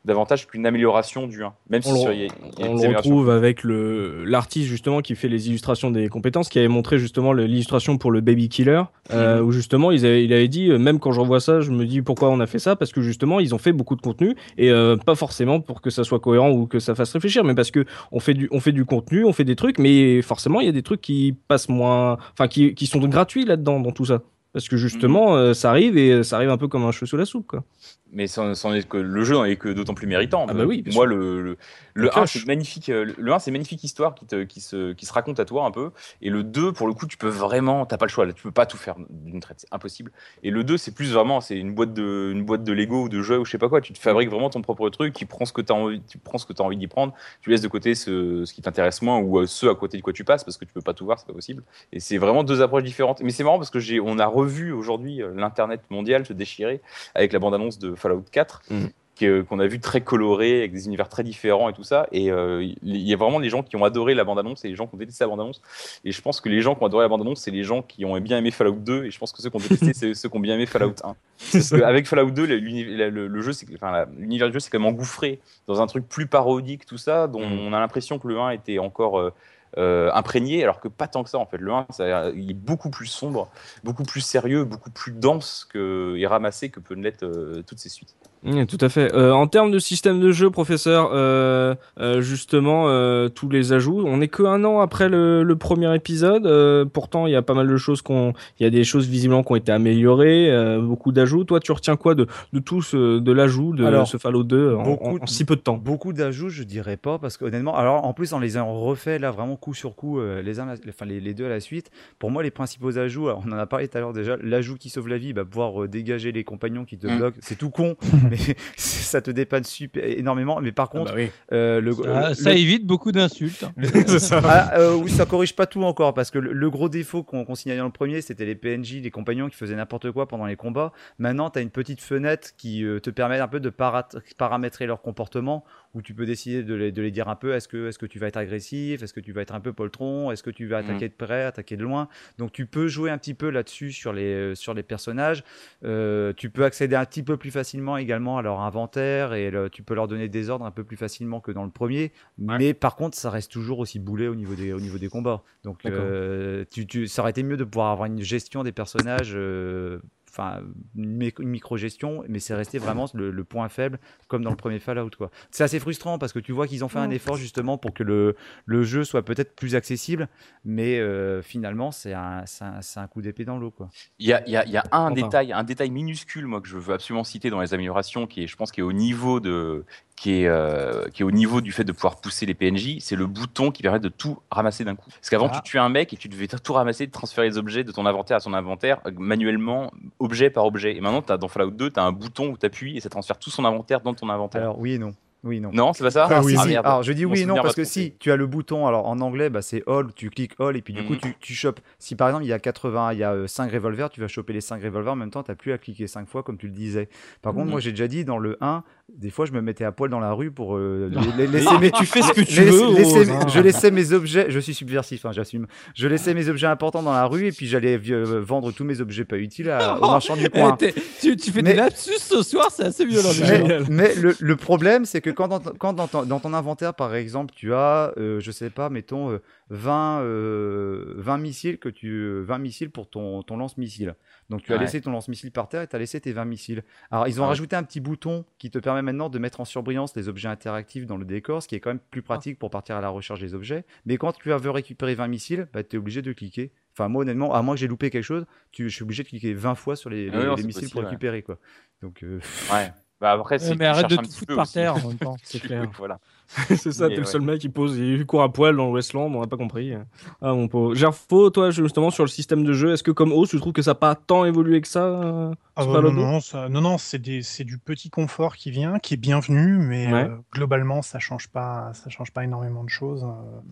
davantage 0.05 0.47
qu'une 0.47 0.65
amélioration 0.65 1.27
du 1.27 1.43
1 1.43 1.53
même 1.69 1.81
si 1.81 1.89
On 1.89 1.93
le- 1.93 1.99
sur- 1.99 2.13
il 2.13 2.21
y 2.21 2.23
a, 2.23 2.27
il 2.57 2.63
y 2.63 2.67
a 2.67 2.69
on 2.71 2.75
le 2.75 2.95
retrouve 2.95 3.29
avec 3.29 3.63
le 3.63 4.23
l'artiste 4.25 4.67
justement 4.67 5.01
qui 5.01 5.15
fait 5.15 5.27
les 5.27 5.49
illustrations 5.49 5.91
des 5.91 6.07
compétences, 6.09 6.49
qui 6.49 6.57
avait 6.59 6.67
montré 6.67 6.97
justement 6.99 7.33
le- 7.33 7.45
l'illustration 7.45 7.97
pour 7.97 8.11
le 8.11 8.21
Baby 8.21 8.47
Killer, 8.49 8.83
euh, 9.11 9.41
où 9.41 9.51
justement 9.51 9.91
ils 9.91 10.05
avaient, 10.05 10.23
il 10.23 10.31
avait 10.33 10.47
dit, 10.47 10.69
euh, 10.71 10.77
même 10.79 10.99
quand 10.99 11.11
je 11.11 11.19
revois 11.19 11.39
ça, 11.39 11.59
je 11.61 11.71
me 11.71 11.85
dis 11.85 12.01
pourquoi 12.01 12.29
on 12.29 12.39
a 12.39 12.47
fait 12.47 12.59
ça, 12.59 12.75
parce 12.75 12.91
que 12.91 13.01
justement 13.01 13.39
ils 13.39 13.53
ont 13.53 13.57
fait 13.57 13.73
beaucoup 13.73 13.95
de 13.95 14.01
contenu 14.01 14.35
et 14.57 14.71
euh, 14.71 14.95
pas 14.95 15.15
forcément 15.15 15.59
pour 15.59 15.81
que 15.81 15.89
ça 15.89 16.03
soit 16.03 16.19
cohérent 16.19 16.49
ou 16.51 16.65
que 16.65 16.79
ça 16.79 16.95
fasse 16.95 17.11
réfléchir, 17.13 17.43
mais 17.43 17.53
parce 17.55 17.71
que 17.71 17.85
on 18.11 18.19
fait 18.19 18.33
du 18.33 18.47
on 18.51 18.59
fait 18.59 18.71
du 18.71 18.85
contenu, 18.85 19.25
on 19.25 19.33
fait 19.33 19.43
des 19.45 19.55
trucs, 19.55 19.79
mais 19.79 20.21
forcément 20.21 20.59
il 20.61 20.65
y 20.65 20.69
a 20.69 20.73
des 20.73 20.83
trucs 20.83 21.01
qui 21.01 21.35
passent 21.47 21.69
moins, 21.69 22.17
enfin 22.33 22.47
qui 22.47 22.73
qui 22.73 22.87
sont 22.87 22.99
gratuits 22.99 23.45
là-dedans 23.45 23.79
dans 23.79 23.91
tout 23.91 24.05
ça. 24.05 24.21
Parce 24.51 24.67
que 24.67 24.77
justement, 24.77 25.35
euh, 25.35 25.53
ça 25.53 25.69
arrive 25.69 25.95
et 25.95 26.23
ça 26.23 26.37
arrive 26.37 26.49
un 26.49 26.57
peu 26.57 26.67
comme 26.67 26.83
un 26.83 26.91
cheveu 26.91 27.05
sous 27.05 27.17
la 27.17 27.25
soupe, 27.25 27.45
quoi. 27.45 27.63
Mais 28.11 28.27
c'en 28.27 28.55
c'en 28.55 28.73
est 28.73 28.87
que 28.87 28.97
le 28.97 29.23
jeu 29.23 29.35
n'en 29.35 29.45
est 29.45 29.55
que 29.55 29.69
d'autant 29.69 29.93
plus 29.93 30.07
méritant. 30.07 30.45
Ah 30.49 30.53
bah 30.53 30.65
oui, 30.65 30.83
Moi, 30.93 31.05
le, 31.05 31.57
Le 31.99 32.05
le 32.05 32.09
1, 32.09 32.11
crash. 32.11 32.33
c'est 32.33 32.45
magnifique. 32.45 32.89
euh, 32.89 33.13
Le 33.17 33.33
1, 33.33 33.39
c'est 33.39 33.51
magnifique 33.51 33.83
histoire 33.83 34.15
qui, 34.15 34.25
te, 34.25 34.43
qui, 34.43 34.61
se, 34.61 34.93
qui 34.93 35.05
se 35.05 35.13
raconte 35.13 35.39
à 35.39 35.45
toi 35.45 35.65
un 35.65 35.71
peu. 35.71 35.91
Et 36.21 36.29
le 36.29 36.43
2, 36.43 36.71
pour 36.73 36.87
le 36.87 36.93
coup, 36.93 37.05
tu 37.05 37.17
peux 37.17 37.27
vraiment, 37.27 37.85
t'as 37.85 37.97
pas 37.97 38.05
le 38.05 38.09
choix. 38.11 38.25
Là, 38.25 38.33
tu 38.33 38.41
peux 38.43 38.51
pas 38.51 38.65
tout 38.65 38.77
faire 38.77 38.95
d'une 39.09 39.39
traite, 39.39 39.59
c'est 39.61 39.67
impossible. 39.73 40.11
Et 40.43 40.49
le 40.51 40.63
2, 40.63 40.77
c'est 40.77 40.93
plus 40.93 41.11
vraiment, 41.13 41.41
c'est 41.41 41.57
une 41.57 41.73
boîte 41.73 41.93
de, 41.93 42.31
une 42.33 42.43
boîte 42.43 42.63
de 42.63 42.71
Lego 42.73 43.03
ou 43.03 43.09
de 43.09 43.21
jeux 43.21 43.37
ou 43.39 43.45
je 43.45 43.51
sais 43.51 43.57
pas 43.57 43.69
quoi. 43.69 43.81
Tu 43.81 43.93
te 43.93 43.99
fabriques 43.99 44.29
vraiment 44.29 44.49
ton 44.49 44.61
propre 44.61 44.89
truc. 44.89 45.13
Tu 45.13 45.25
prends 45.25 45.45
ce 45.45 45.53
que 45.53 45.61
t'as 45.61 45.73
envie, 45.73 46.01
tu 46.07 46.17
prends 46.17 46.37
ce 46.37 46.45
que 46.45 46.53
t'as 46.53 46.63
envie 46.63 46.77
d'y 46.77 46.87
prendre. 46.87 47.13
Tu 47.41 47.49
laisses 47.49 47.61
de 47.61 47.67
côté 47.67 47.95
ce, 47.95 48.45
ce 48.45 48.53
qui 48.53 48.61
t'intéresse 48.61 49.01
moins 49.01 49.17
ou 49.19 49.39
euh, 49.39 49.45
ce 49.47 49.67
à 49.67 49.75
côté 49.75 49.97
de 49.97 50.01
quoi 50.01 50.13
tu 50.13 50.23
passes 50.23 50.43
parce 50.43 50.57
que 50.57 50.65
tu 50.65 50.73
peux 50.73 50.81
pas 50.81 50.93
tout 50.93 51.05
voir, 51.05 51.19
c'est 51.19 51.27
pas 51.27 51.33
possible. 51.33 51.63
Et 51.91 51.99
c'est 51.99 52.17
vraiment 52.17 52.43
deux 52.43 52.61
approches 52.61 52.83
différentes. 52.83 53.21
Mais 53.21 53.31
c'est 53.31 53.43
marrant 53.43 53.57
parce 53.57 53.69
que 53.69 53.79
j'ai, 53.79 53.99
on 53.99 54.19
a 54.19 54.25
revu 54.25 54.71
aujourd'hui 54.71 55.21
euh, 55.21 55.31
l'internet 55.35 55.81
mondial 55.89 56.25
se 56.25 56.33
déchirer 56.33 56.81
avec 57.15 57.33
la 57.33 57.39
bande-annonce 57.39 57.79
de 57.79 57.95
Fallout 57.95 58.23
4 58.31 58.61
Mm. 58.69 58.85
Euh, 59.23 59.43
qu'on 59.43 59.59
a 59.59 59.67
vu 59.67 59.79
très 59.79 60.01
coloré 60.01 60.59
avec 60.59 60.71
des 60.73 60.85
univers 60.87 61.09
très 61.09 61.23
différents 61.23 61.69
et 61.69 61.73
tout 61.73 61.83
ça. 61.83 62.07
Et 62.11 62.31
euh, 62.31 62.63
il 62.83 62.97
y 62.97 63.13
a 63.13 63.17
vraiment 63.17 63.39
des 63.39 63.49
gens 63.49 63.63
qui 63.63 63.75
ont 63.75 63.83
adoré 63.83 64.13
la 64.15 64.23
bande-annonce 64.23 64.65
et 64.65 64.69
des 64.69 64.75
gens 64.75 64.87
qui 64.87 64.95
ont 64.95 64.97
détesté 64.97 65.23
la 65.23 65.29
bande-annonce. 65.29 65.61
Et 66.05 66.11
je 66.11 66.21
pense 66.21 66.41
que 66.41 66.49
les 66.49 66.61
gens 66.61 66.75
qui 66.75 66.83
ont 66.83 66.87
adoré 66.87 67.03
la 67.05 67.09
bande-annonce, 67.09 67.41
c'est 67.41 67.51
les 67.51 67.63
gens 67.63 67.81
qui 67.81 68.05
ont 68.05 68.19
bien 68.19 68.37
aimé 68.37 68.51
Fallout 68.51 68.73
2. 68.79 69.05
Et 69.05 69.11
je 69.11 69.19
pense 69.19 69.31
que 69.31 69.41
ceux 69.41 69.49
qui 69.49 69.55
ont 69.55 69.59
détesté, 69.59 69.93
c'est 69.93 70.13
ceux 70.13 70.29
qui 70.29 70.37
ont 70.37 70.39
bien 70.41 70.55
aimé 70.55 70.65
Fallout 70.65 70.93
1. 71.03 71.15
Parce 71.51 71.69
qu'avec 71.69 72.07
Fallout 72.07 72.31
2, 72.31 72.43
l'uni- 72.45 72.85
la- 72.95 73.09
le, 73.09 73.41
jeu, 73.41 73.53
c'est, 73.53 73.65
enfin, 73.75 74.05
l'univers 74.17 74.47
du 74.47 74.53
jeu, 74.53 74.59
c'est 74.59 74.69
quand 74.69 74.79
même 74.79 74.87
engouffré 74.87 75.39
dans 75.67 75.81
un 75.81 75.87
truc 75.87 76.07
plus 76.07 76.27
parodique, 76.27 76.85
tout 76.85 76.97
ça, 76.97 77.27
dont 77.27 77.45
Mm. 77.47 77.59
on 77.59 77.73
a 77.73 77.79
l'impression 77.79 78.19
que 78.19 78.27
le 78.27 78.39
1 78.39 78.51
était 78.51 78.79
encore. 78.79 79.19
euh, 79.19 79.33
euh, 79.77 80.09
imprégné, 80.15 80.63
alors 80.63 80.79
que 80.79 80.87
pas 80.87 81.07
tant 81.07 81.23
que 81.23 81.29
ça 81.29 81.37
en 81.37 81.45
fait. 81.45 81.57
Le 81.59 81.71
1, 81.71 81.85
ça- 81.91 82.31
il 82.31 82.49
est 82.49 82.55
beaucoup 82.55 82.89
plus 82.89 83.05
sombre, 83.05 83.51
beaucoup 83.83 84.01
plus 84.01 84.21
sérieux, 84.21 84.63
beaucoup 84.63 84.89
plus 84.89 85.11
dense 85.11 85.63
que, 85.71 86.15
et 86.17 86.25
ramassé 86.25 86.69
que 86.69 86.79
peut 86.79 86.95
l'être 86.95 87.21
euh, 87.21 87.61
toutes 87.67 87.77
ces 87.77 87.87
suites. 87.89 88.15
Oui, 88.45 88.65
tout 88.67 88.77
à 88.79 88.87
fait. 88.87 89.13
Euh, 89.13 89.33
en 89.33 89.47
termes 89.47 89.69
de 89.69 89.79
système 89.79 90.21
de 90.21 90.31
jeu, 90.31 90.49
professeur, 90.49 91.09
euh, 91.13 91.75
euh, 91.99 92.21
justement, 92.21 92.85
euh, 92.87 93.27
tous 93.27 93.49
les 93.49 93.73
ajouts, 93.73 94.03
on 94.05 94.21
est 94.21 94.29
que 94.29 94.43
un 94.43 94.63
an 94.63 94.79
après 94.79 95.09
le, 95.09 95.43
le 95.43 95.55
premier 95.57 95.93
épisode. 95.93 96.45
euh, 96.45 96.85
pourtant, 96.85 97.27
il 97.27 97.33
y 97.33 97.35
a 97.35 97.41
pas 97.41 97.53
mal 97.53 97.67
de 97.67 97.75
choses 97.75 98.01
qu'on, 98.01 98.31
il 98.59 98.63
y 98.63 98.65
a 98.65 98.69
des 98.69 98.85
choses 98.85 99.07
visiblement 99.09 99.43
qui 99.43 99.51
ont 99.51 99.55
été 99.57 99.73
améliorées, 99.73 100.49
euh, 100.51 100.79
beaucoup 100.79 101.11
d'ajouts. 101.11 101.43
Toi, 101.43 101.59
tu 101.59 101.73
retiens 101.73 101.97
quoi 101.97 102.15
de, 102.15 102.27
de 102.53 102.59
tout 102.59 102.81
ce, 102.81 103.19
de 103.19 103.31
l'ajout 103.33 103.73
de 103.73 103.83
Alors, 103.83 104.07
ce 104.07 104.15
Fallout 104.15 104.43
2 104.43 104.73
en, 104.75 104.83
beaucoup 104.83 105.05
en- 105.07 105.15
en 105.15 105.25
de- 105.25 105.29
si 105.29 105.43
peu 105.43 105.57
de 105.57 105.61
temps? 105.61 105.75
Beaucoup 105.77 106.13
d'ajouts, 106.13 106.47
je 106.49 106.63
dirais 106.63 106.95
pas, 106.95 107.19
parce 107.19 107.35
qu'honnêtement, 107.35 107.75
alors 107.75 108.05
en 108.05 108.13
plus, 108.13 108.31
en 108.31 108.39
les 108.39 108.55
ayant 108.55 108.73
refait 108.73 109.19
là 109.19 109.31
vraiment 109.31 109.57
coup 109.57 109.73
sur 109.73 109.95
coup, 109.95 110.19
euh, 110.21 110.41
les, 110.41 110.61
uns, 110.61 110.73
enfin, 110.87 111.05
les, 111.05 111.19
les 111.19 111.33
deux 111.33 111.45
à 111.45 111.49
la 111.49 111.59
suite, 111.59 111.91
pour 112.19 112.31
moi, 112.31 112.41
les 112.41 112.51
principaux 112.51 112.97
ajouts, 112.97 113.27
alors, 113.27 113.43
on 113.45 113.51
en 113.51 113.57
a 113.57 113.65
parlé 113.65 113.89
tout 113.89 113.97
à 113.97 113.99
l'heure 114.01 114.13
déjà, 114.13 114.37
l'ajout 114.41 114.77
qui 114.77 114.89
sauve 114.89 115.09
la 115.09 115.17
vie, 115.17 115.33
bah, 115.33 115.43
pouvoir 115.43 115.83
euh, 115.83 115.87
dégager 115.89 116.31
les 116.31 116.45
compagnons 116.45 116.85
qui 116.85 116.97
te 116.97 117.07
Mm. 117.07 117.17
bloquent, 117.17 117.37
c'est 117.41 117.57
tout 117.57 117.69
con, 117.69 117.97
mais 118.29 118.37
ça 118.77 119.21
te 119.21 119.31
dépanne 119.31 119.63
super 119.63 120.03
énormément. 120.05 120.59
Mais 120.61 120.71
par 120.71 120.89
contre, 120.89 121.13
oui. 121.15 121.29
euh, 121.51 121.81
le, 121.81 121.93
Ça, 121.93 122.29
le- 122.29 122.35
ça 122.35 122.53
évite 122.53 122.85
beaucoup 122.85 123.11
d'insultes. 123.11 123.65
ça. 124.19 124.41
Ah, 124.43 124.77
euh, 124.79 124.95
oui, 124.95 125.09
ça 125.11 125.25
corrige 125.25 125.55
pas 125.55 125.65
tout 125.65 125.83
encore 125.83 126.13
parce 126.13 126.31
que 126.31 126.39
le, 126.39 126.53
le 126.53 126.69
gros 126.69 126.89
défaut 126.89 127.23
qu'on 127.23 127.45
qu'on 127.45 127.55
signalait 127.55 127.79
dans 127.79 127.85
le 127.85 127.91
premier, 127.91 128.21
c'était 128.21 128.45
les 128.45 128.55
PNJ, 128.55 128.95
les 129.01 129.11
compagnons 129.11 129.49
qui 129.49 129.55
faisaient 129.55 129.75
n'importe 129.75 130.11
quoi 130.11 130.27
pendant 130.27 130.45
les 130.45 130.55
combats. 130.55 130.91
Maintenant, 131.17 131.49
tu 131.49 131.59
as 131.59 131.61
une 131.61 131.69
petite 131.71 132.01
fenêtre 132.01 132.49
qui 132.57 132.83
euh, 132.83 132.99
te 132.99 133.09
permet 133.09 133.39
un 133.39 133.47
peu 133.47 133.59
de 133.59 133.69
para- 133.69 134.07
paramétrer 134.37 134.85
leur 134.85 135.01
comportement 135.01 135.63
où 135.95 136.01
tu 136.01 136.13
peux 136.13 136.25
décider 136.25 136.63
de 136.63 136.73
les, 136.75 136.91
de 136.91 137.01
les 137.01 137.11
dire 137.11 137.27
un 137.29 137.35
peu 137.35 137.53
est-ce 137.53 137.67
que, 137.67 137.89
est 137.89 137.97
que 137.97 138.05
tu 138.05 138.19
vas 138.19 138.27
être 138.27 138.37
agressif, 138.37 139.01
est-ce 139.01 139.13
que 139.13 139.19
tu 139.19 139.31
vas 139.31 139.41
être 139.41 139.55
un 139.55 139.59
peu 139.59 139.73
poltron, 139.73 140.31
est-ce 140.31 140.43
que 140.43 140.49
tu 140.51 140.67
vas 140.67 140.77
attaquer 140.91 141.09
de 141.09 141.13
près, 141.13 141.43
attaquer 141.45 141.77
de 141.77 141.83
loin. 141.83 142.07
Donc 142.37 142.51
tu 142.51 142.65
peux 142.67 142.87
jouer 142.87 143.09
un 143.09 143.17
petit 143.17 143.33
peu 143.33 143.49
là-dessus 143.49 143.91
sur 143.91 144.13
les, 144.13 144.33
euh, 144.33 144.55
sur 144.55 144.73
les 144.73 144.83
personnages. 144.83 145.43
Euh, 145.83 146.33
tu 146.35 146.49
peux 146.49 146.63
accéder 146.63 146.95
un 146.95 147.05
petit 147.05 147.23
peu 147.23 147.37
plus 147.37 147.51
facilement 147.51 147.97
également 147.97 148.37
à 148.37 148.41
leur 148.41 148.59
inventaire 148.59 149.33
et 149.33 149.49
le- 149.49 149.69
tu 149.69 149.81
peux 149.83 149.93
leur 149.95 150.07
donner 150.07 150.27
des 150.29 150.49
ordres 150.49 150.65
un 150.65 150.71
peu 150.71 150.83
plus 150.83 150.97
facilement 150.97 151.39
que 151.39 151.51
dans 151.51 151.63
le 151.63 151.71
premier. 151.71 152.11
Mais 152.59 152.73
par 152.73 152.95
contre, 152.95 153.17
ça 153.17 153.29
reste 153.29 153.51
toujours 153.51 153.79
aussi 153.79 153.97
boulet 153.99 154.27
au 154.27 154.35
niveau 154.35 154.55
des, 154.55 154.73
au 154.73 154.79
niveau 154.79 154.97
des 154.97 155.09
combats. 155.09 155.43
Donc 155.63 155.85
euh, 155.91 156.65
tu, 156.71 156.85
tu, 156.85 157.07
ça 157.07 157.21
aurait 157.23 157.31
été 157.31 157.43
mieux 157.43 157.57
de 157.57 157.63
pouvoir 157.63 157.91
avoir 157.91 158.05
une 158.07 158.21
gestion 158.21 158.63
des 158.63 158.71
personnages. 158.71 159.31
euh, 159.35 159.99
Enfin, 160.29 160.61
une, 160.95 161.31
micro-gestion, 161.39 162.23
mais 162.27 162.39
c'est 162.39 162.53
resté 162.55 162.77
vraiment 162.77 163.07
le, 163.13 163.31
le 163.31 163.43
point 163.43 163.67
faible, 163.69 163.99
comme 164.27 164.43
dans 164.43 164.49
le 164.51 164.55
premier 164.55 164.79
Fallout. 164.79 165.09
quoi. 165.17 165.31
C'est 165.51 165.63
assez 165.63 165.79
frustrant 165.79 166.17
parce 166.19 166.33
que 166.33 166.39
tu 166.39 166.51
vois 166.51 166.67
qu'ils 166.67 166.83
ont 166.83 166.89
fait 166.89 166.99
un 166.99 167.09
effort 167.09 167.35
justement 167.35 167.77
pour 167.77 167.93
que 167.93 168.03
le, 168.03 168.35
le 168.65 168.83
jeu 168.83 169.03
soit 169.03 169.23
peut-être 169.23 169.55
plus 169.55 169.75
accessible, 169.75 170.27
mais 170.63 170.99
euh, 170.99 171.41
finalement, 171.41 171.91
c'est 171.91 172.13
un, 172.13 172.43
c'est 172.45 172.63
un, 172.63 172.79
un 173.03 173.07
coup 173.07 173.21
d'épée 173.21 173.45
dans 173.45 173.57
l'eau. 173.57 173.71
quoi. 173.71 173.89
Il 174.19 174.27
y 174.27 174.33
a, 174.33 174.43
il 174.47 174.51
y 174.51 174.57
a- 174.57 174.65
y 174.67 174.77
a 174.77 174.83
un 174.91 175.05
Enfin. 175.07 175.11
détail, 175.13 175.51
un 175.53 175.63
détail 175.63 175.89
minuscule, 175.89 176.45
moi, 176.45 176.61
que 176.61 176.67
je 176.67 176.77
veux 176.77 176.93
absolument 176.93 177.23
citer 177.23 177.49
dans 177.49 177.61
les 177.61 177.73
améliorations, 177.73 178.27
qui 178.27 178.43
est, 178.43 178.47
je 178.47 178.55
pense, 178.55 178.71
qui 178.71 178.79
est 178.81 178.83
au 178.83 178.93
niveau 178.93 179.39
de, 179.39 179.85
qui 180.19 180.41
est, 180.43 180.47
euh, 180.47 181.07
qui 181.13 181.21
est 181.21 181.25
au 181.25 181.31
niveau 181.31 181.61
du 181.61 181.71
fait 181.71 181.85
de 181.85 181.93
pouvoir 181.93 182.17
pousser 182.19 182.45
les 182.45 182.53
PNJ, 182.53 182.97
c'est 182.99 183.15
le 183.15 183.25
bouton 183.25 183.71
qui 183.71 183.81
permet 183.81 184.01
de 184.01 184.09
tout 184.09 184.37
ramasser 184.51 184.83
d'un 184.83 184.95
coup. 184.95 185.09
Parce 185.09 185.29
qu'avant, 185.29 185.47
Ah. 185.49 185.61
tu 185.63 185.71
tuais 185.71 185.79
un 185.79 185.87
mec 185.87 186.11
et 186.11 186.17
tu 186.17 186.27
devais 186.27 186.47
tout 186.47 186.73
ramasser, 186.73 187.07
transférer 187.07 187.47
les 187.47 187.57
objets 187.57 187.85
de 187.85 187.93
ton 187.93 188.05
inventaire 188.05 188.35
à 188.35 188.39
son 188.41 188.53
inventaire 188.53 188.99
euh, 189.05 189.11
manuellement, 189.17 189.93
objet 190.19 190.49
par 190.49 190.65
objet. 190.65 190.93
Et 190.97 190.99
maintenant, 190.99 191.23
as, 191.29 191.37
dans 191.37 191.47
Fallout 191.47 191.71
2, 191.71 191.91
tu 191.91 191.99
as 192.01 192.03
un 192.03 192.11
bouton 192.11 192.49
où 192.49 192.57
tu 192.57 192.65
appuies 192.65 192.97
et 192.97 192.99
ça 192.99 193.07
transfère 193.07 193.39
tout 193.39 193.49
son 193.49 193.63
inventaire 193.63 194.01
dans 194.01 194.13
ton 194.13 194.27
inventaire. 194.27 194.63
Alors, 194.63 194.77
oui 194.77 194.95
et 194.95 194.99
non. 194.99 195.13
Oui 195.43 195.61
non. 195.61 195.71
non, 195.73 195.93
c'est 195.93 196.03
pas 196.03 196.11
ça 196.11 196.25
Alors, 196.25 196.43
si, 196.43 196.55
Ah, 196.57 196.63
si. 196.63 196.67
merde. 196.67 196.85
Alors, 196.85 197.01
je 197.03 197.13
dis 197.13 197.23
oui 197.25 197.41
et 197.41 197.45
non 197.45 197.55
parce 197.55 197.73
que 197.75 197.85
si 197.85 198.13
tu 198.19 198.29
as 198.31 198.35
le 198.35 198.45
bouton, 198.45 198.87
alors 198.87 199.07
en 199.07 199.21
anglais, 199.21 199.49
bah, 199.49 199.61
c'est 199.61 199.83
all, 199.87 200.07
tu 200.13 200.29
cliques 200.29 200.51
all 200.59 200.75
et 200.75 200.81
puis 200.81 200.93
du 200.93 201.05
coup 201.05 201.13
Mhm. 201.13 201.19
tu, 201.19 201.35
tu 201.39 201.53
chopes. 201.53 201.79
Si 201.97 202.15
par 202.15 202.27
exemple 202.27 202.43
il 202.43 202.49
y 202.49 202.53
a 202.53 202.59
80, 202.59 203.13
il 203.13 203.19
y 203.19 203.23
a 203.23 203.47
5 203.47 203.71
revolvers, 203.71 204.09
tu 204.09 204.19
vas 204.19 204.27
choper 204.27 204.51
les 204.51 204.59
5 204.59 204.83
revolvers 204.83 205.13
en 205.13 205.15
même 205.15 205.31
temps, 205.31 205.43
tu 205.43 205.55
plus 205.55 205.71
à 205.71 205.77
cliquer 205.77 206.07
5 206.07 206.27
fois 206.27 206.43
comme 206.43 206.57
tu 206.57 206.67
le 206.67 206.73
disais. 206.73 207.07
Par 207.41 207.53
contre, 207.53 207.65
Mhm. 207.67 207.71
moi 207.71 207.79
j'ai 207.79 207.91
déjà 207.91 208.07
dit 208.09 208.25
dans 208.25 208.37
le 208.37 208.57
1, 208.59 208.83
des 209.17 209.29
fois 209.29 209.45
je 209.45 209.53
me 209.53 209.61
mettais 209.61 209.85
à 209.85 209.91
poil 209.93 210.09
dans 210.09 210.19
la 210.19 210.33
rue 210.33 210.51
pour 210.51 210.75
euh, 210.75 211.09
les- 211.37 211.45
les- 211.45 211.51
laisser 211.51 211.77
mes. 211.79 211.91
tu 211.91 212.05
fais 212.05 212.21
ce 212.21 212.33
que 212.33 212.41
tu 212.41 212.59
laisser- 212.59 212.69
veux. 212.71 212.93
laisser- 212.95 213.31
hein. 213.31 213.39
je 213.47 213.59
laissais 213.61 213.91
mes 213.91 214.11
objets, 214.11 214.47
je 214.49 214.59
suis 214.59 214.73
subversif, 214.73 215.25
hein, 215.25 215.31
j'assume. 215.31 215.67
Je 215.95 216.07
laissais 216.09 216.33
mes 216.33 216.49
objets 216.49 216.67
importants 216.67 217.01
dans 217.01 217.13
la 217.13 217.25
rue 217.25 217.47
et 217.47 217.51
puis 217.53 217.65
j'allais 217.65 217.97
euh, 218.09 218.41
vendre 218.41 218.71
tous 218.73 218.83
mes 218.83 218.99
objets 218.99 219.23
pas 219.23 219.37
utiles 219.37 219.69
à- 219.69 219.97
aux 220.01 220.01
marchands 220.01 220.35
du 220.35 220.49
coin. 220.49 220.77
Eh, 220.81 220.93
tu, 221.21 221.37
tu 221.37 221.51
fais 221.51 221.61
Mais- 221.61 221.71
des 221.71 221.77
lapsus 221.77 222.17
ce 222.19 222.43
soir, 222.43 222.67
c'est 222.71 222.83
assez 222.83 223.05
violent. 223.05 223.29
Mais, 223.39 223.45
Génial. 223.47 223.85
mais 223.89 224.13
le, 224.15 224.35
le 224.37 224.55
problème, 224.57 225.05
c'est 225.05 225.21
que 225.21 225.28
quand, 225.31 225.47
dans, 225.47 225.59
quand 225.59 225.93
dans, 225.93 226.07
ton, 226.07 226.23
dans 226.25 226.39
ton 226.39 226.53
inventaire, 226.53 226.93
par 226.93 227.15
exemple, 227.15 227.53
tu 227.55 227.73
as, 227.73 228.13
euh, 228.17 228.39
je 228.39 228.51
sais 228.51 228.69
pas, 228.69 228.89
mettons 228.89 229.31
euh, 229.31 229.41
20, 229.69 230.21
euh, 230.21 231.13
20 231.17 231.37
missiles 231.37 231.77
que 231.79 231.89
tu, 231.89 232.09
euh, 232.09 232.41
20 232.41 232.57
missiles 232.59 232.89
pour 232.91 233.09
ton, 233.09 233.43
ton 233.43 233.57
lance-missile. 233.57 234.15
Donc 234.49 234.63
tu 234.63 234.71
as 234.73 234.75
Ouais. 234.75 234.81
laissé 234.81 235.01
ton 235.01 235.11
lance-missile 235.11 235.51
par 235.51 235.67
terre 235.69 235.81
et 235.81 235.87
tu 235.87 235.95
as 235.95 235.99
laissé 235.99 236.19
tes 236.21 236.31
20 236.31 236.45
missiles. 236.45 236.83
Alors 237.11 237.27
ils 237.27 237.39
ont 237.39 237.43
Ouais. 237.43 237.49
rajouté 237.49 237.75
un 237.75 237.83
petit 237.83 237.99
bouton 237.99 238.45
qui 238.57 238.71
te 238.71 238.79
permet 238.79 239.01
maintenant 239.01 239.29
de 239.29 239.39
mettre 239.39 239.59
en 239.61 239.65
surbrillance 239.65 240.15
les 240.15 240.27
objets 240.27 240.47
interactifs 240.47 241.05
dans 241.05 241.17
le 241.17 241.25
décor, 241.25 241.61
ce 241.63 241.67
qui 241.67 241.75
est 241.75 241.79
quand 241.79 241.89
même 241.91 241.99
plus 242.11 242.21
pratique 242.21 242.57
pour 242.59 242.69
partir 242.69 242.95
à 242.95 243.01
la 243.01 243.09
recherche 243.09 243.39
des 243.39 243.53
objets. 243.53 243.85
Mais 244.05 244.17
quand 244.17 244.31
tu 244.33 244.49
veux 244.49 244.69
récupérer 244.71 245.15
20 245.15 245.27
missiles, 245.27 245.67
bah, 245.73 245.83
tu 245.83 245.95
es 245.95 245.99
obligé 245.99 246.21
de 246.21 246.33
cliquer. 246.33 246.71
Enfin, 246.93 247.07
moi, 247.07 247.21
honnêtement, 247.21 247.53
à 247.53 247.61
moins 247.61 247.75
que 247.75 247.79
j'ai 247.79 247.87
loupé 247.87 248.09
quelque 248.09 248.23
chose, 248.23 248.45
tu, 248.71 248.89
je 248.89 248.93
suis 248.95 249.03
obligé 249.03 249.23
de 249.23 249.29
cliquer 249.29 249.53
20 249.53 249.75
fois 249.75 249.95
sur 249.95 250.09
les, 250.09 250.29
Ah 250.29 250.31
les- 250.33 250.37
oui, 250.39 250.45
non, 250.45 250.55
les 250.55 250.61
c'est 250.61 250.67
missiles 250.67 250.81
possible, 250.81 250.91
pour 250.91 251.01
ouais. 251.01 251.07
récupérer. 251.07 251.41
Quoi. 251.43 251.57
Donc, 252.01 252.23
euh, 252.23 252.39
Ouais. 252.73 252.91
Bah 253.21 253.31
après, 253.33 253.59
c'est 253.59 253.75
mais 253.75 253.85
arrête 253.85 254.09
de 254.09 254.15
tout 254.15 254.31
foutre 254.31 254.55
par 254.55 254.71
terre 254.71 254.95
en 254.95 255.09
même 255.09 255.17
temps. 255.19 255.35
C'est 255.43 255.59
clair. 255.59 255.89
voilà. 255.97 256.19
c'est 256.69 256.91
ça, 256.91 257.09
t'es 257.09 257.17
le 257.17 257.25
seul 257.25 257.41
mec 257.41 257.59
qui 257.59 257.69
pose, 257.69 257.95
il 257.97 258.25
court 258.25 258.41
à 258.41 258.51
poil 258.51 258.75
dans 258.75 258.87
le 258.87 258.91
Westland, 258.93 259.35
on 259.35 259.41
n'a 259.41 259.45
pas 259.45 259.55
compris. 259.57 259.93
Ah 260.41 260.53
mon 260.53 260.67
pauvre. 260.67 260.95
Gerfo, 260.95 261.51
toi 261.51 261.69
justement 261.69 262.09
sur 262.09 262.23
le 262.23 262.27
système 262.29 262.63
de 262.63 262.73
jeu, 262.73 262.93
est-ce 262.93 263.03
que 263.03 263.11
comme 263.11 263.31
Oz, 263.33 263.49
tu 263.49 263.57
trouves 263.59 263.73
que 263.73 263.83
ça 263.83 263.91
n'a 263.91 263.95
pas 263.95 264.15
tant 264.15 264.45
évolué 264.45 264.81
que 264.81 264.87
ça 264.87 265.03
euh, 265.03 265.53
Ah 265.75 265.85
bah, 265.85 266.01
non, 266.01 266.09
2? 266.09 266.09
non, 266.11 266.39
ça- 266.39 266.67
non, 266.67 266.81
non, 266.81 266.97
c'est 266.97 267.19
des- 267.19 267.43
c'est 267.43 267.65
du 267.65 267.77
petit 267.77 268.09
confort 268.09 268.55
qui 268.55 268.71
vient, 268.71 268.97
qui 268.97 269.13
est 269.13 269.17
bienvenu, 269.17 269.77
mais 269.77 270.11
Ouais. 270.11 270.23
euh, 270.23 270.37
globalement, 270.51 271.03
ça 271.03 271.19
change 271.19 271.49
pas, 271.49 271.91
ça 271.93 272.09
change 272.09 272.31
pas 272.31 272.43
énormément 272.45 272.83
de 272.83 272.89
choses. 272.89 273.23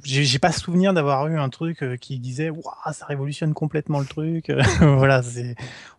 J'ai 0.04 0.24
j'ai 0.24 0.38
pas 0.40 0.52
souvenir 0.52 0.94
d'avoir 0.94 1.26
eu 1.30 1.40
un 1.40 1.50
truc 1.50 1.82
euh, 1.82 1.96
qui 1.98 2.20
disait, 2.20 2.52
waouh, 2.52 2.62
ça 2.94 3.08
révolutionne 3.08 3.56
complètement 3.56 4.00
le 4.02 4.06
truc. 4.06 4.52
voilà, 4.82 5.24
c'est, 5.24 5.56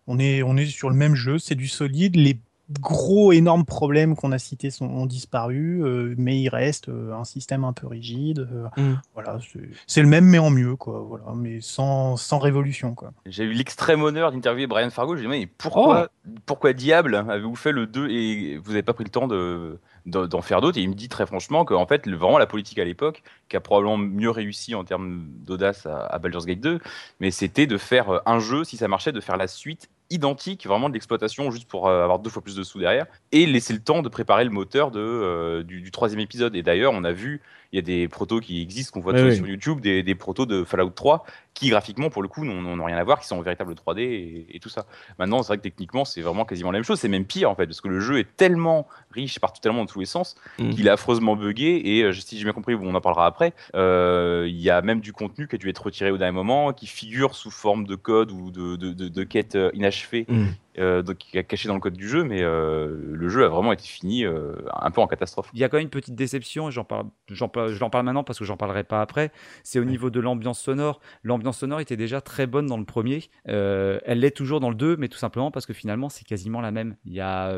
on 0.07 0.17
est, 0.17 0.43
on 0.43 0.55
est 0.55 0.65
sur 0.67 0.89
le 0.89 0.95
même 0.95 1.15
jeu, 1.15 1.39
c'est 1.39 1.55
du 1.55 1.67
solide. 1.67 2.15
Les 2.15 2.39
gros 2.79 3.31
énormes 3.31 3.65
problèmes 3.65 4.15
qu'on 4.15 4.31
a 4.31 4.37
cités 4.37 4.69
sont, 4.69 4.85
ont 4.85 5.05
disparu, 5.05 5.83
euh, 5.83 6.13
mais 6.17 6.39
il 6.39 6.49
reste 6.49 6.89
euh, 6.89 7.13
un 7.13 7.23
système 7.23 7.63
un 7.63 7.73
peu 7.73 7.87
rigide. 7.87 8.47
euh, 8.51 8.67
Mm. 8.77 8.99
Voilà, 9.13 9.39
c'est- 9.87 10.01
le 10.01 10.07
même 10.07 10.25
mais 10.25 10.37
en 10.39 10.49
mieux, 10.51 10.75
quoi. 10.75 10.99
Voilà, 11.07 11.25
mais 11.35 11.59
sans, 11.61 12.15
sans 12.17 12.37
révolution, 12.39 12.93
quoi. 12.93 13.11
J'ai 13.25 13.43
eu 13.43 13.53
l'extrême 13.53 14.01
honneur 14.03 14.31
d'interviewer 14.31 14.67
Brian 14.67 14.89
Fargo. 14.89 15.15
Je 15.15 15.21
lui 15.21 15.27
ai 15.27 15.31
dit, 15.39 15.45
mais 15.45 15.51
pourquoi, 15.57 16.09
Oh. 16.27 16.29
pourquoi 16.45 16.73
diable 16.73 17.15
avez-vous 17.15 17.55
fait 17.55 17.71
le 17.71 17.87
2 17.87 18.09
et 18.09 18.57
vous 18.57 18.71
n'avez 18.71 18.83
pas 18.83 18.93
pris 18.93 19.03
le 19.03 19.09
temps 19.09 19.27
de- 19.27 19.79
d'en 20.09 20.41
faire 20.41 20.61
d'autres 20.61 20.77
Et 20.77 20.81
il 20.81 20.89
me 20.89 20.95
dit 20.95 21.09
très 21.09 21.25
franchement 21.25 21.65
que 21.65 21.73
en 21.73 21.85
fait, 21.85 22.07
vraiment 22.07 22.37
la 22.37 22.47
politique 22.47 22.79
à 22.79 22.85
l'époque, 22.85 23.23
qui 23.47 23.55
a 23.55 23.59
probablement 23.59 23.97
mieux 23.97 24.29
réussi 24.29 24.75
en 24.75 24.83
termes 24.83 25.25
d'audace 25.45 25.85
à, 25.85 26.05
à 26.05 26.19
Baldur's 26.19 26.45
Gate 26.45 26.59
2, 26.59 26.79
mais 27.19 27.31
c'était 27.31 27.67
de 27.67 27.77
faire 27.77 28.09
euh, 28.09 28.19
un 28.25 28.39
jeu, 28.39 28.63
si 28.63 28.77
ça 28.77 28.87
marchait, 28.87 29.11
de 29.11 29.21
faire 29.21 29.37
la 29.37 29.47
suite 29.47 29.89
identique, 30.09 30.65
vraiment 30.65 30.89
de 30.89 30.93
l'exploitation, 30.93 31.51
juste 31.51 31.67
pour 31.67 31.87
euh, 31.87 32.03
avoir 32.03 32.19
deux 32.19 32.29
fois 32.29 32.41
plus 32.41 32.55
de 32.55 32.63
sous 32.63 32.79
derrière, 32.79 33.05
et 33.31 33.45
laisser 33.45 33.73
le 33.73 33.79
temps 33.79 34.01
de 34.01 34.09
préparer 34.09 34.43
le 34.43 34.49
moteur 34.49 34.91
de, 34.91 34.99
euh, 34.99 35.63
du, 35.63 35.81
du 35.81 35.91
troisième 35.91 36.19
épisode. 36.19 36.55
Et 36.55 36.63
d'ailleurs, 36.63 36.93
on 36.93 37.03
a 37.03 37.11
vu, 37.11 37.41
il 37.71 37.75
y 37.75 37.79
a 37.79 37.81
des 37.83 38.07
protos 38.07 38.39
qui 38.39 38.61
existent, 38.61 38.93
qu'on 38.93 39.03
voit 39.03 39.13
sur, 39.33 39.47
YouTube, 39.47 39.79
des, 39.79 40.01
des 40.01 40.15
protos 40.15 40.45
de 40.47 40.63
Fallout 40.63 40.89
3, 40.89 41.23
qui 41.53 41.69
graphiquement, 41.69 42.09
pour 42.09 42.21
le 42.21 42.27
coup, 42.27 42.43
n'ont 42.45 42.83
rien 42.85 42.97
à 42.97 43.03
voir, 43.03 43.19
qui 43.19 43.27
sont 43.27 43.37
en 43.37 43.41
véritable 43.41 43.73
3D 43.73 43.99
et, 43.99 44.47
et 44.55 44.59
tout 44.59 44.69
ça. 44.69 44.85
Maintenant, 45.19 45.43
c'est 45.43 45.47
vrai 45.49 45.57
que 45.57 45.63
techniquement, 45.63 46.05
c'est 46.05 46.21
vraiment 46.21 46.45
quasiment 46.45 46.71
la 46.71 46.77
même 46.79 46.83
chose. 46.83 46.99
C'est 46.99 47.07
même 47.09 47.25
pire, 47.25 47.49
en 47.49 47.55
fait, 47.55 47.65
parce 47.67 47.81
que 47.81 47.87
le 47.89 47.99
jeu 47.99 48.17
est 48.19 48.35
tellement 48.37 48.87
riche, 49.11 49.39
part 49.39 49.53
tellement 49.53 49.79
dans 49.79 49.85
tous 49.85 49.99
les 49.99 50.05
sens, 50.05 50.35
Mm. 50.57 50.69
qu'il 50.71 50.87
est 50.87 50.91
affreusement 50.91 51.35
buggé. 51.35 51.97
Et 51.97 52.03
euh, 52.03 52.13
si 52.13 52.37
j'ai 52.37 52.43
bien 52.43 52.53
compris, 52.53 52.75
on 52.75 52.95
en 52.95 53.01
parlera 53.01 53.25
après, 53.25 53.53
euh, 53.75 54.45
il 54.47 54.59
y 54.59 54.69
a 54.69 54.81
même 54.81 54.99
du 54.99 55.13
contenu 55.13 55.47
qui 55.47 55.55
a 55.55 55.57
dû 55.59 55.69
être 55.69 55.83
retiré 55.83 56.11
au 56.11 56.17
dernier 56.17 56.33
moment, 56.33 56.73
qui 56.73 56.87
figure 56.87 57.35
sous 57.35 57.51
forme 57.51 57.85
de 57.85 57.95
code 57.95 58.31
ou 58.31 58.51
de, 58.51 58.75
de, 58.77 58.93
de, 58.93 59.07
de 59.09 59.23
quête 59.23 59.55
euh, 59.55 59.69
inachevée, 59.73 60.25
Mm. 60.29 60.45
Euh, 60.79 61.01
donc, 61.01 61.17
qui 61.17 61.37
est 61.37 61.43
caché 61.43 61.67
dans 61.67 61.73
le 61.75 61.79
code 61.79 61.93
du 61.93 62.07
jeu. 62.07 62.23
Mais 62.23 62.41
euh, 62.43 62.97
le 63.11 63.29
jeu 63.29 63.45
a 63.45 63.47
vraiment 63.49 63.71
été 63.73 63.83
fini 63.83 64.25
euh, 64.25 64.55
un 64.73 64.91
peu 64.91 65.01
en 65.01 65.07
catastrophe. 65.07 65.49
Il 65.53 65.59
y 65.59 65.63
a 65.63 65.69
quand 65.69 65.77
même 65.77 65.85
une 65.85 65.89
petite 65.89 66.15
déception, 66.15 66.69
et 66.69 66.71
j'en 66.71 66.83
parle, 66.83 67.07
j'en 67.29 67.49
parle, 67.49 67.73
je 67.73 67.79
l'en 67.79 67.89
parle 67.89 68.05
maintenant 68.05 68.23
parce 68.23 68.39
que 68.39 68.45
j'en 68.45 68.57
parlerai 68.57 68.83
pas 68.83 69.01
après. 69.01 69.31
C'est 69.63 69.79
au 69.79 69.85
niveau 69.85 70.09
de 70.09 70.19
l'ambiance 70.19 70.59
sonore. 70.59 70.99
L'ambiance 71.23 71.59
sonore 71.59 71.79
était 71.79 71.97
déjà 71.97 72.21
très 72.21 72.47
bonne 72.47 72.65
dans 72.67 72.77
le 72.77 72.85
premier. 72.85 73.29
Elle 73.45 74.19
l'est 74.19 74.35
toujours 74.35 74.59
dans 74.59 74.69
le 74.69 74.75
2, 74.75 74.97
mais 74.97 75.07
tout 75.07 75.17
simplement 75.17 75.51
parce 75.51 75.65
que 75.65 75.73
finalement 75.73 76.09
c'est 76.09 76.25
quasiment 76.25 76.61
la 76.61 76.71
même. 76.71 76.95
Il 77.05 77.13
y 77.13 77.21
a, 77.21 77.51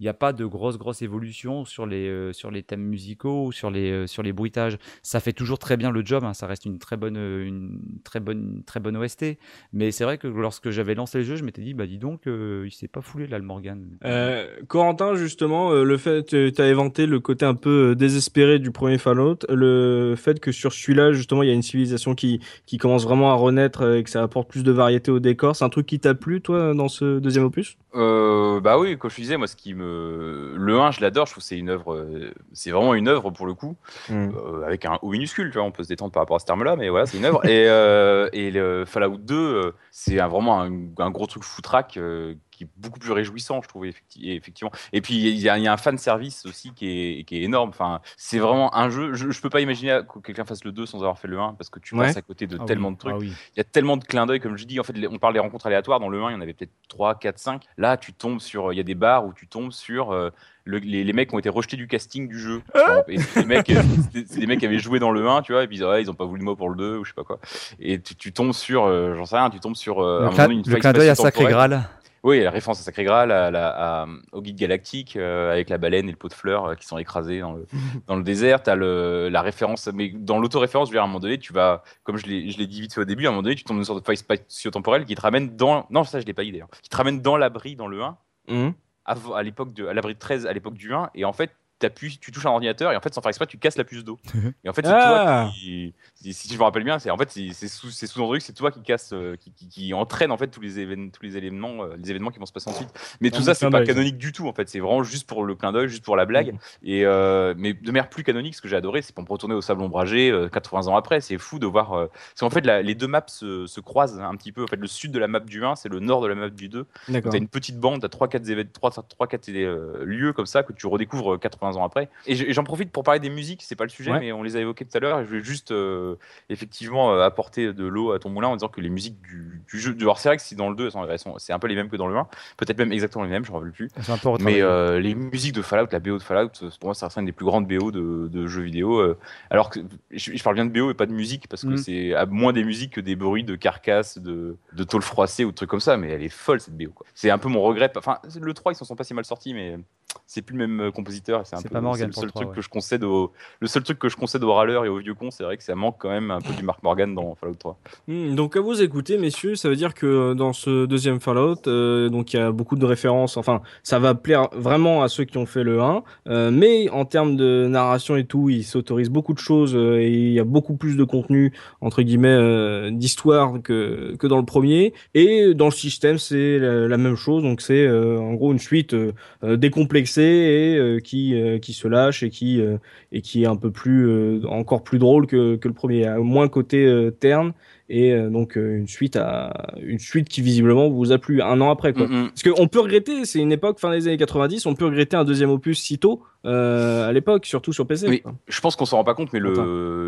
il 0.00 0.06
y 0.06 0.08
a 0.08 0.14
pas 0.14 0.32
de 0.32 0.44
grosse 0.46 0.78
grosse 0.78 1.02
évolution 1.02 1.64
sur 1.64 1.86
les 1.86 2.32
sur 2.32 2.50
les 2.50 2.62
thèmes 2.62 2.82
musicaux 2.82 3.46
ou 3.46 3.52
sur 3.52 3.70
les 3.70 4.06
sur 4.06 4.22
les 4.22 4.32
bruitages. 4.32 4.78
Ça 5.02 5.20
fait 5.20 5.32
toujours 5.32 5.58
très 5.58 5.76
bien 5.76 5.90
le 5.90 6.04
job. 6.04 6.24
hein. 6.24 6.34
Ça 6.34 6.46
reste 6.46 6.64
une 6.64 6.78
très 6.78 6.96
bonne 6.96 7.16
une 7.16 7.80
très 8.04 8.20
bonne 8.20 8.62
très 8.64 8.80
bonne 8.80 8.96
OST. 8.96 9.38
Mais 9.72 9.90
c'est 9.90 10.04
vrai 10.04 10.18
que 10.18 10.26
lorsque 10.26 10.70
j'avais 10.70 10.94
lancé 10.94 11.18
le 11.18 11.24
jeu, 11.24 11.36
je 11.36 11.44
m'étais 11.44 11.62
dit 11.62 11.74
bah 11.74 11.86
dis 11.86 11.98
donc, 11.98 12.26
euh, 12.46 12.66
il 12.66 12.70
s'est 12.70 12.88
pas 12.88 13.00
foulé 13.00 13.26
là 13.26 13.38
le 13.38 13.44
Morgan. 13.44 13.84
Euh, 14.04 14.46
Corentin, 14.68 15.14
justement, 15.14 15.70
euh, 15.72 15.84
le 15.84 15.96
fait, 15.96 16.24
tu 16.26 16.52
as 16.62 16.66
éventé 16.68 17.06
le 17.06 17.20
côté 17.20 17.44
un 17.44 17.54
peu 17.54 17.90
euh, 17.90 17.94
désespéré 17.94 18.58
du 18.58 18.70
premier 18.70 18.98
Fallout, 18.98 19.38
le 19.48 20.14
fait 20.16 20.40
que 20.40 20.52
sur 20.52 20.72
celui-là, 20.72 21.12
justement, 21.12 21.42
il 21.42 21.48
y 21.48 21.52
a 21.52 21.54
une 21.54 21.62
civilisation 21.62 22.14
qui, 22.14 22.40
qui 22.66 22.78
commence 22.78 23.04
vraiment 23.04 23.30
à 23.32 23.34
renaître 23.34 23.82
euh, 23.82 23.98
et 23.98 24.04
que 24.04 24.10
ça 24.10 24.22
apporte 24.22 24.48
plus 24.48 24.62
de 24.64 24.72
variété 24.72 25.10
au 25.10 25.18
décor, 25.20 25.56
c'est 25.56 25.64
un 25.64 25.68
truc 25.68 25.86
qui 25.86 25.98
t'a 26.00 26.14
plu, 26.14 26.40
toi, 26.40 26.74
dans 26.74 26.88
ce 26.88 27.18
deuxième 27.18 27.44
opus? 27.44 27.76
Euh, 27.94 28.60
bah 28.60 28.78
oui, 28.78 28.98
comme 28.98 29.10
je 29.10 29.16
disais, 29.16 29.36
moi, 29.38 29.46
ce 29.46 29.56
qui 29.56 29.72
me, 29.74 30.52
le 30.56 30.78
1, 30.78 30.90
je 30.90 31.00
l'adore. 31.00 31.26
Je 31.26 31.32
trouve 31.32 31.42
que 31.42 31.48
c'est 31.48 31.58
une 31.58 31.70
œuvre, 31.70 31.94
euh, 31.94 32.30
c'est 32.52 32.70
vraiment 32.70 32.94
une 32.94 33.08
œuvre 33.08 33.30
pour 33.30 33.46
le 33.46 33.54
coup, 33.54 33.76
Mm. 34.10 34.28
euh, 34.36 34.66
avec 34.66 34.84
un 34.84 34.98
O 35.02 35.10
minuscule. 35.10 35.50
Tu 35.50 35.58
vois, 35.58 35.66
on 35.66 35.70
peut 35.72 35.82
se 35.82 35.88
détendre 35.88 36.12
par 36.12 36.22
rapport 36.22 36.36
à 36.36 36.38
ce 36.40 36.44
terme-là, 36.44 36.76
mais 36.76 36.88
voilà, 36.90 37.06
c'est 37.06 37.16
une 37.18 37.24
œuvre. 37.24 37.44
et 37.46 37.68
euh, 37.68 38.28
et 38.32 38.50
le 38.50 38.84
Fallout 38.86 39.16
2, 39.16 39.34
euh, 39.34 39.72
c'est 39.90 40.16
vraiment 40.16 40.60
un, 40.62 40.70
un 40.98 41.10
gros 41.10 41.26
truc 41.26 41.42
foutraque 41.42 41.96
euh, 41.96 42.34
qui 42.56 42.64
est 42.64 42.68
beaucoup 42.76 42.98
plus 42.98 43.12
réjouissant, 43.12 43.60
je 43.62 43.68
trouve 43.68 43.84
effecti- 43.84 44.30
effectivement. 44.36 44.72
Et 44.92 45.00
puis 45.00 45.14
il 45.14 45.38
y, 45.38 45.48
a- 45.48 45.58
il 45.58 45.62
y 45.64 45.68
a 45.68 45.72
un 45.72 45.76
fan 45.76 45.98
service 45.98 46.44
aussi 46.46 46.72
qui 46.72 46.88
est, 47.20 47.24
qui 47.24 47.36
est 47.36 47.42
énorme. 47.42 47.68
Enfin, 47.70 48.00
c'est 48.16 48.38
vraiment 48.38 48.74
un 48.74 48.88
jeu. 48.90 49.14
Je, 49.14 49.30
je 49.30 49.40
peux 49.40 49.50
pas 49.50 49.60
imaginer 49.60 50.00
que 50.12 50.18
quelqu'un 50.20 50.44
fasse 50.44 50.64
le 50.64 50.72
2 50.72 50.86
sans 50.86 50.98
avoir 50.98 51.18
fait 51.18 51.28
le 51.28 51.38
1 51.38 51.54
parce 51.54 51.70
que 51.70 51.78
tu 51.78 51.94
Ouais. 51.94 52.06
passes 52.06 52.16
à 52.16 52.22
côté 52.22 52.46
de 52.46 52.58
Ah 52.60 52.64
tellement 52.64 52.88
oui, 52.88 52.94
de 52.94 52.98
trucs. 52.98 53.12
ah 53.14 53.18
oui. 53.18 53.32
Il 53.54 53.58
y 53.58 53.60
a 53.60 53.64
tellement 53.64 53.96
de 53.96 54.04
clins 54.04 54.26
d'œil, 54.26 54.40
comme 54.40 54.56
je 54.56 54.64
dis. 54.64 54.80
En 54.80 54.84
fait, 54.84 54.94
on 55.10 55.18
parle 55.18 55.34
des 55.34 55.40
rencontres 55.40 55.66
aléatoires. 55.66 56.00
Dans 56.00 56.08
le 56.08 56.22
1, 56.22 56.30
il 56.30 56.32
y 56.32 56.36
en 56.36 56.40
avait 56.40 56.54
peut-être 56.54 56.72
3, 56.88 57.14
4, 57.18 57.38
5. 57.38 57.62
Là, 57.76 57.96
tu 57.96 58.12
tombes 58.12 58.40
sur. 58.40 58.72
Il 58.72 58.76
y 58.76 58.80
a 58.80 58.84
des 58.84 58.94
bars 58.94 59.24
où 59.26 59.32
tu 59.32 59.46
tombes 59.46 59.72
sur. 59.72 60.10
euh, 60.12 60.30
le- 60.68 60.78
les, 60.78 61.04
les 61.04 61.12
mecs 61.12 61.32
ont 61.32 61.38
été 61.38 61.48
rejetés 61.48 61.76
du 61.76 61.86
casting 61.86 62.26
du 62.26 62.40
jeu. 62.40 62.60
Et 63.06 63.18
c'est 63.18 63.40
des, 63.42 63.46
mecs, 63.46 63.70
euh, 63.70 63.80
c'est- 64.12 64.26
c'est 64.26 64.40
des 64.40 64.46
mecs 64.48 64.58
qui 64.58 64.66
avaient 64.66 64.80
joué 64.80 64.98
dans 64.98 65.12
le 65.12 65.28
1, 65.28 65.42
tu 65.42 65.52
vois, 65.52 65.62
et 65.62 65.68
puis 65.68 65.76
ils, 65.78 66.10
ont 66.10 66.14
pas 66.14 66.24
voulu 66.24 66.40
de 66.40 66.44
moi 66.44 66.56
pour 66.56 66.68
le 66.70 66.76
2, 66.76 66.96
ou 66.98 67.04
je 67.04 67.10
sais 67.10 67.14
pas 67.14 67.22
quoi. 67.22 67.38
Et 67.78 68.00
tu, 68.00 68.16
tu 68.16 68.32
tombes 68.32 68.52
sur. 68.52 68.84
euh, 68.84 69.14
J'en 69.14 69.26
sais 69.26 69.36
rien, 69.36 69.48
tu 69.50 69.60
tombes 69.60 69.76
sur. 69.76 70.00
euh, 70.00 70.16
un 70.16 70.18
Le 70.18 70.24
moment 70.24 70.34
clin, 70.34 70.44
donné, 70.46 70.54
une 70.56 70.62
le 70.66 70.70
faille 70.72 70.80
clin 70.80 70.92
d'œil 70.92 71.08
à. 71.08 71.14
Sacré 71.14 71.44
Graal. 71.44 71.88
Oui, 72.26 72.40
la 72.42 72.50
référence 72.50 72.80
à 72.80 72.82
Sacré 72.82 73.04
Graal, 73.04 73.30
à 73.30 74.02
à- 74.02 74.06
au 74.32 74.42
guide 74.42 74.56
galactique, 74.56 75.16
euh, 75.16 75.52
avec 75.52 75.68
la 75.70 75.78
baleine 75.78 76.08
et 76.08 76.10
le 76.10 76.18
pot 76.18 76.26
de 76.28 76.32
fleurs 76.34 76.64
euh, 76.66 76.74
qui 76.74 76.84
sont 76.84 76.98
écrasés 76.98 77.38
dans 77.38 77.52
le, 77.52 77.66
dans 78.08 78.16
le 78.16 78.24
désert. 78.24 78.62
Tu 78.64 78.68
as 78.70 78.74
le, 78.74 79.28
la 79.28 79.42
référence, 79.42 79.88
mais 79.94 80.08
dans 80.08 80.38
l'autoréférence, 80.40 80.88
je 80.88 80.92
veux 80.92 80.96
dire, 80.96 81.02
à 81.02 81.04
un 81.04 81.06
moment 81.06 81.20
donné, 81.20 81.38
tu 81.38 81.52
vas, 81.52 81.84
comme 82.02 82.16
je 82.16 82.26
l'ai 82.26 82.66
dit 82.66 82.80
vite 82.80 82.92
fait 82.94 83.00
au 83.00 83.04
début, 83.04 83.26
à 83.26 83.28
un 83.28 83.30
moment 83.30 83.42
donné, 83.42 83.54
tu 83.54 83.62
tombes 83.62 83.76
dans 83.76 83.82
une 83.82 83.86
sorte 83.86 84.00
de 84.00 84.04
faille 84.04 84.16
spatio-temporelle 84.16 85.04
qui 85.04 85.14
te 85.14 85.20
ramène 85.20 85.54
dans. 85.56 85.86
Non, 85.90 86.02
ça, 86.02 86.18
je 86.20 86.26
l'ai 86.26 86.34
pas 86.34 86.42
dit 86.42 86.50
d'ailleurs. 86.50 86.68
Qui 86.82 86.90
te 86.90 86.96
ramène 86.96 87.20
dans 87.22 87.36
l'abri 87.36 87.76
dans 87.76 87.86
le 87.86 88.02
1, 88.02 88.18
Mhm. 88.48 88.72
avant- 89.04 89.34
à 89.34 89.42
l'époque 89.44 89.72
de, 89.72 89.86
à 89.86 89.94
l'abri 89.94 90.14
de 90.14 90.18
13, 90.18 90.46
à 90.46 90.52
l'époque 90.52 90.74
du 90.74 90.92
1, 90.92 91.10
et 91.14 91.24
en 91.24 91.32
fait, 91.32 91.50
t'appuies, 91.78 92.18
tu 92.18 92.32
touches 92.32 92.46
un 92.46 92.50
ordinateur 92.50 92.92
et 92.92 92.96
en 92.96 93.00
fait 93.00 93.12
sans 93.12 93.20
faire 93.20 93.28
exprès 93.28 93.46
tu 93.46 93.58
casses 93.58 93.76
la 93.76 93.84
puce 93.84 94.02
d'eau. 94.04 94.18
Et 94.64 94.68
en 94.68 94.72
fait 94.72 94.84
c'est 94.86 94.92
Ah. 94.94 95.44
toi 95.46 95.52
qui 95.54 95.94
si, 96.14 96.32
si 96.32 96.52
je 96.52 96.58
me 96.58 96.62
rappelle 96.62 96.84
bien 96.84 96.98
c'est 96.98 97.10
en 97.10 97.16
fait 97.18 97.30
c'est 97.30 97.50
c'est 97.52 97.68
sous 97.68 97.90
c'est 97.90 98.06
sous-entendu 98.06 98.38
que 98.38 98.44
c'est 98.44 98.52
toi 98.54 98.70
qui 98.70 98.82
casse 98.82 99.10
euh, 99.12 99.36
qui, 99.36 99.52
qui, 99.52 99.68
qui 99.68 99.94
entraîne 99.94 100.30
en 100.32 100.36
fait 100.38 100.48
tous 100.48 100.60
les 100.62 100.78
événements 100.80 101.10
tous 101.10 101.22
les 101.22 101.36
éléments 101.36 101.84
euh, 101.84 101.94
les 101.98 102.10
événements 102.10 102.30
qui 102.30 102.38
vont 102.38 102.46
se 102.46 102.52
passer 102.52 102.70
ensuite. 102.70 102.88
Mais 103.20 103.30
tout 103.30 103.40
Un 103.40 103.44
ça 103.44 103.54
c'est 103.54 103.68
pas 103.70 103.84
canonique 103.84 104.16
du 104.18 104.32
tout 104.32 104.48
en 104.48 104.52
fait. 104.52 104.68
C'est 104.68 104.80
vraiment 104.80 105.02
juste 105.02 105.26
pour 105.28 105.44
le 105.44 105.54
clin 105.54 105.72
d'œil 105.72 105.88
juste 105.88 106.04
pour 106.04 106.16
la 106.16 106.24
blague. 106.24 106.52
Mhm. 106.52 106.58
et 106.84 107.04
euh, 107.04 107.54
mais 107.56 107.74
de 107.74 107.86
manière 107.92 108.08
plus 108.08 108.22
canonique 108.24 108.54
ce 108.54 108.62
que 108.62 108.68
j'ai 108.68 108.76
adoré 108.76 109.02
c'est 109.02 109.14
pour 109.14 109.24
me 109.24 109.28
retourner 109.28 109.54
au 109.54 109.60
sable 109.60 109.82
ombragé 109.82 110.30
euh, 110.30 110.48
80 110.48 110.86
ans 110.88 110.96
après. 110.96 111.20
C'est 111.20 111.38
fou 111.38 111.58
de 111.58 111.66
voir 111.66 111.92
euh, 111.92 112.06
parce 112.06 112.40
qu'en 112.40 112.50
fait 112.50 112.64
la- 112.64 112.82
les 112.82 112.94
deux 112.94 113.06
maps 113.08 113.22
se, 113.26 113.66
se 113.66 113.80
croisent 113.80 114.18
un 114.20 114.34
petit 114.36 114.52
peu. 114.52 114.62
En 114.64 114.66
fait 114.66 114.76
le 114.76 114.86
sud 114.86 115.12
de 115.12 115.18
la 115.18 115.28
map 115.28 115.40
du 115.40 115.64
1 115.64 115.76
c'est 115.76 115.88
le 115.90 116.00
nord 116.00 116.22
de 116.22 116.26
la 116.28 116.34
map 116.34 116.48
du 116.48 116.68
2 116.68 116.86
D'accord. 117.08 117.32
T'as 117.32 117.38
une 117.38 117.48
petite 117.48 117.78
bande, 117.78 118.00
t'as 118.00 118.08
3-4 118.08 118.50
événements, 118.50 118.70
3, 118.72 118.90
3, 119.08 119.26
4 119.26 119.48
euh, 119.50 120.04
lieux 120.04 120.32
comme 120.32 120.46
ça 120.46 120.62
que 120.62 120.72
tu 120.72 120.86
redécouvres 120.86 121.34
euh, 121.34 121.38
80 121.66 121.80
ans 121.80 121.84
après. 121.84 122.08
Et 122.26 122.52
j'en 122.52 122.64
profite 122.64 122.90
pour 122.90 123.02
parler 123.02 123.20
des 123.20 123.30
musiques, 123.30 123.62
c'est 123.62 123.76
pas 123.76 123.84
le 123.84 123.90
sujet, 123.90 124.10
Ouais. 124.12 124.20
mais 124.20 124.32
on 124.32 124.42
les 124.42 124.56
a 124.56 124.60
évoquées 124.60 124.84
tout 124.84 124.96
à 124.96 125.00
l'heure. 125.00 125.24
Je 125.24 125.30
vais 125.30 125.42
juste 125.42 125.70
euh, 125.72 126.16
effectivement 126.50 127.12
euh, 127.12 127.22
apporter 127.24 127.72
de 127.72 127.86
l'eau 127.86 128.12
à 128.12 128.18
ton 128.18 128.30
moulin 128.30 128.48
en 128.48 128.56
disant 128.56 128.68
que 128.68 128.80
les 128.80 128.88
musiques 128.90 129.20
du, 129.22 129.62
du 129.70 129.78
jeu, 129.80 129.96
alors 130.00 130.18
c'est 130.18 130.28
vrai 130.28 130.36
que 130.36 130.42
si 130.42 130.54
dans 130.56 130.68
le 130.70 130.76
2, 130.76 130.86
elles 130.86 130.90
sont- 130.92 131.08
elles 131.08 131.18
sont- 131.18 131.38
c'est 131.38 131.52
un 131.52 131.58
peu 131.58 131.66
les 131.66 131.74
mêmes 131.74 131.88
que 131.88 131.96
dans 131.96 132.06
le 132.06 132.16
1, 132.16 132.26
peut-être 132.56 132.78
même 132.78 132.92
exactement 132.92 133.24
les 133.24 133.30
mêmes, 133.30 133.44
je 133.44 133.50
ne 133.50 133.56
rappelle 133.56 133.72
plus. 133.72 133.88
C'est 134.00 134.40
Mais 134.40 134.60
euh, 134.62 135.00
les 135.00 135.14
musiques 135.14 135.54
de 135.54 135.62
Fallout, 135.62 135.88
la 135.92 135.98
BO 135.98 136.18
de 136.18 136.22
Fallout, 136.22 136.50
pour 136.80 136.88
moi, 136.88 136.94
reste 137.00 137.16
une 137.18 137.24
des 137.26 137.32
plus 137.32 137.46
grandes 137.46 137.66
BO 137.66 137.90
de, 137.90 138.28
de 138.28 138.46
jeux 138.46 138.62
vidéo. 138.62 138.98
euh, 139.00 139.18
alors 139.50 139.70
que 139.70 139.80
je, 140.10 140.32
je 140.36 140.42
parle 140.42 140.54
bien 140.54 140.66
de 140.66 140.70
BO 140.70 140.90
et 140.90 140.94
pas 140.94 141.06
de 141.06 141.12
musique 141.12 141.48
parce 141.48 141.62
que 141.62 141.68
Mm. 141.68 141.76
c'est 141.78 142.14
à 142.14 142.26
moins 142.26 142.52
des 142.52 142.64
musiques 142.64 142.92
que 142.94 143.00
des 143.00 143.16
bruits 143.16 143.44
de 143.44 143.56
carcasses, 143.56 144.18
de, 144.18 144.56
de 144.72 144.84
tôle 144.84 145.02
froissée 145.02 145.44
ou 145.44 145.50
de 145.50 145.54
trucs 145.56 145.70
comme 145.70 145.80
ça. 145.80 145.96
Mais 145.96 146.10
elle 146.10 146.22
est 146.22 146.28
folle 146.28 146.60
cette 146.60 146.76
BO. 146.76 146.92
C'est 147.14 147.30
un 147.30 147.38
peu 147.38 147.48
mon 147.48 147.60
regret. 147.62 147.90
Enfin, 147.96 148.18
le 148.40 148.54
3, 148.54 148.72
ils 148.72 148.74
s'en 148.76 148.84
sont 148.84 148.96
pas 148.96 149.04
si 149.04 149.14
mal 149.14 149.24
sortis, 149.24 149.54
mais 149.54 149.78
c'est 150.26 150.42
plus 150.42 150.56
le 150.56 150.66
même 150.66 150.92
compositeur. 150.92 151.40
et 151.40 151.44
C'est 151.44 151.55
C'est 151.60 151.68
peu 151.68 151.74
pas 151.74 151.80
Morgan 151.80 152.06
le 152.06 152.12
pour 152.12 152.20
seul 152.20 152.26
le 152.26 152.30
3, 152.32 152.40
truc 152.40 152.50
ouais. 152.50 152.56
que 152.56 152.62
je 152.62 152.68
concède 152.68 153.04
au, 153.04 153.32
le 153.60 153.66
seul 153.66 153.82
truc 153.82 153.98
que 153.98 154.08
je 154.08 154.16
concède 154.16 154.42
aux 154.44 154.52
râleurs 154.52 154.84
et 154.84 154.88
aux 154.88 154.98
vieux 154.98 155.14
cons, 155.14 155.30
c'est 155.30 155.44
vrai 155.44 155.56
que 155.56 155.62
ça 155.62 155.74
manque 155.74 155.96
quand 155.98 156.08
même 156.10 156.30
un 156.30 156.40
peu 156.40 156.52
du 156.52 156.62
Mark 156.62 156.82
Morgan 156.82 157.14
dans 157.14 157.34
Fallout 157.34 157.54
3. 157.54 157.78
Hmm, 158.08 158.34
donc 158.34 158.56
à 158.56 158.60
vous 158.60 158.82
écouter, 158.82 159.18
messieurs, 159.18 159.54
ça 159.54 159.68
veut 159.68 159.76
dire 159.76 159.94
que 159.94 160.06
euh, 160.06 160.34
dans 160.34 160.52
ce 160.52 160.86
deuxième 160.86 161.20
Fallout, 161.20 161.66
euh, 161.66 162.08
donc 162.08 162.32
il 162.32 162.36
y 162.36 162.40
a 162.40 162.52
beaucoup 162.52 162.76
de 162.76 162.86
références. 162.86 163.36
Enfin, 163.36 163.62
ça 163.82 163.98
va 163.98 164.14
plaire 164.14 164.48
vraiment 164.52 165.02
à 165.02 165.08
ceux 165.08 165.24
qui 165.24 165.38
ont 165.38 165.46
fait 165.46 165.64
le 165.64 165.80
1, 165.80 166.02
euh, 166.28 166.50
mais 166.50 166.88
en 166.90 167.04
termes 167.04 167.36
de 167.36 167.66
narration 167.68 168.16
et 168.16 168.24
tout, 168.24 168.48
il 168.50 168.64
s'autorise 168.64 169.10
beaucoup 169.10 169.34
de 169.34 169.38
choses 169.38 169.74
euh, 169.74 169.98
et 170.00 170.10
il 170.10 170.32
y 170.32 170.40
a 170.40 170.44
beaucoup 170.44 170.76
plus 170.76 170.96
de 170.96 171.04
contenu 171.04 171.52
entre 171.80 172.02
guillemets 172.02 172.28
euh, 172.28 172.90
d'histoire 172.90 173.60
que 173.62 174.16
que 174.18 174.26
dans 174.26 174.38
le 174.38 174.44
premier. 174.44 174.92
Et 175.14 175.54
dans 175.54 175.66
le 175.66 175.70
système, 175.70 176.18
c'est 176.18 176.58
la, 176.58 176.88
la 176.88 176.96
même 176.96 177.16
chose. 177.16 177.42
Donc 177.42 177.60
c'est 177.60 177.86
euh, 177.86 178.18
en 178.18 178.34
gros 178.34 178.52
une 178.52 178.58
suite 178.58 178.94
décomplexée 179.42 180.22
et 180.22 180.76
euh, 180.76 181.00
qui 181.00 181.34
euh, 181.46 181.58
qui 181.58 181.72
se 181.72 181.88
lâche 181.88 182.22
et 182.22 182.30
qui 182.30 182.60
euh, 182.60 182.78
et 183.12 183.22
qui 183.22 183.44
est 183.44 183.46
un 183.46 183.56
peu 183.56 183.70
plus 183.70 184.08
euh, 184.08 184.40
encore 184.48 184.82
plus 184.82 184.98
drôle 184.98 185.26
que, 185.26 185.56
que 185.56 185.68
le 185.68 185.74
premier, 185.74 186.08
moins 186.18 186.48
côté 186.48 187.10
terne 187.20 187.52
et 187.88 188.12
euh, 188.12 188.28
donc 188.30 188.56
euh, 188.58 188.76
une 188.76 188.88
suite 188.88 189.16
à 189.16 189.52
une 189.80 189.98
suite 189.98 190.28
qui 190.28 190.42
visiblement 190.42 190.88
vous 190.88 191.12
a 191.12 191.18
plu 191.18 191.42
un 191.42 191.60
an 191.60 191.70
après 191.70 191.92
quoi. 191.92 192.06
Mm, 192.06 192.22
mm. 192.24 192.28
Parce 192.30 192.42
qu'on 192.42 192.68
peut 192.68 192.80
regretter, 192.80 193.24
c'est 193.24 193.38
une 193.38 193.52
époque 193.52 193.78
fin 193.78 193.90
des 193.92 194.06
années 194.08 194.16
90, 194.16 194.66
on 194.66 194.74
peut 194.74 194.86
regretter 194.86 195.16
un 195.16 195.24
deuxième 195.24 195.50
opus 195.50 195.80
si 195.80 195.98
tôt 195.98 196.22
euh, 196.44 197.08
à 197.08 197.12
l'époque, 197.12 197.44
surtout 197.46 197.72
sur 197.72 197.86
PC. 197.88 198.08
Oui. 198.08 198.22
Je 198.46 198.60
pense 198.60 198.76
qu'on 198.76 198.84
s'en 198.86 198.98
rend 198.98 199.04
pas 199.04 199.14
compte, 199.14 199.32
mais 199.32 199.40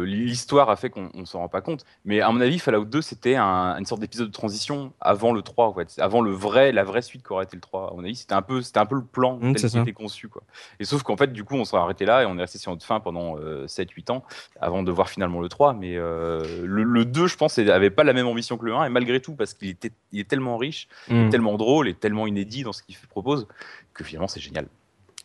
l'histoire 0.06 0.70
a 0.70 0.76
fait 0.76 0.90
qu'on 0.90 1.10
on 1.14 1.24
s'en 1.24 1.40
rend 1.40 1.48
pas 1.48 1.60
compte. 1.60 1.84
Mais 2.04 2.20
à 2.20 2.30
mon 2.30 2.40
avis, 2.40 2.58
Fallout 2.58 2.84
2, 2.84 3.00
c'était 3.02 3.34
un- 3.36 3.76
une 3.78 3.84
sorte 3.86 4.00
d'épisode 4.00 4.28
de 4.28 4.32
transition 4.32 4.92
avant 5.00 5.32
le 5.32 5.42
3, 5.42 5.66
en 5.66 5.74
fait. 5.74 5.94
avant 5.98 6.20
le 6.20 6.30
vrai, 6.30 6.70
la 6.72 6.84
vraie 6.84 7.02
suite 7.02 7.22
qu'aurait 7.22 7.44
été 7.44 7.56
le 7.56 7.60
3. 7.60 7.90
À 7.90 7.94
mon 7.96 8.04
avis, 8.04 8.14
c'était 8.16 8.34
un 8.34 8.42
peu, 8.42 8.62
c'était 8.62 8.78
un 8.78 8.86
peu 8.86 8.94
le 8.96 9.02
plan 9.04 9.36
Mm, 9.38 9.52
tel 9.52 9.58
c'est 9.58 9.66
qu'il 9.68 9.70
ça. 9.70 9.80
était 9.82 9.92
conçu, 9.92 10.28
quoi. 10.28 10.42
Et 10.80 10.84
sauf 10.84 11.02
qu'en 11.02 11.16
fait, 11.16 11.32
du 11.32 11.44
coup, 11.44 11.56
on 11.56 11.64
s'est 11.64 11.76
arrêté 11.76 12.04
là 12.04 12.22
et 12.22 12.26
on 12.26 12.36
est 12.38 12.40
resté 12.42 12.58
sur 12.58 12.70
notre 12.72 12.84
fin 12.86 13.00
pendant 13.00 13.36
7-8 13.66 14.10
ans 14.10 14.22
avant 14.60 14.82
de 14.82 14.90
voir 14.92 15.08
finalement 15.08 15.40
le 15.40 15.48
3. 15.48 15.72
Mais 15.74 15.96
euh, 15.96 16.42
le, 16.64 16.82
le 16.84 17.04
2, 17.04 17.26
je 17.26 17.36
pense, 17.36 17.58
avait 17.76 17.90
pas 17.90 18.04
la 18.04 18.12
même 18.12 18.26
ambition 18.26 18.56
que 18.56 18.64
le 18.66 18.74
1 18.74 18.84
et 18.84 18.88
malgré 18.90 19.20
tout, 19.20 19.34
parce 19.34 19.54
qu'il 19.54 19.68
était, 19.68 19.92
il 20.12 20.20
est 20.20 20.28
tellement 20.28 20.56
riche, 20.56 20.88
Mm. 21.08 21.30
tellement 21.30 21.56
drôle 21.56 21.88
et 21.88 21.94
tellement 21.94 22.26
inédit 22.26 22.62
dans 22.62 22.72
ce 22.72 22.82
qu'il 22.82 22.96
propose 23.08 23.46
que 23.94 24.04
finalement, 24.04 24.28
c'est 24.28 24.40
génial. 24.40 24.66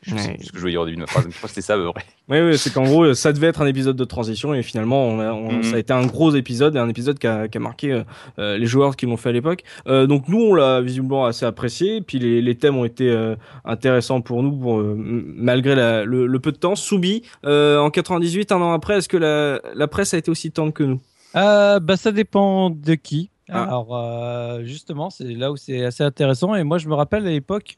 Je 0.05 0.17
sais 0.17 0.31
Ouais. 0.31 0.35
plus 0.35 0.47
ce 0.47 0.51
que 0.51 0.57
je 0.57 0.59
voulais 0.59 0.73
dire 0.73 0.81
au 0.81 0.85
début 0.85 0.97
de 0.97 1.01
ma 1.01 1.07
phrase, 1.07 1.25
mais 1.25 1.31
je 1.31 1.37
crois 1.37 1.47
que 1.47 1.55
c'était 1.55 1.65
ça, 1.65 1.77
près. 1.93 2.03
Oui, 2.27 2.39
oui, 2.41 2.57
c'est 2.57 2.73
qu'en 2.73 2.83
gros, 2.83 3.13
ça 3.13 3.31
devait 3.31 3.47
être 3.47 3.61
un 3.61 3.65
épisode 3.67 3.95
de 3.95 4.03
transition 4.03 4.53
et 4.53 4.61
finalement, 4.61 5.05
on 5.07 5.19
a- 5.21 5.31
on- 5.31 5.53
Mhm. 5.53 5.63
ça 5.63 5.75
a 5.77 5.79
été 5.79 5.93
un 5.93 6.05
gros 6.05 6.35
épisode 6.35 6.75
et 6.75 6.79
un 6.79 6.89
épisode 6.89 7.17
qui 7.19 7.27
a, 7.27 7.47
qui 7.47 7.57
a 7.57 7.61
marqué 7.61 7.91
euh, 7.93 8.03
euh, 8.37 8.57
les 8.57 8.65
joueurs 8.65 8.97
qui 8.97 9.05
l'ont 9.05 9.15
fait 9.15 9.29
à 9.29 9.31
l'époque. 9.31 9.63
Euh, 9.87 10.05
donc 10.05 10.27
nous, 10.27 10.41
on 10.41 10.55
l'a 10.55 10.81
visiblement 10.81 11.25
assez 11.25 11.45
apprécié. 11.45 12.01
Puis 12.01 12.19
les, 12.19 12.41
les 12.41 12.55
thèmes 12.55 12.75
ont 12.75 12.83
été 12.83 13.09
euh, 13.09 13.35
intéressants 13.63 14.19
pour 14.19 14.43
nous, 14.43 14.51
pour, 14.51 14.83
malgré 14.83 15.73
la- 15.75 16.03
le, 16.03 16.25
le 16.27 16.39
peu 16.39 16.51
de 16.51 16.57
temps. 16.57 16.75
Soubi, 16.75 17.23
en 17.45 17.89
98, 17.89 18.51
un 18.51 18.61
an 18.61 18.73
après, 18.73 18.97
est-ce 18.97 19.07
que 19.07 19.15
la, 19.17 19.61
la 19.73 19.87
presse 19.87 20.13
a 20.13 20.17
été 20.17 20.29
aussi 20.29 20.51
tendre 20.51 20.73
que 20.73 20.83
nous? 20.83 20.99
Euh, 21.35 21.79
bah, 21.79 21.97
ça 21.97 22.11
dépend 22.11 22.69
de 22.69 22.95
qui. 22.95 23.31
Ah. 23.49 23.63
Alors, 23.63 23.95
euh, 23.95 24.63
justement, 24.63 25.09
c'est 25.09 25.25
là 25.25 25.51
où 25.51 25.57
c'est 25.57 25.83
assez 25.83 26.03
intéressant. 26.03 26.55
Et 26.55 26.63
moi, 26.63 26.77
je 26.77 26.87
me 26.87 26.95
rappelle 26.95 27.27
à 27.27 27.31
l'époque, 27.31 27.75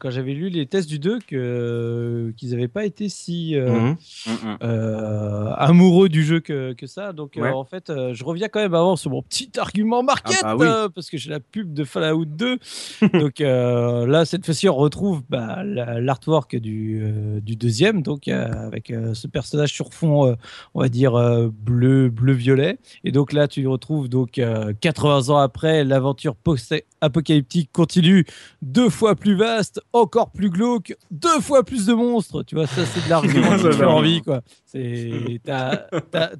quand 0.00 0.10
j'avais 0.10 0.32
lu 0.34 0.48
les 0.48 0.66
tests 0.66 0.88
du 0.88 0.98
2, 0.98 1.18
que, 1.26 2.32
qu'ils 2.36 2.50
n'avaient 2.50 2.68
pas 2.68 2.84
été 2.84 3.08
si 3.08 3.56
euh, 3.56 3.72
Mhm. 3.72 3.96
Mm, 4.26 4.30
mm. 4.30 4.56
euh, 4.62 5.50
amoureux 5.56 6.08
du 6.08 6.22
jeu 6.22 6.40
que, 6.40 6.72
que 6.72 6.86
ça. 6.86 7.12
Donc, 7.12 7.36
euh, 7.36 7.50
en 7.52 7.64
fait, 7.64 7.90
euh, 7.90 8.14
je 8.14 8.24
reviens 8.24 8.48
quand 8.48 8.60
même 8.60 8.74
avant 8.74 8.96
sur 8.96 9.10
mon 9.10 9.22
petit 9.22 9.50
argument 9.58 10.02
market, 10.02 10.36
Ah 10.42 10.54
bah 10.54 10.56
oui. 10.60 10.66
euh, 10.68 10.88
parce 10.88 11.10
que 11.10 11.16
j'ai 11.18 11.30
la 11.30 11.40
pub 11.40 11.72
de 11.74 11.84
Fallout 11.84 12.24
2. 12.24 12.58
donc 13.14 13.40
euh, 13.40 14.06
là, 14.06 14.24
cette 14.24 14.44
fois-ci, 14.44 14.68
on 14.68 14.76
retrouve 14.76 15.22
bah, 15.28 15.62
la- 15.64 16.00
l'artwork 16.00 16.56
du, 16.56 17.00
euh, 17.02 17.40
du 17.40 17.56
deuxième, 17.56 18.02
donc 18.02 18.28
euh, 18.28 18.46
avec 18.52 18.90
euh, 18.90 19.14
ce 19.14 19.26
personnage 19.26 19.72
sur 19.72 19.92
fond, 19.92 20.26
euh, 20.26 20.34
on 20.74 20.80
va 20.80 20.88
dire 20.88 21.14
euh, 21.16 21.48
bleu, 21.52 22.08
bleu-violet. 22.08 22.78
Et 23.04 23.10
donc 23.12 23.32
là, 23.32 23.48
tu 23.48 23.66
retrouves 23.66 24.08
donc 24.08 24.38
euh, 24.38 24.72
80 24.80 25.28
ans 25.30 25.38
après, 25.38 25.84
l'aventure 25.84 26.36
post-apocalyptique 26.36 27.70
continue, 27.72 28.24
deux 28.62 28.88
fois 28.90 29.14
plus 29.16 29.34
vaste, 29.34 29.71
encore 29.92 30.30
plus 30.30 30.50
glauque, 30.50 30.96
deux 31.10 31.40
fois 31.40 31.62
plus 31.64 31.86
de 31.86 31.94
monstres. 31.94 32.42
Tu 32.42 32.54
vois, 32.54 32.66
ça, 32.66 32.84
c'est 32.86 33.04
de 33.04 33.10
l'argument 33.10 33.56
qui 33.56 33.72
fait 33.76 33.84
envie, 33.84 34.20
quoi. 34.22 34.42
C'est, 34.66 35.40
t'as, 35.44 35.80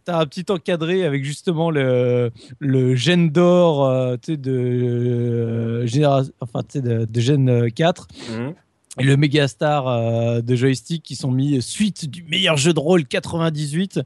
un 0.09 0.27
petit 0.27 0.45
encadré 0.51 1.05
avec 1.05 1.25
justement 1.25 1.71
le, 1.71 2.31
le 2.59 2.95
gène 2.95 3.31
d'or, 3.31 3.87
euh, 3.87 4.17
de, 4.29 4.37
euh, 4.51 5.87
généra- 5.87 6.25
enfin, 6.41 6.61
de, 6.75 7.05
de 7.05 7.21
gène 7.21 7.71
4 7.71 8.09
Mhm. 8.31 8.55
Et 9.01 9.05
le 9.05 9.17
méga 9.17 9.49
star 9.49 9.89
euh, 9.89 10.43
de 10.43 10.55
joystick 10.55 11.03
qui 11.03 11.17
sont 11.17 11.31
mis 11.31 11.63
suite 11.63 12.11
du 12.11 12.23
meilleur 12.25 12.59
jeu 12.59 12.75
de 12.75 12.79
rôle 12.79 13.07
98 13.07 14.01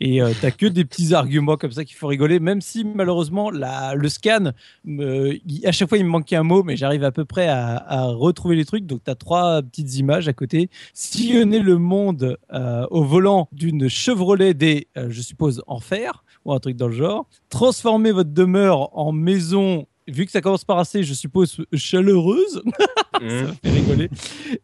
et 0.00 0.20
euh, 0.20 0.32
t'as 0.42 0.50
que 0.50 0.66
des 0.66 0.84
petits 0.84 1.14
arguments 1.14 1.56
comme 1.56 1.72
ça 1.72 1.84
qui 1.86 1.94
font 1.94 2.06
rigoler 2.08 2.38
même 2.38 2.60
si 2.60 2.84
malheureusement 2.84 3.50
la, 3.50 3.94
le 3.94 4.08
scan 4.10 4.52
il- 4.84 5.62
à 5.64 5.72
chaque 5.72 5.88
fois 5.88 5.96
il 5.96 6.04
me 6.04 6.10
manquait 6.10 6.36
un 6.36 6.42
mot 6.42 6.62
mais 6.62 6.76
j'arrive 6.76 7.02
à 7.04 7.12
peu 7.12 7.24
près 7.24 7.48
à, 7.48 8.04
retrouver 8.06 8.56
les 8.56 8.64
trucs. 8.64 8.86
Donc 8.86 9.00
t'as 9.04 9.14
trois 9.14 9.62
petites 9.62 9.96
images 9.96 10.28
à 10.28 10.32
côté. 10.32 10.68
Sillonner 10.94 11.60
le 11.60 11.78
monde 11.78 12.36
euh, 12.52 12.86
au 12.90 13.02
volant 13.04 13.48
d'une 13.52 13.88
Chevrolet 13.88 14.54
des 14.54 14.88
euh, 14.96 15.06
je 15.10 15.22
suppose 15.22 15.62
enfer 15.66 16.24
ou 16.44 16.52
un 16.52 16.58
truc 16.58 16.76
dans 16.76 16.88
le 16.88 16.94
genre. 16.94 17.26
Transformer 17.48 18.12
votre 18.12 18.30
demeure 18.32 18.96
en 18.96 19.12
maison 19.12 19.86
vu 20.08 20.26
que 20.26 20.32
ça 20.32 20.40
commence 20.40 20.64
par 20.64 20.78
assez, 20.78 21.02
je 21.02 21.14
suppose 21.14 21.64
chaleureuse. 21.74 22.62
ça 23.14 23.20
me 23.20 23.52
fait 23.52 23.70
rigoler. 23.70 24.10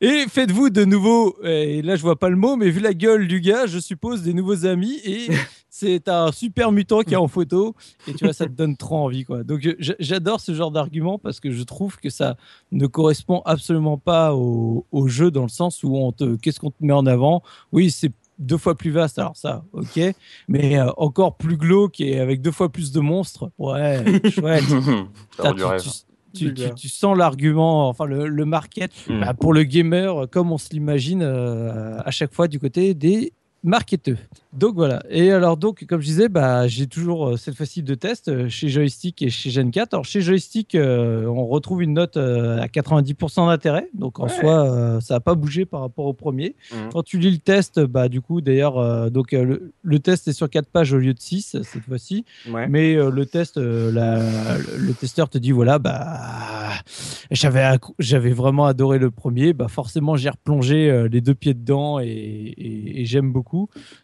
Et 0.00 0.24
faites-vous 0.28 0.70
de 0.70 0.84
nouveaux, 0.84 1.36
et 1.42 1.82
là 1.82 1.96
je 1.96 2.02
vois 2.02 2.18
pas 2.18 2.28
le 2.28 2.36
mot, 2.36 2.56
mais 2.56 2.70
vu 2.70 2.80
la 2.80 2.94
gueule 2.94 3.28
du 3.28 3.40
gars, 3.40 3.66
je 3.66 3.78
suppose 3.78 4.22
des 4.22 4.34
nouveaux 4.34 4.66
amis. 4.66 5.00
Et 5.04 5.28
c'est 5.68 6.08
un 6.08 6.32
super 6.32 6.70
mutant 6.70 7.00
qui 7.00 7.14
est 7.14 7.16
en 7.16 7.28
photo. 7.28 7.74
Et 8.06 8.14
tu 8.14 8.24
vois, 8.24 8.32
ça 8.32 8.46
te 8.46 8.52
donne 8.52 8.76
trop 8.76 8.96
envie, 8.96 9.24
quoi. 9.24 9.42
Donc 9.42 9.68
j'adore 9.78 10.40
ce 10.40 10.54
genre 10.54 10.70
d'argument 10.70 11.18
parce 11.18 11.40
que 11.40 11.50
je 11.50 11.62
trouve 11.62 11.98
que 11.98 12.10
ça 12.10 12.36
ne 12.70 12.86
correspond 12.86 13.42
absolument 13.44 13.98
pas 13.98 14.34
au, 14.34 14.86
au 14.92 15.08
jeu 15.08 15.30
dans 15.30 15.42
le 15.42 15.48
sens 15.48 15.82
où 15.82 15.96
on 15.96 16.12
te, 16.12 16.36
qu'est-ce 16.36 16.60
qu'on 16.60 16.70
te 16.70 16.84
met 16.84 16.92
en 16.92 17.06
avant? 17.06 17.42
Oui, 17.72 17.90
c'est 17.90 18.12
deux 18.42 18.58
fois 18.58 18.76
plus 18.76 18.90
vaste, 18.90 19.18
alors 19.18 19.36
ça, 19.36 19.64
ok, 19.72 20.00
mais 20.48 20.78
euh, 20.78 20.90
encore 20.96 21.36
plus 21.36 21.56
glauque 21.56 22.00
et 22.00 22.18
avec 22.20 22.42
deux 22.42 22.50
fois 22.52 22.68
plus 22.70 22.92
de 22.92 23.00
monstres, 23.00 23.50
ouais, 23.58 24.02
chouette. 24.30 24.64
Putain, 25.30 25.52
tu, 25.54 25.88
tu- 26.34 26.54
tu- 26.54 26.54
tu- 26.54 26.74
tu 26.74 26.88
sens 26.88 27.16
l'argument, 27.16 27.88
enfin 27.88 28.04
le, 28.06 28.26
le 28.28 28.44
market 28.44 28.90
Mm. 29.08 29.20
bah, 29.20 29.34
pour 29.34 29.52
le 29.52 29.62
gamer, 29.64 30.26
comme 30.30 30.50
on 30.52 30.58
se 30.58 30.70
l'imagine 30.70 31.22
euh, 31.22 31.98
à 32.04 32.10
chaque 32.10 32.32
fois 32.34 32.48
du 32.48 32.58
côté 32.58 32.94
des 32.94 33.32
marketeux. 33.64 34.18
Donc 34.52 34.74
voilà. 34.74 35.02
Et 35.08 35.30
alors 35.32 35.56
donc, 35.56 35.84
comme 35.88 36.00
je 36.00 36.06
disais, 36.06 36.28
bah, 36.28 36.66
j'ai 36.68 36.86
toujours 36.86 37.28
euh, 37.30 37.36
cette 37.36 37.54
fois-ci 37.56 37.82
deux 37.82 37.96
tests 37.96 38.28
euh, 38.28 38.48
chez 38.48 38.68
Joystick 38.68 39.22
et 39.22 39.30
chez 39.30 39.50
Gen 39.50 39.70
4. 39.70 39.94
Alors 39.94 40.04
chez 40.04 40.20
Joystick, 40.20 40.74
euh, 40.74 41.24
on 41.26 41.46
retrouve 41.46 41.82
une 41.82 41.94
note 41.94 42.16
euh, 42.16 42.60
à 42.60 42.66
90% 42.66 43.46
d'intérêt. 43.46 43.88
Donc 43.94 44.18
en 44.20 44.24
Ouais. 44.24 44.28
soi, 44.28 44.70
euh, 44.70 45.00
ça 45.00 45.14
n'a 45.14 45.20
pas 45.20 45.34
bougé 45.34 45.64
par 45.64 45.80
rapport 45.80 46.04
au 46.06 46.12
premier. 46.12 46.54
Mhm. 46.72 46.90
Quand 46.92 47.02
tu 47.02 47.18
lis 47.18 47.30
le 47.30 47.38
test, 47.38 47.80
bah 47.80 48.08
du 48.08 48.20
coup 48.20 48.40
d'ailleurs, 48.40 49.10
donc 49.10 49.32
le, 49.32 49.72
le 49.82 49.98
test 50.00 50.28
est 50.28 50.32
sur 50.32 50.50
4 50.50 50.66
pages 50.68 50.92
au 50.92 50.98
lieu 50.98 51.14
de 51.14 51.20
6 51.20 51.56
cette 51.62 51.82
fois-ci. 51.84 52.24
Ouais. 52.50 52.68
Mais 52.68 52.94
le 52.94 53.26
test, 53.26 53.56
la- 53.56 54.58
le, 54.76 54.92
testeur 54.92 55.28
te 55.30 55.38
dit 55.38 55.52
voilà, 55.52 55.78
bah 55.78 56.18
j'avais 57.30 57.64
j'avais 57.98 58.32
vraiment 58.32 58.66
adoré 58.66 58.98
le 58.98 59.10
premier, 59.10 59.52
bah 59.54 59.68
forcément 59.68 60.16
j'ai 60.16 60.30
replongé 60.30 61.08
les 61.10 61.20
deux 61.20 61.34
pieds 61.34 61.54
dedans 61.54 61.98
et, 62.00 62.06
et- 62.06 63.00
et 63.00 63.04
j'aime 63.06 63.32
beaucoup. 63.32 63.51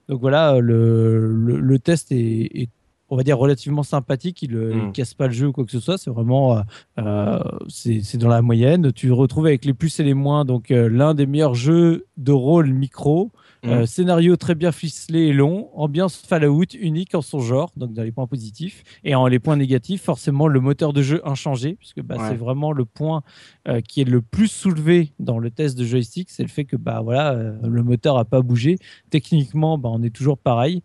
Donc 0.09 0.21
voilà, 0.21 0.55
euh, 0.55 0.61
le, 0.61 1.33
le, 1.33 1.61
le 1.61 1.79
test 1.79 2.13
est, 2.13 2.51
est, 2.63 2.69
on 3.11 3.17
va 3.17 3.23
dire 3.23 3.39
relativement 3.39 3.83
sympathique. 3.83 4.43
Il, 4.43 4.55
euh, 4.55 4.73
il 4.75 4.83
Mm. 4.89 4.93
casse 4.93 5.15
pas 5.15 5.27
le 5.27 5.33
jeu 5.33 5.47
ou 5.49 5.53
quoi 5.53 5.65
que 5.65 5.71
ce 5.71 5.81
soit. 5.81 5.99
C'est 5.99 6.11
vraiment, 6.11 6.59
euh, 6.59 6.61
euh, 6.99 7.39
c'est 7.69 8.17
dans 8.19 8.29
la 8.29 8.43
moyenne. 8.43 8.93
Tu 8.93 9.11
retrouves 9.13 9.47
avec 9.47 9.65
les 9.65 9.75
plus 9.75 9.99
et 10.01 10.05
les 10.05 10.15
moins. 10.15 10.45
Donc 10.45 10.71
euh, 10.71 10.89
l'un 10.89 11.15
des 11.15 11.27
meilleurs 11.27 11.55
jeux 11.55 12.07
de 12.17 12.33
rôle 12.33 12.71
micro. 12.73 13.31
Euh, 13.73 13.87
scénario 13.87 14.37
très 14.37 14.55
bien 14.55 14.73
ficelé 14.73 15.21
et 15.27 15.33
long, 15.33 15.71
ambiance 15.75 16.17
Fallout 16.17 16.65
unique 16.79 17.15
en 17.15 17.23
son 17.23 17.41
genre, 17.41 17.71
donc 17.77 17.93
dans 17.93 18.03
les 18.03 18.13
points 18.13 18.27
positifs. 18.27 18.83
Et 19.05 19.15
en 19.15 19.27
les 19.27 19.39
points 19.39 19.57
négatifs, 19.57 20.03
forcément 20.03 20.47
le 20.49 20.61
moteur 20.61 20.93
de 20.93 21.03
jeu 21.03 21.21
inchangé, 21.25 21.75
puisque 21.79 22.01
bah, 22.03 22.17
Ouais. 22.19 22.29
c'est 22.31 22.37
vraiment 22.37 22.73
le 22.73 22.85
point 22.85 23.23
euh, 23.69 23.81
qui 23.81 24.01
est 24.01 24.05
le 24.05 24.23
plus 24.23 24.49
soulevé 24.49 25.13
dans 25.19 25.39
le 25.39 25.51
test 25.51 25.77
de 25.79 25.85
joystick, 25.85 26.31
c'est 26.31 26.43
le 26.43 26.49
fait 26.49 26.65
que 26.65 26.77
bah 26.77 27.01
voilà, 27.03 27.33
euh, 27.33 27.57
le 27.67 27.83
moteur 27.83 28.17
a 28.19 28.25
pas 28.25 28.41
bougé. 28.43 28.79
Techniquement, 29.11 29.79
bah, 29.79 29.89
on 29.93 30.03
est 30.03 30.11
toujours 30.15 30.39
pareil, 30.39 30.83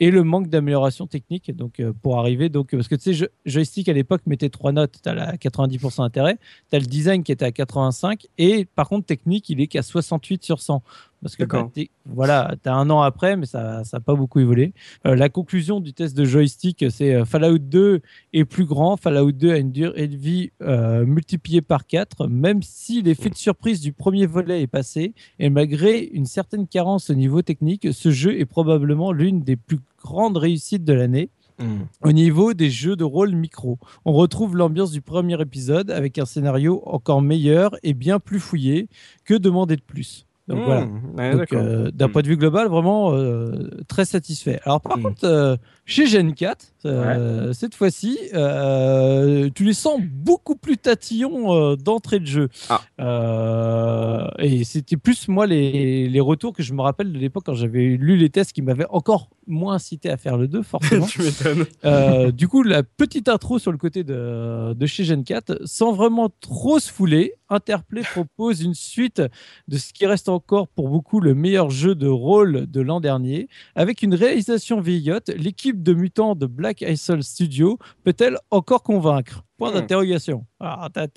et 0.00 0.10
le 0.10 0.22
manque 0.24 0.48
d'amélioration 0.48 1.06
technique. 1.06 1.54
Donc 1.54 1.82
pour 2.02 2.18
arriver, 2.18 2.48
donc 2.48 2.70
parce 2.72 2.88
que 2.88 2.94
tu 2.94 3.02
sais, 3.02 3.14
jo- 3.14 3.26
joystick 3.46 3.88
à 3.88 3.92
l'époque 3.92 4.22
mettait 4.26 4.50
trois 4.50 4.72
notes, 4.72 4.96
t'as 5.02 5.14
la 5.14 5.36
90% 5.36 6.02
intérêt, 6.02 6.38
t'as 6.70 6.78
le 6.78 6.86
design 6.86 7.22
qui 7.22 7.32
était 7.32 7.44
à 7.44 7.52
85, 7.52 8.26
et 8.38 8.64
par 8.64 8.88
contre 8.88 9.06
technique, 9.06 9.48
il 9.50 9.60
est 9.60 9.66
qu'à 9.66 9.82
68 9.82 10.42
sur 10.44 10.60
100. 10.60 10.82
Parce 11.24 11.36
que 11.36 11.44
bah, 11.44 11.66
voilà, 12.04 12.54
tu 12.62 12.68
as 12.68 12.74
un 12.74 12.90
an 12.90 13.00
après, 13.00 13.34
mais 13.38 13.46
ça 13.46 13.80
n'a 13.90 14.00
pas 14.00 14.14
beaucoup 14.14 14.40
évolué. 14.40 14.74
Euh, 15.06 15.16
la 15.16 15.30
conclusion 15.30 15.80
du 15.80 15.94
test 15.94 16.14
de 16.14 16.26
joystick, 16.26 16.84
c'est 16.90 17.14
euh, 17.14 17.24
Fallout 17.24 17.56
2 17.56 18.02
est 18.34 18.44
plus 18.44 18.66
grand. 18.66 18.98
Fallout 18.98 19.32
2 19.32 19.50
a 19.50 19.56
une 19.56 19.72
durée 19.72 20.06
de 20.06 20.16
vie 20.16 20.52
euh, 20.60 21.06
multipliée 21.06 21.62
par 21.62 21.86
4, 21.86 22.26
même 22.26 22.62
si 22.62 23.00
l'effet 23.00 23.30
de 23.30 23.36
surprise 23.36 23.80
du 23.80 23.94
premier 23.94 24.26
volet 24.26 24.60
est 24.60 24.66
passé. 24.66 25.14
Et 25.38 25.48
malgré 25.48 25.98
une 25.98 26.26
certaine 26.26 26.66
carence 26.66 27.08
au 27.08 27.14
niveau 27.14 27.40
technique, 27.40 27.88
ce 27.94 28.10
jeu 28.10 28.38
est 28.38 28.44
probablement 28.44 29.10
l'une 29.10 29.40
des 29.40 29.56
plus 29.56 29.80
grandes 30.02 30.36
réussites 30.36 30.84
de 30.84 30.92
l'année. 30.92 31.30
Mhm. 31.58 31.86
Au 32.02 32.12
niveau 32.12 32.52
des 32.52 32.68
jeux 32.68 32.96
de 32.96 33.04
rôle 33.04 33.34
micro, 33.34 33.78
on 34.04 34.12
retrouve 34.12 34.58
l'ambiance 34.58 34.90
du 34.90 35.00
premier 35.00 35.40
épisode 35.40 35.90
avec 35.90 36.18
un 36.18 36.26
scénario 36.26 36.82
encore 36.84 37.22
meilleur 37.22 37.76
et 37.82 37.94
bien 37.94 38.20
plus 38.20 38.40
fouillé. 38.40 38.88
Que 39.24 39.32
demander 39.32 39.76
de 39.76 39.80
plus? 39.80 40.26
Donc 40.48 40.62
voilà. 40.64 40.82
Ouais, 41.16 41.30
Donc, 41.30 41.40
d'accord. 41.40 41.62
euh, 41.62 41.90
d'un 41.90 42.08
Mm. 42.08 42.12
point 42.12 42.22
de 42.22 42.28
vue 42.28 42.36
global, 42.36 42.68
vraiment 42.68 43.14
euh, 43.14 43.70
très 43.88 44.04
satisfait. 44.04 44.60
Alors, 44.64 44.80
par 44.80 44.98
Mm. 44.98 45.02
contre, 45.02 45.24
euh, 45.24 45.56
chez 45.86 46.06
Gen 46.06 46.34
4, 46.34 46.73
euh, 46.86 47.52
cette 47.52 47.74
fois-ci, 47.74 48.18
euh, 48.34 49.48
tu 49.54 49.64
les 49.64 49.72
sens 49.72 50.00
beaucoup 50.02 50.56
plus 50.56 50.76
tatillons 50.76 51.54
euh, 51.54 51.76
d'entrée 51.76 52.20
de 52.20 52.26
jeu. 52.26 52.48
Ah. 52.68 54.28
Et 54.38 54.64
c'était 54.64 54.96
plus, 54.96 55.28
moi, 55.28 55.46
les, 55.46 56.08
les 56.08 56.20
retours 56.20 56.52
que 56.52 56.62
je 56.62 56.72
me 56.74 56.82
rappelle 56.82 57.12
de 57.12 57.18
l'époque 57.18 57.44
quand 57.46 57.54
j'avais 57.54 57.96
lu 57.96 58.16
les 58.16 58.30
tests 58.30 58.52
qui 58.52 58.62
m'avaient 58.62 58.86
encore 58.90 59.30
moins 59.46 59.74
incité 59.74 60.10
à 60.10 60.16
faire 60.16 60.36
le 60.36 60.48
2, 60.48 60.62
forcément. 60.62 61.06
tu 61.08 61.22
m'étonnes. 61.22 62.32
Du 62.32 62.48
coup, 62.48 62.62
la 62.62 62.82
petite 62.82 63.28
intro 63.28 63.58
sur 63.58 63.72
le 63.72 63.78
côté 63.78 64.04
de, 64.04 64.74
de 64.74 64.86
chez 64.86 65.04
Gen 65.04 65.24
4, 65.24 65.62
sans 65.64 65.92
vraiment 65.92 66.30
trop 66.40 66.78
se 66.78 66.90
fouler, 66.90 67.34
Interplay 67.50 68.02
propose 68.02 68.62
une 68.62 68.74
suite 68.74 69.22
de 69.68 69.76
ce 69.76 69.92
qui 69.92 70.06
reste 70.06 70.28
encore 70.28 70.66
pour 70.68 70.88
beaucoup 70.88 71.20
le 71.20 71.34
meilleur 71.34 71.70
jeu 71.70 71.94
de 71.94 72.08
rôle 72.08 72.66
de 72.70 72.80
l'an 72.80 73.00
dernier. 73.00 73.48
Avec 73.74 74.02
une 74.02 74.14
réalisation 74.14 74.80
vieillotte, 74.80 75.30
l'équipe 75.36 75.82
de 75.82 75.92
mutants 75.92 76.34
de 76.34 76.46
Black 76.46 76.73
Isle 76.82 77.22
Studio 77.22 77.78
peut-elle 78.04 78.38
encore 78.50 78.82
convaincre? 78.82 79.42
Point 79.58 79.70
Hmm. 79.70 79.74
d'interrogation. 79.74 80.46
Alors, 80.60 80.90
t'as- 80.92 81.08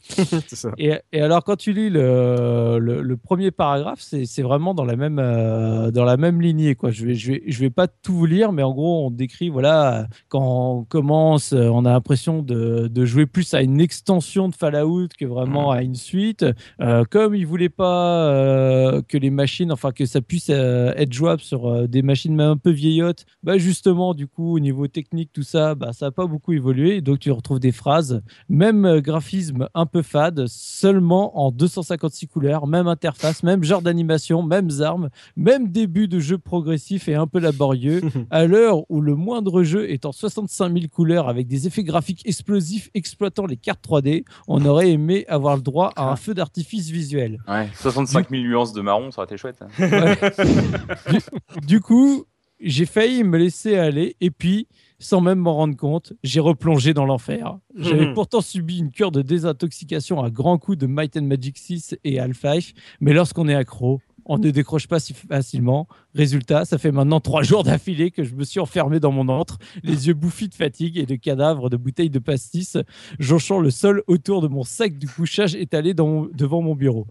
c'est 0.08 0.56
ça. 0.56 0.70
Et, 0.78 0.92
et 1.12 1.20
alors, 1.20 1.44
quand 1.44 1.56
tu 1.56 1.72
lis 1.72 1.90
le, 1.90 2.78
le, 2.80 3.02
le 3.02 3.16
premier 3.16 3.50
paragraphe, 3.50 4.00
c'est 4.00 4.42
vraiment 4.42 4.74
dans 4.74 4.84
la 4.84 4.96
même, 4.96 5.18
euh, 5.18 5.90
dans 5.90 6.04
la 6.04 6.16
même 6.16 6.40
lignée. 6.40 6.74
Quoi. 6.74 6.90
Je 6.90 7.02
ne 7.04 7.08
vais, 7.08 7.14
je 7.14 7.32
vais, 7.32 7.42
je 7.46 7.60
vais 7.60 7.70
pas 7.70 7.86
tout 7.86 8.12
vous 8.14 8.26
lire, 8.26 8.52
mais 8.52 8.62
en 8.62 8.72
gros, 8.72 9.06
on 9.06 9.10
décrit, 9.10 9.48
voilà, 9.48 10.08
quand 10.28 10.78
on 10.78 10.84
commence, 10.84 11.52
on 11.52 11.84
a 11.84 11.92
l'impression 11.92 12.42
de, 12.42 12.88
de 12.88 13.04
jouer 13.04 13.26
plus 13.26 13.54
à 13.54 13.62
une 13.62 13.80
extension 13.80 14.48
de 14.48 14.54
Fallout 14.54 15.08
que 15.18 15.24
vraiment 15.24 15.70
à 15.70 15.82
une 15.82 15.94
suite. 15.94 16.44
Euh, 16.80 17.04
comme 17.08 17.34
ils 17.34 17.46
voulaient 17.46 17.68
pas 17.68 18.28
euh, 18.30 19.02
que 19.06 19.16
les 19.16 19.30
machines, 19.30 19.72
enfin, 19.72 19.92
que 19.92 20.06
ça 20.06 20.20
puisse 20.20 20.48
être 20.50 21.12
jouable 21.12 21.40
sur 21.40 21.88
des 21.88 22.02
machines 22.02 22.34
même 22.34 22.50
un 22.50 22.56
peu 22.56 22.70
vieillottes, 22.70 23.26
bah 23.42 23.58
justement, 23.58 24.14
du 24.14 24.26
coup, 24.26 24.56
au 24.56 24.60
niveau 24.60 24.86
technique, 24.88 25.30
tout 25.32 25.42
ça, 25.42 25.74
bah, 25.74 25.92
ça 25.92 26.06
n'a 26.06 26.12
pas 26.12 26.26
beaucoup 26.26 26.52
évolué. 26.52 27.00
Donc, 27.00 27.20
tu 27.20 27.30
retrouves 27.30 27.60
des 27.60 27.72
phrases, 27.72 28.22
même 28.48 29.00
graphisme 29.20 29.68
un 29.74 29.84
peu 29.84 30.00
fade, 30.00 30.46
seulement 30.46 31.38
en 31.38 31.50
256 31.50 32.26
couleurs, 32.26 32.66
même 32.66 32.88
interface, 32.88 33.42
même 33.42 33.62
genre 33.62 33.82
d'animation, 33.82 34.42
mêmes 34.42 34.70
armes, 34.80 35.10
même 35.36 35.68
début 35.68 36.08
de 36.08 36.18
jeu 36.20 36.38
progressif 36.38 37.06
et 37.08 37.14
un 37.14 37.26
peu 37.26 37.38
laborieux. 37.38 38.00
à 38.30 38.46
l'heure 38.46 38.90
où 38.90 39.02
le 39.02 39.14
moindre 39.14 39.62
jeu 39.62 39.90
est 39.90 40.06
en 40.06 40.12
65 40.12 40.72
000 40.72 40.86
couleurs 40.90 41.28
avec 41.28 41.46
des 41.48 41.66
effets 41.66 41.84
graphiques 41.84 42.22
explosifs 42.26 42.88
exploitant 42.94 43.44
les 43.44 43.56
cartes 43.58 43.84
3D, 43.86 44.24
on 44.48 44.64
aurait 44.64 44.90
aimé 44.90 45.26
avoir 45.28 45.56
le 45.56 45.62
droit 45.62 45.92
à 45.96 46.10
un 46.10 46.16
feu 46.16 46.32
d'artifice 46.32 46.88
visuel. 46.88 47.38
Ouais, 47.46 47.68
65 47.74 48.30
000 48.30 48.42
nuances 48.42 48.72
de 48.72 48.80
marron, 48.80 49.10
ça 49.10 49.20
aurait 49.20 49.26
été 49.26 49.36
chouette. 49.36 49.60
hein. 49.60 49.68
Ouais. 49.78 50.16
du, 51.60 51.66
du 51.66 51.80
coup, 51.80 52.24
j'ai 52.58 52.86
failli 52.86 53.22
me 53.22 53.36
laisser 53.36 53.76
aller 53.76 54.16
et 54.20 54.30
puis, 54.30 54.66
sans 55.00 55.20
même 55.20 55.38
m'en 55.40 55.54
rendre 55.54 55.76
compte, 55.76 56.12
j'ai 56.22 56.38
replongé 56.40 56.94
dans 56.94 57.06
l'enfer. 57.06 57.58
J'avais 57.74 58.06
Mhm. 58.06 58.14
pourtant 58.14 58.40
subi 58.40 58.78
une 58.78 58.92
cure 58.92 59.10
de 59.10 59.22
désintoxication 59.22 60.22
à 60.22 60.30
grands 60.30 60.58
coups 60.58 60.78
de 60.78 60.86
Might 60.86 61.16
and 61.16 61.22
Magic 61.22 61.58
6 61.58 61.96
et 62.04 62.20
Half-Life, 62.20 62.74
mais 63.00 63.12
lorsqu'on 63.12 63.48
est 63.48 63.54
accro, 63.54 64.00
on 64.26 64.38
ne 64.38 64.50
décroche 64.50 64.86
pas 64.86 65.00
si 65.00 65.14
facilement. 65.14 65.88
Résultat, 66.14 66.64
ça 66.66 66.76
fait 66.78 66.92
maintenant 66.92 67.18
trois 67.20 67.42
jours 67.42 67.64
d'affilée 67.64 68.10
que 68.10 68.22
je 68.22 68.34
me 68.34 68.44
suis 68.44 68.60
enfermé 68.60 69.00
dans 69.00 69.10
mon 69.10 69.28
antre, 69.28 69.58
les 69.82 70.06
yeux 70.08 70.14
bouffis 70.14 70.48
de 70.48 70.54
fatigue 70.54 70.98
et 70.98 71.06
de 71.06 71.14
cadavres 71.16 71.70
de 71.70 71.76
bouteilles 71.78 72.10
de 72.10 72.18
pastis, 72.18 72.76
jonchant 73.18 73.58
le 73.58 73.70
sol 73.70 74.02
autour 74.06 74.42
de 74.42 74.48
mon 74.48 74.62
sac 74.62 74.98
de 74.98 75.06
couchage 75.06 75.54
étalé 75.54 75.94
dans 75.94 76.06
mon- 76.06 76.28
devant 76.32 76.60
mon 76.60 76.74
bureau. 76.74 77.06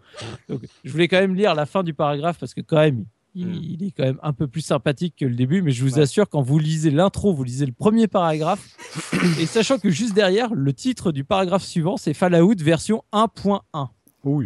Donc, 0.47 0.61
je 0.85 0.91
voulais 0.91 1.07
quand 1.07 1.19
même 1.19 1.35
lire 1.35 1.55
la 1.55 1.65
fin 1.65 1.81
du 1.83 1.93
paragraphe 1.95 2.37
parce 2.39 2.53
que 2.53 2.61
quand 2.61 2.77
même, 2.77 3.05
il, 3.39 3.47
Mm. 3.47 3.59
il 3.63 3.83
est 3.83 3.91
quand 3.91 4.03
même 4.03 4.19
un 4.23 4.33
peu 4.33 4.47
plus 4.47 4.61
sympathique 4.61 5.15
que 5.17 5.25
le 5.25 5.35
début, 5.35 5.61
mais 5.61 5.71
je 5.71 5.83
vous 5.83 5.95
Ouais. 5.95 6.01
assure, 6.01 6.29
quand 6.29 6.41
vous 6.41 6.59
lisez 6.59 6.91
l'intro, 6.91 7.33
vous 7.33 7.43
lisez 7.43 7.65
le 7.65 7.71
premier 7.71 8.07
paragraphe, 8.07 8.75
et 9.39 9.45
sachant 9.45 9.77
que 9.79 9.89
juste 9.89 10.13
derrière, 10.13 10.53
le 10.53 10.73
titre 10.73 11.11
du 11.11 11.23
paragraphe 11.23 11.63
suivant, 11.63 11.97
c'est 11.97 12.13
Fallout 12.13 12.55
version 12.59 13.03
1.1. 13.13 13.89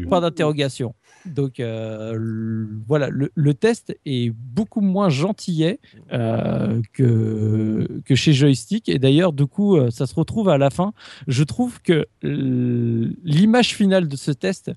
Pas 0.10 0.22
d'interrogation. 0.22 0.94
Donc 1.26 1.60
euh, 1.60 2.66
voilà, 2.88 3.10
le, 3.10 3.54
test 3.54 3.98
est 4.06 4.32
beaucoup 4.32 4.82
moins 4.82 5.10
gentillet 5.10 5.80
euh, 6.12 6.82
que, 6.94 7.88
que 8.06 8.16
chez 8.16 8.34
Joystick. 8.34 8.90
Et 8.90 9.00
d'ailleurs, 9.00 9.34
du 9.34 9.46
coup, 9.46 9.78
euh, 9.78 9.90
ça 9.90 10.06
se 10.06 10.16
retrouve 10.16 10.50
à 10.50 10.58
la 10.58 10.70
fin. 10.70 10.94
Je 11.28 11.44
trouve 11.44 11.82
que 11.82 12.08
l'image 12.22 13.74
finale 13.74 14.08
de 14.08 14.16
ce 14.16 14.32
test 14.32 14.72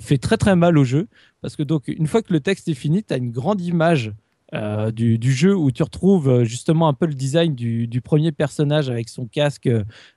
fait 0.00 0.18
très 0.18 0.36
très 0.36 0.56
mal 0.56 0.78
au 0.78 0.84
jeu. 0.84 1.06
Parce 1.40 1.56
que 1.56 1.62
donc, 1.62 1.88
une 1.88 2.06
fois 2.06 2.22
que 2.22 2.32
le 2.32 2.40
texte 2.40 2.68
est 2.68 2.74
fini, 2.74 3.02
tu 3.02 3.12
as 3.12 3.18
une 3.18 3.30
grande 3.30 3.60
image 3.60 4.12
euh, 4.54 4.90
du, 4.90 5.18
du 5.18 5.32
jeu 5.32 5.54
où 5.56 5.70
tu 5.72 5.82
retrouves 5.82 6.28
euh, 6.28 6.44
justement 6.44 6.86
un 6.88 6.92
peu 6.94 7.06
le 7.06 7.14
design 7.14 7.54
du, 7.54 7.86
du 7.88 8.00
premier 8.00 8.30
personnage 8.32 8.88
avec 8.88 9.08
son 9.08 9.26
casque, 9.26 9.68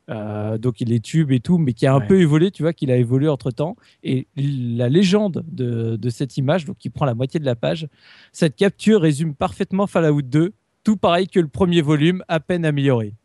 euh, 0.09 0.57
donc 0.57 0.79
il 0.81 0.93
est 0.93 1.03
tube 1.03 1.31
et 1.31 1.39
tout, 1.39 1.57
mais 1.57 1.73
qui 1.73 1.85
a 1.87 1.93
un 1.93 1.99
Ouais. 1.99 2.07
peu 2.07 2.21
évolué, 2.21 2.51
tu 2.51 2.61
vois, 2.63 2.73
qu'il 2.73 2.91
a 2.91 2.97
évolué 2.97 3.27
entre 3.29 3.51
temps. 3.51 3.75
Et 4.03 4.27
la 4.35 4.89
légende 4.89 5.43
de, 5.47 5.95
de 5.95 6.09
cette 6.09 6.37
image, 6.37 6.65
donc 6.65 6.77
qui 6.77 6.89
prend 6.89 7.05
la 7.05 7.15
moitié 7.15 7.39
de 7.39 7.45
la 7.45 7.55
page, 7.55 7.87
cette 8.31 8.55
capture 8.55 9.01
résume 9.01 9.33
parfaitement 9.35 9.87
Fallout 9.87 10.21
2, 10.21 10.53
tout 10.83 10.97
pareil 10.97 11.27
que 11.27 11.39
le 11.39 11.47
premier 11.47 11.81
volume, 11.81 12.23
à 12.27 12.39
peine 12.39 12.63
amélioré. 12.63 13.15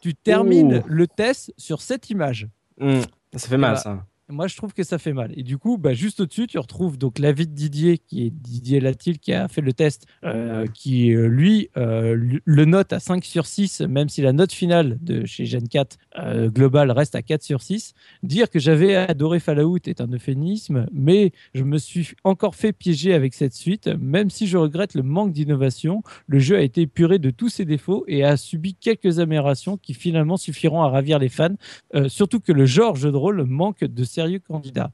Tu 0.00 0.14
termines 0.14 0.76
Ouh. 0.76 0.82
le 0.88 1.06
test 1.06 1.52
sur 1.56 1.80
cette 1.80 2.10
image. 2.10 2.46
Hmm, 2.78 3.00
Ça 3.34 3.48
fait 3.48 3.56
mal, 3.56 3.74
bah, 3.74 3.80
ça. 3.80 4.06
Moi, 4.28 4.48
je 4.48 4.56
trouve 4.56 4.72
que 4.72 4.82
ça 4.82 4.98
fait 4.98 5.12
mal. 5.12 5.32
Et 5.36 5.44
du 5.44 5.56
coup, 5.56 5.78
bah, 5.78 5.94
juste 5.94 6.18
au-dessus, 6.18 6.48
tu 6.48 6.58
retrouves 6.58 6.98
donc 6.98 7.20
l'avis 7.20 7.46
de 7.46 7.52
Didier, 7.52 7.98
qui 7.98 8.26
est 8.26 8.30
Didier 8.30 8.80
Latil, 8.80 9.20
qui 9.20 9.32
a 9.32 9.46
fait 9.46 9.60
le 9.60 9.72
test, 9.72 10.06
euh, 10.24 10.66
qui, 10.66 11.14
euh, 11.14 11.28
lui, 11.28 11.70
euh, 11.76 12.38
le 12.44 12.64
note 12.64 12.92
à 12.92 12.98
5 12.98 13.24
sur 13.24 13.46
6, 13.46 13.82
même 13.82 14.08
si 14.08 14.22
la 14.22 14.32
note 14.32 14.52
finale 14.52 14.98
de 15.00 15.24
chez 15.26 15.46
Gen 15.46 15.68
4 15.68 15.96
euh, 16.18 16.48
globale 16.48 16.90
reste 16.90 17.14
à 17.14 17.22
4 17.22 17.42
sur 17.42 17.62
6. 17.62 17.94
Dire 18.22 18.50
que 18.50 18.58
j'avais 18.58 18.94
adoré 18.96 19.40
Fallout 19.40 19.78
est 19.86 20.00
un 20.00 20.08
euphémisme, 20.08 20.86
mais 20.92 21.32
je 21.54 21.64
me 21.64 21.78
suis 21.78 22.14
encore 22.24 22.54
fait 22.54 22.72
piéger 22.72 23.14
avec 23.14 23.34
cette 23.34 23.54
suite, 23.54 23.88
même 24.00 24.30
si 24.30 24.46
je 24.46 24.56
regrette 24.56 24.94
le 24.94 25.02
manque 25.02 25.32
d'innovation. 25.32 26.02
Le 26.26 26.38
jeu 26.38 26.56
a 26.56 26.62
été 26.62 26.82
épuré 26.82 27.18
de 27.18 27.30
tous 27.30 27.48
ses 27.48 27.64
défauts 27.64 28.04
et 28.08 28.24
a 28.24 28.36
subi 28.36 28.74
quelques 28.74 29.18
améliorations 29.18 29.76
qui 29.76 29.94
finalement 29.94 30.36
suffiront 30.36 30.82
à 30.82 30.88
ravir 30.88 31.18
les 31.18 31.28
fans, 31.28 31.56
euh, 31.94 32.08
surtout 32.08 32.40
que 32.40 32.52
le 32.52 32.66
genre 32.66 32.96
jeu 32.96 33.10
de 33.10 33.16
rôle 33.16 33.44
manque 33.44 33.84
de 33.84 34.04
sérieux 34.04 34.40
candidats. 34.40 34.90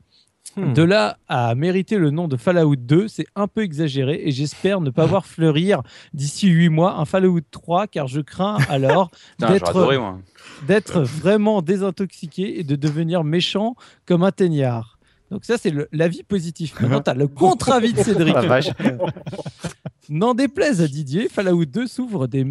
Hmm. 0.57 0.75
De 0.75 0.83
là 0.83 1.17
à 1.29 1.55
mériter 1.55 1.97
le 1.97 2.11
nom 2.11 2.29
de 2.29 2.37
Fallout 2.37 2.77
2, 2.77 3.09
c'est 3.09 3.27
un 3.35 3.49
peu 3.49 3.63
exagéré 3.63 4.21
et 4.25 4.33
j'espère 4.33 4.81
ne 4.81 4.91
pas 4.91 5.07
voir 5.13 5.27
fleurir 5.27 5.83
d'ici 6.13 6.49
8 6.49 6.69
mois 6.69 6.99
un 6.99 7.05
Fallout 7.05 7.41
3 7.51 7.87
car 7.87 8.07
je 8.07 8.21
crains 8.21 8.59
alors 8.69 9.11
d'être 10.67 11.01
vraiment 11.01 11.63
désintoxiqué 11.63 12.61
et 12.61 12.65
de 12.65 12.77
devenir 12.77 13.25
méchant 13.25 13.77
comme 14.07 14.23
un 14.23 14.33
teignard. 14.33 14.99
Donc 15.33 15.47
ça, 15.47 15.57
c'est 15.57 15.73
l'avis 15.93 16.23
positif. 16.25 16.79
Maintenant, 16.79 17.01
tu 17.05 17.11
as 17.11 17.15
le 17.15 17.27
contre-avis 17.27 17.95
de 17.95 18.03
Cédric. 18.03 18.37
N'en 20.09 20.35
déplaise 20.35 20.81
à 20.81 20.89
Didier, 20.89 21.29
Fallout 21.29 21.65
2 21.65 21.87
souffre 21.87 22.27
des, 22.27 22.45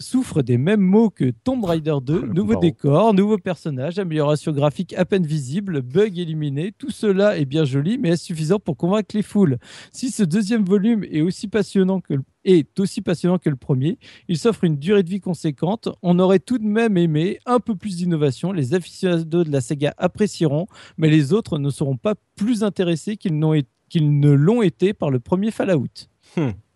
souffre 0.00 0.42
des 0.42 0.58
mêmes 0.58 0.80
mots 0.80 1.08
que 1.08 1.30
Tomb 1.44 1.64
Raider 1.64 1.94
2, 2.02 2.22
Le 2.22 2.32
nouveau 2.32 2.56
décor, 2.56 3.14
nouveaux 3.14 3.38
personnages, 3.38 4.00
amélioration 4.00 4.50
graphique 4.50 4.92
à 4.94 5.04
peine 5.04 5.24
visible, 5.24 5.82
bugs 5.82 6.16
éliminés, 6.16 6.72
tout 6.76 6.90
cela 6.90 7.38
est 7.38 7.44
bien 7.44 7.64
joli, 7.64 7.96
mais 7.96 8.08
est 8.08 8.16
suffisant 8.16 8.58
pour 8.58 8.76
convaincre 8.76 9.14
les 9.14 9.22
foules? 9.22 9.58
Si 9.92 10.10
ce 10.10 10.24
deuxième 10.24 10.64
volume 10.64 11.04
est 11.04 11.20
aussi 11.20 11.46
passionnant 11.46 12.00
que 12.00 12.14
le, 12.14 12.22
est 12.44 12.78
aussi 12.80 13.02
passionnant 13.02 13.38
que 13.38 13.50
le 13.50 13.56
premier, 13.56 13.98
il 14.26 14.36
s'offre 14.36 14.64
une 14.64 14.76
durée 14.76 15.04
de 15.04 15.10
vie 15.10 15.20
conséquente. 15.20 15.88
On 16.02 16.18
aurait 16.18 16.40
tout 16.40 16.58
de 16.58 16.66
même 16.66 16.96
aimé 16.96 17.38
un 17.46 17.60
peu 17.60 17.76
plus 17.76 17.96
d'innovation. 17.96 18.50
Les 18.50 18.74
aficionados 18.74 19.44
de 19.44 19.52
la 19.52 19.60
saga 19.60 19.94
apprécieront, 19.96 20.66
mais 20.98 21.08
les 21.08 21.32
autres 21.32 21.58
ne 21.58 21.70
seront 21.70 21.96
pas 21.96 22.14
plus 22.34 22.64
intéressés 22.64 23.16
qu'ils 23.16 23.38
ne 23.38 24.30
l'ont 24.30 24.62
été 24.62 24.92
par 24.92 25.10
le 25.10 25.20
premier 25.20 25.52
Fallout. 25.52 26.08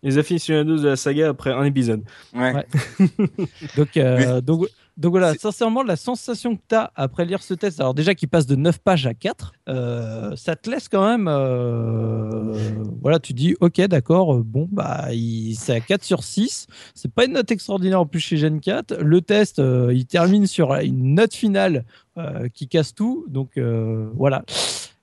Les 0.03 0.17
aficionados 0.17 0.77
de 0.79 0.87
la 0.87 0.95
saga 0.95 1.29
après 1.29 1.51
un 1.53 1.63
épisode. 1.63 2.01
Ouais. 2.33 2.53
Ouais. 2.55 2.65
Donc, 3.77 3.95
euh, 3.97 4.41
donc, 4.41 4.65
donc 4.97 5.11
voilà, 5.11 5.35
sincèrement, 5.35 5.83
la 5.83 5.95
sensation 5.95 6.55
que 6.55 6.61
tu 6.67 6.75
as 6.75 6.91
après 6.95 7.23
lire 7.25 7.41
ce 7.43 7.53
test, 7.53 7.79
alors 7.79 7.93
déjà 7.93 8.13
qu'il 8.15 8.27
passe 8.27 8.45
de 8.47 8.55
9 8.55 8.79
pages 8.79 9.05
à 9.07 9.13
4, 9.13 9.53
euh, 9.69 10.35
ça 10.35 10.55
te 10.55 10.69
laisse 10.69 10.89
quand 10.89 11.07
même. 11.07 11.27
euh, 11.27 12.53
voilà, 13.01 13.19
tu 13.19 13.33
dis, 13.33 13.55
ok, 13.61 13.79
d'accord, 13.81 14.37
bon, 14.43 14.67
bah, 14.71 15.07
il- 15.13 15.55
c'est 15.55 15.73
à 15.73 15.79
4 15.79 16.03
sur 16.03 16.23
6. 16.23 16.67
C'est 16.95 17.11
pas 17.13 17.25
une 17.25 17.33
note 17.33 17.51
extraordinaire 17.51 18.01
en 18.01 18.05
plus 18.05 18.19
chez 18.19 18.37
Gen 18.37 18.59
4. 18.59 18.97
Le 18.97 19.21
test, 19.21 19.59
euh, 19.59 19.91
il 19.93 20.05
termine 20.05 20.47
sur 20.47 20.73
une 20.73 21.15
note 21.15 21.33
finale 21.33 21.85
euh, 22.17 22.47
qui 22.53 22.67
casse 22.67 22.93
tout. 22.93 23.25
Donc 23.29 23.57
euh, 23.57 24.09
voilà. 24.15 24.43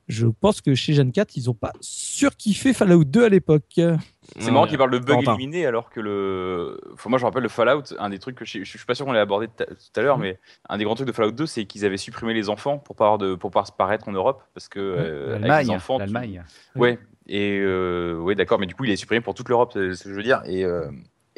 Je 0.08 0.26
pense 0.26 0.60
que 0.62 0.74
chez 0.74 0.94
Gen 0.94 1.12
4, 1.12 1.36
ils 1.36 1.50
ont 1.50 1.54
pas 1.54 1.72
surkiffé 1.80 2.72
Fallout 2.72 3.04
2 3.04 3.24
à 3.24 3.28
l'époque. 3.28 3.64
C'est 4.38 4.50
marrant 4.50 4.66
qu'il 4.66 4.78
parle 4.78 4.90
de 4.90 4.98
bug 4.98 5.16
Quentin. 5.18 5.34
éliminé 5.34 5.66
alors 5.66 5.90
que 5.90 6.00
le. 6.00 6.80
Enfin, 6.94 7.10
moi 7.10 7.18
je 7.18 7.24
me 7.24 7.28
rappelle 7.28 7.42
le 7.42 7.48
Fallout, 7.48 7.82
un 7.98 8.10
des 8.10 8.18
trucs 8.18 8.36
que 8.36 8.44
je, 8.44 8.58
je 8.58 8.64
suis 8.64 8.78
pas 8.86 8.94
sûr 8.94 9.04
qu'on 9.06 9.12
l'ait 9.12 9.18
abordé 9.20 9.48
tout 9.48 9.64
à- 9.96 10.02
l'heure, 10.02 10.18
mais 10.18 10.38
un 10.68 10.78
des 10.78 10.84
grands 10.84 10.94
trucs 10.94 11.06
de 11.08 11.12
Fallout 11.12 11.32
2, 11.32 11.46
c'est 11.46 11.64
qu'ils 11.66 11.84
avaient 11.84 11.96
supprimé 11.98 12.34
les 12.34 12.48
enfants 12.48 12.78
pour 12.78 12.96
pas 12.96 13.16
de, 13.18 13.34
pour 13.34 13.50
pas 13.50 13.64
paraître 13.76 14.08
en 14.08 14.12
Europe 14.12 14.42
parce 14.54 14.68
que 14.68 14.80
euh, 14.80 15.28
avec 15.30 15.42
les 15.42 15.48
L'Allemagne. 15.48 15.70
enfants. 15.76 15.94
tu- 15.96 16.00
L'Allemagne. 16.00 16.42
Ouais. 16.74 16.98
Et 17.26 17.58
euh, 17.60 18.18
ouais, 18.18 18.34
d'accord, 18.34 18.58
mais 18.58 18.66
du 18.66 18.74
coup 18.74 18.84
il 18.84 18.90
est 18.90 18.96
supprimé 18.96 19.20
pour 19.20 19.34
toute 19.34 19.48
l'Europe, 19.50 19.70
c'est 19.74 19.94
ce 19.94 20.04
que 20.04 20.10
je 20.10 20.14
veux 20.14 20.22
dire. 20.22 20.40
Et 20.46 20.64
euh, 20.64 20.90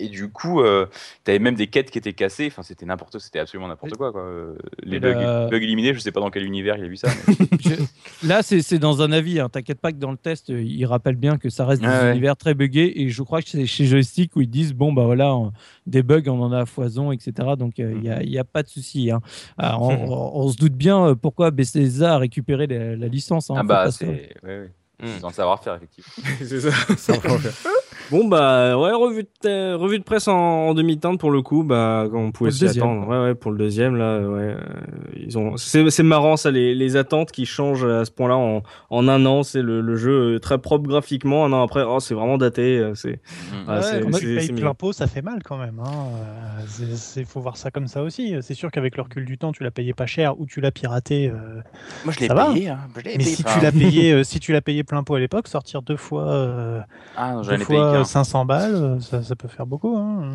et 0.05 0.09
du 0.09 0.28
coup, 0.31 0.60
euh, 0.62 0.86
t'avais 1.24 1.39
même 1.39 1.55
des 1.55 1.66
quêtes 1.68 1.90
qui 1.90 1.98
étaient 1.98 2.12
cassées. 2.12 2.47
Enfin, 2.48 2.62
c'était 2.62 2.86
n'importe, 2.86 3.18
c'était 3.18 3.39
absolument 3.39 3.68
n'importe 3.68 3.94
quoi, 3.97 4.12
quoi. 4.12 4.22
Euh, 4.22 4.55
Les 4.82 4.97
Et 4.97 5.01
bugs, 5.01 5.14
la- 5.14 5.47
bugs 5.48 5.56
éliminés, 5.60 5.94
je 5.94 5.98
sais 5.98 6.12
pas 6.12 6.20
dans 6.20 6.31
quel 6.31 6.44
univers 6.44 6.77
il 6.78 6.85
a 6.85 6.89
vu 6.89 6.97
ça. 6.97 7.09
mais- 7.28 7.35
Je- 7.60 8.27
Là, 8.28 8.43
c'est 8.43 8.78
dans 8.78 9.02
un 9.02 9.12
avis. 9.12 9.40
Hein. 9.40 9.48
T'inquiète 9.48 9.81
pas 9.81 9.93
que 9.93 9.98
dans 9.98 10.10
le 10.10 10.16
test, 10.16 10.51
euh, 10.51 10.62
il 10.62 10.85
rappelle 10.86 11.16
bien 11.16 11.36
que 11.39 11.51
ça 11.51 11.64
reste 11.66 11.82
des 11.82 11.89
Ouais, 11.89 12.01
ouais. 12.01 12.10
univers 12.12 12.36
très 12.36 12.55
buggés. 12.55 13.02
Et 13.02 13.09
je 13.10 13.22
crois 13.22 13.43
que 13.43 13.48
c'est 13.48 13.66
chez 13.66 13.85
Joystick 13.86 14.35
où 14.36 14.40
ils 14.40 14.51
disent 14.51 14.72
bon, 14.74 14.93
bah 14.93 15.05
voilà, 15.05 15.35
on- 15.35 15.52
des 15.86 16.02
bugs, 16.02 16.22
on 16.28 16.40
en 16.43 16.52
a 16.52 16.60
à 16.60 16.66
foison, 16.66 17.12
etc. 17.12 17.32
Donc, 17.59 17.78
euh, 17.81 17.93
il 17.94 18.01
n'y 18.01 18.10
a, 18.10 18.22
il 18.22 18.31
y 18.31 18.39
a 18.39 18.44
pas 18.44 18.62
de 18.62 18.68
souci. 18.68 19.10
Hein. 19.10 19.20
Ah, 19.59 19.78
on, 19.81 19.89
on- 20.10 20.36
on 20.44 20.48
se 20.48 20.56
doute 20.56 20.74
bien 20.74 21.14
pourquoi 21.20 21.51
Bethesda 21.51 22.14
a 22.14 22.18
récupéré 22.18 22.66
la, 22.66 22.97
la 22.97 23.06
licence. 23.09 23.51
hein. 23.51 23.55
ah 23.59 23.62
bah, 23.62 23.90
c'est. 23.90 24.06
Ouais, 24.06 24.31
ouais. 24.44 24.70
Mm. 25.02 25.06
Ils 25.22 25.27
le 25.27 25.32
savoir-faire, 25.32 25.77
effectivement. 25.77 26.12
c'est 26.44 26.60
ça. 26.60 27.14
Bon 28.11 28.27
bah 28.27 28.77
ouais 28.78 28.93
revue 28.93 29.24
de, 29.45 29.74
revue 29.74 29.99
de 29.99 30.05
presse 30.05 30.28
en, 30.28 30.35
en 30.69 30.74
demi-teinte 30.74 31.19
pour 31.20 31.31
le 31.31 31.43
coup 31.43 31.62
bah 31.62 32.07
quand 32.11 32.19
on 32.19 32.32
pouvait 32.32 32.51
s'y 32.51 32.66
attendre 32.66 33.07
ouais 33.09 33.19
ouais 33.23 33.35
pour 33.35 33.51
le 33.53 33.59
deuxième 33.59 33.97
là 33.97 34.19
ouais 34.20 34.55
euh, 34.57 34.59
ils 35.16 35.39
ont 35.39 35.57
c'est 35.57 35.89
c'est 35.91 36.03
marrant 36.03 36.37
ça 36.37 36.51
les, 36.51 36.74
les 36.74 36.97
attentes 36.97 37.31
qui 37.31 37.47
changent 37.47 37.85
à 37.85 38.05
ce 38.05 38.11
point-là 38.11 38.37
en, 38.37 38.62
en 38.91 39.09
un 39.09 39.24
an 39.27 39.43
c'est 39.43 39.62
le, 39.62 39.81
le 39.81 39.97
jeu 39.97 40.35
euh, 40.35 40.39
très 40.41 40.59
propre 40.59 40.89
graphiquement 40.89 41.45
un 41.45 41.53
an 41.53 41.62
après 41.62 41.82
oh 41.87 42.01
c'est 42.01 42.15
vraiment 42.15 42.39
daté 42.39 42.78
euh, 42.78 42.95
c'est 42.95 43.20
Mm. 43.53 43.65
Ah, 43.69 43.77
Ouais, 43.77 43.82
c'est- 43.82 44.49
quand 44.49 44.55
plein 44.57 44.74
pot, 44.74 44.93
ça 44.93 45.07
fait 45.07 45.23
mal 45.23 45.41
quand 45.45 45.57
même. 45.57 45.81
Hein. 45.85 45.91
C'est- 46.66 47.24
faut 47.24 47.41
voir 47.41 47.57
ça 47.57 47.70
comme 47.70 47.87
ça 47.87 48.03
aussi. 48.03 48.35
C'est 48.43 48.55
sûr 48.55 48.70
qu'avec 48.70 48.97
le 48.97 49.03
recul 49.03 49.24
du 49.24 49.39
temps, 49.39 49.53
tu 49.53 49.62
l'as 49.65 49.70
payé 49.70 49.93
pas 49.95 50.07
cher 50.07 50.39
ou 50.41 50.47
tu 50.47 50.61
l'as 50.61 50.70
piraté. 50.70 51.28
euh, 51.28 51.61
Moi, 52.05 52.12
je 52.15 52.20
l'ai 52.20 52.27
Ça 52.28 52.35
va. 52.35 52.53
payé. 52.53 52.69
Hein. 52.69 52.78
Je 52.97 53.01
l'ai 53.03 53.11
Mais 53.12 53.24
payé, 53.24 53.35
si 53.37 53.45
tu 53.45 53.61
l'as 53.61 53.73
payé, 53.73 54.12
euh, 54.12 54.23
si 54.24 54.41
tu 54.41 54.53
l'as 54.53 54.61
payé 54.61 54.85
plein 54.85 55.03
pot 55.03 55.15
à 55.15 55.20
l'époque, 55.20 55.49
sortir 55.49 55.82
deux 55.82 55.97
fois, 55.97 56.28
euh, 56.31 56.81
Ah, 57.16 57.35
non, 57.35 57.43
j'en 57.43 57.51
deux 57.57 57.62
ai 57.62 57.65
payé 57.65 57.78
fois 57.78 57.99
qu'un. 58.02 58.09
500 58.09 58.44
balles, 58.44 58.98
ça, 59.01 59.22
ça 59.22 59.36
peut 59.36 59.48
faire 59.48 59.66
beaucoup. 59.66 59.97
Hein. 59.97 60.32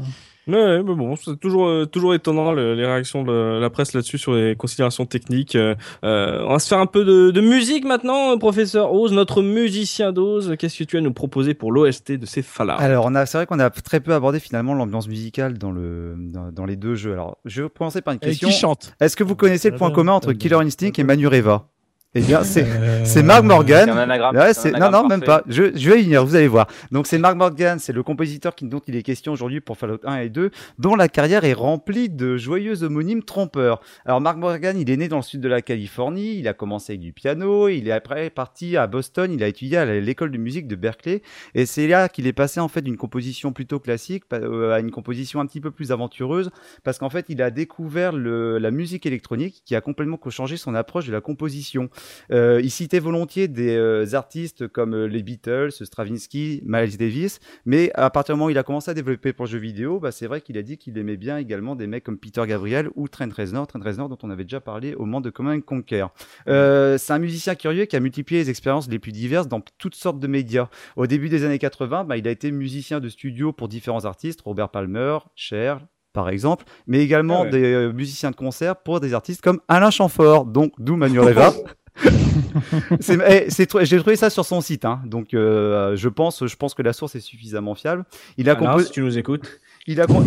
Ouais, 0.48 0.84
mais 0.84 0.94
bon, 0.94 1.16
c'est 1.16 1.40
toujours, 1.40 1.66
euh, 1.68 1.86
toujours 1.88 2.14
étonnant 2.14 2.52
le- 2.52 2.76
les 2.76 2.86
réactions 2.86 3.24
de 3.24 3.58
la 3.60 3.70
presse 3.72 3.94
là-dessus 3.94 4.20
sur 4.20 4.34
les 4.36 4.56
considérations 4.56 5.08
techniques. 5.08 5.56
Euh, 5.56 5.74
euh, 6.04 6.44
on 6.46 6.52
va 6.52 6.60
se 6.60 6.68
faire 6.68 6.78
un 6.78 6.86
peu 6.86 7.04
de, 7.04 7.32
de 7.32 7.42
musique 7.42 7.84
maintenant, 7.84 8.38
professeur 8.38 8.94
Oz, 8.94 9.12
notre 9.12 9.42
musicien 9.42 10.12
d'Oz. 10.12 10.54
Qu'est-ce 10.60 10.78
que 10.78 10.84
tu 10.84 10.98
as 10.98 11.00
à 11.00 11.02
nous 11.02 11.14
proposer 11.14 11.56
pour 11.56 11.72
l'OST 11.72 12.12
de 12.20 12.28
ces 12.28 12.44
Fallout 12.44 12.76
Alors, 12.78 13.06
on 13.08 13.16
a, 13.16 13.26
c'est 13.26 13.40
vrai 13.40 13.48
qu'on 13.48 13.58
a 13.60 13.72
très 13.72 14.00
peu 14.02 14.14
abordé 14.14 14.40
finalement 14.40 14.76
l'ambiance 14.76 15.08
musicale 15.08 15.58
dans 15.58 15.72
le, 15.72 16.14
dans, 16.16 16.52
dans 16.52 16.66
les 16.66 16.76
deux 16.76 16.94
jeux. 16.94 17.14
Alors, 17.14 17.38
je 17.46 17.64
vais 17.64 17.70
commencer 17.76 18.04
par 18.04 18.14
une 18.14 18.20
Et 18.22 18.28
question. 18.28 18.48
qui 18.50 18.54
chante? 18.54 18.94
Est-ce 19.00 19.16
que 19.16 19.24
vous 19.24 19.36
connaissez 19.36 19.72
le 19.72 19.78
point 19.78 19.90
commun 19.90 20.12
entre 20.14 20.32
Killer 20.34 20.58
Instinct 20.58 20.92
et 20.96 21.04
Manureva 21.04 21.70
Eh 22.18 22.22
bien, 22.22 22.44
c'est, 22.44 22.66
Euh, 22.66 23.24
Mark 23.24 23.44
Morgan. 23.44 23.90
Ouais. 24.34 24.54
Non, 24.80 24.90
non, 24.90 25.06
même 25.08 25.22
pas. 25.22 25.44
Je, 25.48 25.76
je 25.76 25.90
vais 25.90 26.00
y 26.00 26.06
venir, 26.06 26.26
vous 26.26 26.36
allez 26.36 26.48
voir. 26.48 26.68
Donc, 26.92 27.08
c'est 27.08 27.18
Mark 27.18 27.36
Morgan, 27.36 27.78
c'est 27.78 27.92
le 27.92 28.04
compositeur 28.04 28.56
qui, 28.56 28.66
dont 28.66 28.80
il 28.88 28.96
est 28.96 29.04
question 29.04 29.34
aujourd'hui 29.34 29.60
pour 29.60 29.78
Fallout 29.78 30.00
1 30.06 30.20
et 30.20 30.30
2, 30.30 30.50
dont 30.80 30.96
la 30.96 31.10
carrière 31.10 31.44
est 31.44 31.52
remplie 31.54 32.08
de 32.10 32.38
joyeux 32.38 32.84
homonymes 32.84 33.22
trompeurs. 33.24 33.82
Alors, 34.06 34.22
Mark 34.22 34.38
Morgan, 34.38 34.80
il 34.80 34.90
est 34.90 34.96
né 34.96 35.10
dans 35.10 35.18
le 35.18 35.24
sud 35.24 35.42
de 35.42 35.50
la 35.50 35.62
Californie, 35.62 36.40
il 36.40 36.48
a 36.48 36.54
commencé 36.54 36.94
avec 36.94 37.02
du 37.02 37.12
piano, 37.12 37.68
il 37.68 37.90
est 37.90 37.92
après 37.92 38.30
parti 38.30 38.78
à 38.78 38.88
Boston, 38.88 39.34
il 39.34 39.44
a 39.44 39.48
étudié 39.48 39.78
à 39.78 39.86
l'école 39.86 40.32
de 40.32 40.38
musique 40.38 40.68
de 40.70 40.76
Berkeley, 40.78 41.22
et 41.54 41.66
c'est 41.66 41.88
là 41.88 42.08
qu'il 42.08 42.28
est 42.28 42.34
passé 42.34 42.62
en 42.62 42.70
fait 42.70 42.82
d'une 42.82 42.98
composition 42.98 43.52
plutôt 43.52 43.80
classique 43.80 44.24
euh, 44.32 44.72
à 44.74 44.80
une 44.80 44.92
composition 44.92 45.42
un 45.42 45.46
petit 45.46 45.60
peu 45.60 45.72
plus 45.72 45.92
aventureuse, 45.92 46.50
parce 46.86 46.98
qu'en 46.98 47.10
fait, 47.10 47.26
il 47.28 47.42
a 47.42 47.52
découvert 47.52 48.14
le, 48.14 48.58
la 48.58 48.72
musique 48.72 49.06
électronique 49.06 49.64
qui 49.66 49.76
a 49.76 49.82
complètement 49.82 50.18
changé 50.30 50.56
son 50.56 50.76
approche 50.76 51.08
de 51.08 51.12
la 51.12 51.22
composition. 51.22 51.90
Euh, 52.32 52.60
il 52.64 52.72
citait 52.72 53.00
volontiers 53.00 53.48
des 53.48 53.76
euh, 53.76 54.06
artistes 54.14 54.68
comme 54.68 54.94
euh, 54.94 55.08
les 55.08 55.24
Beatles, 55.24 55.72
Stravinsky, 55.72 56.62
Miles 56.66 56.98
Davis, 56.98 57.40
mais 57.66 57.92
à 57.96 58.10
partir 58.10 58.36
du 58.36 58.40
moment 58.40 58.48
où 58.48 58.52
il 58.52 58.58
a 58.58 58.64
commencé 58.64 58.92
à 58.92 58.94
développer 58.94 59.34
pour 59.34 59.46
le 59.46 59.52
jeu 59.52 59.58
vidéo, 59.60 60.00
bah, 60.00 60.12
c'est 60.12 60.28
vrai 60.28 60.42
qu'il 60.42 60.58
a 60.58 60.62
dit 60.62 60.78
qu'il 60.78 60.98
aimait 60.98 61.18
bien 61.18 61.38
également 61.38 61.76
des 61.76 61.88
mecs 61.88 62.04
comme 62.04 62.18
Peter 62.18 62.44
Gabriel 62.48 62.90
ou 62.96 63.08
Trent 63.08 63.30
Reznor, 63.36 63.68
Trent 63.68 63.80
Reznor 63.84 64.10
dont 64.10 64.18
on 64.24 64.30
avait 64.30 64.44
déjà 64.44 64.60
parlé 64.62 64.94
au 64.96 65.06
moment 65.06 65.22
de 65.22 65.30
Command 65.30 65.58
and 65.58 65.62
Conquer. 65.62 66.06
Euh, 66.48 66.98
c'est 66.98 67.14
un 67.14 67.20
musicien 67.20 67.56
curieux 67.56 67.86
qui 67.86 67.96
a 67.96 68.00
multiplié 68.00 68.42
les 68.44 68.50
expériences 68.50 68.90
les 68.90 69.00
plus 69.00 69.12
diverses 69.12 69.48
dans 69.48 69.62
toutes 69.78 69.96
sortes 69.96 70.20
de 70.20 70.28
médias. 70.28 70.70
Au 70.96 71.08
début 71.08 71.30
des 71.30 71.44
années 71.46 71.60
80, 71.60 72.04
bah, 72.06 72.18
il 72.18 72.28
a 72.28 72.32
été 72.32 72.52
musicien 72.52 73.00
de 73.00 73.10
studio 73.10 73.52
pour 73.54 73.68
différents 73.68 74.06
artistes, 74.06 74.42
Robert 74.42 74.70
Palmer, 74.70 75.18
Cher, 75.36 75.80
par 76.14 76.30
exemple, 76.30 76.66
mais 76.88 77.00
également 77.04 77.42
Ah 77.42 77.44
ouais. 77.46 77.50
des 77.52 77.74
euh, 77.74 77.92
musiciens 77.92 78.32
de 78.32 78.36
concert 78.36 78.78
pour 78.78 79.00
des 79.00 79.14
artistes 79.14 79.42
comme 79.42 79.60
Alain 79.68 79.92
Chamfort, 79.92 80.46
donc 80.46 80.72
d'où 80.80 80.98
c'est 81.02 81.10
tr- 81.14 81.64
J'ai 83.00 83.98
trouvé 84.00 84.16
ça 84.16 84.30
sur 84.30 84.46
son 84.46 84.62
site, 84.62 84.86
hein. 84.86 85.02
donc 85.06 85.34
euh, 85.34 85.96
je 85.96 86.10
pense, 86.10 86.46
je 86.46 86.56
pense 86.56 86.74
que 86.74 86.82
la 86.82 86.94
source 86.94 87.16
est 87.16 87.20
suffisamment 87.20 87.76
fiable. 87.76 88.06
Il 88.38 88.50
a 88.50 88.54
Alors, 88.54 88.66
composé. 88.72 88.86
si 88.88 88.92
tu 88.92 89.02
nous 89.02 89.18
écoutes. 89.18 89.60
Il 89.88 90.02
a, 90.02 90.08
com- 90.08 90.26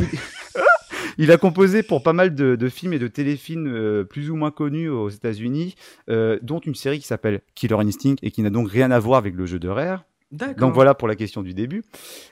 il 1.18 1.30
a 1.32 1.36
composé 1.36 1.82
pour 1.82 2.02
pas 2.02 2.12
mal 2.12 2.34
de, 2.34 2.56
de 2.56 2.68
films 2.68 2.92
et 2.92 2.98
de 2.98 3.08
téléfilms 3.08 3.66
euh, 3.66 4.04
plus 4.04 4.30
ou 4.30 4.36
moins 4.36 4.50
connus 4.50 4.88
aux 4.88 5.08
États-Unis, 5.08 5.74
euh, 6.08 6.38
dont 6.42 6.60
une 6.60 6.74
série 6.74 7.00
qui 7.00 7.06
s'appelle 7.06 7.40
Killer 7.54 7.74
Instinct 7.80 8.14
et 8.22 8.30
qui 8.30 8.42
n'a 8.42 8.50
donc 8.50 8.70
rien 8.70 8.90
à 8.90 8.98
voir 8.98 9.18
avec 9.18 9.34
le 9.34 9.46
jeu 9.46 9.58
de 9.58 9.68
Rare. 9.68 10.04
Donc 10.58 10.74
voilà 10.74 10.94
pour 10.94 11.08
la 11.08 11.16
question 11.16 11.42
du 11.42 11.54
début. 11.54 11.82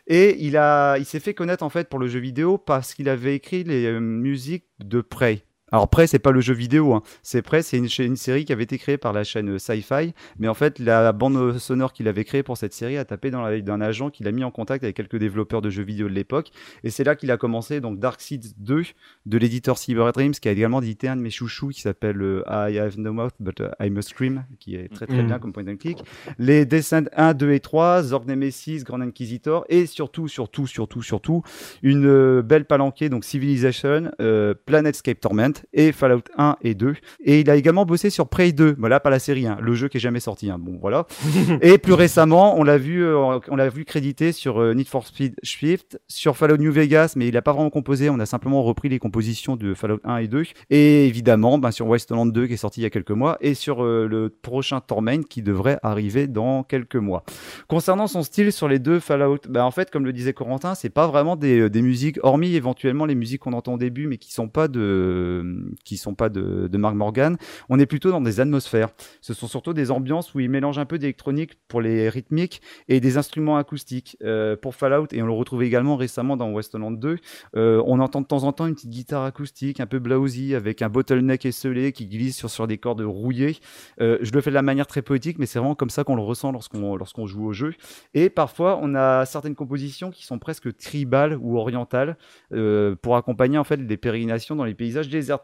Et 0.06 0.36
il 0.44 0.56
a, 0.58 0.98
il 0.98 1.06
s'est 1.06 1.18
fait 1.20 1.32
connaître 1.32 1.64
en 1.64 1.70
fait 1.70 1.88
pour 1.88 1.98
le 1.98 2.08
jeu 2.08 2.20
vidéo 2.20 2.58
parce 2.58 2.92
qu'il 2.94 3.08
avait 3.08 3.34
écrit 3.34 3.64
les 3.64 3.86
euh, 3.86 4.00
musiques 4.00 4.66
de 4.84 5.00
Prey. 5.00 5.42
Alors 5.72 5.88
Prey, 5.88 6.06
c'est 6.06 6.18
pas 6.20 6.30
le 6.30 6.40
jeu 6.40 6.55
vidéo, 6.55 6.94
hein. 6.94 7.02
c'est 7.22 7.43
Prey, 7.43 7.62
c'est 7.62 7.76
une, 7.76 8.16
série 8.16 8.44
qui 8.44 8.52
avait 8.52 8.62
été 8.62 8.78
créée 8.78 8.98
par 8.98 9.12
la 9.12 9.24
chaîne 9.24 9.51
euh, 9.51 9.59
Sci-Fi, 9.59 10.14
mais 10.38 10.48
en 10.48 10.55
fait 10.55 10.78
la 10.78 11.12
bande 11.12 11.59
sonore 11.59 11.93
qu'il 11.93 12.06
avait 12.06 12.24
créée 12.24 12.43
pour 12.43 12.56
cette 12.56 12.72
série 12.72 12.97
a 12.97 13.05
tapé 13.05 13.30
dans 13.30 13.43
l'œil 13.43 13.62
d'un 13.62 13.80
agent 13.80 14.10
qu'il 14.10 14.28
a 14.28 14.32
mis 14.32 14.44
en 14.44 14.51
contact 14.51 14.84
avec 14.84 14.97
quelques 14.97 15.16
développeurs 15.16 15.62
de 15.62 15.70
jeux 15.70 15.82
vidéo 15.82 16.09
de 16.09 16.14
l'époque, 16.14 16.51
et 16.84 16.90
c'est 16.90 17.02
là 17.05 17.16
qu'il 17.16 17.30
a 17.32 17.36
commencé 17.36 17.80
donc 17.80 17.98
Dark 17.98 18.20
Seeds 18.20 18.55
2 18.59 18.84
de 19.26 19.38
l'éditeur 19.38 19.76
Cyber 19.76 20.12
Dreams, 20.12 20.32
qui 20.32 20.48
a 20.48 20.52
également 20.52 20.80
édité 20.80 21.09
un 21.09 21.16
de 21.16 21.22
mes 21.22 21.30
chouchous 21.30 21.70
qui 21.70 21.80
s'appelle 21.80 22.22
euh, 22.22 22.44
I 22.48 22.78
Have 22.78 22.98
No 22.98 23.12
Mouth 23.12 23.34
But 23.40 23.60
uh, 23.60 23.84
I 23.84 23.90
Must 23.90 24.10
Scream, 24.10 24.44
qui 24.60 24.76
est 24.76 24.88
très 24.88 25.06
très 25.06 25.16
Mm. 25.22 25.26
bien 25.26 25.38
comme 25.38 25.52
point 25.52 25.66
and 25.66 25.76
click. 25.76 25.98
Les 26.38 26.64
Descent 26.64 27.09
1, 27.16 27.34
2 27.34 27.52
et 27.52 27.60
3, 27.60 28.02
Zorg 28.05 28.26
Nemesis, 28.26 28.84
Grand 28.84 29.01
Inquisitor, 29.01 29.64
et 29.68 29.86
surtout, 29.86 30.28
surtout, 30.28 30.66
surtout, 30.66 31.02
surtout, 31.02 31.43
une 31.82 32.06
euh, 32.06 32.43
belle 32.43 32.64
palanquée, 32.64 33.09
donc 33.09 33.24
Civilization, 33.24 34.10
euh, 34.20 34.55
Planetscape 34.66 35.20
Torment 35.20 35.52
et 35.72 35.92
Fallout 35.92 36.22
1 36.36 36.56
et 36.62 36.74
2. 36.74 36.94
Et 37.24 37.40
il 37.40 37.50
a 37.50 37.56
également 37.56 37.84
bossé 37.84 38.10
sur 38.10 38.28
Prey 38.28 38.52
2, 38.52 38.76
voilà, 38.78 39.00
pas 39.00 39.10
la 39.10 39.18
série, 39.18 39.46
hein, 39.46 39.56
le 39.60 39.74
jeu 39.74 39.88
qui 39.88 39.96
est 39.96 40.00
jamais 40.00 40.20
sorti. 40.20 40.50
hein. 40.50 40.58
Bon, 40.58 40.78
voilà. 40.80 41.06
et 41.62 41.78
plus 41.78 41.92
récemment, 41.92 42.58
on 42.58 42.64
l'a 42.64 42.78
vu, 42.78 43.04
euh, 43.04 43.38
on 43.48 43.56
l'a 43.56 43.68
vu 43.68 43.84
crédité 43.84 44.32
sur 44.32 44.60
euh, 44.60 44.74
Need 44.74 44.88
for 44.88 45.06
Speed 45.06 45.34
Shift, 45.42 46.00
sur 46.08 46.36
Fallout 46.36 46.58
New 46.58 46.72
Vegas, 46.72 47.14
mais 47.16 47.28
il 47.28 47.36
a 47.36 47.42
pas 47.42 47.52
vraiment 47.52 47.70
composé. 47.70 48.10
On 48.10 48.18
a 48.20 48.26
simplement 48.26 48.62
repris 48.62 48.88
les 48.88 48.98
compositions 48.98 49.56
de 49.56 49.74
Fallout 49.74 50.00
1 50.04 50.18
et 50.18 50.28
2. 50.28 50.44
Et 50.70 51.06
évidemment, 51.06 51.58
ben, 51.58 51.70
sur 51.70 51.86
Wasteland 51.88 52.26
2 52.26 52.46
qui 52.46 52.54
est 52.54 52.56
sorti 52.56 52.80
il 52.80 52.82
y 52.84 52.86
a 52.86 52.90
quelques 52.90 53.10
mois, 53.10 53.38
et 53.40 53.54
sur 53.54 53.84
euh, 53.84 54.06
le 54.06 54.28
prochain 54.28 54.80
Torment 54.80 55.22
qui 55.22 55.42
devrait 55.42 55.78
arriver 55.82 56.26
dans 56.26 56.62
quelques 56.62 56.96
mois. 56.96 57.24
Concernant 57.68 58.06
son 58.06 58.22
style 58.22 58.52
sur 58.52 58.68
les 58.68 58.78
deux 58.78 59.00
Fallout, 59.00 59.38
bah 59.48 59.64
en 59.64 59.70
fait, 59.70 59.90
comme 59.90 60.04
le 60.04 60.12
disait 60.12 60.32
Corentin, 60.32 60.74
c'est 60.74 60.90
pas 60.90 61.06
vraiment 61.06 61.36
des, 61.36 61.70
des 61.70 61.82
musiques, 61.82 62.18
hormis 62.22 62.54
éventuellement 62.54 63.06
les 63.06 63.14
musiques 63.14 63.40
qu'on 63.42 63.52
entend 63.52 63.74
au 63.74 63.78
début, 63.78 64.06
mais 64.06 64.18
qui 64.18 64.32
sont 64.32 64.48
pas 64.48 64.68
de, 64.68 65.45
qui 65.85 65.97
sont 65.97 66.14
pas 66.14 66.28
de, 66.28 66.68
de 66.68 66.78
Mark 66.78 66.94
Morgan. 66.94 67.36
On 67.68 67.78
est 67.78 67.86
plutôt 67.86 68.10
dans 68.10 68.20
des 68.20 68.40
atmosphères. 68.40 68.90
Ce 69.20 69.35
sont 69.35 69.48
surtout 69.48 69.73
des 69.73 69.90
ambiances 69.90 70.35
où 70.35 70.40
il 70.40 70.51
mélange 70.51 70.78
un 70.78 70.85
peu 70.86 70.98
d'électronique 70.98 71.59
pour 71.68 71.81
les 71.81 72.09
rythmiques 72.09 72.62
et 72.89 73.01
des 73.01 73.18
instruments 73.18 73.56
acoustiques. 73.56 74.16
Euh, 74.23 74.56
pour 74.56 74.74
Fallout, 74.74 75.09
et 75.12 75.23
on 75.23 75.27
le 75.27 75.32
retrouve 75.32 75.62
également 75.62 75.97
récemment 75.97 76.36
dans 76.36 76.51
Westland 76.51 76.98
2, 76.98 77.18
euh, 77.56 77.82
on 77.86 78.01
entend 78.01 78.20
de 78.20 78.27
temps 78.27 78.44
en 78.44 78.52
temps 78.52 78.66
une 78.66 78.74
petite 78.74 78.90
guitare 78.90 79.24
acoustique 79.24 79.81
un 79.81 79.86
peu 79.86 79.98
blousy 79.98 80.55
avec 80.55 80.82
un 80.82 80.89
bottleneck 80.89 81.47
esselé 81.47 81.93
qui 81.93 82.06
glisse 82.06 82.36
sur, 82.36 82.51
sur 82.51 82.66
des 82.66 82.78
cordes 82.78 83.01
rouillées. 83.01 83.56
Euh, 84.01 84.18
je 84.20 84.32
le 84.32 84.40
fais 84.40 84.51
de 84.51 84.55
la 84.55 84.62
manière 84.62 84.86
très 84.86 85.02
poétique, 85.02 85.39
mais 85.39 85.47
c'est 85.47 85.59
vraiment 85.59 85.74
comme 85.74 85.90
ça 85.90 86.05
qu'on 86.05 86.16
le 86.16 86.23
ressent 86.23 86.52
lorsqu'on 86.52 86.97
lorsqu'on 86.97 87.27
joue 87.27 87.47
au 87.47 87.52
jeu. 87.52 87.74
Et 88.14 88.31
parfois, 88.31 88.78
on 88.82 88.94
a 88.94 89.24
certaines 89.27 89.55
compositions 89.55 90.10
qui 90.10 90.24
sont 90.24 90.39
presque 90.39 90.77
tribales 90.77 91.39
ou 91.40 91.59
orientales 91.59 92.16
euh, 92.52 92.94
pour 93.01 93.16
accompagner 93.16 93.59
en 93.59 93.64
fait 93.64 93.85
des 93.86 93.97
pérégrinations 93.97 94.56
dans 94.56 94.64
les 94.64 94.74
paysages 94.74 95.09
désertiques. 95.09 95.35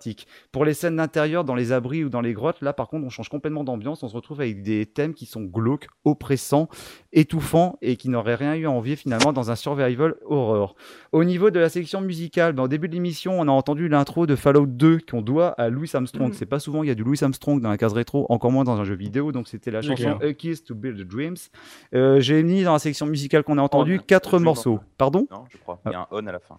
Pour 0.51 0.65
les 0.65 0.75
scènes 0.75 0.97
d'intérieur, 0.97 1.45
dans 1.45 1.55
les 1.55 1.73
abris 1.73 2.05
ou 2.05 2.09
dans 2.09 2.21
les 2.21 2.33
grottes, 2.33 2.61
là 2.61 2.73
par 2.73 2.89
contre, 2.89 3.07
on 3.07 3.11
change 3.11 3.29
complètement 3.29 3.65
d'ambiance. 3.65 4.03
On 4.03 4.09
se 4.09 4.15
retrouve 4.15 4.41
avec 4.41 4.63
des 4.63 4.87
thèmes 4.87 5.15
qui 5.15 5.27
sont 5.27 5.43
glauques, 5.43 5.89
oppressants, 6.05 6.69
étouffants 7.13 7.77
et 7.83 7.97
qui 7.97 8.09
n'auraient 8.09 8.35
rien 8.35 8.55
eu 8.55 8.67
à 8.67 8.71
envier 8.71 8.97
finalement 8.97 9.33
dans 9.33 9.51
un 9.51 9.57
survival 9.57 10.15
horror. 10.25 10.75
Au 11.13 11.25
niveau 11.25 11.51
de 11.51 11.61
la 11.61 11.69
sélection 11.69 12.01
musicale, 12.01 12.53
ben, 12.53 12.65
au 12.65 12.69
début 12.69 12.89
de 12.89 12.95
l'émission, 12.95 13.39
on 13.39 13.49
a 13.49 13.51
entendu 13.51 13.89
l'intro 13.89 14.27
de 14.27 14.35
Fallout 14.37 14.67
2 14.67 15.01
qu'on 15.11 15.23
doit 15.23 15.49
à 15.61 15.69
Louis 15.69 15.91
Armstrong. 15.93 16.29
Mhm. 16.29 16.35
C'est 16.35 16.47
pas 16.47 16.59
souvent 16.59 16.83
il 16.83 16.89
y 16.89 16.91
a 16.91 16.95
du 16.95 17.05
Louis 17.05 17.19
Armstrong 17.23 17.61
dans 17.61 17.71
la 17.71 17.79
case 17.79 17.93
rétro, 17.93 18.27
encore 18.29 18.51
moins 18.51 18.65
dans 18.65 18.79
un 18.81 18.85
jeu 18.85 18.95
vidéo. 18.95 19.33
Donc 19.33 19.49
c'était 19.49 19.71
la 19.71 19.83
chanson. 19.83 20.19
A 20.23 20.33
Kiss 20.33 20.65
to 20.65 20.75
Build 20.75 21.07
Dreams. 21.07 21.37
Euh, 21.95 22.21
J'ai 22.21 22.43
mis 22.43 22.65
dans 22.65 22.73
la 22.73 22.79
sélection 22.79 23.07
musicale 23.07 23.43
qu'on 23.43 23.59
a 23.59 23.63
entendu 23.63 23.99
On. 24.01 24.05
quatre 24.07 24.39
morceaux. 24.39 24.81
Pardon? 24.99 25.27
Non, 25.31 25.45
je 25.51 25.59
crois. 25.59 25.81
Il 25.87 25.93
y 25.93 25.95
a 25.95 26.01
un 26.01 26.07
on 26.11 26.27
à 26.27 26.33
la 26.33 26.41
fin. 26.41 26.59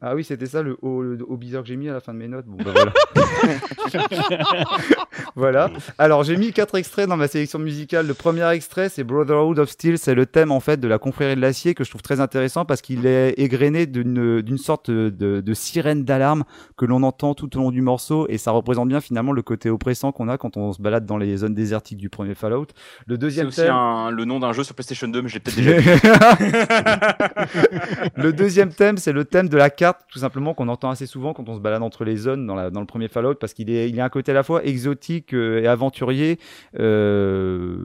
Ah 0.00 0.14
oui, 0.14 0.22
c'était 0.22 0.46
ça 0.46 0.62
le 0.62 0.76
haut, 0.82 1.02
le 1.02 1.24
haut 1.26 1.36
bizarre 1.36 1.62
que 1.62 1.68
j'ai 1.68 1.76
mis 1.76 1.88
à 1.88 1.92
la 1.94 2.00
fin 2.00 2.12
de 2.12 2.18
mes 2.18 2.28
notes. 2.28 2.44
Bon, 2.46 2.62
bah 2.62 2.70
voilà. 2.72 2.92
voilà. 5.34 5.70
Alors, 5.98 6.22
j'ai 6.22 6.36
mis 6.36 6.52
quatre 6.52 6.76
extraits 6.76 7.08
dans 7.08 7.16
ma 7.16 7.28
sélection 7.28 7.58
musicale. 7.58 8.06
Le 8.06 8.14
premier 8.14 8.48
extrait, 8.50 8.88
c'est 8.88 9.04
Brotherhood 9.04 9.58
of 9.58 9.68
Steel. 9.70 9.85
C'est 9.96 10.14
le 10.14 10.26
thème, 10.26 10.50
en 10.52 10.60
fait, 10.60 10.78
de 10.80 10.88
la 10.88 10.98
confrérie 10.98 11.36
de 11.36 11.40
l'acier 11.40 11.74
que 11.74 11.84
je 11.84 11.90
trouve 11.90 12.02
très 12.02 12.20
intéressant 12.20 12.64
parce 12.64 12.80
qu'il 12.82 13.06
est 13.06 13.34
égrené 13.38 13.86
d'une 13.86 14.58
sorte 14.58 14.90
de, 14.90 15.40
de 15.40 15.54
sirène 15.54 16.04
d'alarme 16.04 16.44
que 16.76 16.84
l'on 16.84 17.02
entend 17.02 17.34
tout 17.34 17.54
au 17.56 17.60
long 17.60 17.70
du 17.70 17.82
morceau 17.82 18.26
et 18.28 18.38
ça 18.38 18.50
représente 18.50 18.88
bien, 18.88 19.00
finalement, 19.00 19.32
le 19.32 19.42
côté 19.42 19.70
oppressant 19.70 20.12
qu'on 20.12 20.28
a 20.28 20.38
quand 20.38 20.56
on 20.56 20.72
se 20.72 20.80
balade 20.82 21.06
dans 21.06 21.18
les 21.18 21.36
zones 21.38 21.54
désertiques 21.54 21.98
du 21.98 22.10
premier 22.10 22.34
Fallout. 22.34 22.66
Le 23.06 23.14
C'est 23.14 23.18
deuxième 23.18 23.46
aussi 23.48 23.60
thème. 23.62 23.72
un- 23.72 24.10
le 24.10 24.24
nom 24.24 24.40
d'un 24.40 24.52
jeu 24.52 24.64
sur 24.64 24.74
PlayStation 24.74 25.08
2, 25.08 25.22
mais 25.22 25.28
je 25.28 25.34
l'ai 25.34 25.40
peut-être 25.40 25.56
déjà 25.56 25.76
le 28.16 28.32
deuxième 28.32 28.70
thème, 28.72 28.98
c'est 28.98 29.12
le 29.12 29.24
thème 29.24 29.48
de 29.48 29.56
la 29.56 29.70
carte, 29.70 30.00
tout 30.10 30.18
simplement, 30.18 30.54
qu'on 30.54 30.68
entend 30.68 30.90
assez 30.90 31.06
souvent 31.06 31.32
quand 31.32 31.48
on 31.48 31.54
se 31.54 31.60
balade 31.60 31.82
entre 31.82 32.04
les 32.04 32.16
zones 32.16 32.46
dans, 32.46 32.54
la, 32.54 32.70
dans 32.70 32.80
le 32.80 32.86
premier 32.86 33.08
Fallout, 33.08 33.34
parce 33.34 33.52
qu'il 33.54 33.70
est, 33.70 33.88
il 33.88 34.00
a 34.00 34.04
un 34.04 34.08
côté 34.08 34.32
à 34.32 34.34
la 34.34 34.42
fois 34.42 34.64
exotique 34.64 35.34
euh, 35.34 35.60
et 35.62 35.66
aventurier. 35.66 36.38
Euh, 36.78 37.76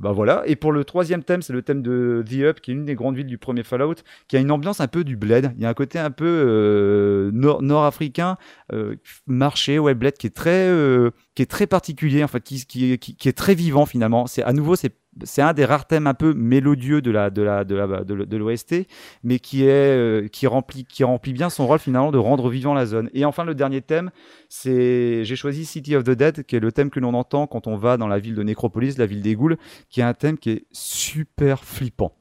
bah 0.00 0.12
voilà. 0.12 0.42
Et 0.46 0.56
pour 0.56 0.72
le 0.72 0.84
troisième 0.84 1.22
thème, 1.22 1.37
c'est 1.42 1.52
le 1.52 1.62
thème 1.62 1.82
de 1.82 2.24
The 2.28 2.42
Up, 2.42 2.60
qui 2.60 2.70
est 2.70 2.74
une 2.74 2.84
des 2.84 2.94
grandes 2.94 3.16
villes 3.16 3.26
du 3.26 3.38
premier 3.38 3.62
Fallout, 3.62 3.96
qui 4.28 4.36
a 4.36 4.40
une 4.40 4.50
ambiance 4.50 4.80
un 4.80 4.88
peu 4.88 5.04
du 5.04 5.16
bled. 5.16 5.52
Il 5.56 5.62
y 5.62 5.66
a 5.66 5.68
un 5.68 5.74
côté 5.74 5.98
un 5.98 6.10
peu 6.10 6.26
euh, 6.26 7.30
nord- 7.32 7.62
nord-africain, 7.62 8.36
euh, 8.72 8.96
marché, 9.26 9.78
ouais, 9.78 9.94
bled, 9.94 10.14
qui 10.14 10.26
est 10.26 10.36
très, 10.36 10.68
euh, 10.68 11.10
qui 11.34 11.42
est 11.42 11.50
très 11.50 11.66
particulier, 11.66 12.22
en 12.24 12.28
fait, 12.28 12.42
qui, 12.42 12.98
qui 12.98 13.28
est 13.28 13.36
très 13.36 13.54
vivant 13.54 13.86
finalement. 13.86 14.26
C'est 14.26 14.42
à 14.42 14.52
nouveau, 14.52 14.76
c'est 14.76 14.94
c'est 15.24 15.42
un 15.42 15.52
des 15.52 15.64
rares 15.64 15.86
thèmes 15.86 16.06
un 16.06 16.14
peu 16.14 16.34
mélodieux 16.34 17.00
de 17.00 17.10
la 17.10 17.30
de 17.30 17.42
la 17.42 17.64
de 17.64 17.74
la 17.74 18.04
de, 18.04 18.36
l'OST 18.36 18.86
mais 19.22 19.38
qui 19.38 19.64
est 19.64 19.68
euh, 19.68 20.28
qui 20.28 20.46
remplit 20.46 20.84
qui 20.84 21.04
remplit 21.04 21.32
bien 21.32 21.50
son 21.50 21.66
rôle 21.66 21.78
finalement 21.78 22.10
de 22.10 22.18
rendre 22.18 22.48
vivant 22.48 22.74
la 22.74 22.86
zone. 22.86 23.10
Et 23.14 23.24
enfin 23.24 23.44
le 23.44 23.54
dernier 23.54 23.82
thème, 23.82 24.10
c'est 24.48 25.24
j'ai 25.24 25.36
choisi 25.36 25.64
City 25.64 25.96
of 25.96 26.04
the 26.04 26.10
Dead 26.10 26.44
qui 26.44 26.56
est 26.56 26.60
le 26.60 26.72
thème 26.72 26.90
que 26.90 27.00
l'on 27.00 27.14
entend 27.14 27.46
quand 27.46 27.66
on 27.66 27.76
va 27.76 27.96
dans 27.96 28.08
la 28.08 28.18
ville 28.18 28.34
de 28.34 28.42
Nécropolis, 28.42 28.98
la 28.98 29.06
ville 29.06 29.22
des 29.22 29.34
ghouls, 29.34 29.56
qui 29.90 30.00
est 30.00 30.04
un 30.04 30.14
thème 30.14 30.38
qui 30.38 30.50
est 30.50 30.66
super 30.72 31.64
flippant. 31.64 32.14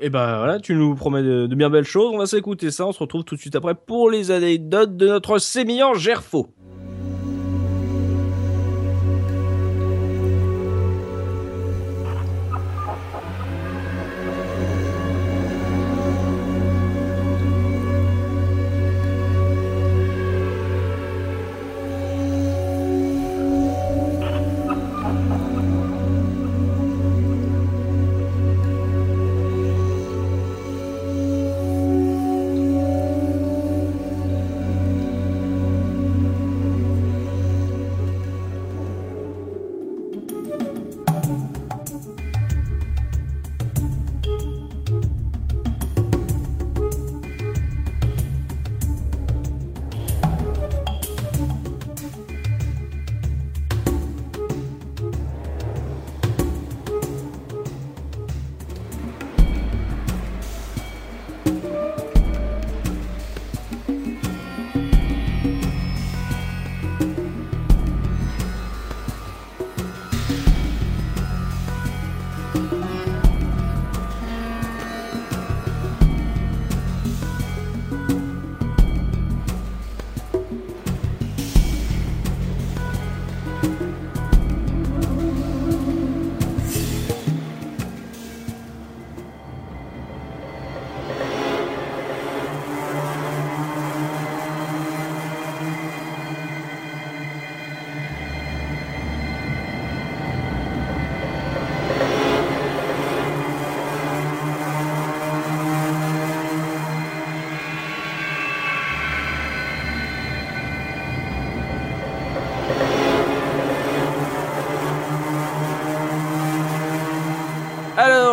Et 0.00 0.10
ben 0.10 0.38
voilà, 0.38 0.58
tu 0.58 0.74
nous 0.74 0.94
promets 0.94 1.22
de, 1.22 1.46
de 1.46 1.54
bien 1.54 1.70
belles 1.70 1.84
choses. 1.84 2.10
On 2.12 2.18
va 2.18 2.26
s'écouter 2.26 2.70
ça. 2.72 2.86
On 2.86 2.92
se 2.92 2.98
retrouve 2.98 3.24
tout 3.24 3.36
de 3.36 3.40
suite 3.40 3.54
après 3.54 3.74
pour 3.74 4.10
les 4.10 4.30
anecdotes 4.32 4.96
de 4.96 5.06
notre 5.06 5.38
sémillant 5.38 5.94
Gerfo. 5.94 6.48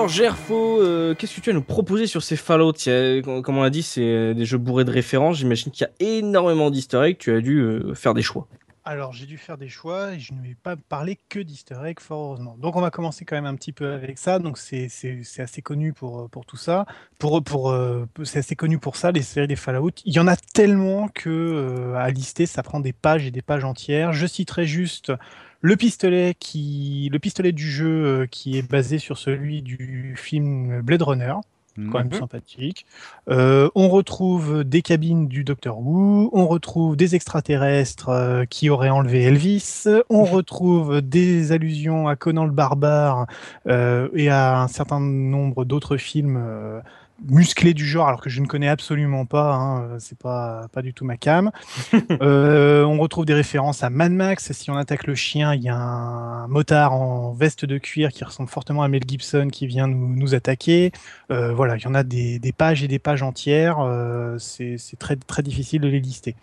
Alors 0.05 0.13
Gerfo, 0.13 0.83
euh, 0.83 1.15
qu'est-ce 1.15 1.35
que 1.35 1.41
tu 1.41 1.49
as 1.49 1.53
nous 1.53 1.63
proposer 1.63 2.05
sur 2.05 2.21
ces 2.21 2.35
Fallout? 2.35 2.73
A- 2.85 3.21
Comme 3.41 3.57
on 3.57 3.63
l'a 3.63 3.71
dit, 3.71 3.81
c'est 3.81 4.03
euh, 4.03 4.33
des 4.35 4.45
jeux 4.45 4.59
bourrés 4.59 4.85
de 4.85 4.91
références. 4.91 5.37
J'imagine 5.37 5.71
qu'il 5.71 5.87
y 5.87 5.89
a 5.89 6.17
énormément 6.19 6.69
d'easter 6.69 7.01
eggs. 7.05 7.17
Tu 7.17 7.35
as 7.35 7.41
dû 7.41 7.57
euh, 7.57 7.95
faire 7.95 8.13
des 8.13 8.21
choix. 8.21 8.47
Alors, 8.83 9.13
j'ai 9.13 9.25
dû 9.25 9.39
faire 9.39 9.57
des 9.57 9.67
choix 9.67 10.13
et 10.13 10.19
je 10.19 10.31
ne 10.35 10.41
vais 10.43 10.55
pas 10.61 10.75
parler 10.75 11.17
que 11.27 11.39
d'easter 11.39 11.73
egg, 11.83 11.99
fort 11.99 12.21
heureusement. 12.23 12.55
Donc, 12.59 12.75
on 12.75 12.81
va 12.81 12.91
commencer 12.91 13.25
quand 13.25 13.35
même 13.35 13.47
un 13.47 13.55
petit 13.55 13.71
peu 13.71 13.93
avec 13.93 14.19
ça. 14.19 14.37
Donc, 14.37 14.59
c'est 14.59 14.91
assez 15.39 15.63
connu 15.63 15.91
pour, 15.91 16.29
pour 16.29 16.45
tout 16.45 16.55
ça. 16.57 16.85
Pour, 17.17 17.43
pour, 17.43 17.75
c'est 18.25 18.37
assez 18.37 18.55
connu 18.55 18.77
pour 18.77 18.97
ça, 18.97 19.11
les 19.11 19.23
séries 19.23 19.47
des 19.47 19.55
Fallout. 19.55 19.89
Il 20.05 20.13
y 20.13 20.19
en 20.19 20.27
a 20.27 20.35
tellement 20.35 21.07
que 21.07 21.93
à 21.95 22.11
lister, 22.11 22.45
ça 22.45 22.61
prend 22.61 22.79
des 22.79 22.93
pages 22.93 23.25
et 23.25 23.31
des 23.31 23.41
pages 23.41 23.63
entières. 23.63 24.13
Je 24.13 24.27
citerai 24.27 24.67
juste 24.67 25.11
le 25.61 25.75
pistolet, 25.75 26.35
qui, 26.39 27.09
le 27.11 27.19
pistolet 27.19 27.51
du 27.51 27.69
jeu 27.69 28.05
euh, 28.05 28.27
qui 28.27 28.57
est 28.57 28.69
basé 28.69 28.97
sur 28.97 29.17
celui 29.17 29.61
du 29.61 30.15
film 30.17 30.81
Blade 30.81 31.01
Runner 31.01 31.33
quand 31.91 31.99
même 31.99 32.07
Mhm. 32.07 32.19
sympathique. 32.19 32.85
Euh, 33.29 33.69
on 33.75 33.89
retrouve 33.89 34.63
des 34.63 34.81
cabines 34.81 35.27
du 35.27 35.43
Docteur 35.43 35.79
Who, 35.79 36.29
on 36.33 36.47
retrouve 36.47 36.95
des 36.95 37.15
extraterrestres 37.15 38.09
euh, 38.09 38.45
qui 38.45 38.69
auraient 38.69 38.89
enlevé 38.89 39.23
Elvis, 39.23 39.85
on 40.09 40.23
retrouve 40.23 41.01
des 41.01 41.51
allusions 41.51 42.07
à 42.07 42.15
Conan 42.15 42.45
le 42.45 42.51
Barbare 42.51 43.27
euh, 43.67 44.07
et 44.13 44.29
à 44.29 44.61
un 44.61 44.67
certain 44.67 44.99
nombre 44.99 45.65
d'autres 45.65 45.97
films 45.97 46.41
musclés 47.23 47.73
du 47.73 47.85
genre, 47.85 48.07
alors 48.07 48.21
que 48.21 48.29
je 48.29 48.41
ne 48.41 48.45
connais 48.45 48.67
absolument 48.67 49.25
pas, 49.25 49.53
hein, 49.53 49.81
euh, 49.81 49.95
c'est 49.99 50.17
pas 50.17 50.67
pas 50.71 50.81
du 50.81 50.93
tout 50.93 51.05
ma 51.05 51.17
cam. 51.17 51.51
Euh, 52.21 52.83
on 52.83 52.99
retrouve 52.99 53.25
des 53.25 53.33
références 53.33 53.83
à 53.83 53.89
Mad 53.89 54.11
Max. 54.11 54.51
Si 54.51 54.69
on 54.69 54.77
attaque 54.77 55.05
le 55.07 55.15
chien, 55.15 55.53
il 55.53 55.63
y 55.63 55.69
a 55.69 55.75
un 55.75 56.47
motard 56.47 56.93
en 56.93 57.33
veste 57.33 57.65
de 57.65 57.77
cuir 57.77 58.11
qui 58.11 58.23
ressemble 58.23 58.49
fortement 58.49 58.83
à 58.83 58.87
Mel 58.87 59.01
Gibson 59.05 59.49
qui 59.51 59.67
vient 59.67 59.87
nous, 59.87 60.15
nous 60.15 60.35
attaquer. 60.35 60.91
Euh, 61.31 61.53
voilà, 61.53 61.77
il 61.77 61.83
y 61.83 61.87
en 61.87 61.93
a 61.93 62.03
des, 62.03 62.39
des 62.39 62.51
pages 62.51 62.83
et 62.83 62.87
des 62.87 62.99
pages 62.99 63.21
entières. 63.21 63.79
euh, 63.79 64.37
c'est 64.39 64.77
très 64.99 65.15
très 65.15 65.43
difficile 65.43 65.81
de 65.81 65.87
les 65.87 65.99
lister. 65.99 66.35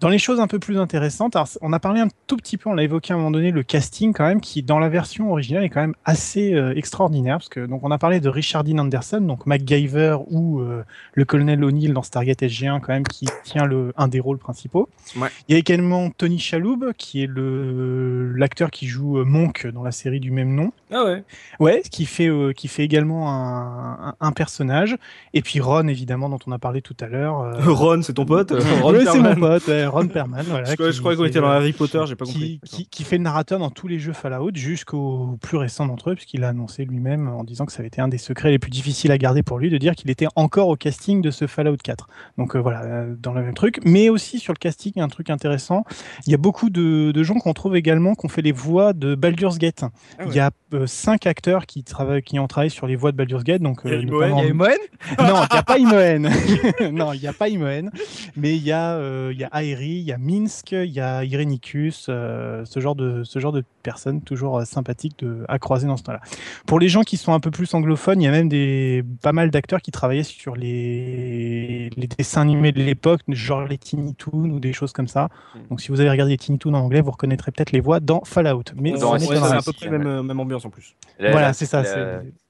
Dans 0.00 0.08
les 0.08 0.18
choses 0.18 0.40
un 0.40 0.46
peu 0.46 0.58
plus 0.58 0.78
intéressantes, 0.78 1.36
alors, 1.36 1.48
on 1.60 1.72
a 1.72 1.78
parlé 1.78 2.00
un 2.00 2.08
tout 2.26 2.36
petit 2.36 2.56
peu, 2.56 2.68
on 2.68 2.74
l'a 2.74 2.82
évoqué 2.82 3.12
à 3.12 3.16
un 3.16 3.18
moment 3.18 3.30
donné, 3.30 3.50
le 3.50 3.62
casting 3.62 4.12
quand 4.12 4.26
même, 4.26 4.40
qui 4.40 4.62
dans 4.62 4.78
la 4.78 4.88
version 4.88 5.30
originale 5.30 5.64
est 5.64 5.70
quand 5.70 5.80
même 5.80 5.94
assez 6.04 6.54
extraordinaire, 6.74 7.38
parce 7.38 7.48
que 7.48 7.66
donc 7.66 7.84
on 7.84 7.90
a 7.90 7.98
parlé 7.98 8.20
de 8.20 8.28
Richard 8.28 8.64
Dean 8.64 8.78
Anderson, 8.78 9.20
donc 9.20 9.46
MacGyver 9.46 9.95
ou 10.28 10.60
euh, 10.60 10.84
le 11.14 11.24
colonel 11.24 11.62
O'Neill 11.64 11.92
dans 11.92 12.02
Stargate 12.02 12.40
SG1 12.42 12.80
quand 12.80 12.92
même, 12.92 13.04
qui 13.04 13.26
tient 13.44 13.64
le 13.64 13.92
un 13.96 14.08
des 14.08 14.20
rôles 14.20 14.38
principaux. 14.38 14.88
Ouais. 15.16 15.28
Il 15.48 15.52
y 15.52 15.56
a 15.56 15.58
également 15.58 16.10
Tony 16.10 16.38
Shalhoub, 16.38 16.92
qui 16.98 17.22
est 17.22 17.26
le 17.26 18.32
l'acteur 18.34 18.70
qui 18.70 18.86
joue 18.86 19.18
euh, 19.18 19.24
Monk 19.24 19.66
dans 19.66 19.82
la 19.82 19.92
série 19.92 20.20
du 20.20 20.30
même 20.30 20.54
nom. 20.54 20.72
Ah 20.92 21.04
ouais. 21.04 21.24
Ouais, 21.60 21.82
qui 21.90 22.04
fait 22.06 22.28
euh, 22.28 22.52
qui 22.52 22.68
fait 22.68 22.84
également 22.84 23.30
un, 23.32 24.08
un, 24.10 24.14
un 24.20 24.32
personnage. 24.32 24.96
Et 25.34 25.42
puis 25.42 25.60
Ron 25.60 25.88
évidemment 25.88 26.28
dont 26.28 26.38
on 26.46 26.52
a 26.52 26.58
parlé 26.58 26.82
tout 26.82 26.96
à 27.00 27.06
l'heure. 27.06 27.40
euh, 27.40 27.52
Ron, 27.66 28.02
c'est 28.02 28.14
ton 28.14 28.24
pote. 28.26 28.50
Ron 28.82 28.94
c'est 29.04 29.16
mon 29.18 29.22
Perlman. 29.24 29.38
pote, 29.40 29.68
ouais, 29.68 29.86
Ron 29.86 30.08
Perlman. 30.08 30.42
Voilà, 30.48 30.64
Je, 30.64 30.74
croyais- 30.74 30.92
je 30.92 30.96
qui 30.96 31.00
croyais 31.00 31.16
qu'on 31.16 31.24
était 31.24 31.40
dans 31.40 31.48
Harry 31.50 31.72
Potter, 31.72 32.02
j'ai 32.06 32.16
pas 32.16 32.24
compris. 32.24 32.60
qui, 32.64 32.76
qui, 32.84 32.86
qui 32.88 33.04
fait 33.04 33.16
le 33.18 33.22
narrateur 33.24 33.58
dans 33.58 33.70
tous 33.70 33.88
les 33.88 33.98
jeux 33.98 34.12
Fallout 34.12 34.50
jusqu'au 34.54 35.36
plus 35.40 35.56
récent 35.56 35.86
d'entre 35.86 36.10
eux, 36.10 36.14
puisqu'il 36.14 36.44
a 36.44 36.48
annoncé 36.48 36.84
lui-même 36.84 37.28
en 37.28 37.44
disant 37.44 37.66
que 37.66 37.72
ça 37.72 37.78
avait 37.80 37.88
été 37.88 38.00
un 38.00 38.08
des 38.08 38.18
secrets 38.18 38.50
les 38.50 38.58
plus 38.58 38.70
difficiles 38.70 39.12
à 39.12 39.18
garder 39.18 39.42
pour 39.42 39.58
lui, 39.58 39.70
de 39.70 39.78
dire 39.78 39.85
qu'il 39.94 40.10
était 40.10 40.26
encore 40.36 40.68
au 40.68 40.76
casting 40.76 41.20
de 41.20 41.30
ce 41.30 41.46
Fallout 41.46 41.76
4. 41.76 42.08
Donc 42.38 42.56
euh, 42.56 42.58
voilà, 42.58 42.82
euh, 42.82 43.14
dans 43.18 43.32
le 43.32 43.42
même 43.42 43.54
truc. 43.54 43.80
Mais 43.84 44.08
aussi 44.08 44.38
sur 44.38 44.52
le 44.52 44.58
casting, 44.58 44.92
un 45.00 45.08
truc 45.08 45.30
intéressant, 45.30 45.84
il 46.26 46.30
y 46.30 46.34
a 46.34 46.38
beaucoup 46.38 46.70
de, 46.70 47.12
de 47.12 47.22
gens 47.22 47.34
qu'on 47.34 47.52
trouve 47.52 47.76
également 47.76 48.14
qui 48.14 48.26
ont 48.26 48.28
fait 48.28 48.42
les 48.42 48.52
voix 48.52 48.92
de 48.92 49.14
Baldur's 49.14 49.58
Gate. 49.58 49.84
Ah 50.18 50.24
ouais. 50.24 50.26
Il 50.30 50.34
y 50.34 50.40
a 50.40 50.50
euh, 50.74 50.86
cinq 50.86 51.26
acteurs 51.26 51.66
qui, 51.66 51.84
travaillent, 51.84 52.22
qui 52.22 52.38
ont 52.38 52.46
travaillé 52.48 52.70
sur 52.70 52.86
les 52.86 52.96
voix 52.96 53.12
de 53.12 53.16
Baldur's 53.16 53.44
Gate. 53.44 53.62
Donc, 53.62 53.80
Il 53.84 53.90
y 53.90 53.94
a 53.94 53.96
euh, 53.96 54.00
Imoen, 54.02 54.78
il 55.18 55.24
y 55.24 55.26
a 55.26 55.28
non, 55.28 55.42
il 55.48 55.52
n'y 55.52 55.58
a 55.58 55.62
pas 55.62 55.78
Imoen. 55.78 56.30
non, 56.92 57.12
il 57.12 57.20
n'y 57.20 57.26
a 57.26 57.32
pas 57.32 57.48
Imoen. 57.48 57.90
Mais 58.36 58.56
il 58.56 58.62
y 58.62 58.72
a, 58.72 58.92
euh, 58.94 59.30
il 59.32 59.40
y 59.40 59.44
a 59.44 59.48
Aeri, 59.52 59.88
il 59.88 60.02
y 60.02 60.12
a 60.12 60.18
Minsk, 60.18 60.72
il 60.72 60.90
y 60.90 61.00
a 61.00 61.24
Irenicus, 61.24 62.06
euh, 62.08 62.64
ce 62.64 62.80
genre 62.80 62.94
de, 62.94 63.24
ce 63.24 63.38
genre 63.38 63.52
de 63.52 63.64
personnes 63.82 64.20
toujours 64.20 64.58
euh, 64.58 64.64
sympathiques 64.64 65.18
de, 65.20 65.44
à 65.48 65.58
croiser 65.58 65.86
dans 65.86 65.96
ce 65.96 66.02
temps-là. 66.04 66.20
Pour 66.66 66.78
les 66.78 66.88
gens 66.88 67.02
qui 67.02 67.16
sont 67.16 67.32
un 67.32 67.40
peu 67.40 67.50
plus 67.50 67.72
anglophones, 67.74 68.20
il 68.20 68.24
y 68.24 68.28
a 68.28 68.30
même 68.30 68.48
des, 68.48 69.04
pas 69.22 69.32
mal 69.32 69.50
d'acteurs 69.50 69.75
qui 69.80 69.90
travaillaient 69.90 70.22
sur 70.22 70.56
les, 70.56 71.90
les 71.96 72.06
dessins 72.06 72.42
animés 72.42 72.72
de 72.72 72.82
l'époque, 72.82 73.20
genre 73.28 73.64
les 73.64 73.78
Tiny 73.78 74.14
Toons 74.14 74.50
ou 74.50 74.60
des 74.60 74.72
choses 74.72 74.92
comme 74.92 75.08
ça. 75.08 75.28
Donc 75.70 75.80
si 75.80 75.88
vous 75.88 76.00
avez 76.00 76.10
regardé 76.10 76.32
les 76.32 76.38
Tiny 76.38 76.58
Toons 76.58 76.74
en 76.74 76.80
anglais, 76.80 77.00
vous 77.00 77.10
reconnaîtrez 77.10 77.52
peut-être 77.52 77.72
les 77.72 77.80
voix 77.80 78.00
dans 78.00 78.22
Fallout. 78.24 78.62
Mais 78.76 78.92
Dans 78.92 79.12
Ouais, 79.12 79.18
c'est 79.20 79.36
à 79.36 79.62
peu 79.62 79.72
près 79.72 79.88
hein, 79.88 79.92
la 79.92 79.98
même, 79.98 80.22
même 80.26 80.40
ambiance 80.40 80.64
en 80.64 80.70
plus. 80.70 80.94
La- 81.18 81.30
Voilà, 81.32 81.52
c'est 81.52 81.66
ça. 81.66 81.82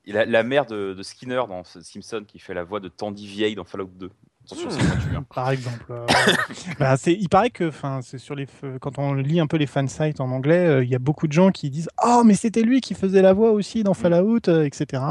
la- 0.06 0.24
la 0.24 0.42
mère 0.42 0.66
de, 0.66 0.94
de 0.94 1.02
Skinner 1.02 1.42
dans 1.48 1.62
Simpson 1.64 2.22
qui 2.26 2.38
fait 2.38 2.54
la 2.54 2.64
voix 2.64 2.80
de 2.80 2.88
Tandy 2.88 3.26
Vieille 3.26 3.54
dans 3.54 3.64
Fallout 3.64 3.90
2. 3.98 4.10
Attention, 4.46 4.68
Hmm. 4.68 4.72
c'est 4.72 4.86
gratuit, 4.86 5.16
hein. 5.16 5.24
par 5.34 5.50
exemple. 5.50 5.84
euh, 5.90 6.06
bah, 6.78 6.96
c'est, 6.96 7.12
il 7.12 7.28
paraît 7.28 7.50
que, 7.50 7.64
enfin, 7.68 8.00
c'est 8.02 8.18
sur 8.18 8.34
les, 8.34 8.44
f- 8.46 8.78
quand 8.80 8.98
on 8.98 9.14
lit 9.14 9.40
un 9.40 9.46
peu 9.46 9.56
les 9.56 9.66
fan 9.66 9.88
sites 9.88 10.20
en 10.20 10.30
anglais, 10.30 10.66
euh, 10.66 10.84
il 10.84 10.90
y 10.90 10.94
a 10.94 10.98
beaucoup 10.98 11.26
de 11.26 11.32
gens 11.32 11.50
qui 11.50 11.68
disent, 11.70 11.88
oh, 12.04 12.22
mais 12.24 12.34
c'était 12.34 12.62
lui 12.62 12.80
qui 12.80 12.94
faisait 12.94 13.22
la 13.22 13.32
voix 13.32 13.50
aussi 13.50 13.82
dans 13.82 13.94
Fallout, 13.94 14.40
euh, 14.48 14.64
etc. 14.64 15.02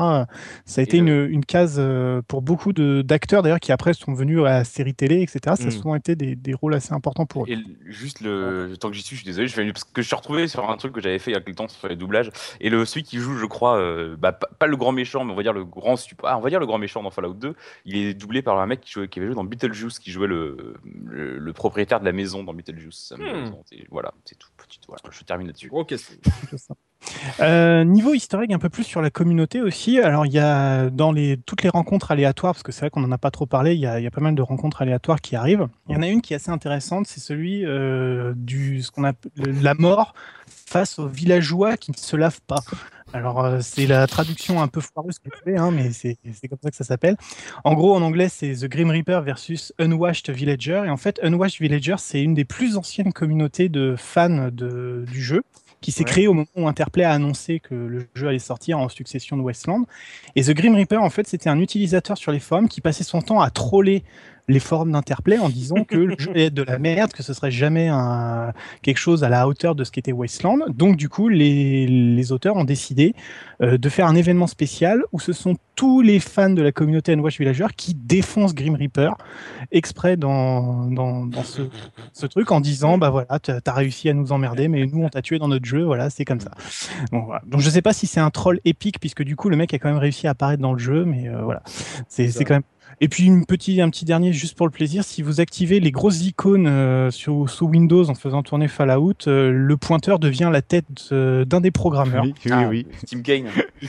Ça 0.66 0.80
a 0.80 0.84
été 0.84 0.98
Et 0.98 1.00
une, 1.00 1.06
le- 1.08 1.30
une 1.30 1.46
case 1.46 1.76
euh, 1.80 2.22
pour 2.28 2.42
beaucoup 2.42 2.72
de, 2.74 3.02
d'acteurs 3.02 3.44
d'ailleurs 3.44 3.60
qui 3.60 3.72
après 3.72 3.94
sont 3.94 4.14
venus 4.14 4.40
à 4.42 4.44
la 4.44 4.64
série 4.64 4.94
télé, 4.94 5.22
etc. 5.22 5.40
Ça 5.58 5.64
a 5.64 5.68
Mm. 5.68 5.72
souvent 5.72 5.96
été 5.96 6.16
des, 6.16 6.36
des 6.36 6.54
rôles 6.54 6.74
assez 6.74 6.94
importants 6.94 7.26
pour 7.26 7.44
eux. 7.44 7.50
Et 7.50 7.58
juste 7.88 8.22
le, 8.22 8.74
tant 8.80 8.90
que 8.90 8.96
j'y 8.96 9.02
suis, 9.04 9.16
je 9.16 9.22
suis 9.22 9.28
désolé, 9.30 9.48
je 9.48 9.54
fais 9.54 9.66
parce 9.72 9.84
que 9.84 10.02
je 10.02 10.08
suis 10.08 10.16
retrouvé 10.16 10.48
sur 10.48 10.70
un 10.70 10.78
truc 10.78 10.94
que 10.94 11.02
j'avais 11.02 11.20
fait 11.20 11.32
il 11.32 11.34
y 11.34 11.38
a 11.38 11.42
quelques 11.42 11.58
temps 11.58 11.68
sur 11.68 11.88
les 11.88 11.96
doublages. 11.96 12.32
Et 12.62 12.70
le 12.70 12.86
celui 12.86 13.04
qui 13.04 13.18
joue, 13.18 13.36
je 13.38 13.46
crois, 13.46 13.78
euh, 13.78 14.16
bah, 14.18 14.32
pas, 14.32 14.48
pas 14.60 14.68
le 14.68 14.78
grand 14.78 14.92
méchant, 14.92 15.24
mais 15.26 15.34
on 15.34 15.36
va 15.36 15.44
dire 15.44 15.54
le 15.54 15.66
grand 15.66 15.96
super, 15.98 16.30
ah, 16.30 16.38
on 16.38 16.42
va 16.42 16.50
dire 16.50 16.60
le 16.60 16.66
grand 16.66 16.78
méchant 16.78 17.04
dans 17.04 17.12
Fallout 17.12 17.34
2. 17.34 17.56
Il 17.86 17.98
est 17.98 18.14
doublé 18.14 18.42
par 18.42 18.60
un 18.60 18.66
mec 18.68 18.82
qui, 18.82 18.92
jouait, 18.92 19.08
qui 19.08 19.20
avait 19.26 19.34
joué 19.34 19.36
dans 19.36 19.44
Beetlejuice, 19.44 20.00
qui 20.00 20.12
jouait 20.12 20.28
le, 20.28 20.76
le, 21.06 21.38
le 21.38 21.54
propriétaire 21.54 22.00
de 22.00 22.06
la 22.06 22.12
maison 22.12 22.44
dans 22.44 22.54
Beetlejuice. 22.54 23.14
Hmm. 23.18 23.52
voilà, 23.90 24.14
c'est 24.26 24.38
tout. 24.38 24.50
Petit, 24.58 24.80
voilà, 24.88 25.02
je 25.12 25.24
termine 25.24 25.48
là-dessus. 25.48 25.70
Euh, 27.40 27.84
niveau 27.84 28.14
egg, 28.14 28.54
un 28.54 28.60
peu 28.60 28.70
plus 28.70 28.84
sur 28.84 29.02
la 29.02 29.10
communauté 29.10 29.62
aussi. 29.62 30.00
Alors, 30.00 30.26
il 30.26 30.32
y 30.32 30.40
a 30.40 30.90
dans 30.90 31.12
les, 31.12 31.38
toutes 31.38 31.62
les 31.62 31.70
rencontres 31.70 32.12
aléatoires, 32.12 32.54
parce 32.54 32.64
que 32.64 32.72
c'est 32.72 32.82
vrai 32.82 32.90
qu'on 32.90 33.02
n'en 33.02 33.12
a 33.12 33.18
pas 33.18 33.32
trop 33.32 33.46
parlé, 33.46 33.76
il 33.76 33.80
y, 33.80 33.86
a, 33.86 34.00
il 34.00 34.04
y 34.04 34.08
a 34.08 34.12
pas 34.12 34.22
mal 34.22 34.34
de 34.34 34.42
rencontres 34.42 34.82
aléatoires 34.82 35.22
qui 35.22 35.36
arrivent. 35.36 35.68
Il 35.88 35.96
y 35.96 35.98
en 35.98 36.02
a 36.02 36.08
une 36.08 36.22
qui 36.22 36.34
est 36.34 36.38
assez 36.38 36.50
intéressante, 36.50 37.06
c'est 37.08 37.20
celui 37.20 37.66
euh, 37.66 38.34
du 38.36 38.82
ce 38.82 38.92
qu'on 38.92 39.04
appelle 39.04 39.32
la 39.62 39.74
mort 39.76 40.14
face 40.48 40.98
aux 40.98 41.08
villageois 41.08 41.78
qui 41.78 41.92
ne 41.92 41.98
se 41.98 42.16
lavent 42.16 42.42
pas. 42.48 42.62
Alors, 43.14 43.46
euh, 43.46 43.60
c'est 43.62 43.86
la 43.86 44.08
traduction 44.08 44.62
un 44.62 44.68
peu 44.68 44.82
foireuse 44.82 45.20
que 45.20 45.30
je 45.34 45.40
fais, 45.44 45.58
hein, 45.58 45.72
mais 45.72 45.92
c'est 45.94 46.18
comme 46.50 46.58
ça 46.62 46.70
que 46.72 46.76
ça 46.76 46.84
s'appelle. 46.84 47.16
En 47.64 47.74
gros, 47.74 47.96
en 47.96 48.02
anglais, 48.02 48.30
c'est 48.30 48.54
The 48.56 48.66
Grim 48.66 48.90
Reaper 48.90 49.22
versus 49.22 49.72
Unwashed 49.80 50.30
Villager. 50.32 50.84
Et 50.86 50.90
en 50.90 50.98
fait, 50.98 51.20
Unwashed 51.24 51.62
Villager, 51.62 51.96
c'est 52.00 52.22
une 52.22 52.34
des 52.34 52.46
plus 52.46 52.78
anciennes 52.78 53.14
communautés 53.14 53.70
de 53.70 53.96
fans 53.98 54.50
de, 54.52 55.06
du 55.10 55.22
jeu 55.22 55.44
qui 55.82 55.92
s'est 55.92 56.04
Ouais. 56.04 56.10
créée 56.10 56.28
au 56.28 56.34
moment 56.34 56.48
où 56.56 56.68
Interplay 56.68 57.04
a 57.04 57.12
annoncé 57.12 57.60
que 57.60 57.76
le 57.76 58.08
jeu 58.16 58.28
allait 58.28 58.40
sortir 58.40 58.80
en 58.80 58.90
succession 58.90 59.38
de 59.38 59.44
Westland. 59.44 59.86
Et 60.36 60.44
The 60.44 60.52
Grim 60.52 60.74
Reaper, 60.76 61.02
en 61.02 61.12
fait, 61.12 61.28
c'était 61.28 61.50
un 61.50 61.60
utilisateur 61.60 62.18
sur 62.18 62.32
les 62.32 62.40
forums 62.40 62.68
qui 62.68 62.82
passait 62.82 63.04
son 63.04 63.22
temps 63.22 63.40
à 63.40 63.52
troller 63.52 64.04
les 64.48 64.60
forums 64.60 64.92
d'Interplay 64.92 65.40
en 65.40 65.50
disant 65.50 65.84
que 65.84 65.96
le 65.96 66.16
jeu 66.18 66.32
être 66.36 66.54
de 66.54 66.62
la 66.62 66.78
merde, 66.78 67.12
que 67.14 67.24
ce 67.24 67.34
serait 67.34 67.52
jamais 67.52 67.88
un, 67.88 68.54
quelque 68.82 68.98
chose 68.98 69.24
à 69.24 69.30
la 69.30 69.48
hauteur 69.48 69.76
de 69.76 69.84
ce 69.84 69.92
qu'était 69.92 70.12
Wasteland. 70.12 70.60
Donc 70.70 70.98
du 70.98 71.10
coup, 71.10 71.30
les, 71.30 71.88
les 71.88 72.32
auteurs 72.32 72.56
ont 72.56 72.64
décidé 72.64 73.16
euh, 73.62 73.78
de 73.78 73.90
faire 73.90 74.08
un 74.08 74.16
événement 74.16 74.48
spécial 74.48 75.02
où 75.12 75.20
ce 75.20 75.34
sont 75.34 75.56
tous 75.76 76.02
les 76.02 76.20
fans 76.20 76.52
de 76.52 76.62
la 76.62 76.72
communauté 76.72 77.12
Unwatch 77.14 77.38
Villager 77.40 77.66
qui 77.76 77.96
défoncent 77.96 78.54
Grim 78.54 78.76
Reaper 78.76 79.12
exprès 79.72 80.16
dans, 80.16 80.86
dans, 80.86 81.26
dans 81.26 81.44
ce, 81.44 81.64
ce 82.14 82.26
truc 82.26 82.52
en 82.52 82.62
disant 82.62 82.98
bah 82.98 83.10
voilà, 83.10 83.40
t'as 83.40 83.60
as 83.66 83.74
réussi 83.74 84.10
à 84.10 84.14
nous 84.14 84.32
emmerder, 84.32 84.68
mais 84.68 84.86
nous 84.86 85.04
on 85.04 85.10
t'a 85.10 85.22
tué 85.22 85.38
dans 85.38 85.48
notre 85.48 85.66
jeu, 85.66 85.84
voilà, 85.84 86.10
c'est 86.10 86.24
comme 86.24 86.40
ça. 86.40 86.52
Bon, 87.12 87.24
voilà. 87.24 87.42
Donc 87.46 87.62
je 87.62 87.70
sais 87.70 87.82
pas 87.82 87.94
si 87.94 88.08
c'est 88.08 88.22
un 88.22 88.30
troll 88.30 88.60
épique 88.64 89.00
puisque 89.00 89.24
du 89.24 89.36
coup 89.36 89.50
le 89.50 89.58
mec 89.58 89.74
a 89.74 89.80
quand 89.80 89.90
même 89.90 89.98
réussi 89.98 90.28
à 90.28 90.32
apparaître 90.32 90.62
dans 90.62 90.74
le 90.74 90.80
jeu, 90.80 91.04
mais 91.04 91.28
euh, 91.28 91.42
voilà, 91.42 91.62
c'est 92.08 92.32
quand 92.46 92.56
même. 92.56 92.64
Et 93.02 93.08
puis 93.10 93.26
une 93.26 93.46
petit, 93.46 93.82
un 93.82 93.90
petit 93.90 94.06
dernier 94.06 94.32
juste 94.32 94.56
pour 94.56 94.66
le 94.66 94.72
plaisir, 94.72 95.04
si 95.04 95.22
vous 95.22 95.42
activez 95.42 95.80
les 95.80 95.92
grosses 95.92 96.22
icônes 96.26 96.68
euh, 96.68 97.12
sur, 97.12 97.50
sous 97.50 97.66
Windows 97.68 98.10
en 98.10 98.16
faisant 98.16 98.42
tourner 98.42 98.68
Fallout, 98.68 99.14
euh, 99.28 99.52
le 99.52 99.78
pointeur 99.78 100.18
devient 100.20 100.50
la 100.52 100.62
tête 100.62 100.86
euh, 101.12 101.44
d'un 101.46 101.60
des 101.62 101.72
programmeurs, 101.72 102.24
Oui, 102.24 102.34
oui, 102.46 102.52
Ah, 102.54 102.68
oui. 102.70 102.88
Team 103.06 103.22
Kane. 103.22 103.48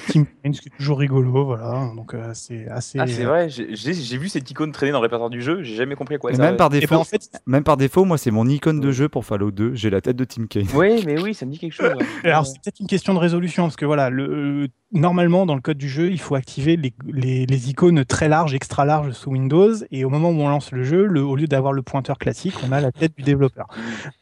Tim 0.08 0.24
Kaine, 0.42 0.54
ce 0.54 0.60
qui 0.60 0.68
est 0.68 0.76
toujours 0.76 0.98
rigolo, 0.98 1.44
voilà. 1.44 1.90
Donc 1.94 2.14
euh, 2.14 2.30
c'est 2.34 2.66
assez. 2.68 2.98
Ah, 2.98 3.06
c'est 3.06 3.24
vrai, 3.24 3.48
j'ai 3.48 4.18
vu 4.18 4.28
cette 4.28 4.50
icône 4.50 4.72
traîner 4.72 4.92
dans 4.92 4.98
le 4.98 5.02
répertoire 5.02 5.30
du 5.30 5.40
jeu, 5.42 5.62
j'ai 5.62 5.76
jamais 5.76 5.94
compris 5.94 6.16
à 6.16 6.18
quoi 6.18 6.32
Et 6.32 6.34
ça 6.34 6.42
même 6.42 6.56
par 6.56 6.74
Et 6.74 6.80
défaut, 6.80 6.94
ben, 6.96 7.00
en 7.00 7.04
fait, 7.04 7.30
même 7.46 7.64
par 7.64 7.76
défaut, 7.76 8.04
moi 8.04 8.18
c'est 8.18 8.30
mon 8.30 8.46
icône 8.48 8.80
de 8.80 8.90
jeu 8.90 9.08
pour 9.08 9.24
Fallout 9.24 9.50
2. 9.52 9.74
J'ai 9.74 9.90
la 9.90 10.00
tête 10.00 10.16
de 10.16 10.24
Tim 10.24 10.46
Kaine. 10.46 10.66
Oui, 10.74 11.02
mais 11.06 11.20
oui, 11.20 11.34
ça 11.34 11.46
me 11.46 11.52
dit 11.52 11.58
quelque 11.58 11.72
chose. 11.74 11.92
ouais. 11.94 12.04
Alors 12.30 12.46
c'est 12.46 12.60
peut-être 12.62 12.80
une 12.80 12.86
question 12.88 13.14
de 13.14 13.18
résolution 13.18 13.64
parce 13.64 13.76
que 13.76 13.84
voilà, 13.84 14.10
le, 14.10 14.68
normalement 14.92 15.46
dans 15.46 15.54
le 15.54 15.60
code 15.60 15.78
du 15.78 15.88
jeu, 15.88 16.10
il 16.10 16.20
faut 16.20 16.34
activer 16.34 16.76
les, 16.76 16.92
les, 17.06 17.46
les 17.46 17.70
icônes 17.70 18.04
très 18.04 18.28
larges, 18.28 18.54
extra 18.54 18.84
large 18.86 19.12
sous 19.12 19.30
Windows 19.30 19.74
et 19.90 20.04
au 20.04 20.10
moment 20.10 20.30
où 20.30 20.40
on 20.40 20.48
lance 20.48 20.72
le 20.72 20.82
jeu, 20.84 21.04
le, 21.06 21.22
au 21.22 21.36
lieu 21.36 21.46
d'avoir 21.46 21.72
le 21.74 21.82
pointeur 21.82 22.18
classique, 22.18 22.54
on 22.66 22.72
a 22.72 22.80
la 22.80 22.92
tête 22.92 23.12
du 23.16 23.22
développeur. 23.22 23.66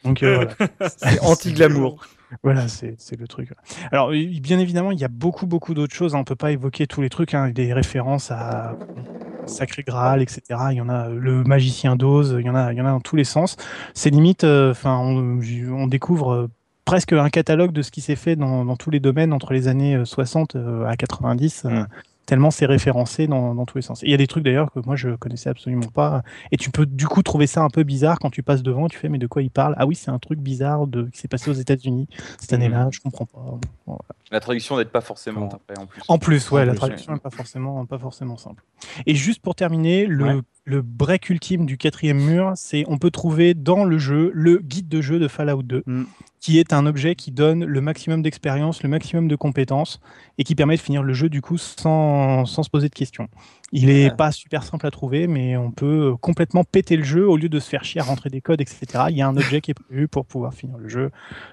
Donc 0.04 0.22
euh, 0.22 0.34
voilà. 0.36 0.54
C'est 0.96 1.20
anti-glamour. 1.20 2.04
Voilà, 2.42 2.66
c'est 2.66 2.96
c'est 2.98 3.16
le 3.16 3.28
truc. 3.28 3.52
Alors, 3.92 4.10
bien 4.10 4.58
évidemment, 4.58 4.90
il 4.90 4.98
y 4.98 5.04
a 5.04 5.08
beaucoup, 5.08 5.46
beaucoup 5.46 5.72
d'autres 5.72 5.94
choses. 5.94 6.16
hein. 6.16 6.18
On 6.18 6.24
peut 6.24 6.34
pas 6.34 6.50
évoquer 6.50 6.88
tous 6.88 7.00
les 7.00 7.08
trucs. 7.08 7.32
Hein. 7.32 7.50
Des 7.50 7.72
références 7.72 8.32
à 8.32 8.74
Sacré 9.46 9.84
Graal, 9.84 10.20
etc. 10.20 10.42
Il 10.72 10.78
y 10.78 10.80
en 10.80 10.88
a 10.88 11.08
euh, 11.10 11.16
le 11.16 11.44
Magicien 11.44 11.94
d'Oz. 11.94 12.36
Il 12.40 12.44
y 12.46 12.50
en 12.50 12.56
a, 12.56 12.72
il 12.72 12.78
y 12.78 12.80
en 12.80 12.86
a 12.86 12.90
dans 12.90 13.00
tous 13.00 13.14
les 13.14 13.22
sens. 13.24 13.56
C'est 13.94 14.10
limite. 14.10 14.42
euh, 14.42 14.74
on, 14.84 15.38
on 15.70 15.86
découvre 15.86 16.48
presque 16.84 17.12
un 17.12 17.30
catalogue 17.30 17.70
de 17.72 17.82
ce 17.82 17.90
qui 17.92 18.00
s'est 18.00 18.16
fait 18.16 18.34
dans, 18.36 18.64
dans 18.64 18.76
tous 18.76 18.90
les 18.90 19.00
domaines 19.00 19.32
entre 19.32 19.52
les 19.52 19.68
années 19.68 19.94
euh, 19.94 20.04
60 20.04 20.56
euh, 20.56 20.86
à 20.86 20.96
90. 20.96 21.66
euh, 21.66 21.84
Tellement 22.26 22.50
c'est 22.50 22.66
référencé 22.66 23.26
dans, 23.26 23.54
dans 23.54 23.66
tous 23.66 23.78
les 23.78 23.82
sens. 23.82 24.00
Il 24.02 24.10
y 24.10 24.14
a 24.14 24.16
des 24.16 24.26
trucs 24.26 24.44
d'ailleurs 24.44 24.70
que 24.72 24.80
moi 24.80 24.96
je 24.96 25.10
connaissais 25.10 25.50
absolument 25.50 25.88
pas. 25.92 26.22
Et 26.52 26.56
tu 26.56 26.70
peux 26.70 26.86
du 26.86 27.06
coup 27.06 27.22
trouver 27.22 27.46
ça 27.46 27.62
un 27.62 27.68
peu 27.68 27.82
bizarre 27.82 28.18
quand 28.18 28.30
tu 28.30 28.42
passes 28.42 28.62
devant. 28.62 28.88
Tu 28.88 28.98
fais 28.98 29.08
mais 29.08 29.18
de 29.18 29.26
quoi 29.26 29.42
il 29.42 29.50
parle? 29.50 29.74
Ah 29.78 29.86
oui, 29.86 29.94
c'est 29.94 30.10
un 30.10 30.18
truc 30.18 30.38
bizarre 30.38 30.86
de 30.86 31.04
qui 31.10 31.18
s'est 31.18 31.28
passé 31.28 31.50
aux 31.50 31.54
États-Unis 31.54 32.08
cette 32.38 32.52
année-là. 32.54 32.88
Je 32.92 33.00
comprends 33.00 33.26
pas. 33.26 33.58
Voilà. 33.86 34.00
La 34.30 34.40
traduction 34.40 34.78
n'aide 34.78 34.88
pas 34.88 35.00
forcément 35.02 35.42
Bon. 35.42 35.48
après, 35.48 35.78
en 35.78 35.86
plus. 35.86 36.02
En 36.08 36.18
plus, 36.18 36.50
ouais, 36.50 36.62
En 36.62 36.64
la 36.64 36.70
plus, 36.72 36.78
traduction 36.78 37.12
ouais. 37.12 37.16
n'est 37.16 37.20
pas 37.20 37.30
forcément, 37.30 37.84
pas 37.86 37.98
forcément 37.98 38.36
simple. 38.38 38.62
Et 39.06 39.14
juste 39.14 39.42
pour 39.42 39.54
terminer, 39.54 40.06
le, 40.06 40.24
Ouais. 40.24 40.40
Le 40.66 40.80
break 40.80 41.28
ultime 41.28 41.66
du 41.66 41.76
quatrième 41.76 42.18
mur, 42.18 42.52
c'est 42.56 42.84
on 42.88 42.96
peut 42.98 43.10
trouver 43.10 43.52
dans 43.52 43.84
le 43.84 43.98
jeu 43.98 44.30
le 44.34 44.58
guide 44.58 44.88
de 44.88 45.02
jeu 45.02 45.18
de 45.18 45.28
Fallout 45.28 45.62
2, 45.62 45.82
Mm. 45.86 46.04
qui 46.40 46.58
est 46.58 46.72
un 46.72 46.86
objet 46.86 47.14
qui 47.14 47.30
donne 47.32 47.64
le 47.64 47.80
maximum 47.82 48.22
d'expérience, 48.22 48.82
le 48.82 48.88
maximum 48.88 49.28
de 49.28 49.36
compétences, 49.36 50.00
et 50.38 50.44
qui 50.44 50.54
permet 50.54 50.76
de 50.76 50.80
finir 50.80 51.02
le 51.02 51.12
jeu 51.12 51.28
du 51.28 51.42
coup 51.42 51.58
sans, 51.58 52.46
sans 52.46 52.62
se 52.62 52.70
poser 52.70 52.88
de 52.88 52.94
questions. 52.94 53.28
Il 53.72 53.90
est 53.90 54.06
Ah. 54.10 54.14
pas 54.14 54.32
super 54.32 54.62
simple 54.62 54.86
à 54.86 54.90
trouver, 54.90 55.26
mais 55.26 55.56
on 55.58 55.70
peut 55.70 56.14
complètement 56.20 56.64
péter 56.64 56.96
le 56.96 57.04
jeu 57.04 57.28
au 57.28 57.36
lieu 57.36 57.50
de 57.50 57.60
se 57.60 57.68
faire 57.68 57.84
chier 57.84 58.00
à 58.00 58.04
rentrer 58.04 58.30
des 58.30 58.40
codes, 58.40 58.62
etc. 58.62 59.04
Il 59.10 59.16
y 59.16 59.22
a 59.22 59.28
un 59.28 59.36
objet 59.36 59.60
qui 59.60 59.72
est 59.72 59.74
prévu 59.74 60.08
pour 60.08 60.24
pouvoir 60.24 60.54
finir 60.54 60.78
le 60.78 60.88
jeu 60.88 61.10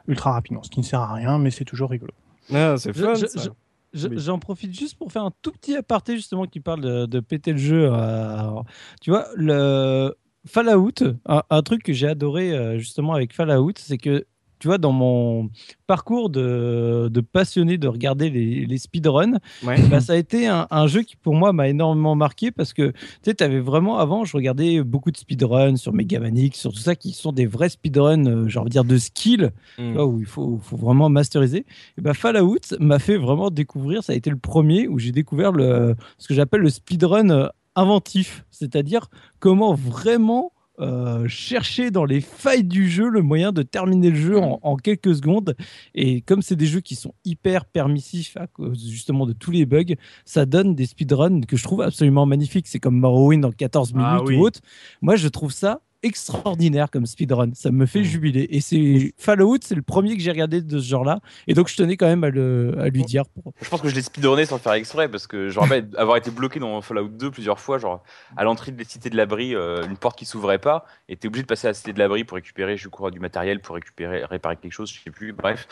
ultra 0.07 0.31
rapidement, 0.31 0.63
ce 0.63 0.69
qui 0.69 0.79
ne 0.79 0.85
sert 0.85 1.01
à 1.01 1.13
rien, 1.13 1.37
mais 1.37 1.51
c'est 1.51 1.65
toujours 1.65 1.89
rigolo. 1.89 2.13
Ah, 2.53 2.75
c'est 2.77 2.93
fun. 2.93 3.13
je- 3.15 3.25
ça. 3.25 3.41
Je- 3.43 3.49
Oui. 3.49 3.55
J'en 3.93 4.39
profite 4.39 4.73
juste 4.77 4.97
pour 4.97 5.11
faire 5.11 5.23
un 5.23 5.31
tout 5.41 5.51
petit 5.51 5.75
aparté 5.75 6.15
justement 6.15 6.45
qui 6.45 6.61
parle 6.61 6.81
de, 6.81 7.05
de 7.05 7.19
péter 7.19 7.51
le 7.51 7.57
jeu. 7.57 7.89
euh, 7.91 8.61
tu 9.01 9.09
vois, 9.09 9.27
le 9.35 10.15
Fallout, 10.47 10.93
un, 11.25 11.43
un 11.49 11.61
truc 11.61 11.83
que 11.83 11.93
j'ai 11.93 12.07
adoré 12.07 12.53
euh, 12.53 12.77
justement 12.77 13.13
avec 13.13 13.33
Fallout, 13.33 13.73
c'est 13.77 13.97
que 13.97 14.25
tu 14.61 14.67
vois, 14.67 14.77
dans 14.77 14.91
mon 14.91 15.49
parcours 15.87 16.29
de, 16.29 17.09
de 17.11 17.19
passionné 17.21 17.77
de 17.79 17.87
regarder 17.87 18.29
les, 18.29 18.65
les 18.67 18.77
speedruns, 18.77 19.39
Ouais. 19.65 19.81
bah, 19.89 19.99
ça 19.99 20.13
a 20.13 20.15
été 20.17 20.45
un, 20.47 20.67
un 20.69 20.85
jeu 20.87 21.01
qui 21.01 21.15
pour 21.15 21.33
moi 21.35 21.51
m'a 21.51 21.67
énormément 21.67 22.13
marqué 22.15 22.51
parce 22.51 22.71
que 22.73 22.91
tu 22.91 22.95
sais, 23.31 23.41
avais 23.41 23.59
vraiment 23.59 23.97
avant, 23.97 24.23
je 24.23 24.37
regardais 24.37 24.83
beaucoup 24.83 25.09
de 25.11 25.17
speedruns 25.17 25.75
sur 25.77 25.93
Megamanix, 25.93 26.57
sur 26.59 26.71
tout 26.71 26.79
ça 26.79 26.95
qui 26.95 27.11
sont 27.11 27.31
des 27.31 27.47
vrais 27.47 27.69
speedruns, 27.69 28.25
euh, 28.27 28.47
j'ai 28.47 28.59
envie 28.59 28.69
de 28.69 28.73
dire 28.73 28.85
de 28.85 28.97
skill, 28.97 29.51
tu 29.77 29.81
Mm. 29.83 29.93
vois, 29.93 30.05
où 30.05 30.19
il 30.19 30.25
faut, 30.25 30.59
faut 30.61 30.77
vraiment 30.77 31.09
masteriser. 31.09 31.65
Et 31.97 32.01
ben 32.01 32.13
Fallout 32.13 32.59
m'a 32.79 32.99
fait 32.99 33.17
vraiment 33.17 33.49
découvrir, 33.49 34.03
ça 34.03 34.13
a 34.13 34.15
été 34.15 34.29
le 34.29 34.37
premier 34.37 34.87
où 34.87 34.99
j'ai 34.99 35.11
découvert 35.11 35.51
le, 35.51 35.95
ce 36.19 36.27
que 36.27 36.33
j'appelle 36.35 36.61
le 36.61 36.69
speedrun 36.69 37.29
euh, 37.31 37.47
inventif, 37.75 38.45
c'est-à-dire 38.51 39.07
comment 39.39 39.73
vraiment 39.73 40.51
euh, 40.79 41.27
chercher 41.27 41.91
dans 41.91 42.05
les 42.05 42.21
failles 42.21 42.63
du 42.63 42.89
jeu 42.89 43.09
le 43.09 43.21
moyen 43.21 43.51
de 43.51 43.61
terminer 43.61 44.09
le 44.09 44.15
jeu 44.15 44.39
en, 44.39 44.59
en 44.63 44.75
quelques 44.77 45.15
secondes. 45.15 45.55
Et 45.93 46.21
comme 46.21 46.41
c'est 46.41 46.55
des 46.55 46.65
jeux 46.65 46.79
qui 46.79 46.95
sont 46.95 47.13
hyper 47.25 47.65
permissifs 47.65 48.35
à 48.37 48.47
cause 48.47 48.89
justement 48.89 49.25
de 49.25 49.33
tous 49.33 49.51
les 49.51 49.65
bugs, 49.65 49.95
ça 50.25 50.45
donne 50.45 50.73
des 50.75 50.85
speedruns 50.85 51.41
que 51.41 51.57
je 51.57 51.63
trouve 51.63 51.81
absolument 51.81 52.25
magnifiques. 52.25 52.67
C'est 52.67 52.79
comme 52.79 52.97
Morrowind 52.99 53.43
en 53.45 53.51
14 53.51 53.93
minutes 53.93 54.07
Ah 54.09 54.23
oui. 54.23 54.37
ou 54.37 54.41
autre. 54.45 54.61
Moi, 55.01 55.15
je 55.17 55.27
trouve 55.27 55.51
ça 55.51 55.81
extraordinaire 56.03 56.89
comme 56.89 57.05
speedrun. 57.05 57.51
Ça 57.53 57.71
me 57.71 57.85
fait 57.85 58.03
jubiler. 58.03 58.47
Et 58.49 58.61
c'est 58.61 59.13
Fallout, 59.17 59.57
c'est 59.63 59.75
le 59.75 59.81
premier 59.81 60.15
que 60.15 60.23
j'ai 60.23 60.31
regardé 60.31 60.61
de 60.61 60.79
ce 60.79 60.85
genre-là. 60.85 61.19
Et 61.47 61.53
donc, 61.53 61.67
je 61.67 61.75
tenais 61.75 61.97
quand 61.97 62.07
même 62.07 62.23
à, 62.23 62.29
le, 62.29 62.75
à 62.79 62.89
lui 62.89 63.03
dire. 63.03 63.23
Pour... 63.27 63.53
Je 63.61 63.69
pense 63.69 63.81
que 63.81 63.89
je 63.89 63.95
l'ai 63.95 64.01
speedrunné 64.01 64.45
sans 64.45 64.55
le 64.55 64.61
faire 64.61 64.73
exprès 64.73 65.09
parce 65.09 65.27
que 65.27 65.49
je 65.49 65.59
rappelle 65.59 65.89
avoir 65.97 66.17
été 66.17 66.31
bloqué 66.31 66.59
dans 66.59 66.81
Fallout 66.81 67.09
2 67.09 67.31
plusieurs 67.31 67.59
fois, 67.59 67.77
genre 67.77 68.03
à 68.35 68.43
l'entrée 68.43 68.71
de 68.71 68.79
la 68.79 68.85
cité 68.85 69.09
de 69.09 69.17
l'abri, 69.17 69.55
euh, 69.55 69.85
une 69.85 69.97
porte 69.97 70.17
qui 70.17 70.25
s'ouvrait 70.25 70.59
pas, 70.59 70.85
et 71.09 71.15
t'es 71.15 71.27
obligé 71.27 71.43
de 71.43 71.47
passer 71.47 71.67
à 71.67 71.71
la 71.71 71.73
cité 71.73 71.93
de 71.93 71.99
l'abri 71.99 72.23
pour 72.23 72.35
récupérer, 72.35 72.77
je 72.77 72.89
crois, 72.89 73.11
du 73.11 73.19
matériel, 73.19 73.59
pour 73.59 73.75
récupérer, 73.75 74.25
réparer 74.25 74.57
quelque 74.57 74.73
chose, 74.73 74.91
je 74.91 75.01
sais 75.01 75.11
plus, 75.11 75.33
bref. 75.33 75.67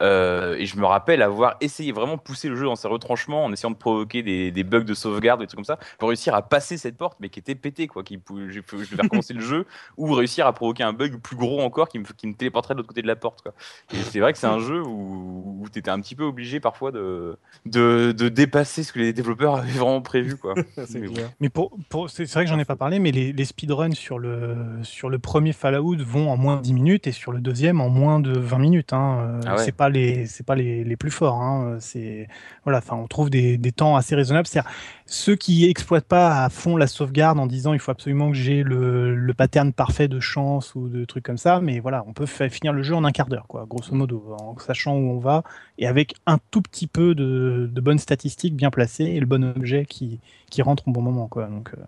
Euh, 0.00 0.56
et 0.56 0.66
je 0.66 0.76
me 0.76 0.86
rappelle 0.86 1.22
avoir 1.22 1.56
essayé 1.60 1.92
vraiment 1.92 2.16
de 2.16 2.20
pousser 2.20 2.48
le 2.48 2.56
jeu 2.56 2.66
dans 2.66 2.76
ses 2.76 2.88
retranchements 2.88 3.44
en 3.44 3.52
essayant 3.52 3.70
de 3.70 3.76
provoquer 3.76 4.22
des, 4.22 4.50
des 4.50 4.64
bugs 4.64 4.84
de 4.84 4.94
sauvegarde, 4.94 5.40
des 5.40 5.46
trucs 5.46 5.56
comme 5.56 5.64
ça, 5.64 5.78
pour 5.98 6.08
réussir 6.08 6.34
à 6.34 6.42
passer 6.42 6.76
cette 6.76 6.96
porte, 6.96 7.18
mais 7.20 7.28
qui 7.28 7.40
était 7.40 7.54
pétée, 7.54 7.86
quoi. 7.86 8.04
Qui, 8.04 8.20
je, 8.48 8.60
je 8.60 8.90
devais 8.90 9.02
recommencer 9.02 9.34
le 9.34 9.40
jeu 9.40 9.63
ou 9.96 10.12
réussir 10.12 10.46
à 10.46 10.52
provoquer 10.52 10.82
un 10.82 10.92
bug 10.92 11.18
plus 11.20 11.36
gros 11.36 11.60
encore 11.60 11.88
qui 11.88 11.98
me, 11.98 12.04
qui 12.04 12.26
me 12.26 12.34
téléporterait 12.34 12.74
de 12.74 12.78
l'autre 12.78 12.88
côté 12.88 13.02
de 13.02 13.06
la 13.06 13.16
porte, 13.16 13.42
quoi. 13.42 13.52
Et 13.92 14.02
c'est 14.02 14.20
vrai 14.20 14.32
que 14.32 14.38
c'est 14.38 14.46
un 14.46 14.58
jeu 14.58 14.82
où, 14.82 15.60
où 15.62 15.68
tu 15.72 15.78
étais 15.78 15.90
un 15.90 16.00
petit 16.00 16.14
peu 16.14 16.24
obligé 16.24 16.60
parfois 16.60 16.90
de, 16.92 17.36
de, 17.66 18.12
de 18.12 18.28
dépasser 18.28 18.82
ce 18.82 18.92
que 18.92 18.98
les 18.98 19.12
développeurs 19.12 19.56
avaient 19.56 19.72
vraiment 19.72 20.00
prévu. 20.02 20.36
Quoi. 20.36 20.54
C'est 20.86 21.02
Mais 21.40 21.48
pour, 21.48 21.76
pour 21.88 22.10
c'est 22.10 22.26
c'est 22.26 22.34
vrai 22.34 22.44
que 22.44 22.50
j'en 22.50 22.58
ai 22.58 22.64
pas 22.64 22.76
parlé, 22.76 22.98
mais 22.98 23.10
les, 23.12 23.32
les 23.32 23.44
speedruns 23.44 23.94
sur 23.94 24.18
le, 24.18 24.56
sur 24.82 25.08
le 25.08 25.18
premier 25.18 25.52
Fallout 25.52 25.96
vont 26.04 26.30
en 26.30 26.36
moins 26.36 26.56
de 26.56 26.62
10 26.62 26.72
minutes 26.74 27.06
et 27.06 27.12
sur 27.12 27.32
le 27.32 27.40
deuxième 27.40 27.80
en 27.80 27.88
moins 27.88 28.20
de 28.20 28.36
20 28.38 28.58
minutes. 28.58 28.92
Hein. 28.92 29.18
Euh, 29.20 29.40
Ah 29.46 29.56
ouais. 29.56 29.64
C'est 29.64 29.72
pas 29.72 29.88
les 29.88 30.26
c'est 30.26 30.44
pas 30.44 30.54
les, 30.54 30.84
les 30.84 30.96
plus 30.96 31.10
forts. 31.10 31.40
Hein. 31.40 31.76
C'est 31.80 32.28
voilà, 32.64 32.78
enfin 32.78 32.96
on 32.96 33.06
trouve 33.06 33.30
des, 33.30 33.56
des 33.58 33.72
temps 33.72 33.96
assez 33.96 34.14
raisonnables. 34.14 34.46
C'est 34.46 34.60
ceux 35.06 35.36
qui 35.36 35.68
exploitent 35.68 36.06
pas 36.08 36.44
à 36.44 36.48
fond 36.50 36.76
la 36.76 36.86
sauvegarde 36.86 37.38
en 37.38 37.46
disant 37.46 37.72
il 37.72 37.78
faut 37.78 37.90
absolument 37.90 38.30
que 38.30 38.36
j'ai 38.36 38.62
le, 38.62 39.14
le 39.14 39.34
pattern 39.34 39.53
parfait 39.72 40.08
de 40.08 40.20
chance 40.20 40.74
ou 40.74 40.88
de 40.88 41.04
trucs 41.04 41.24
comme 41.24 41.38
ça. 41.38 41.60
Mais 41.60 41.80
voilà, 41.80 42.04
on 42.06 42.12
peut 42.12 42.26
finir 42.26 42.72
le 42.72 42.82
jeu 42.82 42.94
en 42.94 43.04
un 43.04 43.12
quart 43.12 43.28
d'heure, 43.28 43.46
quoi, 43.46 43.66
grosso 43.68 43.94
modo, 43.94 44.36
en 44.40 44.58
sachant 44.58 44.96
où 44.96 45.10
on 45.10 45.18
va 45.18 45.42
et 45.78 45.86
avec 45.86 46.14
un 46.26 46.38
tout 46.50 46.62
petit 46.62 46.86
peu 46.86 47.14
de, 47.14 47.70
bonnes 47.80 47.98
statistiques 47.98 48.56
bien 48.56 48.70
placées 48.70 49.04
et 49.04 49.20
le 49.20 49.26
bon 49.26 49.44
objet 49.44 49.86
qui 49.86 50.20
rentre 50.60 50.88
au 50.88 50.90
bon 50.90 51.02
moment, 51.02 51.28
quoi. 51.28 51.46
Donc 51.46 51.70
euh, 51.76 51.82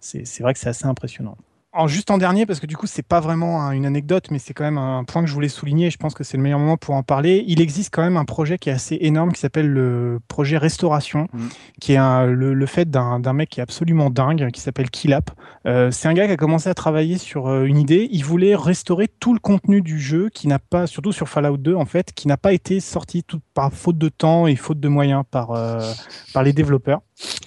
c'est 0.00 0.40
vrai 0.40 0.54
que 0.54 0.60
c'est 0.60 0.68
assez 0.68 0.86
impressionnant. 0.86 1.36
En, 1.76 1.88
juste 1.88 2.12
en 2.12 2.18
dernier, 2.18 2.46
parce 2.46 2.60
que 2.60 2.66
du 2.66 2.76
coup, 2.76 2.86
c'est 2.86 3.02
pas 3.02 3.18
vraiment 3.18 3.60
un- 3.62 3.72
une 3.72 3.84
anecdote, 3.84 4.30
mais 4.30 4.38
c'est 4.38 4.54
quand 4.54 4.62
même 4.62 4.78
un 4.78 5.02
point 5.02 5.22
que 5.22 5.28
je 5.28 5.34
voulais 5.34 5.48
souligner. 5.48 5.88
et 5.88 5.90
Je 5.90 5.96
pense 5.96 6.14
que 6.14 6.22
c'est 6.22 6.36
le 6.36 6.42
meilleur 6.42 6.60
moment 6.60 6.76
pour 6.76 6.94
en 6.94 7.02
parler. 7.02 7.44
Il 7.48 7.60
existe 7.60 7.92
quand 7.92 8.02
même 8.02 8.16
un 8.16 8.24
projet 8.24 8.58
qui 8.58 8.68
est 8.68 8.72
assez 8.72 8.96
énorme 9.00 9.32
qui 9.32 9.40
s'appelle 9.40 9.68
le 9.68 10.20
projet 10.28 10.56
Restauration, 10.56 11.26
Mhm. 11.32 11.48
qui 11.80 11.94
est 11.94 11.96
un- 11.96 12.26
le, 12.26 12.54
le 12.54 12.66
fait 12.66 12.88
d'un 12.88 13.32
mec 13.32 13.48
qui 13.50 13.58
est 13.58 13.62
absolument 13.64 14.08
dingue, 14.08 14.50
qui 14.52 14.60
s'appelle 14.60 14.88
Killap. 14.88 15.32
Euh, 15.66 15.90
c'est 15.90 16.06
un 16.06 16.14
gars 16.14 16.26
qui 16.26 16.32
a 16.32 16.36
commencé 16.36 16.68
à 16.68 16.74
travailler 16.74 17.18
sur 17.18 17.48
euh, 17.48 17.64
une 17.64 17.78
idée. 17.78 18.08
Il 18.12 18.24
voulait 18.24 18.54
restaurer 18.54 19.08
tout 19.08 19.32
le 19.34 19.40
contenu 19.40 19.82
du 19.82 19.98
jeu, 19.98 20.28
qui 20.32 20.46
n'a 20.46 20.60
pas, 20.60 20.86
surtout 20.86 21.10
sur 21.10 21.28
Fallout 21.28 21.56
2 21.56 21.74
en 21.74 21.86
fait, 21.86 22.12
qui 22.12 22.28
n'a 22.28 22.36
pas 22.36 22.52
été 22.52 22.78
sorti 22.78 23.24
tout, 23.24 23.40
par 23.52 23.72
faute 23.72 23.98
de 23.98 24.08
temps 24.08 24.46
et 24.46 24.54
faute 24.54 24.78
de 24.78 24.88
moyens 24.88 25.24
par 25.28 25.50
euh, 25.50 25.80
par 26.32 26.44
les 26.44 26.52
développeurs. 26.52 27.00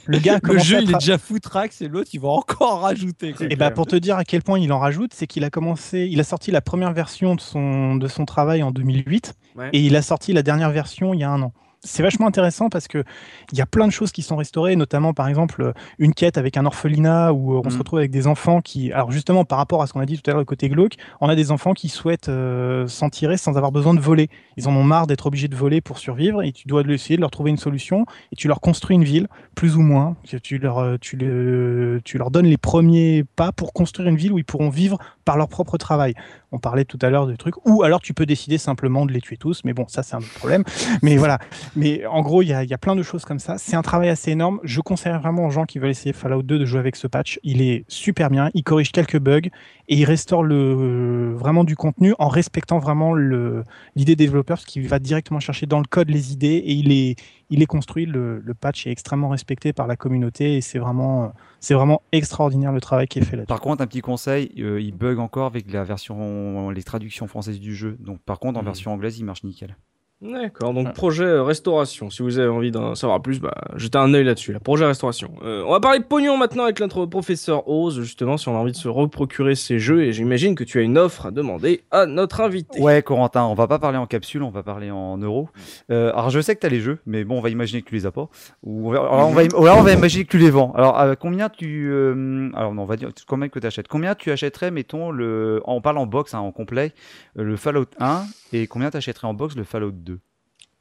Le 0.05 0.19
gars 0.19 0.39
Le 0.43 0.57
jeu, 0.59 0.79
il 0.81 0.91
est 0.91 0.93
déjà 0.99 1.17
foutrax 1.17 1.81
et 1.81 1.87
l'autre, 1.87 2.09
il 2.13 2.19
va 2.21 2.29
encore 2.29 2.73
en 2.75 2.79
rajouter. 2.79 3.33
quoi. 3.33 3.47
et 3.49 3.55
bah 3.55 3.71
pour 3.71 3.85
te 3.87 3.95
dire 3.95 4.17
à 4.17 4.23
quel 4.23 4.41
point 4.41 4.59
il 4.59 4.71
en 4.71 4.79
rajoute, 4.79 5.11
c'est 5.13 5.27
qu'il 5.27 5.43
a 5.43 5.49
commencé, 5.49 6.07
il 6.11 6.19
a 6.19 6.23
sorti 6.23 6.51
la 6.51 6.61
première 6.61 6.93
version 6.93 7.35
de 7.35 7.41
son 7.41 7.95
de 7.95 8.07
son 8.07 8.25
travail 8.25 8.63
en 8.63 8.71
2008 8.71 9.33
Ouais. 9.55 9.69
et 9.73 9.79
il 9.79 9.95
a 9.95 10.03
sorti 10.03 10.33
la 10.33 10.43
dernière 10.43 10.69
version 10.69 11.15
il 11.15 11.19
y 11.19 11.23
a 11.23 11.31
un 11.31 11.41
an. 11.41 11.51
C'est 11.83 12.03
vachement 12.03 12.27
intéressant 12.27 12.69
parce 12.69 12.87
que 12.87 13.03
il 13.51 13.57
y 13.57 13.61
a 13.61 13.65
plein 13.65 13.85
de 13.87 13.91
choses 13.91 14.11
qui 14.11 14.21
sont 14.21 14.35
restaurées, 14.35 14.75
notamment 14.75 15.13
par 15.13 15.27
exemple 15.27 15.73
une 15.99 16.13
quête 16.13 16.37
avec 16.37 16.57
un 16.57 16.65
orphelinat 16.65 17.31
où 17.33 17.53
euh, 17.55 17.61
on 17.63 17.69
se 17.69 17.75
Mm. 17.75 17.79
retrouve 17.79 17.99
avec 17.99 18.11
des 18.11 18.25
enfants 18.27 18.61
qui, 18.61 18.91
alors 18.91 19.11
justement 19.11 19.45
par 19.45 19.57
rapport 19.59 19.81
à 19.81 19.87
ce 19.87 19.93
qu'on 19.93 19.99
a 19.99 20.05
dit 20.05 20.15
tout 20.19 20.29
à 20.29 20.31
l'heure 20.33 20.39
le 20.39 20.45
côté 20.45 20.69
glauque, 20.69 20.93
on 21.21 21.29
a 21.29 21.35
des 21.35 21.51
enfants 21.51 21.73
qui 21.73 21.87
souhaitent 21.89 22.29
euh, 22.29 22.87
s'en 22.87 23.09
tirer 23.09 23.37
sans 23.37 23.57
avoir 23.57 23.71
besoin 23.71 23.93
de 23.93 23.99
voler. 23.99 24.29
Ils 24.57 24.67
en 24.67 24.75
ont 24.75 24.83
marre 24.83 25.07
d'être 25.07 25.27
obligés 25.27 25.47
de 25.47 25.55
voler 25.55 25.79
pour 25.81 25.99
survivre 25.99 26.41
et 26.41 26.51
tu 26.51 26.67
dois 26.67 26.81
essayer 26.89 27.15
de 27.15 27.21
leur 27.21 27.31
trouver 27.31 27.51
une 27.51 27.57
solution 27.57 28.05
et 28.31 28.35
tu 28.35 28.47
leur 28.47 28.59
construis 28.59 28.95
une 28.95 29.03
ville 29.03 29.27
plus 29.55 29.75
ou 29.75 29.81
moins. 29.81 30.15
Tu 30.43 30.57
leur, 30.57 30.79
euh, 30.79 30.97
tu, 30.99 31.15
le- 31.15 32.01
tu 32.03 32.17
leur 32.17 32.31
donnes 32.31 32.47
les 32.47 32.57
premiers 32.57 33.23
pas 33.35 33.51
pour 33.51 33.71
construire 33.71 34.09
une 34.09 34.17
ville 34.17 34.33
où 34.33 34.39
ils 34.39 34.45
pourront 34.45 34.69
vivre 34.69 34.97
par 35.25 35.37
leur 35.37 35.47
propre 35.47 35.77
travail. 35.77 36.15
On 36.51 36.59
parlait 36.59 36.85
tout 36.85 36.99
à 37.01 37.09
l'heure 37.09 37.27
de 37.27 37.35
trucs. 37.35 37.55
Ou 37.65 37.83
alors 37.83 38.01
tu 38.01 38.13
peux 38.13 38.25
décider 38.25 38.57
simplement 38.57 39.05
de 39.05 39.11
les 39.11 39.21
tuer 39.21 39.37
tous, 39.37 39.61
mais 39.63 39.73
bon, 39.73 39.85
ça 39.87 40.01
c'est 40.03 40.15
un 40.15 40.19
autre 40.19 40.33
problème. 40.35 40.63
Mais 41.01 41.17
voilà. 41.17 41.37
Mais 41.77 42.05
en 42.05 42.21
gros, 42.21 42.41
il 42.41 42.47
y 42.47 42.53
a, 42.53 42.63
il 42.63 42.69
y 42.69 42.73
a 42.73 42.77
plein 42.77 42.95
de 42.95 43.03
choses 43.03 43.23
comme 43.23 43.39
ça. 43.39 43.57
C'est 43.57 43.75
un 43.75 43.81
travail 43.81 44.09
assez 44.09 44.31
énorme. 44.31 44.59
Je 44.63 44.81
conseille 44.81 45.13
vraiment 45.13 45.45
aux 45.45 45.49
gens 45.51 45.65
qui 45.65 45.79
veulent 45.79 45.91
essayer 45.91 46.11
Fallout 46.13 46.41
2 46.43 46.59
de 46.59 46.65
jouer 46.65 46.79
avec 46.79 46.95
ce 46.95 47.07
patch. 47.07 47.39
Il 47.43 47.61
est 47.61 47.85
super 47.87 48.29
bien. 48.29 48.49
Il 48.53 48.63
corrige 48.63 48.91
quelques 48.91 49.19
bugs 49.19 49.47
et 49.87 49.95
il 49.95 50.05
restaure 50.05 50.43
le, 50.43 51.33
vraiment 51.35 51.63
du 51.63 51.75
contenu 51.75 52.13
en 52.19 52.27
respectant 52.27 52.79
vraiment 52.79 53.13
l'idée 53.15 53.63
des 53.95 54.15
développeurs, 54.15 54.57
parce 54.57 54.65
qu'il 54.65 54.87
va 54.87 54.99
directement 54.99 55.39
chercher 55.39 55.65
dans 55.65 55.79
le 55.79 55.85
code 55.85 56.09
les 56.09 56.33
idées 56.33 56.47
et 56.65 56.73
il 56.73 56.91
est, 56.91 57.15
il 57.49 57.61
est 57.61 57.65
construit. 57.67 58.05
Le, 58.05 58.39
le 58.39 58.53
patch 58.53 58.87
est 58.87 58.91
extrêmement 58.91 59.29
respecté 59.29 59.71
par 59.71 59.87
la 59.87 59.95
communauté 59.95 60.57
et 60.57 60.61
c'est 60.61 60.79
vraiment, 60.79 61.31
c'est 61.59 61.73
vraiment 61.73 62.01
extraordinaire 62.11 62.71
le 62.71 62.81
travail 62.81 63.07
qui 63.07 63.19
est 63.19 63.23
fait 63.23 63.35
là-dessus. 63.37 63.47
Par 63.47 63.61
contre, 63.61 63.81
un 63.83 63.87
petit 63.87 64.01
conseil, 64.01 64.51
euh, 64.59 64.81
il 64.81 64.93
bug 64.95 65.19
encore 65.19 65.45
avec 65.45 65.71
la 65.71 65.83
version, 65.83 66.69
les 66.71 66.83
traductions 66.83 67.27
françaises 67.27 67.59
du 67.59 67.75
jeu. 67.75 67.97
Donc, 67.99 68.19
par 68.21 68.39
contre, 68.39 68.57
en 68.59 68.61
Mhm. 68.61 68.65
version 68.65 68.93
anglaise, 68.93 69.19
il 69.19 69.25
marche 69.25 69.43
nickel. 69.43 69.75
D'accord, 70.19 70.73
donc 70.73 70.93
projet 70.93 71.25
euh, 71.25 71.43
restauration. 71.43 72.09
Si 72.09 72.23
vous 72.23 72.39
avez 72.39 72.49
envie 72.49 72.71
d'en 72.71 72.95
savoir 72.95 73.21
plus, 73.21 73.39
bah, 73.39 73.53
jetez 73.75 73.99
un 73.99 74.11
œil 74.15 74.23
là-dessus. 74.23 74.51
La 74.51 74.59
projet 74.59 74.83
restauration. 74.83 75.31
Euh, 75.43 75.63
on 75.67 75.71
va 75.71 75.79
parler 75.79 75.99
de 75.99 76.05
pognon 76.05 76.37
maintenant 76.37 76.63
avec 76.63 76.79
notre 76.79 77.05
professeur 77.05 77.69
Oz, 77.69 77.99
justement, 78.01 78.35
si 78.35 78.49
on 78.49 78.55
a 78.55 78.57
envie 78.57 78.71
de 78.71 78.77
se 78.77 78.87
reprocurer 78.87 79.53
ces 79.53 79.77
jeux. 79.77 80.03
Et 80.03 80.13
j'imagine 80.13 80.55
que 80.55 80.63
tu 80.63 80.79
as 80.79 80.81
une 80.81 80.97
offre 80.97 81.27
à 81.27 81.31
demander 81.31 81.83
à 81.91 82.07
notre 82.07 82.41
invité. 82.41 82.81
Ouais, 82.81 83.03
Corentin, 83.03 83.43
on 83.43 83.53
va 83.53 83.67
pas 83.67 83.77
parler 83.77 83.99
en 83.99 84.07
capsule, 84.07 84.41
on 84.41 84.49
va 84.49 84.63
parler 84.63 84.89
en 84.89 85.19
euros. 85.19 85.49
Euh, 85.91 86.09
alors 86.13 86.31
je 86.31 86.41
sais 86.41 86.55
que 86.55 86.61
tu 86.61 86.65
as 86.65 86.71
les 86.71 86.79
jeux, 86.79 86.97
mais 87.05 87.23
bon, 87.23 87.37
on 87.37 87.41
va 87.41 87.51
imaginer 87.51 87.83
que 87.83 87.89
tu 87.89 87.93
les 87.93 88.07
as 88.07 88.11
pas. 88.11 88.27
Ou 88.63 88.87
on 88.87 88.91
va, 88.91 88.97
alors, 88.97 89.29
on 89.29 89.33
va, 89.33 89.43
ou 89.43 89.65
alors 89.65 89.77
on 89.77 89.83
va 89.83 89.93
imaginer 89.93 90.25
que 90.25 90.31
tu 90.31 90.39
les 90.39 90.49
vends. 90.49 90.71
Alors 90.73 90.99
euh, 90.99 91.13
combien 91.13 91.49
tu, 91.49 91.91
euh, 91.91 92.49
alors 92.55 92.73
non, 92.73 92.81
on 92.81 92.85
va 92.85 92.95
dire 92.95 93.09
combien 93.27 93.49
que 93.49 93.59
tu 93.59 93.67
achètes. 93.67 93.87
Combien 93.87 94.15
tu 94.15 94.31
achèterais, 94.31 94.71
mettons 94.71 95.11
le, 95.11 95.61
on 95.65 95.79
parle 95.79 95.99
en 95.99 96.07
box, 96.07 96.33
hein, 96.33 96.39
en 96.39 96.51
complet, 96.51 96.93
le 97.35 97.55
Fallout 97.55 97.85
1 97.99 98.23
et 98.53 98.65
combien 98.65 98.89
tu 98.89 98.97
achèterais 98.97 99.27
en 99.27 99.35
box 99.35 99.55
le 99.55 99.63
Fallout 99.63 99.91
2 99.91 100.06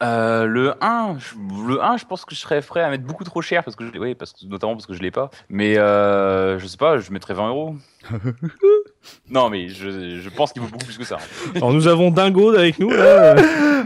Euh, 0.02 0.44
le 0.44 0.74
1, 0.85 1.16
je- 1.18 1.35
le 1.68 1.82
1, 1.82 1.97
je 1.97 2.05
pense 2.05 2.27
que 2.27 2.35
je 2.35 2.40
serais 2.40 2.60
prêt 2.60 2.82
à 2.82 2.90
mettre 2.90 3.05
beaucoup 3.05 3.24
trop 3.24 3.40
cher 3.40 3.64
parce 3.64 3.77
que 3.77 3.85
je, 3.86 3.98
oui, 3.98 4.14
notamment 4.44 4.74
parce 4.74 4.85
que 4.86 4.93
je 4.93 5.01
l'ai 5.01 5.10
pas. 5.10 5.31
Mais 5.48 5.78
euh, 5.78 6.59
je 6.59 6.66
sais 6.66 6.77
pas, 6.77 6.98
je 6.98 7.10
mettrais 7.12 7.32
20 7.32 7.48
euros. 7.48 7.77
non, 9.30 9.50
mais 9.50 9.68
je, 9.68 10.18
je 10.20 10.28
pense 10.30 10.52
qu'il 10.52 10.62
vaut 10.62 10.68
beaucoup 10.68 10.84
plus 10.86 10.98
que 10.98 11.04
ça. 11.04 11.18
Alors 11.54 11.72
nous 11.72 11.86
avons 11.88 12.10
Dingo 12.10 12.54
avec 12.54 12.78
nous. 12.78 12.90
Là. 12.90 13.36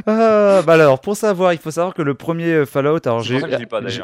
Ah, 0.06 0.62
bah 0.66 0.74
alors, 0.74 1.00
pour 1.00 1.16
savoir, 1.16 1.52
il 1.52 1.58
faut 1.58 1.70
savoir 1.70 1.92
que 1.94 2.00
le 2.02 2.14
premier 2.14 2.46
euh, 2.52 2.66
Fallout, 2.66 3.00
alors 3.06 3.20
j'ai 3.20 3.38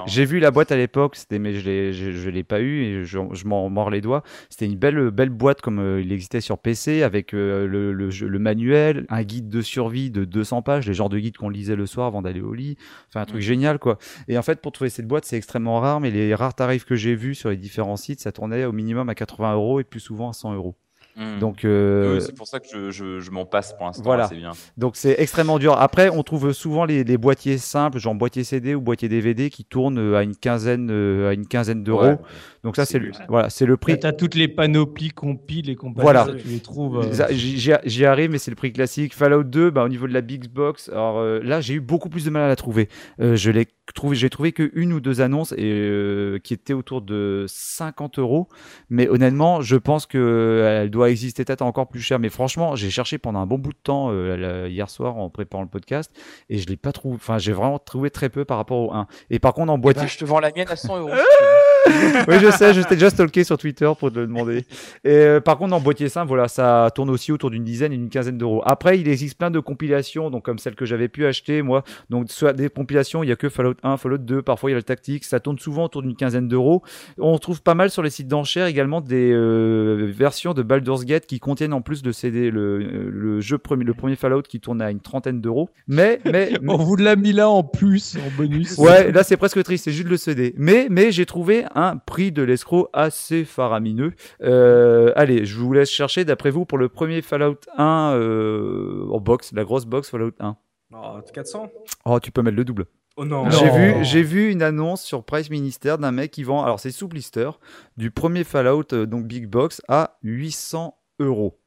j'ai- 0.06 0.24
vu 0.26 0.38
la 0.40 0.50
boîte 0.50 0.70
à 0.72 0.76
l'époque, 0.76 1.16
c'était 1.16 1.38
mais 1.38 1.54
je 1.54 1.64
l'ai 1.64 1.92
je, 1.94 2.12
je 2.12 2.28
l'ai 2.30 2.42
pas 2.44 2.60
eu 2.60 2.82
et 2.82 3.04
je, 3.04 3.18
je 3.32 3.46
m'en 3.46 3.68
mords 3.70 3.90
les 3.90 4.00
doigts. 4.02 4.22
C'était 4.50 4.66
une 4.66 4.76
belle 4.76 5.10
belle 5.10 5.30
boîte 5.30 5.62
comme 5.62 5.78
euh, 5.78 6.00
il 6.02 6.12
existait 6.12 6.40
sur 6.42 6.58
PC 6.58 7.02
avec 7.02 7.32
euh, 7.32 7.66
le, 7.66 7.92
le 7.92 8.38
manuel, 8.38 9.06
un 9.08 9.22
guide 9.22 9.48
de 9.48 9.62
survie 9.62 10.10
de 10.10 10.24
200 10.24 10.62
pages, 10.62 10.86
les 10.86 10.94
genres 10.94 11.08
de 11.08 11.18
guides 11.18 11.36
qu'on 11.38 11.48
lisait 11.48 11.76
le 11.76 11.86
soir 11.86 12.06
avant 12.06 12.20
d'aller 12.22 12.40
au 12.42 12.52
lit. 12.52 12.76
Enfin 13.08 13.20
un 13.20 13.24
truc 13.24 13.36
Mm. 13.40 13.40
génial 13.42 13.78
quoi. 13.78 13.98
Et 14.28 14.36
en 14.38 14.42
fait, 14.42 14.60
pour 14.60 14.72
trouver 14.72 14.90
cette 14.90 15.06
boîte, 15.06 15.24
c'est 15.24 15.36
extrêmement 15.36 15.80
rare, 15.80 16.00
mais 16.00 16.10
les 16.10 16.34
rares 16.34 16.54
tarifs 16.54 16.84
que 16.84 16.94
j'ai 16.96 17.14
vus 17.14 17.34
sur 17.34 17.48
les 17.50 17.56
différents 17.56 17.96
sites, 17.96 18.20
ça 18.20 18.32
tournait 18.32 18.64
au 18.64 18.72
minimum 18.72 19.08
à 19.08 19.14
80 19.14 19.54
euros 19.54 19.80
et 19.80 19.84
plus 19.84 20.05
souvent 20.06 20.30
à 20.30 20.32
100 20.32 20.54
euros. 20.54 20.74
Hmm. 21.16 21.38
Donc 21.38 21.64
euh, 21.64 22.16
Oui, 22.16 22.20
c'est 22.20 22.34
pour 22.34 22.46
ça 22.46 22.60
que 22.60 22.66
je, 22.70 22.90
je, 22.90 23.20
je 23.20 23.30
m'en 23.30 23.46
passe 23.46 23.72
pour 23.72 23.86
l'instant. 23.86 24.02
Voilà. 24.04 24.28
C'est 24.28 24.36
bien. 24.36 24.52
Donc 24.76 24.96
c'est 24.96 25.16
extrêmement 25.18 25.58
dur. 25.58 25.72
Après, 25.78 26.10
on 26.10 26.22
trouve 26.22 26.52
souvent 26.52 26.84
les, 26.84 27.04
les 27.04 27.16
boîtiers 27.16 27.56
simples, 27.56 27.98
genre 27.98 28.14
boîtier 28.14 28.44
CD 28.44 28.74
ou 28.74 28.82
boîtier 28.82 29.08
DVD, 29.08 29.48
qui 29.48 29.64
tournent 29.64 29.98
euh, 29.98 30.18
à 30.18 30.22
une 30.22 30.36
quinzaine, 30.36 30.90
euh, 30.90 31.30
à 31.30 31.32
une 31.32 31.46
quinzaine 31.46 31.82
d'euros. 31.82 32.04
Ouais. 32.04 32.18
Donc 32.66 32.74
ça, 32.76 32.84
C'est 32.84 32.98
le, 32.98 33.12
voilà, 33.28 33.48
c'est 33.48 33.64
le 33.64 33.76
prix. 33.76 33.98
Tu 33.98 34.06
as 34.06 34.12
toutes 34.12 34.34
les 34.34 34.48
panoplies, 34.48 35.10
compiles 35.10 35.70
et 35.70 35.76
compagnie. 35.76 36.02
Voilà. 36.02 36.24
ça, 36.26 36.34
tu 36.34 36.48
les 36.48 36.58
trouves. 36.60 36.98
euh, 36.98 37.26
J'y 37.30 38.04
arrive, 38.04 38.30
mais 38.30 38.38
c'est 38.38 38.50
le 38.50 38.56
prix 38.56 38.72
classique. 38.72 39.14
Fallout 39.14 39.44
2, 39.44 39.70
bah, 39.70 39.84
au 39.84 39.88
niveau 39.88 40.08
de 40.08 40.12
la 40.12 40.20
Big 40.20 40.48
Box, 40.48 40.88
alors 40.88 41.18
euh, 41.18 41.40
là, 41.44 41.60
j'ai 41.60 41.74
eu 41.74 41.80
beaucoup 41.80 42.08
plus 42.08 42.24
de 42.24 42.30
mal 42.30 42.42
à 42.42 42.48
la 42.48 42.56
trouver. 42.56 42.88
Euh, 43.20 43.36
je 43.36 43.50
l'ai 43.52 43.68
trouvé, 43.94 44.16
j'ai 44.16 44.28
trouvé 44.30 44.50
que 44.50 44.68
une 44.74 44.92
ou 44.92 44.98
deux 45.00 45.20
annonces 45.20 45.52
et 45.52 45.58
euh, 45.62 46.38
qui 46.42 46.54
étaient 46.54 46.72
autour 46.72 47.02
de 47.02 47.44
50 47.46 48.18
euros. 48.18 48.48
Mais 48.90 49.08
honnêtement, 49.08 49.60
je 49.60 49.76
pense 49.76 50.06
que 50.06 50.18
euh, 50.18 50.82
elle 50.82 50.90
doit 50.90 51.08
exister 51.10 51.44
peut-être 51.44 51.62
encore 51.62 51.86
plus 51.88 52.00
cher. 52.00 52.18
Mais 52.18 52.30
franchement, 52.30 52.74
j'ai 52.74 52.90
cherché 52.90 53.18
pendant 53.18 53.38
un 53.38 53.46
bon 53.46 53.58
bout 53.58 53.72
de 53.72 53.78
temps 53.80 54.08
euh, 54.10 54.36
la- 54.36 54.68
hier 54.68 54.90
soir 54.90 55.16
en 55.18 55.30
préparant 55.30 55.62
le 55.62 55.68
podcast 55.68 56.10
et 56.50 56.58
je 56.58 56.66
l'ai 56.66 56.76
pas 56.76 56.90
trouvé. 56.90 57.14
Enfin, 57.14 57.38
j'ai 57.38 57.52
vraiment 57.52 57.78
trouvé 57.78 58.10
très 58.10 58.28
peu 58.28 58.44
par 58.44 58.56
rapport 58.56 58.78
au 58.88 58.92
1. 58.92 59.06
Et 59.30 59.38
par 59.38 59.54
contre, 59.54 59.70
en 59.70 59.78
boîtier, 59.78 60.02
Bah, 60.02 60.08
je 60.08 60.18
te 60.18 60.24
vends 60.24 60.40
la 60.40 60.50
mienne 60.50 60.66
à 60.68 60.74
100 60.76 60.98
euros. 60.98 61.10
oui, 62.28 62.34
je 62.40 62.50
sais, 62.50 62.74
je 62.74 62.80
t'ai 62.82 62.94
déjà 62.94 63.10
stalké 63.10 63.44
sur 63.44 63.56
Twitter 63.58 63.90
pour 63.98 64.10
te 64.12 64.18
le 64.18 64.26
demander. 64.26 64.58
Et 65.04 65.10
euh, 65.10 65.40
par 65.40 65.58
contre, 65.58 65.74
en 65.74 65.80
boîtier 65.80 66.08
simple, 66.08 66.28
voilà, 66.28 66.48
ça 66.48 66.90
tourne 66.94 67.10
aussi 67.10 67.32
autour 67.32 67.50
d'une 67.50 67.64
dizaine 67.64 67.92
et 67.92 67.96
d'une 67.96 68.08
quinzaine 68.08 68.38
d'euros. 68.38 68.62
Après, 68.64 68.98
il 68.98 69.08
existe 69.08 69.38
plein 69.38 69.50
de 69.50 69.60
compilations, 69.60 70.30
donc 70.30 70.44
comme 70.44 70.58
celle 70.58 70.74
que 70.74 70.86
j'avais 70.86 71.08
pu 71.08 71.26
acheter, 71.26 71.62
moi. 71.62 71.84
Donc, 72.10 72.30
soit 72.30 72.52
des 72.52 72.68
compilations, 72.68 73.22
il 73.22 73.28
y 73.28 73.32
a 73.32 73.36
que 73.36 73.48
Fallout 73.48 73.74
1, 73.82 73.96
Fallout 73.96 74.18
2, 74.18 74.42
parfois 74.42 74.70
il 74.70 74.72
y 74.72 74.74
a 74.74 74.78
le 74.78 74.82
Tactics, 74.82 75.24
ça 75.24 75.40
tourne 75.40 75.58
souvent 75.58 75.84
autour 75.84 76.02
d'une 76.02 76.16
quinzaine 76.16 76.48
d'euros. 76.48 76.82
On 77.18 77.38
trouve 77.38 77.62
pas 77.62 77.74
mal 77.74 77.90
sur 77.90 78.02
les 78.02 78.10
sites 78.10 78.28
d'enchères 78.28 78.66
également 78.66 79.00
des 79.00 79.32
euh, 79.32 80.10
versions 80.12 80.54
de 80.54 80.62
Baldur's 80.62 81.04
Gate 81.04 81.26
qui 81.26 81.38
contiennent 81.40 81.72
en 81.72 81.80
plus 81.80 82.04
le 82.04 82.12
CD, 82.12 82.50
le, 82.50 82.78
le 82.78 83.40
jeu 83.40 83.58
premier, 83.58 83.84
le 83.84 83.94
premier 83.94 84.16
Fallout 84.16 84.42
qui 84.42 84.60
tourne 84.60 84.80
à 84.82 84.90
une 84.90 85.00
trentaine 85.00 85.40
d'euros. 85.40 85.70
Mais, 85.88 86.20
mais, 86.24 86.50
mais- 86.62 86.72
On 86.76 86.76
vous 86.76 86.96
l'a 86.96 87.16
mis 87.16 87.32
là 87.32 87.48
en 87.48 87.62
plus, 87.62 88.16
en 88.16 88.36
bonus. 88.36 88.76
Ouais, 88.76 89.10
là 89.12 89.22
c'est 89.22 89.36
presque 89.38 89.62
triste, 89.62 89.84
c'est 89.84 89.92
juste 89.92 90.08
le 90.08 90.16
CD. 90.16 90.54
Mais, 90.58 90.88
mais 90.90 91.10
j'ai 91.12 91.24
trouvé 91.26 91.64
un 91.76 91.96
prix 91.98 92.32
de 92.32 92.42
l'escroc 92.42 92.88
assez 92.92 93.44
faramineux. 93.44 94.12
Euh, 94.42 95.12
allez, 95.14 95.44
je 95.44 95.56
vous 95.58 95.72
laisse 95.72 95.90
chercher 95.90 96.24
d'après 96.24 96.50
vous 96.50 96.64
pour 96.64 96.78
le 96.78 96.88
premier 96.88 97.22
Fallout 97.22 97.60
1 97.76 98.12
euh, 98.14 99.06
en 99.10 99.20
box, 99.20 99.52
la 99.52 99.62
grosse 99.64 99.84
box 99.86 100.10
Fallout 100.10 100.32
1. 100.40 100.56
Oh, 100.94 101.18
400 101.32 101.68
Oh, 102.04 102.18
tu 102.20 102.30
peux 102.32 102.42
mettre 102.42 102.56
le 102.56 102.64
double. 102.64 102.86
Oh 103.18 103.24
non. 103.24 103.48
J'ai 103.50 103.66
Non. 103.66 103.74
vu, 103.76 104.04
j'ai 104.04 104.22
vu 104.22 104.50
une 104.50 104.62
annonce 104.62 105.02
sur 105.02 105.24
Price 105.24 105.48
Minister 105.50 105.96
d'un 105.98 106.12
mec 106.12 106.30
qui 106.30 106.42
vend, 106.42 106.62
alors 106.62 106.80
c'est 106.80 106.90
sous 106.90 107.08
blister, 107.08 107.50
du 107.96 108.10
premier 108.10 108.44
Fallout, 108.44 108.92
euh, 108.92 109.06
donc 109.06 109.26
Big 109.26 109.46
Box, 109.46 109.80
à 109.88 110.18
800 110.22 110.96
euros. 111.20 111.58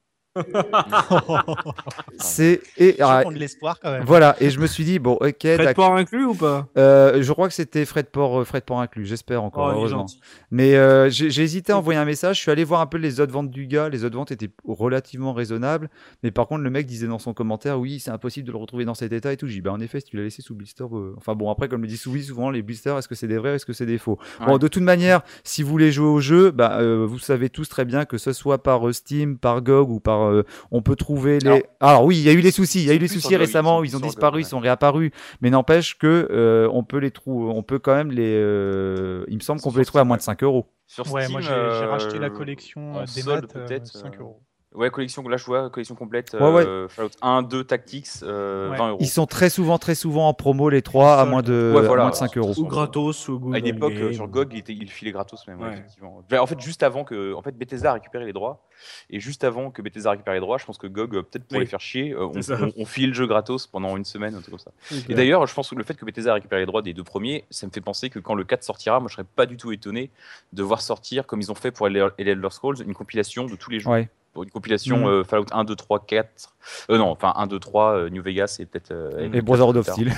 C'est 2.18 2.62
et 2.78 2.96
ah, 3.00 3.24
de 3.24 3.34
l'espoir 3.34 3.80
quand 3.80 3.92
même. 3.92 4.04
voilà 4.06 4.36
et 4.40 4.50
je 4.50 4.60
me 4.60 4.68
suis 4.68 4.84
dit 4.84 5.00
bon 5.00 5.14
ok 5.14 5.44
d'accord. 5.44 5.74
port 5.74 5.96
inclus 5.96 6.26
ou 6.26 6.36
pas? 6.36 6.68
Euh, 6.78 7.22
je 7.22 7.34
crois 7.34 7.48
que 7.48 7.54
c'était 7.54 7.86
frais 7.86 8.04
de 8.04 8.08
port, 8.08 8.42
euh, 8.42 8.44
frais 8.44 8.60
de 8.60 8.66
port 8.66 8.80
inclus, 8.82 9.06
j'espère 9.06 9.44
encore, 9.44 9.68
Oh, 9.70 9.78
heureusement. 9.78 10.06
Mais 10.52 10.76
euh, 10.76 11.10
j'ai 11.10 11.44
hésité 11.44 11.72
à 11.74 11.78
envoyer 11.78 12.00
un 12.00 12.06
message. 12.06 12.38
Je 12.38 12.42
suis 12.42 12.52
allé 12.52 12.64
voir 12.64 12.82
un 12.82 12.86
peu 12.86 12.98
les 12.98 13.20
autres 13.20 13.32
ventes 13.32 13.50
du 13.52 13.68
gars. 13.68 13.90
Les 13.90 14.04
autres 14.06 14.16
ventes 14.16 14.32
étaient 14.32 14.50
relativement 14.66 15.34
raisonnables. 15.34 15.90
Mais 16.24 16.32
par 16.32 16.48
contre, 16.48 16.64
le 16.64 16.70
mec 16.70 16.86
disait 16.86 17.08
dans 17.08 17.20
son 17.20 17.34
commentaire, 17.34 17.80
oui, 17.80 18.00
c'est 18.00 18.12
impossible 18.12 18.48
de 18.48 18.52
le 18.52 18.58
retrouver 18.58 18.86
dans 18.86 18.94
cet 18.94 19.12
état 19.14 19.32
et 19.34 19.38
tout. 19.38 19.48
J'ai 19.48 19.56
dit, 19.56 19.62
bah 19.62 19.72
en 19.72 19.80
effet, 19.80 20.00
si 20.00 20.08
tu 20.08 20.18
l'as 20.18 20.24
laissé 20.24 20.42
sous 20.42 20.56
blister. 20.56 20.84
euh, 20.92 21.14
Enfin 21.18 21.36
bon, 21.36 21.50
après, 21.52 21.68
comme 21.68 21.82
le 21.82 21.88
dit 21.88 21.98
Souvi, 21.98 22.24
souvent 22.24 22.50
les 22.52 22.62
blisters, 22.62 22.98
est-ce 22.98 23.08
que 23.08 23.16
c'est 23.16 23.28
des 23.28 23.38
vrais, 23.38 23.56
est-ce 23.56 23.66
que 23.66 23.74
c'est 23.74 23.86
des 23.86 23.98
faux? 23.98 24.18
Bon, 24.46 24.58
de 24.58 24.68
toute 24.68 24.84
manière, 24.84 25.22
si 25.44 25.64
vous 25.64 25.70
voulez 25.70 25.92
jouer 25.92 26.08
au 26.08 26.20
jeu, 26.22 26.52
bah 26.52 26.78
euh, 26.80 27.06
vous 27.08 27.20
savez 27.20 27.50
tous 27.50 27.68
très 27.70 27.86
bien 27.86 28.06
que 28.06 28.18
ce 28.18 28.34
soit 28.34 28.64
par 28.64 28.88
euh, 28.88 28.94
Steam, 28.94 29.38
par 29.38 29.62
GOG 29.62 29.90
ou 29.90 30.00
par, 30.00 30.29
euh, 30.32 30.44
on 30.72 30.82
peut 30.82 30.96
trouver 30.96 31.40
les. 31.40 31.48
Alors, 31.48 31.62
Alors, 31.80 32.06
oui, 32.06 32.18
il 32.18 32.24
y 32.24 32.30
a 32.30 32.34
eu 32.34 32.42
les 32.42 32.52
soucis. 32.52 32.82
Il 32.82 32.88
y 32.88 32.92
a 32.92 32.94
eu 32.94 33.00
les 33.00 33.08
soucis 33.08 33.36
récemment. 33.36 33.84
ils 33.84 33.96
ont 33.96 34.00
disparu, 34.00 34.42
ils 34.42 34.46
sont 34.46 34.60
réapparus. 34.60 35.12
Mais 35.42 35.50
n'empêche 35.50 35.98
que 35.98 36.28
euh, 36.32 36.70
on 36.72 36.84
peut 36.84 36.98
les 37.00 37.12
trouver. 37.12 37.52
On 37.54 37.64
peut 37.64 37.80
quand 37.80 37.96
même 37.96 38.12
les. 38.12 38.36
euh, 38.36 39.26
il 39.28 39.36
me 39.36 39.42
semble 39.42 39.62
qu'on 39.62 39.72
peut 39.72 39.80
les 39.80 39.86
trouver 39.86 40.02
à 40.02 40.06
moins 40.06 40.18
de 40.18 40.22
5 40.22 40.44
euros. 40.44 40.68
Sur 40.88 41.12
Ouais, 41.14 41.22
Steam, 41.24 41.34
moi 41.34 41.42
j'ai 41.42 41.86
racheté 41.86 42.18
la 42.18 42.30
collection 42.30 42.96
en 42.96 43.02
des 43.02 43.08
solde, 43.08 43.42
maths, 43.44 43.54
peut-être, 43.54 43.88
5 43.88 44.16
euh, 44.16 44.20
euros. 44.22 44.42
Ouais, 44.76 44.92
collection, 44.92 45.28
là 45.28 45.36
je 45.38 45.46
vois, 45.46 45.70
collection 45.72 45.96
complète. 45.96 46.34
Ouais, 46.40 46.52
ouais. 46.54 46.64
euh, 46.66 46.88
Fallout 46.88 47.10
1, 47.24 47.42
2, 47.42 47.64
Tactics, 47.64 48.08
euh, 48.22 48.70
Ouais. 48.70 48.78
20 48.78 48.90
euros. 48.90 48.98
Ils 49.02 49.08
sont 49.08 49.26
très 49.26 49.50
souvent, 49.50 49.80
très 49.80 49.96
souvent 49.96 50.28
en 50.30 50.36
promo 50.36 50.70
les 50.70 50.84
trois 50.84 51.16
à 51.20 51.26
moins 51.26 51.42
de, 51.42 51.74
Ouais, 51.76 51.82
voilà. 51.88 52.04
à 52.04 52.06
moins 52.06 52.12
de 52.12 52.16
5 52.16 52.38
euros. 52.38 52.54
Ou 52.56 52.66
gratos 52.68 53.28
ou 53.30 53.40
Google 53.40 53.56
À 53.56 53.60
une 53.60 53.66
époque, 53.66 53.94
Game. 53.94 54.04
euh, 54.04 54.14
sur 54.14 54.28
GOG, 54.28 54.54
il, 54.54 54.60
était, 54.60 54.74
il 54.74 54.88
filait 54.92 55.12
gratos 55.12 55.48
même, 55.48 55.60
effectivement. 55.74 56.22
En 56.40 56.46
fait, 56.46 56.60
juste 56.60 56.84
avant 56.84 57.04
que, 57.04 57.34
en 57.34 57.42
fait, 57.42 57.58
Bethesda 57.58 57.90
a 57.90 57.94
récupéré 57.96 58.26
les 58.26 58.34
droits, 58.34 58.64
et 59.10 59.20
juste 59.20 59.44
avant 59.44 59.72
que 59.72 59.82
Bethesda 59.82 60.12
récupère 60.12 60.36
les 60.36 60.40
droits, 60.40 60.60
je 60.60 60.66
pense 60.66 60.78
que 60.78 60.86
GOG, 60.88 61.16
euh, 61.16 61.24
peut-être 61.24 61.46
pour 61.46 61.58
Oui. 61.58 61.64
les 61.64 61.70
faire 61.70 61.82
chier, 61.82 62.12
euh, 62.12 62.28
on, 62.28 62.40
on, 62.40 62.72
on 62.78 62.86
file 62.86 63.10
le 63.10 63.16
jeu 63.16 63.26
gratos 63.26 63.66
pendant 63.66 63.98
une 63.98 64.06
semaine, 64.06 64.36
un 64.36 64.42
truc 64.42 64.52
comme 64.52 64.60
ça. 64.60 64.72
Et 65.10 65.16
d'ailleurs, 65.16 65.48
je 65.48 65.54
pense 65.56 65.72
que 65.72 65.76
le 65.76 65.84
fait 65.84 65.96
que 65.96 66.06
Bethesda 66.06 66.30
a 66.32 66.34
récupéré 66.36 66.62
les 66.62 66.68
droits 66.68 66.84
des 66.84 66.94
deux 66.94 67.04
premiers, 67.04 67.44
ça 67.50 67.66
me 67.66 67.72
fait 67.72 67.82
penser 67.82 68.12
que 68.12 68.20
quand 68.20 68.36
le 68.36 68.44
4 68.44 68.64
sortira, 68.64 69.00
moi 69.00 69.10
je 69.10 69.16
serais 69.16 69.26
pas 69.36 69.48
du 69.48 69.58
tout 69.58 69.72
étonné 69.72 70.12
de 70.54 70.62
voir 70.62 70.82
sortir, 70.82 71.26
comme 71.26 71.42
ils 71.42 71.52
ont 71.52 71.56
fait 71.56 71.72
pour 71.72 71.88
Elder 71.88 72.10
Elder 72.20 72.50
Scrolls, 72.52 72.78
une 72.86 72.94
compilation 72.94 73.48
de 73.48 73.56
tous 73.56 73.72
les 73.72 73.80
jeux. 73.80 73.90
Pour 74.34 74.44
une 74.44 74.52
compilation 74.52 75.00
Mhm. 75.00 75.06
euh, 75.08 75.24
Fallout 75.24 75.46
1, 75.52 75.64
2, 75.64 75.76
3, 75.76 76.06
4. 76.06 76.56
Euh, 76.92 76.98
non, 76.98 77.10
enfin 77.10 77.34
1, 77.36 77.48
2, 77.48 77.60
3, 77.60 77.96
euh, 77.96 78.10
New 78.10 78.22
Vegas 78.22 78.58
et 78.60 78.66
peut-être. 78.66 78.92
euh, 78.92 79.30
Et 79.34 79.42
Brotherhood 79.42 79.78
of. 79.78 79.88
Steel. 79.90 80.14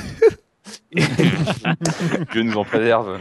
Dieu 2.32 2.44
nous 2.44 2.58
en 2.58 2.66
préserve. 2.66 3.20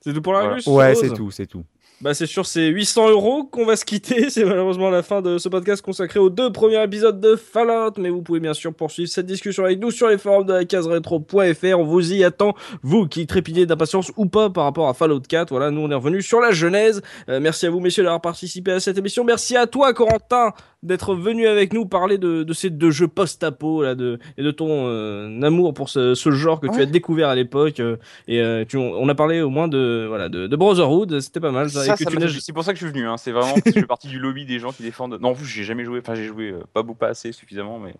C'est 0.00 0.12
tout 0.12 0.22
pour 0.22 0.32
la 0.34 0.40
Voilà. 0.40 0.54
russe 0.56 0.66
Ouais, 0.66 0.94
c'est 0.94 1.10
tout, 1.10 1.30
c'est 1.30 1.46
tout. 1.46 1.64
Bah 2.04 2.12
c'est 2.12 2.26
sur 2.26 2.44
ces 2.44 2.66
800 2.66 3.08
euros 3.08 3.44
qu'on 3.44 3.64
va 3.64 3.76
se 3.76 3.84
quitter. 3.86 4.28
C'est 4.28 4.44
malheureusement 4.44 4.90
la 4.90 5.02
fin 5.02 5.22
de 5.22 5.38
ce 5.38 5.48
podcast 5.48 5.80
consacré 5.80 6.20
aux 6.20 6.28
deux 6.28 6.52
premiers 6.52 6.82
épisodes 6.84 7.18
de 7.18 7.34
Fallout. 7.34 7.92
Mais 7.96 8.10
vous 8.10 8.20
pouvez 8.20 8.40
bien 8.40 8.52
sûr 8.52 8.74
poursuivre 8.74 9.08
cette 9.08 9.24
discussion 9.24 9.64
avec 9.64 9.80
nous 9.80 9.90
sur 9.90 10.08
les 10.08 10.18
forums 10.18 10.44
de 10.44 10.52
la 10.52 10.66
case 10.66 10.86
rétro.fr. 10.86 11.78
On 11.78 11.84
vous 11.84 12.12
y 12.12 12.22
attend, 12.22 12.54
vous 12.82 13.08
qui 13.08 13.26
trépignez 13.26 13.64
d'impatience 13.64 14.12
ou 14.18 14.26
pas 14.26 14.50
par 14.50 14.64
rapport 14.64 14.90
à 14.90 14.92
Fallout 14.92 15.20
4. 15.20 15.48
Voilà, 15.48 15.70
nous 15.70 15.80
on 15.80 15.90
est 15.90 15.94
revenu 15.94 16.20
sur 16.20 16.40
la 16.40 16.50
genèse. 16.50 17.00
Euh, 17.30 17.40
merci 17.40 17.64
à 17.64 17.70
vous 17.70 17.80
messieurs 17.80 18.02
d'avoir 18.02 18.20
participé 18.20 18.72
à 18.72 18.80
cette 18.80 18.98
émission. 18.98 19.24
Merci 19.24 19.56
à 19.56 19.66
toi 19.66 19.94
Corentin 19.94 20.52
d'être 20.84 21.14
venu 21.14 21.46
avec 21.48 21.72
nous 21.72 21.86
parler 21.86 22.18
de, 22.18 22.42
de 22.44 22.52
ces 22.52 22.70
deux 22.70 22.90
jeux 22.90 23.08
post-apo 23.08 23.82
là, 23.82 23.94
de, 23.94 24.18
et 24.38 24.42
de 24.42 24.50
ton 24.50 24.68
euh, 24.86 25.42
amour 25.42 25.74
pour 25.74 25.88
ce, 25.88 26.14
ce 26.14 26.30
genre 26.30 26.60
que 26.60 26.66
tu 26.68 26.80
as 26.80 26.86
découvert 26.86 27.28
à 27.30 27.34
l'époque. 27.34 27.80
euh, 27.80 27.96
et 28.28 28.40
euh, 28.40 28.64
tu, 28.68 28.76
on 28.76 29.08
a 29.08 29.14
parlé 29.14 29.40
au 29.40 29.50
moins 29.50 29.66
de, 29.66 30.04
voilà, 30.08 30.28
de, 30.28 30.46
de 30.46 30.56
Brotherhood. 30.56 31.18
C'était 31.20 31.40
pas 31.40 31.50
mal. 31.50 31.70
ça, 31.70 31.96
c'est 32.40 32.52
pour 32.52 32.62
ça 32.64 32.72
que 32.72 32.78
je 32.78 32.84
suis 32.84 32.92
venu. 32.92 33.06
hein. 33.08 33.16
C'est 33.16 33.32
vraiment 33.32 33.54
parce 33.54 33.62
que 33.62 33.70
je 33.72 33.80
fais 33.80 33.86
partie 33.86 34.08
du 34.08 34.18
lobby 34.18 34.44
des 34.46 34.58
gens 34.58 34.72
qui 34.72 34.82
défendent. 34.82 35.18
Non, 35.20 35.34
j'ai 35.42 35.64
jamais 35.64 35.84
joué. 35.84 35.98
Enfin, 36.00 36.14
j'ai 36.14 36.24
joué 36.26 36.54
pas 36.72 36.82
beaucoup, 36.82 36.98
pas 36.98 37.08
assez 37.08 37.32
suffisamment, 37.32 37.78
mais 37.78 37.94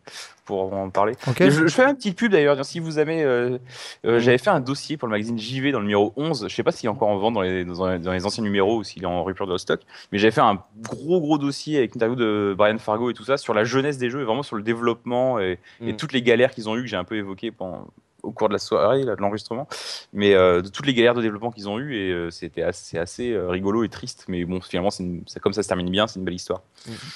pour 0.44 0.72
en 0.74 0.90
parler. 0.90 1.14
Ok. 1.26 1.40
Et 1.40 1.50
Je, 1.50 1.66
je 1.66 1.74
fais 1.74 1.84
une 1.84 1.96
petite 1.96 2.16
pub 2.18 2.30
d'ailleurs. 2.32 2.62
Si 2.64 2.78
vous 2.80 2.98
avez, 2.98 3.22
euh, 3.22 3.58
euh, 4.04 4.20
j'avais 4.20 4.38
fait 4.38 4.50
un 4.50 4.60
dossier 4.60 4.96
pour 4.96 5.08
le 5.08 5.12
magazine 5.12 5.38
JV 5.38 5.72
dans 5.72 5.78
le 5.78 5.84
numéro 5.86 6.12
11. 6.16 6.46
Je 6.48 6.54
sais 6.54 6.62
pas 6.62 6.70
s'il 6.72 6.86
est 6.86 6.90
encore 6.90 7.08
en 7.08 7.16
vente 7.16 7.34
dans 7.34 7.40
les, 7.42 7.64
dans 7.64 7.88
les, 7.90 7.98
dans 7.98 8.12
les 8.12 8.26
anciens 8.26 8.44
numéros 8.44 8.78
ou 8.78 8.84
s'il 8.84 9.02
est 9.02 9.06
en 9.06 9.24
rupture 9.24 9.46
de 9.46 9.56
stock. 9.56 9.80
Mais 10.12 10.18
j'avais 10.18 10.30
fait 10.32 10.40
un 10.42 10.62
gros 10.82 11.20
gros 11.20 11.38
dossier 11.38 11.78
avec 11.78 11.94
une 11.94 11.98
interview 11.98 12.16
de 12.16 12.54
Brian 12.56 12.73
Fargo 12.78 13.10
et 13.10 13.14
tout 13.14 13.24
ça, 13.24 13.36
sur 13.36 13.54
la 13.54 13.64
jeunesse 13.64 13.98
des 13.98 14.10
jeux 14.10 14.20
et 14.20 14.24
vraiment 14.24 14.42
sur 14.42 14.56
le 14.56 14.62
développement 14.62 15.38
et, 15.40 15.58
et 15.80 15.92
Mm. 15.92 15.96
toutes 15.96 16.12
les 16.12 16.22
galères 16.22 16.50
qu'ils 16.52 16.68
ont 16.68 16.76
eues 16.76 16.82
que 16.82 16.88
j'ai 16.88 16.96
un 16.96 17.04
peu 17.04 17.16
évoquées 17.16 17.50
pendant 17.50 17.86
au 18.22 18.30
cours 18.32 18.48
de 18.48 18.54
la 18.54 18.58
soirée, 18.58 19.02
là, 19.04 19.16
de 19.16 19.20
l'enregistrement, 19.20 19.68
mais 20.14 20.32
euh, 20.32 20.62
de 20.62 20.68
toutes 20.70 20.86
les 20.86 20.94
galères 20.94 21.12
de 21.12 21.20
développement 21.20 21.50
qu'ils 21.50 21.68
ont 21.68 21.78
eues 21.78 21.94
et 21.94 22.10
euh, 22.10 22.30
c'était 22.30 22.62
assez, 22.62 22.96
assez 22.96 23.32
euh, 23.32 23.48
rigolo 23.50 23.84
et 23.84 23.90
triste, 23.90 24.24
mais 24.28 24.46
bon, 24.46 24.62
finalement, 24.62 24.88
c'est 24.90 25.02
une- 25.02 25.22
c'est 25.26 25.40
comme 25.40 25.52
ça 25.52 25.62
se 25.62 25.68
termine 25.68 25.90
bien, 25.90 26.06
c'est 26.06 26.18
une 26.20 26.24
belle 26.24 26.32
histoire. 26.34 26.62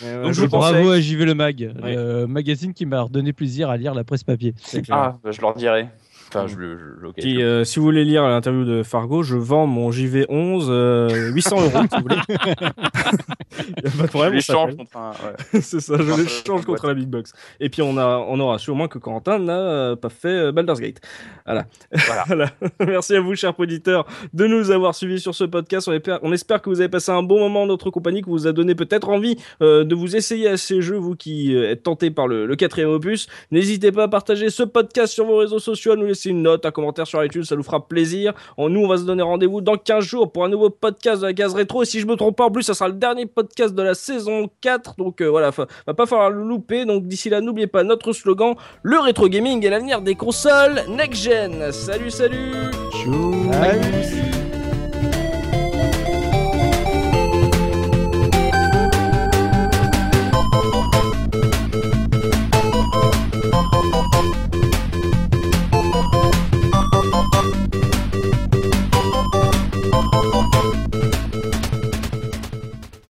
Euh, 0.04 0.24
Donc, 0.24 0.32
je 0.34 0.44
pensais- 0.44 0.72
Bravo 0.72 0.90
à 0.90 1.00
JV 1.00 1.24
Le 1.24 1.34
Mag, 1.34 1.72
le 1.82 2.26
magazine 2.26 2.74
qui 2.74 2.84
m'a 2.84 3.00
redonné 3.00 3.32
plaisir 3.32 3.70
à 3.70 3.78
lire 3.78 3.94
la 3.94 4.04
presse 4.04 4.22
papier. 4.22 4.52
c'est 4.58 4.82
clair. 4.82 4.98
Ah, 4.98 5.18
bah, 5.24 5.30
je 5.30 5.40
leur 5.40 5.54
dirai. 5.54 5.88
Enfin, 6.28 6.44
Mm. 6.44 6.48
je 6.48 6.56
le. 6.58 6.78
je- 7.00 7.06
ok, 7.06 7.14
Qui, 7.16 7.34
je- 7.36 7.40
euh, 7.40 7.64
si 7.64 7.78
vous 7.78 7.84
voulez 7.86 8.04
lire 8.04 8.22
l'interview 8.28 8.64
de 8.64 8.82
Fargo, 8.82 9.22
je 9.22 9.36
vends 9.36 9.66
mon 9.66 9.90
JV11 9.90 10.66
euh, 10.68 11.30
800 11.32 11.56
euros 11.62 11.82
si 11.90 11.96
vous 11.96 12.02
voulez. 12.02 12.16
Il 13.78 13.84
y 13.84 13.86
a 13.86 13.90
pas 13.90 14.02
de 14.02 14.02
je 14.02 14.06
problème, 14.06 14.32
on 14.32 14.34
l'échange 14.36 14.70
s'appelle. 14.70 14.76
contre 14.76 14.96
un. 14.96 15.10
ouais. 15.10 15.60
c'est 15.62 15.80
ça, 15.80 15.94
je 15.98 16.02
Contre- 16.02 16.18
l'échange 16.22 16.64
contre 16.66 16.86
la 16.86 16.94
Big 16.94 17.08
Box. 17.08 17.32
Et 17.60 17.68
puis 17.70 17.82
on, 17.82 17.96
a, 17.96 18.18
on 18.28 18.38
aura 18.40 18.58
sûrement 18.58 18.88
que 18.88 18.98
Corentin 18.98 19.38
n'a 19.38 19.58
euh, 19.58 19.96
pas 19.96 20.10
fait 20.10 20.28
euh, 20.28 20.52
Baldur's 20.52 20.80
Gate. 20.80 21.00
Voilà. 21.46 21.66
Voilà. 21.92 22.24
Voilà. 22.26 22.50
Merci 22.86 23.16
à 23.16 23.20
vous, 23.20 23.34
chers 23.34 23.58
auditeurs, 23.58 24.06
de 24.34 24.46
nous 24.46 24.70
avoir 24.70 24.94
suivis 24.94 25.18
sur 25.20 25.34
ce 25.34 25.44
podcast. 25.44 25.88
On 25.88 25.92
espère, 25.92 26.18
on 26.22 26.32
espère 26.32 26.60
que 26.60 26.68
vous 26.68 26.80
avez 26.80 26.88
passé 26.90 27.10
un 27.10 27.22
bon 27.22 27.38
moment 27.40 27.62
en 27.62 27.66
notre 27.66 27.90
compagnie, 27.90 28.20
que 28.22 28.28
vous 28.28 28.46
a 28.46 28.52
donné 28.52 28.74
peut-être 28.74 29.08
envie 29.08 29.36
euh, 29.62 29.84
de 29.84 29.94
vous 29.94 30.14
essayer 30.14 30.48
à 30.48 30.56
ces 30.56 30.82
jeux, 30.82 30.96
vous 30.96 31.16
qui 31.16 31.54
euh, 31.54 31.70
êtes 31.70 31.82
tentés 31.84 32.10
par 32.10 32.28
le, 32.28 32.46
le 32.46 32.56
quatrième 32.56 32.90
opus. 32.90 33.28
N'hésitez 33.50 33.92
pas 33.92 34.04
à 34.04 34.08
partager 34.08 34.50
ce 34.50 34.62
podcast 34.62 35.12
sur 35.14 35.24
vos 35.24 35.38
réseaux 35.38 35.58
sociaux, 35.58 35.92
à 35.92 35.96
nous 35.96 36.04
laisser 36.06 36.17
une 36.26 36.42
note, 36.42 36.66
un 36.66 36.70
commentaire 36.70 37.06
sur 37.06 37.24
iTunes, 37.24 37.44
ça 37.44 37.56
nous 37.56 37.62
fera 37.62 37.86
plaisir. 37.86 38.34
On, 38.56 38.68
nous, 38.68 38.80
on 38.80 38.88
va 38.88 38.96
se 38.96 39.04
donner 39.04 39.22
rendez-vous 39.22 39.60
dans 39.60 39.76
15 39.76 40.04
jours 40.04 40.32
pour 40.32 40.44
un 40.44 40.48
nouveau 40.48 40.70
podcast 40.70 41.22
de 41.22 41.26
la 41.26 41.32
case 41.32 41.54
rétro. 41.54 41.82
Et 41.82 41.86
si 41.86 42.00
je 42.00 42.06
me 42.06 42.16
trompe 42.16 42.36
pas, 42.36 42.44
en 42.44 42.50
plus, 42.50 42.62
ça 42.62 42.74
sera 42.74 42.88
le 42.88 42.94
dernier 42.94 43.26
podcast 43.26 43.74
de 43.74 43.82
la 43.82 43.94
saison 43.94 44.48
4. 44.60 44.94
Donc 44.98 45.20
euh, 45.20 45.26
voilà, 45.26 45.50
va 45.50 45.94
pas 45.94 46.06
falloir 46.06 46.30
le 46.30 46.42
louper. 46.42 46.84
Donc 46.84 47.06
d'ici 47.06 47.30
là, 47.30 47.40
n'oubliez 47.40 47.66
pas 47.66 47.84
notre 47.84 48.12
slogan 48.12 48.54
le 48.82 48.98
rétro 48.98 49.28
gaming 49.28 49.64
est 49.64 49.70
l'avenir 49.70 50.00
des 50.00 50.14
consoles 50.14 50.82
next 50.88 51.22
gen. 51.22 51.72
Salut, 51.72 52.10
salut 52.10 52.52
Ciao. 52.92 54.17